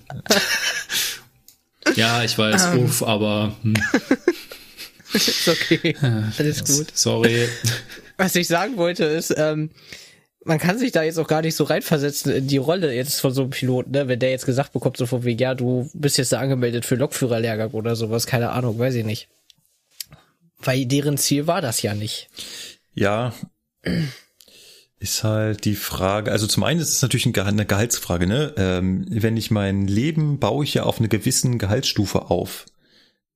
Ja, 1.96 2.24
ich 2.24 2.36
weiß, 2.38 2.64
Ähm. 2.72 2.84
uff, 2.86 3.02
aber 3.02 3.52
hm, 3.62 3.74
Ist 5.14 5.48
okay. 5.48 5.96
Alles 6.38 6.64
gut. 6.64 6.88
sorry. 6.94 7.48
Was 8.16 8.34
ich 8.36 8.46
sagen 8.46 8.76
wollte 8.76 9.04
ist, 9.04 9.34
ähm, 9.36 9.70
man 10.44 10.58
kann 10.58 10.78
sich 10.78 10.92
da 10.92 11.02
jetzt 11.02 11.18
auch 11.18 11.26
gar 11.26 11.42
nicht 11.42 11.56
so 11.56 11.64
reinversetzen 11.64 12.32
in 12.32 12.46
die 12.46 12.58
Rolle 12.58 12.94
jetzt 12.94 13.20
von 13.20 13.32
so 13.32 13.42
einem 13.42 13.50
Piloten, 13.50 13.92
ne? 13.92 14.08
Wenn 14.08 14.18
der 14.18 14.30
jetzt 14.30 14.46
gesagt 14.46 14.72
bekommt, 14.72 14.96
so 14.96 15.06
von 15.06 15.24
wegen, 15.24 15.38
ja, 15.38 15.54
du 15.54 15.90
bist 15.94 16.18
jetzt 16.18 16.32
da 16.32 16.40
angemeldet 16.40 16.84
für 16.84 16.96
Lokführerlehrgang 16.96 17.70
oder 17.70 17.96
sowas, 17.96 18.26
keine 18.26 18.50
Ahnung, 18.50 18.78
weiß 18.78 18.94
ich 18.94 19.04
nicht. 19.04 19.28
Weil 20.58 20.86
deren 20.86 21.16
Ziel 21.16 21.46
war 21.46 21.60
das 21.60 21.82
ja 21.82 21.94
nicht. 21.94 22.28
Ja. 22.94 23.34
Ist 24.98 25.24
halt 25.24 25.64
die 25.64 25.76
Frage, 25.76 26.30
also 26.30 26.46
zum 26.46 26.62
einen 26.62 26.80
ist 26.80 26.92
es 26.92 27.02
natürlich 27.02 27.26
eine 27.26 27.66
Gehaltsfrage, 27.66 28.26
ne? 28.26 28.54
Ähm, 28.56 29.06
wenn 29.08 29.36
ich 29.36 29.50
mein 29.50 29.86
Leben 29.86 30.38
baue 30.38 30.64
ich 30.64 30.74
ja 30.74 30.84
auf 30.84 30.98
eine 30.98 31.08
gewissen 31.08 31.58
Gehaltsstufe 31.58 32.30
auf. 32.30 32.66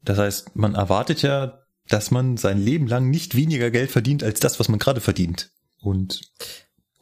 Das 0.02 0.18
heißt, 0.18 0.56
man 0.56 0.74
erwartet 0.74 1.22
ja, 1.22 1.64
dass 1.88 2.10
man 2.10 2.36
sein 2.36 2.58
Leben 2.62 2.86
lang 2.86 3.10
nicht 3.10 3.34
weniger 3.34 3.70
Geld 3.70 3.90
verdient 3.90 4.22
als 4.22 4.40
das, 4.40 4.58
was 4.60 4.68
man 4.68 4.78
gerade 4.78 5.00
verdient. 5.00 5.50
Und 5.80 6.20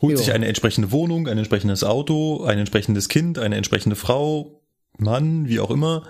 holt 0.00 0.12
Jo. 0.12 0.18
sich 0.18 0.32
eine 0.32 0.46
entsprechende 0.46 0.90
Wohnung, 0.92 1.28
ein 1.28 1.38
entsprechendes 1.38 1.82
Auto, 1.84 2.44
ein 2.44 2.58
entsprechendes 2.58 3.08
Kind, 3.08 3.38
eine 3.38 3.56
entsprechende 3.56 3.96
Frau, 3.96 4.62
Mann, 4.98 5.48
wie 5.48 5.60
auch 5.60 5.70
immer. 5.70 6.06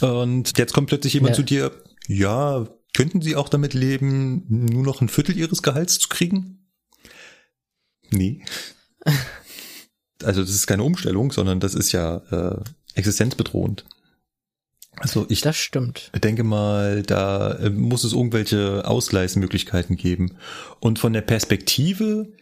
Und 0.00 0.56
jetzt 0.58 0.72
kommt 0.72 0.88
plötzlich 0.88 1.14
jemand 1.14 1.30
Ja. 1.30 1.36
zu 1.36 1.42
dir, 1.42 1.72
ja, 2.06 2.68
könnten 2.94 3.20
Sie 3.20 3.36
auch 3.36 3.48
damit 3.48 3.74
leben, 3.74 4.44
nur 4.48 4.82
noch 4.82 5.00
ein 5.00 5.08
Viertel 5.08 5.36
Ihres 5.36 5.62
Gehalts 5.62 5.98
zu 5.98 6.08
kriegen? 6.08 6.66
Nee. 8.10 8.42
Also 10.24 10.40
das 10.40 10.50
ist 10.50 10.66
keine 10.66 10.82
Umstellung, 10.82 11.30
sondern 11.30 11.60
das 11.60 11.74
ist 11.74 11.92
ja 11.92 12.16
äh, 12.30 12.64
existenzbedrohend. 12.94 13.84
Also 14.98 15.26
ich 15.28 15.42
Das 15.42 15.56
stimmt. 15.56 16.10
denke 16.22 16.42
mal, 16.42 17.02
da 17.02 17.52
äh, 17.52 17.70
muss 17.70 18.04
es 18.04 18.12
irgendwelche 18.12 18.86
Ausgleichsmöglichkeiten 18.86 19.96
geben. 19.96 20.36
Und 20.80 20.98
von 20.98 21.12
der 21.12 21.20
Perspektive 21.20 22.32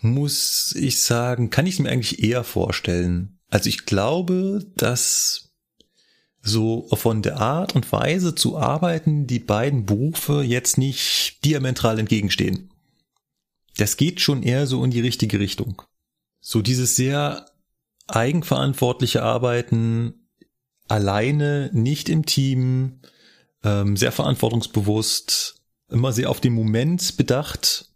muss 0.00 0.74
ich 0.76 1.00
sagen, 1.02 1.50
kann 1.50 1.66
ich 1.66 1.74
es 1.74 1.80
mir 1.80 1.90
eigentlich 1.90 2.22
eher 2.22 2.44
vorstellen. 2.44 3.38
Also 3.50 3.68
ich 3.68 3.84
glaube, 3.84 4.66
dass 4.76 5.50
so 6.40 6.88
von 6.92 7.22
der 7.22 7.38
Art 7.38 7.74
und 7.74 7.90
Weise 7.92 8.34
zu 8.34 8.56
arbeiten 8.58 9.26
die 9.26 9.40
beiden 9.40 9.86
Berufe 9.86 10.42
jetzt 10.42 10.78
nicht 10.78 11.44
diametral 11.44 11.98
entgegenstehen. 11.98 12.70
Das 13.76 13.96
geht 13.96 14.20
schon 14.20 14.42
eher 14.42 14.66
so 14.66 14.82
in 14.84 14.90
die 14.90 15.00
richtige 15.00 15.40
Richtung. 15.40 15.82
So 16.40 16.62
dieses 16.62 16.96
sehr 16.96 17.46
eigenverantwortliche 18.06 19.22
Arbeiten 19.22 20.27
alleine, 20.88 21.70
nicht 21.72 22.08
im 22.08 22.26
Team, 22.26 23.00
ähm, 23.64 23.96
sehr 23.96 24.12
verantwortungsbewusst, 24.12 25.56
immer 25.90 26.12
sehr 26.12 26.30
auf 26.30 26.40
den 26.40 26.52
Moment 26.52 27.16
bedacht. 27.16 27.86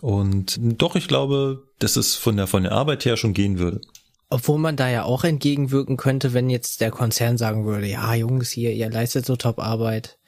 Und 0.00 0.58
doch, 0.60 0.96
ich 0.96 1.08
glaube, 1.08 1.68
dass 1.78 1.96
es 1.96 2.14
von 2.14 2.36
der, 2.36 2.46
von 2.46 2.64
der 2.64 2.72
Arbeit 2.72 3.04
her 3.04 3.16
schon 3.16 3.34
gehen 3.34 3.58
würde. 3.58 3.80
Obwohl 4.28 4.58
man 4.58 4.76
da 4.76 4.88
ja 4.90 5.04
auch 5.04 5.24
entgegenwirken 5.24 5.96
könnte, 5.96 6.32
wenn 6.32 6.50
jetzt 6.50 6.80
der 6.80 6.90
Konzern 6.90 7.38
sagen 7.38 7.64
würde, 7.64 7.86
ja, 7.86 8.14
Jungs, 8.14 8.50
hier, 8.50 8.72
ihr 8.72 8.90
leistet 8.90 9.24
so 9.26 9.36
Top-Arbeit. 9.36 10.18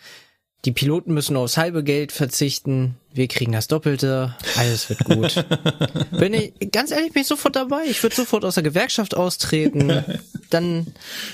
Die 0.65 0.73
Piloten 0.73 1.15
müssen 1.15 1.37
aufs 1.37 1.57
halbe 1.57 1.85
Geld 1.85 2.13
verzichten. 2.13 2.97
Wir 3.13 3.29
kriegen 3.29 3.53
das 3.53 3.69
Doppelte. 3.69 4.35
Alles 4.57 4.89
wird 4.89 5.05
gut. 5.05 5.45
Bin 6.19 6.35
ich, 6.35 6.55
ganz 6.73 6.91
ehrlich, 6.91 7.13
bin 7.13 7.23
ich 7.23 7.29
sofort 7.29 7.55
dabei. 7.55 7.85
Ich 7.89 8.03
würde 8.03 8.17
sofort 8.17 8.45
aus 8.45 8.55
der 8.55 8.65
Gewerkschaft 8.65 9.15
austreten. 9.15 10.05
Dann, 10.51 10.87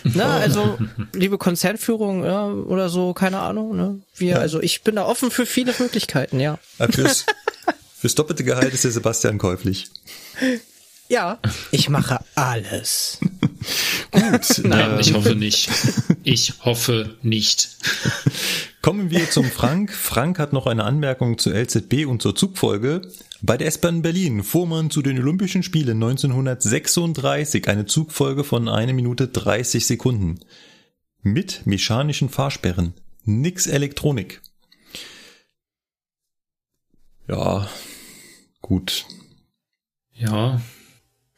ne, 0.04 0.24
also, 0.24 0.78
liebe 1.14 1.38
Konzernführung, 1.38 2.24
ja, 2.24 2.46
oder 2.46 2.88
so, 2.88 3.14
keine 3.14 3.40
Ahnung, 3.40 3.76
ne. 3.76 4.00
Wir, 4.16 4.40
also, 4.40 4.60
ich 4.60 4.82
bin 4.82 4.96
da 4.96 5.04
offen 5.04 5.30
für 5.30 5.46
viele 5.46 5.74
Möglichkeiten, 5.78 6.40
ja. 6.40 6.58
Fürs, 6.90 7.26
fürs 7.98 8.14
doppelte 8.14 8.44
Gehalt 8.44 8.72
ist 8.72 8.84
der 8.84 8.92
Sebastian 8.92 9.38
käuflich. 9.38 9.90
Ja. 11.08 11.38
Ich 11.70 11.88
mache 11.88 12.20
alles. 12.34 13.18
Gut, 14.10 14.62
Nein, 14.64 14.92
ähm, 14.92 15.00
ich 15.00 15.14
hoffe 15.14 15.34
nicht. 15.34 15.68
Ich 16.22 16.54
hoffe 16.64 17.16
nicht. 17.22 17.76
Kommen 18.82 19.10
wir 19.10 19.30
zum 19.30 19.44
Frank. 19.44 19.92
Frank 19.92 20.38
hat 20.38 20.52
noch 20.52 20.66
eine 20.66 20.84
Anmerkung 20.84 21.38
zur 21.38 21.54
LZB 21.54 22.06
und 22.06 22.22
zur 22.22 22.34
Zugfolge. 22.34 23.02
Bei 23.40 23.56
der 23.56 23.68
S-Bahn 23.68 24.02
Berlin 24.02 24.42
fuhr 24.42 24.66
man 24.66 24.90
zu 24.90 25.02
den 25.02 25.18
Olympischen 25.18 25.62
Spielen 25.62 26.02
1936 26.02 27.68
eine 27.68 27.86
Zugfolge 27.86 28.44
von 28.44 28.68
1 28.68 28.92
Minute 28.92 29.28
30 29.28 29.86
Sekunden. 29.86 30.40
Mit 31.22 31.66
mechanischen 31.66 32.28
Fahrsperren. 32.28 32.94
Nix 33.24 33.66
Elektronik. 33.66 34.42
Ja, 37.28 37.68
gut. 38.60 39.06
Ja, 40.12 40.60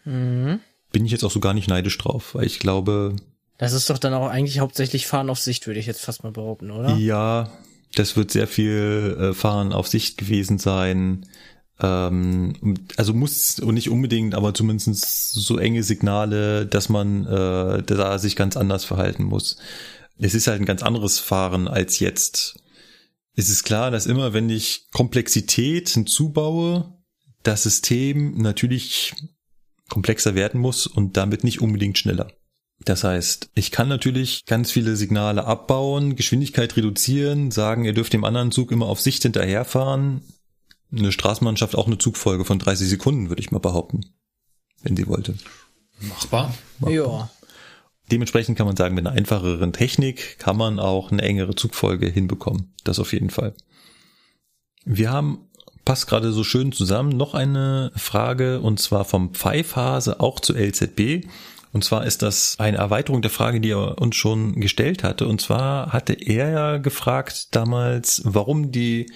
bin 0.05 1.05
ich 1.05 1.13
jetzt 1.13 1.25
auch 1.25 1.31
so 1.31 1.41
gar 1.41 1.55
nicht 1.55 1.69
neidisch 1.69 1.99
drauf, 1.99 2.35
weil 2.35 2.47
ich 2.47 2.59
glaube. 2.59 3.17
Das 3.59 3.73
ist 3.73 3.89
doch 3.91 3.99
dann 3.99 4.15
auch 4.15 4.29
eigentlich 4.29 4.59
hauptsächlich 4.59 5.07
Fahren 5.07 5.31
auf 5.31 5.39
Sicht, 5.39 5.67
würde 5.67 5.81
ich 5.81 5.87
jetzt 5.87 6.01
fast 6.01 6.25
mal 6.25 6.33
behaupten, 6.33 6.71
oder? 6.71 6.97
Ja, 6.97 7.53
das 7.95 8.17
wird 8.17 8.31
sehr 8.31 8.47
viel 8.47 9.17
äh, 9.19 9.35
Fahren 9.35 9.73
auf 9.73 9.87
Sicht 9.87 10.19
gewesen 10.19 10.59
sein. 10.59 11.27
Ähm, 11.81 12.77
also 12.97 13.13
muss 13.13 13.59
und 13.61 13.75
nicht 13.75 13.91
unbedingt, 13.91 14.35
aber 14.35 14.55
zumindest 14.55 15.33
so 15.33 15.59
enge 15.59 15.83
Signale, 15.83 16.67
dass 16.67 16.89
man 16.89 17.27
äh, 17.27 17.83
da 17.83 18.19
sich 18.19 18.37
ganz 18.37 18.57
anders 18.57 18.85
verhalten 18.85 19.25
muss. 19.25 19.57
Es 20.19 20.35
ist 20.35 20.47
halt 20.47 20.61
ein 20.61 20.67
ganz 20.67 20.83
anderes 20.83 21.19
Fahren 21.19 21.67
als 21.67 21.99
jetzt. 21.99 22.57
Es 23.37 23.49
ist 23.49 23.65
klar, 23.65 23.91
dass 23.91 24.07
immer, 24.07 24.33
wenn 24.33 24.49
ich 24.49 24.89
Komplexität 24.93 25.89
hinzubaue, 25.89 26.93
das 27.43 27.65
System 27.65 28.39
natürlich 28.39 29.15
komplexer 29.89 30.35
werden 30.35 30.61
muss 30.61 30.87
und 30.87 31.17
damit 31.17 31.45
nicht 31.45 31.61
unbedingt 31.61 31.99
schneller. 31.99 32.29
Das 32.85 33.05
heißt, 33.05 33.51
ich 33.55 33.71
kann 33.71 33.89
natürlich 33.89 34.45
ganz 34.47 34.71
viele 34.71 34.97
Signale 34.97 35.45
abbauen, 35.45 36.17
Geschwindigkeit 36.17 36.77
reduzieren, 36.77 37.51
sagen, 37.51 37.85
ihr 37.85 37.95
dürft 37.95 38.13
dem 38.13 38.25
anderen 38.25 38.51
Zug 38.51 38.73
immer 38.73 38.87
auf 38.87 39.01
Sicht 39.01 39.23
hinterherfahren. 39.23 40.23
Eine 40.93 41.13
Straßenmannschaft 41.13 41.77
auch 41.77 41.87
eine 41.87 41.99
Zugfolge 41.99 42.45
von 42.45 42.59
30 42.59 42.89
Sekunden, 42.89 43.29
würde 43.29 43.41
ich 43.41 43.51
mal 43.51 43.59
behaupten, 43.59 44.05
wenn 44.83 44.97
sie 44.97 45.07
wollte. 45.07 45.37
Machbar. 46.01 46.55
Machbar. 46.79 46.91
Ja. 46.93 47.31
Dementsprechend 48.11 48.59
kann 48.59 48.67
man 48.67 48.77
sagen, 48.77 48.95
mit 48.95 49.07
einer 49.07 49.17
einfacheren 49.17 49.73
Technik 49.73 50.39
kann 50.39 50.57
man 50.57 50.79
auch 50.79 51.11
eine 51.11 51.23
engere 51.23 51.55
Zugfolge 51.55 52.07
hinbekommen. 52.07 52.75
Das 52.85 52.99
auf 52.99 53.13
jeden 53.13 53.31
Fall. 53.31 53.55
Wir 54.85 55.11
haben, 55.11 55.49
passt 55.85 56.07
gerade 56.07 56.33
so 56.33 56.45
schön 56.45 56.73
zusammen, 56.73 57.11
noch 57.11 57.35
eine 57.35 57.93
Frage 57.97 58.61
und 58.61 58.81
zwar 58.81 59.05
vom 59.05 59.35
Pfeifhase 59.35 60.21
auch 60.21 60.41
zu 60.41 60.55
LZB. 60.55 61.27
Und 61.73 61.83
zwar 61.83 62.07
ist 62.07 62.23
das 62.23 62.57
eine 62.59 62.77
Erweiterung 62.77 63.21
der 63.21 63.33
Frage, 63.33 63.61
die 63.61 63.71
er 63.71 64.01
uns 64.01 64.15
schon 64.15 64.61
gestellt 64.61 65.03
hatte. 65.03 65.27
Und 65.27 65.41
zwar 65.41 65.93
hatte 65.93 66.13
er 66.13 66.51
ja 66.51 66.77
gefragt 66.79 67.49
damals, 67.51 68.23
warum 68.25 68.71
die 68.71 69.11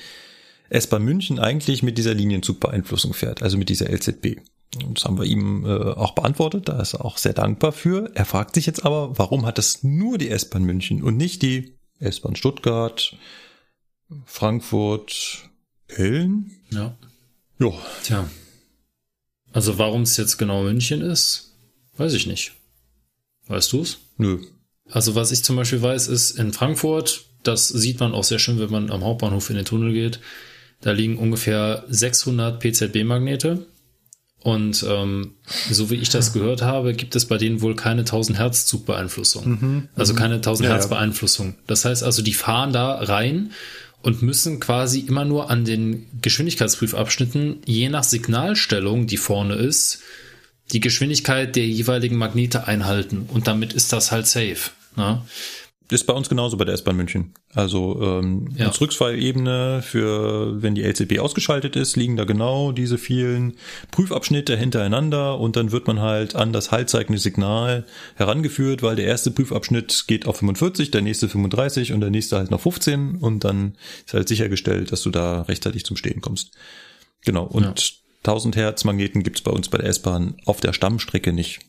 S-Bahn 0.68 1.04
München 1.04 1.38
eigentlich 1.38 1.82
mit 1.82 1.98
dieser 1.98 2.14
Linienzugbeeinflussung 2.14 3.14
fährt, 3.14 3.42
also 3.42 3.56
mit 3.56 3.68
dieser 3.68 3.88
LZB. 3.90 4.40
Und 4.84 4.98
das 4.98 5.04
haben 5.04 5.18
wir 5.18 5.24
ihm 5.24 5.64
äh, 5.64 5.92
auch 5.92 6.12
beantwortet, 6.12 6.68
da 6.68 6.80
ist 6.80 6.94
er 6.94 7.04
auch 7.04 7.16
sehr 7.16 7.32
dankbar 7.32 7.72
für. 7.72 8.10
Er 8.14 8.26
fragt 8.26 8.54
sich 8.54 8.66
jetzt 8.66 8.84
aber, 8.84 9.18
warum 9.18 9.46
hat 9.46 9.56
das 9.56 9.82
nur 9.82 10.18
die 10.18 10.28
S-Bahn 10.28 10.64
München 10.64 11.02
und 11.02 11.16
nicht 11.16 11.42
die 11.42 11.78
S-Bahn 12.00 12.36
Stuttgart, 12.36 13.16
Frankfurt, 14.24 15.47
Köln? 15.88 16.50
Ja. 16.70 16.96
Ja. 17.58 17.72
Tja. 18.04 18.28
Also 19.52 19.78
warum 19.78 20.02
es 20.02 20.16
jetzt 20.16 20.36
genau 20.38 20.62
München 20.62 21.00
ist, 21.00 21.54
weiß 21.96 22.14
ich 22.14 22.26
nicht. 22.26 22.52
Weißt 23.46 23.72
du's? 23.72 23.98
Nö. 24.18 24.38
Also 24.90 25.14
was 25.14 25.32
ich 25.32 25.42
zum 25.42 25.56
Beispiel 25.56 25.82
weiß, 25.82 26.08
ist 26.08 26.32
in 26.32 26.52
Frankfurt, 26.52 27.24
das 27.42 27.68
sieht 27.68 28.00
man 28.00 28.12
auch 28.14 28.24
sehr 28.24 28.38
schön, 28.38 28.58
wenn 28.58 28.70
man 28.70 28.90
am 28.90 29.04
Hauptbahnhof 29.04 29.50
in 29.50 29.56
den 29.56 29.64
Tunnel 29.64 29.92
geht, 29.92 30.20
da 30.80 30.92
liegen 30.92 31.18
ungefähr 31.18 31.84
600 31.88 32.60
PZB-Magnete. 32.60 33.66
Und 34.40 34.84
ähm, 34.88 35.34
so 35.68 35.90
wie 35.90 35.96
ich 35.96 36.10
das 36.10 36.32
gehört 36.32 36.62
habe, 36.62 36.94
gibt 36.94 37.16
es 37.16 37.26
bei 37.26 37.38
denen 37.38 37.60
wohl 37.60 37.74
keine 37.74 38.02
1000 38.02 38.38
Hertz 38.38 38.66
Zugbeeinflussung. 38.66 39.48
Mhm, 39.48 39.88
also 39.96 40.14
keine 40.14 40.36
1000 40.36 40.68
Ja, 40.68 40.74
Hertz. 40.74 40.88
Beeinflussung. 40.88 41.56
Das 41.66 41.84
heißt 41.84 42.04
also, 42.04 42.22
die 42.22 42.34
fahren 42.34 42.72
da 42.72 42.94
rein 43.00 43.50
und 44.02 44.22
müssen 44.22 44.60
quasi 44.60 45.00
immer 45.00 45.24
nur 45.24 45.50
an 45.50 45.64
den 45.64 46.06
Geschwindigkeitsprüfabschnitten, 46.22 47.62
je 47.66 47.88
nach 47.88 48.04
Signalstellung, 48.04 49.06
die 49.06 49.16
vorne 49.16 49.54
ist, 49.54 50.00
die 50.72 50.80
Geschwindigkeit 50.80 51.56
der 51.56 51.66
jeweiligen 51.66 52.16
Magnete 52.16 52.66
einhalten. 52.66 53.28
Und 53.32 53.46
damit 53.46 53.72
ist 53.72 53.92
das 53.92 54.12
halt 54.12 54.26
safe. 54.26 54.70
Ne? 54.96 55.22
Ist 55.90 56.04
bei 56.04 56.12
uns 56.12 56.28
genauso 56.28 56.58
bei 56.58 56.66
der 56.66 56.74
S-Bahn 56.74 56.96
München. 56.96 57.32
Also 57.54 57.98
ähm, 58.02 58.50
Ja. 58.56 58.66
als 58.66 58.78
Rückfallebene 58.80 59.80
für, 59.82 60.62
wenn 60.62 60.74
die 60.74 60.82
LCB 60.82 61.18
ausgeschaltet 61.18 61.76
ist, 61.76 61.96
liegen 61.96 62.16
da 62.18 62.24
genau 62.24 62.72
diese 62.72 62.98
vielen 62.98 63.54
Prüfabschnitte 63.90 64.54
hintereinander 64.56 65.38
und 65.40 65.56
dann 65.56 65.72
wird 65.72 65.86
man 65.86 66.00
halt 66.00 66.34
an 66.34 66.52
das 66.52 66.70
haltzeigende 66.72 67.18
Signal 67.18 67.86
herangeführt, 68.16 68.82
weil 68.82 68.96
der 68.96 69.06
erste 69.06 69.30
Prüfabschnitt 69.30 70.04
geht 70.08 70.26
auf 70.26 70.36
45, 70.38 70.90
der 70.90 71.00
nächste 71.00 71.26
35 71.28 71.92
und 71.94 72.00
der 72.00 72.10
nächste 72.10 72.36
halt 72.36 72.50
noch 72.50 72.60
15 72.60 73.16
und 73.16 73.44
dann 73.44 73.76
ist 74.04 74.12
halt 74.12 74.28
sichergestellt, 74.28 74.92
dass 74.92 75.00
du 75.00 75.10
da 75.10 75.42
rechtzeitig 75.42 75.84
zum 75.86 75.96
Stehen 75.96 76.20
kommst. 76.20 76.52
Genau. 77.24 77.44
Und 77.44 77.64
Ja. 77.64 77.94
1000 78.24 78.56
Hertz 78.56 78.84
Magneten 78.84 79.22
gibt's 79.22 79.40
bei 79.40 79.52
uns 79.52 79.70
bei 79.70 79.78
der 79.78 79.86
S-Bahn 79.88 80.36
auf 80.44 80.60
der 80.60 80.74
Stammstrecke 80.74 81.32
nicht. 81.32 81.60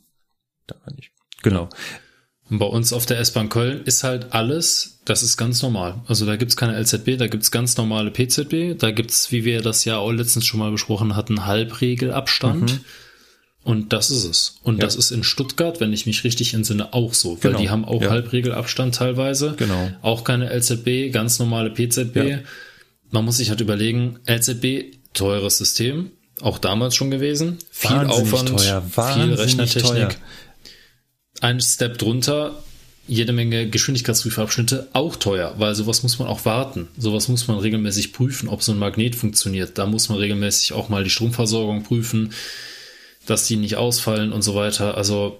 Da 0.67 0.75
nicht. 0.93 1.11
Genau. 1.41 1.69
Bei 2.51 2.65
uns 2.65 2.93
auf 2.93 3.05
der 3.05 3.19
S-Bahn 3.19 3.49
Köln 3.49 3.83
ist 3.85 4.03
halt 4.03 4.33
alles, 4.33 4.99
das 5.05 5.21
ist 5.21 5.37
ganz 5.37 5.61
normal. 5.61 6.01
Also 6.07 6.25
da 6.25 6.35
gibt's 6.35 6.57
keine 6.57 6.75
LZB, 6.81 7.17
da 7.17 7.27
gibt's 7.27 7.51
ganz 7.51 7.77
normale 7.77 8.09
PZB, 8.09 8.75
da 8.77 8.89
gibt's, 8.91 9.31
wie 9.31 9.45
wir 9.45 9.61
das 9.61 9.85
ja 9.85 9.97
auch 9.97 10.11
letztens 10.11 10.45
schon 10.47 10.59
mal 10.59 10.71
besprochen 10.71 11.15
hatten, 11.15 11.45
Halbregelabstand. 11.45 12.81
Und 13.63 13.93
das 13.93 14.09
ist 14.09 14.23
es. 14.23 14.55
Und 14.63 14.75
Mhm. 14.75 14.79
Ja. 14.79 14.85
das 14.87 14.95
ist 14.95 15.11
in 15.11 15.23
Stuttgart, 15.23 15.79
wenn 15.79 15.93
ich 15.93 16.05
mich 16.05 16.23
richtig 16.23 16.53
entsinne, 16.53 16.93
auch 16.93 17.13
so. 17.13 17.31
Weil 17.43 17.51
Genau. 17.51 17.59
die 17.59 17.69
haben 17.69 17.85
auch 17.85 18.01
Ja. 18.01 18.09
Halbregelabstand 18.09 18.95
teilweise. 18.95 19.53
Genau. 19.57 19.91
Auch 20.01 20.23
keine 20.23 20.49
LZB, 20.49 21.11
ganz 21.11 21.37
normale 21.39 21.69
PZB. 21.69 22.15
Ja. 22.29 22.39
Man 23.11 23.25
muss 23.25 23.37
sich 23.37 23.49
halt 23.49 23.61
überlegen, 23.61 24.19
LZB, 24.27 24.97
teures 25.13 25.57
System, 25.57 26.11
auch 26.41 26.57
damals 26.57 26.95
schon 26.95 27.11
gewesen. 27.11 27.57
Viel 27.69 27.91
Wahnsinnig 27.91 28.33
Aufwand, 28.33 28.49
teuer, 28.49 28.81
viel 28.81 29.33
Rechnertechnik 29.33 29.83
teuer. 29.91 30.09
Ein 31.41 31.59
Step 31.61 31.97
drunter, 31.97 32.63
jede 33.07 33.33
Menge 33.33 33.67
Geschwindigkeitsprüfabschnitte, 33.69 34.89
auch 34.93 35.15
teuer, 35.15 35.55
weil 35.57 35.73
sowas 35.73 36.03
muss 36.03 36.19
man 36.19 36.27
auch 36.27 36.45
warten. 36.45 36.87
Sowas 36.97 37.27
muss 37.27 37.47
man 37.47 37.57
regelmäßig 37.57 38.13
prüfen, 38.13 38.47
ob 38.49 38.61
so 38.61 38.71
ein 38.71 38.77
Magnet 38.77 39.15
funktioniert. 39.15 39.77
Da 39.77 39.87
muss 39.87 40.09
man 40.09 40.19
regelmäßig 40.19 40.73
auch 40.73 40.89
mal 40.89 41.03
die 41.03 41.09
Stromversorgung 41.09 41.83
prüfen, 41.83 42.33
dass 43.25 43.47
die 43.47 43.55
nicht 43.55 43.77
ausfallen 43.77 44.31
und 44.31 44.43
so 44.43 44.53
weiter. 44.53 44.95
Also 44.95 45.39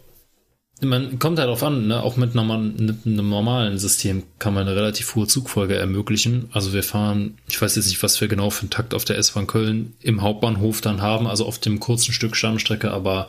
man 0.82 1.20
kommt 1.20 1.38
halt 1.38 1.48
darauf 1.48 1.62
an, 1.62 1.88
ne? 1.88 2.02
auch 2.02 2.16
mit, 2.16 2.36
normal, 2.36 2.60
mit 2.60 3.06
einem 3.06 3.30
normalen 3.30 3.78
System 3.78 4.24
kann 4.40 4.54
man 4.54 4.68
eine 4.68 4.76
relativ 4.76 5.14
hohe 5.16 5.28
Zugfolge 5.28 5.76
ermöglichen. 5.76 6.50
Also 6.52 6.74
wir 6.74 6.84
fahren, 6.84 7.38
ich 7.50 7.62
weiß 7.62 7.76
jetzt 7.76 7.88
nicht, 7.88 8.02
was 8.02 8.20
wir 8.22 8.28
genau 8.28 8.50
für 8.50 8.62
einen 8.62 8.70
Takt 8.70 8.94
auf 8.94 9.06
der 9.06 9.18
S-Bahn 9.18 9.48
Köln 9.48 9.94
im 10.02 10.22
Hauptbahnhof 10.22 10.82
dann 10.82 11.02
haben, 11.02 11.28
also 11.28 11.46
auf 11.46 11.60
dem 11.60 11.80
kurzen 11.80 12.14
Stück 12.14 12.36
Stammstrecke, 12.36 12.92
aber 12.92 13.28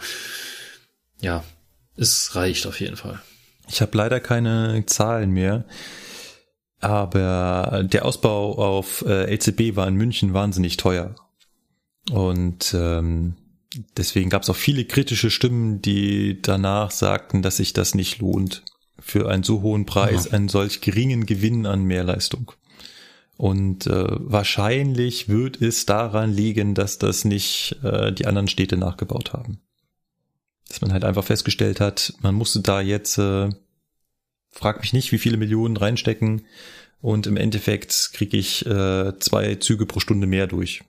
ja, 1.20 1.44
es 2.00 2.34
reicht 2.34 2.66
auf 2.66 2.80
jeden 2.80 2.96
Fall. 2.96 3.20
Ich 3.68 3.80
habe 3.80 3.96
leider 3.96 4.18
keine 4.20 4.84
Zahlen 4.86 5.30
mehr, 5.30 5.64
aber 6.80 7.82
der 7.84 8.04
Ausbau 8.04 8.56
auf 8.58 9.04
äh, 9.06 9.32
LCB 9.32 9.76
war 9.76 9.86
in 9.86 9.94
München 9.94 10.32
wahnsinnig 10.34 10.76
teuer. 10.76 11.14
Und 12.10 12.74
ähm, 12.74 13.36
deswegen 13.96 14.30
gab 14.30 14.42
es 14.42 14.50
auch 14.50 14.56
viele 14.56 14.84
kritische 14.86 15.30
Stimmen, 15.30 15.82
die 15.82 16.40
danach 16.42 16.90
sagten, 16.90 17.42
dass 17.42 17.58
sich 17.58 17.72
das 17.72 17.94
nicht 17.94 18.18
lohnt, 18.20 18.64
für 18.98 19.28
einen 19.30 19.42
so 19.44 19.62
hohen 19.62 19.86
Preis 19.86 20.26
Ja. 20.26 20.32
einen 20.32 20.48
solch 20.48 20.80
geringen 20.80 21.26
Gewinn 21.26 21.66
an 21.66 21.84
Mehrleistung. 21.84 22.52
Und 23.36 23.86
äh, 23.86 24.04
wahrscheinlich 24.08 25.28
wird 25.28 25.62
es 25.62 25.86
daran 25.86 26.32
liegen, 26.32 26.74
dass 26.74 26.98
das 26.98 27.24
nicht 27.24 27.76
äh, 27.82 28.12
die 28.12 28.26
anderen 28.26 28.48
Städte 28.48 28.76
nachgebaut 28.76 29.32
haben. 29.32 29.60
Dass 30.70 30.80
man 30.80 30.92
halt 30.92 31.04
einfach 31.04 31.24
festgestellt 31.24 31.80
hat, 31.80 32.14
man 32.22 32.34
musste 32.34 32.60
da 32.60 32.80
jetzt, 32.80 33.18
äh, 33.18 33.50
frag 34.50 34.80
mich 34.80 34.94
nicht, 34.94 35.12
wie 35.12 35.18
viele 35.18 35.36
Millionen 35.36 35.76
reinstecken 35.76 36.46
und 37.02 37.26
im 37.26 37.36
Endeffekt 37.36 38.10
kriege 38.14 38.38
ich 38.38 38.64
äh, 38.66 39.18
zwei 39.18 39.56
Züge 39.56 39.84
pro 39.84 40.00
Stunde 40.00 40.26
mehr 40.26 40.46
durch. 40.46 40.82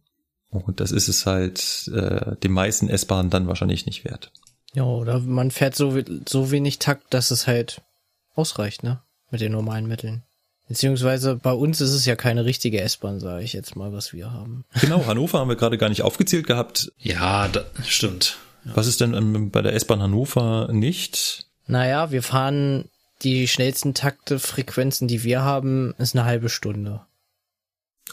Und 0.50 0.80
das 0.80 0.92
ist 0.92 1.08
es 1.08 1.26
halt 1.26 1.90
äh, 1.94 2.36
den 2.38 2.52
meisten 2.52 2.90
S-Bahnen 2.90 3.30
dann 3.30 3.48
wahrscheinlich 3.48 3.86
nicht 3.86 4.06
wert. 4.06 4.32
Ja, 4.74 4.84
oder 4.84 5.20
man 5.20 5.52
fährt 5.52 5.76
so, 5.76 5.98
so 6.28 6.52
wenig 6.52 6.80
Takt, 6.80 7.14
dass 7.14 7.32
es 7.32 7.48
halt 7.48 7.82
ausreicht, 8.36 8.84
ne? 8.84 9.02
Mit 9.32 9.42
den 9.42 9.52
normalen 9.52 9.88
Mitteln. 9.88 10.24
Beziehungsweise 10.68 11.36
bei 11.36 11.52
uns 11.52 11.82
ist 11.82 11.92
es 11.92 12.06
ja 12.06 12.16
keine 12.16 12.46
richtige 12.46 12.80
S-Bahn, 12.82 13.20
sage 13.20 13.44
ich 13.44 13.54
jetzt 13.54 13.76
mal, 13.76 13.92
was 13.92 14.14
wir 14.14 14.32
haben. 14.32 14.64
Genau, 14.80 15.06
Hannover 15.06 15.40
haben 15.40 15.50
wir 15.50 15.56
gerade 15.56 15.78
gar 15.78 15.90
nicht 15.90 16.02
aufgezählt 16.02 16.48
gehabt. 16.48 16.92
Ja, 16.98 17.48
da, 17.48 17.66
stimmt. 17.86 18.38
Was 18.66 18.88
ist 18.88 19.02
denn 19.02 19.14
ähm, 19.14 19.52
bei 19.52 19.62
der 19.62 19.74
S-Bahn 19.74 20.02
Hannover 20.02 20.70
nicht? 20.72 21.48
Naja, 21.68 22.12
wir 22.12 22.22
fahren 22.24 22.86
die 23.24 23.48
schnellsten 23.48 23.94
Takte, 23.94 24.40
Frequenzen, 24.40 25.08
die 25.08 25.24
wir 25.24 25.42
haben, 25.44 25.94
ist 25.98 26.16
eine 26.16 26.26
halbe 26.26 26.50
Stunde. 26.50 27.02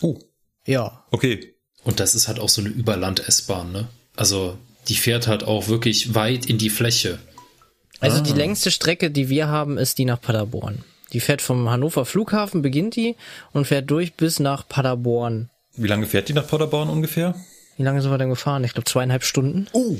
Oh, 0.00 0.18
Ja. 0.66 1.04
okay. 1.10 1.54
Und 1.84 2.00
das 2.00 2.14
ist 2.14 2.28
halt 2.28 2.38
auch 2.40 2.48
so 2.48 2.60
eine 2.60 2.70
Überland-S-Bahn, 2.70 3.72
ne? 3.72 3.88
Also, 4.16 4.58
die 4.88 4.96
fährt 4.96 5.26
halt 5.28 5.44
auch 5.44 5.68
wirklich 5.68 6.14
weit 6.14 6.44
in 6.46 6.58
die 6.58 6.70
Fläche. 6.70 7.18
Also 8.00 8.20
die 8.20 8.32
längste 8.32 8.70
Strecke, 8.70 9.10
die 9.10 9.28
wir 9.28 9.48
haben, 9.48 9.78
ist 9.78 9.98
die 9.98 10.04
nach 10.04 10.20
Paderborn. 10.20 10.84
Die 11.12 11.20
fährt 11.20 11.40
vom 11.40 11.68
Hannover 11.70 12.04
Flughafen, 12.04 12.62
beginnt 12.62 12.94
die 12.96 13.16
und 13.52 13.64
fährt 13.66 13.90
durch 13.90 14.14
bis 14.14 14.38
nach 14.40 14.68
Paderborn. 14.68 15.50
Wie 15.76 15.86
lange 15.88 16.06
fährt 16.06 16.28
die 16.28 16.32
nach 16.34 16.46
Paderborn 16.46 16.88
ungefähr? 16.90 17.34
Wie 17.76 17.82
lange 17.84 18.02
sind 18.02 18.10
wir 18.10 18.18
denn 18.18 18.28
gefahren? 18.28 18.64
Ich 18.64 18.72
glaube 18.74 18.90
zweieinhalb 18.90 19.24
Stunden. 19.24 19.68
Oh. 19.72 19.96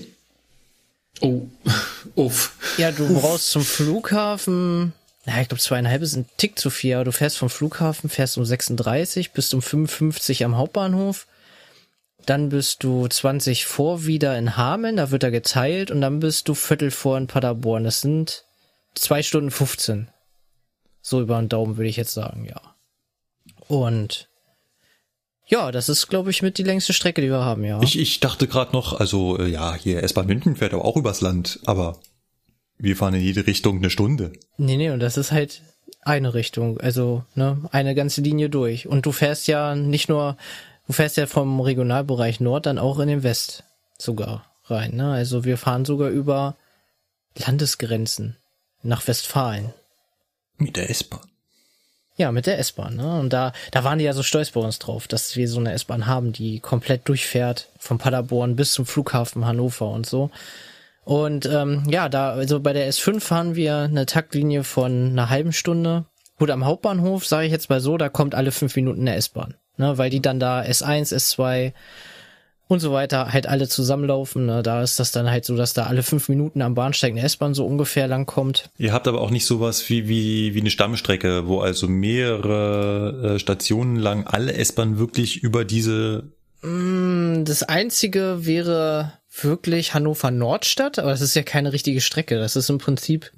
Oh, 1.21 1.43
uff. 2.15 2.55
Ja, 2.77 2.93
du 2.93 3.21
brauchst 3.21 3.51
zum 3.51 3.63
Flughafen, 3.63 4.93
na, 5.25 5.43
ich 5.43 5.49
glaube 5.49 5.63
zweieinhalb 5.63 6.03
ist 6.03 6.17
ein 6.17 6.27
Tick 6.37 6.59
zu 6.59 6.71
viel, 6.71 6.95
aber 6.95 7.05
du 7.05 7.13
fährst 7.13 7.39
vom 7.39 7.51
Flughafen, 7.51 8.09
fährst 8.09 8.39
um 8.39 8.45
36, 8.45 9.33
bist 9.33 9.53
um 9.53 9.63
55 9.63 10.45
am 10.45 10.57
Hauptbahnhof, 10.57 11.27
dann 12.25 12.49
bist 12.49 12.83
du 12.85 13.07
20 13.07 13.67
vor 13.67 14.07
wieder 14.07 14.39
in 14.39 14.57
Hameln, 14.57 14.97
da 14.97 15.11
wird 15.11 15.23
er 15.23 15.31
geteilt 15.31 15.91
und 15.91 16.01
dann 16.01 16.21
bist 16.21 16.49
du 16.49 16.55
Viertel 16.55 16.91
vor 16.91 17.17
in 17.17 17.27
Paderborn. 17.27 17.85
Das 17.85 18.01
sind 18.01 18.45
zwei 18.95 19.23
Stunden 19.23 19.51
15. 19.51 20.09
So 21.01 21.21
über 21.21 21.39
den 21.39 21.49
Daumen 21.49 21.77
würde 21.77 21.89
ich 21.89 21.97
jetzt 21.97 22.13
sagen, 22.13 22.45
ja. 22.45 22.61
Und 23.67 24.29
ja, 25.49 25.73
das 25.73 25.89
ist, 25.89 26.09
glaube 26.09 26.31
ich, 26.31 26.43
mit 26.43 26.59
die 26.59 26.63
längste 26.63 26.93
Strecke, 26.93 27.23
die 27.23 27.31
wir 27.31 27.45
haben, 27.45 27.65
ja. 27.65 27.81
Ich, 27.83 27.99
ich 27.99 28.21
dachte 28.21 28.47
gerade 28.47 28.73
noch, 28.73 29.01
also 29.01 29.39
äh, 29.39 29.49
ja, 29.49 29.75
hier 29.75 30.03
S-Bahn 30.03 30.27
München 30.27 30.57
fährt 30.57 30.75
aber 30.75 30.85
auch 30.85 30.97
übers 30.97 31.23
Land, 31.23 31.61
aber 31.65 31.99
wir 32.77 32.97
fahren 32.97 33.15
in 33.15 33.23
jede 33.23 33.47
Richtung 33.47 33.79
eine 33.79 33.89
Stunde. 33.89 34.33
Nee, 34.59 34.77
nee, 34.77 34.91
und 34.91 35.01
das 35.01 35.17
ist 35.17 35.33
halt 35.33 35.63
eine 36.03 36.35
Richtung, 36.35 36.79
also 36.81 37.25
ne, 37.35 37.59
eine 37.73 37.95
ganze 37.95 38.21
Linie 38.21 38.51
durch. 38.51 38.87
Und 38.87 39.07
du 39.07 39.13
fährst 39.13 39.49
ja 39.49 39.75
nicht 39.75 40.11
nur, 40.11 40.37
du 40.87 40.93
fährst 40.93 41.17
ja 41.17 41.27
vom 41.27 41.61
Regionalbereich 41.61 42.41
Nord 42.41 42.67
dann 42.67 42.79
auch 42.79 42.99
in 42.99 43.09
den 43.09 43.23
West 43.23 43.65
sogar 43.97 44.45
rein. 44.67 44.97
Ne? 44.97 45.11
Also 45.11 45.45
wir 45.45 45.57
fahren 45.57 45.87
sogar 45.87 46.11
über 46.11 46.57
Landesgrenzen 47.37 48.37
nach 48.83 49.07
Westfalen. 49.09 49.73
Mit 50.59 50.77
der 50.77 50.91
S-Bahn. 50.91 51.21
Ja, 52.19 52.33
mit 52.33 52.47
der 52.47 52.59
S-Bahn, 52.59 52.97
ne? 52.97 53.21
Und 53.21 53.33
da, 53.33 53.53
da 53.71 53.85
waren 53.85 54.01
die 54.01 54.05
ja 54.05 54.13
so 54.13 54.25
stolz 54.25 54.51
bei 54.51 54.61
uns 54.61 54.81
drauf, 54.81 55.07
dass 55.07 55.37
wir 55.37 55.49
so 55.49 55.61
eine 55.61 55.73
S-Bahn 55.73 56.07
haben, 56.07 56.33
die 56.33 56.59
komplett 56.59 57.09
durchfährt, 57.09 57.69
von 57.79 57.99
Paderborn 57.99 58.57
bis 58.57 58.73
zum 58.73 58.87
Flughafen 58.87 59.47
Hannover 59.47 59.89
und 59.89 60.05
so. 60.05 60.31
Und 61.05 61.47
ähm, 61.47 61.85
ja, 61.89 62.09
da, 62.09 62.33
also 62.33 62.59
bei 62.59 62.73
der 62.73 62.91
S5 62.91 63.21
fahren 63.21 63.55
wir 63.55 63.79
eine 63.79 64.05
Taktlinie 64.05 64.65
von 64.65 65.11
einer 65.13 65.31
halben 65.31 65.53
Stunde. 65.53 66.07
Gut, 66.41 66.51
am 66.51 66.65
Hauptbahnhof, 66.65 67.25
sage 67.25 67.47
ich 67.47 67.53
jetzt 67.53 67.71
mal 67.71 67.81
so, 67.81 67.97
da 67.97 68.09
kommt 68.09 68.35
alle 68.35 68.51
fünf 68.51 68.75
Minuten 68.75 69.03
eine 69.03 69.15
S-Bahn. 69.15 69.55
Ne, 69.77 69.97
weil 69.97 70.11
die 70.11 70.21
dann 70.21 70.41
da 70.41 70.61
S1, 70.61 71.15
S2 71.15 71.73
und 72.69 72.81
so 72.81 72.93
weiter 72.93 73.33
halt 73.33 73.47
alle 73.49 73.69
zusammenlaufen. 73.69 74.47
Ne? 74.47 74.63
Da 74.63 74.83
ist 74.83 75.01
das 75.01 75.11
dann 75.11 75.31
halt 75.31 75.45
so, 75.45 75.57
dass 75.57 75.73
da 75.73 75.87
alle 75.87 76.03
fünf 76.03 76.29
Minuten 76.29 76.63
am 76.63 76.75
Bahnsteig 76.75 77.13
eine 77.13 77.23
S-Bahn 77.23 77.55
so 77.55 77.67
ungefähr 77.67 78.07
lang 78.07 78.27
kommt. 78.27 78.71
Ihr 78.79 78.93
habt 78.93 79.09
aber 79.09 79.21
auch 79.21 79.31
nicht 79.31 79.47
sowas 79.47 79.89
wie, 79.89 80.09
wie, 80.09 80.55
wie 80.55 80.61
eine 80.61 80.71
Stammstrecke, 80.71 81.49
wo 81.49 81.61
also 81.61 81.89
mehrere 81.89 83.35
äh, 83.35 83.39
Stationen 83.39 83.97
lang 83.97 84.27
alle 84.27 84.53
S-Bahnen 84.53 84.99
wirklich 84.99 85.43
über 85.43 85.65
diese 85.65 86.25
Mm, 86.63 87.45
Das 87.45 87.63
einzige 87.63 88.45
wäre 88.47 89.13
wirklich 89.41 89.95
Hannover 89.95 90.31
Nordstadt, 90.31 90.99
aber 90.99 91.11
das 91.11 91.21
ist 91.21 91.35
ja 91.35 91.43
keine 91.43 91.73
richtige 91.73 92.01
Strecke. 92.01 92.39
Das 92.39 92.57
ist 92.57 92.71
im 92.71 92.79
Prinzip 92.79 93.33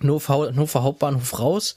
nur 0.00 0.26
Hannover 0.28 0.82
Hauptbahnhof 0.82 1.38
raus, 1.38 1.76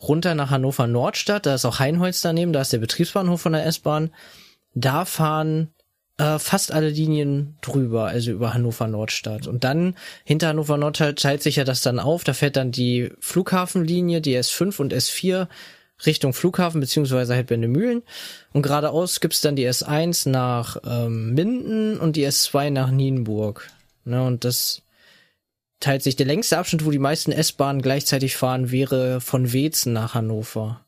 runter 0.00 0.34
nach 0.34 0.50
Hannover 0.50 0.86
Nordstadt. 0.86 1.46
Da 1.46 1.54
ist 1.54 1.64
auch 1.64 1.78
Heinholz 1.78 2.20
daneben, 2.20 2.52
da 2.52 2.60
ist 2.60 2.72
der 2.72 2.78
Betriebsbahnhof 2.78 3.40
von 3.40 3.52
der 3.52 3.66
S-Bahn. 3.66 4.10
Da 4.74 5.04
fahren 5.04 5.68
äh, 6.20 6.38
fast 6.38 6.70
alle 6.70 6.90
Linien 6.90 7.56
drüber, 7.62 8.06
also 8.06 8.30
über 8.30 8.52
Hannover 8.52 8.86
Nordstadt. 8.86 9.46
Und 9.46 9.64
dann 9.64 9.94
hinter 10.24 10.48
Hannover 10.48 10.76
Nordstadt 10.76 11.18
teilt 11.18 11.42
sich 11.42 11.56
ja 11.56 11.64
das 11.64 11.80
dann 11.80 11.98
auf. 11.98 12.24
Da 12.24 12.34
fährt 12.34 12.56
dann 12.56 12.72
die 12.72 13.10
Flughafenlinie, 13.20 14.20
die 14.20 14.38
S5 14.38 14.80
und 14.80 14.92
S4 14.92 15.48
Richtung 16.04 16.32
Flughafen 16.32 16.80
beziehungsweise 16.80 17.34
halt 17.34 17.46
Bendemühlen. 17.46 18.02
Und 18.52 18.62
geradeaus 18.62 19.20
gibt's 19.20 19.40
dann 19.40 19.56
die 19.56 19.68
S1 19.68 20.28
nach 20.28 20.76
ähm, 20.84 21.32
Minden 21.32 21.98
und 21.98 22.16
die 22.16 22.26
S2 22.26 22.70
nach 22.70 22.90
Nienburg. 22.90 23.70
Ne, 24.04 24.22
und 24.22 24.44
das 24.44 24.82
teilt 25.78 26.02
sich. 26.02 26.16
Der 26.16 26.26
längste 26.26 26.58
Abschnitt, 26.58 26.84
wo 26.84 26.90
die 26.90 26.98
meisten 26.98 27.32
S-Bahnen 27.32 27.80
gleichzeitig 27.80 28.36
fahren, 28.36 28.70
wäre 28.70 29.22
von 29.22 29.52
Wezen 29.52 29.94
nach 29.94 30.14
Hannover. 30.14 30.84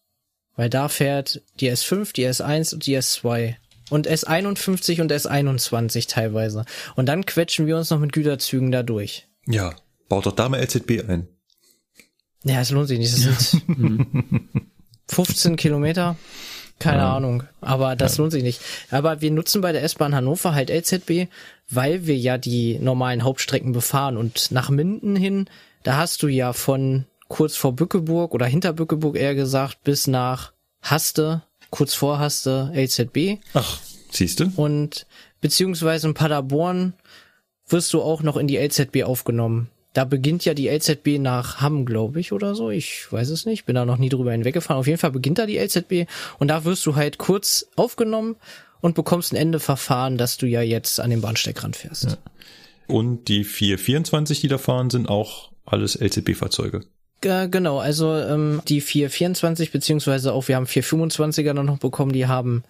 Weil 0.57 0.69
da 0.69 0.89
fährt 0.89 1.41
die 1.61 1.71
S5, 1.71 2.13
die 2.13 2.27
S1 2.27 2.75
und 2.75 2.85
die 2.85 2.99
S2. 2.99 3.57
Und 3.91 4.09
S51 4.09 5.01
und 5.01 5.13
S21 5.13 6.09
teilweise. 6.09 6.65
Und 6.97 7.07
dann 7.07 7.27
quetschen 7.27 7.67
wir 7.67 7.77
uns 7.77 7.91
noch 7.91 7.99
mit 7.99 8.13
Güterzügen 8.13 8.73
da 8.73 8.83
durch. 8.83 9.29
Ja, 9.47 9.75
baut 10.09 10.27
doch 10.27 10.33
da 10.33 10.49
mal 10.49 10.63
LZB 10.63 11.09
ein. 11.09 11.29
Ja, 12.45 12.61
es 12.61 12.71
lohnt 12.71 12.89
sich 12.89 12.99
nicht. 12.99 13.13
Das 13.13 13.51
sind 13.51 13.63
15 15.09 15.57
Kilometer. 15.57 16.17
Keine 16.79 17.05
Ahnung. 17.05 17.45
Aber 17.61 17.95
das 17.95 18.19
lohnt 18.19 18.33
sich 18.33 18.43
nicht. 18.43 18.61
Aber 18.91 19.21
wir 19.21 19.31
nutzen 19.31 19.61
bei 19.61 19.71
der 19.71 19.85
S-Bahn 19.85 20.15
Hannover 20.15 20.55
halt 20.55 20.69
LZB, 20.69 21.29
weil 21.71 22.07
wir 22.07 22.17
ja 22.17 22.39
die 22.39 22.79
normalen 22.81 23.23
Hauptstrecken 23.23 23.73
befahren. 23.73 24.17
Und 24.17 24.51
nach 24.51 24.69
Minden 24.69 25.15
hin, 25.15 25.49
da 25.85 25.97
hast 25.99 26.23
du 26.25 26.29
ja 26.29 26.53
von 26.53 27.05
kurz 27.29 27.57
vor 27.57 27.75
Bückeburg 27.77 28.35
oder 28.35 28.47
hinter 28.47 28.73
Bückeburg 28.73 29.17
eher 29.17 29.35
gesagt, 29.35 29.85
bis 29.85 30.07
nach 30.09 30.53
Haste, 30.83 31.43
kurz 31.73 31.95
vor 31.95 32.21
Haste, 32.21 32.71
LZB. 32.75 33.41
Ach, 33.55 33.81
siehst 34.11 34.39
du? 34.39 34.53
Und 34.55 35.07
beziehungsweise 35.41 36.07
in 36.07 36.15
Paderborn 36.15 36.93
wirst 37.67 37.93
du 37.93 38.03
auch 38.03 38.23
noch 38.23 38.37
in 38.37 38.47
die 38.47 38.59
LZB 38.59 39.03
aufgenommen. 39.03 39.69
Da 39.95 40.05
beginnt 40.05 40.45
ja 40.45 40.55
die 40.55 40.69
LZB 40.69 41.19
nach 41.19 41.61
Hamm, 41.61 41.85
glaube 41.85 42.21
ich, 42.21 42.33
oder 42.33 42.55
so. 42.55 42.71
Ich 42.71 43.11
weiß 43.11 43.31
es 43.31 43.47
nicht. 43.47 43.65
Bin 43.65 43.75
da 43.75 43.85
noch 43.85 43.99
nie 43.99 44.11
drüber 44.11 44.33
hinweggefahren. 44.33 44.79
Auf 44.79 44.87
jeden 44.87 44.99
Fall 44.99 45.11
beginnt 45.11 45.39
da 45.39 45.47
die 45.47 45.59
LZB 45.59 46.09
und 46.39 46.49
da 46.49 46.65
wirst 46.65 46.87
du 46.87 46.95
halt 46.95 47.19
kurz 47.19 47.67
aufgenommen 47.75 48.37
und 48.81 48.95
bekommst 48.95 49.33
ein 49.33 49.37
Endeverfahren, 49.37 50.19
dass 50.19 50.37
du 50.37 50.47
ja 50.47 50.61
jetzt 50.61 51.01
an 51.01 51.11
den 51.11 51.23
Bahnsteig 51.23 51.63
ranfährst. 51.63 52.19
Und 52.87 53.29
die 53.29 53.45
424, 53.45 54.41
die 54.41 54.49
da 54.49 54.59
fahren, 54.59 54.91
sind 54.91 55.09
auch 55.09 55.53
alles 55.65 55.99
LZB-Fahrzeuge. 55.99 56.85
Genau, 57.23 57.79
also 57.79 58.17
ähm, 58.17 58.61
die 58.69 58.81
424 58.81 59.71
beziehungsweise 59.71 60.33
auch 60.33 60.49
wir 60.49 60.57
haben 60.57 60.67
425er 60.67 61.55
dann 61.55 61.67
noch 61.67 61.79
bekommen, 61.79 62.13
die 62.13 62.27
haben 62.27 62.65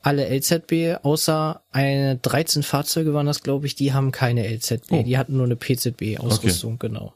alle 0.00 0.28
LZB, 0.28 1.04
außer 1.04 1.62
eine 1.70 2.16
13 2.16 2.62
Fahrzeuge 2.62 3.12
waren 3.14 3.26
das, 3.26 3.42
glaube 3.42 3.66
ich, 3.66 3.74
die 3.74 3.92
haben 3.92 4.10
keine 4.12 4.46
LZB, 4.48 4.90
Oh. 4.92 5.02
die 5.02 5.18
hatten 5.18 5.36
nur 5.36 5.44
eine 5.46 5.56
PZB-Ausrüstung, 5.56 6.78
genau. 6.78 7.14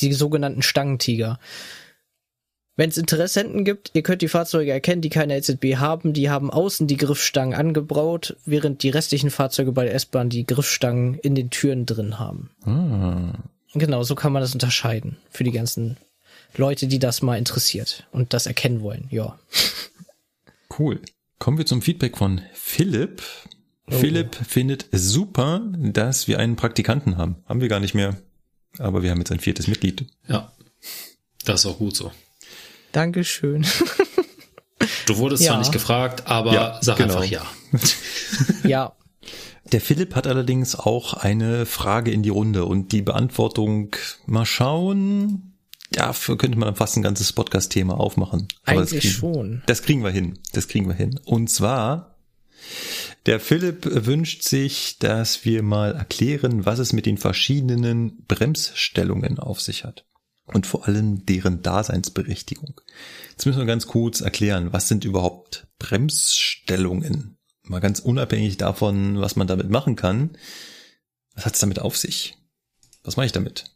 Die 0.00 0.12
sogenannten 0.12 0.62
Stangentiger. 0.62 1.38
Wenn 2.74 2.90
es 2.90 2.98
Interessenten 2.98 3.64
gibt, 3.64 3.92
ihr 3.94 4.02
könnt 4.02 4.20
die 4.20 4.28
Fahrzeuge 4.28 4.70
erkennen, 4.70 5.00
die 5.00 5.08
keine 5.08 5.34
LZB 5.38 5.76
haben, 5.76 6.12
die 6.12 6.28
haben 6.28 6.50
außen 6.50 6.86
die 6.86 6.96
Griffstangen 6.98 7.54
angebraut, 7.54 8.36
während 8.44 8.82
die 8.82 8.90
restlichen 8.90 9.30
Fahrzeuge 9.30 9.72
bei 9.72 9.84
der 9.84 9.94
S-Bahn 9.94 10.28
die 10.28 10.44
Griffstangen 10.44 11.14
in 11.14 11.34
den 11.34 11.50
Türen 11.50 11.86
drin 11.86 12.18
haben. 12.18 12.50
Ah. 12.64 13.38
Genau, 13.74 14.02
so 14.02 14.14
kann 14.14 14.32
man 14.32 14.42
das 14.42 14.52
unterscheiden 14.54 15.16
für 15.30 15.44
die 15.44 15.52
ganzen 15.52 15.96
Leute, 16.56 16.86
die 16.86 16.98
das 16.98 17.22
mal 17.22 17.36
interessiert 17.38 18.06
und 18.12 18.32
das 18.32 18.46
erkennen 18.46 18.80
wollen. 18.82 19.08
Ja. 19.10 19.38
Cool. 20.78 21.00
Kommen 21.38 21.58
wir 21.58 21.66
zum 21.66 21.82
Feedback 21.82 22.16
von 22.16 22.40
Philipp. 22.54 23.22
Philipp 23.88 24.34
findet 24.34 24.86
super, 24.90 25.60
dass 25.76 26.26
wir 26.26 26.38
einen 26.38 26.56
Praktikanten 26.56 27.16
haben. 27.18 27.36
Haben 27.46 27.60
wir 27.60 27.68
gar 27.68 27.78
nicht 27.80 27.94
mehr. 27.94 28.16
Aber 28.78 29.02
wir 29.02 29.10
haben 29.10 29.18
jetzt 29.18 29.32
ein 29.32 29.40
viertes 29.40 29.68
Mitglied. 29.68 30.06
Ja. 30.28 30.52
Das 31.44 31.60
ist 31.60 31.66
auch 31.66 31.78
gut 31.78 31.94
so. 31.96 32.10
Dankeschön. 32.92 33.64
Du 35.06 35.16
wurdest 35.18 35.42
Ja. 35.44 35.50
zwar 35.52 35.58
nicht 35.60 35.72
gefragt, 35.72 36.26
aber 36.26 36.52
Ja, 36.52 36.78
sag 36.82 36.96
genau. 36.96 37.14
einfach 37.18 37.30
ja. 37.30 37.46
ja, 38.64 38.92
Der 39.72 39.80
Philipp 39.80 40.14
hat 40.14 40.26
allerdings 40.26 40.74
auch 40.74 41.14
eine 41.14 41.64
Frage 41.66 42.10
in 42.10 42.22
die 42.22 42.28
Runde 42.30 42.64
und 42.64 42.92
die 42.92 43.02
Beantwortung 43.02 43.94
mal 44.26 44.46
schauen. 44.46 45.45
Dafür 45.92 46.36
könnte 46.36 46.58
man 46.58 46.66
dann 46.66 46.76
fast 46.76 46.96
ein 46.96 47.02
ganzes 47.02 47.32
Podcast-Thema 47.32 47.98
aufmachen. 47.98 48.48
Aber 48.64 48.80
das 48.80 48.92
eigentlich 48.92 49.04
kriegen- 49.04 49.14
schon. 49.14 49.62
Das 49.66 49.82
kriegen 49.82 50.02
wir 50.02 50.10
hin. 50.10 50.38
Das 50.52 50.68
kriegen 50.68 50.88
wir 50.88 50.94
hin. 50.94 51.20
Und 51.24 51.48
zwar, 51.48 52.16
der 53.26 53.38
Philipp 53.40 53.84
wünscht 54.06 54.42
sich, 54.42 54.98
dass 54.98 55.44
wir 55.44 55.62
mal 55.62 55.94
erklären, 55.94 56.66
was 56.66 56.78
es 56.80 56.92
mit 56.92 57.06
den 57.06 57.18
verschiedenen 57.18 58.24
Bremsstellungen 58.26 59.38
auf 59.38 59.60
sich 59.60 59.84
hat. 59.84 60.04
Und 60.46 60.66
vor 60.66 60.86
allem 60.86 61.26
deren 61.26 61.62
Daseinsberechtigung. 61.62 62.80
Jetzt 63.30 63.46
müssen 63.46 63.58
wir 63.58 63.66
ganz 63.66 63.86
kurz 63.88 64.20
erklären, 64.20 64.72
was 64.72 64.86
sind 64.86 65.04
überhaupt 65.04 65.66
Bremsstellungen? 65.78 67.36
Mal 67.62 67.80
ganz 67.80 67.98
unabhängig 67.98 68.56
davon, 68.56 69.20
was 69.20 69.34
man 69.34 69.48
damit 69.48 69.70
machen 69.70 69.96
kann. 69.96 70.36
Was 71.34 71.46
hat 71.46 71.54
es 71.54 71.60
damit 71.60 71.80
auf 71.80 71.96
sich? 71.96 72.36
Was 73.02 73.16
mache 73.16 73.26
ich 73.26 73.32
damit? 73.32 73.75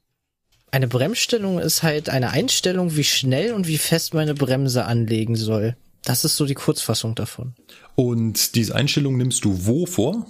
Eine 0.72 0.86
Bremsstellung 0.86 1.58
ist 1.58 1.82
halt 1.82 2.08
eine 2.08 2.30
Einstellung, 2.30 2.96
wie 2.96 3.04
schnell 3.04 3.52
und 3.52 3.66
wie 3.66 3.78
fest 3.78 4.14
meine 4.14 4.34
Bremse 4.34 4.84
anlegen 4.84 5.34
soll. 5.34 5.76
Das 6.04 6.24
ist 6.24 6.36
so 6.36 6.46
die 6.46 6.54
Kurzfassung 6.54 7.14
davon. 7.14 7.54
Und 7.96 8.54
diese 8.54 8.74
Einstellung 8.74 9.16
nimmst 9.16 9.44
du 9.44 9.66
wo 9.66 9.86
vor? 9.86 10.26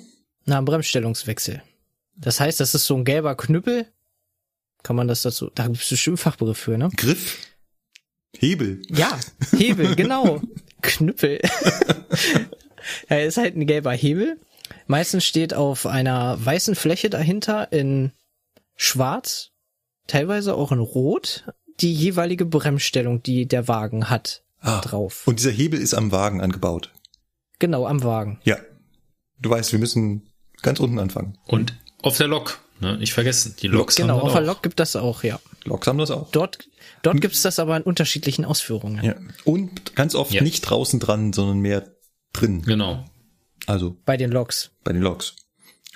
Na, 0.47 0.59
ein 0.59 0.65
Bremsstellungswechsel. 0.65 1.63
Das 2.17 2.41
heißt, 2.41 2.59
das 2.59 2.75
ist 2.75 2.87
so 2.87 2.97
ein 2.97 3.05
gelber 3.05 3.37
Knüppel. 3.37 3.87
Kann 4.83 4.97
man 4.97 5.09
das 5.09 5.23
dazu, 5.23 5.51
da 5.55 5.67
gibt 5.67 5.83
es 5.83 5.89
bestimmt 5.89 6.19
Fachbegriff 6.21 6.59
für, 6.59 6.79
ne? 6.79 6.89
Griff? 6.97 7.39
Hebel? 8.39 8.83
Ja, 8.89 9.19
Hebel, 9.57 9.95
genau. 9.97 10.41
Knüppel. 10.81 11.41
ja, 13.11 13.19
ist 13.19 13.37
halt 13.37 13.57
ein 13.57 13.67
gelber 13.67 13.93
Hebel. 13.93 14.39
Meistens 14.87 15.25
steht 15.25 15.53
auf 15.53 15.87
einer 15.87 16.43
weißen 16.45 16.75
Fläche 16.75 17.11
dahinter 17.11 17.71
in 17.73 18.13
schwarz, 18.77 19.51
teilweise 20.07 20.55
auch 20.55 20.73
in 20.73 20.79
rot, 20.79 21.45
die 21.81 21.93
jeweilige 21.95 22.45
Bremsstellung, 22.47 23.23
die 23.23 23.47
der 23.47 23.69
Wagen 23.69 24.11
hat, 24.11 24.43
Ah, 24.63 24.81
drauf. 24.83 25.27
Und 25.27 25.39
dieser 25.39 25.51
Hebel 25.51 25.81
ist 25.81 25.95
am 25.95 26.13
Wagen 26.13 26.43
angebaut. 26.43 26.93
Genau, 27.59 27.87
am 27.87 28.03
Wagen. 28.03 28.41
Ja. 28.45 28.59
Du 29.41 29.49
weißt, 29.49 29.73
wir 29.73 29.79
müssen 29.79 30.29
ganz 30.61 30.81
unten 30.81 30.99
anfangen. 30.99 31.39
Und 31.47 31.75
auf 32.03 32.19
der 32.19 32.27
Lok, 32.29 32.61
ne? 32.79 32.99
Nicht 32.99 33.15
vergessen, 33.15 33.57
die 33.63 33.69
Loks 33.69 33.97
Genau, 33.97 34.17
haben 34.17 34.21
auf 34.27 34.33
dann 34.35 34.45
der. 34.45 34.53
Lok 34.53 34.63
gibt 34.63 34.79
das 34.79 34.97
auch, 34.97 35.23
ja. 35.25 35.41
Loks 35.65 35.87
haben 35.87 35.97
das 35.97 36.11
auch. 36.11 36.31
Dort, 36.33 36.59
dort 37.03 37.23
gibt's 37.23 37.41
das 37.41 37.59
aber 37.59 37.75
in 37.79 37.83
unterschiedlichen 37.83 38.45
Ausführungen. 38.45 39.03
Ja. 39.03 39.15
Und 39.45 39.97
ganz 39.97 40.15
oft 40.15 40.31
Ja. 40.33 40.43
nicht 40.43 40.61
draußen 40.61 41.01
dran, 41.01 41.33
sondern 41.33 41.61
mehr 41.61 41.89
drin. 42.35 42.61
Genau. 42.61 43.07
Also 43.67 43.97
Bei 44.05 44.19
den 44.19 44.31
Loks. 44.31 44.73
bei 44.85 44.93
den 44.93 45.01
Loks. 45.01 45.37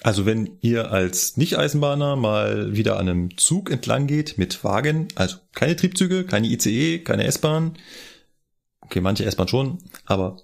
Also 0.05 0.27
wenn 0.27 0.59
ihr 0.61 0.91
als 0.91 1.39
Nicht-Eisenbahner 1.39 2.15
mal 2.15 2.77
wieder 2.77 2.99
an 2.99 3.09
einem 3.09 3.39
Zug 3.39 3.71
entlang 3.71 4.07
geht 4.07 4.37
mit 4.37 4.63
Wagen, 4.63 5.09
also 5.15 5.39
keine 5.55 5.77
Triebzüge, 5.77 6.25
keine 6.25 6.47
ICE, 6.49 6.99
keine 6.99 7.25
S-Bahn, 7.25 7.79
okay, 8.83 9.01
manche 9.01 9.25
S-Bahn 9.25 9.49
schon, 9.49 9.79
aber 10.05 10.43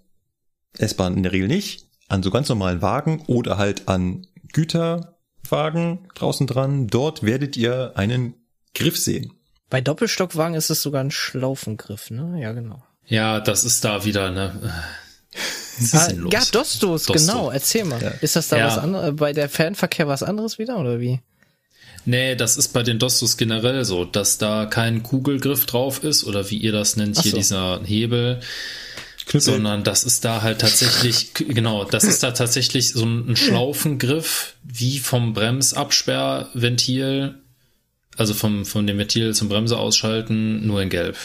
S-Bahn 0.79 1.15
in 1.15 1.25
der 1.25 1.33
Regel 1.33 1.47
nicht, 1.47 1.91
an 2.09 2.23
so 2.23 2.31
ganz 2.31 2.49
normalen 2.49 2.81
Wagen 2.81 3.23
oder 3.27 3.59
halt 3.59 3.87
an 3.87 4.27
Güterwagen 4.55 6.09
draußen 6.15 6.47
dran, 6.47 6.87
dort 6.87 7.23
werdet 7.23 7.59
ihr 7.59 7.93
einen 7.97 8.37
Griff 8.75 8.97
sehen. 8.97 9.35
Bei 9.69 9.83
Doppelstockwagen 9.83 10.55
ist 10.55 10.71
es 10.71 10.81
sogar 10.81 11.05
ein 11.05 11.11
Schlaufengriff, 11.11 12.11
ne? 12.11 12.41
Ja, 12.41 12.53
genau. 12.53 12.83
Ja, 13.05 13.41
das 13.41 13.65
ist 13.65 13.85
da 13.85 14.07
wieder, 14.07 14.31
ne? 14.31 14.73
Ah, 15.93 16.07
Sinnlos. 16.09 16.33
ja, 16.33 16.41
Dostos, 16.53 17.05
Dosto. 17.05 17.13
genau. 17.15 17.51
Erzähl 17.51 17.85
mal. 17.85 18.19
Ist 18.21 18.37
das 18.37 18.49
da 18.49 18.59
Ja. 18.59 18.67
was 18.67 18.79
anderes? 18.79 19.17
Bei 19.17 19.33
der 19.33 19.49
Fernverkehr 19.49 20.09
was 20.09 20.23
anderes 20.23 20.59
wieder 20.59 20.79
oder 20.79 21.01
wie? 21.01 21.21
Nee, 22.07 22.35
das 22.35 22.57
ist 22.57 22.69
bei 22.73 22.83
den 22.83 22.99
Dostos 22.99 23.37
generell 23.37 23.85
so, 23.85 24.05
dass 24.05 24.39
da 24.39 24.67
kein 24.67 25.03
Kugelgriff 25.03 25.67
drauf 25.67 26.03
ist 26.03 26.25
oder 26.25 26.49
wie 26.51 26.57
ihr 26.57 26.73
das 26.73 26.97
nennt, 26.97 27.19
Ach 27.19 27.23
hier 27.23 27.33
so. 27.33 27.37
dieser 27.37 27.81
Hebel, 27.85 28.41
Knüppel. 29.27 29.41
sondern 29.41 29.85
das 29.85 30.05
ist 30.05 30.25
da 30.25 30.41
halt 30.43 30.61
tatsächlich, 30.63 31.35
genau, 31.49 31.85
das 31.85 32.05
ist 32.05 32.23
da 32.23 32.31
tatsächlich 32.33 32.93
so 32.93 33.05
ein 33.05 33.37
Schlaufengriff 33.37 34.55
wie 34.65 34.99
vom 34.99 35.35
Bremsabsperrventil, 35.35 37.35
also 38.17 38.35
vom, 38.35 38.65
von 38.65 38.87
dem 38.87 38.99
Ventil 38.99 39.35
zum 39.35 39.49
Bremse 39.49 39.79
ausschalten, 39.79 40.67
nur 40.67 40.83
in 40.83 40.89
Gelb. 40.89 41.17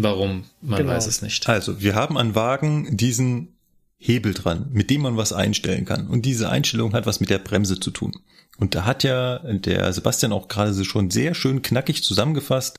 Warum? 0.00 0.44
Man 0.62 0.78
Genau. 0.78 0.92
weiß 0.92 1.06
es 1.08 1.22
nicht. 1.22 1.48
Also, 1.48 1.80
wir 1.80 1.94
haben 1.96 2.16
an 2.16 2.34
Wagen 2.36 2.96
diesen 2.96 3.56
Hebel 3.98 4.32
dran, 4.32 4.68
mit 4.72 4.90
dem 4.90 5.02
man 5.02 5.16
was 5.16 5.32
einstellen 5.32 5.84
kann. 5.84 6.06
Und 6.06 6.22
diese 6.24 6.48
Einstellung 6.48 6.92
hat 6.92 7.04
was 7.04 7.18
mit 7.18 7.30
der 7.30 7.40
Bremse 7.40 7.80
zu 7.80 7.90
tun. 7.90 8.12
Und 8.58 8.76
da 8.76 8.84
hat 8.84 9.02
ja 9.02 9.38
der 9.40 9.92
Sebastian 9.92 10.32
auch 10.32 10.46
gerade 10.46 10.72
so 10.72 10.84
schon 10.84 11.10
sehr 11.10 11.34
schön 11.34 11.62
knackig 11.62 12.04
zusammengefasst. 12.04 12.76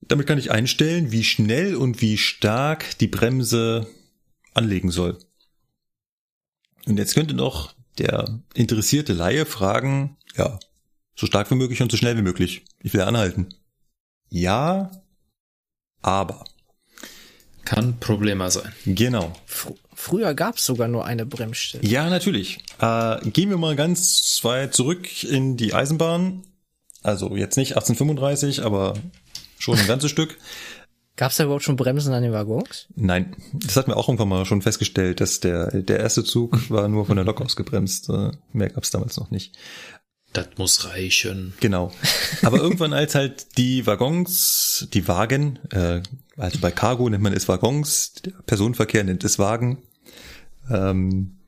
Damit 0.00 0.26
kann 0.26 0.38
ich 0.38 0.50
einstellen, 0.50 1.12
wie 1.12 1.22
schnell 1.22 1.76
und 1.76 2.00
wie 2.00 2.18
stark 2.18 2.98
die 2.98 3.08
Bremse 3.08 3.86
anlegen 4.54 4.90
soll. 4.90 5.18
Und 6.86 6.98
jetzt 6.98 7.14
könnte 7.14 7.34
noch 7.34 7.74
der 7.98 8.40
interessierte 8.54 9.12
Laie 9.12 9.46
fragen, 9.46 10.16
ja, 10.36 10.58
so 11.14 11.26
stark 11.26 11.50
wie 11.50 11.56
möglich 11.56 11.80
und 11.82 11.90
so 11.92 11.96
schnell 11.96 12.16
wie 12.16 12.22
möglich. 12.22 12.64
Ich 12.82 12.92
will 12.92 13.02
anhalten. 13.02 13.48
Ja, 14.30 14.90
aber. 16.02 16.44
Kann 17.64 17.98
Problema 18.00 18.50
sein. 18.50 18.72
Genau. 18.86 19.32
Fr 19.46 19.72
früher 19.94 20.32
gab's 20.34 20.64
sogar 20.64 20.86
nur 20.86 21.04
eine 21.04 21.26
Bremsstelle. 21.26 21.84
Ja, 21.84 22.08
natürlich. 22.08 22.58
Äh, 22.80 23.28
gehen 23.30 23.50
wir 23.50 23.58
mal 23.58 23.74
ganz 23.74 24.38
weit 24.42 24.72
zurück 24.72 25.24
in 25.24 25.56
die 25.56 25.74
Eisenbahn. 25.74 26.44
Also 27.02 27.36
jetzt 27.36 27.56
nicht 27.56 27.72
1835, 27.72 28.62
aber 28.62 28.94
schon 29.58 29.78
ein 29.78 29.86
ganzes 29.86 30.10
Stück. 30.12 30.38
Gab's 31.16 31.36
da 31.36 31.44
überhaupt 31.44 31.64
schon 31.64 31.74
Bremsen 31.74 32.14
an 32.14 32.22
den 32.22 32.32
Waggons? 32.32 32.86
Nein, 32.94 33.34
das 33.52 33.76
hatten 33.76 33.90
wir 33.90 33.96
auch 33.96 34.08
irgendwann 34.08 34.28
mal 34.28 34.46
schon 34.46 34.62
festgestellt, 34.62 35.20
dass 35.20 35.40
der, 35.40 35.82
der 35.82 35.98
erste 35.98 36.22
Zug 36.22 36.70
war 36.70 36.86
nur 36.86 37.06
von 37.06 37.16
der 37.16 37.24
Lok 37.24 37.40
ausgebremst. 37.40 38.08
Äh, 38.08 38.30
mehr 38.52 38.70
gab's 38.70 38.92
damals 38.92 39.16
noch 39.16 39.32
nicht. 39.32 39.58
Das 40.38 40.56
muss 40.56 40.84
reichen. 40.84 41.52
Genau. 41.58 41.90
Aber 42.42 42.58
irgendwann 42.58 42.92
als 42.92 43.16
halt 43.16 43.58
die 43.58 43.86
Waggons, 43.86 44.86
die 44.92 45.08
Wagen, 45.08 45.58
äh, 45.70 46.00
also 46.36 46.60
bei 46.60 46.70
Cargo 46.70 47.08
nennt 47.08 47.24
man 47.24 47.32
es 47.32 47.48
Waggons, 47.48 48.12
der 48.24 48.32
Personenverkehr 48.46 49.02
nennt 49.02 49.24
es 49.24 49.40
Wagen. 49.40 49.78
Ähm, 50.70 51.38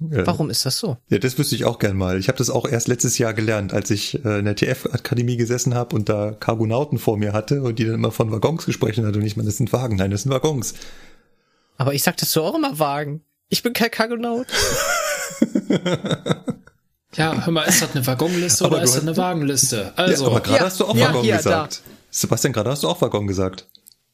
äh, 0.00 0.26
Warum 0.26 0.48
ist 0.48 0.64
das 0.64 0.78
so? 0.78 0.96
Ja, 1.10 1.18
das 1.18 1.36
wüsste 1.36 1.56
ich 1.56 1.66
auch 1.66 1.78
gern 1.78 1.98
mal. 1.98 2.18
Ich 2.18 2.28
habe 2.28 2.38
das 2.38 2.48
auch 2.48 2.66
erst 2.66 2.88
letztes 2.88 3.18
Jahr 3.18 3.34
gelernt, 3.34 3.74
als 3.74 3.90
ich 3.90 4.24
äh, 4.24 4.38
in 4.38 4.46
der 4.46 4.56
TF-Akademie 4.56 5.36
gesessen 5.36 5.74
habe 5.74 5.94
und 5.94 6.08
da 6.08 6.32
Cargonauten 6.32 6.98
vor 6.98 7.18
mir 7.18 7.34
hatte 7.34 7.62
und 7.62 7.78
die 7.78 7.84
dann 7.84 7.94
immer 7.94 8.12
von 8.12 8.32
Waggons 8.32 8.64
gesprochen 8.64 9.04
hat 9.06 9.14
und 9.14 9.22
ich 9.22 9.36
meine, 9.36 9.48
das 9.48 9.58
sind 9.58 9.74
Wagen. 9.74 9.96
Nein, 9.96 10.10
das 10.10 10.22
sind 10.22 10.32
Waggons. 10.32 10.72
Aber 11.76 11.92
ich 11.92 12.02
sag 12.02 12.16
dazu 12.16 12.42
auch 12.42 12.54
immer 12.54 12.78
Wagen. 12.78 13.20
Ich 13.50 13.62
bin 13.62 13.74
kein 13.74 13.90
Cargonaut. 13.90 14.46
Ja, 17.14 17.44
hör 17.44 17.52
mal, 17.52 17.62
ist 17.62 17.80
das 17.82 17.94
eine 17.94 18.06
Waggonliste 18.06 18.64
Aber 18.64 18.76
oder 18.76 18.84
ist 18.84 18.94
das 18.94 19.02
eine 19.02 19.16
Wagenliste? 19.16 19.92
Ja, 19.96 20.04
Also, 20.04 20.26
aber 20.26 20.40
gerade 20.40 20.58
ja, 20.58 20.64
hast 20.64 20.80
du 20.80 20.84
auch 20.86 20.96
ja, 20.96 21.06
Waggon 21.08 21.22
hier, 21.22 21.36
gesagt. 21.36 21.82
Sebastian, 22.10 22.52
gerade 22.52 22.70
hast 22.70 22.82
du 22.82 22.88
auch 22.88 23.00
Waggon 23.00 23.26
gesagt. 23.26 23.66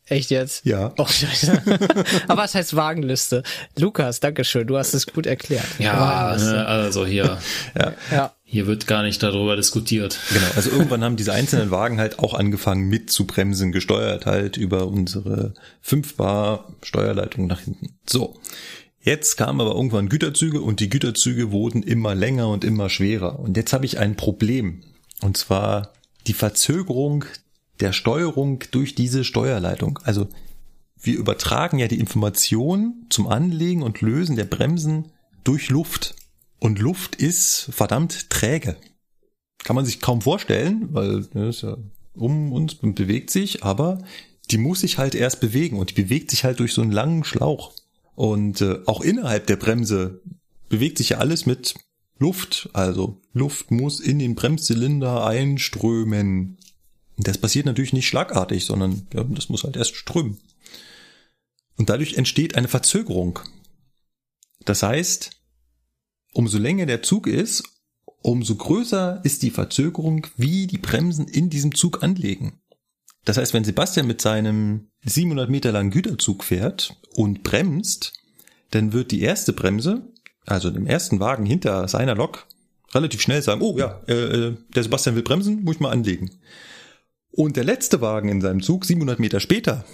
Echt 0.07 0.31
jetzt? 0.31 0.67
Ja. 0.67 0.93
Oh, 0.99 1.07
scheiße. 1.07 1.63
Aber 2.29 2.45
es 2.45 2.55
heißt 2.57 2.75
Wagenliste. 2.75 3.45
Lukas, 3.79 4.19
dankeschön. 4.19 4.67
Du 4.67 4.77
hast 4.77 4.95
es 4.95 5.07
gut 5.07 5.27
erklärt. 5.27 5.65
ja, 5.79 6.33
Was? 6.33 6.43
ne, 6.43 6.67
also 6.67 7.07
hier, 7.07 7.39
Ja, 7.79 7.93
Ja. 8.11 8.33
hier 8.43 8.67
wird 8.67 8.89
gar 8.89 9.05
nicht 9.05 9.23
darüber 9.23 9.55
diskutiert. 9.57 10.19
genau. 10.33 10.47
Also 10.57 10.71
irgendwann 10.71 11.05
haben 11.05 11.17
diese 11.17 11.33
einzelnen 11.33 11.71
Wagen 11.71 11.99
halt 12.01 12.19
auch 12.19 12.35
angefangen 12.35 12.89
mit 12.89 13.11
zu 13.11 13.27
bremsen, 13.27 13.71
gesteuert 13.71 14.27
halt 14.27 14.57
über 14.57 14.89
unsere 14.89 15.55
5 15.83 16.17
Bar 16.17 16.69
Steuerleitung 16.83 17.47
nach 17.47 17.61
hinten. 17.61 17.95
So. 18.07 18.37
Jetzt 19.03 19.37
kamen 19.37 19.61
aber 19.61 19.75
irgendwann 19.75 20.09
Güterzüge 20.09 20.61
und 20.61 20.79
die 20.79 20.89
Güterzüge 20.89 21.51
wurden 21.51 21.83
immer 21.83 22.15
länger 22.15 22.49
und 22.49 22.65
immer 22.65 22.89
schwerer. 22.89 23.41
Und 23.41 23.57
jetzt 23.57 23.73
habe 23.73 23.85
ich 23.85 23.99
ein 23.99 24.17
Problem. 24.17 24.85
Und 25.21 25.37
zwar 25.37 25.93
die 26.29 26.35
Verzögerung 26.35 27.25
der 27.81 27.93
Steuerung 27.93 28.63
durch 28.71 28.95
diese 28.95 29.25
Steuerleitung. 29.25 29.99
Also 30.05 30.29
wir 31.01 31.19
übertragen 31.19 31.81
ja 31.81 31.89
die 31.89 31.99
Information 31.99 33.07
zum 33.11 33.27
Anlegen 33.27 33.83
und 33.83 34.01
Lösen 34.03 34.37
der 34.37 34.45
Bremsen 34.45 35.11
durch 35.43 35.69
Luft. 35.69 36.15
Und 36.61 36.79
Luft 36.79 37.17
ist 37.17 37.71
verdammt 37.73 38.31
träge. 38.31 38.77
Kann 39.65 39.75
man 39.75 39.85
sich 39.85 40.01
kaum 40.01 40.23
vorstellen, 40.23 40.89
weil 40.93 41.27
ne, 41.35 41.51
ja 41.51 41.77
um 42.15 42.53
uns 42.53 42.75
bewegt 42.75 43.31
sich, 43.31 43.65
aber 43.65 43.99
die 44.51 44.59
muss 44.59 44.81
sich 44.81 44.99
halt 44.99 45.15
erst 45.15 45.41
bewegen 45.41 45.79
und 45.79 45.91
die 45.91 46.03
bewegt 46.03 46.31
sich 46.31 46.45
halt 46.45 46.61
durch 46.61 46.73
so 46.73 46.83
einen 46.83 46.93
langen 46.93 47.25
Schlauch. 47.25 47.73
Und 48.15 48.61
äh, 48.61 48.81
auch 48.87 49.01
innerhalb 49.01 49.47
der 49.47 49.57
Bremse 49.57 50.23
bewegt 50.69 50.99
sich 50.99 51.11
ja 51.11 51.19
alles 51.19 51.47
mit 51.47 51.75
Luft. 52.19 52.71
Also 52.73 53.21
Luft 53.33 53.71
muss 53.71 54.01
in 54.01 54.19
den 54.19 54.35
Bremszylinder 54.35 55.27
einströmen. 55.27 56.59
Das 57.17 57.39
passiert 57.39 57.67
natürlich 57.67 57.93
nicht 57.93 58.09
schlagartig, 58.09 58.65
sondern 58.65 59.07
ja, 59.13 59.25
das 59.25 59.49
muss 59.49 59.65
halt 59.65 59.77
erst 59.77 59.97
strömen. 59.97 60.39
Und 61.77 61.91
dadurch 61.91 62.15
entsteht 62.15 62.57
eine 62.57 62.69
Verzögerung. 62.69 63.39
Das 64.65 64.83
heißt, 64.83 65.31
umso 66.33 66.59
länger 66.59 66.87
der 66.87 67.03
Zug 67.03 67.27
ist, 67.27 67.65
umso 68.23 68.55
größer 68.55 69.21
ist 69.25 69.43
die 69.43 69.51
Verzögerung, 69.51 70.27
wie 70.37 70.67
die 70.67 70.79
Bremsen 70.79 71.27
in 71.27 71.51
diesem 71.51 71.75
Zug 71.75 72.03
anlegen. 72.03 72.62
Das 73.25 73.37
heißt, 73.37 73.55
wenn 73.55 73.65
Sebastian 73.65 74.07
mit 74.07 74.21
seinem 74.21 74.89
700 75.05 75.49
Meter 75.49 75.73
langen 75.73 75.91
Güterzug 75.91 76.45
fährt 76.45 76.97
und 77.15 77.43
bremst, 77.43 78.13
dann 78.71 78.93
wird 78.93 79.13
die 79.13 79.23
erste 79.23 79.53
Bremse, 79.53 80.03
also 80.47 80.71
dem 80.71 80.87
ersten 80.87 81.21
Wagen 81.21 81.47
hinter 81.47 81.87
seiner 81.89 82.15
Lok, 82.15 82.47
relativ 82.93 83.21
schnell 83.21 83.43
sagen, 83.43 83.63
oh 83.63 83.79
ja, 83.79 84.01
äh, 84.09 84.13
äh, 84.15 84.57
der 84.75 84.83
Sebastian 84.83 85.15
will 85.15 85.23
bremsen, 85.23 85.63
muss 85.63 85.77
ich 85.77 85.81
mal 85.81 85.93
anlegen. 85.93 86.31
Und 87.31 87.57
der 87.57 87.65
letzte 87.65 88.01
Wagen 88.01 88.29
in 88.29 88.41
seinem 88.41 88.63
Zug, 88.63 88.85
700 88.85 89.19
Meter 89.19 89.41
später, 89.41 89.85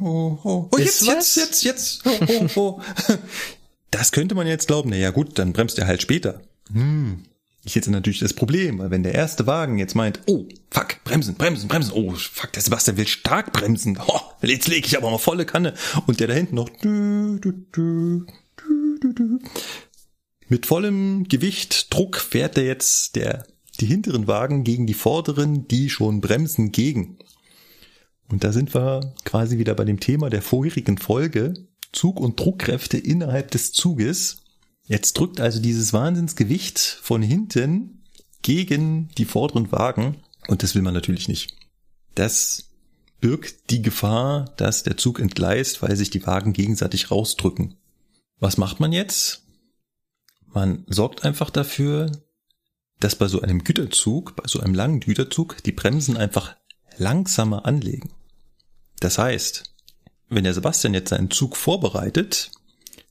oh, 0.00 0.38
oh. 0.42 0.68
Oh, 0.72 0.78
jetzt, 0.78 1.06
jetzt, 1.06 1.36
jetzt, 1.36 1.62
jetzt, 1.64 2.06
oh, 2.06 2.18
oh, 2.28 2.48
oh. 2.56 2.80
Das 3.90 4.12
könnte 4.12 4.34
man 4.34 4.46
jetzt 4.46 4.68
glauben, 4.68 4.90
na 4.90 4.96
ja 4.96 5.10
gut, 5.10 5.38
dann 5.38 5.52
bremst 5.52 5.78
er 5.78 5.86
halt 5.86 6.00
später. 6.00 6.40
Hm. 6.72 7.24
Ich 7.62 7.76
hätte 7.76 7.90
natürlich 7.90 8.20
das 8.20 8.32
Problem, 8.32 8.78
weil 8.78 8.90
wenn 8.90 9.02
der 9.02 9.14
erste 9.14 9.46
Wagen 9.46 9.78
jetzt 9.78 9.94
meint, 9.94 10.20
oh, 10.26 10.46
fuck, 10.70 11.04
bremsen, 11.04 11.34
bremsen, 11.34 11.68
bremsen, 11.68 11.92
oh, 11.92 12.14
fuck, 12.14 12.52
der 12.52 12.62
Sebastian 12.62 12.96
will 12.96 13.06
stark 13.06 13.52
bremsen, 13.52 13.98
oh, 14.06 14.20
jetzt 14.42 14.68
lege 14.68 14.86
ich 14.86 14.96
aber 14.96 15.10
mal 15.10 15.18
volle 15.18 15.44
Kanne 15.44 15.74
und 16.06 16.20
der 16.20 16.28
da 16.28 16.34
hinten 16.34 16.54
noch 16.54 16.70
dü, 16.70 17.38
dü, 17.38 17.52
dü, 17.76 18.26
dü, 19.02 19.14
dü, 19.14 19.38
mit 20.48 20.66
vollem 20.66 21.28
Gewicht, 21.28 21.94
Druck 21.94 22.16
fährt 22.16 22.56
der 22.56 22.64
jetzt 22.64 23.14
der 23.14 23.46
die 23.78 23.86
hinteren 23.86 24.26
Wagen 24.26 24.64
gegen 24.64 24.86
die 24.86 24.94
vorderen, 24.94 25.66
die 25.68 25.88
schon 25.90 26.20
bremsen 26.20 26.72
gegen. 26.72 27.18
Und 28.28 28.44
da 28.44 28.52
sind 28.52 28.74
wir 28.74 29.14
quasi 29.24 29.58
wieder 29.58 29.74
bei 29.74 29.84
dem 29.84 30.00
Thema 30.00 30.28
der 30.28 30.42
vorherigen 30.42 30.98
Folge. 30.98 31.54
Zug- 31.92 32.20
und 32.20 32.38
Druckkräfte 32.38 32.98
innerhalb 32.98 33.50
des 33.50 33.72
Zuges. 33.72 34.39
Jetzt 34.90 35.16
drückt 35.16 35.40
also 35.40 35.60
dieses 35.60 35.92
Wahnsinnsgewicht 35.92 36.80
von 36.80 37.22
hinten 37.22 38.02
gegen 38.42 39.08
die 39.16 39.24
vorderen 39.24 39.70
Wagen 39.70 40.16
und 40.48 40.64
das 40.64 40.74
will 40.74 40.82
man 40.82 40.94
natürlich 40.94 41.28
nicht. 41.28 41.54
Das 42.16 42.70
birgt 43.20 43.70
die 43.70 43.82
Gefahr, 43.82 44.46
dass 44.56 44.82
der 44.82 44.96
Zug 44.96 45.20
entgleist, 45.20 45.80
weil 45.80 45.94
sich 45.94 46.10
die 46.10 46.26
Wagen 46.26 46.52
gegenseitig 46.52 47.12
rausdrücken. 47.12 47.76
Was 48.40 48.56
macht 48.56 48.80
man 48.80 48.90
jetzt? 48.90 49.44
Man 50.48 50.84
sorgt 50.88 51.24
einfach 51.24 51.50
dafür, 51.50 52.10
dass 52.98 53.14
bei 53.14 53.28
so 53.28 53.42
einem 53.42 53.62
Güterzug, 53.62 54.34
bei 54.34 54.48
so 54.48 54.58
einem 54.58 54.74
langen 54.74 54.98
Güterzug, 54.98 55.62
die 55.62 55.70
Bremsen 55.70 56.16
einfach 56.16 56.56
langsamer 56.96 57.64
anlegen. 57.64 58.10
Das 58.98 59.18
heißt, 59.18 59.72
wenn 60.30 60.42
der 60.42 60.54
Sebastian 60.54 60.94
jetzt 60.94 61.10
seinen 61.10 61.30
Zug 61.30 61.56
vorbereitet, 61.56 62.50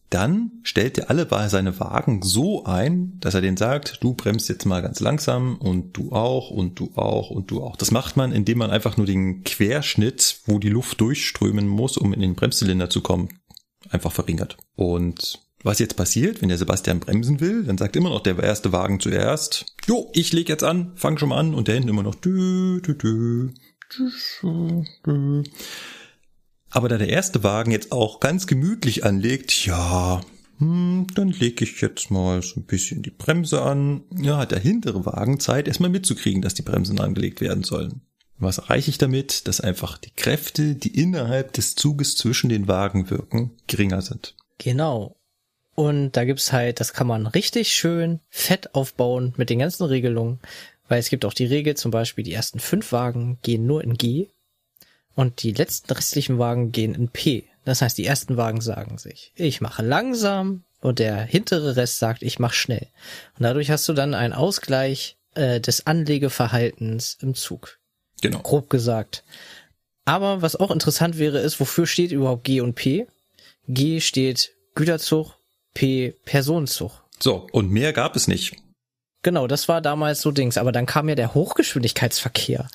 dann 0.10 0.52
stellt 0.64 0.98
er 0.98 1.10
alle 1.10 1.28
seine 1.50 1.80
Wagen 1.80 2.22
so 2.24 2.66
ein, 2.66 3.20
dass 3.20 3.36
er 3.36 3.42
den 3.42 3.58
sagt, 3.58 4.00
du 4.02 4.14
bremst 4.14 4.50
jetzt 4.50 4.66
mal 4.66 4.82
ganz 4.82 5.00
langsam 5.00 5.58
und 5.58 5.94
du 5.94 6.12
auch 6.12 6.50
und 6.50 6.80
du 6.80 6.92
auch 6.96 7.30
und 7.30 7.52
du 7.52 7.62
auch. 7.62 7.76
Das 7.76 7.92
macht 7.92 8.18
man, 8.18 8.32
indem 8.32 8.58
man 8.58 8.72
einfach 8.72 8.98
nur 8.98 9.06
den 9.06 9.44
Querschnitt, 9.44 10.42
wo 10.46 10.58
die 10.58 10.70
Luft 10.70 11.00
durchströmen 11.02 11.68
muss, 11.68 11.98
um 11.98 12.14
in 12.14 12.22
den 12.22 12.36
Bremszylinder 12.36 12.90
zu 12.90 13.02
kommen, 13.02 13.30
einfach 13.90 14.12
verringert. 14.12 14.58
Und 14.76 15.40
was 15.64 15.80
jetzt 15.80 15.96
passiert, 15.96 16.42
wenn 16.42 16.50
der 16.50 16.58
Sebastian 16.58 17.00
bremsen 17.00 17.40
will, 17.40 17.64
dann 17.66 17.78
sagt 17.78 17.96
immer 17.96 18.10
noch 18.10 18.22
der 18.22 18.40
erste 18.40 18.72
Wagen 18.72 19.00
zuerst, 19.00 19.76
jo, 19.86 20.10
ich 20.14 20.34
leg 20.34 20.50
jetzt 20.50 20.64
an, 20.64 20.94
fang 20.96 21.18
schon 21.18 21.30
mal 21.30 21.38
an 21.38 21.54
und 21.54 21.68
der 21.68 21.76
hinten 21.76 21.90
immer 21.90 22.04
noch 22.04 22.16
dü, 22.16 22.82
dü, 22.82 22.96
dü, 22.96 23.54
dü, 23.96 24.84
dü. 25.06 25.44
Aber 26.72 26.88
da 26.88 26.98
der 26.98 27.10
erste 27.10 27.44
Wagen 27.44 27.72
jetzt 27.72 27.92
auch 27.92 28.20
ganz 28.20 28.48
gemütlich 28.48 29.04
anlegt, 29.04 29.66
ja, 29.66 30.22
hm, 30.60 31.08
dann 31.16 31.30
lege 31.30 31.64
ich 31.64 31.82
jetzt 31.82 32.12
mal 32.12 32.42
so 32.42 32.60
ein 32.60 32.66
bisschen 32.66 33.02
die 33.02 33.12
Bremse 33.12 33.62
an. 33.62 34.02
Ja, 34.16 34.38
hat 34.38 34.52
der 34.52 34.60
hintere 34.60 35.06
Wagen 35.06 35.40
Zeit, 35.40 35.68
erstmal 35.68 35.90
mitzukriegen, 35.90 36.42
dass 36.42 36.54
die 36.54 36.62
Bremsen 36.62 37.00
angelegt 37.00 37.42
werden 37.42 37.64
sollen. 37.64 38.02
Was 38.38 38.58
erreiche 38.58 38.90
ich 38.90 38.98
damit? 38.98 39.48
Dass 39.48 39.62
einfach 39.62 39.98
die 39.98 40.12
Kräfte, 40.12 40.76
die 40.76 41.00
innerhalb 41.00 41.54
des 41.54 41.76
Zuges 41.76 42.16
zwischen 42.16 42.50
den 42.50 42.68
Wagen 42.68 43.10
wirken, 43.10 43.52
geringer 43.68 44.02
sind. 44.02 44.36
Genau. 44.58 45.16
Und 45.76 46.12
da 46.12 46.26
gibt's 46.26 46.52
halt, 46.52 46.80
das 46.80 46.94
kann 46.94 47.08
man 47.08 47.26
richtig 47.26 47.74
schön 47.74 48.20
fett 48.30 48.76
aufbauen 48.76 49.34
mit 49.38 49.50
den 49.50 49.60
ganzen 49.60 49.86
Regelungen. 49.86 50.40
Weil 50.88 51.00
es 51.00 51.10
gibt 51.10 51.24
auch 51.26 51.34
die 51.34 51.46
Regel, 51.46 51.76
zum 51.76 51.92
Beispiel 51.92 52.24
die 52.24 52.34
ersten 52.34 52.60
fünf 52.60 52.92
Wagen 52.92 53.40
gehen 53.42 53.66
nur 53.66 53.84
in 53.84 53.94
G 53.94 54.28
und 55.20 55.44
die 55.44 55.52
letzten 55.52 55.92
restlichen 55.92 56.40
Wagen 56.40 56.72
gehen 56.72 56.96
in 56.96 57.10
P. 57.10 57.44
Das 57.66 57.82
heißt, 57.82 57.98
die 57.98 58.06
ersten 58.06 58.38
Wagen 58.38 58.62
sagen 58.62 58.98
sich, 58.98 59.34
ich 59.36 59.60
mache 59.60 59.82
langsam 59.82 60.64
und 60.80 61.00
der 61.00 61.18
hintere 61.18 61.76
Rest 61.76 62.00
sagt, 62.00 62.24
ich 62.24 62.40
mache 62.40 62.56
schnell. 62.56 62.88
Und 63.38 63.44
dadurch 63.44 63.70
hast 63.70 63.90
du 63.90 63.92
dann 63.92 64.14
einen 64.14 64.32
Ausgleich 64.32 65.18
äh, 65.36 65.60
des 65.60 65.86
Anlegeverhaltens 65.86 67.18
im 67.20 67.36
Zug. 67.36 67.80
Genau. 68.22 68.40
Grob 68.40 68.70
gesagt. 68.70 69.26
Aber 70.06 70.42
was 70.42 70.56
auch 70.56 70.72
interessant 70.72 71.18
wäre, 71.18 71.40
ist, 71.40 71.60
wofür 71.60 71.86
steht 71.86 72.14
überhaupt 72.14 72.46
G 72.46 72.62
und 72.62 72.76
P? 72.76 73.06
G 73.68 74.00
steht 74.00 74.54
Güterzug, 74.74 75.34
P 75.74 76.16
Personenzug. 76.24 77.04
So, 77.20 77.46
und 77.52 77.70
mehr 77.70 77.92
gab 77.92 78.16
es 78.16 78.30
nicht. 78.30 78.56
Genau, 79.22 79.48
das 79.48 79.68
war 79.68 79.82
damals 79.82 80.22
so 80.22 80.32
Dings. 80.32 80.58
Aber 80.58 80.72
dann 80.72 80.86
kam 80.86 81.10
ja 81.10 81.16
der 81.16 81.34
Hochgeschwindigkeitsverkehr. 81.34 82.70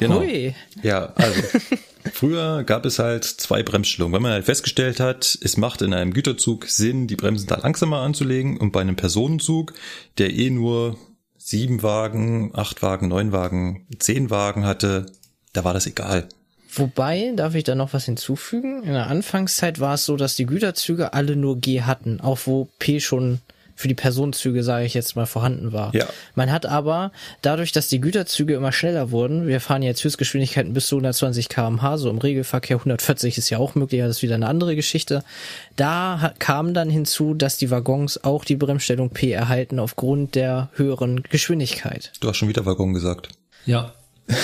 Genau. 0.00 0.20
Hui. 0.20 0.54
Ja, 0.82 1.12
also 1.14 1.42
früher 2.14 2.64
gab 2.64 2.86
es 2.86 2.98
halt 2.98 3.24
zwei 3.24 3.62
Bremsstellungen. 3.62 4.14
Wenn 4.14 4.22
man 4.22 4.32
halt 4.32 4.46
festgestellt 4.46 4.98
hat, 4.98 5.38
es 5.42 5.58
macht 5.58 5.82
in 5.82 5.92
einem 5.92 6.14
Güterzug 6.14 6.64
Sinn, 6.68 7.06
die 7.06 7.16
Bremsen 7.16 7.46
da 7.46 7.56
langsamer 7.56 7.98
anzulegen 7.98 8.56
und 8.56 8.72
bei 8.72 8.80
einem 8.80 8.96
Personenzug, 8.96 9.74
der 10.16 10.32
eh 10.32 10.48
nur 10.48 10.96
sieben 11.36 11.82
Wagen, 11.82 12.50
acht 12.54 12.82
Wagen, 12.82 13.08
neun 13.08 13.32
Wagen, 13.32 13.86
zehn 13.98 14.30
Wagen 14.30 14.64
hatte, 14.64 15.04
da 15.52 15.64
war 15.64 15.74
das 15.74 15.86
egal. 15.86 16.28
Wobei, 16.72 17.32
darf 17.36 17.54
ich 17.54 17.64
da 17.64 17.74
noch 17.74 17.92
was 17.92 18.06
hinzufügen? 18.06 18.82
In 18.82 18.94
der 18.94 19.08
Anfangszeit 19.08 19.80
war 19.80 19.94
es 19.94 20.06
so, 20.06 20.16
dass 20.16 20.34
die 20.34 20.46
Güterzüge 20.46 21.12
alle 21.12 21.36
nur 21.36 21.58
G 21.58 21.82
hatten, 21.82 22.22
auch 22.22 22.38
wo 22.46 22.68
P 22.78 23.00
schon 23.00 23.40
für 23.80 23.88
die 23.88 23.94
Personenzüge, 23.94 24.62
sage 24.62 24.84
ich 24.84 24.94
jetzt 24.94 25.16
mal, 25.16 25.26
vorhanden 25.26 25.72
war. 25.72 25.94
Ja. 25.94 26.06
Man 26.34 26.52
hat 26.52 26.66
aber, 26.66 27.12
dadurch, 27.40 27.72
dass 27.72 27.88
die 27.88 28.00
Güterzüge 28.00 28.54
immer 28.54 28.72
schneller 28.72 29.10
wurden, 29.10 29.46
wir 29.46 29.60
fahren 29.60 29.82
jetzt 29.82 30.04
Höchstgeschwindigkeiten 30.04 30.74
bis 30.74 30.86
zu 30.86 30.96
120 30.96 31.48
kmh, 31.48 31.96
so 31.96 32.10
im 32.10 32.18
Regelverkehr 32.18 32.76
140 32.76 33.38
ist 33.38 33.48
ja 33.48 33.58
auch 33.58 33.74
möglich, 33.74 34.02
das 34.02 34.18
ist 34.18 34.22
wieder 34.22 34.34
eine 34.34 34.46
andere 34.46 34.76
Geschichte. 34.76 35.24
Da 35.76 36.34
kam 36.38 36.74
dann 36.74 36.90
hinzu, 36.90 37.32
dass 37.32 37.56
die 37.56 37.70
Waggons 37.70 38.22
auch 38.22 38.44
die 38.44 38.56
Bremsstellung 38.56 39.10
P 39.10 39.32
erhalten 39.32 39.78
aufgrund 39.78 40.34
der 40.34 40.68
höheren 40.74 41.22
Geschwindigkeit. 41.22 42.12
Du 42.20 42.28
hast 42.28 42.36
schon 42.36 42.48
wieder 42.48 42.66
Waggon 42.66 42.92
gesagt. 42.92 43.30
Ja. 43.64 43.94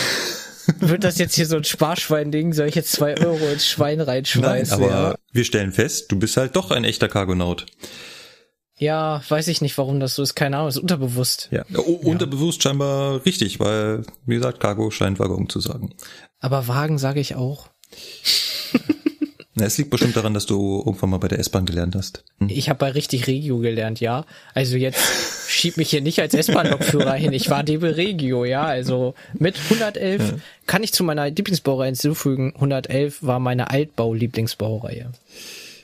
Wird 0.79 1.05
das 1.05 1.19
jetzt 1.19 1.35
hier 1.35 1.47
so 1.47 1.57
ein 1.57 1.65
Sparschwein-Ding? 1.65 2.53
Soll 2.53 2.69
ich 2.69 2.75
jetzt 2.75 2.91
zwei 2.91 3.17
Euro 3.19 3.47
ins 3.49 3.69
Schwein 3.69 4.01
reinschmeißen? 4.01 4.75
aber 4.75 4.91
ja. 4.91 5.15
wir 5.33 5.45
stellen 5.45 5.73
fest, 5.73 6.11
du 6.11 6.19
bist 6.19 6.37
halt 6.37 6.57
doch 6.57 6.71
ein 6.71 6.85
echter 6.85 7.09
Cargonaut. 7.09 7.67
Ja, 8.79 9.23
weiß 9.29 9.49
ich 9.49 9.63
nicht, 9.63 9.77
warum 9.79 10.01
das 10.01 10.15
so 10.15 10.23
ist. 10.23 10.35
Keine 10.35 10.57
Ahnung, 10.57 10.69
ist 10.69 10.77
unterbewusst. 10.77 11.49
Ja. 11.51 11.65
Oh, 11.77 12.01
Unterbewusst 12.05 12.63
scheinbar 12.63 13.25
richtig, 13.25 13.59
weil, 13.59 14.03
wie 14.27 14.35
gesagt, 14.35 14.61
Cargo 14.61 14.91
scheint 14.91 15.19
Waggon 15.19 15.49
zu 15.49 15.61
sagen. 15.61 15.95
Aber 16.41 16.69
Wagen 16.69 16.99
sage 16.99 17.21
ich 17.21 17.35
auch. 17.35 17.69
Na, 19.59 19.65
es 19.65 19.79
liegt 19.79 19.89
bestimmt 19.89 20.15
daran, 20.15 20.35
dass 20.35 20.45
du 20.45 20.83
irgendwann 20.85 21.09
mal 21.09 21.17
bei 21.17 21.29
der 21.29 21.39
S-Bahn 21.39 21.65
gelernt 21.65 21.95
hast. 21.95 22.25
Hm. 22.41 22.51
Ich 22.51 22.69
habe 22.69 22.79
bei 22.79 22.91
richtig 22.91 23.27
Regio 23.27 23.57
gelernt, 23.57 24.01
ja. 24.01 24.27
Also 24.53 24.77
jetzt 24.77 25.01
schieb 25.49 25.79
mich 25.79 25.89
hier 25.89 26.03
nicht 26.03 26.21
als 26.21 26.35
S-Bahn-Lokführer 26.35 27.15
hin. 27.15 27.33
Ich 27.33 27.49
war 27.49 27.63
DB 27.63 27.87
Regio, 27.87 28.45
ja. 28.45 28.65
Also 28.65 29.15
mit 29.33 29.59
111 29.59 30.35
kann 30.67 30.83
ich 30.83 30.93
zu 30.93 31.05
meiner 31.05 31.31
Lieblingsbaureihe 31.31 31.87
hinzufügen. 31.87 32.53
111 32.57 33.23
war 33.23 33.41
meine 33.41 33.71
Altbau-Lieblingsbaureihe. 33.71 35.13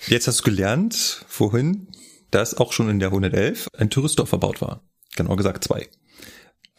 Jetzt 0.07 0.27
hast 0.27 0.41
du 0.41 0.45
gelernt, 0.45 1.25
vorhin, 1.27 1.87
dass 2.33 2.57
auch 2.57 2.73
schon 2.73 2.89
in 2.89 2.99
der 2.99 3.09
111 3.09 3.69
ein 3.79 3.91
Touristor 3.91 4.27
verbaut 4.27 4.61
war. 4.61 4.83
Genau 5.15 5.37
gesagt 5.37 5.63
zwei. 5.63 5.89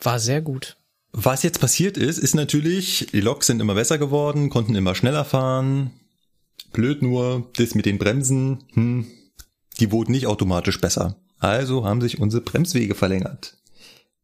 War 0.02 0.20
sehr 0.20 0.42
gut. 0.42 0.76
Was 1.12 1.44
jetzt 1.44 1.62
passiert 1.62 1.96
ist, 1.96 2.18
ist 2.18 2.34
natürlich, 2.34 3.08
die 3.14 3.22
Loks 3.22 3.48
sind 3.48 3.62
immer 3.62 3.76
besser 3.76 4.00
geworden, 4.00 4.50
konnten 4.50 4.76
immer 4.76 4.96
schneller 4.96 5.24
fahren. 5.24 5.92
Blöd 6.72 7.04
nur, 7.04 7.52
das 7.56 7.76
mit 7.76 7.86
den 7.86 8.00
Bremsen, 8.00 8.64
hm, 8.74 9.06
die 9.80 9.92
wurden 9.92 10.12
nicht 10.12 10.26
automatisch 10.26 10.82
besser. 10.82 11.18
Also 11.38 11.86
haben 11.86 12.02
sich 12.02 12.20
unsere 12.20 12.42
Bremswege 12.42 12.96
verlängert. 12.96 13.58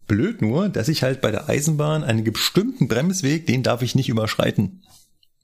Blöd 0.08 0.42
nur, 0.42 0.70
dass 0.70 0.88
ich 0.88 1.04
halt 1.04 1.22
bei 1.22 1.30
der 1.30 1.48
Eisenbahn 1.48 2.04
einen 2.04 2.24
bestimmten 2.24 2.88
Bremsweg, 2.88 3.46
den 3.46 3.62
darf 3.62 3.84
ich 3.84 3.94
nicht 3.94 4.10
überschreiten. 4.10 4.84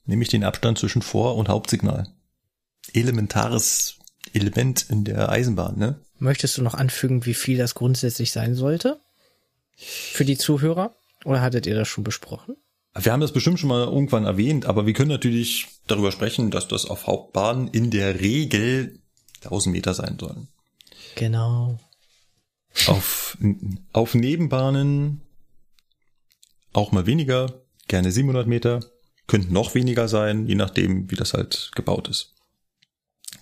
Nämlich 0.05 0.29
den 0.29 0.43
Abstand 0.43 0.79
zwischen 0.79 1.03
Vor- 1.03 1.35
und 1.35 1.49
Hauptsignal. 1.49 2.07
Elementares 2.93 3.99
Element 4.35 4.85
in 4.89 5.03
der 5.03 5.29
Eisenbahn, 5.29 5.77
ne? 5.77 5.99
Möchtest 6.17 6.57
du 6.57 6.61
noch 6.61 6.73
anfügen, 6.73 7.25
wie 7.25 7.33
viel 7.33 7.57
das 7.57 7.75
grundsätzlich 7.75 8.31
sein 8.31 8.55
sollte? 8.55 8.99
Für 9.75 10.25
die 10.25 10.37
Zuhörer? 10.37 10.95
Oder 11.25 11.41
hattet 11.41 11.65
ihr 11.65 11.75
das 11.75 11.87
schon 11.87 12.03
besprochen? 12.03 12.55
Wir 12.97 13.11
haben 13.11 13.19
das 13.19 13.33
bestimmt 13.33 13.59
schon 13.59 13.69
mal 13.69 13.83
irgendwann 13.83 14.23
erwähnt, 14.23 14.65
aber 14.65 14.85
wir 14.85 14.93
können 14.93 15.09
natürlich 15.09 15.67
darüber 15.87 16.11
sprechen, 16.11 16.49
dass 16.49 16.67
das 16.67 16.85
auf 16.85 17.07
Hauptbahnen 17.07 17.67
in 17.67 17.91
der 17.91 18.21
Regel 18.21 18.99
1000 19.43 19.75
Meter 19.75 19.93
sein 19.93 20.17
sollen. 20.17 20.47
Genau. 21.15 21.77
Auf, 22.87 23.37
auf 23.91 24.15
Nebenbahnen 24.15 25.21
auch 26.71 26.91
mal 26.91 27.05
weniger, 27.05 27.61
gerne 27.87 28.11
700 28.11 28.47
Meter, 28.47 28.81
könnten 29.27 29.53
noch 29.53 29.75
weniger 29.75 30.07
sein, 30.07 30.45
je 30.45 30.55
nachdem, 30.55 31.09
wie 31.09 31.15
das 31.15 31.33
halt 31.33 31.71
gebaut 31.75 32.07
ist. 32.07 32.34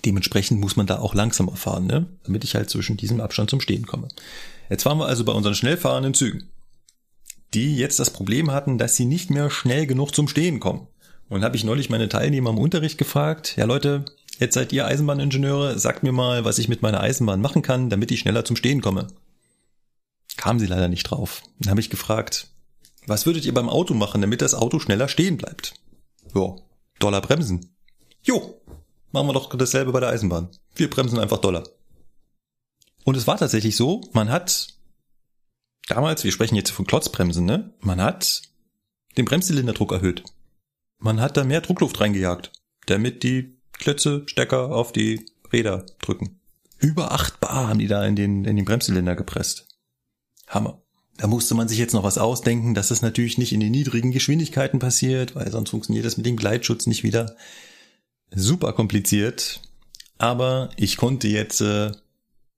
Dementsprechend 0.06 0.60
muss 0.60 0.76
man 0.76 0.86
da 0.86 1.00
auch 1.00 1.14
langsamer 1.14 1.56
fahren, 1.56 1.88
ne? 1.88 2.08
damit 2.24 2.44
ich 2.44 2.56
halt 2.56 2.70
zwischen 2.70 2.98
diesem 2.98 3.22
Abstand 3.22 3.50
zum 3.50 3.62
Stehen 3.62 3.86
komme. 3.86 4.10
Jetzt 4.70 4.86
waren 4.86 4.98
wir 4.98 5.06
also 5.06 5.24
bei 5.24 5.32
unseren 5.32 5.56
schnell 5.56 5.78
fahrenden 5.78 6.14
Zügen, 6.14 6.50
die 7.54 7.78
jetzt 7.78 8.00
das 8.00 8.12
Problem 8.12 8.52
hatten, 8.52 8.78
dass 8.78 8.96
sie 8.96 9.06
nicht 9.06 9.30
mehr 9.30 9.50
schnell 9.50 9.88
genug 9.88 10.14
zum 10.14 10.28
Stehen 10.28 10.60
kommen. 10.60 10.88
Und 11.30 11.44
habe 11.44 11.56
ich 11.56 11.64
neulich 11.64 11.90
meine 11.90 12.10
Teilnehmer 12.10 12.50
im 12.50 12.58
Unterricht 12.58 12.98
gefragt, 12.98 13.56
ja 13.56 13.66
Leute, 13.66 14.06
jetzt 14.40 14.56
seid 14.56 14.74
ihr 14.74 14.86
Eisenbahningenieure, 14.86 15.80
sagt 15.80 16.04
mir 16.04 16.12
mal, 16.12 16.44
was 16.44 16.60
ich 16.60 16.68
mit 16.68 16.82
meiner 16.82 17.00
Eisenbahn 17.00 17.42
machen 17.42 17.62
kann, 17.62 17.90
damit 17.90 18.12
ich 18.12 18.20
schneller 18.20 18.44
zum 18.46 18.56
Stehen 18.56 18.82
komme. 18.82 19.08
Kamen 20.36 20.60
sie 20.60 20.66
leider 20.66 20.90
nicht 20.90 21.04
drauf. 21.04 21.44
Dann 21.60 21.70
habe 21.70 21.80
ich 21.80 21.90
gefragt, 21.90 22.50
was 23.06 23.26
würdet 23.26 23.46
ihr 23.46 23.54
beim 23.54 23.70
Auto 23.70 23.94
machen, 23.94 24.22
damit 24.22 24.42
das 24.42 24.54
Auto 24.54 24.80
schneller 24.80 25.08
stehen 25.08 25.38
bleibt? 25.38 25.76
Ja, 26.34 26.56
Dollar 27.00 27.22
bremsen. 27.22 27.76
Jo, 28.24 28.62
machen 29.14 29.28
wir 29.28 29.34
doch 29.34 29.56
dasselbe 29.56 29.94
bei 29.94 30.02
der 30.02 30.10
Eisenbahn. 30.10 30.50
Wir 30.76 30.90
bremsen 30.90 31.20
einfach 31.20 31.38
Dollar. 31.38 31.64
Und 33.06 33.16
es 33.16 33.28
war 33.28 33.38
tatsächlich 33.38 33.76
so, 33.76 34.02
man 34.12 34.30
hat 34.30 34.68
damals, 35.88 36.24
wir 36.24 36.32
sprechen 36.32 36.56
jetzt 36.56 36.72
von 36.72 36.86
Klotzbremsen, 36.86 37.46
ne? 37.46 37.74
Man 37.80 38.02
hat 38.02 38.42
den 39.18 39.26
Bremszylinderdruck 39.26 39.92
erhöht. 39.92 40.24
Man 41.00 41.22
hat 41.22 41.38
da 41.38 41.44
mehr 41.44 41.62
Druckluft 41.62 42.00
reingejagt, 42.00 42.52
damit 42.88 43.24
die 43.24 43.58
Klötze, 43.74 44.24
Stecker 44.26 44.72
auf 44.72 44.92
die 44.92 45.26
Räder 45.52 45.86
drücken. 46.02 46.40
Über 46.80 47.12
8 47.12 47.40
Bar 47.40 47.68
haben 47.68 47.80
die 47.80 47.88
da 47.88 48.06
in 48.06 48.16
den, 48.16 48.46
in 48.46 48.56
den 48.56 48.66
Bremszylinder 48.66 49.16
gepresst. 49.16 49.68
Hammer. 50.48 50.82
Da 51.18 51.28
musste 51.28 51.54
man 51.54 51.68
sich 51.68 51.78
jetzt 51.78 51.94
noch 51.94 52.04
was 52.04 52.18
ausdenken, 52.18 52.74
dass 52.74 52.88
das 52.88 53.04
natürlich 53.04 53.38
nicht 53.38 53.54
in 53.54 53.60
den 53.60 53.72
niedrigen 53.72 54.12
Geschwindigkeiten 54.12 54.80
passiert, 54.80 55.36
weil 55.36 55.52
sonst 55.52 55.70
funktioniert 55.70 56.06
das 56.06 56.18
mit 56.18 56.26
dem 56.26 56.38
Gleitschutz 56.38 56.88
nicht 56.88 57.04
wieder. 57.04 57.36
Super 58.36 58.74
kompliziert, 58.74 59.62
aber 60.18 60.70
ich 60.78 60.98
konnte 60.98 61.28
jetzt 61.28 61.62
äh, 61.62 61.92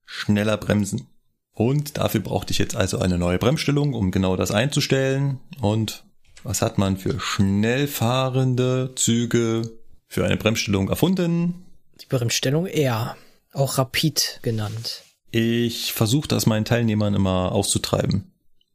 schneller 0.06 0.58
bremsen. 0.58 1.08
Und 1.54 1.98
dafür 1.98 2.22
brauchte 2.22 2.52
ich 2.52 2.58
jetzt 2.58 2.76
also 2.76 3.00
eine 3.00 3.18
neue 3.18 3.40
Bremsstellung, 3.40 3.94
um 3.94 4.12
genau 4.12 4.36
das 4.36 4.52
einzustellen. 4.52 5.40
Und 5.62 6.04
was 6.44 6.62
hat 6.62 6.78
man 6.78 6.98
für 6.98 7.20
schnell 7.20 7.88
fahrende 7.88 8.94
Züge 8.96 9.72
für 10.08 10.26
eine 10.26 10.38
Bremsstellung 10.38 10.90
erfunden? 10.90 11.66
Die 12.02 12.08
Bremsstellung 12.08 12.68
R, 12.68 13.16
auch 13.54 13.78
Rapid 13.78 14.42
genannt. 14.44 15.04
Ich 15.32 15.94
versuche 15.94 16.28
das 16.28 16.46
meinen 16.46 16.66
Teilnehmern 16.66 17.14
immer 17.14 17.52
auszutreiben. 17.52 18.32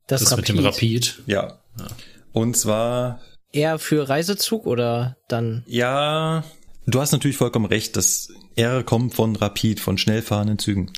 Das, 0.06 0.24
das 0.24 0.36
mit 0.36 0.48
dem 0.48 0.58
Rapid. 0.58 1.22
Ja. 1.26 1.60
ja. 1.78 1.86
Und 2.32 2.56
zwar. 2.56 3.20
R 3.52 3.78
für 3.78 4.08
Reisezug 4.08 4.66
oder 4.66 5.16
dann? 5.28 5.64
Ja, 5.66 6.44
du 6.86 7.00
hast 7.00 7.12
natürlich 7.12 7.36
vollkommen 7.36 7.66
recht. 7.66 7.96
Das 7.96 8.32
R 8.56 8.82
kommt 8.82 9.14
von 9.14 9.36
Rapid, 9.36 9.80
von 9.80 9.98
schnell 9.98 10.22
fahrenden 10.22 10.58
Zügen. 10.58 10.92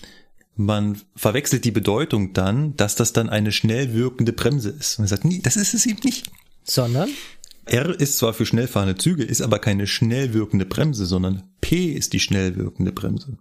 Man 0.55 1.01
verwechselt 1.17 1.65
die 1.65 1.71
Bedeutung 1.71 2.35
dann, 2.35 2.77
dass 2.77 2.95
das 2.95 3.13
dann 3.13 3.29
eine 3.29 3.53
schnell 3.53 3.95
wirkende 3.95 4.33
Bremse 4.33 4.69
ist. 4.69 4.99
Man 4.99 5.09
sagt, 5.09 5.25
nee, 5.25 5.41
das 5.43 5.57
ist 5.57 5.75
es 5.75 5.87
eben 5.87 6.01
nicht. 6.05 6.31
Sondern? 6.65 7.09
R 7.65 7.99
ist 7.99 8.19
zwar 8.19 8.35
für 8.35 8.45
schnell 8.45 8.67
fahrende 8.67 8.97
Züge, 8.97 9.23
ist 9.23 9.41
aber 9.41 9.59
keine 9.59 9.87
schnell 9.87 10.35
wirkende 10.35 10.67
Bremse, 10.67 11.07
sondern 11.07 11.45
P 11.61 11.93
ist 11.93 12.13
die 12.13 12.21
schnell 12.21 12.57
wirkende 12.57 12.93
Bremse. 12.93 13.39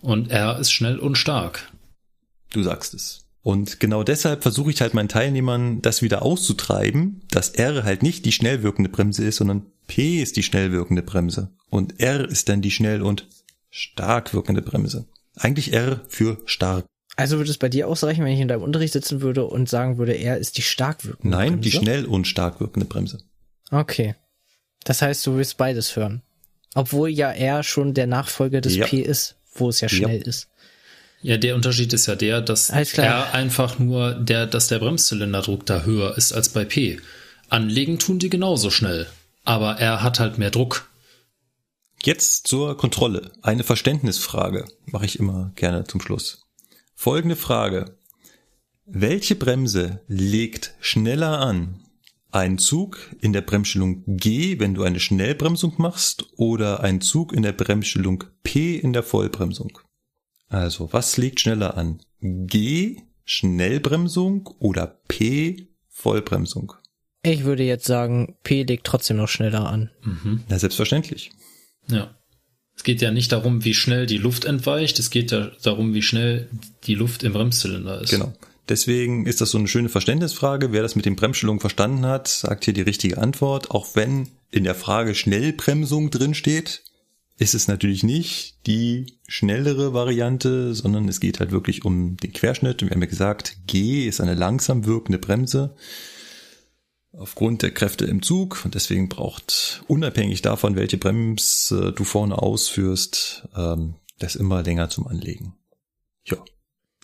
Und 0.00 0.30
R 0.30 0.58
ist 0.58 0.70
schnell 0.70 0.98
und 0.98 1.16
stark. 1.16 1.72
Du 2.52 2.62
sagst 2.62 2.94
es. 2.94 3.24
Und 3.42 3.80
genau 3.80 4.02
deshalb 4.02 4.42
versuche 4.42 4.70
ich 4.70 4.80
halt 4.80 4.94
meinen 4.94 5.08
Teilnehmern, 5.08 5.80
das 5.80 6.02
wieder 6.02 6.22
auszutreiben, 6.22 7.22
dass 7.30 7.50
R 7.50 7.82
halt 7.82 8.02
nicht 8.02 8.24
die 8.24 8.32
schnell 8.32 8.62
wirkende 8.62 8.90
Bremse 8.90 9.24
ist, 9.24 9.36
sondern 9.36 9.66
P 9.88 10.22
ist 10.22 10.36
die 10.36 10.44
schnell 10.44 10.70
wirkende 10.70 11.02
Bremse. 11.02 11.50
Und 11.68 11.98
R 11.98 12.28
ist 12.28 12.48
dann 12.48 12.62
die 12.62 12.70
schnell 12.70 13.02
und 13.02 13.26
stark 13.70 14.32
wirkende 14.32 14.62
Bremse. 14.62 15.06
Eigentlich 15.34 15.72
R 15.72 16.00
für 16.08 16.38
stark. 16.44 16.84
Also 17.16 17.38
würde 17.38 17.50
es 17.50 17.58
bei 17.58 17.68
dir 17.68 17.88
ausreichen, 17.88 18.24
wenn 18.24 18.32
ich 18.32 18.40
in 18.40 18.46
deinem 18.46 18.62
Unterricht 18.62 18.92
sitzen 18.92 19.20
würde 19.20 19.44
und 19.44 19.68
sagen 19.68 19.98
würde, 19.98 20.16
R 20.16 20.38
ist 20.38 20.56
die 20.56 20.62
stark 20.62 21.04
wirkende 21.04 21.36
Nein, 21.36 21.54
Bremse? 21.54 21.70
die 21.70 21.76
schnell 21.76 22.04
und 22.04 22.26
stark 22.26 22.60
wirkende 22.60 22.86
Bremse. 22.86 23.18
Okay. 23.72 24.14
Das 24.84 25.02
heißt, 25.02 25.26
du 25.26 25.36
willst 25.36 25.56
beides 25.56 25.96
hören. 25.96 26.22
Obwohl 26.74 27.08
ja 27.08 27.32
R 27.32 27.64
schon 27.64 27.94
der 27.94 28.06
Nachfolger 28.06 28.60
des 28.60 28.76
ja. 28.76 28.86
P 28.86 29.00
ist, 29.00 29.36
wo 29.54 29.70
es 29.70 29.80
ja 29.80 29.88
schnell 29.88 30.20
ja. 30.20 30.26
ist. 30.26 30.48
Ja, 31.20 31.36
der 31.36 31.56
Unterschied 31.56 31.92
ist 31.92 32.06
ja 32.06 32.14
der, 32.14 32.40
dass 32.40 32.70
R 32.70 33.34
einfach 33.34 33.80
nur 33.80 34.14
der, 34.14 34.46
dass 34.46 34.68
der 34.68 34.78
Bremszylinderdruck 34.78 35.66
da 35.66 35.82
höher 35.82 36.16
ist 36.16 36.32
als 36.32 36.50
bei 36.50 36.64
P. 36.64 37.00
Anlegen 37.48 37.98
tun 37.98 38.20
die 38.20 38.30
genauso 38.30 38.70
schnell. 38.70 39.08
Aber 39.48 39.78
er 39.78 40.02
hat 40.02 40.20
halt 40.20 40.36
mehr 40.36 40.50
Druck. 40.50 40.90
Jetzt 42.02 42.46
zur 42.48 42.76
Kontrolle. 42.76 43.32
Eine 43.40 43.64
Verständnisfrage 43.64 44.66
mache 44.84 45.06
ich 45.06 45.18
immer 45.18 45.52
gerne 45.54 45.84
zum 45.84 46.02
Schluss. 46.02 46.46
Folgende 46.94 47.34
Frage. 47.34 47.96
Welche 48.84 49.36
Bremse 49.36 50.02
legt 50.06 50.74
schneller 50.80 51.38
an? 51.38 51.80
Ein 52.30 52.58
Zug 52.58 52.98
in 53.22 53.32
der 53.32 53.40
Bremsstellung 53.40 54.04
G, 54.06 54.60
wenn 54.60 54.74
du 54.74 54.82
eine 54.82 55.00
Schnellbremsung 55.00 55.76
machst, 55.78 56.26
oder 56.36 56.80
ein 56.80 57.00
Zug 57.00 57.32
in 57.32 57.42
der 57.42 57.52
Bremsstellung 57.52 58.24
P 58.42 58.76
in 58.76 58.92
der 58.92 59.02
Vollbremsung? 59.02 59.78
Also, 60.48 60.92
was 60.92 61.16
legt 61.16 61.40
schneller 61.40 61.74
an? 61.78 62.02
G, 62.20 63.00
Schnellbremsung 63.24 64.46
oder 64.58 65.00
P, 65.08 65.68
Vollbremsung? 65.88 66.74
Ich 67.22 67.44
würde 67.44 67.64
jetzt 67.64 67.86
sagen, 67.86 68.36
P 68.44 68.62
legt 68.62 68.86
trotzdem 68.86 69.16
noch 69.16 69.28
schneller 69.28 69.68
an. 69.68 69.90
Mhm. 70.02 70.44
Na, 70.48 70.58
selbstverständlich. 70.58 71.30
Ja. 71.88 72.14
Es 72.76 72.84
geht 72.84 73.00
ja 73.02 73.10
nicht 73.10 73.32
darum, 73.32 73.64
wie 73.64 73.74
schnell 73.74 74.06
die 74.06 74.18
Luft 74.18 74.44
entweicht, 74.44 75.00
es 75.00 75.10
geht 75.10 75.32
ja 75.32 75.50
darum, 75.62 75.94
wie 75.94 76.02
schnell 76.02 76.48
die 76.84 76.94
Luft 76.94 77.24
im 77.24 77.32
Bremszylinder 77.32 78.00
ist. 78.00 78.10
Genau. 78.10 78.32
Deswegen 78.68 79.26
ist 79.26 79.40
das 79.40 79.50
so 79.50 79.58
eine 79.58 79.66
schöne 79.66 79.88
Verständnisfrage. 79.88 80.72
Wer 80.72 80.82
das 80.82 80.94
mit 80.94 81.06
den 81.06 81.16
Bremsstellungen 81.16 81.58
verstanden 81.58 82.06
hat, 82.06 82.28
sagt 82.28 82.66
hier 82.66 82.74
die 82.74 82.82
richtige 82.82 83.18
Antwort. 83.18 83.70
Auch 83.70 83.96
wenn 83.96 84.28
in 84.50 84.64
der 84.64 84.74
Frage 84.74 85.14
Schnellbremsung 85.14 86.10
drin 86.10 86.34
steht, 86.34 86.82
ist 87.38 87.54
es 87.54 87.66
natürlich 87.66 88.02
nicht 88.02 88.66
die 88.66 89.18
schnellere 89.26 89.94
Variante, 89.94 90.74
sondern 90.74 91.08
es 91.08 91.20
geht 91.20 91.40
halt 91.40 91.50
wirklich 91.50 91.84
um 91.84 92.16
den 92.18 92.32
Querschnitt. 92.32 92.82
Wir 92.82 92.90
haben 92.90 93.00
ja 93.00 93.08
gesagt, 93.08 93.56
G 93.66 94.06
ist 94.06 94.20
eine 94.20 94.34
langsam 94.34 94.84
wirkende 94.86 95.18
Bremse 95.18 95.74
aufgrund 97.18 97.62
der 97.62 97.72
Kräfte 97.72 98.04
im 98.04 98.22
Zug 98.22 98.64
und 98.64 98.74
deswegen 98.74 99.08
braucht 99.08 99.82
unabhängig 99.88 100.42
davon, 100.42 100.76
welche 100.76 100.98
Bremse 100.98 101.92
du 101.94 102.04
vorne 102.04 102.40
ausführst, 102.40 103.48
ähm, 103.56 103.94
das 104.18 104.36
immer 104.36 104.62
länger 104.62 104.88
zum 104.88 105.06
Anlegen. 105.06 105.54
Ja. 106.24 106.36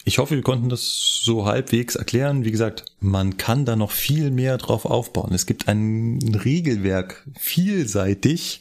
Ich 0.04 0.18
hoffe, 0.18 0.34
wir 0.34 0.42
konnten 0.42 0.68
das 0.68 1.20
so 1.22 1.46
halbwegs 1.46 1.96
erklären. 1.96 2.44
Wie 2.44 2.50
gesagt, 2.50 2.84
man 3.00 3.36
kann 3.38 3.64
da 3.64 3.74
noch 3.74 3.90
viel 3.90 4.30
mehr 4.30 4.58
drauf 4.58 4.84
aufbauen. 4.84 5.32
Es 5.32 5.46
gibt 5.46 5.66
ein 5.66 6.18
Regelwerk 6.44 7.26
vielseitig, 7.38 8.60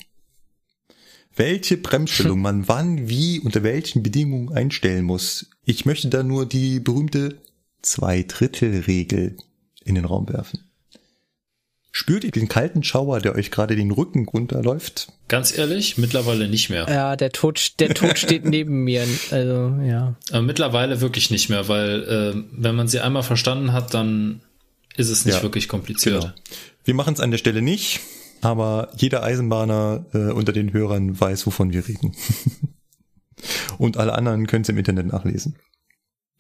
welche 1.36 1.78
Bremsstellung 1.78 2.42
man 2.42 2.68
wann, 2.68 3.10
wie, 3.10 3.40
unter 3.40 3.64
welchen 3.64 4.04
Bedingungen 4.04 4.54
einstellen 4.54 5.06
muss. 5.06 5.50
Ich 5.66 5.86
möchte 5.86 6.10
da 6.10 6.24
nur 6.24 6.46
die 6.46 6.80
berühmte 6.80 7.42
Zwei-Drittel-Regel 7.82 9.38
in 9.84 9.96
den 9.96 10.06
Raum 10.06 10.30
werfen. 10.30 10.73
Spürt 11.96 12.24
ihr 12.24 12.32
den 12.32 12.48
kalten 12.48 12.82
Schauer, 12.82 13.20
der 13.22 13.36
euch 13.36 13.52
gerade 13.52 13.76
den 13.76 13.92
Rücken 13.92 14.28
runterläuft? 14.28 15.10
Ganz 15.28 15.56
ehrlich, 15.56 16.00
mittlerweile 16.00 16.50
nicht 16.50 16.72
mehr. 16.72 16.88
Ja, 16.90 17.16
der 17.16 17.32
Tod, 17.32 17.80
der 17.80 17.94
Tod 17.94 18.18
steht 18.18 18.46
neben 18.46 18.84
mir. 18.84 19.06
Also, 19.30 19.76
ja. 19.86 20.16
Aber 20.32 20.42
mittlerweile 20.42 21.02
wirklich 21.02 21.30
nicht 21.30 21.52
mehr, 21.52 21.68
weil 21.68 22.04
äh, 22.04 22.44
wenn 22.52 22.74
man 22.74 22.88
sie 22.88 23.00
einmal 23.00 23.22
verstanden 23.22 23.74
hat, 23.74 23.94
dann 23.94 24.42
ist 24.98 25.10
es 25.10 25.26
nicht 25.26 25.36
ja, 25.36 25.44
wirklich 25.44 25.68
kompliziert. 25.68 26.22
Genau. 26.22 26.34
Wir 26.84 26.96
machen 26.96 27.14
es 27.14 27.20
an 27.20 27.30
der 27.30 27.38
Stelle 27.38 27.62
nicht, 27.62 28.00
aber 28.42 28.90
jeder 28.98 29.22
Eisenbahner 29.22 30.08
äh, 30.16 30.32
unter 30.32 30.52
den 30.52 30.74
Hörern 30.74 31.20
weiß, 31.20 31.46
wovon 31.46 31.74
wir 31.74 31.88
reden. 31.88 32.16
Und 33.78 33.98
alle 33.98 34.14
anderen 34.14 34.48
können 34.48 34.64
es 34.64 34.70
im 34.70 34.80
Internet 34.80 35.06
nachlesen. 35.06 35.58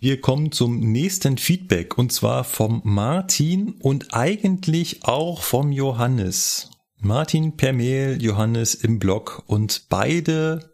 Wir 0.03 0.19
kommen 0.19 0.51
zum 0.51 0.81
nächsten 0.81 1.37
Feedback 1.37 1.97
und 1.97 2.11
zwar 2.11 2.43
vom 2.43 2.81
Martin 2.83 3.75
und 3.79 4.13
eigentlich 4.13 5.05
auch 5.05 5.41
vom 5.41 5.71
Johannes. 5.71 6.71
Martin 6.99 7.55
per 7.55 7.71
Mail, 7.71 8.21
Johannes 8.21 8.75
im 8.75 8.99
Blog 8.99 9.43
und 9.47 9.85
beide 9.87 10.73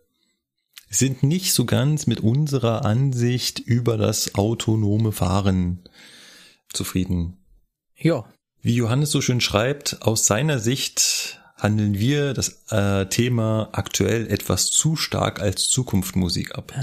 sind 0.90 1.22
nicht 1.22 1.53
so 1.53 1.66
ganz 1.66 2.08
mit 2.08 2.22
unserer 2.22 2.85
Ansicht 2.85 3.59
über 3.59 3.99
das 3.99 4.33
autonome 4.33 5.11
Fahren 5.11 5.83
zufrieden. 6.74 7.38
Ja. 7.95 8.25
Wie 8.64 8.74
Johannes 8.74 9.11
so 9.11 9.22
schön 9.22 9.41
schreibt, 9.41 10.01
aus 10.01 10.25
seiner 10.25 10.58
Sicht 10.58 11.40
handeln 11.56 11.99
wir 11.99 12.33
das 12.33 12.64
äh, 12.72 13.06
Thema 13.06 13.69
aktuell 13.74 14.25
etwas 14.25 14.72
zu 14.72 14.95
stark 14.95 15.40
als 15.40 15.67
Zukunftsmusik 15.69 16.56
ab. 16.56 16.74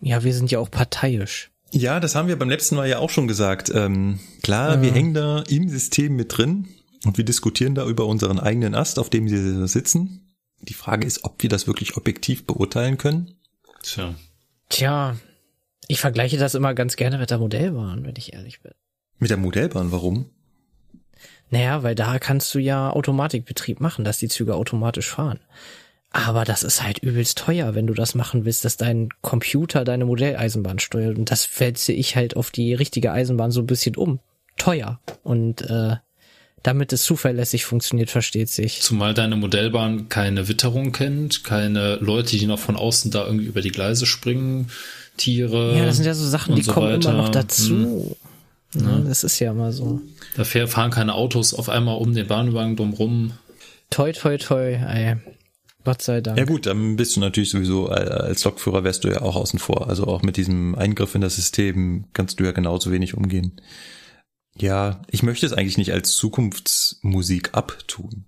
Ja, 0.00 0.24
wir 0.24 0.34
sind 0.34 0.50
ja 0.50 0.58
auch 0.58 0.70
parteiisch. 0.72 1.49
Ja, 1.72 2.00
das 2.00 2.14
haben 2.14 2.28
wir 2.28 2.38
beim 2.38 2.50
letzten 2.50 2.76
Mal 2.76 2.88
ja 2.88 2.98
auch 2.98 3.10
schon 3.10 3.28
gesagt. 3.28 3.70
Ähm, 3.74 4.18
klar, 4.42 4.76
ja. 4.76 4.82
wir 4.82 4.92
hängen 4.92 5.14
da 5.14 5.40
im 5.48 5.68
System 5.68 6.16
mit 6.16 6.36
drin 6.36 6.68
und 7.04 7.16
wir 7.16 7.24
diskutieren 7.24 7.74
da 7.74 7.86
über 7.86 8.06
unseren 8.06 8.40
eigenen 8.40 8.74
Ast, 8.74 8.98
auf 8.98 9.10
dem 9.10 9.26
wir 9.28 9.68
sitzen. 9.68 10.34
Die 10.60 10.74
Frage 10.74 11.06
ist, 11.06 11.24
ob 11.24 11.42
wir 11.42 11.48
das 11.48 11.66
wirklich 11.66 11.96
objektiv 11.96 12.46
beurteilen 12.46 12.98
können. 12.98 13.36
Tja. 13.82 14.14
Tja, 14.68 15.16
ich 15.88 16.00
vergleiche 16.00 16.38
das 16.38 16.54
immer 16.54 16.74
ganz 16.74 16.96
gerne 16.96 17.18
mit 17.18 17.30
der 17.30 17.38
Modellbahn, 17.38 18.04
wenn 18.04 18.14
ich 18.16 18.32
ehrlich 18.32 18.60
bin. 18.62 18.72
Mit 19.18 19.30
der 19.30 19.38
Modellbahn, 19.38 19.92
warum? 19.92 20.30
Naja, 21.50 21.82
weil 21.82 21.94
da 21.94 22.18
kannst 22.18 22.54
du 22.54 22.58
ja 22.58 22.90
Automatikbetrieb 22.90 23.80
machen, 23.80 24.04
dass 24.04 24.18
die 24.18 24.28
Züge 24.28 24.54
automatisch 24.54 25.08
fahren. 25.08 25.40
Aber 26.12 26.44
das 26.44 26.64
ist 26.64 26.82
halt 26.82 26.98
übelst 26.98 27.38
teuer, 27.38 27.74
wenn 27.74 27.86
du 27.86 27.94
das 27.94 28.14
machen 28.14 28.44
willst, 28.44 28.64
dass 28.64 28.76
dein 28.76 29.10
Computer 29.20 29.84
deine 29.84 30.04
Modelleisenbahn 30.04 30.80
steuert. 30.80 31.16
Und 31.16 31.30
das 31.30 31.48
wälze 31.60 31.92
ich 31.92 32.16
halt 32.16 32.36
auf 32.36 32.50
die 32.50 32.74
richtige 32.74 33.12
Eisenbahn 33.12 33.52
so 33.52 33.60
ein 33.60 33.66
bisschen 33.66 33.94
um. 33.96 34.18
Teuer. 34.56 35.00
Und 35.22 35.62
äh, 35.62 35.96
damit 36.62 36.92
es 36.92 37.04
zuverlässig 37.04 37.64
funktioniert, 37.64 38.10
versteht 38.10 38.48
sich. 38.48 38.80
Zumal 38.82 39.14
deine 39.14 39.36
Modellbahn 39.36 40.08
keine 40.08 40.48
Witterung 40.48 40.92
kennt, 40.92 41.44
keine 41.44 41.96
Leute, 41.96 42.36
die 42.36 42.46
noch 42.46 42.58
von 42.58 42.76
außen 42.76 43.10
da 43.10 43.24
irgendwie 43.24 43.46
über 43.46 43.62
die 43.62 43.70
Gleise 43.70 44.04
springen, 44.04 44.68
Tiere. 45.16 45.76
Ja, 45.76 45.84
das 45.84 45.96
sind 45.96 46.06
ja 46.06 46.14
so 46.14 46.26
Sachen, 46.26 46.56
die 46.56 46.62
so 46.62 46.72
kommen 46.72 46.92
weiter. 46.92 47.10
immer 47.10 47.22
noch 47.22 47.28
dazu. 47.30 48.16
Hm. 48.74 48.82
Ja, 48.82 48.98
das 48.98 49.24
ist 49.24 49.38
ja 49.40 49.50
immer 49.50 49.72
so. 49.72 50.00
Da 50.36 50.44
fahren 50.44 50.90
keine 50.90 51.14
Autos 51.14 51.54
auf 51.54 51.68
einmal 51.68 51.96
um 51.98 52.14
den 52.14 52.26
Bahnübergang 52.26 52.76
drumrum. 52.76 53.32
Toi, 53.90 54.12
toi, 54.12 54.36
toi, 54.38 54.74
ey. 54.74 55.16
Gott 55.84 56.02
sei 56.02 56.20
Dank. 56.20 56.38
Ja 56.38 56.44
gut, 56.44 56.66
dann 56.66 56.96
bist 56.96 57.16
du 57.16 57.20
natürlich 57.20 57.50
sowieso, 57.50 57.88
äh, 57.88 57.92
als 57.92 58.44
Lokführer 58.44 58.84
wärst 58.84 59.04
du 59.04 59.08
ja 59.08 59.22
auch 59.22 59.36
außen 59.36 59.58
vor. 59.58 59.88
Also 59.88 60.06
auch 60.06 60.22
mit 60.22 60.36
diesem 60.36 60.74
Eingriff 60.74 61.14
in 61.14 61.22
das 61.22 61.36
System 61.36 62.04
kannst 62.12 62.38
du 62.38 62.44
ja 62.44 62.52
genauso 62.52 62.92
wenig 62.92 63.14
umgehen. 63.16 63.60
Ja, 64.56 65.02
ich 65.08 65.22
möchte 65.22 65.46
es 65.46 65.52
eigentlich 65.52 65.78
nicht 65.78 65.92
als 65.92 66.12
Zukunftsmusik 66.12 67.54
abtun. 67.54 68.26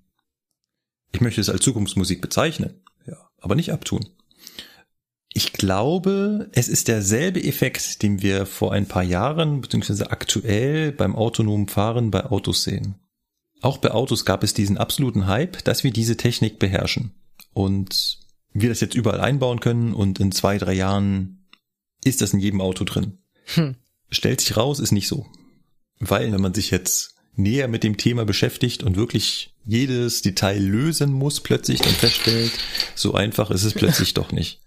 Ich 1.12 1.20
möchte 1.20 1.42
es 1.42 1.50
als 1.50 1.62
Zukunftsmusik 1.62 2.22
bezeichnen, 2.22 2.80
ja, 3.06 3.16
aber 3.38 3.54
nicht 3.54 3.70
abtun. 3.70 4.06
Ich 5.34 5.52
glaube, 5.52 6.48
es 6.52 6.68
ist 6.68 6.88
derselbe 6.88 7.42
Effekt, 7.42 8.02
den 8.02 8.22
wir 8.22 8.46
vor 8.46 8.72
ein 8.72 8.86
paar 8.86 9.02
Jahren 9.02 9.60
beziehungsweise 9.60 10.10
aktuell 10.10 10.92
beim 10.92 11.16
autonomen 11.16 11.68
Fahren 11.68 12.10
bei 12.10 12.24
Autos 12.24 12.64
sehen. 12.64 12.94
Auch 13.60 13.78
bei 13.78 13.90
Autos 13.90 14.24
gab 14.24 14.42
es 14.42 14.54
diesen 14.54 14.78
absoluten 14.78 15.26
Hype, 15.26 15.62
dass 15.64 15.84
wir 15.84 15.90
diese 15.90 16.16
Technik 16.16 16.58
beherrschen 16.58 17.12
und 17.52 18.18
wir 18.52 18.68
das 18.68 18.80
jetzt 18.80 18.94
überall 18.94 19.20
einbauen 19.20 19.60
können 19.60 19.94
und 19.94 20.20
in 20.20 20.32
zwei, 20.32 20.58
drei 20.58 20.74
Jahren 20.74 21.46
ist 22.04 22.20
das 22.20 22.32
in 22.32 22.40
jedem 22.40 22.60
Auto 22.60 22.84
drin. 22.84 23.18
Hm. 23.54 23.76
Stellt 24.10 24.40
sich 24.40 24.56
raus, 24.56 24.80
ist 24.80 24.92
nicht 24.92 25.08
so. 25.08 25.26
Weil, 25.98 26.32
wenn 26.32 26.40
man 26.40 26.54
sich 26.54 26.70
jetzt 26.70 27.14
näher 27.34 27.68
mit 27.68 27.82
dem 27.82 27.96
Thema 27.96 28.24
beschäftigt 28.24 28.82
und 28.82 28.96
wirklich 28.96 29.54
jedes 29.64 30.22
Detail 30.22 30.58
lösen 30.58 31.12
muss, 31.12 31.40
plötzlich 31.40 31.80
dann 31.80 31.94
feststellt, 31.94 32.52
so 32.94 33.14
einfach 33.14 33.50
ist 33.50 33.64
es 33.64 33.74
plötzlich 33.74 34.14
doch 34.14 34.32
nicht. 34.32 34.60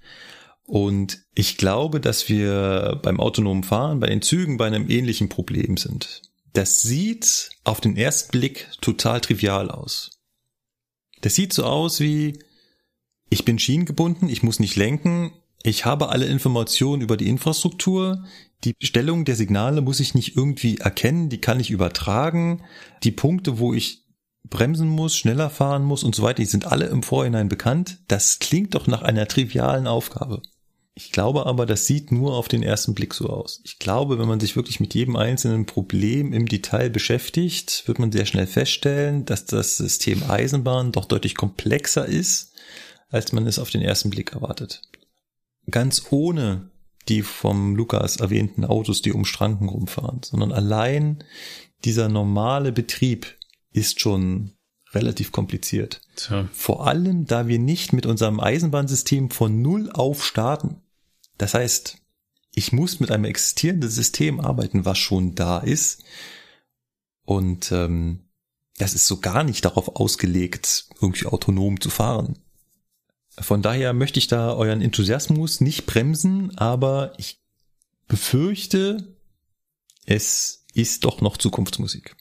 Und 0.65 1.22
ich 1.35 1.57
glaube, 1.57 1.99
dass 1.99 2.27
wir 2.27 2.99
beim 3.03 3.19
autonomen 3.19 3.64
Fahren, 3.64 3.99
bei 3.99 4.07
den 4.07 4.23
Zügen 4.23 4.57
bei 4.57 4.65
einem 4.65 4.89
ähnlichen 4.89 5.30
Problem 5.30 5.77
sind. 5.77 6.23
Das 6.53 6.81
sieht 6.81 7.51
auf 7.64 7.81
den 7.81 7.97
ersten 7.97 8.31
Blick 8.31 8.67
total 8.81 9.22
trivial 9.22 9.69
aus. 9.69 10.11
Das 11.22 11.35
sieht 11.35 11.53
so 11.53 11.65
aus 11.65 11.99
wie, 11.99 12.39
ich 13.29 13.45
bin 13.45 13.59
schienengebunden, 13.59 14.29
ich 14.29 14.43
muss 14.43 14.59
nicht 14.59 14.75
lenken, 14.75 15.31
ich 15.63 15.85
habe 15.85 16.09
alle 16.09 16.27
Informationen 16.27 17.01
über 17.01 17.17
die 17.17 17.27
Infrastruktur, 17.27 18.23
die 18.63 18.75
Stellung 18.81 19.25
der 19.25 19.35
Signale 19.35 19.81
muss 19.81 19.99
ich 19.99 20.13
nicht 20.13 20.37
irgendwie 20.37 20.77
erkennen, 20.77 21.29
die 21.29 21.41
kann 21.41 21.59
ich 21.59 21.71
übertragen, 21.71 22.63
die 23.03 23.11
Punkte, 23.11 23.57
wo 23.57 23.73
ich 23.73 24.03
bremsen 24.47 24.87
muss, 24.87 25.15
schneller 25.15 25.49
fahren 25.49 25.83
muss 25.83 26.03
und 26.03 26.13
so 26.13 26.23
weiter, 26.23 26.43
die 26.43 26.45
sind 26.45 26.67
alle 26.67 26.85
im 26.85 27.03
Vorhinein 27.03 27.49
bekannt. 27.49 27.97
Das 28.07 28.37
klingt 28.39 28.75
doch 28.75 28.85
nach 28.85 29.01
einer 29.01 29.27
trivialen 29.27 29.87
Aufgabe. 29.87 30.41
Ich 30.93 31.11
glaube 31.11 31.45
aber, 31.45 31.65
das 31.65 31.87
sieht 31.87 32.11
nur 32.11 32.35
auf 32.35 32.47
den 32.47 32.63
ersten 32.63 32.93
Blick 32.93 33.13
so 33.13 33.27
aus. 33.27 33.59
Ich 33.65 33.79
glaube, 33.79 34.17
wenn 34.17 34.27
man 34.27 34.39
sich 34.39 34.55
wirklich 34.55 34.79
mit 34.79 34.93
jedem 34.93 35.17
einzelnen 35.17 35.65
Problem 35.65 36.31
im 36.31 36.47
Detail 36.47 36.89
beschäftigt, 36.89 37.83
wird 37.87 37.99
man 37.99 38.11
sehr 38.13 38.25
schnell 38.25 38.47
feststellen, 38.47 39.25
dass 39.25 39.45
das 39.45 39.77
System 39.77 40.23
Eisenbahn 40.29 40.93
doch 40.93 41.05
deutlich 41.05 41.35
komplexer 41.35 42.05
ist 42.05 42.55
als 43.09 43.32
man 43.32 43.48
es 43.48 43.59
auf 43.59 43.69
den 43.69 43.82
ersten 43.82 44.09
Blick 44.09 44.34
erwartet. 44.34 44.82
Ganz 45.69 46.08
ohne 46.11 46.69
die 47.08 47.22
vom 47.22 47.75
Lukas 47.75 48.17
erwähnten 48.17 48.66
Autos, 48.66 49.01
die 49.01 49.11
um 49.11 49.25
Schranken 49.25 49.69
rumfahren, 49.69 50.22
sondern 50.24 50.51
allein 50.51 51.24
dieser 51.84 52.09
normale 52.09 52.72
Betrieb 52.72 53.38
ist 53.72 54.00
schon 54.00 54.53
relativ 54.92 55.32
kompliziert. 55.32 56.01
Tja. 56.16 56.50
Vor 56.53 56.88
allem, 56.88 57.25
da 57.25 57.48
wir 57.48 57.59
nicht 57.59 57.93
mit 57.93 58.06
unserem 58.06 58.40
Eisenbahnsystem 58.40 59.30
von 59.30 59.61
Null 59.61 59.92
auf 59.92 60.25
starten. 60.25 60.82
Das 61.38 61.53
heißt, 61.53 61.98
ich 62.53 62.72
muss 62.72 63.00
mit 63.00 63.11
einem 63.11 63.25
existierenden 63.25 63.90
System 63.90 64.40
arbeiten, 64.40 64.85
was 64.85 64.98
schon 64.98 65.35
da 65.35 65.59
ist. 65.59 66.03
Und 67.25 67.72
ähm, 67.72 68.30
das 68.77 68.93
ist 68.93 69.08
so 69.08 69.19
gar 69.19 69.43
nicht 69.43 69.66
darauf 69.66 69.98
ausgelegt, 69.98 70.85
irgendwie 71.01 71.25
autonom 71.25 71.82
zu 71.82 71.90
fahren. 71.90 72.40
Von 73.39 73.61
daher 73.61 73.93
möchte 73.93 74.19
ich 74.19 74.27
da 74.27 74.53
euren 74.53 74.81
Enthusiasmus 74.81 75.61
nicht 75.61 75.85
bremsen, 75.85 76.57
aber 76.57 77.14
ich 77.17 77.39
befürchte, 78.07 79.15
es 80.05 80.65
ist 80.73 81.03
doch 81.03 81.22
noch 81.22 81.38
Zukunftsmusik. 81.38 82.15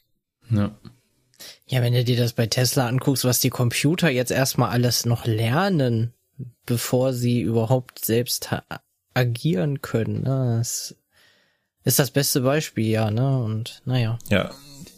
Ja. 0.49 0.77
Ja, 1.67 1.81
wenn 1.81 1.93
du 1.93 2.03
dir 2.03 2.17
das 2.17 2.33
bei 2.33 2.47
Tesla 2.47 2.87
anguckst, 2.87 3.25
was 3.25 3.39
die 3.39 3.49
Computer 3.49 4.09
jetzt 4.09 4.31
erstmal 4.31 4.69
alles 4.69 5.05
noch 5.05 5.25
lernen, 5.25 6.13
bevor 6.65 7.13
sie 7.13 7.41
überhaupt 7.41 8.03
selbst 8.03 8.49
agieren 9.13 9.81
können, 9.81 10.23
ne? 10.23 10.55
das 10.57 10.95
ist 11.83 11.99
das 11.99 12.11
beste 12.11 12.41
Beispiel, 12.41 12.87
ja, 12.87 13.11
ne? 13.11 13.43
Und 13.43 13.81
naja. 13.85 14.17
Ja, 14.29 14.51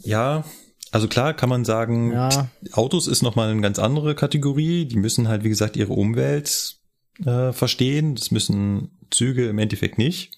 ja, 0.03 0.45
also 0.91 1.07
klar 1.07 1.33
kann 1.33 1.49
man 1.49 1.65
sagen, 1.65 2.11
ja. 2.11 2.49
Autos 2.71 3.07
ist 3.07 3.21
nochmal 3.21 3.49
eine 3.49 3.61
ganz 3.61 3.79
andere 3.79 4.15
Kategorie. 4.15 4.85
Die 4.85 4.97
müssen 4.97 5.27
halt, 5.27 5.43
wie 5.43 5.49
gesagt, 5.49 5.75
ihre 5.75 5.93
Umwelt 5.93 6.77
äh, 7.25 7.51
verstehen. 7.51 8.15
Das 8.15 8.31
müssen 8.31 8.97
Züge 9.09 9.49
im 9.49 9.59
Endeffekt 9.59 9.97
nicht. 9.97 10.31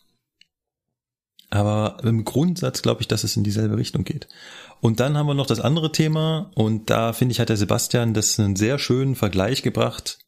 Aber 1.50 1.98
im 2.03 2.26
Grundsatz 2.26 2.82
glaube 2.82 3.02
ich, 3.02 3.08
dass 3.08 3.24
es 3.24 3.36
in 3.36 3.44
dieselbe 3.44 3.78
Richtung 3.78 4.03
geht. 4.03 4.28
Und 4.82 5.00
dann 5.00 5.18
haben 5.18 5.28
wir 5.28 5.34
noch 5.34 5.48
das 5.48 5.60
andere 5.60 5.92
Thema 5.92 6.52
und 6.56 6.90
da 6.90 7.11
finde 7.11 7.34
ich, 7.34 7.40
hat 7.40 7.50
der 7.50 7.58
Sebastian 7.58 8.14
das 8.14 8.40
einen 8.40 8.56
sehr 8.56 8.80
schönen 8.80 9.16
Vergleich 9.16 9.61
gebracht. 9.61 10.19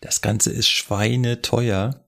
Das 0.00 0.20
Ganze 0.20 0.52
ist 0.52 0.68
schweineteuer. 0.68 2.04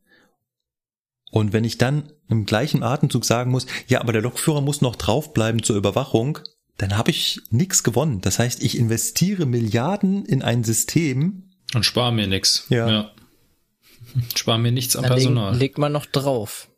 Und 1.30 1.52
wenn 1.52 1.64
ich 1.64 1.78
dann 1.78 2.12
im 2.28 2.46
gleichen 2.46 2.82
Atemzug 2.82 3.24
sagen 3.24 3.50
muss, 3.50 3.66
ja, 3.86 4.00
aber 4.00 4.12
der 4.12 4.22
Lokführer 4.22 4.60
muss 4.60 4.82
noch 4.82 4.96
draufbleiben 4.96 5.62
zur 5.62 5.76
Überwachung, 5.76 6.38
dann 6.78 6.96
habe 6.96 7.10
ich 7.10 7.40
nichts 7.50 7.82
gewonnen. 7.82 8.20
Das 8.20 8.38
heißt, 8.38 8.62
ich 8.62 8.78
investiere 8.78 9.46
Milliarden 9.46 10.24
in 10.24 10.42
ein 10.42 10.64
System 10.64 11.48
und 11.74 11.84
spare 11.84 12.12
mir 12.12 12.26
nichts. 12.26 12.64
Ja. 12.70 12.88
ja. 12.88 13.10
Spare 14.34 14.58
mir 14.58 14.72
nichts 14.72 14.96
am 14.96 15.02
dann 15.02 15.12
Personal. 15.12 15.52
Leg, 15.52 15.60
legt 15.60 15.78
man 15.78 15.92
noch 15.92 16.06
drauf. 16.06 16.68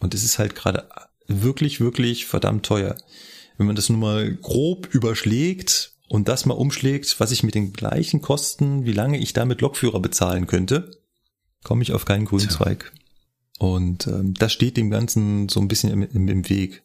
Und 0.00 0.12
es 0.12 0.24
ist 0.24 0.38
halt 0.38 0.56
gerade 0.56 0.88
wirklich, 1.28 1.80
wirklich 1.80 2.26
verdammt 2.26 2.66
teuer. 2.66 2.96
Wenn 3.56 3.66
man 3.66 3.76
das 3.76 3.88
nun 3.88 4.00
mal 4.00 4.34
grob 4.34 4.92
überschlägt 4.92 5.92
und 6.08 6.26
das 6.26 6.46
mal 6.46 6.54
umschlägt, 6.54 7.20
was 7.20 7.30
ich 7.30 7.44
mit 7.44 7.54
den 7.54 7.72
gleichen 7.72 8.20
Kosten, 8.20 8.84
wie 8.84 8.92
lange 8.92 9.18
ich 9.18 9.32
damit 9.32 9.60
Lokführer 9.60 10.00
bezahlen 10.00 10.48
könnte, 10.48 10.90
komme 11.62 11.82
ich 11.82 11.92
auf 11.92 12.04
keinen 12.04 12.24
grünen 12.24 12.50
Zweig. 12.50 12.92
Und 13.58 14.08
ähm, 14.08 14.34
das 14.34 14.52
steht 14.52 14.76
dem 14.76 14.90
Ganzen 14.90 15.48
so 15.48 15.60
ein 15.60 15.68
bisschen 15.68 15.90
im, 15.90 16.02
im, 16.02 16.28
im 16.28 16.48
Weg. 16.48 16.82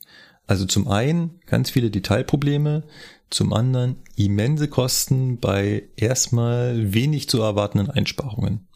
Also 0.49 0.65
zum 0.65 0.87
einen 0.87 1.39
ganz 1.45 1.69
viele 1.69 1.91
Detailprobleme, 1.91 2.81
zum 3.29 3.53
anderen 3.53 3.97
immense 4.15 4.67
Kosten 4.67 5.37
bei 5.37 5.83
erstmal 5.95 6.91
wenig 6.91 7.29
zu 7.29 7.39
erwartenden 7.39 7.91
Einsparungen. 7.91 8.67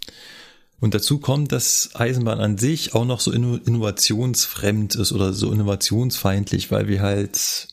Und 0.80 0.94
dazu 0.94 1.18
kommt, 1.18 1.52
dass 1.52 1.96
Eisenbahn 1.96 2.40
an 2.40 2.60
sich 2.60 2.94
auch 2.94 3.06
noch 3.06 3.20
so 3.20 3.32
innovationsfremd 3.32 4.94
ist 4.94 5.14
oder 5.14 5.34
so 5.34 5.52
innovationsfeindlich, 5.52 6.70
weil 6.70 6.88
wir 6.88 7.02
halt 7.02 7.70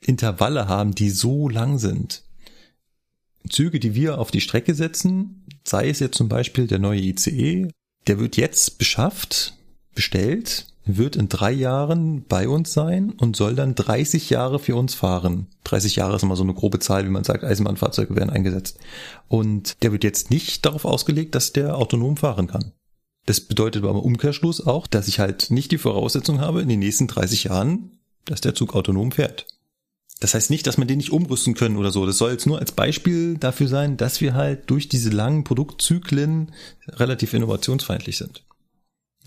Intervalle 0.00 0.66
haben, 0.66 0.94
die 0.94 1.10
so 1.10 1.50
lang 1.50 1.76
sind. 1.78 2.22
Züge, 3.50 3.78
die 3.78 3.94
wir 3.94 4.20
auf 4.20 4.30
die 4.30 4.40
Strecke 4.40 4.74
setzen, 4.74 5.44
sei 5.64 5.90
es 5.90 6.00
jetzt 6.00 6.16
zum 6.16 6.30
Beispiel 6.30 6.66
der 6.66 6.78
neue 6.78 7.02
ICE, 7.02 7.68
der 8.06 8.18
wird 8.18 8.38
jetzt 8.38 8.78
beschafft, 8.78 9.52
bestellt, 9.94 10.64
wird 10.96 11.16
in 11.16 11.28
drei 11.28 11.52
Jahren 11.52 12.24
bei 12.24 12.48
uns 12.48 12.72
sein 12.72 13.10
und 13.10 13.36
soll 13.36 13.54
dann 13.54 13.74
30 13.74 14.30
Jahre 14.30 14.58
für 14.58 14.74
uns 14.74 14.94
fahren. 14.94 15.46
30 15.64 15.96
Jahre 15.96 16.16
ist 16.16 16.22
immer 16.22 16.36
so 16.36 16.42
eine 16.42 16.54
grobe 16.54 16.78
Zahl, 16.78 17.04
wie 17.04 17.10
man 17.10 17.24
sagt, 17.24 17.44
Eisenbahnfahrzeuge 17.44 18.16
werden 18.16 18.30
eingesetzt. 18.30 18.78
Und 19.28 19.82
der 19.82 19.92
wird 19.92 20.04
jetzt 20.04 20.30
nicht 20.30 20.64
darauf 20.64 20.84
ausgelegt, 20.84 21.34
dass 21.34 21.52
der 21.52 21.76
autonom 21.76 22.16
fahren 22.16 22.46
kann. 22.46 22.72
Das 23.26 23.40
bedeutet 23.40 23.84
aber 23.84 23.92
im 23.92 24.00
Umkehrschluss 24.00 24.66
auch, 24.66 24.86
dass 24.86 25.06
ich 25.06 25.20
halt 25.20 25.50
nicht 25.50 25.70
die 25.70 25.78
Voraussetzung 25.78 26.40
habe, 26.40 26.62
in 26.62 26.68
den 26.68 26.78
nächsten 26.78 27.06
30 27.06 27.44
Jahren, 27.44 28.00
dass 28.24 28.40
der 28.40 28.54
Zug 28.54 28.74
autonom 28.74 29.12
fährt. 29.12 29.46
Das 30.20 30.34
heißt 30.34 30.50
nicht, 30.50 30.66
dass 30.66 30.78
man 30.78 30.88
den 30.88 30.96
nicht 30.96 31.12
umrüsten 31.12 31.54
können 31.54 31.76
oder 31.76 31.92
so. 31.92 32.06
Das 32.06 32.18
soll 32.18 32.32
jetzt 32.32 32.46
nur 32.46 32.58
als 32.58 32.72
Beispiel 32.72 33.36
dafür 33.36 33.68
sein, 33.68 33.96
dass 33.96 34.20
wir 34.20 34.34
halt 34.34 34.70
durch 34.70 34.88
diese 34.88 35.10
langen 35.10 35.44
Produktzyklen 35.44 36.52
relativ 36.88 37.34
innovationsfeindlich 37.34 38.16
sind. 38.16 38.42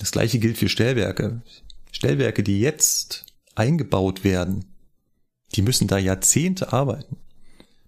Das 0.02 0.12
gleiche 0.12 0.40
gilt 0.40 0.58
für 0.58 0.68
Stellwerke. 0.68 1.44
Stellwerke, 1.92 2.42
die 2.42 2.60
jetzt 2.60 3.24
eingebaut 3.54 4.24
werden, 4.24 4.66
die 5.54 5.62
müssen 5.62 5.88
da 5.88 6.00
Jahrzehnte 6.00 6.74
arbeiten. 6.74 7.18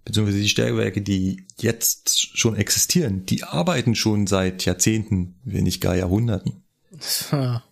Beziehungsweise 0.04 0.38
die 0.38 0.48
Stellwerke, 0.48 1.02
die 1.02 1.44
jetzt 1.58 2.38
schon 2.38 2.54
existieren, 2.54 3.26
die 3.26 3.42
arbeiten 3.42 3.96
schon 3.96 4.28
seit 4.28 4.64
Jahrzehnten, 4.64 5.40
wenn 5.42 5.64
nicht 5.64 5.80
gar 5.80 5.96
Jahrhunderten. 5.96 6.62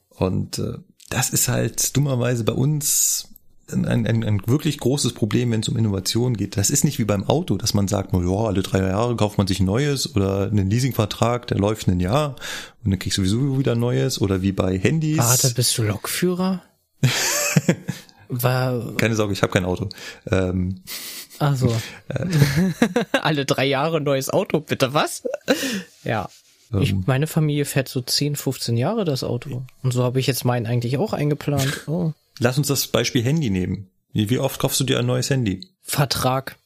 Und 0.08 0.58
äh, 0.58 0.78
das 1.08 1.30
ist 1.30 1.46
halt 1.46 1.96
dummerweise 1.96 2.42
bei 2.42 2.54
uns 2.54 3.28
ein, 3.70 4.06
ein, 4.06 4.24
ein 4.24 4.42
wirklich 4.46 4.78
großes 4.78 5.12
Problem, 5.14 5.50
wenn 5.50 5.60
es 5.60 5.68
um 5.68 5.76
Innovation 5.76 6.36
geht. 6.36 6.56
Das 6.56 6.70
ist 6.70 6.84
nicht 6.84 6.98
wie 6.98 7.04
beim 7.04 7.24
Auto, 7.24 7.56
dass 7.56 7.74
man 7.74 7.88
sagt, 7.88 8.12
ja, 8.12 8.20
alle 8.20 8.62
drei 8.62 8.78
Jahre 8.80 9.16
kauft 9.16 9.38
man 9.38 9.46
sich 9.46 9.60
ein 9.60 9.66
neues 9.66 10.14
oder 10.14 10.46
einen 10.50 10.68
Leasingvertrag, 10.68 11.46
der 11.46 11.58
läuft 11.58 11.88
ein 11.88 12.00
Jahr 12.00 12.36
und 12.84 12.90
dann 12.90 12.98
kriegst 12.98 13.18
du 13.18 13.24
sowieso 13.24 13.58
wieder 13.58 13.72
ein 13.72 13.80
neues 13.80 14.20
oder 14.20 14.42
wie 14.42 14.52
bei 14.52 14.78
Handys. 14.78 15.18
Warte, 15.18 15.50
bist 15.54 15.76
du 15.78 15.82
Lokführer? 15.82 16.62
War, 18.28 18.96
Keine 18.96 19.14
Sorge, 19.14 19.34
ich 19.34 19.42
habe 19.42 19.52
kein 19.52 19.64
Auto. 19.64 19.88
Ähm, 20.30 20.82
also. 21.38 21.74
Alle 23.12 23.44
drei 23.44 23.66
Jahre 23.66 24.00
neues 24.00 24.30
Auto, 24.30 24.60
bitte 24.60 24.94
was? 24.94 25.24
Ja. 26.04 26.28
Ich, 26.80 26.92
Ähm. 26.92 27.04
meine 27.06 27.26
Familie 27.26 27.66
fährt 27.66 27.88
so 27.88 28.00
10, 28.00 28.36
15 28.36 28.76
Jahre 28.78 29.04
das 29.04 29.22
Auto. 29.24 29.62
Und 29.82 29.92
so 29.92 30.02
habe 30.02 30.18
ich 30.20 30.26
jetzt 30.26 30.44
meinen 30.46 30.66
eigentlich 30.66 30.96
auch 30.96 31.12
eingeplant. 31.12 31.82
Oh. 31.86 32.12
Lass 32.42 32.58
uns 32.58 32.66
das 32.68 32.86
Beispiel 32.88 33.22
Handy 33.22 33.50
nehmen. 33.50 33.88
Wie, 34.12 34.28
wie 34.30 34.38
oft 34.38 34.60
kaufst 34.60 34.78
du 34.80 34.84
dir 34.84 34.98
ein 34.98 35.06
neues 35.06 35.30
Handy? 35.30 35.68
Vertrag. 35.80 36.56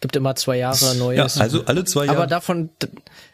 Gibt 0.00 0.14
immer 0.14 0.36
zwei 0.36 0.58
Jahre 0.58 0.76
Ja, 0.84 0.94
neues. 0.94 1.38
also 1.38 1.64
alle 1.64 1.84
zwei 1.84 2.04
Jahre. 2.04 2.18
aber 2.18 2.26
davon, 2.26 2.68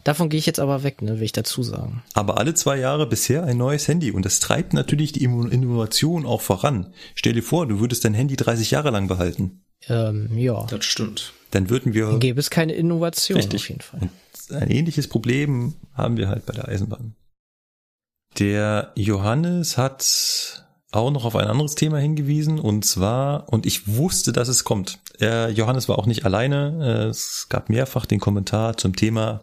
davon 0.05 0.28
gehe 0.28 0.39
ich 0.39 0.47
jetzt 0.47 0.60
aber 0.60 0.84
weg, 0.84 1.02
ne, 1.02 1.17
will 1.17 1.25
ich 1.25 1.33
dazu 1.33 1.62
sagen. 1.65 2.02
Aber 2.15 2.39
alle 2.39 2.55
zwei 2.55 2.78
Jahre 2.78 3.07
bisher 3.07 3.42
ein 3.44 3.57
neues 3.59 3.89
Handy 3.89 4.12
und 4.12 4.25
das 4.25 4.39
treibt 4.39 4.73
natürlich 4.73 5.10
die 5.12 5.25
Innovation 5.25 6.25
auch 6.25 6.41
voran. 6.41 6.94
Stell 7.17 7.33
dir 7.33 7.42
vor, 7.42 7.67
du 7.67 7.81
würdest 7.81 8.05
dein 8.05 8.15
Handy 8.15 8.36
30 8.36 8.70
Jahre 8.70 8.91
lang 8.91 9.09
behalten. 9.09 9.62
Ähm, 9.89 10.39
ja. 10.39 10.65
Das 10.70 10.84
stimmt. 10.84 11.33
Dann 11.51 11.68
würden 11.68 11.92
wir 11.94 12.18
Gäbe 12.20 12.39
es 12.41 12.49
keine 12.49 12.73
Innovation 12.75 13.36
Richtig. 13.36 13.60
auf 13.62 13.68
jeden 13.68 13.81
Fall. 13.83 14.01
Und 14.49 14.57
ein 14.57 14.70
ähnliches 14.70 15.09
Problem 15.09 15.75
haben 15.94 16.17
wir 16.17 16.28
halt 16.28 16.47
bei 16.47 16.52
der 16.55 16.68
Eisenbahn. 16.68 17.17
Der 18.39 18.92
Johannes 18.94 19.76
hat 19.76 20.61
auch 20.93 21.11
noch 21.11 21.25
auf 21.25 21.37
ein 21.37 21.49
anderes 21.49 21.75
Thema 21.75 21.99
hingewiesen 21.99 22.59
und 22.59 22.85
zwar, 22.85 23.53
und 23.53 23.67
ich 23.67 23.89
wusste, 23.89 24.33
dass 24.33 24.49
es 24.49 24.65
kommt. 24.65 25.01
Er, 25.19 25.51
Johannes 25.51 25.89
war 25.89 25.99
auch 25.99 26.07
nicht 26.07 26.25
alleine. 26.25 27.09
Es 27.09 27.47
gab 27.49 27.71
mehrfach 27.71 28.07
den 28.07 28.21
Kommentar 28.21 28.77
zum 28.77 28.95
Thema 28.95 29.43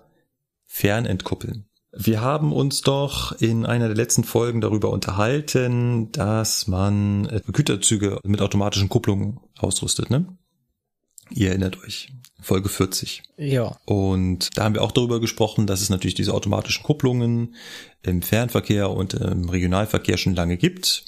Fernentkuppeln. 0.66 1.66
Wir 1.92 2.22
haben 2.22 2.54
uns 2.54 2.82
doch 2.82 3.32
in 3.42 3.66
einer 3.66 3.88
der 3.88 3.98
letzten 3.98 4.24
Folgen 4.24 4.62
darüber 4.62 4.92
unterhalten, 4.92 6.12
dass 6.12 6.68
man 6.68 7.26
äh, 7.26 7.42
Güterzüge 7.52 8.20
mit 8.24 8.42
automatischen 8.42 8.90
Kupplungen 8.90 9.40
ausrüstet, 9.58 10.12
ne? 10.12 10.38
Ihr 11.32 11.50
erinnert 11.50 11.84
euch. 11.84 12.12
Folge 12.42 12.70
40. 12.70 13.24
Ja. 13.38 13.78
Und 13.86 14.58
da 14.58 14.64
haben 14.64 14.74
wir 14.74 14.82
auch 14.82 14.92
darüber 14.92 15.20
gesprochen, 15.20 15.68
dass 15.68 15.82
es 15.82 15.90
natürlich 15.90 16.16
diese 16.16 16.34
automatischen 16.34 16.84
Kupplungen 16.84 17.56
im 18.02 18.22
Fernverkehr 18.22 18.90
und 18.90 19.14
im 19.16 19.50
Regionalverkehr 19.50 20.18
schon 20.18 20.36
lange 20.36 20.58
gibt. 20.58 21.04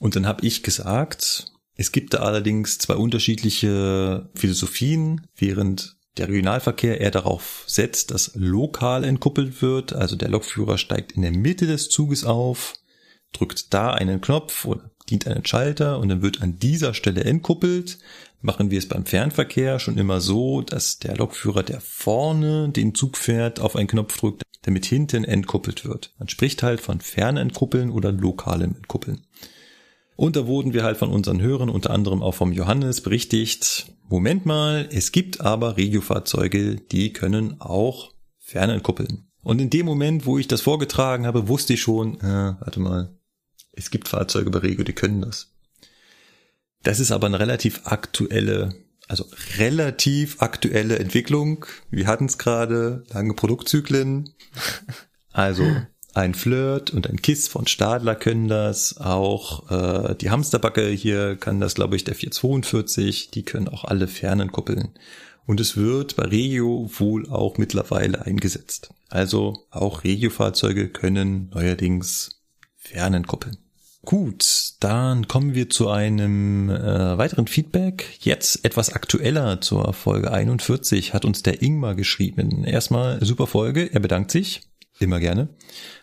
Und 0.00 0.16
dann 0.16 0.26
habe 0.26 0.46
ich 0.46 0.62
gesagt, 0.62 1.52
es 1.74 1.92
gibt 1.92 2.14
da 2.14 2.18
allerdings 2.18 2.78
zwei 2.78 2.94
unterschiedliche 2.94 4.28
Philosophien, 4.34 5.26
während 5.36 5.96
der 6.16 6.28
Regionalverkehr 6.28 7.00
eher 7.00 7.10
darauf 7.10 7.64
setzt, 7.66 8.10
dass 8.10 8.32
lokal 8.34 9.04
entkuppelt 9.04 9.62
wird. 9.62 9.92
Also 9.92 10.16
der 10.16 10.28
Lokführer 10.28 10.78
steigt 10.78 11.12
in 11.12 11.22
der 11.22 11.32
Mitte 11.32 11.66
des 11.66 11.88
Zuges 11.88 12.24
auf, 12.24 12.74
drückt 13.32 13.72
da 13.72 13.92
einen 13.92 14.20
Knopf 14.20 14.64
oder 14.64 14.90
dient 15.08 15.26
einen 15.26 15.46
Schalter 15.46 15.98
und 15.98 16.08
dann 16.08 16.22
wird 16.22 16.42
an 16.42 16.58
dieser 16.58 16.94
Stelle 16.94 17.24
entkuppelt. 17.24 17.98
Machen 18.40 18.70
wir 18.70 18.78
es 18.78 18.88
beim 18.88 19.06
Fernverkehr 19.06 19.78
schon 19.78 19.98
immer 19.98 20.20
so, 20.20 20.62
dass 20.62 20.98
der 20.98 21.16
Lokführer, 21.16 21.62
der 21.62 21.80
vorne 21.80 22.68
den 22.70 22.94
Zug 22.94 23.16
fährt, 23.16 23.60
auf 23.60 23.74
einen 23.74 23.88
Knopf 23.88 24.18
drückt, 24.18 24.42
damit 24.62 24.84
hinten 24.84 25.24
entkuppelt 25.24 25.84
wird. 25.84 26.12
Man 26.18 26.28
spricht 26.28 26.62
halt 26.62 26.80
von 26.80 27.00
Fernentkuppeln 27.00 27.90
oder 27.90 28.12
lokalem 28.12 28.74
Entkuppeln. 28.76 29.22
Und 30.18 30.34
da 30.34 30.48
wurden 30.48 30.72
wir 30.72 30.82
halt 30.82 30.96
von 30.96 31.10
unseren 31.10 31.40
Hörern, 31.40 31.68
unter 31.68 31.90
anderem 31.90 32.24
auch 32.24 32.34
vom 32.34 32.50
Johannes, 32.50 33.02
berichtigt, 33.02 33.86
Moment 34.08 34.46
mal, 34.46 34.88
es 34.90 35.12
gibt 35.12 35.40
aber 35.40 35.76
Regiofahrzeuge, 35.76 36.74
die 36.74 37.12
können 37.12 37.60
auch 37.60 38.12
fernentkuppeln. 38.40 39.30
Und 39.42 39.60
in 39.60 39.70
dem 39.70 39.86
Moment, 39.86 40.26
wo 40.26 40.36
ich 40.36 40.48
das 40.48 40.60
vorgetragen 40.60 41.24
habe, 41.24 41.46
wusste 41.46 41.74
ich 41.74 41.82
schon, 41.82 42.18
äh, 42.18 42.56
warte 42.58 42.80
mal, 42.80 43.16
es 43.70 43.92
gibt 43.92 44.08
Fahrzeuge 44.08 44.50
bei 44.50 44.58
Regio, 44.58 44.82
die 44.82 44.92
können 44.92 45.20
das. 45.20 45.52
Das 46.82 46.98
ist 46.98 47.12
aber 47.12 47.28
eine 47.28 47.38
relativ 47.38 47.82
aktuelle, 47.84 48.74
also 49.06 49.24
relativ 49.58 50.42
aktuelle 50.42 50.98
Entwicklung. 50.98 51.64
Wir 51.92 52.08
hatten 52.08 52.24
es 52.24 52.38
gerade, 52.38 53.04
lange 53.10 53.34
Produktzyklen. 53.34 54.30
Also 55.30 55.62
ein 56.18 56.34
Flirt 56.34 56.90
und 56.90 57.08
ein 57.08 57.22
Kiss 57.22 57.48
von 57.48 57.66
Stadler 57.66 58.14
können 58.14 58.48
das, 58.48 58.98
auch 58.98 59.70
äh, 59.70 60.14
die 60.16 60.30
Hamsterbacke 60.30 60.88
hier 60.88 61.36
kann 61.36 61.60
das, 61.60 61.74
glaube 61.74 61.96
ich, 61.96 62.04
der 62.04 62.14
442, 62.14 63.30
die 63.30 63.44
können 63.44 63.68
auch 63.68 63.84
alle 63.84 64.08
Fernen 64.08 64.50
kuppeln. 64.50 64.90
Und 65.46 65.60
es 65.60 65.76
wird 65.76 66.16
bei 66.16 66.24
Regio 66.24 66.90
wohl 66.98 67.28
auch 67.30 67.56
mittlerweile 67.56 68.26
eingesetzt. 68.26 68.90
Also 69.08 69.66
auch 69.70 70.04
Regio-Fahrzeuge 70.04 70.88
können 70.88 71.50
neuerdings 71.54 72.42
Fernen 72.76 73.26
kuppeln. 73.26 73.56
Gut, 74.04 74.74
dann 74.80 75.28
kommen 75.28 75.54
wir 75.54 75.70
zu 75.70 75.88
einem 75.88 76.68
äh, 76.68 77.16
weiteren 77.16 77.46
Feedback. 77.46 78.18
Jetzt 78.20 78.64
etwas 78.64 78.92
aktueller 78.92 79.60
zur 79.60 79.92
Folge 79.92 80.32
41 80.32 81.14
hat 81.14 81.24
uns 81.24 81.42
der 81.42 81.62
Ingmar 81.62 81.94
geschrieben. 81.94 82.64
Erstmal 82.64 83.24
super 83.24 83.46
Folge, 83.46 83.92
er 83.92 84.00
bedankt 84.00 84.30
sich. 84.30 84.62
Immer 84.98 85.20
gerne. 85.20 85.48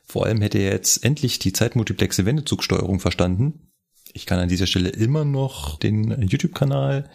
Vor 0.06 0.26
allem 0.26 0.42
hätte 0.42 0.60
er 0.60 0.72
jetzt 0.72 1.04
endlich 1.04 1.40
die 1.40 1.54
zeitmultiplexe 1.54 2.26
Wendezugsteuerung 2.26 3.00
verstanden. 3.00 3.72
Ich 4.14 4.26
kann 4.26 4.40
an 4.40 4.50
dieser 4.50 4.68
Stelle 4.68 4.90
immer 4.90 5.26
noch 5.26 5.78
den 5.78 6.22
YouTube-Kanal 6.22 7.10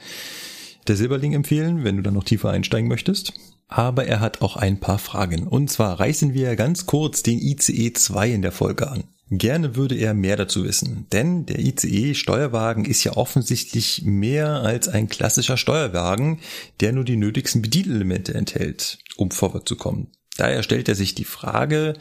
der 0.87 0.97
Silberling 0.97 1.33
empfehlen, 1.33 1.85
wenn 1.85 1.97
du 1.97 2.03
dann 2.03 2.15
noch 2.15 2.25
tiefer 2.25 2.51
einsteigen 2.51 2.89
möchtest. 2.89 3.33
Aber 3.69 4.07
er 4.07 4.21
hat 4.21 4.43
auch 4.43 4.57
ein 4.57 4.81
paar 4.81 4.99
Fragen. 4.99 5.47
Und 5.47 5.71
zwar 5.71 6.01
reißen 6.01 6.35
wir 6.35 6.57
ganz 6.57 6.87
kurz 6.87 7.23
den 7.23 7.39
ICE 7.39 7.93
2 7.93 8.31
in 8.31 8.43
der 8.43 8.53
Folge 8.53 8.91
an. 8.91 9.05
Gerne 9.33 9.77
würde 9.77 9.95
er 9.95 10.13
mehr 10.13 10.37
dazu 10.37 10.65
wissen, 10.65 11.07
denn 11.13 11.47
der 11.47 11.61
ICE-Steuerwagen 11.61 12.85
ist 12.85 13.05
ja 13.05 13.13
offensichtlich 13.17 14.03
mehr 14.05 14.49
als 14.63 14.89
ein 14.89 15.09
klassischer 15.09 15.57
Steuerwagen, 15.57 16.41
der 16.81 16.93
nur 16.93 17.05
die 17.05 17.17
nötigsten 17.17 17.63
Bedienelemente 17.63 18.35
enthält, 18.35 18.99
um 19.17 19.31
vorwärts 19.31 19.67
zu 19.67 19.77
kommen. 19.77 20.09
Daher 20.41 20.63
stellt 20.63 20.89
er 20.89 20.95
sich 20.95 21.15
die 21.15 21.27
Frage, 21.27 21.93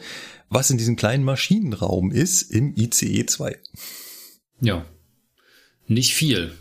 was 0.48 0.70
in 0.70 0.78
diesem 0.78 0.96
kleinen 0.96 1.24
Maschinenraum 1.24 2.10
ist 2.10 2.40
im 2.50 2.74
ICE 2.74 3.26
2. 3.26 3.58
Ja, 4.62 4.86
nicht 5.86 6.14
viel. 6.14 6.52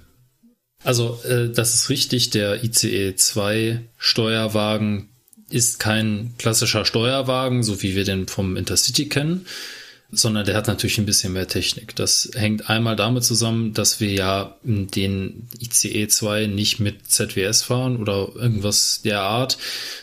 Also 0.83 1.21
äh, 1.23 1.49
das 1.49 1.75
ist 1.75 1.89
richtig, 1.89 2.31
der 2.31 2.65
ICE 2.65 3.15
2 3.15 3.79
Steuerwagen 3.97 5.07
ist 5.49 5.79
kein 5.79 6.33
klassischer 6.37 6.83
Steuerwagen, 6.83 7.63
so 7.63 7.81
wie 7.81 7.95
wir 7.95 8.03
den 8.03 8.27
vom 8.27 8.57
Intercity 8.57 9.07
kennen, 9.07 9.45
sondern 10.11 10.45
der 10.45 10.57
hat 10.57 10.67
natürlich 10.67 10.97
ein 10.97 11.05
bisschen 11.05 11.31
mehr 11.31 11.47
Technik. 11.47 11.95
Das 11.95 12.29
hängt 12.33 12.69
einmal 12.69 12.97
damit 12.97 13.23
zusammen, 13.23 13.73
dass 13.73 14.01
wir 14.01 14.11
ja 14.11 14.57
den 14.63 15.47
ICE 15.61 16.09
2 16.09 16.47
nicht 16.47 16.81
mit 16.81 17.09
ZWS 17.09 17.63
fahren 17.63 17.95
oder 17.95 18.35
irgendwas 18.35 19.01
der 19.01 19.21
Art, 19.21 19.57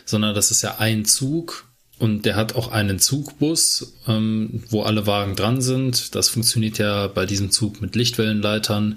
sondern 0.06 0.34
das 0.34 0.50
ist 0.50 0.62
ja 0.62 0.78
ein 0.78 1.04
Zug 1.04 1.65
und 1.98 2.26
der 2.26 2.36
hat 2.36 2.54
auch 2.54 2.68
einen 2.68 2.98
Zugbus, 2.98 3.94
ähm, 4.06 4.62
wo 4.68 4.82
alle 4.82 5.06
Wagen 5.06 5.34
dran 5.34 5.62
sind. 5.62 6.14
Das 6.14 6.28
funktioniert 6.28 6.78
ja 6.78 7.06
bei 7.06 7.24
diesem 7.24 7.50
Zug 7.50 7.80
mit 7.80 7.96
Lichtwellenleitern. 7.96 8.96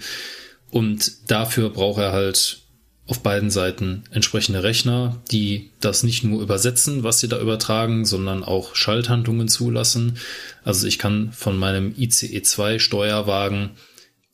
Und 0.70 1.32
dafür 1.32 1.70
braucht 1.70 2.02
er 2.02 2.12
halt 2.12 2.60
auf 3.08 3.22
beiden 3.22 3.50
Seiten 3.50 4.04
entsprechende 4.12 4.64
Rechner, 4.64 5.22
die 5.32 5.72
das 5.80 6.04
nicht 6.04 6.24
nur 6.24 6.42
übersetzen, 6.44 7.04
was 7.04 7.20
sie 7.20 7.28
da 7.28 7.40
übertragen, 7.40 8.06
sondern 8.06 8.44
auch 8.44 8.76
Schalthandlungen 8.76 9.48
zulassen. 9.48 10.18
Also 10.64 10.86
ich 10.86 11.00
kann 11.00 11.32
von 11.32 11.58
meinem 11.58 11.96
ICE 11.98 12.42
2 12.42 12.80
Steuerwagen 12.80 13.72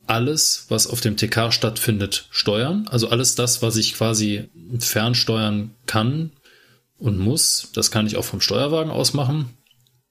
alles, 0.08 0.66
was 0.70 0.88
auf 0.88 1.02
dem 1.02 1.18
TK 1.18 1.54
stattfindet, 1.54 2.28
steuern. 2.32 2.88
Also 2.92 3.10
alles 3.10 3.36
das, 3.36 3.62
was 3.62 3.78
ich 3.78 3.94
quasi 3.94 4.50
fernsteuern 4.80 5.72
kann 5.86 6.32
und 7.06 7.20
muss, 7.20 7.70
das 7.74 7.92
kann 7.92 8.08
ich 8.08 8.18
auch 8.18 8.26
vom 8.26 8.42
Steuerwagen 8.42 8.92
aus 8.92 9.14
machen. 9.14 9.54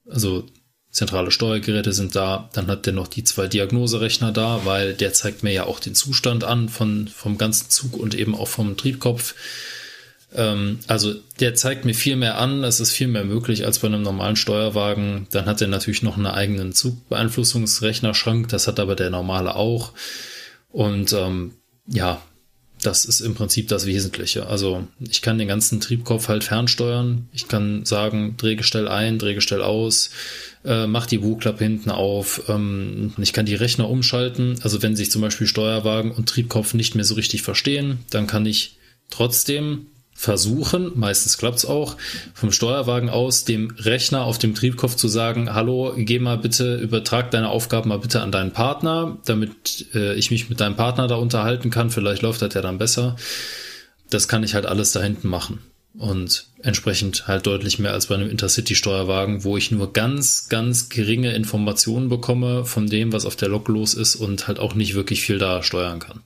Also 0.09 0.45
zentrale 0.91 1.29
Steuergeräte 1.29 1.91
sind 1.91 2.15
da, 2.15 2.49
dann 2.53 2.67
hat 2.67 2.85
der 2.85 2.93
noch 2.93 3.09
die 3.09 3.25
zwei 3.25 3.47
Diagnoserechner 3.47 4.31
da, 4.31 4.61
weil 4.63 4.93
der 4.93 5.11
zeigt 5.11 5.43
mir 5.43 5.51
ja 5.51 5.65
auch 5.65 5.81
den 5.81 5.93
Zustand 5.93 6.45
an 6.45 6.69
von, 6.69 7.09
vom 7.09 7.37
ganzen 7.37 7.69
Zug 7.69 7.97
und 7.97 8.15
eben 8.15 8.33
auch 8.33 8.47
vom 8.47 8.77
Triebkopf. 8.77 9.35
Ähm, 10.33 10.79
also 10.87 11.13
der 11.41 11.53
zeigt 11.55 11.83
mir 11.83 11.93
viel 11.93 12.15
mehr 12.15 12.37
an, 12.37 12.63
es 12.63 12.79
ist 12.79 12.93
viel 12.93 13.09
mehr 13.09 13.25
möglich 13.25 13.65
als 13.65 13.79
bei 13.79 13.89
einem 13.89 14.01
normalen 14.01 14.37
Steuerwagen. 14.37 15.27
Dann 15.31 15.47
hat 15.47 15.61
er 15.61 15.67
natürlich 15.67 16.01
noch 16.01 16.15
einen 16.15 16.27
eigenen 16.27 16.71
Zugbeeinflussungsrechnerschrank, 16.71 18.47
das 18.47 18.69
hat 18.69 18.79
aber 18.79 18.95
der 18.95 19.09
normale 19.09 19.57
auch. 19.57 19.91
Und 20.69 21.11
ähm, 21.11 21.55
ja, 21.87 22.21
das 22.85 23.05
ist 23.05 23.21
im 23.21 23.35
Prinzip 23.35 23.67
das 23.67 23.85
Wesentliche. 23.85 24.47
Also 24.47 24.87
ich 24.99 25.21
kann 25.21 25.37
den 25.37 25.47
ganzen 25.47 25.79
Triebkopf 25.79 26.27
halt 26.27 26.43
fernsteuern. 26.43 27.27
Ich 27.33 27.47
kann 27.47 27.85
sagen, 27.85 28.35
Drehgestell 28.37 28.87
ein, 28.87 29.19
Drehgestell 29.19 29.61
aus, 29.61 30.11
äh, 30.63 30.87
mach 30.87 31.05
die 31.05 31.19
Bugklappe 31.19 31.63
hinten 31.63 31.91
auf. 31.91 32.43
Ähm, 32.47 33.13
ich 33.17 33.33
kann 33.33 33.45
die 33.45 33.55
Rechner 33.55 33.89
umschalten. 33.89 34.55
Also 34.61 34.81
wenn 34.81 34.95
sich 34.95 35.11
zum 35.11 35.21
Beispiel 35.21 35.47
Steuerwagen 35.47 36.11
und 36.11 36.29
Triebkopf 36.29 36.73
nicht 36.73 36.95
mehr 36.95 37.05
so 37.05 37.15
richtig 37.15 37.41
verstehen, 37.41 37.99
dann 38.09 38.27
kann 38.27 38.45
ich 38.45 38.77
trotzdem 39.09 39.87
versuchen, 40.17 40.93
meistens 40.95 41.37
klappt's 41.37 41.65
auch, 41.65 41.97
vom 42.33 42.53
Steuerwagen 42.53 43.09
aus 43.09 43.43
dem 43.43 43.75
Rechner 43.77 44.23
auf 44.23 44.39
dem 44.39 44.55
Triebkopf 44.55 44.95
zu 44.95 45.09
sagen, 45.09 45.53
hallo, 45.53 45.93
geh 45.97 46.19
mal 46.19 46.37
bitte, 46.37 46.77
übertrag 46.77 47.31
deine 47.31 47.49
Aufgaben 47.49 47.89
mal 47.89 47.99
bitte 47.99 48.21
an 48.21 48.31
deinen 48.31 48.51
Partner, 48.51 49.17
damit 49.25 49.87
äh, 49.93 50.15
ich 50.15 50.31
mich 50.31 50.49
mit 50.49 50.61
deinem 50.61 50.77
Partner 50.77 51.07
da 51.07 51.15
unterhalten 51.15 51.69
kann, 51.69 51.91
vielleicht 51.91 52.21
läuft 52.21 52.41
das 52.41 52.53
ja 52.53 52.61
dann 52.61 52.77
besser. 52.77 53.17
Das 54.09 54.29
kann 54.29 54.43
ich 54.43 54.55
halt 54.55 54.65
alles 54.65 54.93
da 54.93 55.01
hinten 55.01 55.27
machen. 55.27 55.59
Und 55.97 56.47
entsprechend 56.61 57.27
halt 57.27 57.45
deutlich 57.45 57.79
mehr 57.79 57.93
als 57.93 58.07
bei 58.07 58.15
einem 58.15 58.29
Intercity-Steuerwagen, 58.29 59.43
wo 59.43 59.57
ich 59.57 59.71
nur 59.71 59.93
ganz, 59.93 60.47
ganz 60.49 60.89
geringe 60.89 61.33
Informationen 61.33 62.09
bekomme 62.09 62.65
von 62.65 62.87
dem, 62.87 63.13
was 63.13 63.25
auf 63.25 63.35
der 63.35 63.49
Lok 63.49 63.67
los 63.67 63.93
ist 63.93 64.15
und 64.15 64.47
halt 64.47 64.59
auch 64.59 64.75
nicht 64.75 64.93
wirklich 64.93 65.21
viel 65.21 65.37
da 65.37 65.61
steuern 65.61 65.99
kann. 65.99 66.21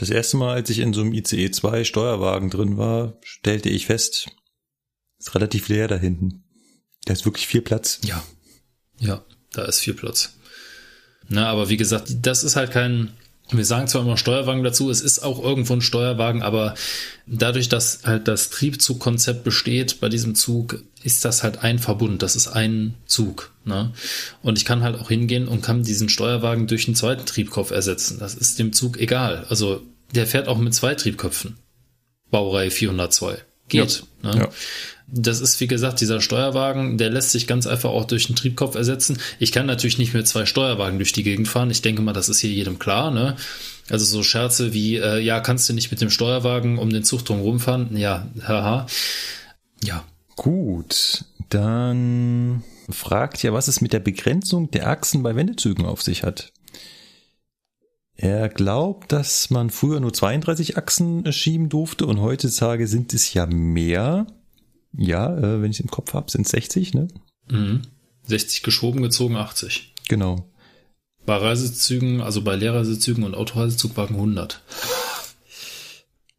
Das 0.00 0.08
erste 0.08 0.38
Mal, 0.38 0.54
als 0.54 0.70
ich 0.70 0.78
in 0.78 0.94
so 0.94 1.02
einem 1.02 1.12
ICE 1.12 1.50
2 1.50 1.84
Steuerwagen 1.84 2.48
drin 2.48 2.78
war, 2.78 3.18
stellte 3.22 3.68
ich 3.68 3.84
fest, 3.84 4.28
ist 5.18 5.34
relativ 5.34 5.68
leer 5.68 5.88
da 5.88 5.96
hinten. 5.96 6.42
Da 7.04 7.12
ist 7.12 7.26
wirklich 7.26 7.46
viel 7.46 7.60
Platz. 7.60 8.00
Ja. 8.06 8.24
Ja, 8.98 9.22
da 9.52 9.66
ist 9.66 9.80
viel 9.80 9.92
Platz. 9.92 10.38
Na, 11.28 11.50
aber 11.50 11.68
wie 11.68 11.76
gesagt, 11.76 12.14
das 12.22 12.44
ist 12.44 12.56
halt 12.56 12.70
kein, 12.70 13.12
wir 13.50 13.66
sagen 13.66 13.88
zwar 13.88 14.00
immer 14.00 14.16
Steuerwagen 14.16 14.64
dazu, 14.64 14.88
es 14.88 15.02
ist 15.02 15.18
auch 15.18 15.38
irgendwo 15.38 15.74
ein 15.74 15.82
Steuerwagen, 15.82 16.40
aber 16.40 16.74
dadurch, 17.26 17.68
dass 17.68 18.04
halt 18.04 18.26
das 18.26 18.48
Triebzugkonzept 18.48 19.44
besteht 19.44 20.00
bei 20.00 20.08
diesem 20.08 20.34
Zug, 20.34 20.82
ist 21.02 21.26
das 21.26 21.42
halt 21.42 21.58
ein 21.58 21.78
Verbund, 21.78 22.22
das 22.22 22.36
ist 22.36 22.48
ein 22.48 22.94
Zug. 23.04 23.52
Ne? 23.64 23.92
Und 24.42 24.58
ich 24.58 24.64
kann 24.64 24.82
halt 24.82 24.98
auch 24.98 25.08
hingehen 25.08 25.46
und 25.46 25.62
kann 25.62 25.82
diesen 25.82 26.08
Steuerwagen 26.08 26.66
durch 26.66 26.86
einen 26.86 26.94
zweiten 26.94 27.26
Triebkopf 27.26 27.70
ersetzen. 27.70 28.18
Das 28.18 28.34
ist 28.34 28.58
dem 28.58 28.72
Zug 28.72 28.98
egal. 28.98 29.46
Also 29.48 29.82
der 30.14 30.26
fährt 30.26 30.48
auch 30.48 30.58
mit 30.58 30.74
zwei 30.74 30.94
Triebköpfen. 30.94 31.56
Baureihe 32.30 32.70
402. 32.70 33.38
Geht. 33.68 34.02
Ja. 34.22 34.34
Ne? 34.34 34.40
Ja. 34.40 34.48
Das 35.12 35.40
ist, 35.40 35.58
wie 35.60 35.66
gesagt, 35.66 36.00
dieser 36.00 36.20
Steuerwagen, 36.20 36.96
der 36.96 37.10
lässt 37.10 37.32
sich 37.32 37.48
ganz 37.48 37.66
einfach 37.66 37.90
auch 37.90 38.04
durch 38.04 38.26
einen 38.26 38.36
Triebkopf 38.36 38.76
ersetzen. 38.76 39.18
Ich 39.40 39.50
kann 39.50 39.66
natürlich 39.66 39.98
nicht 39.98 40.14
mit 40.14 40.28
zwei 40.28 40.46
Steuerwagen 40.46 40.98
durch 40.98 41.12
die 41.12 41.24
Gegend 41.24 41.48
fahren. 41.48 41.70
Ich 41.70 41.82
denke 41.82 42.00
mal, 42.00 42.12
das 42.12 42.28
ist 42.28 42.38
hier 42.38 42.50
jedem 42.50 42.78
klar. 42.78 43.10
Ne? 43.10 43.36
Also 43.88 44.04
so 44.04 44.22
Scherze 44.22 44.72
wie, 44.72 44.96
äh, 44.96 45.18
ja, 45.18 45.40
kannst 45.40 45.68
du 45.68 45.72
nicht 45.72 45.90
mit 45.90 46.00
dem 46.00 46.10
Steuerwagen 46.10 46.78
um 46.78 46.90
den 46.90 47.02
Zug 47.02 47.24
drum 47.24 47.40
rumfahren? 47.40 47.96
Ja, 47.96 48.28
haha. 48.46 48.86
Ja. 49.82 50.04
Gut, 50.36 51.24
dann 51.48 52.62
fragt 52.92 53.42
ja, 53.42 53.52
was 53.52 53.68
es 53.68 53.80
mit 53.80 53.92
der 53.92 54.00
Begrenzung 54.00 54.70
der 54.70 54.88
Achsen 54.88 55.22
bei 55.22 55.34
Wendezügen 55.36 55.84
auf 55.84 56.02
sich 56.02 56.22
hat. 56.22 56.52
Er 58.16 58.48
glaubt, 58.50 59.12
dass 59.12 59.48
man 59.48 59.70
früher 59.70 59.98
nur 59.98 60.12
32 60.12 60.76
Achsen 60.76 61.32
schieben 61.32 61.70
durfte 61.70 62.04
und 62.06 62.20
heutzutage 62.20 62.86
sind 62.86 63.14
es 63.14 63.32
ja 63.32 63.46
mehr. 63.46 64.26
Ja, 64.92 65.34
äh, 65.36 65.62
wenn 65.62 65.70
ich 65.70 65.78
es 65.78 65.84
im 65.84 65.90
Kopf 65.90 66.12
habe, 66.12 66.30
sind 66.30 66.44
es 66.44 66.50
60, 66.50 66.94
ne? 66.94 67.08
Mhm. 67.50 67.82
60 68.26 68.62
geschoben, 68.62 69.02
gezogen, 69.02 69.36
80. 69.36 69.94
Genau. 70.08 70.50
Bei 71.24 71.36
Reisezügen, 71.36 72.20
also 72.20 72.42
bei 72.42 72.56
Lehrreisezügen 72.56 73.24
und 73.24 73.34
Autoreisezugwagen 73.34 74.16
100. 74.16 74.62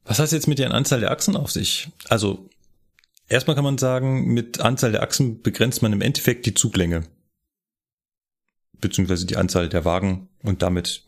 Was 0.05 0.19
heißt 0.19 0.33
jetzt 0.33 0.47
mit 0.47 0.59
der 0.59 0.73
Anzahl 0.73 0.99
der 0.99 1.11
Achsen 1.11 1.35
auf 1.35 1.51
sich? 1.51 1.89
Also, 2.09 2.49
erstmal 3.31 3.55
kann 3.55 3.63
man 3.63 3.77
sagen, 3.77 4.25
mit 4.33 4.59
Anzahl 4.59 4.91
der 4.91 5.03
Achsen 5.03 5.41
begrenzt 5.41 5.81
man 5.81 5.93
im 5.93 6.01
Endeffekt 6.01 6.45
die 6.45 6.53
Zuglänge. 6.53 7.07
Beziehungsweise 8.79 9.25
die 9.25 9.37
Anzahl 9.37 9.69
der 9.69 9.85
Wagen 9.85 10.29
und 10.43 10.61
damit 10.61 11.05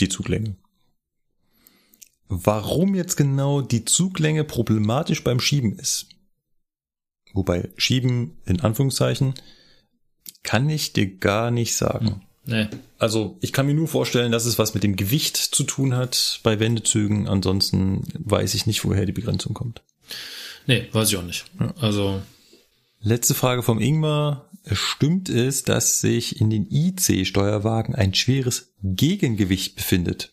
die 0.00 0.08
Zuglänge. 0.08 0.56
Warum 2.28 2.94
jetzt 2.94 3.16
genau 3.16 3.60
die 3.60 3.84
Zuglänge 3.84 4.44
problematisch 4.44 5.22
beim 5.22 5.40
Schieben 5.40 5.78
ist, 5.78 6.08
wobei 7.32 7.70
Schieben 7.76 8.38
in 8.44 8.60
Anführungszeichen, 8.60 9.34
kann 10.42 10.68
ich 10.68 10.92
dir 10.92 11.18
gar 11.18 11.50
nicht 11.50 11.76
sagen. 11.76 12.06
Hm, 12.06 12.20
nee. 12.46 12.68
Also 12.98 13.36
ich 13.40 13.52
kann 13.52 13.66
mir 13.66 13.74
nur 13.74 13.88
vorstellen, 13.88 14.32
dass 14.32 14.46
es 14.46 14.58
was 14.58 14.74
mit 14.74 14.82
dem 14.82 14.96
Gewicht 14.96 15.36
zu 15.36 15.64
tun 15.64 15.94
hat 15.94 16.40
bei 16.42 16.58
Wendezügen. 16.58 17.28
Ansonsten 17.28 18.08
weiß 18.18 18.54
ich 18.54 18.66
nicht, 18.66 18.84
woher 18.84 19.06
die 19.06 19.12
Begrenzung 19.12 19.54
kommt. 19.54 19.82
Nee, 20.66 20.88
weiß 20.92 21.10
ich 21.10 21.16
auch 21.16 21.22
nicht. 21.22 21.44
Ja. 21.58 21.74
Also. 21.80 22.22
Letzte 23.00 23.34
Frage 23.34 23.62
vom 23.62 23.80
Ingmar 23.80 24.50
stimmt 24.70 25.28
es, 25.28 25.64
dass 25.64 26.00
sich 26.00 26.40
in 26.40 26.50
den 26.50 26.70
IC-Steuerwagen 26.70 27.94
ein 27.94 28.14
schweres 28.14 28.72
Gegengewicht 28.82 29.74
befindet? 29.76 30.30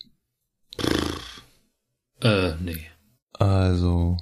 Äh, 2.22 2.56
nee. 2.62 2.86
Also. 3.34 4.18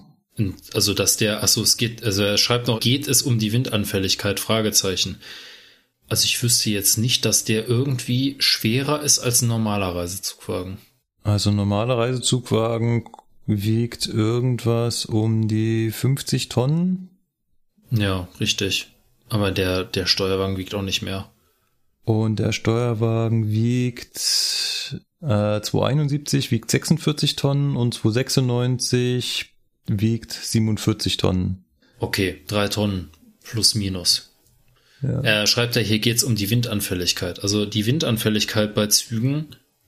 Also, 0.74 0.94
dass 0.94 1.18
der, 1.18 1.42
also 1.42 1.64
es 1.64 1.78
geht, 1.78 2.04
also 2.04 2.24
er 2.24 2.38
schreibt 2.38 2.68
noch, 2.68 2.80
geht 2.80 3.08
es 3.08 3.24
um 3.24 3.40
die 3.40 3.52
Windanfälligkeit? 3.52 4.40
Fragezeichen. 4.40 5.18
Also 6.10 6.26
ich 6.26 6.42
wüsste 6.42 6.70
jetzt 6.70 6.98
nicht, 6.98 7.26
dass 7.26 7.44
der 7.44 7.68
irgendwie 7.68 8.36
schwerer 8.40 9.02
ist 9.02 9.20
als 9.20 9.42
ein 9.42 9.48
normaler 9.48 9.96
Reisezugwagen. 9.96 10.78
Also 11.24 11.50
ein 11.50 11.56
normaler 11.56 11.98
Reisezugwagen 11.98 13.06
wiegt 13.48 14.06
irgendwas 14.08 15.06
um 15.06 15.48
die 15.48 15.92
50 15.92 16.50
Tonnen. 16.50 17.10
Ja, 17.90 18.28
richtig. 18.40 18.90
Aber 19.30 19.52
der, 19.52 19.84
der 19.84 20.06
Steuerwagen 20.06 20.58
wiegt 20.58 20.76
auch 20.76 20.82
nicht 20.82 21.02
mehr. 21.02 21.32
Und 22.04 22.40
der 22.40 22.52
Steuerwagen 22.52 23.50
wiegt 23.50 24.18
äh, 25.22 25.62
271 25.62 26.52
wiegt 26.52 26.70
46 26.72 27.36
Tonnen 27.36 27.76
und 27.76 27.94
296 27.94 29.54
wiegt 29.88 30.32
47 30.32 31.18
Tonnen. 31.18 31.66
Okay, 32.00 32.42
drei 32.48 32.68
Tonnen 32.68 33.10
plus 33.44 33.76
minus. 33.76 34.34
Ja. 35.02 35.22
Er 35.22 35.48
schreibt 35.48 35.76
ja, 35.76 35.82
hier 35.82 36.00
geht's 36.00 36.24
um 36.24 36.36
die 36.36 36.50
Windanfälligkeit. 36.50 37.44
Also 37.44 37.66
die 37.66 37.86
Windanfälligkeit 37.86 38.74
bei 38.74 38.88
Zügen, 38.88 39.48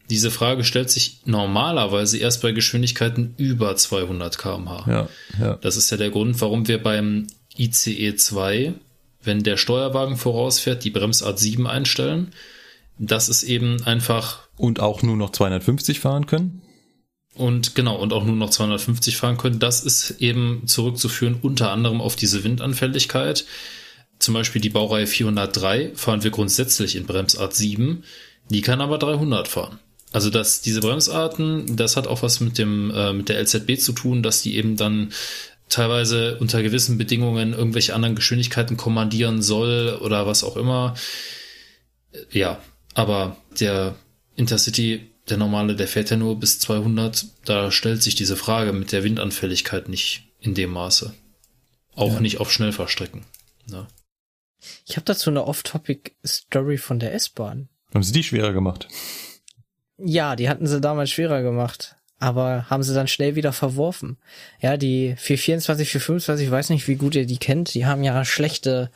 diese 0.09 0.31
Frage 0.31 0.63
stellt 0.63 0.89
sich 0.89 1.21
normalerweise 1.25 2.17
erst 2.17 2.41
bei 2.41 2.51
Geschwindigkeiten 2.51 3.33
über 3.37 3.75
200 3.75 4.37
kmh. 4.37 4.85
Ja, 4.87 5.09
ja. 5.39 5.55
Das 5.61 5.77
ist 5.77 5.89
ja 5.89 5.97
der 5.97 6.09
Grund, 6.09 6.39
warum 6.41 6.67
wir 6.67 6.81
beim 6.81 7.27
ICE 7.57 8.15
2 8.15 8.73
wenn 9.23 9.43
der 9.43 9.57
Steuerwagen 9.57 10.17
vorausfährt, 10.17 10.83
die 10.83 10.91
Bremsart 10.91 11.39
7 11.39 11.67
einstellen. 11.67 12.31
Das 12.97 13.29
ist 13.29 13.43
eben 13.43 13.83
einfach. 13.83 14.39
Und 14.57 14.79
auch 14.79 15.01
nur 15.01 15.17
noch 15.17 15.31
250 15.31 15.99
fahren 15.99 16.25
können? 16.25 16.61
Und 17.35 17.75
genau, 17.75 17.97
und 17.97 18.11
auch 18.11 18.25
nur 18.25 18.35
noch 18.35 18.49
250 18.49 19.15
fahren 19.17 19.37
können. 19.37 19.59
Das 19.59 19.81
ist 19.81 20.11
eben 20.19 20.63
zurückzuführen 20.65 21.37
unter 21.41 21.71
anderem 21.71 22.01
auf 22.01 22.15
diese 22.15 22.43
Windanfälligkeit. 22.43 23.45
Zum 24.19 24.33
Beispiel 24.33 24.61
die 24.61 24.69
Baureihe 24.69 25.07
403 25.07 25.91
fahren 25.95 26.23
wir 26.23 26.31
grundsätzlich 26.31 26.95
in 26.95 27.05
Bremsart 27.05 27.55
7. 27.55 28.03
Die 28.49 28.61
kann 28.61 28.81
aber 28.81 28.97
300 28.97 29.47
fahren. 29.47 29.79
Also 30.11 30.29
dass 30.29 30.61
diese 30.61 30.81
Bremsarten, 30.81 31.75
das 31.75 31.95
hat 31.95 32.07
auch 32.07 32.23
was 32.23 32.39
mit 32.39 32.57
dem 32.57 32.91
äh, 32.91 33.13
mit 33.13 33.29
der 33.29 33.39
LZB 33.39 33.79
zu 33.79 33.93
tun, 33.93 34.23
dass 34.23 34.41
die 34.41 34.55
eben 34.55 34.75
dann 34.75 35.11
teilweise 35.69 36.37
unter 36.39 36.63
gewissen 36.63 36.97
Bedingungen 36.97 37.53
irgendwelche 37.53 37.93
anderen 37.93 38.15
Geschwindigkeiten 38.15 38.75
kommandieren 38.75 39.41
soll 39.41 39.99
oder 40.01 40.25
was 40.25 40.43
auch 40.43 40.57
immer. 40.57 40.95
Ja, 42.31 42.59
aber 42.95 43.37
der 43.59 43.95
Intercity, 44.35 45.11
der 45.29 45.37
normale, 45.37 45.75
der 45.75 45.87
fährt 45.87 46.09
ja 46.09 46.17
nur 46.17 46.39
bis 46.39 46.59
200. 46.59 47.25
Da 47.45 47.71
stellt 47.71 48.01
sich 48.01 48.15
diese 48.15 48.35
Frage 48.35 48.73
mit 48.73 48.91
der 48.91 49.03
Windanfälligkeit 49.03 49.89
nicht 49.89 50.23
in 50.39 50.55
dem 50.55 50.71
Maße. 50.71 51.13
Auch 51.95 52.13
ja. 52.13 52.19
nicht 52.19 52.39
auf 52.39 52.51
Schnellfahrstrecken. 52.51 53.25
Ja. 53.67 53.87
Ich 54.85 54.95
habe 54.95 55.05
dazu 55.05 55.29
eine 55.29 55.45
Off-Topic-Story 55.45 56.77
von 56.77 56.99
der 56.99 57.13
S-Bahn. 57.13 57.69
Haben 57.93 58.03
sie 58.03 58.11
die 58.11 58.23
schwerer 58.23 58.53
gemacht? 58.53 58.87
Ja, 60.03 60.35
die 60.35 60.49
hatten 60.49 60.67
sie 60.67 60.81
damals 60.81 61.09
schwerer 61.09 61.41
gemacht 61.41 61.95
aber 62.19 62.69
haben 62.69 62.83
sie 62.83 62.93
dann 62.93 63.07
schnell 63.07 63.35
wieder 63.35 63.53
verworfen. 63.53 64.17
Ja, 64.61 64.77
die 64.77 65.15
424, 65.17 65.89
425, 65.89 66.45
ich 66.45 66.51
weiß 66.51 66.69
nicht, 66.69 66.87
wie 66.87 66.95
gut 66.95 67.15
ihr 67.15 67.25
die 67.25 67.37
kennt, 67.37 67.73
die 67.73 67.85
haben 67.85 68.03
ja 68.03 68.25
schlechte 68.25 68.91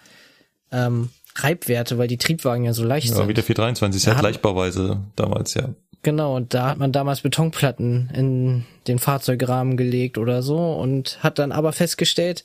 ähm, 0.72 1.09
Reibwerte, 1.35 1.98
weil 1.98 2.07
die 2.07 2.17
Triebwagen 2.17 2.65
ja 2.65 2.73
so 2.73 2.83
leicht 2.83 3.07
ja, 3.07 3.14
sind. 3.14 3.23
Ja, 3.23 3.30
wie 3.30 3.33
der 3.33 3.43
423 3.43 4.01
ist 4.01 4.06
ja 4.06 4.14
Gleichbauweise 4.19 5.01
damals, 5.15 5.53
ja. 5.53 5.69
Genau, 6.06 6.35
und 6.35 6.53
da 6.53 6.72
hat 6.72 6.80
man 6.80 6.91
damals 6.91 7.22
Betonplatten 7.22 8.11
in 8.14 8.65
den 8.90 8.99
Fahrzeugrahmen 8.99 9.77
gelegt 9.77 10.17
oder 10.17 10.43
so 10.43 10.73
und 10.73 11.17
hat 11.23 11.40
dann 11.40 11.53
aber 11.53 11.72
festgestellt, 11.72 12.43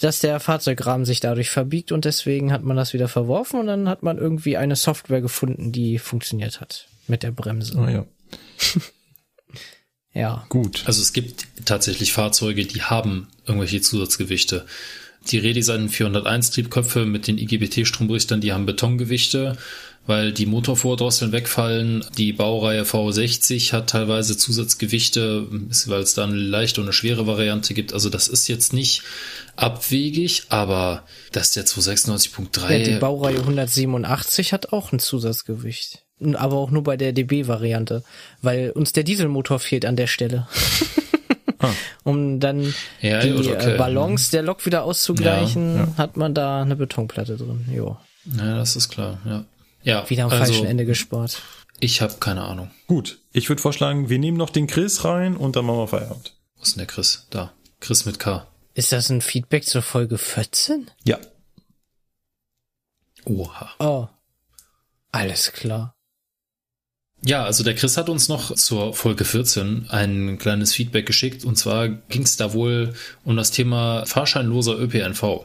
dass 0.00 0.18
der 0.18 0.40
Fahrzeugrahmen 0.40 1.04
sich 1.04 1.20
dadurch 1.20 1.50
verbiegt 1.50 1.92
und 1.92 2.04
deswegen 2.04 2.52
hat 2.52 2.64
man 2.64 2.76
das 2.76 2.94
wieder 2.94 3.06
verworfen 3.06 3.60
und 3.60 3.68
dann 3.68 3.88
hat 3.88 4.02
man 4.02 4.18
irgendwie 4.18 4.56
eine 4.56 4.74
Software 4.74 5.20
gefunden, 5.20 5.70
die 5.70 6.00
funktioniert 6.00 6.60
hat 6.60 6.88
mit 7.08 7.22
der 7.22 7.30
Bremse. 7.32 7.78
Ah, 7.78 7.90
ja. 7.90 8.06
Ja. 10.12 10.46
Gut. 10.48 10.82
Also 10.86 11.02
es 11.02 11.12
gibt 11.12 11.46
tatsächlich 11.66 12.12
Fahrzeuge, 12.12 12.64
die 12.64 12.82
haben 12.82 13.28
irgendwelche 13.46 13.82
Zusatzgewichte. 13.82 14.64
Die 15.30 15.38
Redesign 15.38 15.88
401 15.88 16.52
Triebköpfe 16.52 17.04
mit 17.04 17.26
den 17.26 17.36
IGBT-Stromrichtern, 17.36 18.40
die 18.40 18.52
haben 18.52 18.64
Betongewichte. 18.64 19.58
weil 20.06 20.32
die 20.32 20.46
Motorvordrosseln 20.46 21.32
wegfallen. 21.32 22.04
Die 22.16 22.32
Baureihe 22.32 22.84
V60 22.84 23.72
hat 23.72 23.90
teilweise 23.90 24.36
Zusatzgewichte, 24.36 25.46
weil 25.86 26.00
es 26.00 26.14
da 26.14 26.24
eine 26.24 26.34
leichte 26.34 26.80
und 26.80 26.86
eine 26.86 26.92
schwere 26.92 27.26
Variante 27.26 27.74
gibt. 27.74 27.92
Also 27.92 28.08
das 28.08 28.28
ist 28.28 28.48
jetzt 28.48 28.72
nicht 28.72 29.02
abwegig, 29.56 30.44
aber 30.48 31.04
dass 31.32 31.52
der 31.52 31.66
296.3... 31.66 32.72
Ja, 32.72 32.84
die 32.84 32.98
Baureihe 32.98 33.38
187 33.38 34.52
hat 34.52 34.72
auch 34.72 34.92
ein 34.92 35.00
Zusatzgewicht. 35.00 36.05
Aber 36.34 36.56
auch 36.56 36.70
nur 36.70 36.82
bei 36.82 36.96
der 36.96 37.12
DB-Variante, 37.12 38.02
weil 38.40 38.70
uns 38.70 38.92
der 38.92 39.04
Dieselmotor 39.04 39.58
fehlt 39.58 39.84
an 39.84 39.96
der 39.96 40.06
Stelle. 40.06 40.46
ah. 41.58 41.72
Um 42.04 42.40
dann 42.40 42.74
ja, 43.02 43.20
die 43.20 43.32
okay. 43.32 43.74
Äh, 43.74 43.76
Balance 43.76 44.30
der 44.30 44.42
Lok 44.42 44.64
wieder 44.64 44.84
auszugleichen, 44.84 45.76
ja, 45.76 45.84
ja. 45.84 45.96
hat 45.98 46.16
man 46.16 46.32
da 46.34 46.62
eine 46.62 46.76
Betonplatte 46.76 47.36
drin. 47.36 47.66
Jo. 47.70 47.98
Ja, 48.36 48.56
das 48.56 48.76
ist 48.76 48.88
klar, 48.88 49.18
ja. 49.24 49.44
Ja, 49.82 50.08
wieder 50.10 50.24
am 50.24 50.30
also, 50.30 50.44
falschen 50.44 50.66
Ende 50.66 50.84
gespart. 50.84 51.42
Ich 51.78 52.00
habe 52.00 52.14
keine 52.18 52.42
Ahnung. 52.42 52.70
Gut, 52.86 53.18
ich 53.32 53.48
würde 53.48 53.62
vorschlagen, 53.62 54.08
wir 54.08 54.18
nehmen 54.18 54.38
noch 54.38 54.50
den 54.50 54.66
Chris 54.66 55.04
rein 55.04 55.36
und 55.36 55.56
dann 55.56 55.66
machen 55.66 55.78
wir 55.78 55.88
Feierabend. 55.88 56.34
Wo 56.56 56.62
ist 56.62 56.74
denn 56.74 56.78
der 56.78 56.86
Chris? 56.86 57.26
Da. 57.30 57.52
Chris 57.80 58.06
mit 58.06 58.18
K. 58.18 58.46
Ist 58.74 58.92
das 58.92 59.10
ein 59.10 59.20
Feedback 59.20 59.64
zur 59.64 59.82
Folge 59.82 60.18
14? 60.18 60.90
Ja. 61.04 61.18
Oha. 63.24 63.70
Oh. 63.78 64.08
Alles 65.12 65.52
klar. 65.52 65.95
Ja, 67.26 67.44
also 67.44 67.64
der 67.64 67.74
Chris 67.74 67.96
hat 67.96 68.08
uns 68.08 68.28
noch 68.28 68.54
zur 68.54 68.94
Folge 68.94 69.24
14 69.24 69.86
ein 69.88 70.38
kleines 70.38 70.72
Feedback 70.72 71.06
geschickt 71.06 71.44
und 71.44 71.56
zwar 71.56 71.88
ging 71.88 72.22
es 72.22 72.36
da 72.36 72.52
wohl 72.52 72.94
um 73.24 73.36
das 73.36 73.50
Thema 73.50 74.06
fahrscheinloser 74.06 74.78
ÖPNV. 74.78 75.44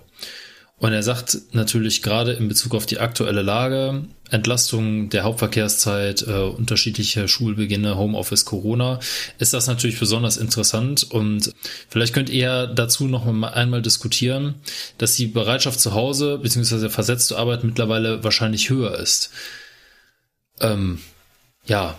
Und 0.78 0.94
er 0.94 1.02
sagt 1.02 1.40
natürlich 1.54 2.04
gerade 2.04 2.34
in 2.34 2.48
Bezug 2.48 2.76
auf 2.76 2.86
die 2.86 3.00
aktuelle 3.00 3.42
Lage, 3.42 4.04
Entlastung 4.30 5.10
der 5.10 5.24
Hauptverkehrszeit, 5.24 6.22
äh, 6.28 6.44
unterschiedliche 6.44 7.28
Schulbeginne, 7.28 7.98
Homeoffice, 7.98 8.46
Corona, 8.46 9.00
ist 9.40 9.56
das 9.56 9.66
natürlich 9.66 10.00
besonders 10.00 10.38
interessant. 10.38 11.04
Und 11.10 11.52
vielleicht 11.90 12.14
könnt 12.14 12.30
ihr 12.30 12.68
dazu 12.68 13.08
noch 13.08 13.26
einmal 13.26 13.82
diskutieren, 13.82 14.56
dass 15.00 15.16
die 15.16 15.26
Bereitschaft 15.26 15.80
zu 15.80 15.96
Hause 15.96 16.38
bzw. 16.38 16.90
versetzte 16.90 17.40
Arbeit 17.40 17.64
mittlerweile 17.64 18.24
wahrscheinlich 18.24 18.70
höher 18.70 19.00
ist. 19.00 19.32
Ähm, 20.60 21.00
ja, 21.66 21.96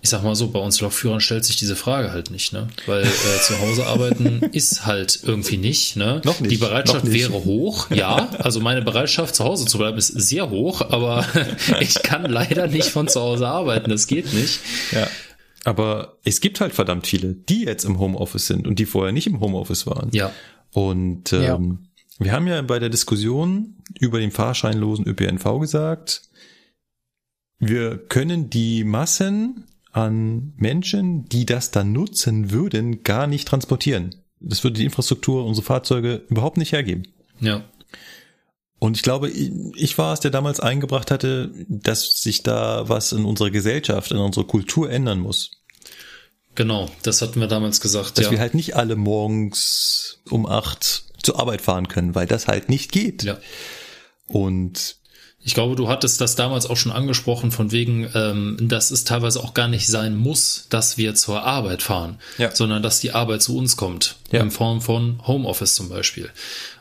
ich 0.00 0.10
sag 0.10 0.22
mal 0.22 0.34
so, 0.34 0.48
bei 0.48 0.58
uns 0.58 0.82
Lokführern 0.82 1.20
stellt 1.20 1.46
sich 1.46 1.56
diese 1.56 1.76
Frage 1.76 2.12
halt 2.12 2.30
nicht, 2.30 2.52
ne? 2.52 2.68
Weil 2.84 3.04
äh, 3.04 3.40
zu 3.40 3.58
Hause 3.60 3.86
arbeiten 3.86 4.42
ist 4.52 4.84
halt 4.84 5.18
irgendwie 5.22 5.56
nicht, 5.56 5.96
ne? 5.96 6.20
Noch 6.24 6.40
nicht, 6.40 6.50
Die 6.52 6.56
Bereitschaft 6.58 7.04
nicht. 7.06 7.14
wäre 7.14 7.44
hoch, 7.44 7.90
ja. 7.94 8.28
Also 8.38 8.60
meine 8.60 8.82
Bereitschaft 8.82 9.34
zu 9.34 9.44
Hause 9.44 9.64
zu 9.64 9.78
bleiben 9.78 9.96
ist 9.96 10.08
sehr 10.08 10.50
hoch, 10.50 10.82
aber 10.82 11.24
ich 11.80 11.94
kann 12.02 12.26
leider 12.26 12.66
nicht 12.66 12.88
von 12.90 13.08
zu 13.08 13.18
Hause 13.20 13.48
arbeiten, 13.48 13.88
das 13.88 14.06
geht 14.06 14.34
nicht. 14.34 14.60
Ja. 14.92 15.06
Aber 15.64 16.18
es 16.24 16.42
gibt 16.42 16.60
halt 16.60 16.74
verdammt 16.74 17.06
viele, 17.06 17.32
die 17.32 17.62
jetzt 17.64 17.84
im 17.84 17.98
Homeoffice 17.98 18.46
sind 18.46 18.66
und 18.66 18.78
die 18.78 18.84
vorher 18.84 19.12
nicht 19.12 19.26
im 19.26 19.40
Homeoffice 19.40 19.86
waren. 19.86 20.10
Ja. 20.12 20.30
Und 20.72 21.32
ähm, 21.32 21.40
Ja. 22.18 22.24
wir 22.24 22.32
haben 22.32 22.46
ja 22.46 22.60
bei 22.60 22.78
der 22.78 22.90
Diskussion 22.90 23.76
über 23.98 24.20
den 24.20 24.30
fahrscheinlosen 24.32 25.06
ÖPNV 25.06 25.60
gesagt, 25.60 26.20
wir 27.68 27.98
können 27.98 28.50
die 28.50 28.84
Massen 28.84 29.64
an 29.92 30.52
Menschen, 30.56 31.28
die 31.28 31.46
das 31.46 31.70
dann 31.70 31.92
nutzen 31.92 32.50
würden, 32.50 33.02
gar 33.04 33.26
nicht 33.26 33.46
transportieren. 33.46 34.14
Das 34.40 34.64
würde 34.64 34.78
die 34.78 34.84
Infrastruktur, 34.84 35.44
unsere 35.44 35.64
Fahrzeuge 35.64 36.22
überhaupt 36.28 36.56
nicht 36.56 36.72
hergeben. 36.72 37.06
Ja. 37.40 37.64
Und 38.78 38.96
ich 38.96 39.02
glaube, 39.02 39.30
ich 39.30 39.96
war 39.96 40.12
es, 40.12 40.20
der 40.20 40.30
damals 40.30 40.60
eingebracht 40.60 41.10
hatte, 41.10 41.50
dass 41.68 42.20
sich 42.20 42.42
da 42.42 42.88
was 42.88 43.12
in 43.12 43.24
unserer 43.24 43.50
Gesellschaft, 43.50 44.10
in 44.10 44.18
unserer 44.18 44.46
Kultur 44.46 44.90
ändern 44.90 45.20
muss. 45.20 45.52
Genau, 46.54 46.90
das 47.02 47.22
hatten 47.22 47.40
wir 47.40 47.48
damals 47.48 47.80
gesagt, 47.80 48.18
Dass 48.18 48.26
ja. 48.26 48.30
wir 48.32 48.40
halt 48.40 48.54
nicht 48.54 48.76
alle 48.76 48.96
morgens 48.96 50.20
um 50.28 50.46
acht 50.46 51.04
zur 51.22 51.40
Arbeit 51.40 51.62
fahren 51.62 51.88
können, 51.88 52.14
weil 52.14 52.26
das 52.26 52.46
halt 52.46 52.68
nicht 52.68 52.92
geht. 52.92 53.22
ja. 53.22 53.38
Und 54.26 54.96
Ich 55.46 55.52
glaube, 55.54 55.76
du 55.76 55.88
hattest 55.88 56.20
das 56.20 56.36
damals 56.36 56.64
auch 56.66 56.76
schon 56.76 56.90
angesprochen, 56.90 57.50
von 57.50 57.70
wegen, 57.70 58.08
ähm, 58.14 58.56
dass 58.60 58.90
es 58.90 59.04
teilweise 59.04 59.40
auch 59.44 59.52
gar 59.52 59.68
nicht 59.68 59.86
sein 59.86 60.16
muss, 60.16 60.66
dass 60.70 60.96
wir 60.96 61.14
zur 61.14 61.42
Arbeit 61.42 61.82
fahren, 61.82 62.18
Ja. 62.38 62.54
sondern 62.54 62.82
dass 62.82 63.00
die 63.00 63.12
Arbeit 63.12 63.42
zu 63.42 63.56
uns 63.56 63.76
kommt, 63.76 64.16
Ja. 64.32 64.40
in 64.40 64.50
Form 64.50 64.80
von 64.80 65.20
Homeoffice 65.26 65.74
zum 65.74 65.88
Beispiel. 65.90 66.30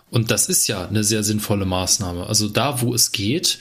Und 0.10 0.32
das 0.32 0.48
ist 0.48 0.68
ja 0.68 0.88
eine 0.88 1.04
sehr 1.04 1.24
sinnvolle 1.24 1.66
Maßnahme. 1.66 2.26
Also 2.28 2.48
da, 2.48 2.82
wo 2.82 2.94
es 2.94 3.12
geht, 3.12 3.58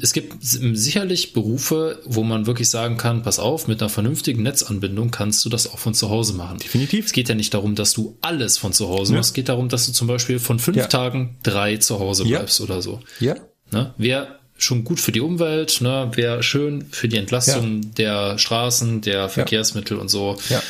es 0.00 0.14
gibt 0.14 0.36
sicherlich 0.40 1.34
Berufe, 1.34 2.00
wo 2.06 2.22
man 2.22 2.46
wirklich 2.46 2.70
sagen 2.70 2.96
kann, 2.96 3.22
pass 3.22 3.38
auf, 3.38 3.68
mit 3.68 3.80
einer 3.82 3.90
vernünftigen 3.90 4.42
Netzanbindung 4.42 5.10
kannst 5.10 5.44
du 5.44 5.50
das 5.50 5.70
auch 5.70 5.78
von 5.78 5.92
zu 5.92 6.08
Hause 6.08 6.32
machen. 6.32 6.58
Definitiv. 6.58 7.06
Es 7.06 7.12
geht 7.12 7.28
ja 7.28 7.34
nicht 7.34 7.52
darum, 7.52 7.74
dass 7.74 7.92
du 7.92 8.16
alles 8.22 8.56
von 8.58 8.72
zu 8.72 8.88
Hause 8.88 9.12
Ja. 9.12 9.18
machst. 9.18 9.30
Es 9.30 9.34
geht 9.34 9.50
darum, 9.50 9.68
dass 9.68 9.86
du 9.86 9.92
zum 9.92 10.08
Beispiel 10.08 10.38
von 10.38 10.58
fünf 10.58 10.78
Ja. 10.78 10.86
Tagen 10.86 11.36
drei 11.42 11.76
zu 11.76 12.00
Hause 12.00 12.24
Ja. 12.24 12.38
bleibst 12.38 12.60
oder 12.62 12.80
so. 12.82 13.00
ja, 13.20 13.34
Ne? 13.72 13.92
Wäre 13.96 14.38
schon 14.58 14.84
gut 14.84 15.00
für 15.00 15.12
die 15.12 15.20
Umwelt, 15.20 15.80
ne? 15.80 16.10
wäre 16.14 16.42
schön 16.42 16.86
für 16.90 17.08
die 17.08 17.18
Entlastung 17.18 17.94
der 17.94 18.38
Straßen, 18.38 19.02
der 19.02 19.28
Verkehrsmittel 19.28 19.98
und 19.98 20.08
so. 20.08 20.38
ja, 20.48 20.62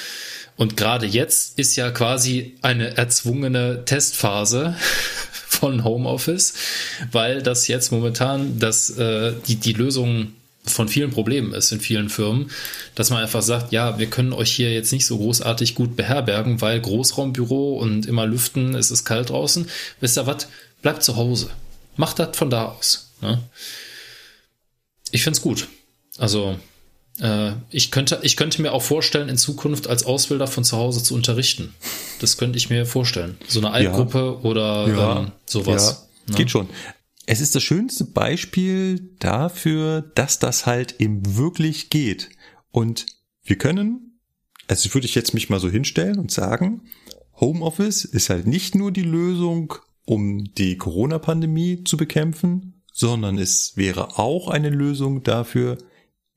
Und 0.57 0.76
gerade 0.76 1.07
jetzt 1.07 1.58
ist 1.58 1.76
ja 1.76 1.91
quasi 1.91 2.57
eine 2.62 2.97
erzwungene 2.97 3.84
Testphase 3.84 4.76
von 5.33 5.84
Homeoffice, 5.84 6.55
weil 7.12 7.42
das 7.42 7.68
jetzt 7.68 7.92
momentan 7.92 8.58
das, 8.58 8.91
äh, 8.91 9.33
die, 9.47 9.57
die 9.57 9.73
Lösung 9.73 10.33
von 10.65 10.89
vielen 10.89 11.10
Problemen 11.10 11.55
ist 11.55 11.70
in 11.73 11.81
vielen 11.81 12.08
Firmen, 12.08 12.50
dass 12.97 13.10
man 13.10 13.23
einfach 13.23 13.42
sagt, 13.42 13.73
ja, 13.73 13.99
wir 13.99 14.07
können 14.07 14.33
euch 14.33 14.50
hier 14.50 14.73
jetzt 14.73 14.92
nicht 14.92 15.07
so 15.07 15.16
großartig 15.16 15.75
gut 15.76 15.97
beherbergen, 15.97 16.60
weil 16.60 16.81
Großraumbüro 16.81 17.78
und 17.78 18.07
immer 18.07 18.26
lüften, 18.26 18.75
es 18.75 18.91
ist 18.91 19.05
kalt 19.05 19.31
draußen. 19.31 19.68
Wisst 20.00 20.18
ihr 20.18 20.26
was? 20.26 20.49
Bleibt 20.83 21.05
zu 21.05 21.16
Hause. 21.16 21.50
Macht 21.97 22.18
das 22.18 22.36
von 22.36 22.50
da 22.50 22.66
aus. 22.66 23.12
Ne? 23.20 23.42
Ich 25.10 25.25
find's 25.25 25.41
gut. 25.41 25.68
Also 26.18 26.57
äh, 27.20 27.52
ich 27.70 27.91
könnte, 27.91 28.20
ich 28.23 28.36
könnte 28.36 28.60
mir 28.62 28.73
auch 28.73 28.83
vorstellen, 28.83 29.28
in 29.28 29.39
Zukunft 29.39 29.86
als 29.86 30.05
Ausbilder 30.05 30.47
von 30.47 30.65
zu 30.65 30.76
Hause 30.76 31.02
zu 31.02 31.15
unterrichten. 31.15 31.75
Das 32.20 32.36
könnte 32.36 32.58
ich 32.58 32.70
mir 32.70 32.86
vorstellen. 32.86 33.39
So 33.49 33.60
eine 33.60 33.70
Altgruppe 33.70 34.41
oder 34.42 35.20
ähm, 35.20 35.33
sowas. 35.47 36.08
Ja, 36.26 36.33
ne? 36.33 36.36
geht 36.36 36.50
schon. 36.50 36.68
Es 37.26 37.41
ist 37.41 37.55
das 37.55 37.62
schönste 37.62 38.05
Beispiel 38.05 39.10
dafür, 39.18 40.02
dass 40.15 40.39
das 40.39 40.65
halt 40.65 41.00
eben 41.00 41.36
wirklich 41.36 41.91
geht. 41.91 42.31
Und 42.70 43.07
wir 43.42 43.57
können, 43.57 44.20
also 44.68 44.92
würde 44.94 45.07
ich 45.07 45.15
jetzt 45.15 45.34
mich 45.34 45.50
mal 45.50 45.58
so 45.58 45.68
hinstellen 45.68 46.18
und 46.18 46.31
sagen, 46.31 46.83
Homeoffice 47.41 48.05
ist 48.05 48.31
halt 48.31 48.47
nicht 48.47 48.75
nur 48.75 48.92
die 48.92 49.02
Lösung, 49.02 49.75
um 50.07 50.44
die 50.55 50.78
Corona-Pandemie 50.78 51.85
zu 51.85 51.97
bekämpfen, 51.99 52.83
sondern 52.93 53.36
es 53.39 53.76
wäre 53.76 54.18
auch 54.18 54.49
eine 54.49 54.70
Lösung 54.70 55.23
dafür, 55.23 55.76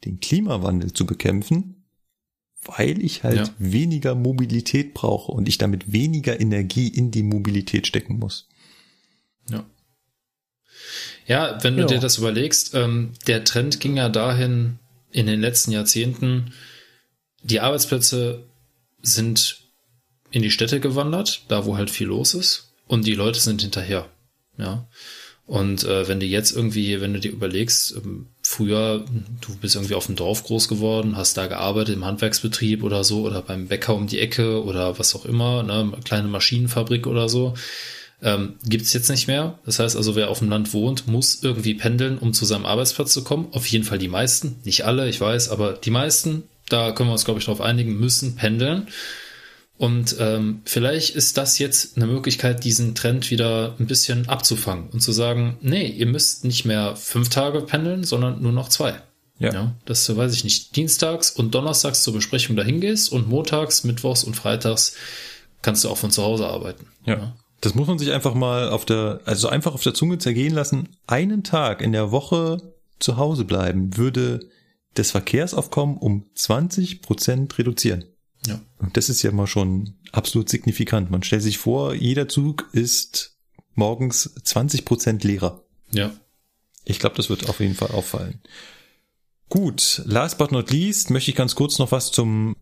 den 0.03 0.19
Klimawandel 0.19 0.91
zu 0.91 1.05
bekämpfen, 1.05 1.85
weil 2.65 3.01
ich 3.01 3.23
halt 3.23 3.47
Ja. 3.47 3.53
weniger 3.57 4.15
Mobilität 4.15 4.93
brauche 4.93 5.31
und 5.31 5.47
ich 5.47 5.57
damit 5.57 5.93
weniger 5.93 6.39
Energie 6.41 6.87
in 6.89 7.11
die 7.11 7.23
Mobilität 7.23 7.87
stecken 7.87 8.19
muss. 8.19 8.49
Ja. 9.49 9.65
Ja, 11.27 11.63
wenn 11.63 11.75
du 11.75 11.81
Ja. 11.83 11.87
dir 11.87 11.99
das 11.99 12.17
überlegst, 12.17 12.73
ähm, 12.73 13.11
der 13.27 13.43
Trend 13.43 13.79
ging 13.79 13.95
ja 13.97 14.09
dahin 14.09 14.79
in 15.11 15.27
den 15.27 15.39
letzten 15.41 15.71
Jahrzehnten, 15.71 16.53
die 17.43 17.59
Arbeitsplätze 17.59 18.43
sind 19.01 19.61
in 20.31 20.41
die 20.41 20.51
Städte 20.51 20.79
gewandert, 20.79 21.43
da 21.47 21.65
wo 21.65 21.77
halt 21.77 21.89
viel 21.89 22.07
los 22.07 22.33
ist, 22.33 22.68
und 22.89 23.05
die 23.05 23.13
Leute 23.13 23.39
sind 23.39 23.61
hinterher. 23.61 24.09
Ja. 24.57 24.85
Und 25.45 25.83
äh, 25.83 26.07
wenn 26.07 26.19
du 26.19 26.25
jetzt 26.25 26.51
irgendwie, 26.51 27.01
wenn 27.01 27.13
du 27.13 27.19
dir 27.19 27.31
überlegst, 27.31 27.95
ähm, 27.95 28.27
früher, 28.41 29.05
du 29.41 29.55
bist 29.61 29.75
irgendwie 29.75 29.95
auf 29.95 30.07
dem 30.07 30.15
Dorf 30.15 30.43
groß 30.43 30.67
geworden, 30.67 31.15
hast 31.15 31.37
da 31.37 31.47
gearbeitet 31.47 31.95
im 31.95 32.05
Handwerksbetrieb 32.05 32.83
oder 32.83 33.03
so 33.03 33.21
oder 33.21 33.41
beim 33.41 33.67
Bäcker 33.67 33.95
um 33.95 34.07
die 34.07 34.19
Ecke 34.19 34.63
oder 34.63 34.99
was 34.99 35.15
auch 35.15 35.25
immer, 35.25 35.63
ne, 35.63 35.91
kleine 36.03 36.27
Maschinenfabrik 36.27 37.07
oder 37.07 37.29
so, 37.29 37.53
ähm, 38.21 38.55
gibt's 38.65 38.93
jetzt 38.93 39.09
nicht 39.09 39.27
mehr. 39.27 39.57
Das 39.65 39.79
heißt 39.79 39.95
also, 39.95 40.15
wer 40.15 40.29
auf 40.29 40.39
dem 40.39 40.49
Land 40.49 40.73
wohnt, 40.73 41.07
muss 41.07 41.41
irgendwie 41.41 41.75
pendeln, 41.75 42.17
um 42.17 42.33
zu 42.33 42.45
seinem 42.45 42.65
Arbeitsplatz 42.65 43.13
zu 43.13 43.23
kommen. 43.23 43.47
Auf 43.51 43.65
jeden 43.67 43.85
Fall 43.85 43.97
die 43.97 44.07
meisten, 44.07 44.59
nicht 44.65 44.85
alle, 44.85 45.09
ich 45.09 45.21
weiß, 45.21 45.49
aber 45.49 45.73
die 45.73 45.91
meisten, 45.91 46.43
da 46.69 46.91
können 46.91 47.09
wir 47.09 47.13
uns, 47.13 47.25
glaube 47.25 47.39
ich, 47.39 47.45
darauf 47.45 47.61
einigen, 47.61 47.99
müssen 47.99 48.35
pendeln. 48.35 48.87
Und 49.79 50.17
ähm, 50.19 50.61
vielleicht 50.65 51.15
ist 51.15 51.37
das 51.37 51.57
jetzt 51.57 51.95
eine 51.95 52.05
Möglichkeit, 52.05 52.65
diesen 52.65 52.95
Trend 52.95 53.31
wieder 53.31 53.77
ein 53.79 53.87
bisschen 53.87 54.27
abzufangen 54.27 54.89
und 54.89 54.99
zu 54.99 55.13
sagen, 55.13 55.57
nee, 55.61 55.87
ihr 55.87 56.05
müsst 56.05 56.43
nicht 56.43 56.65
mehr 56.65 56.97
fünf 56.97 57.29
Tage 57.29 57.61
pendeln, 57.61 58.03
sondern 58.03 58.41
nur 58.41 58.51
noch 58.51 58.67
zwei. 58.67 59.01
Ja. 59.39 59.53
Ja, 59.53 59.75
dass 59.85 60.05
du, 60.05 60.17
weiß 60.17 60.33
ich 60.33 60.43
nicht, 60.43 60.75
dienstags 60.75 61.31
und 61.31 61.55
donnerstags 61.55 62.03
zur 62.03 62.13
Besprechung 62.13 62.57
dahin 62.57 62.81
gehst 62.81 63.09
und 63.09 63.29
montags, 63.29 63.85
mittwochs 63.85 64.25
und 64.25 64.35
freitags 64.35 64.97
kannst 65.61 65.85
du 65.85 65.89
auch 65.89 65.97
von 65.97 66.11
zu 66.11 66.23
Hause 66.23 66.45
arbeiten. 66.45 66.87
Ja. 67.05 67.37
Das 67.61 67.73
muss 67.73 67.87
man 67.87 67.99
sich 67.99 68.11
einfach 68.11 68.33
mal 68.33 68.67
auf 68.67 68.83
der, 68.83 69.21
also 69.23 69.47
einfach 69.47 69.73
auf 69.73 69.83
der 69.83 69.93
Zunge 69.93 70.17
zergehen 70.17 70.53
lassen. 70.53 70.89
Einen 71.07 71.45
Tag 71.45 71.81
in 71.81 71.93
der 71.93 72.11
Woche 72.11 72.73
zu 72.99 73.15
Hause 73.15 73.45
bleiben, 73.45 73.95
würde 73.95 74.41
das 74.95 75.11
Verkehrsaufkommen 75.11 75.95
um 75.95 76.25
20 76.35 77.01
Prozent 77.01 77.57
reduzieren. 77.57 78.03
Ja. 78.49 78.61
Und 78.79 78.97
das 78.97 79.09
ist 79.09 79.21
ja 79.21 79.31
mal 79.31 79.47
schon 79.47 79.95
absolut 80.11 80.49
signifikant. 80.49 81.11
Man 81.11 81.23
stellt 81.23 81.43
sich 81.43 81.57
vor, 81.57 81.93
jeder 81.93 82.27
Zug 82.27 82.67
ist 82.71 83.37
morgens 83.75 84.33
20 84.43 84.85
Prozent 84.85 85.23
leerer. 85.23 85.63
Ja. 85.91 86.11
Ich 86.85 86.99
glaube, 86.99 87.15
das 87.15 87.29
wird 87.29 87.49
auf 87.49 87.59
jeden 87.59 87.75
Fall 87.75 87.91
auffallen. 87.91 88.41
Gut, 89.49 90.03
last 90.05 90.37
but 90.37 90.51
not 90.51 90.69
least 90.71 91.09
möchte 91.09 91.31
ich 91.31 91.37
ganz 91.37 91.55
kurz 91.55 91.79
noch 91.79 91.91
was 91.91 92.11
zum, 92.11 92.55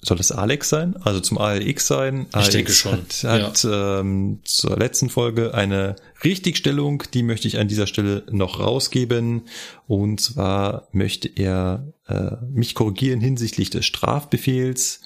soll 0.00 0.16
das 0.16 0.32
Alex 0.32 0.68
sein? 0.68 0.96
Also 0.96 1.20
zum 1.20 1.38
ALX 1.38 1.86
sein? 1.86 2.26
Ich 2.30 2.34
ALX 2.34 2.50
denke 2.50 2.72
schon, 2.72 2.92
Hat, 2.94 3.24
hat 3.24 3.66
ähm, 3.70 4.40
zur 4.44 4.76
letzten 4.76 5.08
Folge 5.08 5.54
eine 5.54 5.94
Richtigstellung, 6.24 7.04
die 7.14 7.22
möchte 7.22 7.46
ich 7.46 7.58
an 7.58 7.68
dieser 7.68 7.86
Stelle 7.86 8.24
noch 8.30 8.58
rausgeben. 8.58 9.42
Und 9.86 10.20
zwar 10.20 10.88
möchte 10.90 11.28
er 11.28 11.92
äh, 12.08 12.36
mich 12.50 12.74
korrigieren 12.74 13.20
hinsichtlich 13.20 13.70
des 13.70 13.86
Strafbefehls. 13.86 15.02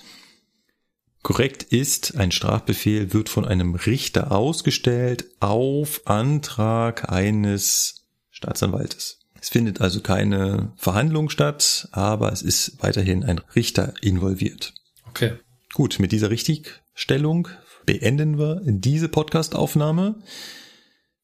Korrekt 1.27 1.65
ist, 1.65 2.17
ein 2.17 2.31
Strafbefehl 2.31 3.13
wird 3.13 3.29
von 3.29 3.45
einem 3.45 3.75
Richter 3.75 4.31
ausgestellt 4.31 5.25
auf 5.41 6.03
Antrag 6.05 7.11
eines 7.11 8.07
Staatsanwaltes. 8.31 9.19
Es 9.41 9.49
findet 9.49 9.81
also 9.81 10.03
keine 10.03 10.73
Verhandlung 10.77 11.29
statt, 11.29 11.89
aber 11.91 12.33
es 12.33 12.43
ist 12.43 12.81
weiterhin 12.81 13.25
ein 13.25 13.41
Richter 13.57 13.95
involviert. 14.03 14.73
Okay. 15.09 15.33
Gut, 15.75 15.99
mit 15.99 16.13
dieser 16.13 16.31
Richtigstellung 16.31 17.49
beenden 17.87 18.39
wir 18.39 18.61
diese 18.65 19.09
Podcastaufnahme. 19.09 20.23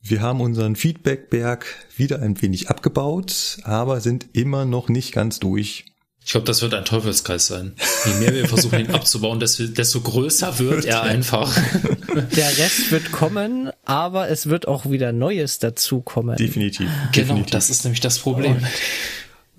Wir 0.00 0.20
haben 0.20 0.40
unseren 0.40 0.74
Feedbackberg 0.74 1.64
wieder 1.96 2.20
ein 2.20 2.42
wenig 2.42 2.70
abgebaut, 2.70 3.58
aber 3.62 4.00
sind 4.00 4.26
immer 4.32 4.64
noch 4.64 4.88
nicht 4.88 5.12
ganz 5.12 5.38
durch. 5.38 5.91
Ich 6.24 6.30
glaube, 6.32 6.46
das 6.46 6.62
wird 6.62 6.72
ein 6.74 6.84
Teufelskreis 6.84 7.48
sein. 7.48 7.74
Je 8.06 8.14
mehr 8.14 8.32
wir 8.34 8.48
versuchen, 8.48 8.78
ihn 8.78 8.90
abzubauen, 8.94 9.40
desto, 9.40 9.66
desto 9.66 10.00
größer 10.00 10.58
wird 10.60 10.84
er 10.84 11.02
einfach. 11.02 11.52
Der 12.36 12.58
Rest 12.58 12.92
wird 12.92 13.10
kommen, 13.10 13.70
aber 13.84 14.28
es 14.28 14.48
wird 14.48 14.68
auch 14.68 14.88
wieder 14.88 15.12
Neues 15.12 15.58
dazukommen. 15.58 16.36
Definitiv. 16.36 16.88
Genau, 16.88 17.10
definitiv. 17.12 17.50
das 17.50 17.70
ist 17.70 17.84
nämlich 17.84 18.00
das 18.00 18.18
Problem. 18.20 18.64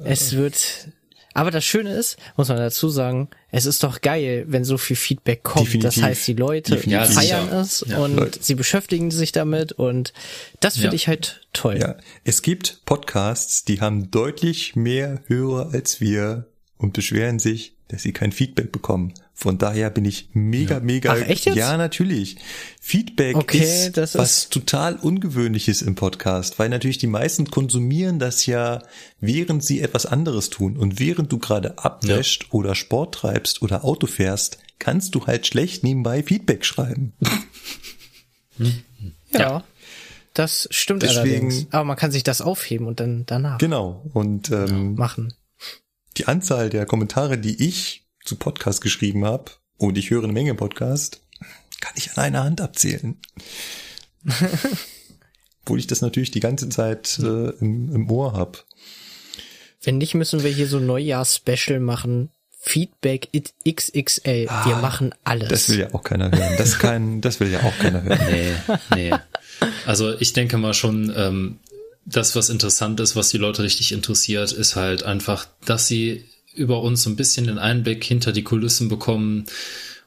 Es 0.03 0.35
wird. 0.35 0.88
Aber 1.35 1.50
das 1.50 1.66
Schöne 1.66 1.92
ist, 1.95 2.17
muss 2.38 2.50
man 2.50 2.58
dazu 2.58 2.90
sagen, 2.90 3.27
es 3.50 3.66
ist 3.66 3.83
doch 3.83 4.01
geil, 4.01 4.45
wenn 4.48 4.64
so 4.64 4.77
viel 4.77 4.95
Feedback 4.95 5.42
kommt. 5.42 5.66
Definitiv. 5.66 5.95
Das 5.95 6.03
heißt, 6.03 6.27
die 6.27 6.33
Leute 6.33 6.75
Definitiv. 6.75 7.16
Feiern 7.16 7.50
es 7.51 7.83
Ja. 7.88 7.98
und 7.98 8.16
Leute. 8.17 8.38
sie 8.40 8.53
beschäftigen 8.53 9.09
sich 9.09 9.32
damit 9.32 9.72
und 9.72 10.14
das 10.59 10.75
finde 10.75 10.90
Ja. 10.90 10.93
ich 10.93 11.08
halt 11.08 11.42
toll. 11.51 11.80
Ja, 11.82 11.95
es 12.24 12.43
gibt 12.43 12.82
Podcasts, 12.85 13.66
die 13.66 13.82
haben 13.82 14.11
deutlich 14.11 14.75
mehr 14.75 15.22
Hörer 15.25 15.72
als 15.74 16.00
wir 16.00 16.45
und 16.84 16.94
beschweren 16.94 17.40
sich, 17.40 17.74
dass 17.88 18.03
sie 18.03 18.12
kein 18.12 18.32
Feedback 18.32 18.72
bekommen. 18.72 19.14
Von 19.34 19.58
daher 19.58 19.90
bin 19.90 20.06
ich 20.06 20.30
mega, 20.34 20.80
mega. 20.80 21.14
Ach, 21.14 21.28
echt 21.28 21.45
jetzt? 21.45 21.56
Ja, 21.56 21.76
natürlich. 21.78 22.38
Feedback 22.82 23.36
Okay, 23.36 23.60
ist 23.60 23.98
das 23.98 24.16
was 24.16 24.38
ist- 24.44 24.53
total 24.53 24.95
Ungewöhnliches 24.98 25.82
im 25.82 25.95
Podcast, 25.95 26.60
weil 26.60 26.70
natürlich 26.70 26.98
die 27.00 27.08
meisten 27.08 27.50
konsumieren 27.50 28.20
das 28.20 28.45
ja, 28.45 28.84
während 29.20 29.64
sie 29.64 29.82
etwas 29.82 30.06
anderes 30.06 30.50
tun. 30.50 30.78
Und 30.78 31.00
während 31.00 31.32
du 31.32 31.40
gerade 31.40 31.78
abwäscht 31.80 32.48
oder 32.52 32.76
Sport 32.76 33.16
treibst 33.16 33.62
oder 33.62 33.84
Auto 33.84 34.06
fährst, 34.08 34.60
kannst 34.80 35.16
du 35.16 35.26
halt 35.26 35.48
schlecht 35.48 35.84
nebenbei 35.84 36.22
Feedback 36.24 36.66
schreiben. 36.66 37.14
Ja. 39.32 39.64
Das 40.34 40.68
stimmt 40.72 41.03
Deswegen- 41.03 41.20
allerdings. 41.20 41.68
Aber 41.72 41.84
man 41.86 41.95
kann 41.98 42.12
sich 42.12 42.24
das 42.24 42.42
aufheben 42.42 42.88
und 42.88 43.00
dann 43.00 43.24
danach 43.28 43.60
Genau. 43.60 44.03
Und 44.14 44.50
ähm, 44.52 44.95
machen. 44.95 45.34
Die 46.17 46.27
Anzahl 46.27 46.69
der 46.69 46.85
Kommentare, 46.85 47.38
die 47.38 47.66
ich 47.67 48.06
zu 48.24 48.35
Podcast 48.35 48.82
geschrieben 48.82 49.25
habe, 49.25 49.51
und 49.77 49.98
ich 49.98 50.09
höre 50.11 50.24
eine 50.24 50.33
Menge 50.33 50.56
Podcast, 50.56 51.22
kann 51.82 51.93
ich 51.95 52.11
an 52.11 52.24
einer 52.24 52.43
Hand 52.43 52.61
abzählen. 52.61 53.17
Obwohl 55.64 55.80
ich 55.80 55.88
das 55.88 56.01
natürlich 56.01 56.32
die 56.32 56.40
ganze 56.40 56.69
Zeit 56.69 57.19
äh, 57.19 57.50
im, 57.59 57.93
im 57.93 58.09
Ohr 58.11 58.33
hab. 58.33 58.66
Wenn 59.82 59.98
nicht, 59.98 60.14
müssen 60.14 60.43
wir 60.43 60.51
hier 60.51 60.67
so 60.67 60.77
ein 60.77 60.85
Neujahrs-Special 60.85 61.80
machen. 61.80 62.30
Feedback 62.66 63.27
it 63.33 63.53
XXL. 63.69 64.48
wir 64.64 64.75
machen 64.77 65.14
alles. 65.25 65.48
Ah, 65.48 65.50
Das 65.50 65.69
will 65.69 65.80
ja 65.80 65.93
auch 65.93 66.03
keiner 66.03 66.32
hören. 66.32 66.53
Das, 66.58 66.80
kann, 66.80 67.19
das 67.19 67.42
will 67.42 67.51
ja 67.51 67.61
auch 67.61 67.77
keiner 67.77 68.03
hören. 68.03 68.19
Nee, 68.32 68.53
nee. 68.95 69.14
Also 69.85 70.17
ich 70.17 70.32
denke 70.32 70.58
mal 70.58 70.74
schon, 70.74 71.11
ähm, 71.14 71.59
das, 72.06 72.35
was 72.35 72.49
interessant 72.49 72.99
ist, 72.99 73.15
was 73.15 73.30
die 73.30 73.38
Leute 73.38 73.64
richtig 73.64 73.91
interessiert, 73.91 74.51
ist 74.51 74.75
halt 74.75 75.03
einfach, 75.03 75.45
dass 75.65 75.88
sie 75.88 76.25
über 76.53 76.82
uns 76.82 77.03
so 77.03 77.09
ein 77.09 77.15
bisschen 77.15 77.48
den 77.48 77.57
Einblick 77.57 78.03
hinter 78.03 78.32
die 78.32 78.43
Kulissen 78.43 78.90
bekommen 78.90 79.45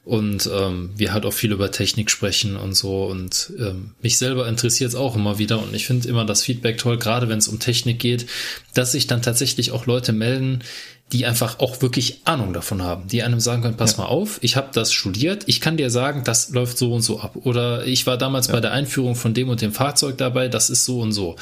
und 0.05 0.49
ähm, 0.53 0.91
wir 0.95 1.11
halt 1.11 1.25
auch 1.25 1.33
viel 1.33 1.51
über 1.51 1.69
Technik 1.69 2.09
sprechen 2.09 2.55
und 2.55 2.75
so. 2.75 3.05
Und 3.05 3.51
ähm, 3.59 3.91
mich 4.01 4.17
selber 4.17 4.47
interessiert 4.47 4.89
es 4.89 4.95
auch 4.95 5.17
immer 5.17 5.37
wieder 5.37 5.61
und 5.61 5.73
ich 5.73 5.85
finde 5.85 6.07
immer 6.07 6.25
das 6.25 6.43
Feedback 6.43 6.77
toll, 6.77 6.97
gerade 6.97 7.27
wenn 7.27 7.39
es 7.39 7.49
um 7.49 7.59
Technik 7.59 7.99
geht, 7.99 8.25
dass 8.73 8.93
sich 8.93 9.07
dann 9.07 9.21
tatsächlich 9.21 9.71
auch 9.71 9.85
Leute 9.85 10.13
melden, 10.13 10.63
die 11.11 11.25
einfach 11.25 11.59
auch 11.59 11.81
wirklich 11.81 12.21
Ahnung 12.25 12.53
davon 12.53 12.81
haben, 12.81 13.07
die 13.07 13.23
einem 13.23 13.39
sagen 13.39 13.61
können, 13.61 13.77
pass 13.77 13.97
mal 13.97 14.05
auf, 14.05 14.39
ich 14.41 14.55
habe 14.55 14.69
das 14.73 14.93
studiert, 14.93 15.43
ich 15.47 15.61
kann 15.61 15.77
dir 15.77 15.89
sagen, 15.89 16.23
das 16.23 16.49
läuft 16.49 16.77
so 16.77 16.93
und 16.93 17.01
so 17.01 17.19
ab. 17.19 17.35
Oder 17.43 17.85
ich 17.85 18.07
war 18.07 18.17
damals 18.17 18.47
bei 18.49 18.61
der 18.61 18.71
Einführung 18.71 19.15
von 19.15 19.33
dem 19.33 19.49
und 19.49 19.61
dem 19.61 19.73
Fahrzeug 19.73 20.17
dabei, 20.17 20.47
das 20.47 20.69
ist 20.69 20.85
so 20.85 21.01
und 21.01 21.11
so. 21.11 21.35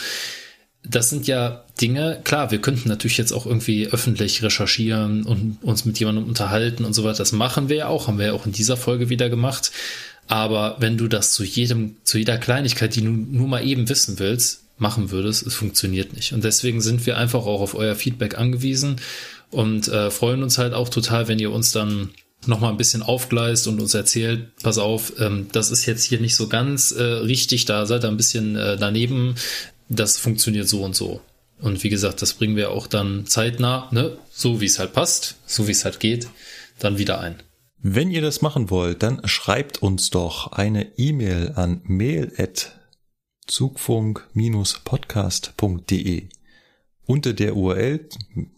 Das 0.88 1.10
sind 1.10 1.28
ja 1.28 1.64
Dinge, 1.82 2.20
klar, 2.24 2.52
wir 2.52 2.60
könnten 2.60 2.90
natürlich 2.90 3.18
jetzt 3.18 3.32
auch 3.32 3.46
irgendwie 3.46 3.88
öffentlich 3.88 4.44
recherchieren 4.44 5.24
und 5.24 5.58
uns 5.62 5.86
mit 5.86 6.00
jemandem 6.00 6.26
unterhalten 6.26 6.86
und 6.86 6.94
so 6.94 7.04
weiter. 7.04 7.20
Das 7.20 7.32
machen 7.32 7.70
wir 7.70 7.76
ja 7.76 7.88
auch, 7.88 8.08
haben 8.08 8.20
wir 8.20 8.28
ja 8.28 8.34
auch 8.34 8.46
in 8.46 8.52
dieser 8.52 8.78
Folge 8.78 9.10
wieder 9.10 9.30
gemacht. 9.30 9.72
Aber 10.28 10.78
wenn 10.80 10.98
du 10.98 11.08
das 11.08 11.32
zu 11.32 11.44
jedem, 11.44 11.98
zu 12.04 12.18
jeder 12.18 12.38
Kleinigkeit, 12.38 12.96
die 12.96 13.02
du 13.02 13.10
nur 13.10 13.48
mal 13.48 13.66
eben 13.66 13.90
wissen 13.90 14.20
willst, 14.20 14.64
machen 14.78 15.12
würdest, 15.12 15.46
es 15.46 15.54
funktioniert 15.54 16.14
nicht. 16.14 16.34
Und 16.34 16.44
deswegen 16.44 16.82
sind 16.82 17.06
wir 17.06 17.18
einfach 17.18 17.46
auch 17.46 17.62
auf 17.62 17.76
euer 17.76 17.96
Feedback 17.96 18.38
angewiesen 18.38 18.98
und 19.52 19.88
äh, 19.88 20.12
freuen 20.12 20.44
uns 20.44 20.58
halt 20.58 20.74
auch 20.74 20.90
total, 20.90 21.28
wenn 21.28 21.40
ihr 21.40 21.52
uns 21.52 21.72
dann 21.72 22.10
noch 22.48 22.60
mal 22.60 22.70
ein 22.70 22.78
bisschen 22.78 23.02
aufgleist 23.02 23.68
und 23.68 23.80
uns 23.80 23.94
erzählt, 23.94 24.56
pass 24.62 24.78
auf, 24.78 25.14
ähm, 25.20 25.48
das 25.52 25.72
ist 25.72 25.86
jetzt 25.86 26.04
hier 26.04 26.20
nicht 26.20 26.36
so 26.36 26.48
ganz 26.48 26.92
äh, 26.92 27.02
richtig, 27.02 27.66
da 27.66 27.86
seid 27.86 28.04
ihr 28.04 28.10
ein 28.10 28.18
bisschen 28.18 28.56
äh, 28.56 28.78
daneben, 28.78 29.36
das 29.90 30.18
funktioniert 30.18 30.68
so 30.68 30.84
und 30.84 30.96
so. 30.96 31.22
Und 31.60 31.84
wie 31.84 31.90
gesagt, 31.90 32.22
das 32.22 32.34
bringen 32.34 32.56
wir 32.56 32.72
auch 32.72 32.88
dann 32.88 33.28
zeitnah, 33.28 33.90
ne, 33.92 34.18
so 34.32 34.62
wie 34.62 34.66
es 34.66 34.80
halt 34.80 34.94
passt, 34.94 35.36
so 35.46 35.68
wie 35.68 35.72
es 35.72 35.86
halt 35.86 36.00
geht, 36.00 36.28
dann 36.80 36.98
wieder 36.98 37.22
ein. 37.22 37.36
Wenn 37.82 38.12
ihr 38.12 38.22
das 38.22 38.42
machen 38.42 38.70
wollt, 38.70 39.04
dann 39.04 39.26
schreibt 39.28 39.82
uns 39.82 40.10
doch 40.10 40.52
eine 40.52 40.98
E-Mail 40.98 41.54
an 41.56 41.80
mail 41.84 42.34
at 42.38 42.78
zugfunk-podcast.de. 43.48 46.28
Unter 47.06 47.34
der 47.34 47.56
URL 47.56 48.10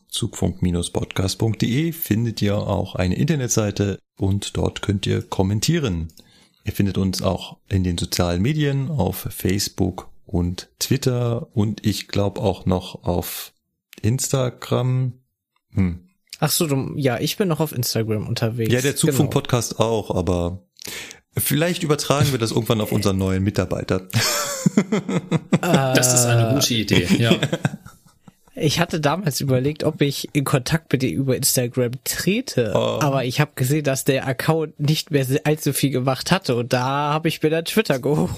zugfunk-podcast.de 0.08 1.92
findet 1.92 2.42
ihr 2.42 2.56
auch 2.56 2.96
eine 2.96 3.16
Internetseite 3.16 4.00
und 4.18 4.56
dort 4.56 4.82
könnt 4.82 5.06
ihr 5.06 5.22
kommentieren. 5.22 6.08
Ihr 6.64 6.72
findet 6.72 6.98
uns 6.98 7.22
auch 7.22 7.58
in 7.68 7.84
den 7.84 7.98
sozialen 7.98 8.42
Medien 8.42 8.90
auf 8.90 9.28
Facebook 9.30 10.08
und 10.28 10.70
Twitter 10.80 11.48
und 11.56 11.84
ich 11.86 12.08
glaube 12.08 12.42
auch 12.42 12.66
noch 12.68 13.04
auf 13.04 13.54
Instagram. 14.02 15.14
Hm. 15.74 16.08
Ach 16.40 16.52
so, 16.52 16.68
du, 16.68 16.94
ja, 16.96 17.18
ich 17.20 17.38
bin 17.38 17.48
noch 17.48 17.60
auf 17.60 17.72
Instagram 17.72 18.28
unterwegs. 18.28 18.72
Ja, 18.72 18.82
der 18.82 18.92
Genau. 18.92 19.02
Zugfunk-Podcast 19.02 19.80
auch, 19.80 20.14
aber 20.14 20.62
vielleicht 21.36 21.82
übertragen 21.82 22.32
wir 22.32 22.38
das 22.40 22.52
irgendwann 22.52 22.82
auf 22.82 22.92
unseren 22.92 23.18
neuen 23.18 23.44
Mitarbeiter. 23.44 24.08
Das 25.62 26.14
ist 26.14 26.26
eine 26.26 26.54
gute 26.54 26.74
Idee, 26.74 27.08
ja. 27.18 27.32
Ich 28.56 28.80
hatte 28.80 29.00
damals 29.00 29.40
überlegt, 29.40 29.84
ob 29.84 30.02
ich 30.02 30.30
in 30.34 30.44
Kontakt 30.44 30.92
mit 30.92 31.02
dir 31.04 31.12
über 31.12 31.36
Instagram 31.36 31.92
trete, 32.04 32.74
Oh. 32.76 33.00
aber 33.02 33.24
ich 33.26 33.40
habe 33.40 33.52
gesehen, 33.56 33.84
dass 33.84 34.04
der 34.04 34.28
Account 34.28 34.80
nicht 34.80 35.10
mehr 35.12 35.26
allzu 35.46 35.74
viel 35.74 35.92
gemacht 35.92 36.32
hatte 36.32 36.56
und 36.56 36.74
da 36.74 37.14
habe 37.14 37.28
ich 37.30 37.42
mir 37.42 37.50
dann 37.50 37.66
Twitter 37.66 38.00
geholt. 38.00 38.32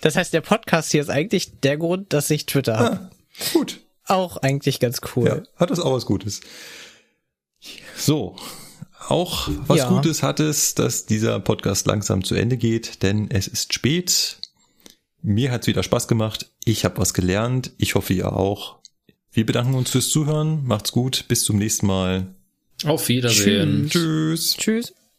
Das 0.00 0.16
heißt, 0.16 0.32
der 0.32 0.40
Podcast 0.40 0.92
hier 0.92 1.00
ist 1.00 1.10
eigentlich 1.10 1.60
der 1.60 1.76
Grund, 1.76 2.12
dass 2.12 2.30
ich 2.30 2.46
Twitter 2.46 2.78
habe. 2.78 3.10
Gut. 3.52 3.80
Auch 4.04 4.38
eigentlich 4.38 4.80
ganz 4.80 5.00
cool. 5.16 5.26
Ja, 5.28 5.42
hat 5.56 5.70
das 5.70 5.80
auch 5.80 5.92
was 5.92 6.06
Gutes. 6.06 6.40
So. 7.96 8.36
Auch 9.08 9.48
was 9.66 9.78
Ja. 9.78 9.88
Gutes 9.88 10.22
hat 10.22 10.40
es, 10.40 10.74
dass 10.74 11.06
dieser 11.06 11.40
Podcast 11.40 11.86
langsam 11.86 12.24
zu 12.24 12.34
Ende 12.34 12.56
geht, 12.56 13.02
denn 13.02 13.30
es 13.30 13.46
ist 13.48 13.72
spät. 13.72 14.38
Mir 15.22 15.50
hat's 15.50 15.66
wieder 15.66 15.82
Spaß 15.82 16.08
gemacht. 16.08 16.50
Ich 16.64 16.84
habe 16.84 16.98
was 16.98 17.14
gelernt. 17.14 17.72
Ich 17.78 17.94
hoffe, 17.94 18.12
ihr 18.12 18.32
auch. 18.32 18.78
Wir 19.32 19.46
bedanken 19.46 19.74
uns 19.74 19.90
fürs 19.90 20.08
Zuhören. 20.10 20.64
Macht's 20.64 20.92
gut. 20.92 21.26
Bis 21.28 21.44
zum 21.44 21.58
nächsten 21.58 21.86
Mal. 21.86 22.34
Auf 22.84 23.08
Wiedersehen. 23.08 23.88
Tschüss. 23.88 24.56
Tschüss. 24.56 24.94